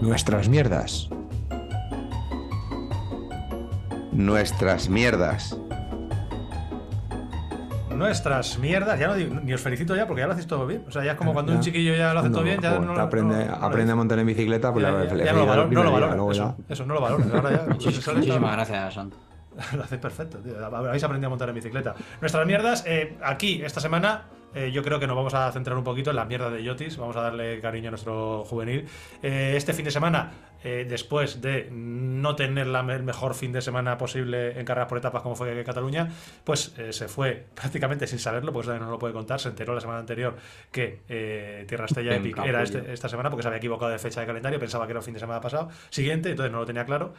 Nuestras 0.00 0.48
mierdas. 0.48 1.08
Nuestras 4.12 4.88
mierdas 4.88 5.56
nuestras 7.96 8.58
mierdas. 8.58 8.98
Ya 8.98 9.08
no 9.08 9.14
digo, 9.14 9.34
ni 9.42 9.52
os 9.52 9.60
felicito 9.60 9.96
ya 9.96 10.06
porque 10.06 10.20
ya 10.20 10.26
lo 10.26 10.32
hacéis 10.32 10.46
todo 10.46 10.66
bien. 10.66 10.84
O 10.86 10.90
sea, 10.90 11.04
ya 11.04 11.12
es 11.12 11.18
como 11.18 11.32
cuando 11.32 11.52
un 11.52 11.60
chiquillo 11.60 11.94
ya 11.94 12.12
lo 12.12 12.20
hace 12.20 12.30
todo 12.30 12.42
bien, 12.42 12.60
ya 12.60 12.78
no, 12.78 12.94
lo 12.94 13.00
aprende, 13.00 13.48
aprende 13.60 13.92
a 13.92 13.96
montar 13.96 14.18
en 14.18 14.26
bicicleta, 14.26 14.72
pues 14.72 14.84
ya, 14.84 14.90
no, 14.92 14.98
lo 14.98 15.46
valora, 15.46 15.68
no 15.68 15.82
lo 15.82 15.92
valora. 15.92 16.54
Eso, 16.68 16.86
no 16.86 16.94
lo 16.94 17.00
valora. 17.00 17.24
Ahora 17.34 17.50
ya, 17.50 17.66
Muchísimas 17.68 18.52
gracias, 18.52 18.94
Santo. 18.94 19.16
lo 19.76 19.84
hacéis 19.84 20.00
perfecto, 20.00 20.38
tío. 20.38 20.64
Habéis 20.64 21.02
aprendido 21.02 21.28
a 21.28 21.30
montar 21.30 21.48
en 21.48 21.54
bicicleta. 21.54 21.94
Nuestras 22.20 22.46
mierdas, 22.46 22.84
eh, 22.86 23.16
aquí, 23.22 23.62
esta 23.64 23.80
semana, 23.80 24.24
eh, 24.56 24.72
yo 24.72 24.82
creo 24.82 24.98
que 24.98 25.06
nos 25.06 25.14
vamos 25.14 25.34
a 25.34 25.52
centrar 25.52 25.76
un 25.76 25.84
poquito 25.84 26.08
en 26.08 26.16
la 26.16 26.24
mierda 26.24 26.48
de 26.48 26.62
Yotis. 26.62 26.96
Vamos 26.96 27.14
a 27.16 27.20
darle 27.20 27.60
cariño 27.60 27.88
a 27.88 27.90
nuestro 27.90 28.42
juvenil. 28.44 28.86
Eh, 29.22 29.52
este 29.54 29.74
fin 29.74 29.84
de 29.84 29.90
semana, 29.90 30.32
eh, 30.64 30.86
después 30.88 31.42
de 31.42 31.68
no 31.70 32.34
tener 32.36 32.66
la, 32.66 32.80
el 32.80 33.02
mejor 33.02 33.34
fin 33.34 33.52
de 33.52 33.60
semana 33.60 33.98
posible 33.98 34.58
en 34.58 34.64
carreras 34.64 34.88
por 34.88 34.96
etapas 34.96 35.20
como 35.20 35.36
fue 35.36 35.62
Cataluña, 35.62 36.08
pues 36.42 36.74
se 36.88 37.06
fue 37.06 37.44
prácticamente 37.54 38.06
sin 38.06 38.18
saberlo, 38.18 38.50
pues 38.50 38.66
no 38.66 38.90
lo 38.90 38.98
puede 38.98 39.12
contar. 39.12 39.40
Se 39.40 39.50
enteró 39.50 39.74
la 39.74 39.80
semana 39.82 39.98
anterior 39.98 40.36
que 40.72 41.64
Tierra 41.68 41.84
Estella 41.84 42.16
Epic 42.16 42.38
era 42.38 42.62
este, 42.62 42.94
esta 42.94 43.10
semana 43.10 43.28
porque 43.28 43.42
se 43.42 43.48
había 43.48 43.58
equivocado 43.58 43.92
de 43.92 43.98
fecha 43.98 44.20
de 44.22 44.26
calendario, 44.26 44.58
pensaba 44.58 44.86
que 44.86 44.92
era 44.92 45.00
el 45.00 45.04
fin 45.04 45.12
de 45.12 45.20
semana 45.20 45.42
pasado, 45.42 45.68
siguiente, 45.90 46.30
entonces 46.30 46.50
no 46.50 46.60
lo 46.60 46.66
tenía 46.66 46.86
claro. 46.86 47.12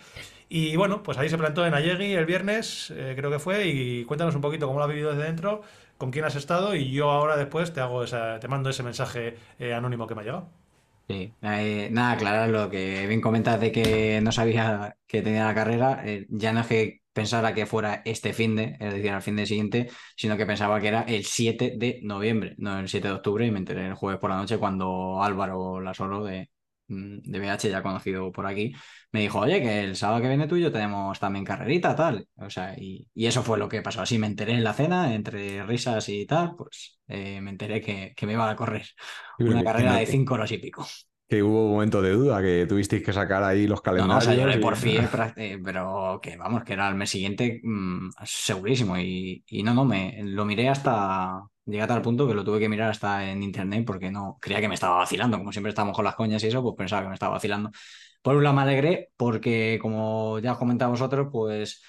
Y 0.49 0.75
bueno, 0.75 1.03
pues 1.03 1.19
ahí 1.19 1.29
se 1.29 1.37
plantó 1.37 1.67
en 1.67 1.75
Ayegui 1.75 2.13
el 2.13 2.25
viernes, 2.25 2.91
creo 3.15 3.29
que 3.29 3.37
fue, 3.37 3.67
y 3.67 4.05
cuéntanos 4.05 4.33
un 4.33 4.41
poquito 4.41 4.65
cómo 4.65 4.79
lo 4.79 4.85
ha 4.85 4.87
vivido 4.87 5.11
desde 5.11 5.25
dentro 5.25 5.61
con 5.97 6.11
quién 6.11 6.25
has 6.25 6.35
estado 6.35 6.75
y 6.75 6.91
yo 6.91 7.09
ahora 7.11 7.37
después 7.37 7.73
te 7.73 7.81
hago 7.81 8.03
esa, 8.03 8.39
te 8.39 8.47
mando 8.47 8.69
ese 8.69 8.83
mensaje 8.83 9.35
eh, 9.59 9.73
anónimo 9.73 10.07
que 10.07 10.15
me 10.15 10.21
ha 10.21 10.23
llegado. 10.25 10.49
Sí, 11.09 11.33
eh, 11.41 11.87
nada, 11.91 12.17
claro, 12.17 12.51
lo 12.51 12.69
que 12.69 13.07
bien 13.07 13.21
comentas 13.21 13.61
de 13.61 13.71
que 13.71 14.19
no 14.21 14.33
sabía 14.33 14.97
que 15.07 15.21
tenía 15.21 15.45
la 15.45 15.55
carrera, 15.55 16.01
eh, 16.05 16.25
ya 16.29 16.51
no 16.51 16.59
es 16.59 16.67
que 16.67 17.01
pensara 17.13 17.53
que 17.53 17.65
fuera 17.65 18.01
este 18.03 18.33
fin 18.33 18.57
de, 18.57 18.75
es 18.77 18.93
decir, 18.93 19.11
al 19.11 19.21
fin 19.21 19.37
de 19.37 19.45
siguiente, 19.45 19.89
sino 20.17 20.35
que 20.35 20.45
pensaba 20.45 20.81
que 20.81 20.89
era 20.89 21.03
el 21.03 21.23
7 21.23 21.75
de 21.77 22.01
noviembre, 22.03 22.55
no 22.57 22.77
el 22.77 22.89
7 22.89 23.07
de 23.07 23.13
octubre, 23.13 23.45
y 23.45 23.51
me 23.51 23.59
enteré 23.59 23.87
el 23.87 23.93
jueves 23.93 24.19
por 24.19 24.29
la 24.31 24.35
noche 24.35 24.57
cuando 24.57 25.23
Álvaro 25.23 25.79
Lasolo 25.79 26.25
de, 26.25 26.49
Mm, 26.49 26.56
de 26.87 27.39
BH 27.39 27.69
ya 27.69 27.83
conocido 27.83 28.31
por 28.31 28.47
aquí, 28.47 28.73
me 29.11 29.21
dijo, 29.21 29.39
oye, 29.39 29.61
que 29.61 29.83
el 29.83 29.95
sábado 29.95 30.21
que 30.21 30.29
viene 30.29 30.47
tuyo 30.47 30.71
tenemos 30.71 31.19
también 31.19 31.45
carrerita, 31.45 31.95
tal. 31.95 32.27
O 32.37 32.49
sea, 32.49 32.75
y, 32.77 33.07
eso 33.15 33.43
fue 33.43 33.57
lo 33.57 33.69
que 33.69 33.81
pasó. 33.81 34.01
Así 34.01 34.17
me 34.17 34.27
enteré 34.27 34.53
en 34.53 34.63
la 34.63 34.73
cena, 34.73 35.13
entre 35.13 35.63
risas 35.65 36.07
y 36.09 36.25
tal, 36.25 36.55
pues 36.55 36.99
eh, 37.07 37.41
me 37.41 37.51
enteré 37.51 37.81
que, 37.81 38.25
me 38.25 38.33
iba 38.33 38.49
a 38.49 38.55
correr 38.55 38.85
una 39.39 39.63
carrera 39.63 39.95
de 39.95 40.05
cinco 40.05 40.35
horas 40.35 40.51
y 40.51 40.57
pico. 40.57 40.85
Que 41.29 41.43
hubo 41.43 41.65
un 41.65 41.71
momento 41.73 42.01
de 42.01 42.11
duda, 42.11 42.41
que 42.41 42.65
tuvisteis 42.67 43.03
que 43.03 43.11
sacar 43.11 43.43
ahí 43.43 43.67
los 43.67 43.81
calendarios. 43.81 44.25
No, 44.25 44.45
o 44.45 44.49
sea, 44.49 44.61
por 44.61 44.77
fin, 44.77 45.01
eh, 45.35 45.59
pero 45.61 46.21
que 46.23 46.37
vamos, 46.37 46.63
que 46.63 46.71
era 46.71 46.87
el 46.87 46.95
mes 46.95 47.09
siguiente 47.09 47.59
mm, 47.61 48.11
segurísimo. 48.23 48.97
Y, 48.97 49.43
y 49.45 49.63
no, 49.63 49.73
no, 49.73 49.83
me 49.83 50.21
lo 50.23 50.45
miré 50.45 50.69
hasta, 50.69 51.41
Llegué 51.67 51.81
a 51.83 51.87
tal 51.87 52.01
punto 52.01 52.25
que 52.27 52.33
lo 52.33 52.45
tuve 52.45 52.59
que 52.59 52.69
mirar 52.69 52.89
hasta 52.91 53.29
en 53.29 53.43
internet 53.43 53.83
porque 53.85 54.09
no 54.09 54.37
creía 54.41 54.61
que 54.61 54.69
me 54.69 54.75
estaba 54.75 54.97
vacilando. 54.97 55.37
Como 55.37 55.51
siempre 55.51 55.69
estábamos 55.69 55.95
con 55.95 56.05
las 56.05 56.15
coñas 56.15 56.41
y 56.43 56.47
eso, 56.47 56.63
pues 56.63 56.75
pensaba 56.77 57.01
que 57.01 57.09
me 57.09 57.13
estaba 57.13 57.33
vacilando. 57.33 57.71
Por 58.21 58.37
un 58.37 58.43
lado 58.43 58.55
me 58.55 58.61
alegré 58.61 59.09
porque, 59.17 59.77
como 59.81 60.39
ya 60.39 60.53
os 60.53 60.57
comentado 60.57 60.91
vosotros, 60.91 61.27
pues 61.31 61.83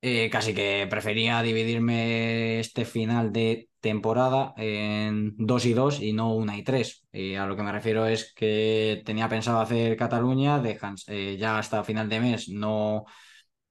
eh, 0.00 0.30
casi 0.30 0.54
que 0.54 0.86
prefería 0.88 1.42
dividirme 1.42 2.60
este 2.60 2.84
final 2.84 3.32
de 3.32 3.68
temporada 3.80 4.54
en 4.56 5.34
dos 5.36 5.66
y 5.66 5.74
dos 5.74 6.00
y 6.00 6.12
no 6.12 6.34
una 6.34 6.56
y 6.56 6.62
tres. 6.62 7.04
Y 7.12 7.34
a 7.34 7.46
lo 7.46 7.56
que 7.56 7.62
me 7.64 7.72
refiero 7.72 8.06
es 8.06 8.32
que 8.34 9.02
tenía 9.04 9.28
pensado 9.28 9.60
hacer 9.60 9.96
Cataluña, 9.96 10.60
de 10.60 10.78
eh, 11.08 11.36
ya 11.38 11.58
hasta 11.58 11.84
final 11.84 12.08
de 12.08 12.20
mes 12.20 12.48
no 12.48 13.04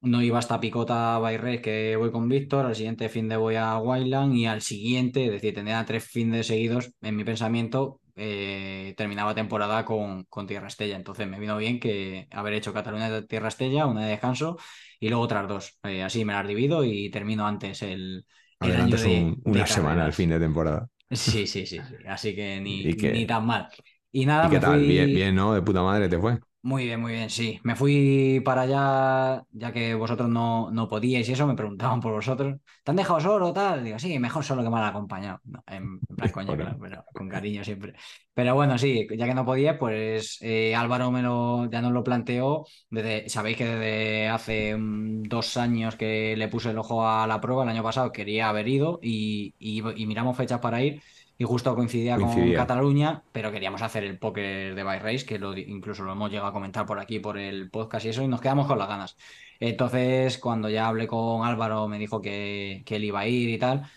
no 0.01 0.21
iba 0.21 0.39
hasta 0.39 0.59
Picota 0.59 1.17
Bayrés, 1.19 1.61
que 1.61 1.95
voy 1.95 2.11
con 2.11 2.27
Víctor, 2.27 2.65
al 2.65 2.75
siguiente 2.75 3.09
fin 3.09 3.29
de 3.29 3.37
voy 3.37 3.55
a 3.55 3.77
Wildland 3.77 4.35
y 4.35 4.45
al 4.45 4.61
siguiente, 4.61 5.25
es 5.25 5.31
decir, 5.31 5.53
tendría 5.53 5.85
tres 5.85 6.03
fines 6.03 6.47
seguidos, 6.47 6.91
en 7.01 7.15
mi 7.15 7.23
pensamiento, 7.23 8.01
eh, 8.15 8.93
terminaba 8.97 9.33
temporada 9.35 9.85
con, 9.85 10.25
con, 10.25 10.47
Tierra 10.47 10.67
Estella. 10.67 10.95
Entonces 10.95 11.27
me 11.27 11.39
vino 11.39 11.57
bien 11.57 11.79
que 11.79 12.27
haber 12.31 12.53
hecho 12.53 12.73
Cataluña 12.73 13.09
de 13.09 13.23
Tierra 13.23 13.47
Estella, 13.47 13.85
una 13.85 14.05
de 14.05 14.11
descanso 14.11 14.57
y 14.99 15.09
luego 15.09 15.23
otras 15.23 15.47
dos. 15.47 15.79
Eh, 15.83 16.03
así 16.03 16.25
me 16.25 16.33
las 16.33 16.47
divido 16.47 16.83
y 16.83 17.09
termino 17.09 17.45
antes 17.45 17.81
el, 17.83 18.25
el 18.59 19.39
una 19.43 19.65
semana 19.65 20.05
al 20.05 20.13
fin 20.13 20.29
de 20.29 20.39
temporada. 20.39 20.87
Sí, 21.09 21.45
sí, 21.45 21.65
sí, 21.65 21.79
Así 22.07 22.35
que 22.35 22.59
ni, 22.59 22.83
ni 22.93 23.25
tan 23.25 23.45
mal. 23.45 23.67
Y 24.11 24.25
nada, 24.25 24.49
qué 24.49 24.59
tal? 24.59 24.81
Bien, 24.81 25.07
bien, 25.07 25.35
¿no? 25.35 25.53
De 25.53 25.61
puta 25.61 25.81
madre 25.81 26.09
te 26.09 26.19
fue. 26.19 26.39
Muy 26.63 26.85
bien, 26.85 27.01
muy 27.01 27.13
bien, 27.13 27.31
sí. 27.31 27.59
Me 27.63 27.75
fui 27.75 28.39
para 28.45 28.61
allá, 28.61 29.43
ya 29.51 29.71
que 29.71 29.95
vosotros 29.95 30.29
no, 30.29 30.69
no 30.69 30.87
podíais 30.87 31.27
y 31.27 31.31
eso, 31.33 31.47
me 31.47 31.55
preguntaban 31.55 31.99
por 31.99 32.13
vosotros. 32.13 32.59
¿Te 32.83 32.91
han 32.91 32.97
dejado 32.97 33.19
solo 33.19 33.51
tal? 33.51 33.83
Digo, 33.83 33.97
sí, 33.97 34.19
mejor 34.19 34.43
solo 34.43 34.61
que 34.61 34.69
mal 34.69 34.83
acompañado. 34.83 35.39
en, 35.65 35.99
plan 36.15 36.29
coña, 36.31 36.77
pero 36.79 37.03
con 37.13 37.27
cariño 37.29 37.63
siempre. 37.63 37.93
Pero 38.35 38.53
bueno, 38.53 38.77
sí, 38.77 39.07
ya 39.17 39.25
que 39.25 39.33
no 39.33 39.43
podía, 39.43 39.79
pues 39.79 40.37
eh, 40.41 40.75
Álvaro 40.75 41.09
me 41.09 41.23
lo, 41.23 41.67
ya 41.67 41.81
nos 41.81 41.93
lo 41.93 42.03
planteó. 42.03 42.65
Desde, 42.91 43.27
sabéis 43.27 43.57
que 43.57 43.65
desde 43.65 44.29
hace 44.29 44.77
mm, 44.77 45.23
dos 45.23 45.57
años 45.57 45.95
que 45.95 46.35
le 46.37 46.47
puse 46.47 46.69
el 46.69 46.77
ojo 46.77 47.07
a 47.07 47.25
la 47.25 47.41
prueba, 47.41 47.63
el 47.63 47.69
año 47.69 47.81
pasado 47.81 48.11
quería 48.11 48.49
haber 48.49 48.67
ido 48.67 48.99
y, 49.01 49.55
y 49.57 50.05
miramos 50.05 50.37
fechas 50.37 50.59
para 50.59 50.83
ir 50.83 51.01
y 51.41 51.43
justo 51.43 51.73
coincidía, 51.73 52.17
con 52.17 52.53
Cataluña, 52.53 53.23
pero 53.31 53.51
queríamos 53.51 53.81
hacer 53.81 54.03
el 54.03 54.19
póker 54.19 54.75
de 54.75 54.83
Bike 54.83 55.01
Race, 55.01 55.25
que 55.25 55.39
lo, 55.39 55.57
incluso 55.57 56.03
lo 56.03 56.11
hemos 56.11 56.29
llegado 56.29 56.49
a 56.49 56.53
comentar 56.53 56.85
por 56.85 56.99
aquí, 56.99 57.17
por 57.17 57.39
el 57.39 57.71
podcast 57.71 58.05
y 58.05 58.09
eso, 58.09 58.21
y 58.21 58.27
nos 58.27 58.41
quedamos 58.41 58.67
con 58.67 58.77
las 58.77 58.87
ganas. 58.87 59.17
Entonces, 59.59 60.37
cuando 60.37 60.69
ya 60.69 60.85
hablé 60.85 61.07
con 61.07 61.43
Álvaro, 61.43 61.87
me 61.87 61.97
dijo 61.97 62.21
que, 62.21 62.83
él 62.87 63.03
iba 63.03 63.21
a 63.21 63.27
ir 63.27 63.49
y 63.49 63.57
tal, 63.57 63.89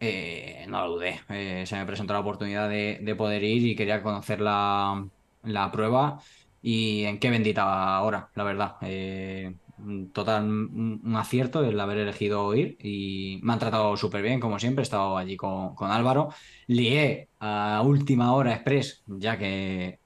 eh, 0.00 0.66
no 0.68 0.84
lo 0.84 0.94
dudé. 0.94 1.20
Eh, 1.28 1.62
se 1.66 1.76
me 1.76 1.86
presentó 1.86 2.14
la 2.14 2.20
oportunidad 2.20 2.68
de, 2.68 3.14
poder 3.16 3.44
ir 3.44 3.64
y 3.64 3.76
quería 3.76 4.02
conocer 4.02 4.40
la, 4.40 5.06
prueba 5.72 6.18
y 6.62 7.04
en 7.04 7.20
qué 7.20 7.30
bendita 7.30 8.00
hora, 8.02 8.28
la 8.34 8.42
verdad. 8.42 8.74
Eh, 8.80 9.54
total 10.12 10.44
un 10.44 11.16
acierto 11.16 11.64
el 11.64 11.78
haber 11.78 11.98
elegido 11.98 12.54
ir 12.54 12.76
y 12.82 13.40
me 13.42 13.52
han 13.52 13.58
tratado 13.58 13.96
súper 13.96 14.22
bien, 14.22 14.40
como 14.40 14.58
siempre. 14.58 14.82
He 14.82 14.84
estado 14.84 15.16
allí 15.16 15.36
con, 15.36 15.74
con 15.74 15.90
Álvaro. 15.90 16.30
Lié 16.66 17.28
a 17.40 17.82
última 17.84 18.32
hora 18.32 18.54
express, 18.54 19.02
ya 19.06 19.38
que 19.38 20.00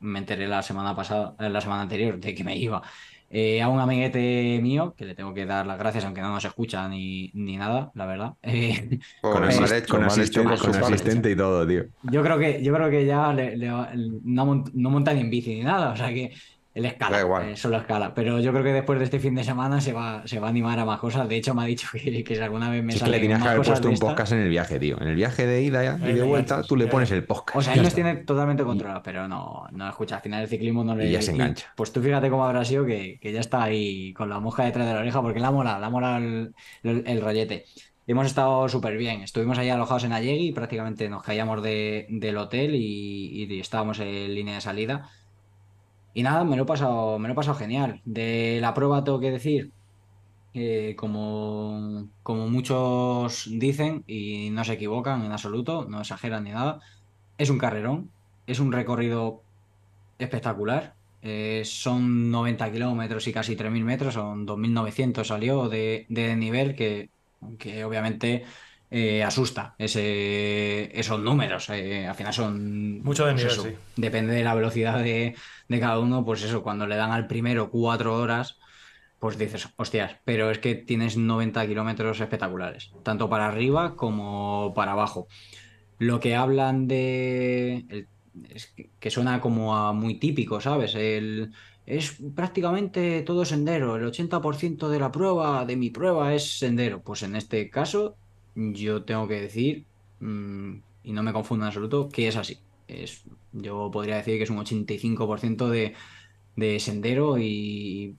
me 0.00 0.18
enteré 0.18 0.46
la 0.48 0.62
semana 0.62 0.94
pasada, 0.94 1.34
la 1.38 1.60
semana 1.60 1.82
anterior 1.82 2.18
de 2.18 2.34
que 2.34 2.44
me 2.44 2.56
iba 2.56 2.82
eh, 3.30 3.60
a 3.60 3.68
un 3.68 3.78
amiguete 3.78 4.58
mío, 4.62 4.94
que 4.96 5.04
le 5.04 5.14
tengo 5.14 5.34
que 5.34 5.44
dar 5.44 5.66
las 5.66 5.78
gracias, 5.78 6.04
aunque 6.04 6.22
no 6.22 6.32
nos 6.32 6.44
escucha 6.44 6.88
ni, 6.88 7.30
ni 7.34 7.56
nada, 7.56 7.90
la 7.94 8.06
verdad. 8.06 8.34
Eh, 8.42 9.00
con, 9.20 9.44
asistente, 10.04 11.30
y 11.30 11.36
todo, 11.36 11.66
tío. 11.66 11.84
Yo 12.04 12.22
creo 12.22 12.38
que, 12.38 12.62
yo 12.62 12.72
creo 12.72 12.90
que 12.90 13.04
ya 13.04 13.34
no, 14.24 14.64
no 14.72 14.90
monta 14.90 15.12
ni 15.12 15.20
en 15.20 15.30
bici 15.30 15.56
ni 15.56 15.62
nada, 15.62 15.90
o 15.90 15.96
sea 15.96 16.08
que 16.08 16.32
el 16.78 16.84
escala, 16.84 17.42
eh, 17.42 17.56
solo 17.56 17.78
escala. 17.78 18.14
Pero 18.14 18.38
yo 18.38 18.52
creo 18.52 18.62
que 18.62 18.72
después 18.72 19.00
de 19.00 19.04
este 19.04 19.18
fin 19.18 19.34
de 19.34 19.42
semana 19.42 19.80
se 19.80 19.92
va, 19.92 20.22
se 20.26 20.38
va 20.38 20.46
a 20.46 20.50
animar 20.50 20.78
a 20.78 20.84
más 20.84 21.00
cosas. 21.00 21.28
De 21.28 21.36
hecho, 21.36 21.52
me 21.52 21.62
ha 21.62 21.64
dicho 21.64 21.88
que, 21.92 22.22
que 22.22 22.36
si 22.36 22.40
alguna 22.40 22.70
vez 22.70 22.84
me 22.84 22.92
sale. 22.92 23.04
que 23.04 23.16
le 23.16 23.20
tienes 23.20 23.42
que 23.42 23.48
haber 23.48 23.66
puesto 23.66 23.88
un 23.88 23.98
podcast 23.98 24.32
en 24.32 24.38
el 24.38 24.48
viaje, 24.48 24.78
tío. 24.78 24.96
En 25.00 25.08
el 25.08 25.16
viaje 25.16 25.44
de 25.44 25.60
ida 25.60 25.98
y 26.08 26.12
de 26.12 26.22
vuelta, 26.22 26.62
tú 26.62 26.76
le 26.76 26.86
pones 26.86 27.10
el 27.10 27.24
podcast. 27.24 27.58
O 27.58 27.62
sea, 27.62 27.74
él 27.74 27.82
nos 27.82 27.94
tiene 27.94 28.16
totalmente 28.18 28.62
controlado, 28.62 29.02
pero 29.02 29.26
no, 29.26 29.66
no 29.72 29.88
escucha. 29.88 30.16
Al 30.16 30.22
final 30.22 30.42
el 30.42 30.48
ciclismo 30.48 30.84
no 30.84 30.94
le. 30.94 31.08
Y 31.08 31.12
ya 31.12 31.20
se 31.20 31.32
engancha. 31.32 31.72
pues 31.74 31.92
tú 31.92 32.00
fíjate 32.00 32.30
cómo 32.30 32.44
habrá 32.44 32.64
sido 32.64 32.86
que, 32.86 33.18
que, 33.20 33.32
ya 33.32 33.40
está 33.40 33.64
ahí 33.64 34.12
con 34.12 34.28
la 34.28 34.38
mosca 34.38 34.64
detrás 34.64 34.86
de 34.86 34.94
la 34.94 35.00
oreja, 35.00 35.20
porque 35.20 35.40
la 35.40 35.50
mola, 35.50 35.80
la 35.80 35.90
mola 35.90 36.18
el, 36.18 36.52
el, 36.84 37.20
rollete. 37.20 37.64
Hemos 38.06 38.26
estado 38.26 38.68
súper 38.68 38.96
bien. 38.96 39.22
Estuvimos 39.22 39.58
ahí 39.58 39.68
alojados 39.68 40.04
en 40.04 40.12
Allegui, 40.12 40.52
prácticamente 40.52 41.08
nos 41.08 41.24
caíamos 41.24 41.60
de, 41.60 42.06
del 42.08 42.36
hotel 42.36 42.76
y, 42.76 43.44
y 43.44 43.60
estábamos 43.60 43.98
en 43.98 44.32
línea 44.32 44.54
de 44.54 44.60
salida 44.60 45.10
y 46.18 46.22
nada, 46.24 46.42
me 46.42 46.56
lo 46.56 46.64
he 46.64 46.66
pasado, 46.66 47.18
me 47.20 47.28
lo 47.28 47.32
he 47.34 47.36
pasado 47.36 47.56
genial. 47.56 48.00
De 48.04 48.58
la 48.60 48.74
prueba 48.74 49.04
tengo 49.04 49.20
que 49.20 49.30
decir, 49.30 49.72
como, 50.96 52.10
como 52.24 52.48
muchos 52.48 53.48
dicen 53.48 54.02
y 54.08 54.50
no 54.50 54.64
se 54.64 54.72
equivocan 54.72 55.24
en 55.24 55.30
absoluto, 55.30 55.86
no 55.88 56.00
exageran 56.00 56.42
ni 56.42 56.50
nada, 56.50 56.80
es 57.38 57.50
un 57.50 57.58
carrerón, 57.58 58.10
es 58.48 58.58
un 58.58 58.72
recorrido 58.72 59.42
espectacular. 60.18 60.96
Eh, 61.22 61.62
son 61.64 62.32
90 62.32 62.72
kilómetros 62.72 63.28
y 63.28 63.32
casi 63.32 63.54
3.000 63.56 63.84
metros, 63.84 64.14
son 64.14 64.44
2.900 64.44 65.24
salió 65.28 65.68
de, 65.68 66.06
de 66.08 66.34
nivel 66.34 66.74
que, 66.74 67.10
que 67.60 67.84
obviamente 67.84 68.44
eh, 68.90 69.22
asusta 69.22 69.74
ese, 69.78 70.98
esos 70.98 71.20
números. 71.20 71.68
Eh, 71.70 72.06
al 72.06 72.14
final 72.14 72.32
son. 72.32 73.00
Mucho 73.02 73.26
de 73.26 73.34
pues 73.34 73.62
nivel, 73.62 73.76
Depende 73.96 74.34
de 74.34 74.44
la 74.44 74.54
velocidad 74.54 74.98
de, 75.02 75.36
cada 75.68 75.98
uno, 75.98 76.24
pues 76.24 76.42
eso, 76.42 76.62
cuando 76.62 76.86
le 76.86 76.96
dan 76.96 77.12
al 77.12 77.26
primero 77.26 77.70
cuatro 77.70 78.16
horas, 78.16 78.58
pues 79.18 79.36
dices, 79.38 79.68
hostias, 79.76 80.16
pero 80.24 80.50
es 80.50 80.58
que 80.58 80.74
tienes 80.74 81.16
90 81.16 81.66
kilómetros 81.66 82.20
espectaculares, 82.20 82.92
tanto 83.02 83.28
para 83.28 83.46
arriba 83.48 83.96
como 83.96 84.72
para 84.74 84.92
abajo. 84.92 85.28
Lo 85.98 86.20
que 86.20 86.36
hablan 86.36 86.86
de. 86.88 88.06
que 89.00 89.10
suena 89.10 89.40
como 89.40 89.76
a 89.76 89.92
muy 89.92 90.14
típico, 90.18 90.60
¿sabes? 90.60 90.94
El, 90.94 91.52
es 91.88 92.18
prácticamente 92.34 93.22
todo 93.22 93.44
sendero. 93.44 93.96
El 93.96 94.04
80% 94.04 94.88
de 94.88 95.00
la 95.00 95.10
prueba, 95.10 95.64
de 95.64 95.76
mi 95.76 95.90
prueba, 95.90 96.34
es 96.34 96.58
sendero. 96.58 97.02
Pues 97.02 97.22
en 97.22 97.34
este 97.34 97.70
caso 97.70 98.16
yo 98.54 99.04
tengo 99.04 99.26
que 99.26 99.40
decir, 99.40 99.86
mm, 100.20 100.74
y 101.04 101.12
no 101.12 101.22
me 101.22 101.32
confundo 101.32 101.64
en 101.64 101.68
absoluto, 101.68 102.08
que 102.08 102.28
es 102.28 102.36
así. 102.36 102.58
Es, 102.86 103.24
yo 103.52 103.90
podría 103.90 104.16
decir 104.16 104.36
que 104.38 104.44
es 104.44 104.50
un 104.50 104.58
85% 104.58 105.68
de, 105.68 105.94
de 106.56 106.80
sendero 106.80 107.38
y, 107.38 108.16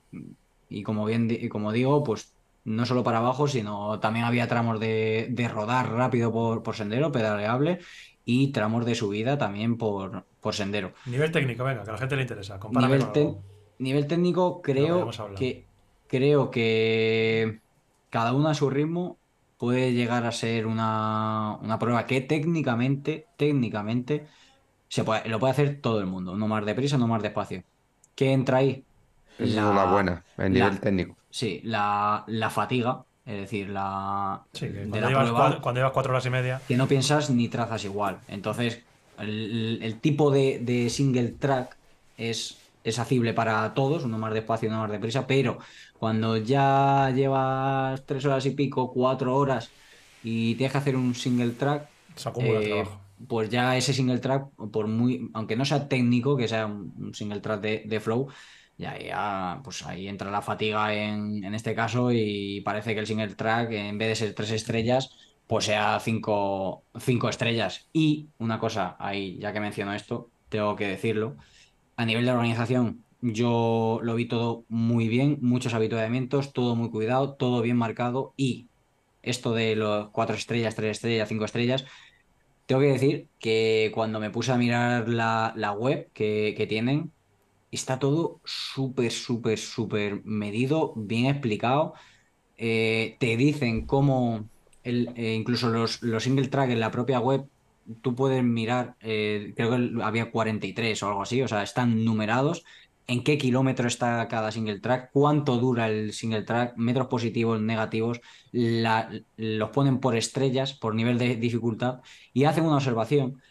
y, 0.68 0.82
como 0.82 1.04
bien 1.04 1.48
como 1.48 1.72
digo, 1.72 2.02
pues 2.04 2.34
no 2.64 2.86
solo 2.86 3.02
para 3.02 3.18
abajo, 3.18 3.48
sino 3.48 4.00
también 4.00 4.24
había 4.24 4.48
tramos 4.48 4.80
de, 4.80 5.28
de 5.30 5.48
rodar 5.48 5.90
rápido 5.92 6.32
por, 6.32 6.62
por, 6.62 6.76
sendero, 6.76 7.10
pedaleable, 7.10 7.80
y 8.24 8.52
tramos 8.52 8.84
de 8.84 8.94
subida 8.94 9.38
también 9.38 9.76
por, 9.76 10.24
por 10.40 10.54
sendero. 10.54 10.92
Nivel 11.06 11.32
técnico, 11.32 11.64
venga, 11.64 11.82
que 11.82 11.90
a 11.90 11.92
la 11.94 11.98
gente 11.98 12.16
le 12.16 12.22
interesa. 12.22 12.60
Nivel, 12.70 13.04
nivel, 13.78 14.06
técnico, 14.06 14.62
creo 14.62 15.10
que 15.36 15.64
creo 16.06 16.50
que 16.50 17.60
cada 18.10 18.32
uno 18.32 18.48
a 18.48 18.54
su 18.54 18.68
ritmo 18.68 19.16
puede 19.58 19.92
llegar 19.92 20.26
a 20.26 20.32
ser 20.32 20.66
una, 20.66 21.58
prueba 21.78 22.06
que 22.06 22.20
técnicamente, 22.20 23.26
técnicamente, 23.36 24.26
se 24.90 25.04
puede, 25.04 25.28
lo 25.28 25.38
puede 25.38 25.52
hacer 25.52 25.80
todo 25.80 26.00
el 26.00 26.06
mundo. 26.06 26.36
No 26.36 26.48
más 26.48 26.66
deprisa, 26.66 26.98
no 26.98 27.06
más 27.06 27.22
despacio. 27.22 27.62
¿Qué 28.16 28.32
entra 28.32 28.58
ahí? 28.58 28.84
Esa 29.38 29.44
es 29.44 29.74
la 29.74 29.84
buena, 29.86 30.24
el 30.36 30.52
nivel 30.52 30.80
técnico. 30.80 31.16
Sí, 31.30 31.60
la, 31.62 32.24
fatiga, 32.50 33.04
es 33.24 33.40
decir, 33.42 33.70
la. 33.70 34.42
Sí, 34.52 34.68
cuando, 34.90 35.08
llevas 35.08 35.92
cuatro, 35.92 36.12
horas 36.12 36.26
y 36.26 36.30
media. 36.30 36.60
Que 36.66 36.76
no 36.76 36.88
piensas 36.88 37.30
ni 37.30 37.48
trazas 37.48 37.84
igual. 37.84 38.18
Entonces, 38.26 38.82
el, 39.18 39.96
tipo 40.00 40.32
de, 40.32 40.58
de, 40.58 40.90
single 40.90 41.28
track 41.38 41.76
es, 42.18 42.58
es 42.82 42.98
asible 42.98 43.32
para 43.32 43.72
todos, 43.74 44.04
uno 44.04 44.18
más 44.18 44.34
despacio, 44.34 44.68
uno 44.68 44.80
más 44.80 44.90
deprisa, 44.90 45.26
pero 45.26 45.58
cuando 46.00 46.36
ya 46.36 47.12
llevas 47.14 48.04
tres 48.06 48.24
horas 48.24 48.44
y 48.44 48.50
pico, 48.50 48.92
cuatro 48.92 49.36
horas 49.36 49.70
y 50.24 50.56
tienes 50.56 50.72
que 50.72 50.78
hacer 50.78 50.96
un 50.96 51.14
single 51.14 51.52
track, 51.52 51.88
eh, 52.38 52.84
pues 53.28 53.50
ya 53.50 53.76
ese 53.76 53.92
single 53.92 54.18
track, 54.18 54.48
por 54.72 54.86
muy, 54.88 55.30
aunque 55.34 55.56
no 55.56 55.64
sea 55.64 55.88
técnico, 55.88 56.36
que 56.36 56.48
sea 56.48 56.66
un 56.66 57.14
single 57.14 57.40
track 57.40 57.60
de, 57.60 58.00
flow, 58.00 58.28
ya, 58.78 58.98
ya, 58.98 59.60
pues 59.64 59.84
ahí 59.86 60.08
entra 60.08 60.30
la 60.30 60.42
fatiga 60.42 60.94
en, 60.94 61.54
este 61.54 61.74
caso 61.74 62.12
y 62.12 62.62
parece 62.62 62.94
que 62.94 63.00
el 63.00 63.06
single 63.06 63.34
track, 63.34 63.72
en 63.72 63.98
vez 63.98 64.08
de 64.08 64.14
ser 64.16 64.34
tres 64.34 64.50
estrellas, 64.52 65.10
pues 65.46 65.66
sea 65.66 65.98
cinco, 66.00 66.84
cinco 66.98 67.28
estrellas. 67.28 67.88
Y 67.92 68.28
una 68.38 68.58
cosa, 68.58 68.96
ahí, 68.98 69.38
ya 69.38 69.52
que 69.52 69.60
menciono 69.60 69.94
esto, 69.94 70.30
tengo 70.48 70.76
que 70.76 70.86
decirlo, 70.86 71.36
a 71.96 72.06
nivel 72.06 72.24
de 72.24 72.32
organización, 72.32 73.04
yo 73.20 74.00
lo 74.02 74.14
vi 74.14 74.26
todo 74.26 74.64
muy 74.68 75.08
bien, 75.08 75.38
muchos 75.42 75.74
habituamientos, 75.74 76.52
todo 76.52 76.74
muy 76.76 76.90
cuidado, 76.90 77.34
todo 77.34 77.60
bien 77.62 77.76
marcado 77.76 78.32
y 78.36 78.68
esto 79.22 79.52
de 79.52 79.76
los 79.76 80.08
cuatro 80.10 80.36
estrellas, 80.36 80.74
tres 80.74 80.92
estrellas, 80.92 81.28
cinco 81.28 81.44
estrellas, 81.44 81.84
tengo 82.70 82.82
que 82.82 82.92
decir 82.92 83.26
que 83.40 83.90
cuando 83.92 84.20
me 84.20 84.30
puse 84.30 84.52
a 84.52 84.56
mirar 84.56 85.08
la, 85.08 85.72
web 85.76 86.08
que, 86.12 86.66
tienen, 86.68 87.10
está 87.72 87.98
todo 87.98 88.40
súper, 88.44 89.10
súper, 89.10 89.58
súper 89.58 90.24
medido, 90.24 90.92
bien 90.94 91.26
explicado. 91.26 91.94
Eh, 92.58 93.16
te 93.18 93.36
dicen 93.36 93.86
cómo, 93.86 94.48
el, 94.84 95.12
eh, 95.16 95.34
incluso 95.34 95.68
los, 95.70 96.00
los 96.02 96.22
single 96.22 96.46
track 96.46 96.70
en 96.70 96.78
la 96.78 96.92
propia 96.92 97.18
web, 97.18 97.44
tú 98.02 98.14
puedes 98.14 98.44
mirar, 98.44 98.94
eh, 99.00 99.52
creo 99.56 99.70
que 99.70 100.04
había 100.04 100.30
43 100.30 101.02
o 101.02 101.08
algo 101.08 101.22
así, 101.22 101.42
o 101.42 101.48
sea, 101.48 101.64
están 101.64 102.04
numerados 102.04 102.64
en 103.10 103.24
qué 103.24 103.38
kilómetro 103.38 103.88
está 103.88 104.28
cada 104.28 104.52
single 104.52 104.78
track, 104.78 105.10
cuánto 105.12 105.56
dura 105.58 105.88
el 105.88 106.12
single 106.12 106.42
track, 106.42 106.76
metros 106.76 107.08
positivos, 107.08 107.60
negativos, 107.60 108.20
los 108.52 109.70
ponen 109.70 109.98
por 109.98 110.16
estrellas, 110.16 110.74
por 110.74 110.94
nivel 110.94 111.18
de 111.18 111.34
dificultad 111.34 112.02
y 112.32 112.44
hacen 112.44 112.64
una 112.64 112.76
observación 112.76 113.42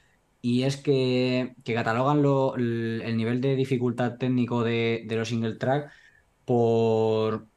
y 0.41 0.63
es 0.63 0.77
que, 0.77 1.55
catalogan 1.65 2.19
el 2.57 3.17
nivel 3.17 3.41
de 3.41 3.57
dificultad 3.57 4.17
técnico 4.17 4.63
de, 4.63 5.05
los 5.09 5.27
single 5.27 5.55
track 5.55 5.91
por, 6.45 7.47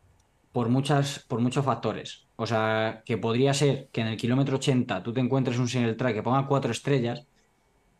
por, 0.51 0.69
muchas, 0.71 1.21
por 1.29 1.41
muchos 1.41 1.65
factores. 1.65 2.27
O 2.35 2.47
sea, 2.47 3.03
que 3.07 3.17
podría 3.17 3.55
ser 3.55 3.91
que 3.93 4.01
en 4.01 4.09
el 4.09 4.17
kilómetro 4.17 4.57
80 4.57 5.05
tú 5.05 5.13
te 5.13 5.21
encuentres 5.21 5.59
un 5.59 5.69
single 5.69 5.95
track 5.95 6.15
que 6.15 6.23
ponga 6.25 6.49
cuatro 6.49 6.73
estrellas 6.73 7.27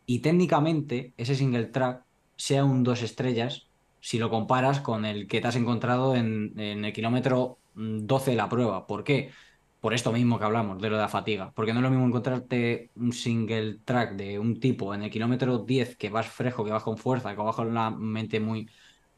y 0.05 0.19
técnicamente 0.19 1.13
ese 1.15 1.35
single 1.35 1.67
track 1.67 2.03
sea 2.35 2.65
un 2.65 2.83
dos 2.83 3.01
estrellas 3.01 3.69
si 4.03 4.19
lo 4.19 4.29
comparas 4.29 4.81
con 4.81 5.05
el 5.05 5.27
que 5.27 5.39
te 5.39 5.47
has 5.47 5.55
encontrado 5.55 6.17
en, 6.17 6.59
el 6.59 6.91
kilómetro 6.91 7.59
12 7.73 8.31
de 8.31 8.37
la 8.37 8.49
prueba. 8.49 8.85
¿Por 8.85 9.05
qué? 9.05 9.31
Por 9.79 9.93
esto 9.93 10.11
mismo 10.11 10.37
que 10.37 10.43
hablamos, 10.43 10.81
de 10.81 10.89
lo 10.89 10.97
de 10.97 11.03
la 11.03 11.07
fatiga. 11.07 11.53
Porque 11.55 11.71
no 11.71 11.79
es 11.79 11.83
lo 11.83 11.89
mismo 11.89 12.05
encontrarte 12.05 12.91
un 12.97 13.13
single 13.13 13.79
track 13.85 14.15
de 14.15 14.39
un 14.39 14.59
tipo 14.59 14.93
en 14.93 15.03
el 15.03 15.09
kilómetro 15.09 15.59
10 15.59 15.95
que 15.95 16.09
vas 16.09 16.27
fresco, 16.27 16.65
que 16.65 16.71
vas 16.71 16.83
con 16.83 16.97
fuerza, 16.97 17.33
que 17.33 17.41
vas 17.41 17.55
con 17.55 17.73
la 17.73 17.91
mente 17.91 18.41
muy, 18.41 18.69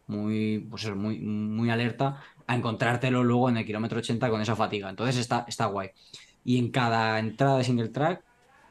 muy, 0.05 0.67
pues 0.69 0.95
muy, 0.95 1.19
muy 1.19 1.71
alerta, 1.71 2.21
a 2.45 2.55
encontrártelo 2.55 3.23
luego 3.23 3.49
en 3.49 3.57
el 3.57 3.65
kilómetro 3.65 3.97
80 3.97 4.29
con 4.29 4.39
esa 4.41 4.55
fatiga. 4.55 4.91
Entonces 4.91 5.17
está, 5.17 5.45
está 5.47 5.65
guay. 5.65 5.89
Y 6.43 6.59
en 6.59 6.69
cada 6.69 7.17
entrada 7.17 7.57
de 7.57 7.63
single 7.63 7.89
track 7.89 8.23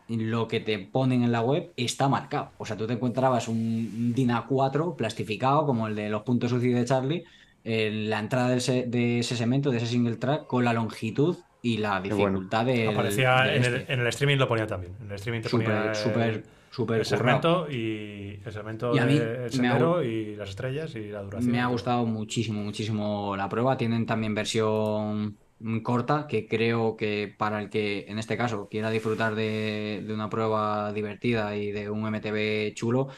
lo 0.09 0.49
que 0.49 0.61
te 0.61 0.79
ponen 0.79 1.23
en 1.23 1.33
la 1.33 1.41
web 1.41 1.73
está 1.77 2.09
marcado. 2.09 2.51
O 2.59 2.67
sea, 2.67 2.77
tú 2.77 2.87
te 2.87 2.93
encontrabas 2.93 3.49
un 3.49 4.13
DINA 4.15 4.47
4 4.47 4.97
plastificado, 4.97 5.67
como 5.67 5.89
el 5.89 5.95
de 5.95 6.11
los 6.11 6.23
puntos 6.23 6.51
sucios 6.51 6.75
de 6.75 6.85
Charlie, 6.85 7.25
en 7.65 8.11
la 8.11 8.19
entrada 8.19 8.51
de 8.51 8.59
ese, 8.59 8.85
de 8.87 9.21
ese 9.21 9.37
segmento, 9.37 9.71
de 9.71 9.79
ese 9.79 9.87
single 9.87 10.17
track, 10.17 10.47
con 10.47 10.65
la 10.65 10.73
longitud 10.73 11.37
y 11.63 11.79
la 11.79 12.01
dificultad 12.01 12.67
de. 12.67 12.89
Aparecía 12.89 13.55
en, 13.55 13.65
el, 13.65 13.75
este. 13.77 13.93
en, 13.93 14.01
el, 14.01 14.07
streaming, 14.09 14.37
lo 14.37 14.47
ponía 14.47 14.67
también. 14.67 14.93
En 15.01 15.07
el 15.09 15.15
streaming 15.15 15.41
te 15.41 15.49
ponía. 15.49 15.95
Súper, 15.95 16.45
súper. 16.71 16.99
El 16.99 17.07
segmento 17.07 17.67
y 17.71 18.41
el 18.45 18.53
segmento, 18.53 18.95
y 18.95 18.99
a 18.99 19.07
mí 19.07 19.17
el 19.17 19.51
sendero 19.51 20.03
y 20.03 20.37
las 20.37 20.51
estrellas 20.51 20.95
y 20.95 21.09
la 21.09 21.23
duración. 21.23 21.51
Me 21.51 21.61
ha 21.61 21.67
gustado 21.67 22.05
muchísimo, 22.05 22.63
muchísimo 22.63 23.35
la 23.35 23.49
prueba. 23.49 23.79
Tienen 23.79 24.05
también 24.05 24.35
versión 24.35 25.39
corta 25.83 26.27
que 26.29 26.47
creo 26.49 26.97
que 26.97 27.35
para 27.37 27.61
el 27.61 27.71
que 27.71 28.07
en 28.09 28.19
este 28.19 28.37
caso 28.37 28.69
quiera 28.69 28.91
disfrutar 28.91 29.35
de, 29.35 30.05
una 30.13 30.29
prueba 30.29 30.93
divertida 30.93 31.57
y 31.57 31.73
de 31.73 31.91
un 31.91 32.07
MTB 32.07 32.75
chulo, 32.75 33.09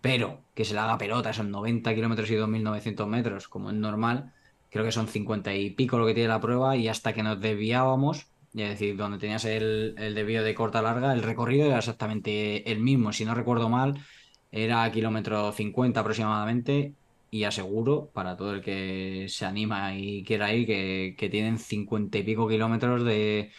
pero 0.00 0.42
que 0.54 0.64
se 0.64 0.74
le 0.74 0.80
haga 0.80 0.98
pelota, 0.98 1.32
son 1.32 1.50
90 1.50 1.94
kilómetros 1.94 2.30
y 2.30 2.34
2.900 2.34 3.06
metros, 3.06 3.48
como 3.48 3.70
es 3.70 3.76
normal, 3.76 4.32
creo 4.70 4.84
que 4.84 4.92
son 4.92 5.08
50 5.08 5.54
y 5.54 5.70
pico 5.70 5.98
lo 5.98 6.06
que 6.06 6.14
tiene 6.14 6.28
la 6.28 6.40
prueba 6.40 6.76
y 6.76 6.88
hasta 6.88 7.12
que 7.12 7.22
nos 7.22 7.40
desviábamos, 7.40 8.26
es 8.54 8.70
decir, 8.70 8.96
donde 8.96 9.18
tenías 9.18 9.44
el, 9.44 9.94
el 9.98 10.14
desvío 10.14 10.42
de 10.42 10.54
corta 10.54 10.82
larga, 10.82 11.12
el 11.12 11.22
recorrido 11.22 11.66
era 11.66 11.78
exactamente 11.78 12.70
el 12.70 12.80
mismo, 12.80 13.12
si 13.12 13.24
no 13.24 13.34
recuerdo 13.34 13.68
mal, 13.68 13.98
era 14.52 14.90
kilómetro 14.90 15.52
50 15.52 16.00
aproximadamente 16.00 16.94
y 17.30 17.44
aseguro 17.44 18.10
para 18.12 18.36
todo 18.36 18.54
el 18.54 18.62
que 18.62 19.26
se 19.28 19.44
anima 19.44 19.96
y 19.96 20.24
quiera 20.24 20.52
ir 20.52 20.66
que, 20.66 21.28
tienen 21.30 21.58
50 21.58 22.18
y 22.18 22.22
pico 22.22 22.48
kilómetros 22.48 23.04
de, 23.04 23.50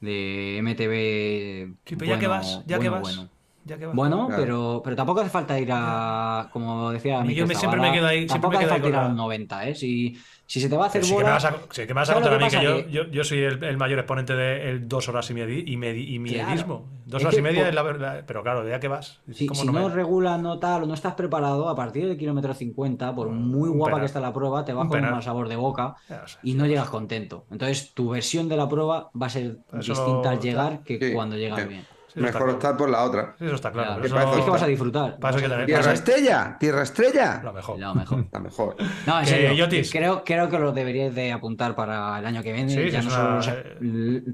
de 0.00 0.58
MTB. 0.58 2.04
ya 2.06 2.18
que 2.18 2.26
vas, 2.26 2.62
ya 2.66 2.78
que 2.78 2.88
vas. 2.88 3.02
Bueno, 3.02 3.30
pero, 3.66 4.80
pero 4.84 4.96
tampoco 4.96 5.20
hace 5.20 5.30
falta 5.30 5.58
ir 5.58 5.68
a, 5.72 6.48
como 6.52 6.90
decía 6.90 7.22
mi 7.22 7.34
Yo 7.34 7.46
siempre 7.46 7.80
me 7.80 7.92
quedo 7.92 8.06
ahí. 8.06 8.26
Tampoco 8.26 8.56
hace 8.56 8.66
falta 8.66 8.88
ir 8.88 8.94
a 8.94 9.08
los 9.08 9.16
90, 9.16 9.68
¿eh? 9.68 9.74
Si, 9.74 10.16
si 10.46 10.60
se 10.60 10.68
te 10.68 10.76
va 10.76 10.84
a 10.84 10.86
hacer 10.88 11.04
sí 11.04 11.12
bola... 11.12 11.38
Que 11.70 11.86
me 11.88 11.94
vas 11.94 12.10
a, 12.10 12.14
contar 12.14 12.34
a 12.34 12.38
mí 12.38 12.48
que, 12.48 12.62
yo, 12.62 12.86
yo, 12.88 13.04
yo, 13.10 13.24
soy 13.24 13.40
el, 13.40 13.62
el, 13.64 13.76
mayor 13.76 13.98
exponente 13.98 14.34
de 14.34 14.78
dos 14.78 15.08
horas 15.08 15.28
y, 15.30 15.34
media 15.34 15.62
y, 15.66 15.76
medi, 15.76 16.14
y 16.14 16.18
miedismo. 16.18 16.86
Dos 17.04 17.22
horas 17.24 17.36
y 17.38 17.42
media 17.42 17.68
es 17.68 17.74
la 17.74 17.82
verdad. 17.82 18.24
Pero 18.26 18.42
claro, 18.42 18.68
ya 18.68 18.78
que 18.78 18.88
vas. 18.88 19.20
si 19.32 19.46
no, 19.46 19.72
no 19.72 19.88
regula, 19.88 20.38
no 20.38 20.58
tal, 20.58 20.84
o 20.84 20.86
no 20.86 20.94
estás 20.94 21.14
preparado, 21.14 21.68
a 21.68 21.74
partir 21.74 22.06
del 22.06 22.16
kilómetro 22.16 22.54
50, 22.54 23.14
por 23.14 23.28
muy 23.30 23.68
guapa 23.68 23.98
que 23.98 24.06
está 24.06 24.20
la 24.20 24.32
prueba, 24.32 24.64
te 24.64 24.72
va 24.72 24.86
con 24.86 25.04
un 25.04 25.10
mal 25.10 25.22
sabor 25.22 25.48
de 25.48 25.56
boca 25.56 25.96
y 26.42 26.54
no 26.54 26.66
llegas 26.66 26.88
contento. 26.88 27.44
Entonces, 27.50 27.92
tu 27.94 28.10
versión 28.10 28.48
de 28.48 28.56
la 28.56 28.68
prueba 28.68 29.10
va 29.20 29.26
a 29.26 29.30
ser 29.30 29.58
distinta 29.72 30.30
al 30.30 30.40
llegar 30.40 30.82
que 30.84 31.12
cuando 31.12 31.36
llegas 31.36 31.66
bien. 31.68 31.95
Mejor 32.16 32.50
optar 32.50 32.76
por 32.76 32.88
la 32.88 33.04
otra. 33.04 33.36
Eso 33.38 33.54
está 33.54 33.70
claro. 33.70 34.02
es 34.02 34.12
que 34.12 34.50
vas 34.50 34.62
a 34.62 34.66
disfrutar. 34.66 35.18
Tierra 35.66 35.92
Estrella, 35.92 36.56
Tierra 36.58 36.82
Estrella. 36.82 37.40
Lo 37.44 37.52
mejor. 37.52 37.78
Lo 37.78 37.94
mejor. 37.94 38.26
La 38.32 38.40
mejor. 38.40 38.76
No, 39.06 39.20
en 39.20 39.26
serio. 39.26 39.68
Creo, 39.90 40.24
creo 40.24 40.48
que 40.48 40.58
lo 40.58 40.72
deberíais 40.72 41.14
de 41.14 41.32
apuntar 41.32 41.74
para 41.74 42.18
el 42.18 42.26
año 42.26 42.42
que 42.42 42.52
viene. 42.52 42.90
ya 42.90 43.02
no 43.02 43.10
solo 43.10 43.56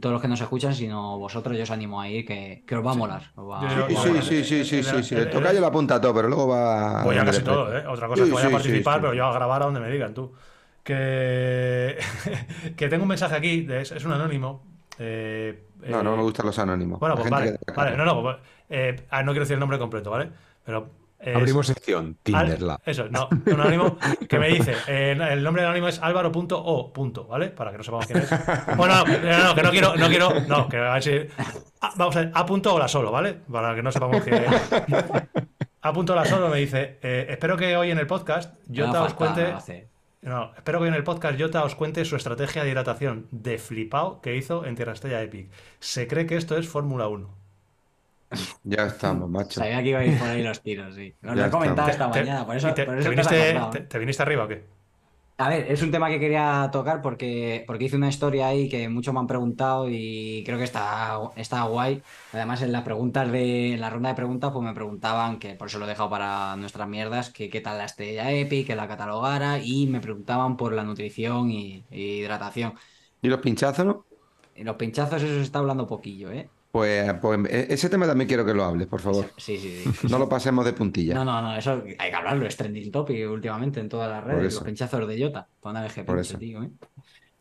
todos 0.01 0.13
los 0.13 0.23
que 0.23 0.29
nos 0.29 0.41
escuchan, 0.41 0.75
sino 0.75 1.19
vosotros. 1.19 1.57
Yo 1.57 1.65
os 1.65 1.71
animo 1.71 2.01
a 2.01 2.09
ir, 2.09 2.25
que, 2.25 2.65
que 2.67 2.77
os 2.77 2.87
va 2.87 2.93
a 2.93 2.95
molar. 2.95 3.23
Sí, 3.89 3.97
sí, 4.23 4.45
sí, 4.45 4.65
sí, 4.65 4.83
sí, 4.83 5.03
sí. 5.03 5.15
El 5.15 5.31
tocayo 5.31 5.61
lo 5.61 5.67
apunta 5.67 6.01
todo, 6.01 6.15
pero 6.15 6.29
luego 6.29 6.49
va. 6.49 7.03
Voy 7.03 7.17
a 7.17 7.25
casi 7.25 7.43
todo, 7.43 7.77
¿eh? 7.77 7.85
Otra 7.87 8.07
cosa 8.09 8.23
es 8.23 8.29
que 8.29 8.35
voy 8.35 8.43
a 8.43 8.51
participar, 8.51 9.01
pero 9.01 9.15
yo 9.15 9.27
a 9.27 9.33
grabar 9.33 9.63
a 9.63 9.65
donde 9.67 9.81
me 9.81 9.91
digan 9.91 10.15
tú. 10.15 10.33
Que, 10.83 11.97
que 12.77 12.89
tengo 12.89 13.05
un 13.05 13.09
mensaje 13.09 13.37
aquí, 13.37 13.67
es 13.71 14.05
un 14.05 14.13
anónimo. 14.13 14.72
Eh, 14.98 15.69
no, 15.89 16.02
no 16.02 16.16
me 16.16 16.23
gustan 16.23 16.47
los 16.47 16.59
anónimos. 16.59 17.01
Bueno, 17.01 17.16
pues 17.16 17.31
vale, 17.31 17.59
vale, 17.74 17.97
no, 17.97 18.05
no, 18.05 18.23
pues, 18.23 18.36
eh, 18.69 19.06
ah, 19.10 19.23
no 19.23 19.32
quiero 19.32 19.44
decir 19.44 19.55
el 19.55 19.60
nombre 19.60 19.78
completo, 19.78 20.10
¿vale? 20.10 20.31
Pero 20.64 20.90
Abrimos 21.35 21.69
sección, 21.69 22.16
Tinderla. 22.23 22.81
Eso, 22.85 23.09
no, 23.09 23.28
un 23.31 23.60
anónimo 23.60 23.97
que 24.28 24.39
me 24.39 24.48
dice, 24.48 24.74
eh, 24.89 25.12
el 25.12 25.43
nombre 25.43 25.62
del 25.62 25.70
anónimo 25.70 25.89
es 25.89 26.01
álvaro.o, 26.02 27.28
¿vale? 27.28 27.48
Para 27.48 27.70
que 27.70 27.78
no 27.78 27.85
sepamos 27.85 28.06
quién 28.06 28.19
es. 28.19 28.31
Bueno, 28.77 29.05
no, 29.05 29.44
no, 29.44 29.55
que 29.55 29.62
no 29.62 29.70
quiero, 29.70 29.97
no 29.97 30.09
quiero, 30.09 30.40
no, 30.48 30.69
que 30.69 30.78
a 30.78 30.94
ver 30.94 31.02
si... 31.02 31.12
Ah, 31.81 31.93
vamos 31.97 32.16
a 32.16 32.20
ver, 32.20 32.32
a 32.35 32.44
punto 32.44 32.78
la 32.78 32.89
solo, 32.89 33.12
¿vale? 33.12 33.35
Para 33.35 33.74
que 33.74 33.82
no 33.82 33.93
sepamos 33.93 34.23
quién 34.23 34.44
es. 34.44 34.73
A 35.85 35.93
punto 35.93 36.14
la 36.14 36.24
solo 36.24 36.48
me 36.48 36.59
dice, 36.59 37.01
eh, 37.02 37.27
espero 37.28 37.56
que 37.56 37.77
hoy 37.77 37.90
en 37.90 37.98
el 37.98 38.06
podcast 38.06 38.55
yo 38.69 38.89
te 38.93 38.98
os 38.98 39.14
cuente... 39.14 39.52
No, 40.23 40.53
espero 40.57 40.81
que 40.81 40.86
en 40.86 40.94
el 40.94 41.03
podcast 41.03 41.39
Jota 41.39 41.65
os 41.65 41.74
cuente 41.74 42.05
su 42.05 42.15
estrategia 42.15 42.62
de 42.62 42.70
hidratación 42.70 43.27
de 43.32 43.59
flipao 43.59 44.20
que 44.20 44.36
hizo 44.36 44.65
en 44.65 44.77
Tierra 44.77 44.93
Estrella 44.93 45.20
Epic. 45.20 45.51
Se 45.81 46.07
cree 46.07 46.27
que 46.27 46.36
esto 46.36 46.57
es 46.57 46.69
Fórmula 46.69 47.09
1. 47.09 47.28
Ya 48.62 48.86
estamos, 48.86 49.28
macho. 49.28 49.61
Sabía 49.61 49.82
que 49.82 49.89
iba 49.89 49.99
a 49.99 50.05
ir 50.05 50.19
por 50.19 50.28
ahí 50.28 50.43
los 50.43 50.62
tiros, 50.62 50.94
sí. 50.94 51.12
Os 51.27 51.36
lo 51.36 51.44
he 51.44 51.51
comentado 51.51 51.90
esta 51.90 52.07
mañana, 52.07 52.47
por 52.47 52.57
eso, 52.57 52.73
te, 52.73 52.85
por 52.85 52.99
eso 52.99 53.11
viniste, 53.11 53.55
te, 53.89 53.99
viniste, 53.99 54.23
arriba 54.23 54.44
o 54.44 54.49
qué? 54.49 54.65
A 55.39 55.49
ver, 55.49 55.73
es 55.73 55.83
un 55.83 55.91
tema 55.91 56.09
que 56.09 56.21
quería 56.21 56.69
tocar 56.71 57.03
porque, 57.03 57.65
porque 57.67 57.87
hice 57.87 57.97
una 57.97 58.09
historia 58.09 58.49
ahí 58.49 58.69
que 58.69 58.89
muchos 58.89 59.13
me 59.13 59.21
han 59.21 59.27
preguntado 59.27 59.89
y 59.89 60.45
creo 60.45 60.59
que 60.59 60.65
está, 60.65 61.19
está 61.37 61.65
guay. 61.65 62.03
Además, 62.33 62.63
en 62.63 62.71
las 62.71 62.83
preguntas 62.85 63.33
de 63.33 63.73
en 63.73 63.81
la 63.81 63.91
ronda 63.91 64.11
de 64.11 64.15
preguntas, 64.15 64.53
pues 64.53 64.65
me 64.65 64.75
preguntaban, 64.75 65.39
que 65.39 65.55
por 65.55 65.69
eso 65.69 65.79
lo 65.79 65.87
he 65.87 65.89
dejado 65.89 66.11
para 66.11 66.55
nuestras 66.57 66.89
mierdas, 66.89 67.31
que 67.31 67.51
qué 67.51 67.61
tal 67.61 67.79
la 67.79 67.87
estrella 67.87 68.31
Epic, 68.31 68.67
que 68.67 68.77
la 68.77 68.87
catalogara, 68.87 69.59
y 69.59 69.87
me 69.87 70.01
preguntaban 70.01 70.57
por 70.57 70.73
la 70.75 70.85
nutrición 70.85 71.51
y, 71.51 71.85
hidratación. 71.91 72.75
¿Y 73.21 73.29
los 73.29 73.41
pinchazos, 73.41 73.85
no? 73.87 74.05
Y 74.55 74.65
los 74.65 74.77
pinchazos, 74.77 75.23
eso 75.23 75.35
se 75.35 75.43
está 75.43 75.59
hablando 75.59 75.87
poquillo, 75.87 76.31
¿eh? 76.31 76.49
Pues, 76.73 77.15
pues, 77.20 77.39
e, 77.51 77.66
ese 77.69 77.90
tema 77.90 78.07
también 78.07 78.27
quiero 78.27 78.47
que 78.47 78.55
lo 78.55 78.65
hables, 78.65 78.86
por 78.86 79.01
favor. 79.01 79.27
Sí, 79.36 79.59
sí, 79.59 79.82
sí. 79.85 80.09
No 80.09 80.19
lo 80.19 80.27
pasemos 80.27 80.65
de 80.65 80.73
puntilla. 80.73 81.15
No, 81.15 81.23
no, 81.23 81.43
no, 81.43 81.55
eso 81.55 81.82
hay 81.99 82.11
que 82.11 82.16
hablarlo, 82.16 82.47
es 82.47 82.57
trending 82.57 82.90
topic 82.90 83.31
últimamente 83.31 83.78
en 83.78 83.90
todas 83.90 84.11
las 84.11 84.24
redes, 84.24 84.55
los 84.55 84.62
pinchazos 84.65 85.07
de 85.07 85.23
Jota. 85.23 85.47
Para 85.61 85.81
una 85.81 86.39
tío, 86.39 86.62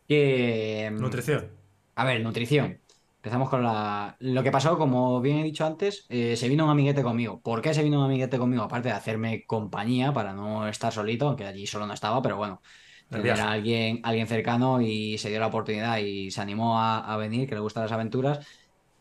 ¿eh? 0.08 0.90
Nutrición. 0.92 1.46
A 1.94 2.04
ver, 2.04 2.20
nutrición. 2.20 2.78
Empezamos 3.16 3.48
con 3.48 3.62
la... 3.62 4.16
Lo 4.18 4.42
que 4.42 4.50
pasó, 4.50 4.76
como 4.76 5.20
bien 5.22 5.38
he 5.38 5.44
dicho 5.44 5.64
antes, 5.64 6.04
eh, 6.10 6.36
se 6.36 6.48
vino 6.48 6.64
un 6.64 6.70
amiguete 6.70 7.02
conmigo. 7.02 7.40
¿Por 7.40 7.62
qué 7.62 7.72
se 7.72 7.82
vino 7.82 8.00
un 8.00 8.04
amiguete 8.04 8.36
conmigo? 8.36 8.64
Aparte 8.64 8.88
de 8.88 8.94
hacerme 8.94 9.44
compañía 9.46 10.12
para 10.12 10.34
no 10.34 10.68
estar 10.68 10.92
solito, 10.92 11.28
aunque 11.28 11.46
allí 11.46 11.66
solo 11.66 11.86
no 11.86 11.94
estaba, 11.94 12.20
pero 12.20 12.36
bueno, 12.36 12.60
tener 13.08 13.40
a 13.40 13.52
alguien, 13.52 14.00
alguien 14.02 14.26
cercano 14.26 14.82
y 14.82 15.16
se 15.16 15.30
dio 15.30 15.40
la 15.40 15.46
oportunidad 15.46 15.98
y 15.98 16.30
se 16.30 16.40
animó 16.42 16.78
a, 16.78 16.98
a 16.98 17.16
venir, 17.16 17.48
que 17.48 17.54
le 17.54 17.60
gustan 17.60 17.84
las 17.84 17.92
aventuras 17.92 18.44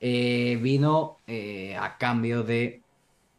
eh, 0.04 0.58
vino 0.60 1.20
eh, 1.28 1.78
a 1.80 1.96
cambio 2.00 2.42
de, 2.42 2.82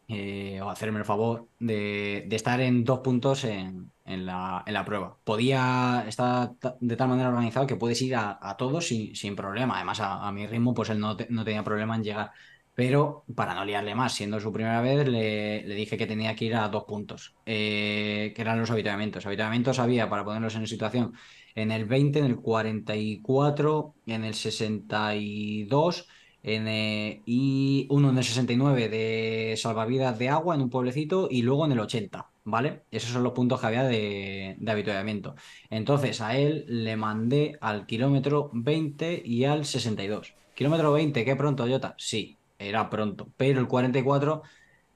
eh, 0.07 0.61
o 0.61 0.69
hacerme 0.69 0.99
el 0.99 1.05
favor, 1.05 1.49
de, 1.59 2.25
estar 2.31 2.61
en 2.61 2.85
dos 2.85 2.99
puntos 2.99 3.43
en, 3.43 3.91
la, 4.05 4.83
prueba. 4.85 5.17
Podía 5.25 6.05
estar 6.07 6.51
de 6.79 6.95
tal 6.95 7.09
manera 7.09 7.29
organizado 7.29 7.67
que 7.67 7.75
puedes 7.75 8.01
ir 8.01 8.15
a, 8.15 8.55
todos 8.57 8.87
sin, 8.87 9.35
problema. 9.35 9.75
Además, 9.75 9.99
a, 10.01 10.31
mi 10.31 10.47
ritmo, 10.47 10.73
pues 10.73 10.89
él 10.89 10.99
no, 10.99 11.17
tenía 11.17 11.63
problema 11.63 11.95
en 11.97 12.03
llegar. 12.03 12.31
Pero 12.75 13.25
para 13.35 13.53
no 13.53 13.65
liarle 13.65 13.93
más, 13.93 14.13
siendo 14.13 14.39
su 14.39 14.51
primera 14.51 14.81
vez, 14.81 15.07
le, 15.07 15.63
dije 15.75 15.97
que 15.97 16.07
tenía 16.07 16.35
que 16.35 16.45
ir 16.45 16.55
a 16.55 16.69
dos 16.69 16.85
puntos, 16.85 17.35
que 17.45 18.33
eran 18.37 18.59
los 18.59 18.71
habituamientos. 18.71 19.25
Habituamientos 19.25 19.79
había, 19.79 20.09
para 20.09 20.23
ponerlos 20.23 20.55
en 20.55 20.65
situación, 20.67 21.13
en 21.55 21.71
el 21.71 21.85
20, 21.85 22.19
en 22.19 22.25
el 22.25 22.37
44, 22.37 23.95
en 24.07 24.23
el 24.23 24.33
62 24.33 26.07
en, 26.43 27.21
y 27.25 27.87
uno 27.89 28.09
en 28.09 28.17
el 28.17 28.23
69 28.23 28.89
de 28.89 29.55
salvavidas 29.57 30.19
de 30.19 30.29
agua 30.29 30.55
en 30.55 30.61
un 30.61 30.69
pueblecito 30.69 31.27
y 31.31 31.41
luego 31.41 31.65
en 31.65 31.71
el 31.71 31.79
80, 31.79 32.29
¿vale? 32.43 32.83
Esos 32.91 33.11
son 33.11 33.23
los 33.23 33.33
puntos 33.33 33.59
que 33.61 33.67
había 33.67 33.83
de, 33.83 34.55
de. 34.59 35.33
Entonces 35.69 36.21
a 36.21 36.37
él 36.37 36.65
le 36.67 36.97
mandé 36.97 37.57
al 37.61 37.85
kilómetro 37.85 38.49
20 38.53 39.21
y 39.25 39.45
al 39.45 39.65
62. 39.65 40.35
Kilómetro 40.53 40.91
20, 40.91 41.25
¿qué 41.25 41.35
pronto, 41.35 41.65
Jota? 41.67 41.95
Sí, 41.97 42.37
era 42.59 42.89
pronto, 42.89 43.29
pero 43.37 43.59
el 43.59 43.67
44 43.67 44.43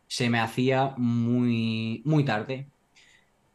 se 0.08 0.30
me 0.30 0.40
hacía 0.40 0.94
muy, 0.98 2.02
muy 2.06 2.24
tarde. 2.26 2.68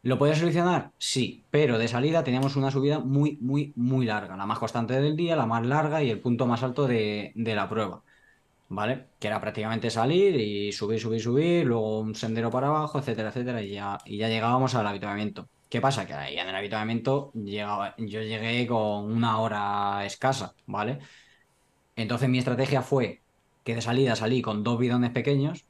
¿Lo 0.02 0.18
podía 0.18 0.34
solucionar? 0.34 0.90
Sí, 0.98 1.44
pero 1.50 1.78
de 1.78 1.86
salida 1.86 2.24
teníamos 2.24 2.56
una 2.56 2.72
subida 2.72 2.98
muy, 2.98 3.36
muy, 3.40 3.72
muy 3.76 4.04
larga, 4.04 4.36
la 4.36 4.46
más 4.46 4.58
constante 4.58 5.00
del 5.00 5.14
día, 5.16 5.36
la 5.36 5.46
más 5.46 5.64
larga 5.64 6.02
y 6.02 6.10
el 6.10 6.20
punto 6.20 6.46
más 6.46 6.64
alto 6.64 6.88
de, 6.88 7.32
la 7.36 7.68
prueba, 7.68 8.02
¿vale? 8.68 9.08
Que 9.20 9.28
era 9.28 9.40
prácticamente 9.40 9.90
salir 9.90 10.36
y 10.36 10.72
subir, 10.72 11.00
subir, 11.00 11.20
subir, 11.22 11.66
luego 11.66 12.00
un 12.00 12.14
sendero 12.16 12.50
para 12.50 12.68
abajo, 12.68 12.98
etcétera, 12.98 13.28
etcétera, 13.30 13.62
y 13.62 13.72
ya, 13.72 13.98
y 14.06 14.18
ya 14.18 14.28
llegábamos 14.28 14.74
al 14.74 14.86
habituamiento. 14.88 15.48
¿Qué 15.68 15.80
pasa? 15.80 16.06
Que 16.06 16.14
ahí 16.14 16.38
en 16.38 16.48
el 16.48 16.56
habituamiento 16.56 17.32
llegaba, 17.34 17.94
yo 17.98 18.22
llegué 18.22 18.66
con 18.66 19.12
una 19.12 19.38
hora 19.40 20.04
escasa, 20.04 20.54
¿vale? 20.66 20.98
Entonces 21.96 22.28
mi 22.28 22.38
estrategia 22.38 22.82
fue 22.82 23.22
que 23.64 23.74
de 23.74 23.82
salida 23.82 24.16
salí 24.16 24.42
con 24.42 24.62
dos 24.64 24.78
bidones 24.78 25.10
pequeños, 25.10 25.66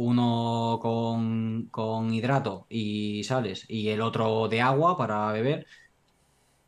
uno 0.00 0.78
con, 0.80 2.14
hidrato 2.14 2.66
y 2.70 3.22
sales 3.24 3.66
y 3.68 3.90
el 3.90 4.00
otro 4.00 4.48
de 4.48 4.62
agua 4.62 4.96
para 4.96 5.30
beber. 5.30 5.66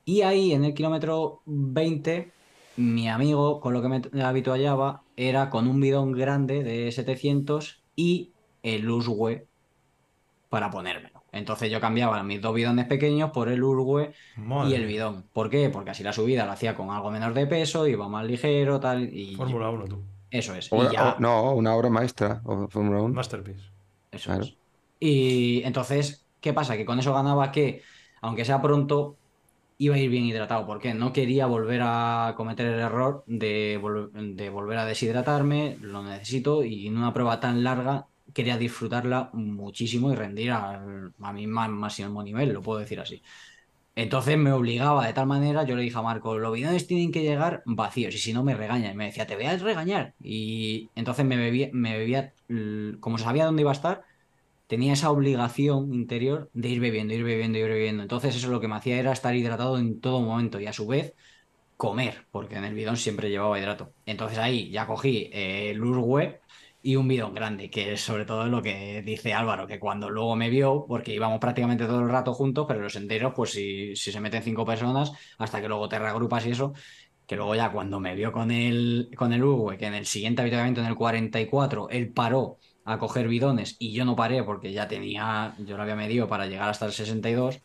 Y 0.05 0.21
ahí 0.21 0.53
en 0.53 0.65
el 0.65 0.75
kilómetro 0.75 1.41
20, 1.47 2.31
mi 2.77 3.09
amigo 3.09 3.61
con 3.61 3.73
lo 3.73 3.81
que 3.81 3.89
me 3.89 4.23
habituallaba 4.23 5.03
era 5.17 5.49
con 5.49 5.67
un 5.67 5.81
bidón 5.81 6.13
grande 6.13 6.63
de 6.63 6.93
700 6.93 7.83
y 7.97 8.33
el 8.63 8.91
Uswe 8.91 9.47
para 10.51 10.71
ponérmelo. 10.71 11.23
Entonces 11.33 11.71
yo 11.71 11.81
cambiaba 11.81 12.23
mis 12.23 12.43
dos 12.43 12.55
bidones 12.55 12.85
pequeños 12.85 13.31
por 13.31 13.49
el 13.49 13.65
Urgue 13.65 14.13
y 14.69 14.75
el 14.75 14.85
bidón. 14.85 15.25
¿Por 15.33 15.49
qué? 15.49 15.71
Porque 15.71 15.91
así 15.93 16.03
la 16.03 16.13
subida 16.13 16.45
la 16.45 16.53
hacía 16.53 16.75
con 16.75 16.91
algo 16.91 17.11
menor 17.11 17.33
de 17.33 17.47
peso, 17.47 17.87
iba 17.89 18.07
más 18.11 18.27
ligero, 18.27 18.79
tal. 18.79 19.05
Y 19.05 19.37
Fórmula 19.37 19.71
1 19.71 19.85
tú. 19.87 20.03
Eso 20.33 20.55
es. 20.55 20.71
no, 21.19 21.53
una 21.53 21.75
obra 21.75 21.91
maestra. 21.91 22.41
Fórmula 22.43 23.03
1. 23.03 23.15
Masterpiece. 23.15 23.63
Eso 24.11 24.33
es. 24.35 24.57
Y 24.99 25.63
entonces, 25.65 26.27
¿qué 26.41 26.53
pasa? 26.53 26.77
Que 26.77 26.85
con 26.85 26.99
eso 26.99 27.13
ganaba 27.13 27.53
que, 27.53 27.83
aunque 28.21 28.45
sea 28.45 28.63
pronto, 28.63 29.17
iba 29.79 29.95
a 29.95 29.99
ir 29.99 30.11
bien 30.11 30.25
hidratado. 30.25 30.67
porque 30.67 30.95
No 30.95 31.13
quería 31.13 31.47
volver 31.47 31.83
a 31.85 32.35
cometer 32.37 32.67
el 32.67 32.81
error 32.81 33.25
de, 33.27 33.81
de 34.15 34.51
volver 34.51 34.79
a 34.79 34.87
deshidratarme. 34.87 35.77
Lo 35.81 36.03
necesito 36.03 36.65
y 36.65 36.87
en 36.87 36.97
una 36.97 37.13
prueba 37.13 37.41
tan 37.41 37.63
larga 37.63 38.07
quería 38.33 38.57
disfrutarla 38.57 39.31
muchísimo 39.35 40.11
y 40.13 40.15
rendir 40.15 40.53
a 40.53 40.81
mi 41.35 41.47
máximo 41.47 42.23
nivel, 42.23 42.53
lo 42.53 42.63
puedo 42.63 42.79
decir 42.81 43.01
así. 43.01 43.23
Entonces 43.95 44.39
me 44.39 44.53
obligaba 44.53 45.07
de 45.07 45.13
tal 45.13 45.27
manera, 45.27 45.65
yo 45.65 45.77
le 45.77 45.83
dije 45.83 45.99
a 45.99 46.03
Marco, 46.03 46.39
los 46.39 46.53
bidones 46.53 46.87
tienen 46.87 47.13
que 47.13 47.23
llegar 47.23 47.63
vacíos 47.67 48.15
y 48.15 48.19
si 48.19 48.33
no 48.33 48.43
me 48.43 48.55
regaña. 48.55 48.91
Y 48.91 48.95
me 48.95 49.07
decía, 49.07 49.27
te 49.27 49.37
voy 49.37 49.45
a 49.45 49.57
regañar. 49.57 50.15
Y 50.23 50.89
entonces 50.95 51.27
me 51.27 51.37
bebía, 51.37 51.69
me 51.73 51.99
bebía, 51.99 52.33
como 53.01 53.19
sabía 53.19 53.45
dónde 53.45 53.63
iba 53.63 53.71
a 53.71 53.75
estar, 53.75 54.05
tenía 54.67 54.95
esa 54.95 55.11
obligación 55.11 55.93
interior 55.93 56.51
de 56.55 56.71
ir 56.71 56.81
bebiendo, 56.81 57.13
ir 57.15 57.25
bebiendo, 57.25 57.59
ir 57.59 57.69
bebiendo. 57.69 58.03
Entonces 58.03 58.35
eso 58.35 58.51
lo 58.51 58.61
que 58.61 58.69
me 58.69 58.77
hacía 58.77 58.99
era 58.99 59.13
estar 59.13 59.37
hidratado 59.37 59.79
en 59.79 60.01
todo 60.01 60.21
momento 60.21 60.59
y 60.59 60.67
a 60.67 60.73
su 60.73 60.87
vez 60.87 61.15
comer, 61.77 62.27
porque 62.31 62.57
en 62.57 62.65
el 62.65 62.75
bidón 62.75 62.97
siempre 62.97 63.29
llevaba 63.29 63.59
hidrato. 63.59 63.93
Entonces 64.07 64.39
ahí 64.39 64.71
ya 64.71 64.87
cogí 64.87 65.29
el 65.33 65.83
Urgue 65.83 66.41
y 66.83 66.97
un 66.97 67.09
bidón 67.09 67.35
grande, 67.35 67.71
que 67.71 67.93
es 67.93 68.01
sobre 68.01 68.25
todo 68.25 68.47
lo 68.47 68.63
que 68.63 69.03
dice 69.03 69.33
Álvaro, 69.35 69.67
que 69.67 69.79
cuando 69.79 70.11
luego 70.11 70.37
me 70.37 70.51
vio, 70.51 70.85
porque 70.89 71.15
íbamos 71.15 71.39
prácticamente 71.39 71.87
todo 71.87 72.01
el 72.01 72.09
rato 72.09 72.35
juntos, 72.35 72.67
pero 72.67 72.81
los 72.81 72.97
enteros, 72.97 73.33
pues 73.35 73.53
si, 73.53 73.95
si 73.97 74.11
se 74.13 74.21
meten 74.21 74.43
cinco 74.43 74.65
personas, 74.65 75.13
hasta 75.39 75.61
que 75.61 75.69
luego 75.69 75.89
te 75.89 75.99
reagrupas 75.99 76.45
y 76.47 76.51
eso, 76.51 76.73
que 77.27 77.37
luego 77.37 77.55
ya 77.55 77.71
cuando 77.73 78.01
me 78.01 78.15
vio 78.15 78.33
con 78.33 78.51
el, 78.51 79.11
con 79.17 79.33
el 79.33 79.43
Uruguay, 79.45 79.79
que 79.79 79.87
en 79.87 79.95
el 79.95 80.07
siguiente 80.07 80.43
habituamiento, 80.43 80.81
en 80.81 80.87
el 80.89 80.97
44, 80.97 81.89
él 81.91 82.13
paró 82.13 82.59
a 82.85 82.99
coger 82.99 83.29
bidones 83.29 83.77
y 83.79 83.93
yo 83.93 84.05
no 84.05 84.17
paré 84.17 84.43
porque 84.43 84.73
ya 84.73 84.89
tenía, 84.89 85.55
yo 85.59 85.77
lo 85.77 85.83
había 85.83 85.97
medido 85.97 86.29
para 86.29 86.47
llegar 86.47 86.69
hasta 86.69 86.87
el 86.87 86.93
62. 86.93 87.61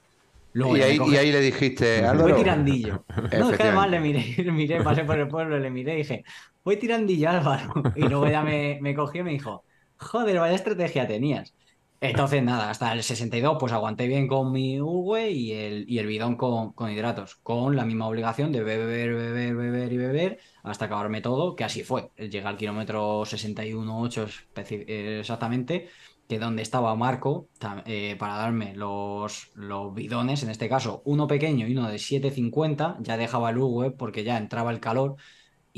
Luego 0.57 0.75
y, 0.75 0.81
ahí, 0.81 0.97
y 1.07 1.15
ahí 1.17 1.31
le 1.31 1.39
dijiste, 1.39 2.03
Álvaro. 2.03 2.29
Voy 2.29 2.33
tirandillo. 2.33 3.05
no, 3.37 3.51
es 3.51 3.57
que 3.57 3.63
además 3.63 3.91
le 3.91 3.99
miré, 3.99 4.51
miré, 4.51 4.81
pasé 4.81 5.03
por 5.03 5.19
el 5.19 5.27
pueblo, 5.27 5.59
le 5.59 5.69
miré 5.69 5.93
y 5.93 5.97
dije, 5.97 6.23
voy 6.63 6.77
tirandillo, 6.77 7.29
Álvaro. 7.29 7.73
Y 7.95 8.01
luego 8.01 8.27
ya 8.27 8.41
me, 8.41 8.79
me 8.81 8.95
cogió 8.95 9.21
y 9.21 9.23
me 9.23 9.31
dijo, 9.33 9.63
joder, 9.97 10.39
vaya 10.39 10.55
estrategia 10.55 11.05
tenías. 11.05 11.53
Entonces, 12.01 12.41
nada, 12.41 12.71
hasta 12.71 12.91
el 12.91 13.03
62, 13.03 13.57
pues 13.59 13.71
aguanté 13.71 14.07
bien 14.07 14.27
con 14.27 14.51
mi 14.51 14.81
Uwe 14.81 15.29
y 15.29 15.51
el, 15.53 15.85
y 15.87 15.99
el 15.99 16.07
bidón 16.07 16.37
con, 16.37 16.73
con, 16.73 16.89
hidratos, 16.89 17.35
con 17.35 17.75
la 17.75 17.85
misma 17.85 18.07
obligación 18.07 18.51
de 18.51 18.63
beber, 18.63 19.13
beber, 19.13 19.55
beber 19.55 19.93
y 19.93 19.97
beber 19.97 20.39
hasta 20.63 20.85
acabarme 20.85 21.21
todo, 21.21 21.55
que 21.55 21.65
así 21.65 21.83
fue. 21.83 22.09
Llegué 22.17 22.41
al 22.41 22.57
kilómetro 22.57 23.21
61.8 23.21 25.19
exactamente, 25.19 25.89
que 26.27 26.39
donde 26.39 26.61
estaba 26.61 26.95
Marco 26.95 27.49
eh, 27.85 28.15
para 28.19 28.35
darme 28.35 28.75
los, 28.75 29.51
los 29.55 29.93
bidones, 29.93 30.43
en 30.43 30.49
este 30.49 30.69
caso 30.69 31.01
uno 31.05 31.27
pequeño 31.27 31.67
y 31.67 31.75
uno 31.75 31.89
de 31.89 31.97
7.50, 31.97 32.97
ya 32.99 33.17
dejaba 33.17 33.49
el 33.49 33.57
Uwe 33.57 33.91
porque 33.91 34.23
ya 34.23 34.37
entraba 34.37 34.71
el 34.71 34.79
calor 34.79 35.15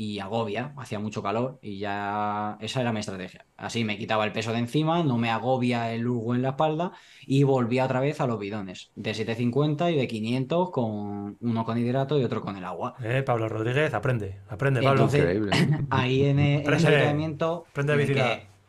y 0.00 0.18
agobia, 0.18 0.72
hacía 0.78 0.98
mucho 0.98 1.22
calor 1.22 1.58
y 1.60 1.78
ya 1.78 2.56
esa 2.60 2.80
era 2.80 2.90
mi 2.90 3.00
estrategia. 3.00 3.44
Así 3.58 3.84
me 3.84 3.98
quitaba 3.98 4.24
el 4.24 4.32
peso 4.32 4.50
de 4.50 4.58
encima, 4.58 5.02
no 5.02 5.18
me 5.18 5.30
agobia 5.30 5.92
el 5.92 6.08
Hugo 6.08 6.34
en 6.34 6.40
la 6.40 6.50
espalda 6.50 6.92
y 7.26 7.42
volvía 7.42 7.84
otra 7.84 8.00
vez 8.00 8.18
a 8.22 8.26
los 8.26 8.38
bidones 8.38 8.92
de 8.94 9.12
750 9.12 9.90
y 9.90 9.98
de 9.98 10.08
500 10.08 10.70
con 10.70 11.36
uno 11.38 11.64
con 11.66 11.76
hidrato 11.76 12.18
y 12.18 12.24
otro 12.24 12.40
con 12.40 12.56
el 12.56 12.64
agua. 12.64 12.96
Eh, 13.04 13.22
Pablo 13.22 13.50
Rodríguez, 13.50 13.92
aprende, 13.92 14.40
aprende 14.48 14.80
Pablo. 14.80 15.04
Increíble. 15.04 15.50
Ahí 15.90 16.24
en, 16.24 16.38
el, 16.38 16.66
en 16.66 16.72
ese 16.72 16.96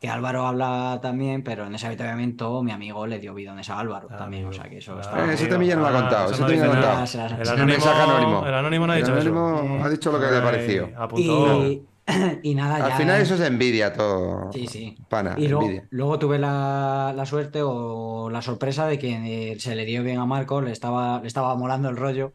que 0.01 0.09
Álvaro 0.09 0.47
habla 0.47 0.97
también, 0.99 1.43
pero 1.43 1.67
en 1.67 1.75
ese 1.75 1.85
avituallamiento 1.85 2.63
mi 2.63 2.71
amigo 2.71 3.05
le 3.05 3.19
dio 3.19 3.35
bidones 3.35 3.69
a 3.69 3.77
Álvaro 3.77 4.07
ah, 4.09 4.17
también. 4.17 4.47
O 4.47 4.51
sea 4.51 4.67
que 4.67 4.79
eso 4.79 4.99
está. 4.99 5.31
ese 5.31 5.45
también 5.45 5.69
ya 5.69 5.75
no 5.75 5.83
lo 5.83 5.95
ha 5.95 6.01
contado. 6.01 6.31
ese 6.31 6.39
también 6.39 6.59
lo 6.59 6.71
ha 6.71 6.71
contado. 6.71 7.39
El 7.39 7.47
anónimo, 7.47 8.47
el 8.47 8.53
anónimo 8.55 8.87
no 8.87 8.93
ha 8.93 8.95
dicho 8.95 9.13
el 9.13 9.19
anónimo 9.19 9.79
ha 9.85 9.89
dicho 9.89 10.11
lo 10.11 10.19
que 10.19 10.25
le 10.25 10.37
ha 10.37 10.43
parecido. 10.43 10.89
Y, 11.17 11.83
y 12.41 12.55
nada, 12.55 12.83
Al 12.83 12.93
final 12.93 13.21
eso 13.21 13.35
es 13.35 13.41
envidia 13.41 13.93
todo. 13.93 14.51
Sí, 14.51 14.65
sí. 14.65 14.97
Pana, 15.07 15.35
y 15.37 15.47
luego, 15.47 15.69
luego, 15.91 16.17
tuve 16.17 16.39
la, 16.39 17.13
la, 17.15 17.25
suerte 17.27 17.61
o 17.61 18.27
la 18.31 18.41
sorpresa 18.41 18.87
de 18.87 18.97
que 18.97 19.55
se 19.59 19.75
le 19.75 19.85
dio 19.85 20.01
bien 20.01 20.17
a 20.17 20.25
Marco, 20.25 20.61
le 20.61 20.71
estaba, 20.71 21.21
le 21.21 21.27
estaba 21.27 21.55
molando 21.55 21.89
el 21.89 21.95
rollo. 21.95 22.33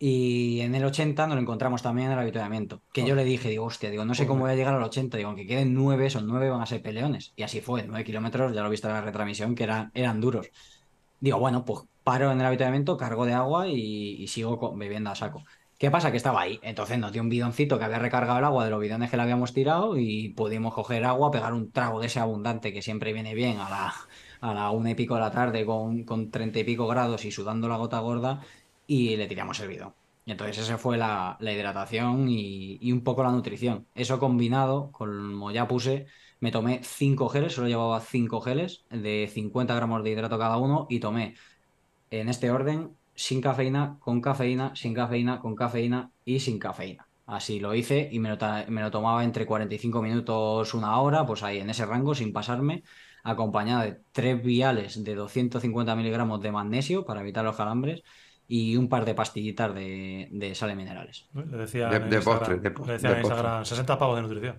Y 0.00 0.60
en 0.60 0.74
el 0.76 0.84
80 0.84 1.26
nos 1.26 1.34
lo 1.34 1.42
encontramos 1.42 1.82
también 1.82 2.06
en 2.08 2.12
el 2.12 2.18
avituallamiento. 2.20 2.82
Que 2.92 3.04
yo 3.04 3.16
le 3.16 3.24
dije, 3.24 3.48
digo, 3.48 3.64
hostia, 3.64 3.90
digo, 3.90 4.04
no 4.04 4.14
sé 4.14 4.26
cómo 4.26 4.42
voy 4.42 4.52
a 4.52 4.54
llegar 4.54 4.74
al 4.74 4.82
80. 4.82 5.16
Digo, 5.16 5.28
aunque 5.28 5.46
queden 5.46 5.74
9, 5.74 6.10
son 6.10 6.26
9, 6.28 6.50
van 6.50 6.60
a 6.60 6.66
ser 6.66 6.82
peleones. 6.82 7.32
Y 7.34 7.42
así 7.42 7.60
fue, 7.60 7.82
9 7.82 8.04
kilómetros, 8.04 8.54
ya 8.54 8.60
lo 8.60 8.68
he 8.68 8.70
visto 8.70 8.86
en 8.86 8.94
la 8.94 9.00
retransmisión, 9.00 9.56
que 9.56 9.64
eran, 9.64 9.90
eran 9.94 10.20
duros. 10.20 10.50
Digo, 11.20 11.38
bueno, 11.40 11.64
pues 11.64 11.80
paro 12.04 12.30
en 12.30 12.40
el 12.40 12.46
avituallamiento, 12.46 12.96
cargo 12.96 13.26
de 13.26 13.34
agua 13.34 13.66
y, 13.68 14.26
sigo 14.28 14.74
bebiendo 14.76 15.10
a 15.10 15.16
saco. 15.16 15.44
¿Qué 15.78 15.90
pasa? 15.90 16.10
Que 16.10 16.16
estaba 16.16 16.40
ahí. 16.42 16.60
Entonces 16.62 16.98
nos 16.98 17.12
dio 17.12 17.22
un 17.22 17.28
bidoncito 17.28 17.78
que 17.78 17.84
había 17.84 17.98
recargado 17.98 18.38
el 18.38 18.44
agua 18.44 18.64
de 18.64 18.70
los 18.70 18.80
bidones 18.80 19.10
que 19.10 19.16
le 19.16 19.24
habíamos 19.24 19.52
tirado 19.52 19.96
y 19.98 20.30
pudimos 20.30 20.74
coger 20.74 21.04
agua, 21.04 21.30
pegar 21.30 21.52
un 21.54 21.70
trago 21.70 22.00
de 22.00 22.06
ese 22.06 22.20
abundante 22.20 22.72
que 22.72 22.82
siempre 22.82 23.12
viene 23.12 23.34
bien 23.34 23.58
a 23.58 23.68
la, 23.68 23.94
a 24.40 24.54
la 24.54 24.70
una 24.70 24.90
y 24.90 24.94
pico 24.94 25.14
de 25.14 25.20
la 25.20 25.30
tarde 25.30 25.64
con, 25.66 26.04
con 26.04 26.30
30 26.30 26.60
y 26.60 26.64
pico 26.64 26.86
grados 26.86 27.24
y 27.24 27.30
sudando 27.30 27.68
la 27.68 27.76
gota 27.76 27.98
gorda 28.00 28.40
y 28.88 29.16
le 29.16 29.28
tiramos 29.28 29.60
el 29.60 29.68
bidón. 29.68 29.94
Y 30.24 30.32
entonces 30.32 30.58
esa 30.58 30.78
fue 30.78 30.98
la, 30.98 31.38
hidratación 31.40 32.28
y, 32.28 32.92
un 32.92 33.04
poco 33.04 33.22
la 33.22 33.30
nutrición. 33.30 33.86
Eso 33.94 34.18
combinado, 34.18 34.90
como 34.92 35.50
ya 35.52 35.68
puse, 35.68 36.06
me 36.40 36.50
tomé 36.50 36.80
5 36.82 37.28
geles, 37.28 37.54
solo 37.54 37.68
llevaba 37.68 38.00
5 38.00 38.40
geles 38.40 38.84
de 38.90 39.30
50 39.32 39.74
gramos 39.74 40.02
de 40.02 40.10
hidrato 40.10 40.38
cada 40.38 40.56
uno 40.56 40.86
y 40.90 41.00
tomé 41.00 41.36
en 42.10 42.28
este 42.28 42.50
orden 42.50 42.96
sin 43.14 43.40
cafeína, 43.40 43.98
con 44.00 44.20
cafeína, 44.20 44.74
sin 44.74 44.94
cafeína, 44.94 45.40
con 45.40 45.54
cafeína 45.54 46.10
y 46.24 46.40
sin 46.40 46.58
cafeína. 46.58 47.08
Así 47.26 47.60
lo 47.60 47.74
hice 47.74 48.08
y 48.10 48.20
me 48.20 48.30
lo, 48.30 48.38
me 48.68 48.80
lo 48.82 48.90
tomaba 48.90 49.24
entre 49.24 49.46
45 49.46 50.02
minutos, 50.02 50.74
una 50.74 50.98
hora, 51.00 51.26
pues 51.26 51.42
ahí 51.42 51.58
en 51.58 51.70
ese 51.70 51.84
rango, 51.84 52.14
sin 52.14 52.32
pasarme, 52.32 52.84
acompañado 53.22 53.82
de 53.82 54.00
tres 54.12 54.42
viales 54.42 55.04
de 55.04 55.14
250 55.14 55.94
miligramos 55.96 56.40
de 56.40 56.52
magnesio 56.52 57.04
para 57.04 57.20
evitar 57.20 57.44
los 57.44 57.56
calambres 57.56 58.02
y 58.48 58.76
un 58.76 58.88
par 58.88 59.04
de 59.04 59.14
pastillitas 59.14 59.74
de, 59.74 60.28
de 60.32 60.54
sales 60.54 60.76
minerales. 60.76 61.28
Le 61.34 61.58
decía 61.58 61.88
de, 61.90 62.00
de 62.00 62.20
postre, 62.20 62.56
de, 62.56 62.70
le 62.86 62.92
decía 62.94 63.10
en 63.12 63.18
Instagram, 63.18 63.64
60 63.64 63.98
pavos 63.98 64.16
de 64.16 64.22
nutrición. 64.22 64.56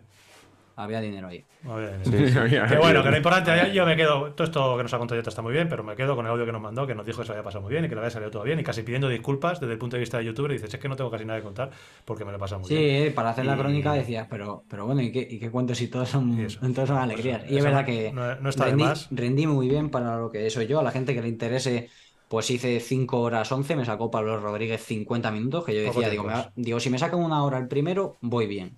Había 0.75 1.01
dinero 1.01 1.27
ahí. 1.27 1.43
Había 1.67 1.97
dinero. 1.97 2.47
Sí, 2.47 2.69
que 2.69 2.77
bueno, 2.77 3.03
que 3.03 3.09
lo 3.11 3.17
importante, 3.17 3.73
yo 3.73 3.85
me 3.85 3.97
quedo, 3.97 4.31
todo 4.33 4.45
esto 4.45 4.77
que 4.77 4.83
nos 4.83 4.93
ha 4.93 4.97
contado 4.97 5.21
ya 5.21 5.27
está 5.27 5.41
muy 5.41 5.51
bien, 5.51 5.67
pero 5.67 5.83
me 5.83 5.93
quedo 5.95 6.15
con 6.15 6.25
el 6.25 6.31
audio 6.31 6.45
que 6.45 6.53
nos 6.53 6.61
mandó, 6.61 6.87
que 6.87 6.95
nos 6.95 7.05
dijo 7.05 7.19
que 7.19 7.25
se 7.25 7.33
había 7.33 7.43
pasado 7.43 7.63
muy 7.63 7.71
bien 7.71 7.83
y 7.83 7.89
que 7.89 7.95
le 7.95 8.01
había 8.01 8.11
salido 8.11 8.31
todo 8.31 8.43
bien 8.43 8.59
y 8.59 8.63
casi 8.63 8.83
pidiendo 8.83 9.09
disculpas 9.09 9.59
desde 9.59 9.73
el 9.73 9.79
punto 9.79 9.97
de 9.97 10.01
vista 10.01 10.19
de 10.19 10.25
youtuber 10.25 10.51
y 10.51 10.53
dices, 10.53 10.73
es 10.73 10.79
que 10.79 10.87
no 10.87 10.95
tengo 10.95 11.11
casi 11.11 11.25
nada 11.25 11.39
que 11.39 11.43
contar 11.43 11.71
porque 12.05 12.23
me 12.23 12.31
lo 12.31 12.37
he 12.37 12.39
pasado 12.39 12.61
muy 12.61 12.69
bien. 12.69 13.07
Sí, 13.07 13.09
para 13.09 13.31
hacer 13.31 13.45
la 13.45 13.57
crónica 13.57 13.91
decías, 13.91 14.27
pero, 14.29 14.63
pero 14.69 14.85
bueno, 14.85 15.01
¿y 15.01 15.11
qué, 15.11 15.27
y 15.29 15.37
qué 15.39 15.51
cuento 15.51 15.75
si 15.75 15.89
todos 15.89 16.07
son, 16.07 16.47
todos 16.73 16.87
son 16.87 16.97
alegrías? 16.97 17.41
y 17.49 17.57
es 17.57 17.63
verdad 17.63 17.85
que 17.85 18.13
no, 18.13 18.47
está 18.47 18.65
rendí, 18.65 18.83
de 18.83 18.89
más. 18.89 19.07
rendí 19.11 19.47
muy 19.47 19.67
bien 19.67 19.89
para 19.89 20.17
lo 20.17 20.31
que 20.31 20.49
soy 20.49 20.67
yo, 20.67 20.79
a 20.79 20.83
la 20.83 20.91
gente 20.91 21.13
que 21.13 21.21
le 21.21 21.27
interese 21.27 21.89
pues 22.29 22.49
hice 22.51 22.79
5 22.79 23.19
horas 23.19 23.51
11, 23.51 23.75
me 23.75 23.85
sacó 23.85 24.11
Pablo 24.11 24.39
Rodríguez 24.39 24.83
50 24.85 25.31
minutos, 25.31 25.65
que 25.65 25.75
yo 25.75 25.81
decía, 25.81 26.09
digo, 26.09 26.29
digo, 26.55 26.79
si 26.79 26.91
me 26.91 26.99
sacan 26.99 27.19
una 27.19 27.43
hora 27.43 27.57
el 27.57 27.67
primero, 27.67 28.17
voy 28.21 28.45
bien. 28.45 28.77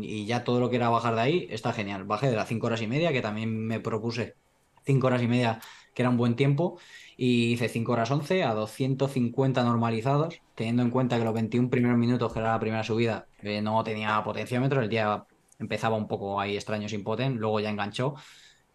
Y 0.00 0.26
ya 0.26 0.44
todo 0.44 0.60
lo 0.60 0.70
que 0.70 0.76
era 0.76 0.88
bajar 0.88 1.16
de 1.16 1.20
ahí 1.20 1.46
está 1.50 1.72
genial. 1.72 2.04
Bajé 2.04 2.30
de 2.30 2.36
las 2.36 2.48
5 2.48 2.66
horas 2.66 2.80
y 2.80 2.86
media, 2.86 3.12
que 3.12 3.20
también 3.20 3.66
me 3.66 3.80
propuse 3.80 4.36
5 4.84 5.06
horas 5.08 5.22
y 5.22 5.26
media, 5.26 5.60
que 5.92 6.02
era 6.02 6.08
un 6.08 6.16
buen 6.16 6.36
tiempo, 6.36 6.78
y 7.16 7.52
hice 7.52 7.68
5 7.68 7.92
horas 7.92 8.12
11 8.12 8.44
a 8.44 8.54
250 8.54 9.64
normalizados, 9.64 10.40
teniendo 10.54 10.82
en 10.84 10.90
cuenta 10.90 11.18
que 11.18 11.24
los 11.24 11.34
21 11.34 11.70
primeros 11.70 11.98
minutos, 11.98 12.32
que 12.32 12.38
era 12.38 12.52
la 12.52 12.60
primera 12.60 12.84
subida, 12.84 13.26
eh, 13.42 13.60
no 13.60 13.82
tenía 13.82 14.22
potenciómetro, 14.22 14.80
el 14.80 14.88
día 14.88 15.24
empezaba 15.58 15.96
un 15.96 16.06
poco 16.06 16.40
ahí 16.40 16.54
extraño 16.54 16.88
sin 16.88 17.02
poten, 17.02 17.38
luego 17.38 17.58
ya 17.58 17.70
enganchó. 17.70 18.14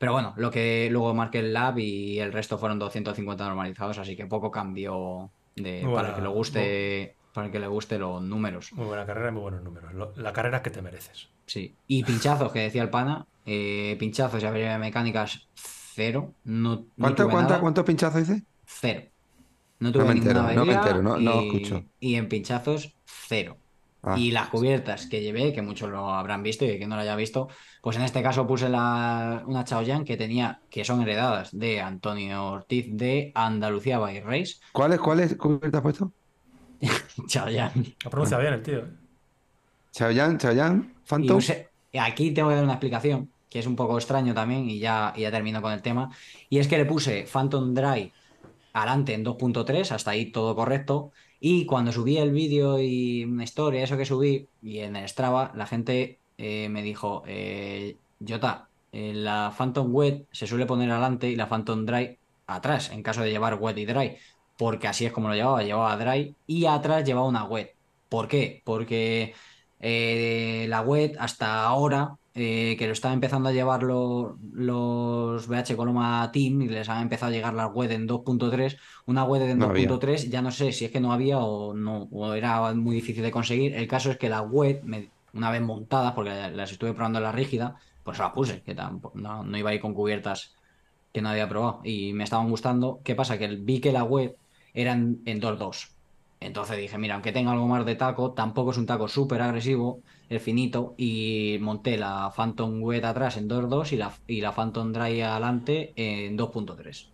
Pero 0.03 0.11
bueno, 0.11 0.33
lo 0.35 0.51
que 0.51 0.89
luego 0.91 1.13
marqué 1.13 1.39
el 1.39 1.53
lab 1.53 1.79
y 1.79 2.19
el 2.19 2.33
resto 2.33 2.57
fueron 2.57 2.77
250 2.77 3.41
normalizados, 3.45 3.97
así 3.99 4.17
que 4.17 4.25
poco 4.25 4.51
cambio 4.51 5.29
de, 5.55 5.89
para 5.95 6.13
que 6.13 6.21
le 6.21 6.27
guste. 6.27 7.15
Para 7.33 7.49
que 7.49 7.57
le 7.57 7.67
guste 7.67 7.97
los 7.97 8.21
números. 8.21 8.73
Muy 8.73 8.85
buena 8.85 9.05
carrera 9.05 9.29
y 9.29 9.31
muy 9.31 9.43
buenos 9.43 9.63
números. 9.63 10.17
la 10.17 10.33
carrera 10.33 10.61
que 10.61 10.71
te 10.71 10.81
mereces. 10.81 11.29
Sí. 11.45 11.73
Y 11.87 12.03
pinchazos, 12.03 12.51
que 12.51 12.59
decía 12.59 12.81
el 12.81 12.89
pana. 12.89 13.25
Eh, 13.45 13.95
pinchazos 13.97 14.43
y 14.43 14.45
averías 14.45 14.77
mecánicas, 14.77 15.47
cero. 15.53 16.33
No, 16.43 16.83
¿Cuánto, 16.99 17.29
¿Cuántos 17.29 17.85
pinchazos 17.85 18.23
hice? 18.23 18.43
Cero. 18.65 19.03
No 19.79 19.93
tuve 19.93 20.13
ninguna 20.15 20.51
entero, 20.51 20.53
no, 20.53 20.65
me 20.65 20.73
entero, 20.73 21.01
no, 21.01 21.17
no 21.17 21.41
escucho. 21.43 21.85
Y 22.01 22.15
en 22.15 22.27
pinchazos, 22.27 22.93
cero. 23.05 23.55
Ah. 24.03 24.15
Y 24.17 24.31
las 24.31 24.49
cubiertas 24.49 25.07
que 25.07 25.21
llevé, 25.21 25.53
que 25.53 25.61
muchos 25.61 25.89
lo 25.89 26.09
habrán 26.09 26.43
visto 26.43 26.65
y 26.65 26.77
que 26.77 26.85
no 26.85 26.95
lo 26.95 27.01
haya 27.01 27.15
visto, 27.15 27.47
pues 27.81 27.95
en 27.95 28.03
este 28.03 28.21
caso 28.21 28.45
puse 28.45 28.67
la, 28.67 29.43
una 29.47 29.63
Chaoyan 29.63 30.03
que 30.03 30.17
tenía, 30.17 30.59
que 30.69 30.83
son 30.83 31.01
heredadas 31.01 31.57
de 31.57 31.79
Antonio 31.79 32.45
Ortiz 32.47 32.87
de 32.89 33.31
Andalucía 33.33 33.99
by 33.99 34.19
Race. 34.19 34.55
¿Cuáles 34.73 34.99
cuáles 34.99 35.35
cubiertas 35.35 35.75
has 35.75 35.81
puesto? 35.81 36.11
Chaoyan. 37.27 37.71
Lo 38.03 38.09
pronuncia 38.09 38.37
bien 38.39 38.53
el 38.53 38.61
tío. 38.61 38.79
¿eh? 38.79 38.91
Chaoyan, 39.91 40.37
Chaoyan, 40.37 40.93
Phantom. 41.05 41.39
Y 41.93 41.97
aquí 41.97 42.31
tengo 42.31 42.49
que 42.49 42.55
dar 42.55 42.63
una 42.65 42.73
explicación, 42.73 43.31
que 43.49 43.59
es 43.59 43.67
un 43.67 43.77
poco 43.77 43.97
extraño 43.97 44.33
también, 44.33 44.69
y 44.69 44.79
ya, 44.79 45.13
y 45.15 45.21
ya 45.21 45.31
termino 45.31 45.61
con 45.61 45.71
el 45.71 45.81
tema. 45.81 46.09
Y 46.49 46.57
es 46.57 46.67
que 46.67 46.77
le 46.77 46.85
puse 46.85 47.25
Phantom 47.31 47.73
Dry 47.73 48.11
adelante 48.73 49.13
en 49.13 49.23
2.3, 49.23 49.91
hasta 49.91 50.11
ahí 50.11 50.25
todo 50.31 50.55
correcto. 50.55 51.11
Y 51.45 51.65
cuando 51.65 51.91
subí 51.91 52.17
el 52.17 52.31
vídeo 52.31 52.79
y 52.79 53.25
una 53.25 53.43
historia, 53.43 53.83
eso 53.83 53.97
que 53.97 54.05
subí, 54.05 54.47
y 54.61 54.79
en 54.79 54.95
el 54.95 55.09
Strava, 55.09 55.51
la 55.55 55.65
gente 55.67 56.21
eh, 56.37 56.69
me 56.69 56.81
dijo, 56.81 57.23
eh, 57.27 57.97
Jota, 58.25 58.69
eh, 58.93 59.11
la 59.13 59.53
Phantom 59.57 59.93
Wet 59.93 60.25
se 60.31 60.47
suele 60.47 60.65
poner 60.65 60.89
adelante 60.89 61.27
y 61.29 61.35
la 61.35 61.49
Phantom 61.49 61.85
Dry 61.85 62.17
atrás, 62.47 62.91
en 62.91 63.03
caso 63.03 63.23
de 63.23 63.29
llevar 63.31 63.55
wet 63.55 63.77
y 63.77 63.85
dry, 63.85 64.15
porque 64.57 64.87
así 64.87 65.05
es 65.05 65.11
como 65.11 65.27
lo 65.27 65.35
llevaba, 65.35 65.63
llevaba 65.63 65.97
dry 65.97 66.33
y 66.47 66.65
atrás 66.65 67.03
llevaba 67.03 67.27
una 67.27 67.43
wet. 67.43 67.75
¿Por 68.07 68.29
qué? 68.29 68.61
Porque 68.63 69.33
eh, 69.81 70.65
la 70.69 70.81
wet 70.81 71.17
hasta 71.19 71.65
ahora 71.65 72.15
eh, 72.35 72.75
que 72.79 72.87
lo 72.87 72.93
están 72.93 73.13
empezando 73.13 73.49
a 73.49 73.51
llevar 73.51 73.83
los, 73.83 74.33
los 74.53 75.47
BH 75.47 75.75
Coloma 75.75 76.31
Team 76.31 76.63
y 76.63 76.67
les 76.67 76.89
han 76.89 77.03
empezado 77.03 77.31
a 77.31 77.35
llegar 77.35 77.53
las 77.53 77.71
web 77.71 77.91
en 77.91 78.07
2.3. 78.07 78.77
Una 79.05 79.23
web 79.23 79.43
en 79.43 79.59
2.3 79.59 80.29
ya 80.29 80.41
no 80.41 80.51
sé 80.51 80.71
si 80.71 80.85
es 80.85 80.91
que 80.91 80.99
no 80.99 81.13
había 81.13 81.39
o 81.39 81.73
no 81.73 82.07
o 82.11 82.33
era 82.33 82.73
muy 82.73 82.95
difícil 82.95 83.21
de 83.23 83.31
conseguir. 83.31 83.75
El 83.75 83.87
caso 83.87 84.09
es 84.09 84.17
que 84.17 84.29
la 84.29 84.41
web, 84.41 84.81
una 85.33 85.51
vez 85.51 85.61
montadas, 85.61 86.13
porque 86.13 86.31
las 86.31 86.71
estuve 86.71 86.93
probando 86.93 87.19
en 87.19 87.23
la 87.23 87.31
rígida, 87.31 87.75
pues 88.03 88.17
las 88.17 88.31
puse, 88.31 88.61
que 88.63 88.73
no, 88.73 89.43
no 89.43 89.57
iba 89.57 89.69
a 89.69 89.73
ir 89.75 89.81
con 89.81 89.93
cubiertas 89.93 90.55
que 91.13 91.21
no 91.21 91.29
había 91.29 91.47
probado 91.47 91.81
y 91.83 92.13
me 92.13 92.23
estaban 92.23 92.49
gustando. 92.49 92.99
¿Qué 93.03 93.13
pasa? 93.13 93.37
Que 93.37 93.47
vi 93.47 93.79
que 93.79 93.91
la 93.91 94.03
web 94.03 94.35
era 94.73 94.93
en, 94.93 95.21
en 95.25 95.39
2.2. 95.39 95.89
Entonces 96.39 96.77
dije, 96.77 96.97
mira, 96.97 97.13
aunque 97.13 97.31
tenga 97.31 97.51
algo 97.51 97.67
más 97.67 97.85
de 97.85 97.95
taco, 97.95 98.33
tampoco 98.33 98.71
es 98.71 98.77
un 98.77 98.85
taco 98.85 99.07
súper 99.07 99.41
agresivo, 99.41 100.01
el 100.29 100.39
finito, 100.39 100.95
y 100.97 101.57
monté 101.61 101.97
la 101.97 102.31
Phantom 102.35 102.81
Wet 102.81 103.03
atrás 103.03 103.37
en 103.37 103.49
2.2 103.49 103.91
y 103.93 103.97
la, 103.97 104.11
y 104.27 104.41
la 104.41 104.53
Phantom 104.53 104.91
Dry 104.91 105.21
adelante 105.21 105.93
en 105.95 106.37
2.3. 106.37 107.07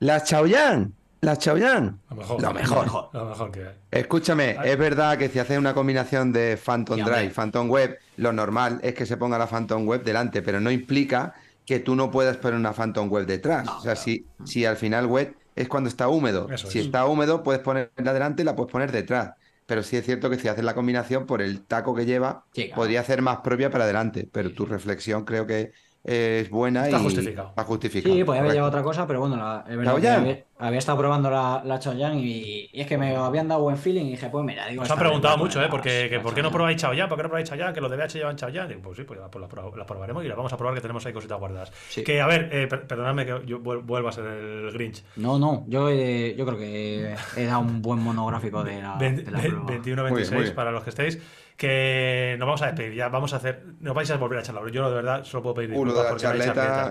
La 0.00 0.22
Chaoyan, 0.22 0.92
la 1.20 1.36
Chaoyan. 1.36 2.00
Lo 2.10 2.16
mejor. 2.16 2.42
Lo 2.42 2.52
mejor. 2.52 3.08
Lo 3.12 3.24
mejor 3.26 3.50
que 3.50 3.60
hay. 3.60 3.74
Escúchame, 3.90 4.56
es 4.64 4.78
verdad 4.78 5.16
que 5.16 5.28
si 5.28 5.38
haces 5.38 5.58
una 5.58 5.72
combinación 5.72 6.32
de 6.32 6.56
Phantom 6.56 7.00
Dry 7.00 7.26
y 7.26 7.30
Phantom 7.30 7.70
Web, 7.70 7.98
lo 8.16 8.32
normal 8.32 8.80
es 8.82 8.94
que 8.94 9.06
se 9.06 9.16
ponga 9.16 9.38
la 9.38 9.46
Phantom 9.46 9.86
Web 9.86 10.04
delante, 10.04 10.42
pero 10.42 10.60
no 10.60 10.70
implica 10.70 11.34
que 11.64 11.80
tú 11.80 11.94
no 11.94 12.10
puedas 12.10 12.36
poner 12.36 12.58
una 12.58 12.72
Phantom 12.72 13.08
Web 13.08 13.26
detrás. 13.26 13.66
o 13.68 13.80
sea, 13.80 13.96
si, 13.96 14.26
si 14.44 14.64
al 14.64 14.76
final 14.76 15.06
Web 15.06 15.34
es 15.56 15.68
cuando 15.68 15.88
está 15.88 16.08
húmedo. 16.08 16.48
si 16.56 16.80
está 16.80 17.06
húmedo, 17.06 17.42
puedes 17.42 17.62
ponerla 17.62 18.12
delante 18.12 18.42
y 18.42 18.44
la 18.44 18.54
puedes 18.54 18.70
poner 18.70 18.92
detrás. 18.92 19.34
Pero 19.66 19.82
sí 19.82 19.96
es 19.96 20.04
cierto 20.04 20.30
que 20.30 20.38
si 20.38 20.48
haces 20.48 20.64
la 20.64 20.74
combinación 20.74 21.26
por 21.26 21.40
el 21.42 21.66
taco 21.66 21.94
que 21.94 22.06
lleva, 22.06 22.46
podría 22.72 23.02
ser 23.04 23.22
más 23.22 23.38
propia 23.38 23.70
para 23.70 23.84
adelante. 23.84 24.28
Pero 24.32 24.52
tu 24.52 24.66
reflexión 24.66 25.24
creo 25.24 25.46
que 25.46 25.72
es 26.04 26.50
buena 26.50 26.84
está 26.84 26.98
y 26.98 27.02
justificado. 27.02 27.48
está 27.48 27.64
justificado. 27.64 28.14
Sí, 28.14 28.24
podría 28.24 28.42
haber 28.42 28.52
llevado 28.52 28.68
otra 28.68 28.82
cosa, 28.82 29.06
pero 29.06 29.20
bueno, 29.20 29.36
la, 29.36 29.64
es 29.66 29.76
verdad 29.76 30.44
había, 30.56 30.78
estado 30.78 30.98
probando 30.98 31.30
la, 31.30 31.62
la 31.64 31.78
Chaoyan 31.78 32.18
y, 32.18 32.68
y, 32.72 32.80
es 32.80 32.86
que 32.86 32.96
me 32.96 33.16
habían 33.16 33.48
dado 33.48 33.62
buen 33.62 33.76
feeling 33.76 34.04
y 34.04 34.10
dije, 34.10 34.28
pues 34.28 34.44
mira, 34.44 34.68
digo. 34.68 34.82
Nos 34.82 34.90
han 34.90 34.98
preguntado 34.98 35.36
mucho, 35.36 35.62
¿eh? 35.62 35.66
Porque, 35.68 36.08
que, 36.08 36.20
¿Por 36.20 36.32
qué 36.32 36.42
no 36.42 36.50
probáis 36.50 36.76
Chaoyan? 36.76 37.08
¿Por 37.08 37.18
qué 37.18 37.22
no 37.24 37.28
probáis 37.28 37.48
Chaoyan? 37.48 37.74
Que 37.74 37.80
los 37.80 37.90
de 37.90 37.96
BH 37.96 38.12
llevan 38.14 38.36
Chaoyan. 38.36 38.68
Digo, 38.68 38.80
pues 38.82 38.96
sí, 38.96 39.04
pues, 39.04 39.18
pues 39.30 39.42
la, 39.42 39.86
probaremos 39.86 40.24
y 40.24 40.28
la 40.28 40.34
vamos 40.36 40.52
a 40.52 40.56
probar 40.56 40.74
que 40.74 40.80
tenemos 40.80 41.04
ahí 41.06 41.12
cositas 41.12 41.38
guardadas. 41.38 41.72
Que 42.04 42.20
a 42.20 42.26
ver, 42.26 42.50
eh, 42.52 42.68
perdonadme 42.68 43.26
que 43.26 43.42
yo 43.46 43.58
vuelva 43.58 44.10
a 44.10 44.12
ser 44.12 44.26
el 44.26 44.70
Grinch. 44.72 45.02
No, 45.16 45.38
no, 45.38 45.64
yo, 45.66 45.88
eh, 45.90 46.34
yo 46.36 46.46
creo 46.46 46.58
que 46.58 47.16
he 47.36 47.46
dado 47.46 47.60
un 47.60 47.82
buen 47.82 48.00
monográfico 48.00 48.62
de 48.62 48.80
la. 48.80 48.98
21-26 48.98 50.52
para 50.54 50.70
los 50.70 50.84
que 50.84 50.90
estéis 50.90 51.18
que 51.56 52.36
nos 52.38 52.46
vamos 52.46 52.62
a 52.62 52.66
despedir. 52.66 52.94
Ya 52.94 53.08
vamos 53.08 53.32
a 53.32 53.36
hacer. 53.36 53.64
No 53.80 53.94
vais 53.94 54.10
a 54.10 54.16
volver 54.16 54.38
a 54.38 54.42
charlar. 54.42 54.70
Yo, 54.70 54.88
de 54.88 54.94
verdad, 54.94 55.24
solo 55.24 55.42
puedo 55.42 55.54
pedir 55.54 55.70
disculpas 55.70 56.06
porque 56.06 56.22
charleta, 56.22 56.90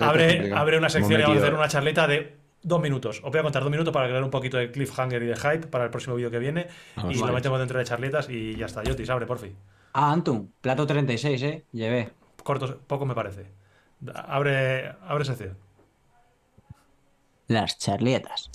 abre, 0.00 0.52
abre, 0.52 0.78
una 0.78 0.88
sección 0.88 1.20
y 1.20 1.22
vamos 1.24 1.38
a 1.38 1.40
hacer 1.40 1.54
una 1.54 1.68
charleta 1.68 2.06
de 2.06 2.36
dos 2.62 2.80
minutos. 2.80 3.20
Os 3.22 3.30
voy 3.30 3.40
a 3.40 3.42
contar 3.42 3.62
dos 3.62 3.70
minutos 3.70 3.92
para 3.92 4.06
crear 4.06 4.22
un 4.22 4.30
poquito 4.30 4.56
de 4.56 4.70
cliffhanger 4.70 5.22
y 5.22 5.26
de 5.26 5.36
hype 5.36 5.66
para 5.66 5.84
el 5.84 5.90
próximo 5.90 6.16
vídeo 6.16 6.30
que 6.30 6.38
viene. 6.38 6.66
Ah, 6.96 7.08
y 7.10 7.18
lo 7.18 7.32
metemos 7.32 7.58
dentro 7.58 7.78
de 7.78 7.84
charletas 7.84 8.28
y 8.28 8.56
ya 8.56 8.66
está. 8.66 8.82
Yotis, 8.82 9.10
abre, 9.10 9.26
por 9.26 9.38
fin. 9.38 9.56
Ah, 9.92 10.12
Antum, 10.12 10.48
plato 10.60 10.86
36, 10.86 11.42
¿eh? 11.42 11.64
Llevé. 11.72 12.10
Cortos, 12.42 12.76
poco 12.86 13.06
me 13.06 13.14
parece. 13.14 13.46
Abre, 14.14 14.94
abre 15.06 15.24
sección. 15.24 15.56
Las 17.46 17.78
charletas. 17.78 18.50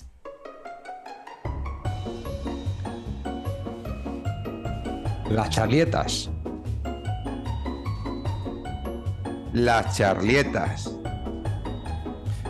Las 5.30 5.50
charlietas. 5.50 6.30
Las 9.54 9.98
charlietas. 9.98 10.96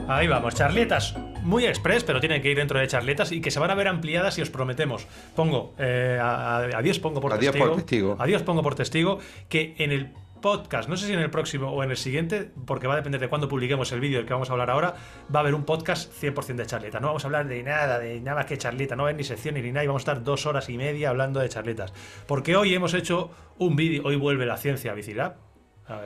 Ahí 0.07 0.27
vamos, 0.27 0.55
charletas 0.55 1.15
muy 1.43 1.65
express, 1.65 2.03
pero 2.03 2.19
tienen 2.19 2.41
que 2.41 2.51
ir 2.51 2.57
dentro 2.57 2.79
de 2.79 2.87
charletas 2.87 3.31
y 3.31 3.41
que 3.41 3.51
se 3.51 3.59
van 3.59 3.71
a 3.71 3.75
ver 3.75 3.87
ampliadas 3.87 4.37
y 4.37 4.41
os 4.41 4.49
prometemos. 4.49 5.07
Pongo, 5.35 5.73
eh, 5.77 6.19
a, 6.21 6.81
Dios 6.81 6.99
pongo 6.99 7.21
por 7.21 7.37
testigo. 7.37 7.65
Por 7.65 7.75
testigo. 7.75 8.15
A 8.19 8.25
Dios 8.25 8.43
pongo 8.43 8.61
por 8.61 8.75
testigo 8.75 9.19
que 9.47 9.75
en 9.77 9.91
el 9.91 10.09
podcast, 10.41 10.89
no 10.89 10.97
sé 10.97 11.07
si 11.07 11.13
en 11.13 11.19
el 11.19 11.29
próximo 11.29 11.69
o 11.69 11.83
en 11.83 11.91
el 11.91 11.97
siguiente, 11.97 12.51
porque 12.65 12.87
va 12.87 12.93
a 12.93 12.97
depender 12.97 13.19
de 13.19 13.29
cuándo 13.29 13.47
publiquemos 13.47 13.91
el 13.91 13.99
vídeo 13.99 14.17
del 14.17 14.25
que 14.25 14.33
vamos 14.33 14.49
a 14.49 14.53
hablar 14.53 14.69
ahora, 14.69 14.95
va 15.33 15.39
a 15.39 15.41
haber 15.41 15.53
un 15.53 15.65
podcast 15.65 16.11
100% 16.11 16.55
de 16.55 16.65
charleta. 16.65 16.99
No 16.99 17.07
vamos 17.07 17.23
a 17.23 17.27
hablar 17.27 17.47
de 17.47 17.63
nada, 17.63 17.99
de 17.99 18.19
nada 18.21 18.45
que 18.45 18.57
charleta, 18.57 18.95
no 18.95 19.03
va 19.03 19.09
a 19.09 19.11
haber 19.11 19.17
ni 19.17 19.23
sección 19.23 19.55
ni 19.55 19.61
nada, 19.71 19.83
y 19.83 19.87
vamos 19.87 20.01
a 20.01 20.11
estar 20.11 20.23
dos 20.23 20.45
horas 20.45 20.69
y 20.69 20.77
media 20.77 21.09
hablando 21.09 21.39
de 21.39 21.49
charletas. 21.49 21.93
Porque 22.27 22.55
hoy 22.55 22.73
hemos 22.73 22.93
hecho 22.93 23.31
un 23.57 23.75
vídeo, 23.75 24.03
hoy 24.05 24.15
vuelve 24.15 24.45
la 24.45 24.57
ciencia 24.57 24.91
a 24.91 24.95
Bicilab, 24.95 25.48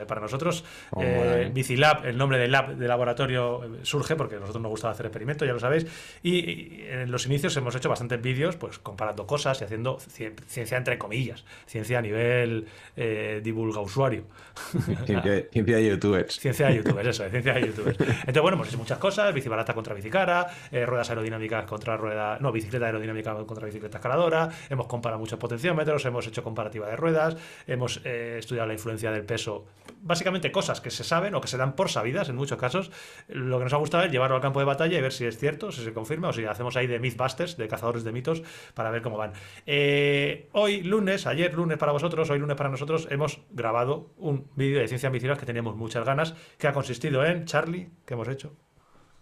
para 0.06 0.20
nosotros, 0.20 0.64
oh, 0.92 1.02
eh, 1.02 1.50
Bicilab, 1.52 2.06
el 2.06 2.16
nombre 2.16 2.38
del 2.38 2.50
lab 2.50 2.74
de 2.76 2.88
laboratorio, 2.88 3.64
eh, 3.64 3.68
surge 3.82 4.16
porque 4.16 4.36
a 4.36 4.38
nosotros 4.38 4.62
nos 4.62 4.70
gusta 4.70 4.90
hacer 4.90 5.06
experimentos, 5.06 5.46
ya 5.46 5.52
lo 5.52 5.60
sabéis. 5.60 5.86
Y, 6.22 6.82
en 6.88 7.10
los 7.10 7.26
inicios 7.26 7.56
hemos 7.56 7.74
hecho 7.74 7.88
bastantes 7.88 8.20
vídeos, 8.20 8.56
pues 8.56 8.78
comparando 8.78 9.26
cosas 9.26 9.60
y 9.60 9.64
haciendo 9.64 9.98
ciencia 10.00 10.78
entre 10.78 10.98
comillas, 10.98 11.44
ciencia 11.66 11.98
a 11.98 12.02
nivel 12.02 12.66
eh, 12.96 13.40
divulga 13.42 13.80
usuario. 13.80 14.24
Ciencia, 15.04 15.76
de 15.76 15.88
youtubers. 15.88 16.38
Ciencia 16.38 16.68
de 16.68 16.76
youtubers, 16.76 17.08
eso, 17.08 17.28
ciencia 17.28 17.54
de 17.54 17.66
youtubers. 17.66 17.98
Entonces, 18.00 18.42
bueno, 18.42 18.56
hemos 18.56 18.68
hecho 18.68 18.78
muchas 18.78 18.98
cosas: 18.98 19.34
bici 19.34 19.48
barata 19.48 19.74
contra 19.74 19.94
bicicara, 19.94 20.46
ruedas 20.86 21.10
aerodinámicas 21.10 21.64
contra 21.64 21.96
ruedas. 21.96 22.40
No, 22.40 22.52
bicicleta 22.52 22.86
aerodinámica 22.86 23.34
contra 23.44 23.66
bicicleta 23.66 23.98
escaladora. 23.98 24.48
Hemos 24.70 24.86
comparado 24.86 25.18
muchos 25.20 25.38
potenciómetros, 25.38 26.04
hemos 26.04 26.26
hecho 26.26 26.42
comparativa 26.42 26.88
de 26.88 26.96
ruedas, 26.96 27.36
hemos 27.66 28.00
estudiado 28.04 28.68
la 28.68 28.74
influencia 28.74 29.10
del 29.10 29.24
peso 29.24 29.64
básicamente 30.04 30.52
cosas 30.52 30.80
que 30.80 30.90
se 30.90 31.02
saben 31.02 31.34
o 31.34 31.40
que 31.40 31.48
se 31.48 31.56
dan 31.56 31.74
por 31.74 31.90
sabidas 31.90 32.28
en 32.28 32.36
muchos 32.36 32.58
casos. 32.58 32.92
Lo 33.26 33.58
que 33.58 33.64
nos 33.64 33.72
ha 33.72 33.78
gustado 33.78 34.04
es 34.04 34.12
llevarlo 34.12 34.36
al 34.36 34.42
campo 34.42 34.60
de 34.60 34.66
batalla 34.66 34.96
y 34.96 35.00
ver 35.00 35.12
si 35.12 35.24
es 35.24 35.38
cierto, 35.38 35.72
si 35.72 35.82
se 35.82 35.92
confirma 35.92 36.28
o 36.28 36.32
si 36.32 36.44
hacemos 36.44 36.76
ahí 36.76 36.86
de 36.86 37.00
Mythbusters, 37.00 37.56
de 37.56 37.66
cazadores 37.66 38.04
de 38.04 38.12
mitos, 38.12 38.42
para 38.74 38.90
ver 38.90 39.02
cómo 39.02 39.16
van. 39.16 39.32
Eh, 39.66 40.48
hoy, 40.52 40.82
lunes, 40.82 41.26
ayer 41.26 41.54
lunes 41.54 41.78
para 41.78 41.92
vosotros, 41.92 42.28
hoy 42.30 42.38
lunes 42.38 42.56
para 42.56 42.68
nosotros, 42.68 43.08
hemos 43.10 43.40
grabado 43.50 44.10
un 44.18 44.46
vídeo 44.54 44.78
de 44.78 44.88
ciencia 44.88 45.08
ambiciosa 45.08 45.40
que 45.40 45.46
teníamos 45.46 45.74
muchas 45.74 46.04
ganas, 46.04 46.34
que 46.58 46.68
ha 46.68 46.72
consistido 46.72 47.24
en, 47.24 47.46
Charlie, 47.46 47.88
¿qué 48.04 48.14
hemos 48.14 48.28
hecho? 48.28 48.52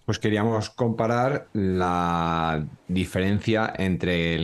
Pues 0.05 0.19
queríamos 0.19 0.71
comparar 0.71 1.47
la 1.53 2.67
diferencia 2.89 3.73
entre 3.77 4.37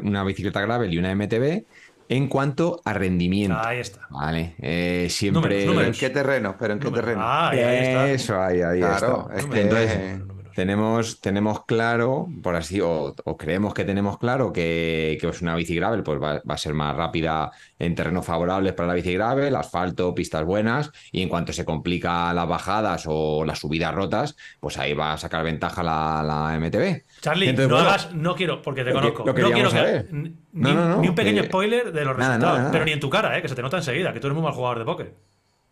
una 0.00 0.22
bicicleta 0.22 0.60
gravel 0.60 0.94
y 0.94 0.98
una 0.98 1.12
MTB 1.12 1.64
en 2.12 2.28
cuanto 2.28 2.82
a 2.84 2.92
rendimiento. 2.92 3.56
Ahí 3.58 3.78
está. 3.78 4.06
Vale. 4.10 4.54
Eh, 4.60 5.06
siempre. 5.08 5.64
¿En 5.64 5.92
qué 5.92 6.10
terreno? 6.10 6.56
¿Pero 6.58 6.74
en 6.74 6.78
qué 6.78 6.90
terreno? 6.90 7.22
Ah, 7.22 7.48
ahí, 7.48 7.58
está. 7.58 8.10
Eso, 8.10 8.42
ahí, 8.42 8.60
ahí 8.60 8.80
claro, 8.80 9.30
está. 9.34 9.60
Entonces, 9.60 10.20
tenemos, 10.54 11.20
tenemos 11.20 11.64
claro, 11.64 12.28
por 12.42 12.56
así, 12.56 12.80
o, 12.80 13.14
creemos 13.38 13.74
que 13.74 13.84
tenemos 13.84 14.18
claro 14.18 14.52
que, 14.52 15.18
que 15.20 15.26
pues 15.26 15.42
una 15.42 15.54
bici 15.56 15.74
gravel 15.74 16.02
pues 16.02 16.20
va, 16.20 16.42
a 16.46 16.56
ser 16.58 16.74
más 16.74 16.96
rápida 16.96 17.50
en 17.78 17.94
terrenos 17.94 18.24
favorables 18.24 18.72
para 18.72 18.88
la 18.88 18.94
bici 18.94 19.12
gravel, 19.14 19.54
asfalto, 19.56 20.14
pistas 20.14 20.44
buenas, 20.44 20.90
y 21.10 21.22
en 21.22 21.28
cuanto 21.28 21.52
se 21.52 21.64
complica 21.64 22.32
las 22.32 22.48
bajadas 22.48 23.04
o 23.06 23.44
las 23.44 23.58
subidas 23.58 23.94
rotas, 23.94 24.36
pues 24.60 24.78
ahí 24.78 24.94
va 24.94 25.12
a 25.14 25.18
sacar 25.18 25.44
ventaja 25.44 25.82
la, 25.82 26.22
la 26.22 26.58
MTB. 26.58 27.02
Charlie, 27.20 27.52
no 27.52 27.78
hagas, 27.78 28.14
no 28.14 28.34
quiero, 28.34 28.62
porque 28.62 28.84
te 28.84 28.92
conozco, 28.92 29.24
no 29.24 29.34
quiero 29.34 29.70
que, 29.70 30.06
ni, 30.10 30.70
un 30.70 31.14
pequeño 31.14 31.44
spoiler 31.44 31.92
de 31.92 32.04
los 32.04 32.16
resultados, 32.16 32.68
pero 32.70 32.84
ni 32.84 32.92
en 32.92 33.00
tu 33.00 33.08
cara, 33.08 33.36
eh, 33.38 33.42
que 33.42 33.48
se 33.48 33.54
te 33.54 33.62
nota 33.62 33.78
enseguida, 33.78 34.12
que 34.12 34.20
tú 34.20 34.26
eres 34.26 34.34
muy 34.34 34.44
mal 34.44 34.52
jugador 34.52 34.78
de 34.78 34.84
póker. 34.84 35.14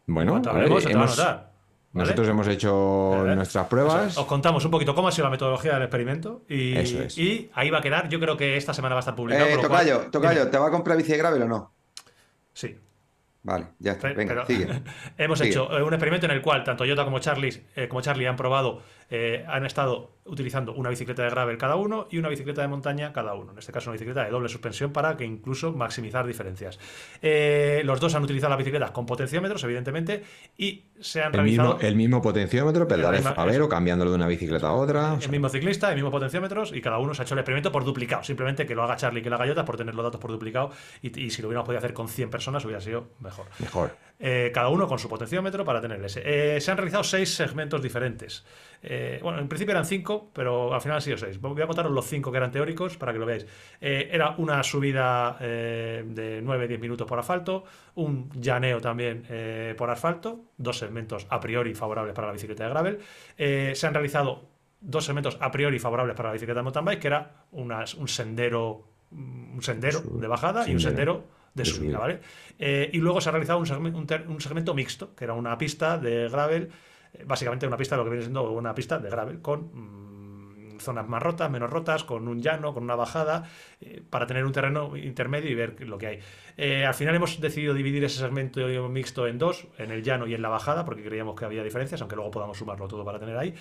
Bueno, 0.07 0.41
hablemos, 0.47 0.83
se 0.83 0.89
te 0.89 0.95
va 0.95 1.05
a 1.05 1.07
notar. 1.07 1.50
Nosotros 1.93 2.29
hemos 2.29 2.47
hecho 2.47 3.25
nuestras 3.35 3.67
pruebas. 3.67 4.17
os 4.17 4.27
contamos 4.27 4.65
un 4.65 4.71
poquito 4.71 4.95
cómo 4.95 5.09
ha 5.09 5.13
sido 5.13 5.25
la 5.25 5.31
metodología 5.31 5.75
del 5.75 5.83
experimento 5.83 6.43
y, 6.49 6.79
y 6.79 7.51
ahí 7.55 7.71
va 7.71 7.79
a 7.79 7.83
quedar. 7.83 8.09
Yo 8.09 8.21
creo 8.21 8.37
que 8.37 8.57
esta 8.57 8.73
semana 8.73 8.95
va 8.95 9.01
a 9.01 9.01
estar 9.01 9.17
publicado. 9.17 9.47
Eh, 9.47 9.59
tocayo, 9.61 10.01
tocayo, 10.13 10.49
¿te 10.49 10.59
va 10.59 10.69
a 10.69 10.71
comprar 10.71 10.97
bici 10.97 11.13
de 11.13 11.19
gravel 11.19 11.43
o 11.43 11.49
no? 11.49 11.73
Sí. 12.53 12.79
Vale, 13.43 13.69
ya 13.79 13.93
está. 13.93 14.13
Venga, 14.13 14.47
sigue. 14.47 14.69
hemos 15.19 15.41
hecho 15.41 15.69
un 15.69 15.93
experimento 15.93 16.27
en 16.27 16.33
el 16.33 16.43
cual 16.43 16.63
tanto 16.63 16.85
Jota 16.87 17.05
como 17.05 17.19
Charlie, 17.19 17.65
eh, 17.75 17.89
como 17.89 18.03
Charlie 18.03 18.27
han 18.27 18.37
probado, 18.37 18.83
eh, 19.11 19.45
han 19.49 19.67
estado 19.67 20.21
utilizando 20.25 20.73
una 20.73 20.91
bicicleta 20.91 21.23
de 21.25 21.31
gravel 21.31 21.59
cada 21.59 21.77
uno 21.77 22.07
y 22.11 22.19
una 22.19 22.29
bicicleta 22.29 22.63
de 22.63 22.69
montaña 22.69 23.13
cada 23.13 23.35
uno. 23.35 23.53
En 23.53 23.59
este 23.59 23.73
caso, 23.73 23.91
una 23.91 23.95
bicicleta 23.95 24.25
de 24.25 24.31
doble 24.31 24.49
suspensión 24.49 24.93
para 24.93 25.17
que 25.17 25.25
incluso 25.25 25.73
maximizar 25.73 26.27
diferencias. 26.27 26.79
Eh, 27.21 27.83
los 27.85 27.99
dos 28.01 28.15
han 28.15 28.23
utilizado 28.23 28.51
las 28.51 28.59
bicicletas 28.59 28.93
con 28.93 29.07
potenciómetros, 29.07 29.63
evidentemente, 29.65 30.23
y 30.57 30.85
se 31.01 31.21
han 31.21 31.29
el 31.29 31.33
realizado. 31.35 31.75
Mismo, 31.75 31.89
el 31.89 31.97
mismo 31.97 32.23
potenciómetro, 32.23 32.87
pedales 32.87 33.27
o 33.27 33.69
cambiándolo 33.69 34.11
de 34.11 34.17
una 34.17 34.29
bicicleta 34.29 34.69
a 34.69 34.73
otra. 34.73 35.19
El 35.21 35.31
mismo 35.31 35.49
ciclista, 35.49 35.89
el 35.89 35.97
mismo 35.97 36.11
potenciómetros, 36.11 36.73
y 36.73 36.81
cada 36.81 36.99
uno 36.99 37.13
se 37.15 37.23
ha 37.23 37.25
hecho 37.25 37.35
el 37.35 37.41
experimento 37.41 37.73
por 37.73 37.85
duplicado. 37.85 38.23
Simplemente 38.23 38.67
que 38.67 38.75
lo 38.75 38.85
haga 38.85 38.97
Charlie 38.97 39.21
y 39.21 39.23
que 39.23 39.31
lo 39.31 39.37
haga 39.37 39.49
Jota 39.49 39.65
por 39.65 39.77
tener 39.77 39.95
los 39.95 40.05
datos 40.05 40.21
por 40.21 40.31
duplicado. 40.31 40.71
Y, 41.03 41.31
si 41.31 41.43
lo 41.43 41.49
hubiéramos 41.49 41.67
podido 41.67 41.79
hacer 41.79 41.93
con 41.93 42.09
100 42.09 42.31
personas, 42.31 42.65
hubiera 42.65 42.81
sido 42.81 43.09
mejor. 43.21 43.47
Mejor. 43.59 43.97
Eh, 44.23 44.51
cada 44.53 44.69
uno 44.69 44.87
con 44.87 44.99
su 44.99 45.09
potenciómetro 45.09 45.65
para 45.65 45.81
tener 45.81 46.05
ese. 46.05 46.61
se 46.61 46.71
han 46.71 46.77
realizado 46.77 47.03
seis 47.03 47.35
segmentos 47.35 47.83
diferentes. 47.83 48.45
Eh, 48.83 49.21
bueno, 49.23 49.39
en 49.39 49.49
principio 49.49 49.73
eran 49.73 49.85
cinco, 49.85 50.31
pero 50.33 50.73
al 50.73 50.81
final 50.81 50.97
han 50.97 51.03
sido 51.03 51.19
seis. 51.19 51.41
Voy 51.41 51.61
a 51.61 51.67
contaros 51.67 51.93
los 51.93 52.07
cinco 52.07 52.31
que 52.31 52.39
eran 52.39 52.51
teóricos 52.51 52.97
para 52.97 53.13
que 53.13 53.19
lo 53.19 53.27
veáis. 53.27 53.47
Eh, 53.81 54.09
era 54.11 54.35
una 54.39 54.63
subida 54.63 55.37
eh, 55.41 56.05
de 56.07 56.43
9-10 56.43 56.79
minutos 56.79 57.07
por 57.07 57.19
asfalto, 57.19 57.65
un 57.97 58.31
llaneo 58.35 58.81
también 58.81 59.25
por 59.77 59.91
asfalto, 59.91 60.45
dos 60.57 60.79
segmentos 60.79 61.27
a 61.29 61.41
priori 61.41 61.75
favorables 61.75 62.15
para 62.15 62.29
la 62.29 62.33
bicicleta 62.33 62.65
de 62.65 62.71
gravel. 62.71 62.99
se 63.37 63.87
han 63.87 63.95
realizado 63.95 64.49
dos 64.81 65.05
segmentos 65.05 65.37
a 65.41 65.51
priori 65.51 65.79
favorables 65.79 66.17
para 66.17 66.31
la 66.31 66.33
bicicleta 66.33 66.61
de 66.61 66.63
mountain 66.63 66.85
bike, 66.85 67.01
que 67.01 67.07
era 67.09 67.45
un 67.53 68.09
sendero, 68.09 68.85
un 69.11 69.63
sendero 69.63 70.01
de 70.01 70.27
bajada 70.27 70.69
y 70.69 70.73
un 70.73 70.81
sendero 70.81 71.25
de, 71.55 71.65
subida, 71.65 71.99
¿vale? 71.99 72.21
y 72.59 72.99
luego 72.99 73.21
se 73.21 73.29
ha 73.29 73.33
realizado 73.33 73.59
un 73.59 74.41
segmento 74.41 74.75
mixto, 74.75 75.15
que 75.15 75.25
era 75.25 75.35
una 75.35 75.57
pista 75.59 75.99
de 75.99 76.29
gravel 76.29 76.71
básicamente 77.25 77.67
una 77.67 77.77
pista, 77.77 77.97
lo 77.97 78.05
que 78.05 78.11
viene 78.11 78.25
siendo 78.25 78.51
una 78.53 78.75
pista 78.75 78.99
de 78.99 79.11
gravel 79.11 79.41
con 79.41 79.71
mm, 79.73 80.81
zonas 80.81 81.07
más 81.09 81.23
rotas, 81.23 81.51
menos 81.51 81.71
rotas, 81.71 82.05
con 82.05 82.27
un 82.29 82.41
llano, 82.41 82.73
con 82.73 82.83
una 82.85 82.95
bajada, 82.95 83.45
eh, 83.81 84.03
para 84.09 84.27
tener 84.27 84.45
un 84.45 84.53
terreno 84.53 84.97
intermedio 84.97 85.51
y 85.51 85.55
ver 85.55 85.81
lo 85.87 85.99
que 85.99 86.07
hay. 86.07 86.19
Eh, 86.57 86.87
al 86.87 86.95
final 86.95 87.15
hemos 87.15 87.41
decidido 87.41 87.75
dividir 87.75 88.03
ese 88.05 88.19
segmento 88.19 88.61
mixto 88.89 89.27
en 89.27 89.39
dos, 89.39 89.67
en 89.79 89.91
el 89.91 90.03
llano 90.03 90.27
y 90.27 90.35
en 90.35 90.43
la 90.43 90.49
bajada, 90.49 90.85
porque 90.85 91.03
creíamos 91.03 91.37
que 91.39 91.45
había 91.45 91.63
diferencias, 91.63 92.01
aunque 92.01 92.17
luego 92.17 92.31
podamos 92.31 92.57
sumarlo 92.57 92.89
todo 92.89 93.05
para 93.05 93.19
tener 93.19 93.37
ahí. 93.37 93.55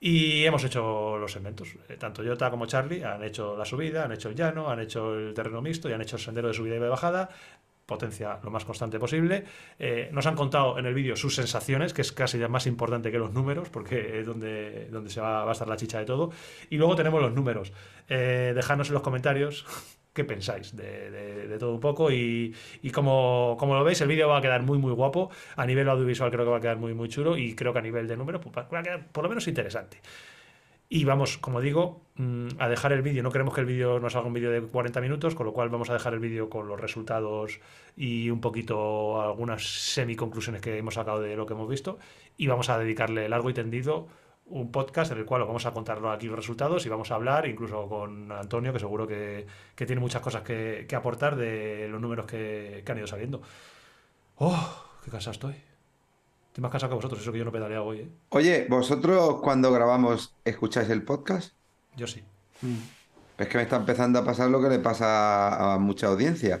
Y 0.00 0.44
hemos 0.46 0.64
hecho 0.64 1.18
los 1.18 1.30
segmentos. 1.30 1.76
Eh, 1.88 1.96
tanto 1.98 2.24
Jota 2.24 2.50
como 2.50 2.64
Charlie 2.64 3.04
han 3.04 3.22
hecho 3.22 3.54
la 3.56 3.66
subida, 3.66 4.04
han 4.04 4.12
hecho 4.12 4.30
el 4.30 4.34
llano, 4.34 4.70
han 4.70 4.80
hecho 4.80 5.14
el 5.14 5.34
terreno 5.34 5.60
mixto 5.60 5.90
y 5.90 5.92
han 5.92 6.00
hecho 6.00 6.16
el 6.16 6.22
sendero 6.22 6.48
de 6.48 6.54
subida 6.54 6.76
y 6.76 6.78
de 6.78 6.88
bajada 6.88 7.28
potencia 7.90 8.38
lo 8.42 8.50
más 8.50 8.64
constante 8.64 8.98
posible. 8.98 9.44
Eh, 9.78 10.08
nos 10.12 10.24
han 10.26 10.36
contado 10.36 10.78
en 10.78 10.86
el 10.86 10.94
vídeo 10.94 11.16
sus 11.16 11.34
sensaciones, 11.34 11.92
que 11.92 12.02
es 12.02 12.12
casi 12.12 12.38
ya 12.38 12.46
más 12.46 12.66
importante 12.66 13.10
que 13.10 13.18
los 13.18 13.32
números, 13.32 13.68
porque 13.68 14.20
es 14.20 14.26
donde, 14.26 14.88
donde 14.90 15.10
se 15.10 15.20
va, 15.20 15.46
a 15.46 15.52
estar 15.52 15.66
la 15.66 15.76
chicha 15.76 15.98
de 15.98 16.04
todo. 16.04 16.30
Y 16.70 16.76
luego 16.76 16.94
tenemos 16.94 17.20
los 17.20 17.32
números. 17.34 17.72
Eh, 18.08 18.52
dejadnos 18.54 18.88
en 18.88 18.94
los 18.94 19.02
comentarios 19.02 19.66
qué 20.12 20.24
pensáis 20.24 20.76
de, 20.76 21.56
todo 21.58 21.74
un 21.74 21.80
poco 21.80 22.10
y, 22.10 22.54
como, 22.92 23.56
lo 23.60 23.84
veis 23.84 24.00
el 24.00 24.08
vídeo 24.08 24.28
va 24.28 24.38
a 24.38 24.42
quedar 24.42 24.62
muy 24.62 24.78
muy 24.78 24.92
guapo 24.92 25.30
a 25.56 25.66
nivel 25.66 25.88
audiovisual 25.88 26.30
creo 26.30 26.44
que 26.44 26.50
va 26.50 26.56
a 26.58 26.60
quedar 26.60 26.78
muy 26.78 26.94
muy 26.94 27.08
chulo 27.08 27.36
y 27.36 27.54
creo 27.54 27.72
que 27.72 27.78
a 27.78 27.82
nivel 27.82 28.08
de 28.08 28.16
números 28.16 28.40
pues, 28.42 28.54
va 28.56 28.78
a 28.78 28.82
quedar 28.82 29.08
por 29.12 29.24
lo 29.24 29.30
menos 29.30 29.46
interesante 29.48 29.98
y 30.92 31.04
vamos, 31.04 31.38
como 31.38 31.60
digo, 31.60 32.02
mm, 32.16 32.48
a 32.58 32.68
dejar 32.68 32.92
el 32.92 33.00
vídeo. 33.02 33.22
No 33.22 33.30
queremos 33.30 33.54
que 33.54 33.60
el 33.60 33.66
vídeo 33.68 34.00
nos 34.00 34.16
haga 34.16 34.26
un 34.26 34.32
vídeo 34.32 34.50
de 34.50 34.60
40 34.60 35.00
minutos, 35.00 35.36
con 35.36 35.46
lo 35.46 35.52
cual 35.52 35.68
vamos 35.68 35.88
a 35.88 35.92
dejar 35.92 36.14
el 36.14 36.18
vídeo 36.18 36.50
con 36.50 36.66
los 36.66 36.80
resultados 36.80 37.60
y 37.96 38.28
un 38.28 38.40
poquito 38.40 39.22
algunas 39.22 39.62
semi-conclusiones 39.62 40.60
que 40.60 40.76
hemos 40.78 40.94
sacado 40.94 41.20
de 41.20 41.36
lo 41.36 41.46
que 41.46 41.54
hemos 41.54 41.68
visto. 41.68 42.00
Y 42.36 42.48
vamos 42.48 42.70
a 42.70 42.78
dedicarle 42.78 43.28
largo 43.28 43.50
y 43.50 43.54
tendido 43.54 44.08
un 44.50 44.70
podcast 44.70 45.12
en 45.12 45.18
el 45.18 45.24
cual 45.24 45.42
vamos 45.42 45.64
a 45.66 45.72
contar 45.72 46.04
aquí 46.06 46.26
los 46.26 46.36
resultados 46.36 46.84
y 46.84 46.88
vamos 46.88 47.10
a 47.10 47.14
hablar 47.14 47.46
incluso 47.46 47.88
con 47.88 48.30
Antonio, 48.32 48.72
que 48.72 48.78
seguro 48.78 49.06
que, 49.06 49.46
tiene 49.74 50.00
muchas 50.00 50.20
cosas 50.20 50.42
que, 50.42 50.86
aportar 50.94 51.36
de 51.36 51.88
los 51.88 52.00
números 52.00 52.26
que, 52.26 52.82
que 52.84 52.92
han 52.92 52.98
ido 52.98 53.06
saliendo. 53.06 53.40
¡Oh! 54.36 54.84
¡Qué 55.04 55.10
cansado 55.10 55.32
estoy! 55.32 55.54
Estoy 56.48 56.62
más 56.62 56.72
cansado 56.72 56.90
que 56.90 56.96
vosotros, 56.96 57.22
eso 57.22 57.30
que 57.30 57.38
yo 57.38 57.44
no 57.44 57.52
pedaleo 57.52 57.84
hoy. 57.84 57.98
¿eh? 58.00 58.08
Oye, 58.30 58.66
¿vosotros 58.68 59.36
cuando 59.40 59.70
grabamos 59.70 60.34
escucháis 60.44 60.90
el 60.90 61.04
podcast? 61.04 61.52
Yo 61.96 62.08
sí. 62.08 62.24
Es 63.38 63.46
que 63.46 63.56
me 63.56 63.62
está 63.62 63.76
empezando 63.76 64.18
a 64.18 64.24
pasar 64.24 64.50
lo 64.50 64.60
que 64.60 64.68
le 64.68 64.80
pasa 64.80 65.74
a 65.74 65.78
mucha 65.78 66.08
audiencia. 66.08 66.60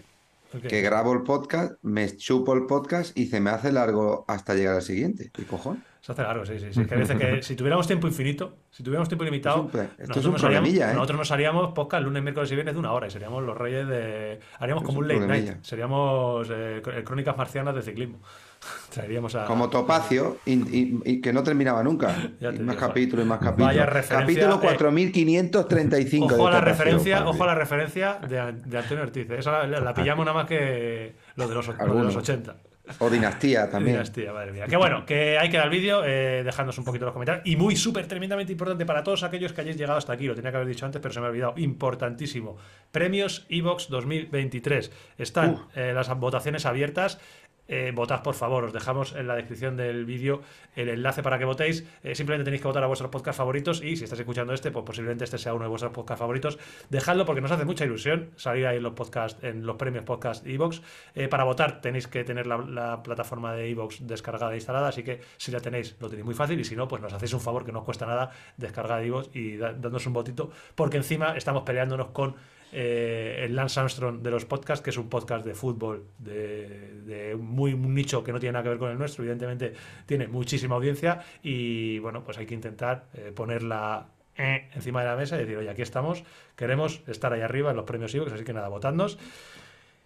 Que 0.68 0.80
grabo 0.82 1.12
el 1.12 1.22
podcast, 1.22 1.74
me 1.82 2.16
chupo 2.16 2.54
el 2.54 2.66
podcast 2.66 3.16
y 3.16 3.26
se 3.26 3.40
me 3.40 3.50
hace 3.50 3.70
largo 3.70 4.24
hasta 4.26 4.54
llegar 4.54 4.74
al 4.74 4.82
siguiente. 4.82 5.30
¿Qué 5.32 5.44
cojón? 5.44 5.84
Se 6.00 6.12
hace 6.12 6.22
largo, 6.22 6.44
sí, 6.44 6.58
sí. 6.58 6.72
sí. 6.72 6.86
que 6.86 6.94
a 6.94 6.98
veces 6.98 7.16
que 7.16 7.42
si 7.42 7.54
tuviéramos 7.54 7.86
tiempo 7.86 8.08
infinito, 8.08 8.56
si 8.70 8.82
tuviéramos 8.82 9.08
tiempo 9.08 9.24
limitado, 9.24 9.70
nosotros, 9.98 10.32
nos 10.32 10.44
haríamos, 10.44 10.70
¿eh? 10.70 10.94
nosotros 10.94 11.18
nos 11.18 11.30
haríamos 11.30 11.72
podcast 11.72 12.02
lunes, 12.02 12.22
miércoles 12.22 12.50
y 12.50 12.54
viernes 12.54 12.74
de 12.74 12.80
una 12.80 12.92
hora 12.92 13.06
y 13.06 13.10
seríamos 13.10 13.44
los 13.44 13.56
reyes 13.56 13.86
de. 13.86 14.40
Haríamos 14.58 14.82
como 14.82 14.98
un 14.98 15.08
late 15.08 15.26
night. 15.26 15.62
Seríamos 15.62 16.48
eh, 16.50 16.82
crónicas 17.04 17.36
marcianas 17.36 17.74
de 17.74 17.82
ciclismo. 17.82 18.20
Traeríamos 18.92 19.34
a... 19.34 19.44
Como 19.44 19.70
Topacio 19.70 20.38
y, 20.44 21.20
que 21.20 21.32
no 21.32 21.42
terminaba 21.42 21.82
nunca. 21.82 22.14
más 22.60 22.76
capítulos 22.76 23.24
y 23.24 23.28
más 23.28 23.38
capítulos. 23.38 23.68
Vaya 23.68 23.86
referencia. 23.86 24.18
Capítulo 24.20 24.60
4535. 24.60 26.30
Eh, 26.30 26.34
ojo, 26.34 26.48
a 26.48 26.50
la 26.50 26.60
referencia, 26.60 27.26
ojo 27.26 27.42
a 27.42 27.46
la 27.46 27.54
referencia 27.54 28.18
de, 28.28 28.38
Antonio 28.38 29.02
Ortiz. 29.02 29.30
Esa 29.30 29.66
la, 29.66 29.94
pillamos 29.94 30.24
nada 30.24 30.38
más 30.38 30.46
que 30.46 31.14
lo 31.36 31.48
de 31.48 31.54
los, 31.54 31.66
de 31.66 31.86
los 31.86 32.16
80. 32.16 32.56
O 32.98 33.08
Dinastía 33.08 33.70
también. 33.70 33.96
Dinastía, 33.96 34.32
madre 34.32 34.52
mía. 34.52 34.66
Que 34.66 34.76
bueno, 34.76 35.06
que 35.06 35.38
hay 35.38 35.48
que 35.48 35.56
dar 35.56 35.66
el 35.66 35.72
vídeo, 35.72 36.02
eh, 36.04 36.42
dejándonos 36.44 36.78
un 36.78 36.84
poquito 36.84 37.04
los 37.04 37.12
comentarios. 37.12 37.46
Y 37.46 37.56
muy 37.56 37.76
súper, 37.76 38.06
tremendamente 38.06 38.52
importante 38.52 38.84
para 38.84 39.04
todos 39.04 39.22
aquellos 39.22 39.52
que 39.52 39.60
hayáis 39.60 39.76
llegado 39.76 39.98
hasta 39.98 40.12
aquí. 40.12 40.26
Lo 40.26 40.34
tenía 40.34 40.50
que 40.50 40.56
haber 40.56 40.68
dicho 40.68 40.86
antes, 40.86 41.00
pero 41.00 41.14
se 41.14 41.20
me 41.20 41.26
ha 41.26 41.30
olvidado. 41.30 41.54
Importantísimo. 41.56 42.56
Premios 42.90 43.46
Evox 43.48 43.88
2023. 43.88 44.90
Están 45.18 45.66
eh, 45.74 45.92
las 45.94 46.08
votaciones 46.18 46.66
abiertas 46.66 47.20
eh, 47.70 47.92
votad 47.94 48.22
por 48.24 48.34
favor. 48.34 48.64
Os 48.64 48.72
dejamos 48.72 49.14
en 49.14 49.28
la 49.28 49.36
descripción 49.36 49.76
del 49.76 50.04
vídeo 50.04 50.42
el 50.74 50.88
enlace 50.88 51.22
para 51.22 51.38
que 51.38 51.44
votéis. 51.44 51.86
Eh, 52.02 52.16
simplemente 52.16 52.44
tenéis 52.44 52.62
que 52.62 52.66
votar 52.66 52.82
a 52.82 52.88
vuestros 52.88 53.10
podcasts 53.10 53.38
favoritos 53.38 53.80
y 53.80 53.96
si 53.96 54.02
estás 54.04 54.18
escuchando 54.18 54.52
este, 54.52 54.72
pues 54.72 54.84
posiblemente 54.84 55.22
este 55.22 55.38
sea 55.38 55.54
uno 55.54 55.64
de 55.64 55.68
vuestros 55.68 55.92
podcasts 55.92 56.18
favoritos. 56.18 56.58
Dejadlo 56.88 57.24
porque 57.24 57.40
nos 57.40 57.52
hace 57.52 57.64
mucha 57.64 57.84
ilusión 57.84 58.30
salir 58.34 58.66
ahí 58.66 58.78
en 58.78 58.82
los 58.82 58.94
podcasts, 58.94 59.42
en 59.44 59.64
los 59.64 59.76
premios 59.76 60.04
podcast 60.04 60.44
Evox. 60.44 60.82
Eh, 61.14 61.28
para 61.28 61.44
votar 61.44 61.80
tenéis 61.80 62.08
que 62.08 62.24
tener 62.24 62.48
la, 62.48 63.02
plataforma 63.04 63.54
de 63.54 63.70
Evox 63.70 64.04
descargada 64.04 64.52
e 64.52 64.56
instalada, 64.56 64.88
así 64.88 65.04
que 65.04 65.20
si 65.36 65.52
la 65.52 65.60
tenéis 65.60 65.96
lo 66.00 66.08
tenéis 66.08 66.24
muy 66.24 66.34
fácil 66.34 66.58
y 66.58 66.64
si 66.64 66.74
no, 66.74 66.88
pues 66.88 67.00
nos 67.00 67.12
hacéis 67.12 67.32
un 67.34 67.40
favor 67.40 67.64
que 67.64 67.70
no 67.70 67.78
os 67.78 67.84
cuesta 67.84 68.04
nada 68.04 68.32
descargar 68.56 69.04
Evox 69.04 69.30
y 69.32 69.56
dándonos 69.56 70.04
un 70.06 70.12
votito 70.12 70.50
porque 70.74 70.96
encima 70.96 71.36
estamos 71.36 71.62
peleándonos 71.62 72.08
con 72.08 72.34
eh, 72.72 73.42
el 73.44 73.56
Lance 73.56 73.80
Armstrong 73.80 74.22
de 74.22 74.30
los 74.30 74.44
podcasts, 74.44 74.82
que 74.82 74.90
es 74.90 74.96
un 74.96 75.08
podcast 75.08 75.44
de 75.44 75.54
fútbol 75.54 76.06
de, 76.18 77.36
muy 77.38 77.72
un 77.72 77.94
nicho 77.94 78.22
que 78.22 78.32
no 78.32 78.38
tiene 78.38 78.52
nada 78.52 78.62
que 78.62 78.68
ver 78.70 78.78
con 78.78 78.90
el 78.90 78.98
nuestro, 78.98 79.24
evidentemente 79.24 79.72
tiene 80.06 80.28
muchísima 80.28 80.76
audiencia 80.76 81.20
y 81.42 81.98
bueno, 81.98 82.22
pues 82.22 82.38
hay 82.38 82.46
que 82.46 82.54
intentar 82.54 83.06
eh, 83.14 83.32
ponerla 83.34 84.06
eh, 84.36 84.68
encima 84.74 85.00
de 85.02 85.08
la 85.08 85.16
mesa 85.16 85.36
y 85.36 85.40
decir, 85.40 85.56
oye, 85.56 85.70
aquí 85.70 85.82
estamos, 85.82 86.24
queremos 86.56 87.02
estar 87.06 87.32
ahí 87.32 87.40
arriba 87.40 87.70
en 87.70 87.76
los 87.76 87.84
premios 87.84 88.14
IVOX, 88.14 88.32
así 88.32 88.44
que 88.44 88.52
nada, 88.52 88.68
votadnos. 88.68 89.18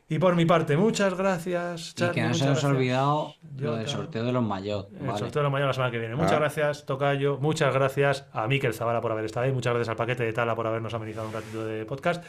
Y 0.08 0.18
por 0.18 0.36
mi 0.36 0.44
parte, 0.44 0.76
muchas 0.76 1.14
gracias. 1.14 1.94
y 1.96 2.10
que 2.10 2.22
no 2.22 2.34
se 2.34 2.44
nos 2.44 2.62
ha 2.62 2.68
olvidado 2.68 3.34
lo 3.56 3.76
del 3.76 3.88
sorteo 3.88 4.24
de 4.24 4.32
los 4.32 4.42
mayores. 4.42 4.92
El 5.00 5.16
sorteo 5.16 5.40
de 5.40 5.42
los 5.44 5.52
mayores 5.52 5.68
la 5.68 5.72
semana 5.72 5.90
que 5.90 5.98
viene. 5.98 6.14
Muchas 6.14 6.34
ah. 6.34 6.40
gracias, 6.40 6.84
Tocayo. 6.84 7.38
Muchas 7.38 7.72
gracias 7.72 8.26
a 8.32 8.46
Miquel 8.46 8.74
Zavala 8.74 9.00
por 9.00 9.12
haber 9.12 9.24
estado 9.24 9.46
ahí. 9.46 9.52
Muchas 9.52 9.72
gracias 9.72 9.88
al 9.88 9.96
paquete 9.96 10.24
de 10.24 10.32
Tala 10.32 10.54
por 10.54 10.66
habernos 10.66 10.92
amenizado 10.92 11.28
un 11.28 11.32
ratito 11.32 11.64
de 11.64 11.86
podcast. 11.86 12.22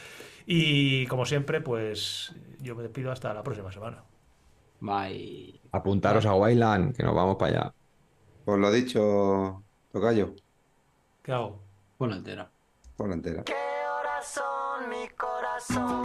Y 0.46 1.06
como 1.08 1.26
siempre, 1.26 1.60
pues 1.60 2.34
yo 2.62 2.76
me 2.76 2.84
despido 2.84 3.12
hasta 3.12 3.34
la 3.34 3.44
próxima 3.44 3.72
semana. 3.72 4.04
Bye. 4.80 5.60
Apuntaros 5.72 6.26
a 6.26 6.34
Wayland, 6.34 6.96
que 6.96 7.04
nos 7.04 7.14
vamos 7.14 7.36
para 7.36 7.60
allá. 7.60 7.74
Pues 8.46 8.60
lo 8.60 8.72
dicho, 8.72 9.64
Tocayo. 9.92 10.34
¿Qué 11.22 11.32
hago? 11.34 11.60
Ponla 11.98 12.18
entera. 12.18 12.50
Ponla 12.96 13.16
entera. 13.16 13.44
¿Qué 13.44 13.54
horas 13.54 14.28
son 14.28 14.90
mi 14.90 15.08
corazón? 15.10 16.05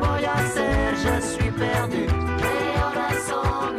voy 0.00 0.24
a 0.24 0.34
hacer? 0.34 0.94
Je 0.96 1.20
suis 1.22 1.50
perdu. 1.50 2.06
¿Qué 2.38 3.16
son? 3.28 3.76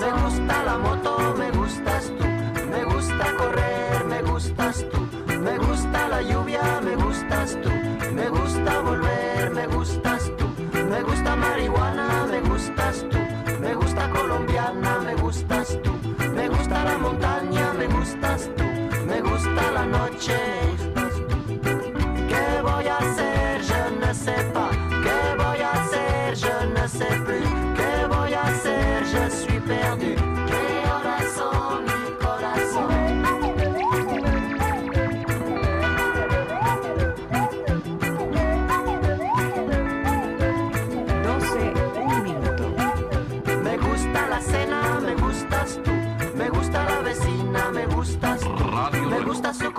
Me 0.00 0.22
gusta 0.22 0.62
la 0.64 0.78
moto, 0.78 1.34
me 1.36 1.50
gustas 1.50 2.12
tú. 2.18 2.24
Me 2.70 2.84
gusta 2.84 3.24
correr, 3.36 4.04
me 4.04 4.22
gustas 4.22 4.84
tú. 4.90 5.00
Me 5.40 5.58
gusta 5.58 6.08
la 6.08 6.22
lluvia, 6.22 6.80
me 6.82 6.96
gustas 6.96 7.58
tú. 7.62 7.70
Me 8.14 8.28
gusta 8.28 8.80
volver, 8.80 9.50
me 9.50 9.66
gustas 9.66 10.30
tú. 10.36 10.46
Me 10.90 11.02
gusta 11.02 11.36
marihuana, 11.36 12.26
me 12.30 12.40
gustas 12.40 13.04
tú. 13.10 13.18
Me 13.60 13.74
gusta 13.74 14.08
colombiana, 14.10 14.98
me 14.98 15.14
gustas 15.14 15.78
tú. 15.82 15.92
Me 16.34 16.48
gusta 16.48 16.84
la 16.84 16.98
montaña, 16.98 17.72
me 17.74 17.86
gustas 17.86 18.50
tú. 18.56 18.64
Me 19.06 19.20
gusta 19.20 19.72
la 19.72 19.86
noche. 19.86 20.71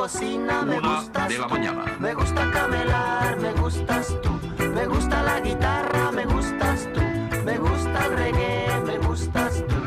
cocina, 0.03 0.64
me 0.64 0.80
Una 0.80 1.27
de 1.30 1.38
la 1.38 1.48
mañana. 1.48 1.85
Tú. 1.85 2.01
Me 2.01 2.14
gusta 2.14 2.51
camelar, 2.51 3.38
me 3.40 3.53
gustas 3.53 4.07
tú. 4.22 4.32
Me 4.75 4.85
gusta 4.85 5.23
la 5.23 5.40
guitarra, 5.40 6.11
me 6.11 6.25
gustas 6.25 6.90
tú. 6.93 7.01
Me 7.45 7.57
gusta 7.57 8.06
el 8.07 8.17
reggae, 8.17 8.82
me 8.85 8.98
gustas 8.98 9.64
tú. 9.69 9.77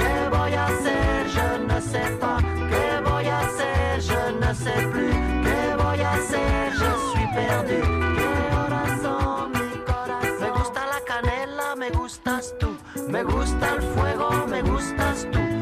¿Qué 0.00 0.14
voy 0.36 0.52
a 0.54 0.66
hacer? 0.66 1.28
Je 1.34 1.48
ne 1.68 1.80
sais 1.80 2.10
pas. 2.18 2.42
¿Qué 2.70 2.86
voy 3.08 3.26
a 3.26 3.38
hacer? 3.38 4.00
Je 4.08 4.22
ne 4.42 4.52
sais 4.52 4.86
plus. 4.92 5.14
¿Qué 5.46 5.60
voy 5.80 6.00
a 6.00 6.12
hacer? 6.12 6.72
Je 6.80 6.90
suis 7.10 7.28
perdu. 7.36 7.80
¿Qué 8.18 8.30
corazón, 8.56 9.52
mi 9.52 9.78
corazón? 9.92 10.40
Me 10.40 10.50
gusta 10.58 10.80
la 10.92 11.00
canela, 11.06 11.76
me 11.76 11.90
gustas 11.90 12.52
tú. 12.58 12.76
Me 13.08 13.22
gusta 13.22 13.74
el 13.76 13.82
fuego, 13.94 14.46
me 14.48 14.60
gustas 14.62 15.28
tú. 15.30 15.59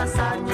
passar 0.00 0.49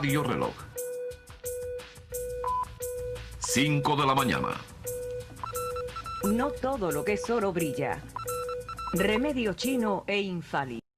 Radio 0.00 0.22
Reloj. 0.22 0.54
5 3.38 3.96
de 3.96 4.06
la 4.06 4.14
mañana. 4.14 4.48
No 6.24 6.50
todo 6.52 6.90
lo 6.90 7.04
que 7.04 7.12
es 7.12 7.28
oro 7.28 7.52
brilla. 7.52 8.02
Remedio 8.94 9.52
chino 9.52 10.04
e 10.06 10.22
infalible. 10.22 10.89